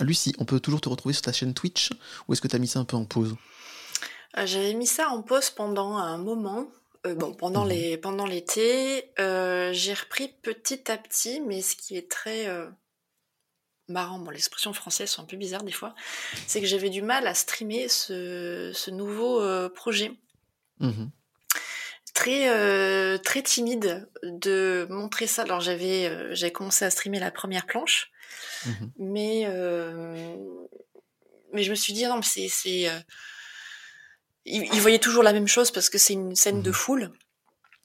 Hmm. 0.00 0.04
Lucie, 0.04 0.34
on 0.38 0.44
peut 0.44 0.60
toujours 0.60 0.80
te 0.80 0.88
retrouver 0.88 1.12
sur 1.12 1.22
ta 1.22 1.32
chaîne 1.32 1.54
Twitch 1.54 1.90
ou 2.26 2.32
est-ce 2.32 2.40
que 2.40 2.48
tu 2.48 2.56
as 2.56 2.58
mis 2.58 2.66
ça 2.66 2.80
un 2.80 2.84
peu 2.84 2.96
en 2.96 3.04
pause? 3.04 3.36
Euh, 4.36 4.46
J'avais 4.46 4.74
mis 4.74 4.86
ça 4.86 5.08
en 5.10 5.22
pause 5.22 5.50
pendant 5.50 5.96
un 5.96 6.18
moment. 6.18 6.66
Euh, 7.06 7.14
bon, 7.14 7.32
pendant 7.32 7.64
mhm. 7.64 7.70
les 7.70 7.96
pendant 7.98 8.26
l'été, 8.26 9.10
euh, 9.20 9.72
j'ai 9.72 9.94
repris 9.94 10.28
petit 10.42 10.90
à 10.90 10.96
petit, 10.96 11.40
mais 11.40 11.62
ce 11.62 11.76
qui 11.76 11.96
est 11.96 12.10
très 12.10 12.48
marrant, 13.88 14.18
bon, 14.18 14.30
l'expression 14.30 14.72
française 14.72 15.10
sont 15.10 15.22
un 15.22 15.26
peu 15.26 15.36
bizarre 15.36 15.62
des 15.62 15.72
fois, 15.72 15.94
c'est 16.46 16.60
que 16.60 16.66
j'avais 16.66 16.90
du 16.90 17.02
mal 17.02 17.26
à 17.26 17.34
streamer 17.34 17.88
ce, 17.88 18.90
nouveau 18.90 19.40
euh, 19.40 19.68
projet. 19.68 20.12
Mhm. 20.80 21.10
Très, 22.14 22.48
euh, 22.48 23.18
très 23.18 23.42
timide 23.42 24.08
de 24.22 24.86
montrer 24.88 25.26
ça. 25.26 25.42
Alors 25.42 25.60
j'avais 25.60 26.06
euh, 26.06 26.32
j'avais 26.32 26.52
commencé 26.52 26.84
à 26.84 26.90
streamer 26.90 27.18
la 27.18 27.32
première 27.32 27.66
planche, 27.66 28.12
mhm. 28.66 28.92
mais, 28.98 29.48
mais 31.52 31.62
je 31.62 31.70
me 31.70 31.74
suis 31.74 31.92
dit, 31.92 32.04
non, 32.06 32.22
c'est... 32.22 32.48
c'est 32.48 32.88
ils, 34.46 34.80
voyaient 34.80 34.98
toujours 34.98 35.22
la 35.22 35.32
même 35.32 35.48
chose 35.48 35.70
parce 35.70 35.88
que 35.88 35.96
c'est 35.96 36.12
une 36.12 36.36
scène 36.36 36.60
de 36.60 36.68
mhm. 36.68 36.74
foule. 36.74 37.12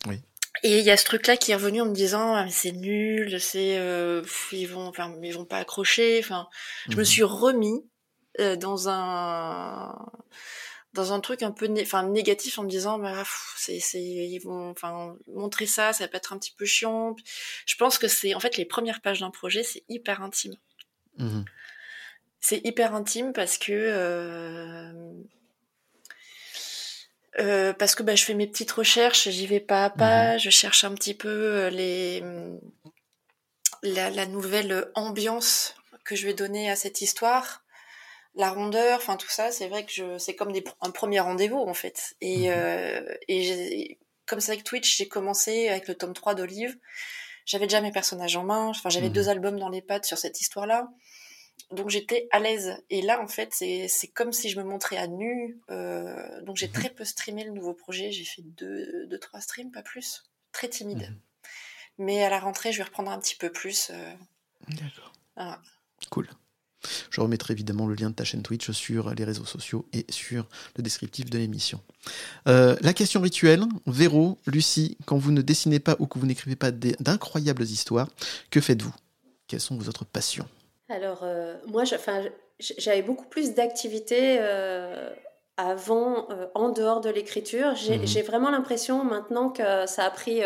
Oui. 0.08 0.22
Et 0.64 0.80
il 0.80 0.84
y 0.84 0.92
a 0.92 0.98
ce 0.98 1.06
truc-là 1.06 1.38
qui 1.38 1.52
est 1.52 1.56
revenu 1.56 1.82
en 1.82 1.86
me 1.86 1.94
disant 1.94 2.36
ah, 2.36 2.48
c'est 2.50 2.72
nul, 2.72 3.40
c'est 3.40 3.78
euh, 3.78 4.22
ils 4.52 4.68
vont, 4.68 4.88
enfin 4.88 5.16
ils 5.22 5.34
vont 5.34 5.46
pas 5.46 5.58
accrocher. 5.58 6.20
Enfin, 6.20 6.48
je 6.90 6.96
me 6.96 7.02
mhm. 7.02 7.06
suis 7.06 7.24
remis 7.24 7.86
euh, 8.40 8.56
dans 8.56 8.90
un 8.90 9.96
dans 10.94 11.14
un 11.14 11.20
truc 11.20 11.44
un 11.44 11.52
peu 11.52 11.72
enfin 11.82 12.04
négatif 12.04 12.58
en 12.58 12.64
me 12.64 12.70
disant 12.70 12.98
bah 12.98 13.24
c'est 13.58 13.80
c'est 13.80 14.02
ils 14.02 14.40
vont 14.40 14.72
enfin 14.72 15.16
montrer 15.28 15.68
ça, 15.68 15.94
ça 15.94 16.08
va 16.08 16.18
être 16.18 16.34
un 16.34 16.40
petit 16.40 16.54
peu 16.58 16.66
chiant. 16.66 17.16
Je 17.66 17.76
pense 17.76 17.98
que 17.98 18.08
c'est 18.08 18.34
en 18.34 18.40
fait 18.40 18.58
les 18.58 18.66
premières 18.66 19.02
pages 19.02 19.20
d'un 19.20 19.32
projet 19.32 19.64
c'est 19.64 19.84
hyper 19.88 20.22
intime. 20.22 20.56
Mhm. 21.18 21.46
C'est 22.42 22.66
hyper 22.66 22.96
intime 22.96 23.34
parce 23.34 23.58
que 23.58 23.72
euh, 23.72 24.92
euh, 27.40 27.74
parce 27.74 27.96
que 27.96 28.04
bah, 28.04 28.16
je 28.16 28.26
fais 28.26 28.34
mes 28.34 28.48
petites 28.48 28.72
recherches, 28.72 29.30
j'y 29.30 29.48
vais 29.48 29.60
pas 29.60 29.86
à 29.86 29.90
pas, 29.90 30.38
je 30.38 30.50
cherche 30.50 30.84
un 30.84 30.94
petit 30.94 31.14
peu 31.14 31.30
euh, 31.30 31.70
les 31.70 32.24
la, 33.82 34.10
la, 34.10 34.26
nouvelle 34.26 34.92
ambiance 34.94 35.76
que 36.04 36.16
je 36.16 36.26
vais 36.26 36.34
donner 36.34 36.70
à 36.70 36.76
cette 36.76 37.02
histoire, 37.02 37.64
la 38.36 38.50
rondeur, 38.50 38.98
enfin 38.98 39.16
tout 39.16 39.30
ça. 39.30 39.52
C'est 39.52 39.70
vrai 39.70 39.86
que 39.86 39.92
je 39.92 40.18
c'est 40.18 40.36
comme 40.36 40.52
des, 40.52 40.64
un 40.82 40.92
premier 40.92 41.22
rendez-vous 41.22 41.60
en 41.60 41.74
fait. 41.74 42.16
Et, 42.20 42.50
mhm. 42.50 42.56
euh, 42.58 43.16
et 43.28 44.00
comme 44.26 44.42
c'est 44.42 44.52
avec 44.52 44.66
Twitch, 44.66 44.98
j'ai 44.98 45.08
commencé 45.08 45.70
avec 45.70 45.88
le 45.88 45.96
tome 45.96 46.14
3 46.14 46.36
d'Olive. 46.36 46.78
J'avais 47.46 47.66
déjà 47.68 47.82
mes 47.82 47.92
personnages 47.92 48.36
en 48.36 48.44
main, 48.44 48.68
enfin 48.68 48.90
j'avais 48.90 49.08
mhm. 49.08 49.14
deux 49.14 49.30
albums 49.30 49.60
dans 49.60 49.70
les 49.70 49.82
pattes 49.82 50.06
sur 50.06 50.18
cette 50.18 50.42
histoire-là 50.42 50.90
donc 51.72 51.90
j'étais 51.90 52.28
à 52.32 52.40
l'aise. 52.40 52.78
Et 52.90 53.02
là, 53.02 53.22
en 53.22 53.28
fait, 53.28 53.54
c'est 53.54 54.08
comme 54.14 54.34
si 54.34 54.50
je 54.50 54.60
me 54.60 54.64
montrais 54.64 54.98
à 54.98 55.08
nu. 55.08 55.60
Euh, 55.70 56.42
donc 56.42 56.58
j'ai 56.58 56.68
mhm. 56.68 56.74
très 56.74 56.90
peu 56.90 57.06
streamé 57.06 57.44
le 57.44 57.52
nouveau 57.52 57.74
projet. 57.74 58.12
J'ai 58.12 58.26
fait 58.26 58.42
deux, 58.42 59.08
deux, 59.08 59.20
trois 59.20 59.42
streams, 59.42 59.72
pas 59.72 59.84
plus. 59.84 60.24
Très 60.52 60.68
timide. 60.68 61.10
Mhm. 61.10 61.20
Mais 62.00 62.24
à 62.24 62.30
la 62.30 62.40
rentrée, 62.40 62.72
je 62.72 62.78
vais 62.78 62.84
reprendre 62.84 63.12
un 63.12 63.20
petit 63.20 63.36
peu 63.36 63.52
plus. 63.52 63.92
Euh. 63.92 64.14
D'accord. 64.70 65.14
Cool. 66.10 66.30
Je 67.12 67.20
remettrai 67.22 67.54
évidemment 67.54 67.88
le 67.88 67.96
lien 67.96 68.10
de 68.10 68.16
ta 68.16 68.24
chaîne 68.24 68.42
Twitch 68.42 68.72
sur 68.72 69.14
les 69.14 69.26
réseaux 69.26 69.46
sociaux 69.46 69.86
et 69.92 70.06
sur 70.10 70.48
le 70.78 70.84
descriptif 70.84 71.30
de 71.30 71.38
l'émission. 71.38 71.82
Euh, 72.48 72.78
la 72.82 72.94
question 72.94 73.20
rituelle, 73.20 73.66
Véro, 73.86 74.40
Lucie, 74.48 74.98
quand 75.06 75.18
vous 75.18 75.32
ne 75.32 75.42
dessinez 75.42 75.80
pas 75.80 75.98
ou 76.00 76.08
que 76.08 76.18
vous 76.20 76.26
n'écrivez 76.26 76.56
pas 76.56 76.72
d'incroyables 76.72 77.64
histoires, 77.64 78.08
que 78.50 78.62
faites-vous? 78.62 78.94
Quelles 79.48 79.60
sont 79.60 79.78
vos 79.78 79.90
autres 79.90 80.06
passions? 80.06 80.48
Alors, 80.90 81.20
euh, 81.24 81.56
moi, 81.68 81.84
j'avais 82.60 83.04
beaucoup 83.04 83.28
plus 83.28 83.54
d'activités 83.54 84.38
euh, 84.40 85.14
avant, 85.56 86.30
euh, 86.32 86.48
en 86.56 86.70
dehors 86.70 87.00
de 87.00 87.10
l'écriture. 87.10 87.76
J'ai 87.76 87.98
mmh 87.98 88.26
vraiment 88.26 88.50
l'impression 88.50 89.04
maintenant 89.04 89.50
que 89.52 89.86
ça 89.86 90.06
a 90.06 90.10
pris 90.10 90.42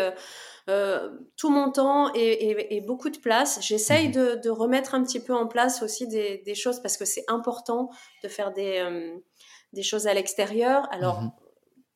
tout 1.36 1.50
mon 1.50 1.72
temps 1.72 2.12
et, 2.14 2.82
beaucoup 2.86 3.08
de 3.08 3.18
place. 3.18 3.58
J'essaye 3.62 4.08
mmh 4.08 4.40
de, 4.42 4.50
remettre 4.50 4.94
un 4.94 5.02
petit 5.02 5.20
peu 5.20 5.34
en 5.34 5.46
place 5.46 5.82
aussi 5.82 6.06
des, 6.06 6.54
choses 6.54 6.80
parce 6.80 6.98
que 6.98 7.06
c'est 7.06 7.24
important 7.28 7.88
de 8.22 8.28
faire 8.28 8.52
des, 8.52 8.84
des 9.72 9.82
choses 9.82 10.06
à 10.06 10.14
l'extérieur. 10.14 10.86
Alors, 10.92 11.22
mmh 11.22 11.32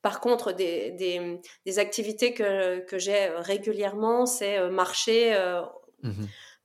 par 0.00 0.20
contre, 0.20 0.52
des, 0.52 0.92
des, 1.66 1.78
activités 1.80 2.32
que, 2.32 2.78
que 2.86 2.98
j'ai 2.98 3.30
régulièrement, 3.36 4.26
c'est 4.26 4.70
marcher 4.70 5.36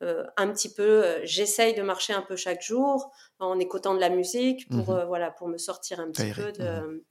euh, 0.04 0.24
un 0.36 0.52
petit 0.52 0.74
peu, 0.74 1.04
euh, 1.04 1.20
j'essaye 1.24 1.74
de 1.74 1.82
marcher 1.82 2.14
un 2.14 2.22
peu 2.22 2.36
chaque 2.36 2.62
jour 2.62 3.12
en 3.40 3.58
écoutant 3.58 3.96
de 3.96 4.00
la 4.00 4.10
musique 4.10 4.68
pour, 4.70 4.90
mhm. 4.90 5.00
euh, 5.00 5.06
voilà, 5.06 5.32
pour 5.32 5.48
me 5.48 5.58
sortir 5.58 6.00
un 6.02 6.12
petit 6.12 6.32
peu 6.32 6.52
de, 6.52 7.04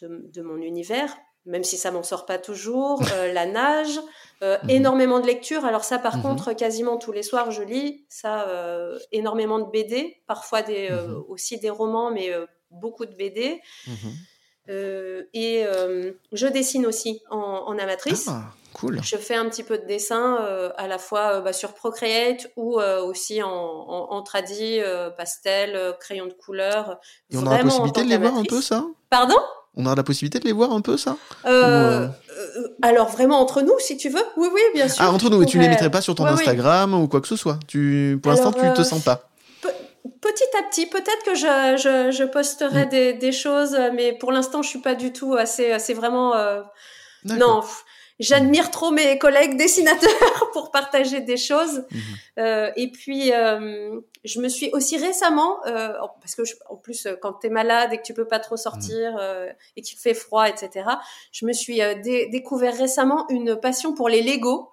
de, 0.00 0.42
mon 0.42 0.56
univers, 0.56 1.14
même 1.44 1.62
si 1.62 1.76
ça 1.76 1.90
m'en 1.90 2.02
sort 2.02 2.24
pas 2.24 2.38
toujours. 2.38 3.02
la 3.34 3.44
nage, 3.44 4.00
mhm. 4.40 4.70
énormément 4.70 5.20
de 5.20 5.26
lecture. 5.26 5.66
Alors 5.66 5.84
ça, 5.84 5.98
par 5.98 6.16
mhm. 6.16 6.22
contre, 6.22 6.52
quasiment 6.54 6.96
tous 6.96 7.12
les 7.12 7.22
soirs, 7.22 7.50
je 7.50 7.62
lis. 7.62 8.06
Ça, 8.08 8.48
énormément 9.10 9.58
de 9.58 9.70
BD, 9.70 10.22
parfois 10.26 10.62
des, 10.62 10.88
aussi 11.28 11.58
des 11.58 11.70
romans, 11.70 12.10
mais 12.10 12.30
beaucoup 12.70 13.04
de 13.04 13.14
BD. 13.14 13.60
et 14.68 15.64
je 16.32 16.46
dessine 16.46 16.86
aussi 16.86 17.20
en, 17.30 17.76
amatrice. 17.78 18.28
Ah, 18.28 18.54
cool. 18.74 19.00
Je 19.02 19.16
fais 19.16 19.34
un 19.34 19.48
petit 19.48 19.62
peu 19.62 19.78
de 19.78 19.86
dessin 19.86 20.38
à 20.76 20.86
la 20.86 20.98
fois 20.98 21.40
bah, 21.40 21.52
sur 21.52 21.74
Procreate 21.74 22.50
ou 22.56 22.80
aussi 22.80 23.42
en, 23.42 23.50
en, 23.50 24.22
tradi, 24.22 24.80
pastel, 25.16 25.94
crayon 26.00 26.26
de 26.26 26.32
couleur. 26.32 26.98
Et 27.30 27.36
on 27.36 27.46
a 27.46 27.58
la 27.58 27.64
possibilité 27.64 28.04
de 28.04 28.08
les 28.08 28.18
voir 28.18 28.36
un 28.36 28.44
peu 28.44 28.60
ça 28.60 28.84
Pardon? 29.10 29.38
On 29.74 29.86
a 29.86 29.94
la 29.94 30.02
possibilité 30.02 30.38
de 30.38 30.44
les 30.44 30.52
voir 30.52 30.72
un 30.72 30.82
peu, 30.82 30.98
ça 30.98 31.16
euh, 31.46 32.06
euh, 32.06 32.68
Alors, 32.82 33.08
vraiment 33.08 33.40
entre 33.40 33.62
nous, 33.62 33.78
si 33.78 33.96
tu 33.96 34.10
veux 34.10 34.22
Oui, 34.36 34.48
oui, 34.52 34.60
bien 34.74 34.86
sûr. 34.86 35.02
Ah, 35.02 35.10
entre 35.10 35.30
nous, 35.30 35.42
et 35.42 35.46
tu 35.46 35.56
ne 35.56 35.62
les 35.62 35.68
mettrais 35.70 35.90
pas 35.90 36.02
sur 36.02 36.14
ton 36.14 36.26
Instagram 36.26 36.92
ou 36.94 37.08
quoi 37.08 37.22
que 37.22 37.28
ce 37.28 37.36
soit 37.36 37.58
tu, 37.66 38.18
Pour 38.22 38.32
l'instant, 38.32 38.52
tu 38.52 38.64
ne 38.64 38.74
te 38.74 38.82
euh, 38.82 38.84
sens 38.84 39.02
pas 39.02 39.30
Petit 40.20 40.44
à 40.58 40.62
petit, 40.68 40.86
peut-être 40.86 41.24
que 41.24 41.34
je, 41.34 42.10
je, 42.12 42.24
posterai 42.24 42.86
mm. 42.86 43.18
des, 43.18 43.32
choses, 43.32 43.76
mais 43.94 44.12
pour 44.12 44.30
l'instant, 44.30 44.62
je 44.62 44.68
suis 44.68 44.80
pas 44.80 44.94
du 44.94 45.12
tout 45.12 45.34
assez. 45.34 45.78
C'est 45.78 45.94
vraiment. 45.94 46.34
non, 47.24 47.62
j'admire 48.22 48.70
trop 48.70 48.90
mes 48.90 49.18
collègues 49.18 49.56
dessinateurs 49.56 50.50
pour 50.52 50.70
partager 50.70 51.20
des 51.20 51.36
choses. 51.36 51.84
Mhm. 51.90 52.00
Euh, 52.38 52.70
et 52.76 52.90
puis, 52.90 53.32
euh, 53.32 54.00
je 54.24 54.40
me 54.40 54.48
suis 54.48 54.70
aussi 54.72 54.96
récemment, 54.96 55.58
euh, 55.66 55.92
parce 56.20 56.34
que 56.34 56.42
en 56.70 56.76
plus, 56.76 57.08
quand 57.20 57.34
tu 57.34 57.48
es 57.48 57.50
malade 57.50 57.92
et 57.92 57.98
que 57.98 58.02
tu 58.02 58.14
peux 58.14 58.26
pas 58.26 58.38
trop 58.38 58.56
sortir 58.56 59.12
mhm. 59.12 59.54
et 59.76 59.82
qu'il 59.82 59.98
fait 59.98 60.14
froid, 60.14 60.48
etc., 60.48 60.86
je 61.32 61.44
me 61.44 61.52
suis 61.52 61.80
découvert 62.30 62.76
récemment 62.76 63.26
une 63.28 63.56
passion 63.56 63.94
pour 63.94 64.08
les 64.08 64.22
Lego. 64.22 64.70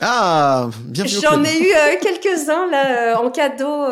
Ah, 0.00 0.70
bien 0.84 1.04
J'en 1.04 1.44
ai 1.44 1.58
eu 1.60 1.98
quelques-uns 2.00 2.66
là 2.70 3.20
en 3.20 3.30
cadeau 3.30 3.84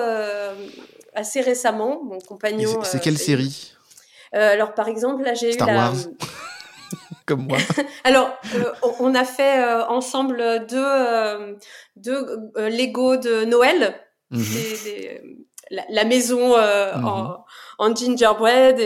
assez 1.15 1.41
récemment. 1.43 2.03
Mon 2.05 2.21
compagnon. 2.21 2.81
C'est 2.85 3.01
quelle 3.01 3.19
série? 3.19 3.75
Alors, 4.33 4.75
par 4.75 4.89
exemple, 4.89 5.25
là, 5.25 5.35
j'ai 5.35 5.55
eu 5.55 5.59
la. 5.59 5.93
comme 7.27 7.47
moi. 7.47 7.59
Alors, 8.05 8.37
euh, 8.55 8.73
on 8.99 9.15
a 9.15 9.25
fait 9.25 9.63
euh, 9.63 9.87
ensemble 9.87 10.67
deux, 10.69 10.79
euh, 10.79 11.55
deux 11.97 12.51
Lego 12.57 13.17
de 13.17 13.45
Noël. 13.45 13.95
Mhm. 14.33 14.45
la, 15.89 16.05
maison 16.05 16.57
mhm. 16.57 17.05
en, 17.79 17.95
gingerbread 17.97 18.79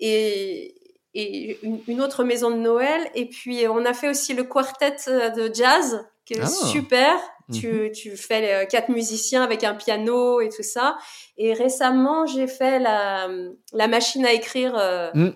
et, 0.00 0.74
et, 1.14 1.58
une, 1.86 2.00
autre 2.00 2.24
maison 2.24 2.50
de 2.50 2.56
Noël. 2.56 3.08
Et 3.14 3.26
puis, 3.28 3.68
on 3.68 3.84
a 3.84 3.94
fait 3.94 4.08
aussi 4.08 4.34
le 4.34 4.42
quartet 4.42 4.96
de 5.36 5.54
jazz, 5.54 6.04
qui 6.24 6.34
est 6.34 6.42
ah. 6.42 6.46
super. 6.46 7.16
Tu, 7.52 7.68
mhm. 7.68 7.92
tu, 7.92 8.16
fais 8.16 8.66
quatre 8.68 8.88
musiciens 8.88 9.44
avec 9.44 9.62
un 9.62 9.74
piano 9.74 10.40
et 10.40 10.48
tout 10.48 10.62
ça. 10.62 10.96
Et 11.38 11.52
récemment, 11.52 12.26
j'ai 12.26 12.48
fait 12.48 12.80
la, 12.80 13.28
la 13.72 13.86
machine 13.86 14.26
à 14.26 14.32
écrire. 14.32 14.74
Mm. 15.14 15.30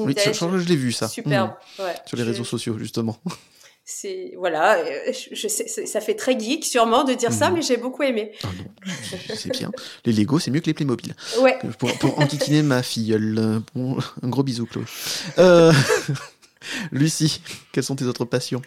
Oui, 0.00 0.14
je 0.16 0.68
l'ai 0.68 0.76
vu 0.76 0.92
ça. 0.92 1.08
Superbe. 1.08 1.52
Hmm. 1.78 1.82
Sur 2.06 2.16
les 2.16 2.22
réseaux 2.22 2.44
sociaux, 2.44 2.78
justement. 2.78 3.18
C'est 3.84 4.34
voilà, 4.36 4.76
euh, 4.76 5.12
je, 5.32 5.48
sais, 5.48 5.66
ça 5.66 6.00
fait 6.00 6.14
très 6.14 6.38
geek 6.38 6.64
sûrement 6.64 7.02
de 7.02 7.14
dire 7.14 7.32
ça, 7.32 7.50
hmm. 7.50 7.54
mais 7.54 7.62
j'ai 7.62 7.76
beaucoup 7.76 8.04
aimé. 8.04 8.30
Ah 8.44 8.48
c'est 9.34 9.50
bien. 9.50 9.72
Les 10.04 10.12
Lego, 10.12 10.38
c'est 10.38 10.52
mieux 10.52 10.60
que 10.60 10.66
les 10.66 10.74
Playmobil. 10.74 11.16
Ouais. 11.40 11.58
Pour, 11.80 11.92
pour 11.98 12.20
enquiquiner 12.20 12.62
ma 12.62 12.84
filleule. 12.84 13.60
Bon, 13.74 13.98
un 14.22 14.28
gros 14.28 14.44
bisou, 14.44 14.66
Chloé. 14.66 14.84
Euh... 15.38 15.72
Lucie, 16.92 17.42
quelles 17.72 17.82
sont 17.82 17.96
tes 17.96 18.04
autres 18.04 18.24
passions? 18.24 18.62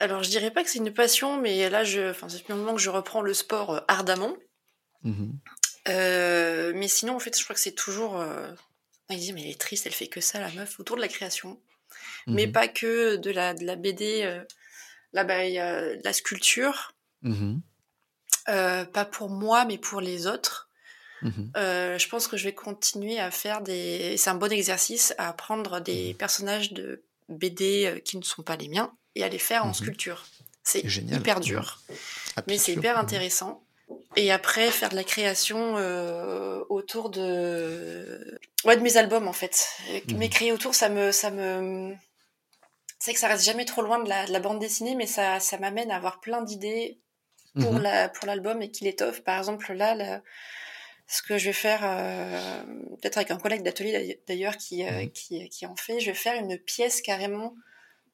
Alors, 0.00 0.22
je 0.22 0.28
dirais 0.28 0.50
pas 0.50 0.62
que 0.62 0.70
c'est 0.70 0.78
une 0.78 0.92
passion, 0.92 1.40
mais 1.40 1.70
là, 1.70 1.84
je, 1.84 2.10
enfin, 2.10 2.28
c'est 2.28 2.48
le 2.48 2.54
moment 2.54 2.74
que 2.74 2.80
je 2.80 2.90
reprends 2.90 3.22
le 3.22 3.34
sport 3.34 3.74
euh, 3.74 3.80
ardemment. 3.88 4.34
Mhm. 5.04 5.32
Euh, 5.88 6.72
mais 6.74 6.88
sinon, 6.88 7.16
en 7.16 7.18
fait, 7.18 7.38
je 7.38 7.44
crois 7.44 7.54
que 7.54 7.60
c'est 7.60 7.74
toujours 7.74 8.22
il 9.14 9.20
dit, 9.20 9.32
mais 9.32 9.42
elle 9.42 9.50
est 9.50 9.60
triste, 9.60 9.86
elle 9.86 9.92
fait 9.92 10.08
que 10.08 10.20
ça, 10.20 10.40
la 10.40 10.50
meuf, 10.50 10.80
autour 10.80 10.96
de 10.96 11.00
la 11.00 11.08
création. 11.08 11.60
Mais 12.26 12.46
mhm. 12.46 12.52
pas 12.52 12.68
que 12.68 13.16
de 13.16 13.30
la, 13.30 13.54
de 13.54 13.64
la 13.64 13.76
BD. 13.76 14.22
Euh, 14.22 14.42
là-bas, 15.12 15.44
il 15.44 15.54
y 15.54 15.58
a 15.58 15.94
la 16.02 16.12
sculpture. 16.12 16.92
Mhm. 17.22 17.60
Euh, 18.48 18.84
pas 18.84 19.04
pour 19.04 19.30
moi, 19.30 19.64
mais 19.64 19.78
pour 19.78 20.00
les 20.00 20.26
autres. 20.26 20.68
Mhm. 21.22 21.52
Euh, 21.56 21.98
je 21.98 22.08
pense 22.08 22.28
que 22.28 22.36
je 22.36 22.44
vais 22.44 22.54
continuer 22.54 23.18
à 23.18 23.30
faire 23.30 23.62
des. 23.62 24.16
C'est 24.16 24.30
un 24.30 24.34
bon 24.34 24.52
exercice 24.52 25.14
à 25.18 25.32
prendre 25.32 25.80
des 25.80 26.14
personnages 26.14 26.72
de 26.72 27.04
BD 27.28 28.02
qui 28.04 28.18
ne 28.18 28.22
sont 28.22 28.42
pas 28.42 28.56
les 28.56 28.68
miens 28.68 28.92
et 29.14 29.24
à 29.24 29.28
les 29.28 29.38
faire 29.38 29.64
en 29.64 29.72
sculpture. 29.72 30.26
C'est 30.62 30.80
hyper 30.80 31.40
dur, 31.40 31.80
mais 32.46 32.58
c'est 32.58 32.72
hyper 32.72 32.98
intéressant. 32.98 33.65
Et 34.16 34.32
après, 34.32 34.70
faire 34.70 34.88
de 34.88 34.96
la 34.96 35.04
création 35.04 35.76
euh, 35.76 36.64
autour 36.70 37.10
de, 37.10 38.38
ouais, 38.64 38.76
de 38.76 38.82
mes 38.82 38.96
albums 38.96 39.28
en 39.28 39.32
fait. 39.32 39.68
Mhm. 40.08 40.18
M'écrire 40.18 40.54
autour, 40.54 40.74
ça 40.74 40.88
me, 40.88 41.12
ça 41.12 41.30
me, 41.30 41.94
c'est 42.98 43.12
que 43.12 43.20
ça 43.20 43.28
reste 43.28 43.44
jamais 43.44 43.64
trop 43.66 43.82
loin 43.82 44.02
de 44.02 44.08
la, 44.08 44.26
de 44.26 44.32
la 44.32 44.40
bande 44.40 44.58
dessinée, 44.58 44.94
mais 44.94 45.06
ça, 45.06 45.38
ça 45.38 45.58
m'amène 45.58 45.90
à 45.90 45.96
avoir 45.96 46.20
plein 46.20 46.42
d'idées 46.42 46.98
pour 47.60 47.74
mhm. 47.74 47.82
la, 47.82 48.08
pour 48.08 48.26
l'album 48.26 48.62
et 48.62 48.70
qu'il 48.70 48.86
étoffe. 48.86 49.22
Par 49.22 49.38
exemple, 49.38 49.72
là, 49.74 50.22
ce 51.06 51.22
que 51.22 51.38
je 51.38 51.46
vais 51.46 51.52
faire, 51.52 51.80
euh, 51.84 52.62
peut-être 53.00 53.18
avec 53.18 53.30
un 53.30 53.38
collègue 53.38 53.62
d'atelier 53.62 54.20
d'ailleurs 54.26 54.56
qui, 54.56 54.84
euh, 54.84 55.02
mhm. 55.02 55.10
qui, 55.10 55.48
qui 55.50 55.66
en 55.66 55.76
fait, 55.76 56.00
je 56.00 56.06
vais 56.06 56.16
faire 56.16 56.40
une 56.42 56.58
pièce 56.58 57.02
carrément, 57.02 57.54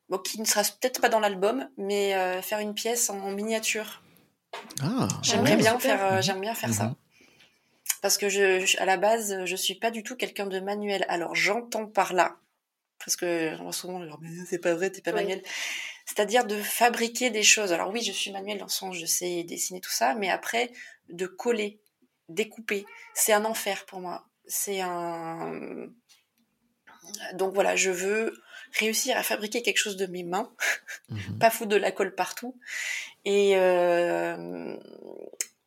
bon, 0.09 0.19
qui 0.19 0.41
ne 0.41 0.47
sera 0.47 0.63
peut-être 0.63 1.01
pas 1.01 1.09
dans 1.09 1.21
l'album, 1.21 1.69
mais 1.77 2.13
faire 2.43 2.59
une 2.59 2.75
pièce 2.75 3.09
en 3.09 3.31
miniature 3.31 4.02
ah, 4.83 5.09
j'aimerais 5.23 5.57
bien, 5.57 5.79
faire, 5.79 6.05
euh, 6.05 6.21
j'aime 6.21 6.41
bien 6.41 6.55
faire 6.55 6.73
ça. 6.73 6.85
Mhm. 6.85 6.95
Parce 8.01 8.19
que 8.19 8.29
je, 8.29 8.81
à 8.81 8.85
la 8.85 8.97
base, 8.97 9.45
je 9.45 9.57
suis 9.57 9.77
pas 9.77 9.91
du 9.91 10.03
tout 10.03 10.17
quelqu'un 10.17 10.47
de 10.47 10.59
manuel. 10.61 11.05
Alors 11.09 11.35
j'entends 11.35 11.87
par 11.87 12.13
là, 12.13 12.37
parce 12.99 13.17
que 13.17 13.57
souvent 13.71 14.01
c'est 14.49 14.59
pas 14.59 14.75
vrai, 14.75 14.91
t'es 14.91 15.03
pas 15.03 15.13
manuel. 15.13 15.43
C'est-à-dire 16.07 16.45
de 16.45 16.61
fabriquer 16.61 17.31
des 17.31 17.45
choses. 17.45 17.73
Alors 17.73 17.91
oui, 17.93 18.03
je 18.03 18.13
suis 18.13 18.33
manuel 18.33 18.59
dans 18.59 18.67
le 18.67 18.71
sens, 18.71 18.97
je 18.97 19.07
sais 19.07 19.45
dessiner 19.45 19.81
tout 19.81 19.91
ça, 19.91 20.15
mais 20.15 20.31
après 20.31 20.73
de 21.11 21.27
coller, 21.27 21.81
découper, 22.29 22.85
c'est 23.15 23.33
un 23.33 23.45
enfer 23.45 23.87
pour 23.87 24.01
moi. 24.01 24.27
C'est 24.47 24.81
un 24.81 25.89
donc 27.35 27.55
voilà, 27.55 27.77
je 27.77 27.91
veux 27.91 28.35
réussir 28.73 29.17
à 29.17 29.23
fabriquer 29.23 29.63
quelque 29.63 29.79
chose 29.79 29.97
de 29.97 30.07
mes 30.07 30.23
mains, 30.23 30.51
mhm. 31.09 31.39
pas 31.39 31.51
foutre 31.51 31.71
de 31.71 31.77
la 31.77 31.93
colle 31.93 32.15
partout. 32.15 32.57
Et, 33.25 33.53
euh, 33.57 34.77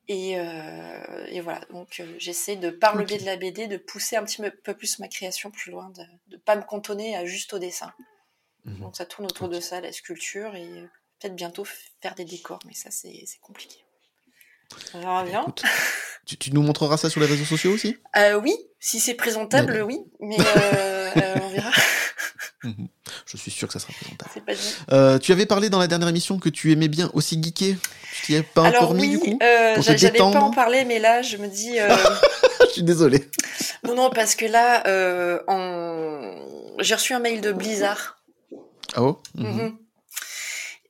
et, 0.08 0.38
euh, 0.38 1.26
et, 1.28 1.42
voilà, 1.42 1.62
donc 1.72 2.00
euh, 2.00 2.16
j'essaie 2.18 2.56
de, 2.56 2.70
par 2.70 2.96
le 2.96 3.06
biais 3.06 3.18
de 3.18 3.26
la 3.26 3.38
BD, 3.38 3.68
de 3.68 3.78
pousser 3.78 4.16
un 4.16 4.24
petit 4.24 4.42
peu 4.64 4.74
plus 4.74 5.00
ma 5.00 5.08
création 5.08 5.52
plus 5.52 5.72
loin, 5.72 5.92
de 5.92 6.04
ne 6.32 6.38
pas 6.38 6.56
me 6.56 6.64
cantonner 6.64 7.16
à 7.16 7.26
juste 7.26 7.54
au 7.54 7.60
dessin. 7.60 7.94
Mhm. 8.66 8.80
Donc 8.80 8.98
ça 8.98 9.06
tourne 9.06 9.26
autour 9.26 9.50
de 9.50 9.60
ça, 9.60 9.82
la 9.82 9.92
sculpture, 9.92 10.56
et 10.56 10.68
peut-être 11.20 11.36
bientôt 11.36 11.66
faire 12.02 12.16
des 12.16 12.26
décors, 12.26 12.60
mais 12.66 12.74
ça 12.74 12.90
c'est 12.92 13.26
compliqué. 13.42 13.78
Verra 14.94 15.24
bien. 15.24 15.46
tu, 16.26 16.38
tu, 16.38 16.52
nous 16.52 16.64
montreras 16.64 16.98
ça 16.98 17.10
sur 17.10 17.22
les 17.22 17.28
réseaux 17.28 17.46
sociaux 17.46 17.72
aussi? 17.72 17.98
Oui, 18.42 18.56
si 18.80 19.00
c'est 19.00 19.14
présentable, 19.14 19.84
oui, 19.84 20.00
mais 20.20 20.38
on 20.40 21.50
verra. 21.50 21.72
Mhm. 22.66 22.88
Je 23.28 23.38
suis 23.38 23.52
sûr 23.52 23.68
que 23.68 23.74
ça 23.74 23.80
sera 23.80 23.94
présentable. 23.94 24.58
Euh, 24.92 25.20
tu 25.20 25.32
avais 25.32 25.46
parlé 25.46 25.70
dans 25.70 25.80
la 25.80 25.88
dernière 25.88 26.10
émission 26.10 26.40
que 26.40 26.50
tu 26.50 26.72
aimais 26.72 26.88
bien 26.88 27.12
aussi 27.14 27.42
geeker. 27.42 27.76
Tu 28.24 28.34
es 28.34 28.42
pas 28.42 28.64
encore 28.64 28.96
mis 28.96 29.10
du 29.10 29.20
coup 29.20 29.38
euh, 29.42 29.82
J'allais 29.82 30.12
pas 30.12 30.24
en 30.24 30.52
parler, 30.52 30.86
mais 30.86 31.00
là 31.00 31.22
je 31.22 31.38
me 31.38 31.48
dis. 31.48 31.80
Euh... 31.80 31.96
je 32.62 32.74
suis 32.74 32.84
désolé. 32.84 33.30
Non, 33.84 33.96
non, 33.96 34.10
parce 34.10 34.36
que 34.36 34.46
là, 34.46 34.84
euh, 34.88 35.40
j'ai 36.80 36.96
reçu 36.96 37.14
un 37.14 37.20
mail 37.20 37.42
de 37.42 37.52
Blizzard. 37.52 38.18
Ah 38.96 39.04
oh? 39.04 39.22
Mhm. 39.36 39.78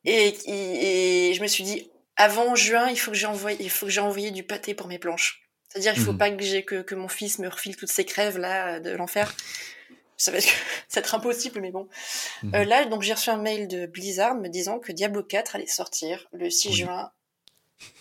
et, 0.06 0.36
et, 0.48 1.34
je 1.34 1.42
me 1.42 1.48
suis 1.48 1.64
dit, 1.64 1.90
avant 2.16 2.56
juin, 2.56 2.88
il 2.90 2.98
faut 2.98 3.12
que 3.12 3.18
j'ai 3.18 3.28
envoyé, 3.28 3.58
il 3.60 3.70
faut 3.70 3.86
que 3.88 3.92
j'ai 3.92 4.02
envoyé 4.02 4.32
du 4.32 4.44
pâté 4.44 4.74
pour 4.74 4.88
mes 4.88 5.00
planches. 5.00 5.42
C'est-à-dire, 5.68 5.94
il 5.96 6.02
faut 6.02 6.14
mhm. 6.14 6.18
pas 6.18 6.30
que, 6.30 6.82
que 6.82 6.96
mon 6.96 7.10
fils 7.10 7.40
me 7.40 7.50
refile 7.50 7.76
toutes 7.76 7.92
ces 7.92 8.06
crèves 8.06 8.38
là 8.38 8.80
de 8.80 8.92
l'enfer 8.92 9.34
ça 10.18 10.32
va 10.32 10.38
être 10.38 11.16
impossible, 11.16 11.60
mais 11.62 11.72
bon. 11.72 11.88
Mhm. 12.44 12.56
Euh, 12.56 12.66
là, 12.66 12.86
donc 12.86 13.02
j'ai 13.02 13.14
reçu 13.14 13.30
un 13.30 13.38
mail 13.38 13.68
de 13.68 13.86
Blizzard 13.86 14.36
me 14.36 14.48
disant 14.48 14.80
que 14.80 14.92
Diablo 14.92 15.24
4 15.24 15.56
allait 15.56 15.68
sortir 15.68 16.28
le 16.32 16.50
6 16.50 16.74
juin. 16.74 17.12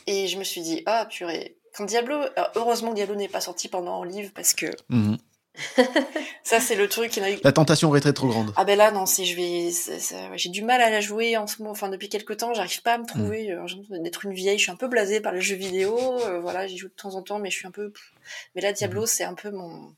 Et 0.07 0.28
je 0.28 0.39
me 0.39 0.44
suis 0.44 0.60
dit, 0.60 0.83
ah 0.86 1.07
purée. 1.07 1.57
Quand 1.75 1.84
Diablo, 1.84 2.20
heureusement 2.55 2.93
Diablo 2.93 3.17
n'est 3.17 3.28
pas 3.28 3.41
sorti 3.41 3.68
pendant 3.68 3.97
en 3.97 4.05
livre 4.05 4.31
parce 4.33 4.55
que 4.55 4.67
mhm. 4.91 5.18
ça 6.44 6.60
c'est 6.60 6.76
le 6.76 6.89
truc. 6.89 7.20
La 7.43 7.52
tentation 7.52 7.89
aurait 7.89 7.99
été 7.99 8.12
trop 8.12 8.28
grande. 8.28 8.52
Ah 8.57 8.65
ben 8.65 8.76
là 8.78 8.93
non, 8.93 9.07
si 9.07 9.25
je 9.25 9.36
vais, 9.36 10.36
j'ai 10.36 10.51
du 10.51 10.62
mal 10.62 10.81
à 10.81 10.91
la 10.91 11.01
jouer 11.01 11.36
en 11.36 11.49
ce 11.49 11.59
moment. 11.59 11.73
Enfin 11.73 11.89
depuis 11.89 12.09
quelques 12.09 12.36
temps, 12.36 12.55
j'arrive 12.55 12.83
pas 12.83 12.94
à 12.94 12.99
me 12.99 13.07
trouver. 13.07 13.52
Mhm. 13.52 14.02
d'être 14.02 14.25
une 14.25 14.34
vieille. 14.34 14.59
Je 14.59 14.65
suis 14.65 14.73
un 14.73 14.76
peu 14.76 14.89
blasée 14.89 15.20
par 15.20 15.33
les 15.33 15.41
jeux 15.41 15.57
vidéo. 15.57 15.99
Euh, 16.23 16.41
voilà, 16.41 16.67
j'y 16.68 16.76
joue 16.76 16.89
de 16.89 16.94
temps 16.94 17.15
en 17.17 17.23
temps, 17.23 17.41
mais 17.41 17.51
je 17.51 17.57
suis 17.57 17.67
un 17.67 17.73
peu. 17.73 17.93
Mais 18.55 18.62
là 18.62 18.73
Diablo, 18.73 19.07
c'est 19.07 19.25
un 19.25 19.34
peu 19.34 19.51
mon 19.51 19.94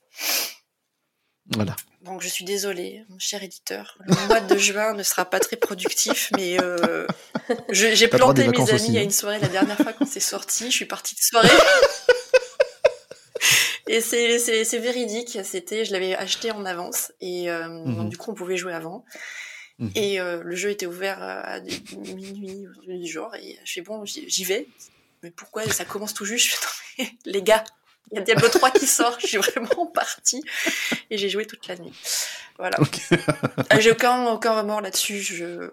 voilà. 1.50 1.76
Donc 2.02 2.22
je 2.22 2.28
suis 2.28 2.44
désolée, 2.44 3.04
mon 3.08 3.18
cher 3.18 3.42
éditeur. 3.42 3.98
Le 4.00 4.26
mois 4.26 4.40
de 4.40 4.56
juin 4.56 4.94
ne 4.94 5.02
sera 5.02 5.24
pas 5.24 5.40
très 5.40 5.56
productif, 5.56 6.30
mais 6.36 6.60
euh, 6.62 7.06
j'ai 7.70 8.08
planté 8.08 8.46
mes 8.46 8.70
amis 8.70 8.96
à 8.96 9.00
hein. 9.00 9.04
une 9.04 9.10
soirée 9.10 9.38
la 9.38 9.48
dernière 9.48 9.76
fois 9.76 9.92
quand 9.92 10.06
c'est 10.06 10.20
sorti. 10.20 10.66
Je 10.66 10.76
suis 10.76 10.86
partie 10.86 11.14
de 11.14 11.20
soirée. 11.20 11.48
Et 13.88 14.00
c'est 14.00 14.78
véridique. 14.78 15.38
C'était, 15.44 15.84
je 15.84 15.92
l'avais 15.92 16.16
acheté 16.16 16.50
en 16.50 16.64
avance 16.64 17.12
et 17.20 17.50
euh, 17.50 17.68
mhm. 17.68 18.08
du 18.08 18.16
coup 18.16 18.32
on 18.32 18.34
pouvait 18.34 18.56
jouer 18.56 18.72
avant. 18.72 19.04
Mhm. 19.78 19.90
Et 19.94 20.20
euh, 20.20 20.42
le 20.42 20.56
jeu 20.56 20.70
était 20.70 20.86
ouvert 20.86 21.22
à 21.22 21.60
minuit 21.60 22.66
du 22.86 23.06
jour 23.06 23.34
et 23.36 23.58
je 23.64 23.72
fais 23.72 23.82
bon, 23.82 24.04
j'y 24.04 24.44
vais. 24.44 24.66
Mais 25.22 25.30
pourquoi 25.30 25.64
ça 25.70 25.84
commence 25.84 26.14
tout 26.14 26.24
juste? 26.24 26.50
Je 26.98 27.04
fais 27.04 27.12
les 27.26 27.42
gars, 27.42 27.64
il 28.12 28.18
y 28.18 28.20
a 28.20 28.22
Diablo 28.22 28.48
3 28.48 28.70
qui 28.70 28.86
sort, 28.86 29.16
je 29.20 29.26
suis 29.26 29.38
vraiment 29.38 29.86
partie 29.86 30.42
et 31.10 31.18
j'ai 31.18 31.28
joué 31.28 31.46
toute 31.46 31.66
la 31.66 31.76
nuit. 31.76 31.92
Voilà. 32.58 32.78
Euh, 32.80 33.80
j'ai 33.80 33.90
aucun, 33.90 34.26
aucun 34.26 34.54
remords 34.56 34.80
là-dessus. 34.80 35.20
Je... 35.20 35.70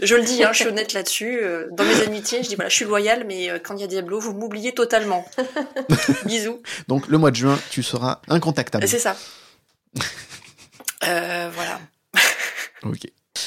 je 0.00 0.14
le 0.14 0.22
dis, 0.22 0.42
hein, 0.42 0.50
je 0.52 0.58
suis 0.58 0.68
honnête 0.68 0.92
là-dessus. 0.92 1.40
Euh, 1.42 1.68
dans 1.72 1.84
mes 1.84 2.00
amitiés, 2.02 2.42
je 2.42 2.48
dis 2.48 2.54
voilà, 2.54 2.70
je 2.70 2.74
suis 2.74 2.84
loyale, 2.84 3.24
mais 3.26 3.50
euh, 3.50 3.58
quand 3.58 3.74
il 3.74 3.80
y 3.80 3.84
a 3.84 3.86
Diablo, 3.86 4.18
vous 4.20 4.32
m'oubliez 4.32 4.72
totalement. 4.72 5.26
Bisous. 6.24 6.62
Donc 6.88 7.08
le 7.08 7.18
mois 7.18 7.30
de 7.30 7.36
juin, 7.36 7.58
tu 7.70 7.82
seras 7.82 8.20
incontactable. 8.28 8.86
C'est 8.88 8.98
ça. 8.98 9.16
voilà. 11.02 11.80
ok. 12.84 13.06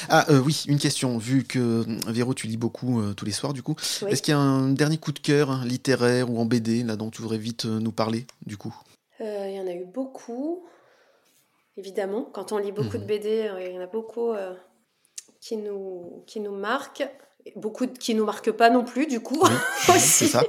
Ah 0.10 0.26
oui, 0.30 0.64
une 0.68 0.80
question. 0.80 1.18
Vu 1.18 1.44
que 1.44 1.86
Véro, 2.10 2.34
tu 2.34 2.48
lis 2.48 2.58
beaucoup 2.58 3.02
tous 3.14 3.26
les 3.26 3.32
soirs, 3.32 3.54
du 3.54 3.64
coup, 3.64 3.76
est-ce 4.08 4.22
qu'il 4.22 4.34
y 4.34 4.36
a 4.36 4.40
un 4.40 4.70
dernier 4.70 4.98
coup 4.98 5.12
de 5.12 5.20
cœur 5.20 5.52
hein, 5.52 5.64
littéraire 5.66 6.30
ou 6.30 6.40
en 6.40 6.46
BD 6.46 6.84
là 6.84 6.96
dont 6.96 7.10
tu 7.10 7.22
voudrais 7.22 7.38
vite 7.38 7.66
nous 7.66 7.92
parler, 7.92 8.26
du 8.46 8.58
coup? 8.58 8.76
Il 9.20 9.56
y 9.56 9.60
en 9.60 9.68
a 9.68 9.74
eu 9.74 9.86
beaucoup 9.86 10.64
évidemment. 11.78 12.24
Quand 12.24 12.52
on 12.52 12.58
lit 12.58 12.72
beaucoup 12.72 12.98
de 12.98 13.04
mhm. 13.04 13.08
BD, 13.08 13.48
euh, 13.48 13.62
il 13.62 13.74
y 13.74 13.78
en 13.78 13.82
a 13.82 13.88
beaucoup 13.88 14.32
euh, 14.32 14.54
qui, 15.42 15.58
nous, 15.58 16.24
qui 16.28 16.40
nous 16.40 16.56
marquent. 16.56 17.08
Beaucoup 17.56 17.88
qui 17.88 18.16
nous 18.16 18.26
marquent 18.26 18.52
pas 18.52 18.70
non 18.70 18.86
plus, 18.86 19.06
du 19.06 19.20
coup, 19.20 19.42
aussi. 19.90 20.28
Ça. 20.28 20.44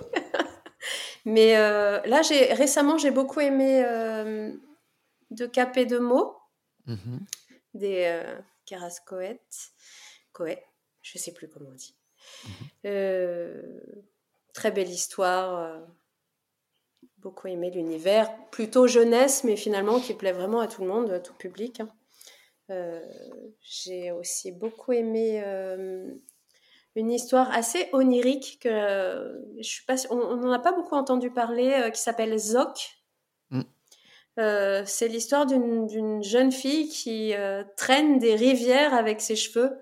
Mais 1.24 1.56
euh, 1.56 2.00
là, 2.04 2.22
j'ai 2.22 2.52
récemment, 2.52 2.98
j'ai 2.98 3.10
beaucoup 3.10 3.40
aimé 3.40 3.82
De 5.30 5.46
Cap 5.46 5.76
et 5.76 5.86
de 5.86 5.98
mots, 5.98 6.36
mhm. 6.86 7.20
des 7.72 8.22
Carascoët. 8.66 9.72
Coët, 10.32 10.62
je 11.02 11.18
sais 11.18 11.32
plus 11.32 11.48
comment 11.48 11.70
on 11.70 11.74
dit. 11.74 11.94
Mhm. 12.44 13.82
très 14.54 14.70
belle 14.70 14.88
histoire 14.88 15.84
beaucoup 17.24 17.48
aimé 17.48 17.70
l'univers, 17.70 18.30
plutôt 18.50 18.86
jeunesse, 18.86 19.44
mais 19.44 19.56
finalement 19.56 19.98
qui 19.98 20.12
plaît 20.14 20.32
vraiment 20.32 20.60
à 20.60 20.68
tout 20.68 20.82
le 20.82 20.88
monde, 20.88 21.10
à 21.10 21.20
tout 21.20 21.32
public. 21.32 21.80
Hein. 21.80 21.88
Euh, 22.70 23.00
j'ai 23.62 24.12
aussi 24.12 24.52
beaucoup 24.52 24.92
aimé 24.92 25.42
euh, 25.44 26.14
une 26.94 27.10
histoire 27.10 27.50
assez 27.50 27.88
onirique 27.92 28.58
que 28.62 29.42
je 29.58 29.66
suis 29.66 29.84
pas, 29.86 29.96
on 30.10 30.36
n'en 30.36 30.52
a 30.52 30.58
pas 30.58 30.72
beaucoup 30.72 30.94
entendu 30.94 31.30
parler, 31.30 31.72
euh, 31.72 31.90
qui 31.90 32.00
s'appelle 32.00 32.38
Zoc. 32.38 32.90
Mm. 34.36 34.84
c'est 34.86 35.08
l'histoire 35.08 35.46
d'une 35.46 36.22
jeune 36.22 36.52
fille 36.52 36.88
qui 36.88 37.32
traîne 37.76 38.18
des 38.18 38.34
rivières 38.34 38.94
avec 38.94 39.20
ses 39.20 39.36
cheveux. 39.36 39.78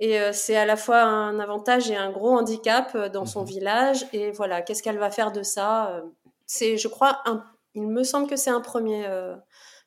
Et 0.00 0.18
c'est 0.32 0.56
à 0.56 0.66
la 0.66 0.76
fois 0.76 1.02
un 1.02 1.38
avantage 1.38 1.90
et 1.90 1.96
un 1.96 2.10
gros 2.10 2.30
handicap 2.30 2.96
dans 3.12 3.26
son 3.26 3.44
mm-hmm. 3.44 3.48
village. 3.48 4.06
Et 4.12 4.30
voilà, 4.32 4.62
qu'est-ce 4.62 4.82
qu'elle 4.82 4.98
va 4.98 5.10
faire 5.10 5.32
de 5.32 5.42
ça 5.42 6.02
c'est, 6.46 6.76
je 6.76 6.88
crois, 6.88 7.22
un, 7.24 7.44
il 7.74 7.86
me 7.86 8.02
semble 8.04 8.28
que 8.28 8.36
c'est 8.36 8.50
un 8.50 8.60
premier, 8.60 9.06
euh, 9.06 9.34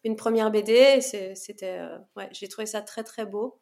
une 0.04 0.16
première 0.16 0.52
BD. 0.52 1.02
C'était, 1.02 1.80
euh, 1.80 1.98
ouais, 2.16 2.30
j'ai 2.32 2.48
trouvé 2.48 2.66
ça 2.66 2.82
très 2.82 3.04
très 3.04 3.26
beau. 3.26 3.60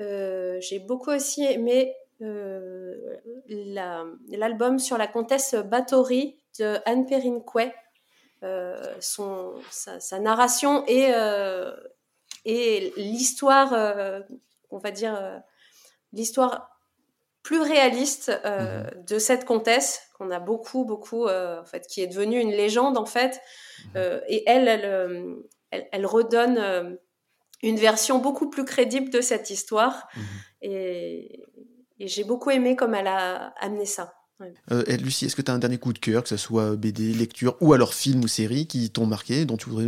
Euh, 0.00 0.58
j'ai 0.60 0.78
beaucoup 0.78 1.10
aussi 1.10 1.44
aimé 1.44 1.94
l'album 4.28 4.78
sur 4.78 4.96
la 4.96 5.06
comtesse 5.06 5.54
Bathory 5.54 6.40
de 6.58 6.78
Anne 6.86 7.06
Perrine 7.06 7.42
son, 9.00 9.54
sa, 9.70 10.18
narration 10.18 10.84
et, 10.86 11.12
et 12.44 12.92
l'histoire, 12.96 13.72
on 14.70 14.78
va 14.78 14.90
dire, 14.90 15.42
l'histoire 16.12 16.74
plus 17.44 17.60
réaliste 17.60 18.32
euh, 18.44 18.82
mhm. 18.82 19.04
de 19.04 19.18
cette 19.20 19.44
comtesse 19.44 20.00
qu'on 20.18 20.32
a 20.32 20.40
beaucoup 20.40 20.84
beaucoup 20.84 21.26
euh, 21.26 21.60
en 21.60 21.64
fait 21.64 21.86
qui 21.86 22.00
est 22.00 22.08
devenue 22.08 22.40
une 22.40 22.50
légende 22.50 22.96
en 22.96 23.04
fait 23.04 23.40
mhm. 23.84 23.90
euh, 23.96 24.20
et 24.26 24.42
elle 24.46 24.66
elle, 25.70 25.88
elle, 25.92 26.06
redonne 26.06 26.98
une 27.62 27.76
version 27.76 28.18
beaucoup 28.18 28.48
plus 28.48 28.64
crédible 28.64 29.10
de 29.10 29.20
cette 29.20 29.50
histoire 29.50 30.08
mhm. 30.16 30.24
et, 30.62 31.40
j'ai 32.00 32.24
beaucoup 32.24 32.50
aimé 32.50 32.76
comme 32.76 32.94
elle 32.94 33.06
a 33.06 33.54
amené 33.60 33.86
ça. 33.86 34.14
Lucie, 35.00 35.26
est-ce 35.26 35.36
que 35.36 35.42
tu 35.42 35.50
as 35.50 35.54
un 35.54 35.58
dernier 35.58 35.78
coup 35.78 35.92
de 35.92 35.98
cœur, 35.98 36.22
que 36.22 36.28
ce 36.28 36.36
soit 36.36 36.76
BD, 36.76 37.12
lecture 37.12 37.56
ou 37.60 37.72
alors 37.72 37.94
film 37.94 38.22
ou 38.24 38.28
série 38.28 38.66
qui 38.66 38.90
t'ont 38.90 39.06
marqué, 39.06 39.44
dont 39.44 39.56
tu 39.56 39.68
voudrais 39.68 39.86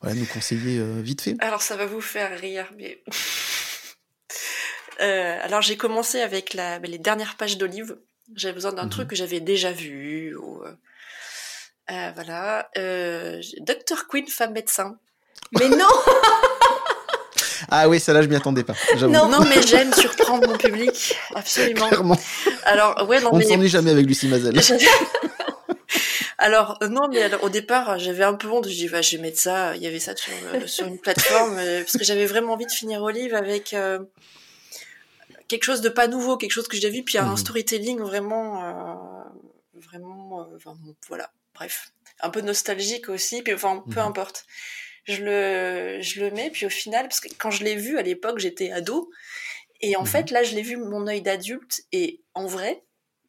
voilà, 0.00 0.14
nous 0.14 0.26
conseiller 0.26 0.80
vite 1.02 1.20
fait? 1.20 1.36
Alors 1.40 1.62
ça 1.62 1.76
va 1.76 1.86
vous 1.86 2.00
faire 2.00 2.38
rire, 2.38 2.72
mais 2.76 3.02
euh, 5.00 5.38
alors 5.42 5.62
j'ai 5.62 5.76
commencé 5.76 6.20
avec 6.20 6.54
la, 6.54 6.78
les 6.78 6.98
dernières 6.98 7.36
pages 7.36 7.58
d'Olive. 7.58 7.98
J'avais 8.34 8.54
besoin 8.54 8.72
d'un 8.72 8.88
truc 8.88 9.04
mhm. 9.04 9.10
que 9.10 9.16
j'avais 9.16 9.40
déjà 9.40 9.72
vu. 9.72 10.36
Ou, 10.36 10.62
euh, 10.64 10.72
euh 11.90 12.10
voilà. 12.14 12.70
Euh, 12.76 13.40
Dr 13.60 14.06
Queen, 14.08 14.26
femme 14.26 14.52
médecin. 14.52 14.98
Mais 15.52 15.68
non 15.68 15.86
Ah 17.68 17.88
oui, 17.88 18.00
ça 18.00 18.12
là 18.12 18.22
je 18.22 18.28
m'y 18.28 18.36
attendais 18.36 18.64
pas. 18.64 18.74
Non, 19.00 19.28
non, 19.28 19.40
mais 19.44 19.62
j'aime 19.66 19.92
surprendre 19.92 20.48
mon 20.48 20.56
public, 20.56 21.16
absolument. 21.34 21.88
Clairement. 21.88 22.18
Alors 22.64 23.06
ouais, 23.08 23.20
non, 23.20 23.30
on 23.32 23.38
ne 23.38 23.42
s'ennuie 23.42 23.68
jamais 23.68 23.90
avec 23.90 24.06
Lucie 24.06 24.28
Mazel. 24.28 24.58
Alors 26.38 26.78
non, 26.90 27.08
mais 27.08 27.34
au 27.42 27.48
départ, 27.48 27.98
j'avais 27.98 28.24
un 28.24 28.34
peu 28.34 28.48
honte. 28.48 28.68
Je 28.68 28.74
dis, 28.74 28.88
bah, 28.88 29.00
je 29.00 29.16
vais 29.16 29.22
mettre 29.22 29.38
ça. 29.38 29.74
Il 29.74 29.82
y 29.82 29.86
avait 29.86 29.98
ça 29.98 30.14
sur, 30.14 30.32
sur 30.66 30.86
une 30.86 30.98
plateforme 30.98 31.56
parce 31.56 31.96
que 31.96 32.04
j'avais 32.04 32.26
vraiment 32.26 32.52
envie 32.52 32.66
de 32.66 32.72
finir 32.72 33.02
Olive 33.02 33.34
avec 33.34 33.74
quelque 35.48 35.64
chose 35.64 35.80
de 35.80 35.88
pas 35.88 36.08
nouveau, 36.08 36.36
quelque 36.36 36.52
chose 36.52 36.68
que 36.68 36.76
j'ai 36.76 36.90
vu, 36.90 37.02
puis 37.02 37.18
un 37.18 37.30
mhm. 37.30 37.36
storytelling 37.36 38.00
vraiment, 38.00 38.64
euh, 38.64 38.94
vraiment, 39.74 40.40
euh, 40.40 40.56
enfin, 40.56 40.76
voilà, 41.08 41.30
bref, 41.54 41.92
un 42.20 42.30
peu 42.30 42.40
nostalgique 42.40 43.08
aussi, 43.08 43.42
puis 43.42 43.54
enfin, 43.54 43.82
peu 43.90 44.00
mhm. 44.00 44.06
importe. 44.06 44.46
Je 45.06 45.22
le, 45.22 46.02
je 46.02 46.20
le 46.20 46.30
mets, 46.30 46.50
puis 46.50 46.66
au 46.66 46.70
final, 46.70 47.08
parce 47.08 47.20
que 47.20 47.28
quand 47.38 47.50
je 47.50 47.64
l'ai 47.64 47.76
vu 47.76 47.98
à 47.98 48.02
l'époque, 48.02 48.38
j'étais 48.38 48.72
ado, 48.72 49.10
et 49.80 49.96
en 49.96 50.00
mhm. 50.00 50.06
fait, 50.06 50.30
là, 50.30 50.42
je 50.42 50.54
l'ai 50.54 50.62
vu 50.62 50.76
mon 50.76 51.06
œil 51.06 51.22
d'adulte, 51.22 51.82
et 51.92 52.22
en 52.34 52.46
vrai, 52.46 52.82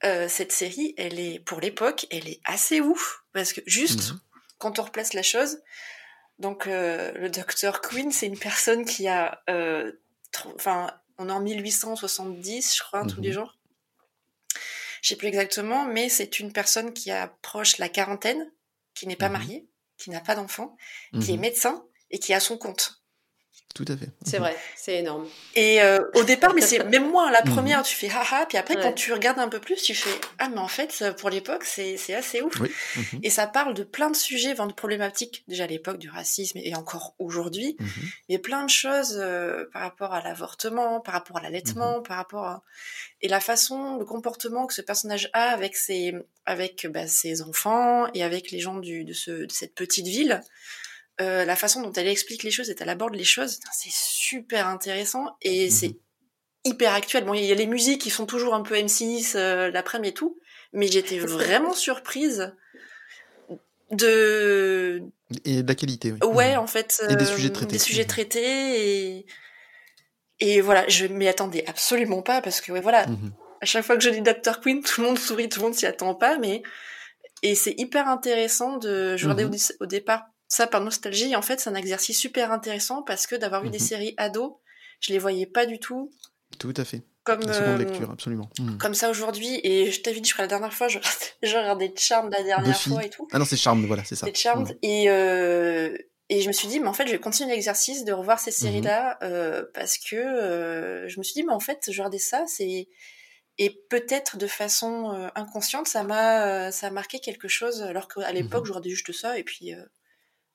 euh, 0.03 0.27
cette 0.27 0.51
série, 0.51 0.93
elle 0.97 1.19
est, 1.19 1.39
pour 1.39 1.59
l'époque, 1.59 2.07
elle 2.09 2.27
est 2.27 2.39
assez 2.45 2.81
ouf, 2.81 3.23
parce 3.33 3.53
que 3.53 3.61
juste, 3.65 4.13
quand 4.57 4.79
on 4.79 4.83
replace 4.83 5.13
la 5.13 5.23
chose, 5.23 5.59
donc 6.39 6.65
le 6.65 7.27
docteur 7.29 7.81
Queen, 7.81 8.11
c'est 8.11 8.27
une 8.27 8.37
personne 8.37 8.85
qui 8.85 9.07
a, 9.07 9.43
enfin, 10.55 10.91
on 11.17 11.29
est 11.29 11.31
en 11.31 11.41
1870, 11.41 12.75
je 12.75 12.83
crois, 12.83 12.99
un 12.99 13.07
truc 13.07 13.21
du 13.21 13.29
mhm. 13.29 13.35
genre. 13.35 13.57
Je 15.01 15.09
sais 15.09 15.15
plus 15.15 15.27
exactement, 15.27 15.85
mais 15.85 16.09
c'est 16.09 16.39
une 16.39 16.51
personne 16.51 16.93
qui 16.93 17.11
approche 17.11 17.77
la 17.77 17.89
quarantaine, 17.89 18.51
qui 18.93 19.07
n'est 19.07 19.15
pas 19.15 19.29
mhm. 19.29 19.33
mariée, 19.33 19.67
qui 19.97 20.09
n'a 20.09 20.21
pas 20.21 20.35
d'enfant, 20.35 20.75
qui 21.21 21.31
est 21.31 21.35
mhm. 21.35 21.41
médecin 21.41 21.85
et 22.11 22.19
qui 22.19 22.33
a 22.33 22.39
son 22.39 22.57
compte. 22.57 22.96
Tout 23.77 23.85
à 23.89 23.95
fait. 23.95 24.09
C'est 24.25 24.39
vrai, 24.39 24.57
c'est 24.75 24.95
énorme. 24.95 25.27
Et 25.53 25.83
euh, 25.83 25.99
au 26.15 26.23
départ, 26.23 26.55
mais 26.55 26.61
c'est 26.61 26.83
même 26.85 27.11
moi 27.11 27.29
la 27.29 27.41
mhm. 27.45 27.53
première, 27.53 27.83
tu 27.83 27.95
fais 27.95 28.09
haha, 28.09 28.47
puis 28.47 28.57
après 28.57 28.75
quand 28.75 28.91
tu 28.93 29.13
regardes 29.13 29.37
un 29.37 29.49
peu 29.49 29.59
plus, 29.59 29.75
tu 29.75 29.93
fais 29.93 30.19
ah 30.39 30.49
mais 30.49 30.57
en 30.57 30.67
fait 30.67 31.03
pour 31.19 31.29
l'époque 31.29 31.63
c'est 31.63 32.15
assez 32.15 32.41
ouf. 32.41 32.59
Mhm. 32.59 33.19
Et 33.21 33.29
ça 33.29 33.45
parle 33.45 33.75
de 33.75 33.83
plein 33.83 34.09
de 34.09 34.15
sujets, 34.15 34.55
de 34.55 34.73
problématiques 34.73 35.43
déjà 35.47 35.65
à 35.65 35.67
l'époque 35.67 35.99
du 35.99 36.09
racisme 36.09 36.57
et 36.57 36.73
encore 36.73 37.13
aujourd'hui, 37.19 37.77
mhm. 37.79 37.87
mais 38.29 38.39
plein 38.39 38.65
de 38.65 38.69
choses 38.71 39.15
euh, 39.21 39.65
par 39.71 39.83
rapport 39.83 40.13
à 40.13 40.23
l'avortement, 40.23 40.99
par 40.99 41.13
rapport 41.13 41.37
à 41.37 41.41
l'allaitement, 41.41 42.01
par 42.01 42.17
rapport 42.17 42.45
à 42.45 42.63
et 43.21 43.27
la 43.27 43.39
façon, 43.39 43.97
le 43.97 44.05
comportement 44.05 44.65
que 44.65 44.73
ce 44.73 44.81
personnage 44.81 45.29
a 45.33 45.49
avec 45.49 45.75
ses 45.75 46.15
avec 46.47 46.87
bah, 46.89 47.05
ses 47.05 47.43
enfants 47.43 48.07
et 48.15 48.23
avec 48.23 48.49
les 48.49 48.59
gens 48.59 48.77
du 48.77 49.03
de 49.03 49.13
ce 49.13 49.45
de 49.45 49.51
cette 49.51 49.75
petite 49.75 50.07
ville. 50.07 50.41
Euh, 51.19 51.45
la 51.45 51.55
façon 51.55 51.81
dont 51.81 51.91
elle 51.93 52.07
explique 52.07 52.43
les 52.43 52.51
choses 52.51 52.69
et 52.69 52.75
elle 52.79 52.89
aborde 52.89 53.15
les 53.15 53.23
choses, 53.23 53.59
c'est 53.73 53.91
super 53.91 54.67
intéressant 54.67 55.35
et 55.41 55.65
mhm. 55.65 55.71
c'est 55.71 55.97
hyper 56.63 56.93
actuel. 56.93 57.25
Bon, 57.25 57.33
il 57.33 57.43
y 57.43 57.51
a 57.51 57.55
les 57.55 57.65
musiques 57.65 58.01
qui 58.01 58.11
sont 58.11 58.27
toujours 58.27 58.53
un 58.53 58.61
peu 58.61 58.75
M6 58.75 59.35
euh, 59.35 59.71
l'après-midi 59.71 60.09
et 60.09 60.13
tout, 60.13 60.37
mais 60.73 60.87
j'étais 60.87 61.17
vraiment 61.17 61.73
surprise 61.73 62.53
de 63.89 65.01
et 65.43 65.63
de 65.63 65.67
la 65.67 65.75
qualité. 65.75 66.11
Oui. 66.11 66.19
Ouais, 66.27 66.53
mhm. 66.53 66.59
en 66.59 66.67
fait, 66.67 67.01
et 67.09 67.15
des 67.15 67.25
sujets 67.25 67.51
traités. 67.51 67.71
Des 67.73 67.79
sujets 67.79 68.03
mhm. 68.03 68.07
traités 68.07 69.17
et 69.17 69.25
et 70.39 70.61
voilà, 70.61 70.87
je 70.87 71.07
m'y 71.07 71.27
attendais 71.27 71.65
absolument 71.65 72.21
pas 72.21 72.41
parce 72.41 72.61
que 72.61 72.71
ouais, 72.71 72.81
voilà, 72.81 73.07
à 73.59 73.65
chaque 73.65 73.83
fois 73.83 73.97
que 73.97 74.03
je 74.03 74.09
dis 74.09 74.21
Dr 74.21 74.61
Queen, 74.61 74.83
tout 74.83 75.01
le 75.01 75.07
monde 75.07 75.17
sourit, 75.17 75.49
tout 75.49 75.59
le 75.61 75.65
monde 75.65 75.73
s'y 75.73 75.87
attend 75.87 76.13
pas, 76.13 76.37
mais 76.37 76.61
et 77.43 77.55
c'est 77.55 77.73
hyper 77.77 78.07
intéressant 78.07 78.77
de. 78.77 79.17
Je 79.17 79.27
regardais 79.27 79.57
au, 79.79 79.85
départ 79.85 80.25
ça 80.47 80.67
par 80.67 80.81
nostalgie, 80.81 81.35
en 81.35 81.41
fait, 81.41 81.59
c'est 81.59 81.69
un 81.69 81.75
exercice 81.75 82.19
super 82.19 82.51
intéressant 82.51 83.03
parce 83.03 83.27
que 83.27 83.35
d'avoir 83.35 83.63
vu 83.63 83.69
des 83.69 83.79
mhm. 83.79 83.85
séries 83.85 84.13
ados, 84.17 84.53
je 84.99 85.13
les 85.13 85.19
voyais 85.19 85.45
pas 85.45 85.65
du 85.65 85.79
tout. 85.79 86.11
Tout 86.59 86.73
à 86.77 86.85
fait. 86.85 87.03
comme 87.23 87.41
seconde 87.41 87.79
lecture, 87.79 88.09
absolument. 88.09 88.49
Hmm. 88.57 88.77
Comme 88.77 88.93
ça 88.93 89.09
aujourd'hui. 89.09 89.59
Et 89.63 89.91
je 89.91 90.01
t'avais 90.01 90.21
dit, 90.21 90.29
je 90.29 90.33
crois 90.33 90.43
la 90.43 90.49
dernière 90.49 90.73
fois, 90.73 90.87
je, 90.87 90.97
regardais 91.43 91.93
Charmed 91.97 92.31
la 92.31 92.43
dernière 92.43 92.79
fois 92.79 93.03
et 93.03 93.09
tout. 93.09 93.27
Ah 93.33 93.39
non, 93.39 93.45
c'est 93.45 93.57
Charmed, 93.57 93.85
voilà, 93.85 94.03
c'est 94.05 94.15
ça. 94.15 94.25
C'est 94.25 94.35
Charmed. 94.35 94.69
Hmm. 94.69 94.77
Et 94.81 95.09
et 96.29 96.41
je 96.41 96.47
me 96.47 96.53
suis 96.53 96.67
dit, 96.67 96.79
mais 96.79 96.87
en 96.87 96.93
fait, 96.93 97.07
je 97.07 97.13
vais 97.13 97.19
continuer 97.19 97.51
l'exercice 97.51 98.03
de 98.03 98.11
revoir 98.11 98.39
ces 98.39 98.51
mhm. 98.51 98.55
séries-là 98.55 99.17
euh, 99.21 99.63
parce 99.73 99.97
que 99.97 100.15
euh, 100.15 101.07
je 101.07 101.19
me 101.19 101.23
suis 101.23 101.33
dit, 101.33 101.43
mais 101.43 101.53
en 101.53 101.59
fait, 101.59 101.89
je 101.89 102.01
regardais 102.01 102.17
ça, 102.17 102.43
c'est 102.47 102.87
et 103.59 103.81
peut-être 103.89 104.37
de 104.37 104.45
façon 104.45 105.11
euh, 105.13 105.29
inconsciente, 105.33 105.87
ça 105.87 106.03
m'a 106.03 106.71
ça 106.71 106.87
a 106.87 106.89
marqué 106.91 107.19
quelque 107.19 107.47
chose 107.47 107.81
alors 107.81 108.07
qu'à 108.07 108.31
l'époque, 108.31 108.61
mhm. 108.61 108.65
je 108.67 108.71
regardais 108.71 108.89
juste 108.89 109.11
ça 109.13 109.39
et 109.39 109.43
puis 109.43 109.73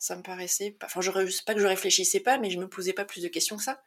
ça 0.03 0.17
me 0.17 0.23
paraissait, 0.23 0.77
enfin, 0.85 1.01
je 1.01 1.11
sais 1.31 1.43
pas 1.47 1.55
que 1.55 1.61
je 1.61 1.67
réfléchissais 1.67 2.21
pas, 2.21 2.39
mais 2.39 2.51
je 2.51 2.59
me 2.59 2.67
posais 2.67 2.93
pas 2.93 3.05
plus 3.05 3.23
de 3.23 3.29
questions 3.29 3.57
que 3.57 3.63
ça. 3.63 3.81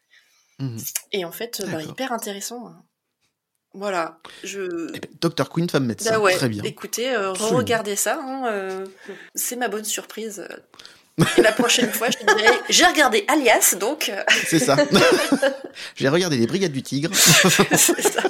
Mhm. 0.60 0.78
Et 1.12 1.26
en 1.26 1.32
fait, 1.32 1.64
bah, 1.70 1.82
hyper 1.82 2.14
intéressant. 2.14 2.68
Hein. 2.68 2.84
Voilà, 3.74 4.20
je. 4.44 4.90
Eh 4.94 5.00
ben, 5.00 5.46
Queen, 5.54 5.70
femme 5.70 5.86
médecin, 5.86 6.18
bah 6.18 6.32
très 6.32 6.48
bien. 6.48 6.64
Écoutez, 6.64 7.16
regardez 7.18 7.98
ça, 7.98 8.20
hein, 8.22 8.86
c'est 9.36 9.58
ma 9.58 9.68
bonne 9.68 9.84
surprise 9.84 10.48
et 11.38 11.42
la 11.42 11.52
prochaine 11.54 11.92
fois, 11.92 12.08
je 12.10 12.18
dirai, 12.26 12.54
j'ai 12.70 12.86
regardé 12.86 13.24
Alias, 13.28 13.76
donc. 13.80 14.10
Euh, 14.10 14.22
C'est 14.46 14.60
ça. 14.60 14.76
j'ai 15.96 16.10
regardé 16.10 16.38
les 16.38 16.46
Brigades 16.46 16.74
du 16.74 16.84
Tigre. 16.84 17.12
C'est 17.16 18.02
ça. 18.02 18.24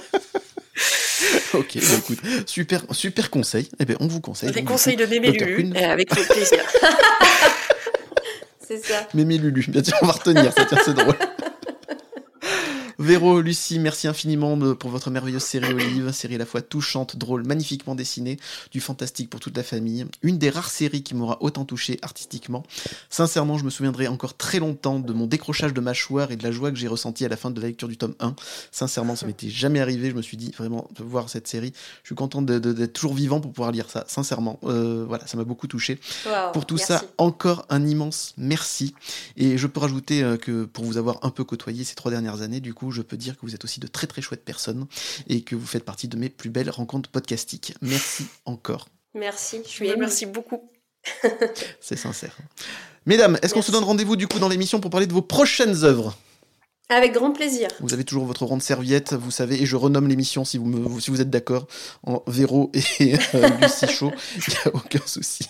ok, 1.54 1.78
bah 1.78 1.96
écoute, 1.98 2.20
super, 2.46 2.84
super 2.92 3.32
conseil. 3.32 3.70
Eh 3.80 3.86
bien, 3.86 3.96
on 4.00 4.08
vous 4.08 4.22
conseille. 4.22 4.52
Des 4.52 4.64
conseils 4.64 4.98
de 4.98 5.06
Mémé 5.06 5.32
Lulu, 5.32 5.76
avec 5.78 6.10
plaisir. 6.10 6.60
C'est 8.68 8.84
ça. 8.84 9.08
Mémé 9.14 9.38
Lulu, 9.38 9.64
bien 9.68 9.84
sûr, 9.84 9.95
on 10.02 10.08
va 10.08 10.14
retenir, 10.14 10.52
c'est 10.53 10.94
drôle. 10.94 11.16
Véro, 12.98 13.42
Lucie, 13.42 13.78
merci 13.78 14.08
infiniment 14.08 14.58
pour 14.76 14.90
votre 14.90 15.10
merveilleuse 15.10 15.44
série 15.44 15.74
Olive, 15.74 16.12
série 16.12 16.36
à 16.36 16.38
la 16.38 16.46
fois 16.46 16.62
touchante, 16.62 17.18
drôle, 17.18 17.46
magnifiquement 17.46 17.94
dessinée, 17.94 18.38
du 18.72 18.80
fantastique 18.80 19.30
pour 19.30 19.42
toute 19.42 19.58
la 19.58 19.64
famille. 19.64 20.06
Une 20.22 20.38
des 20.38 20.50
rares 20.50 20.70
séries 20.70 21.04
qui 21.04 21.14
m'aura 21.14 21.38
autant 21.42 21.66
touché 21.66 22.00
artistiquement. 22.02 22.64
Sincèrement, 23.10 23.58
je 23.58 23.66
me 23.66 23.70
souviendrai 23.70 24.08
encore 24.08 24.38
très 24.38 24.60
longtemps 24.60 25.00
de 25.00 25.12
mon 25.12 25.28
décrochage 25.28 25.74
de 25.74 25.82
mâchoire 25.82 26.32
et 26.32 26.38
de 26.38 26.44
la 26.44 26.52
joie 26.52 26.72
que 26.72 26.78
j'ai 26.78 26.88
ressentie 26.88 27.26
à 27.26 27.28
la 27.28 27.36
fin 27.36 27.52
de 27.52 27.60
la 27.60 27.68
lecture 27.68 27.90
du 27.90 27.98
tome 27.98 28.16
1. 28.22 28.34
Sincèrement, 28.72 29.18
ça 29.18 29.26
m'était 29.26 29.50
jamais 29.50 29.82
arrivé. 29.82 30.10
Je 30.10 30.16
me 30.16 30.22
suis 30.22 30.38
dit 30.38 30.54
vraiment 30.58 30.88
de 30.98 31.04
voir 31.04 31.30
cette 31.30 31.50
série. 31.50 31.74
Je 32.04 32.08
suis 32.08 32.16
content 32.16 32.42
d'être 32.42 32.94
toujours 32.94 33.14
vivant 33.14 33.42
pour 33.42 33.52
pouvoir 33.52 33.74
lire 33.74 33.90
ça. 33.90 34.06
Sincèrement, 34.08 34.58
euh, 34.64 35.04
voilà, 35.06 35.28
ça 35.28 35.36
m'a 35.36 35.44
beaucoup 35.44 35.68
touché. 35.68 36.00
pour 36.54 36.66
tout 36.66 36.78
ça, 36.78 37.04
encore 37.18 37.66
un 37.70 37.86
immense 37.86 38.34
merci. 38.38 38.96
Et 39.36 39.58
je 39.58 39.68
peux 39.68 39.82
rajouter 39.82 40.24
euh, 40.24 40.38
que 40.38 40.64
pour 40.64 40.86
vous 40.86 40.98
avoir 40.98 41.20
un 41.24 41.30
peu 41.30 41.44
côtoyé 41.44 41.84
ces 41.84 41.96
trois 41.96 42.12
dernières 42.12 42.42
années, 42.42 42.62
du 42.62 42.74
coup, 42.74 42.85
je 42.92 43.02
peux 43.02 43.18
dire 43.18 43.36
que 43.36 43.42
vous 43.42 43.56
êtes 43.56 43.64
aussi 43.64 43.80
de 43.80 43.88
très 43.88 44.08
très 44.08 44.22
chouettes 44.22 44.44
personnes 44.44 44.88
et 45.28 45.42
que 45.42 45.56
vous 45.56 45.66
faites 45.66 45.84
partie 45.84 46.08
de 46.08 46.18
mes 46.18 46.30
plus 46.30 46.50
belles 46.50 46.70
rencontres 46.70 47.10
podcastiques. 47.10 47.74
Merci 47.82 48.26
encore. 48.46 48.88
Merci, 49.14 49.62
je 49.64 49.70
suis 49.70 49.96
Merci 49.98 50.26
beaucoup. 50.26 50.70
C'est 51.82 51.96
sincère. 51.96 52.36
Mesdames, 53.06 53.38
est-ce 53.42 53.54
qu'on 53.54 53.62
se 53.62 53.72
donne 53.72 53.84
rendez-vous 53.84 54.16
du 54.16 54.28
coup 54.28 54.40
dans 54.40 54.50
l'émission 54.50 54.80
pour 54.80 54.92
parler 54.92 55.08
de 55.08 55.14
vos 55.14 55.22
prochaines 55.22 55.84
œuvres? 55.84 56.18
Avec 56.90 57.14
grand 57.14 57.32
plaisir. 57.32 57.68
Vous 57.80 57.94
avez 57.94 58.04
toujours 58.04 58.26
votre 58.26 58.46
de 58.46 58.62
serviette, 58.62 59.14
vous 59.14 59.32
savez, 59.32 59.60
et 59.62 59.66
je 59.66 59.76
renomme 59.76 60.08
l'émission 60.08 60.46
si 60.46 60.60
vous, 60.60 60.66
me, 60.66 61.00
si 61.00 61.10
vous 61.10 61.20
êtes 61.20 61.32
d'accord, 61.32 61.68
en 62.04 62.24
Véro 62.28 62.72
et 62.74 63.16
euh, 63.34 63.50
Lucie 63.62 63.88
Chaud. 63.88 64.12
Il 64.36 64.54
n'y 64.54 64.60
a 64.66 64.76
aucun 64.76 65.06
souci. 65.06 65.48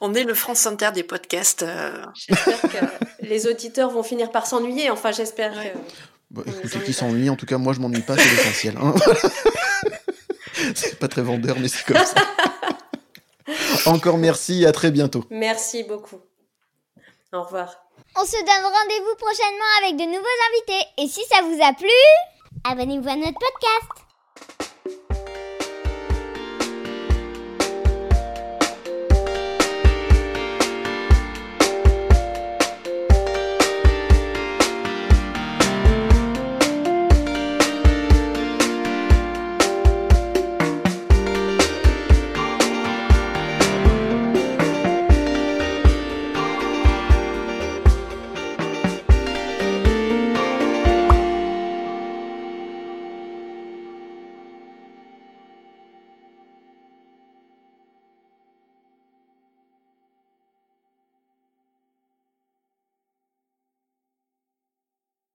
On 0.00 0.14
est 0.14 0.24
le 0.24 0.34
France 0.34 0.66
Inter 0.66 0.90
des 0.94 1.02
podcasts. 1.02 1.62
Euh. 1.62 2.04
J'espère 2.14 2.60
que 2.62 3.26
les 3.26 3.46
auditeurs 3.46 3.90
vont 3.90 4.02
finir 4.02 4.30
par 4.30 4.46
s'ennuyer. 4.46 4.90
Enfin, 4.90 5.10
j'espère 5.10 5.54
que. 5.54 5.78
Bah, 6.30 6.42
écoutez, 6.46 6.80
qui 6.80 6.92
s'ennuie, 6.92 7.30
en 7.30 7.36
tout 7.36 7.46
cas, 7.46 7.56
moi 7.56 7.72
je 7.72 7.80
m'ennuie 7.80 8.02
pas, 8.02 8.16
c'est 8.16 8.28
l'essentiel. 8.28 8.76
Hein. 8.76 8.94
c'est 10.74 10.98
pas 10.98 11.08
très 11.08 11.22
vendeur, 11.22 11.56
mais 11.58 11.68
c'est 11.68 11.84
comme 11.84 12.04
ça. 12.04 12.14
Encore 13.90 14.18
merci, 14.18 14.66
à 14.66 14.72
très 14.72 14.90
bientôt. 14.90 15.24
Merci 15.30 15.84
beaucoup. 15.84 16.20
Au 17.32 17.42
revoir. 17.42 17.74
On 18.16 18.24
se 18.24 18.36
donne 18.36 18.72
rendez-vous 18.72 19.16
prochainement 19.16 19.72
avec 19.82 19.96
de 19.96 20.04
nouveaux 20.04 20.26
invités. 20.50 20.86
Et 20.98 21.08
si 21.08 21.20
ça 21.30 21.42
vous 21.42 21.58
a 21.62 21.72
plu, 21.72 21.88
abonnez-vous 22.64 23.08
à 23.08 23.16
notre 23.16 23.38
podcast. 23.38 24.07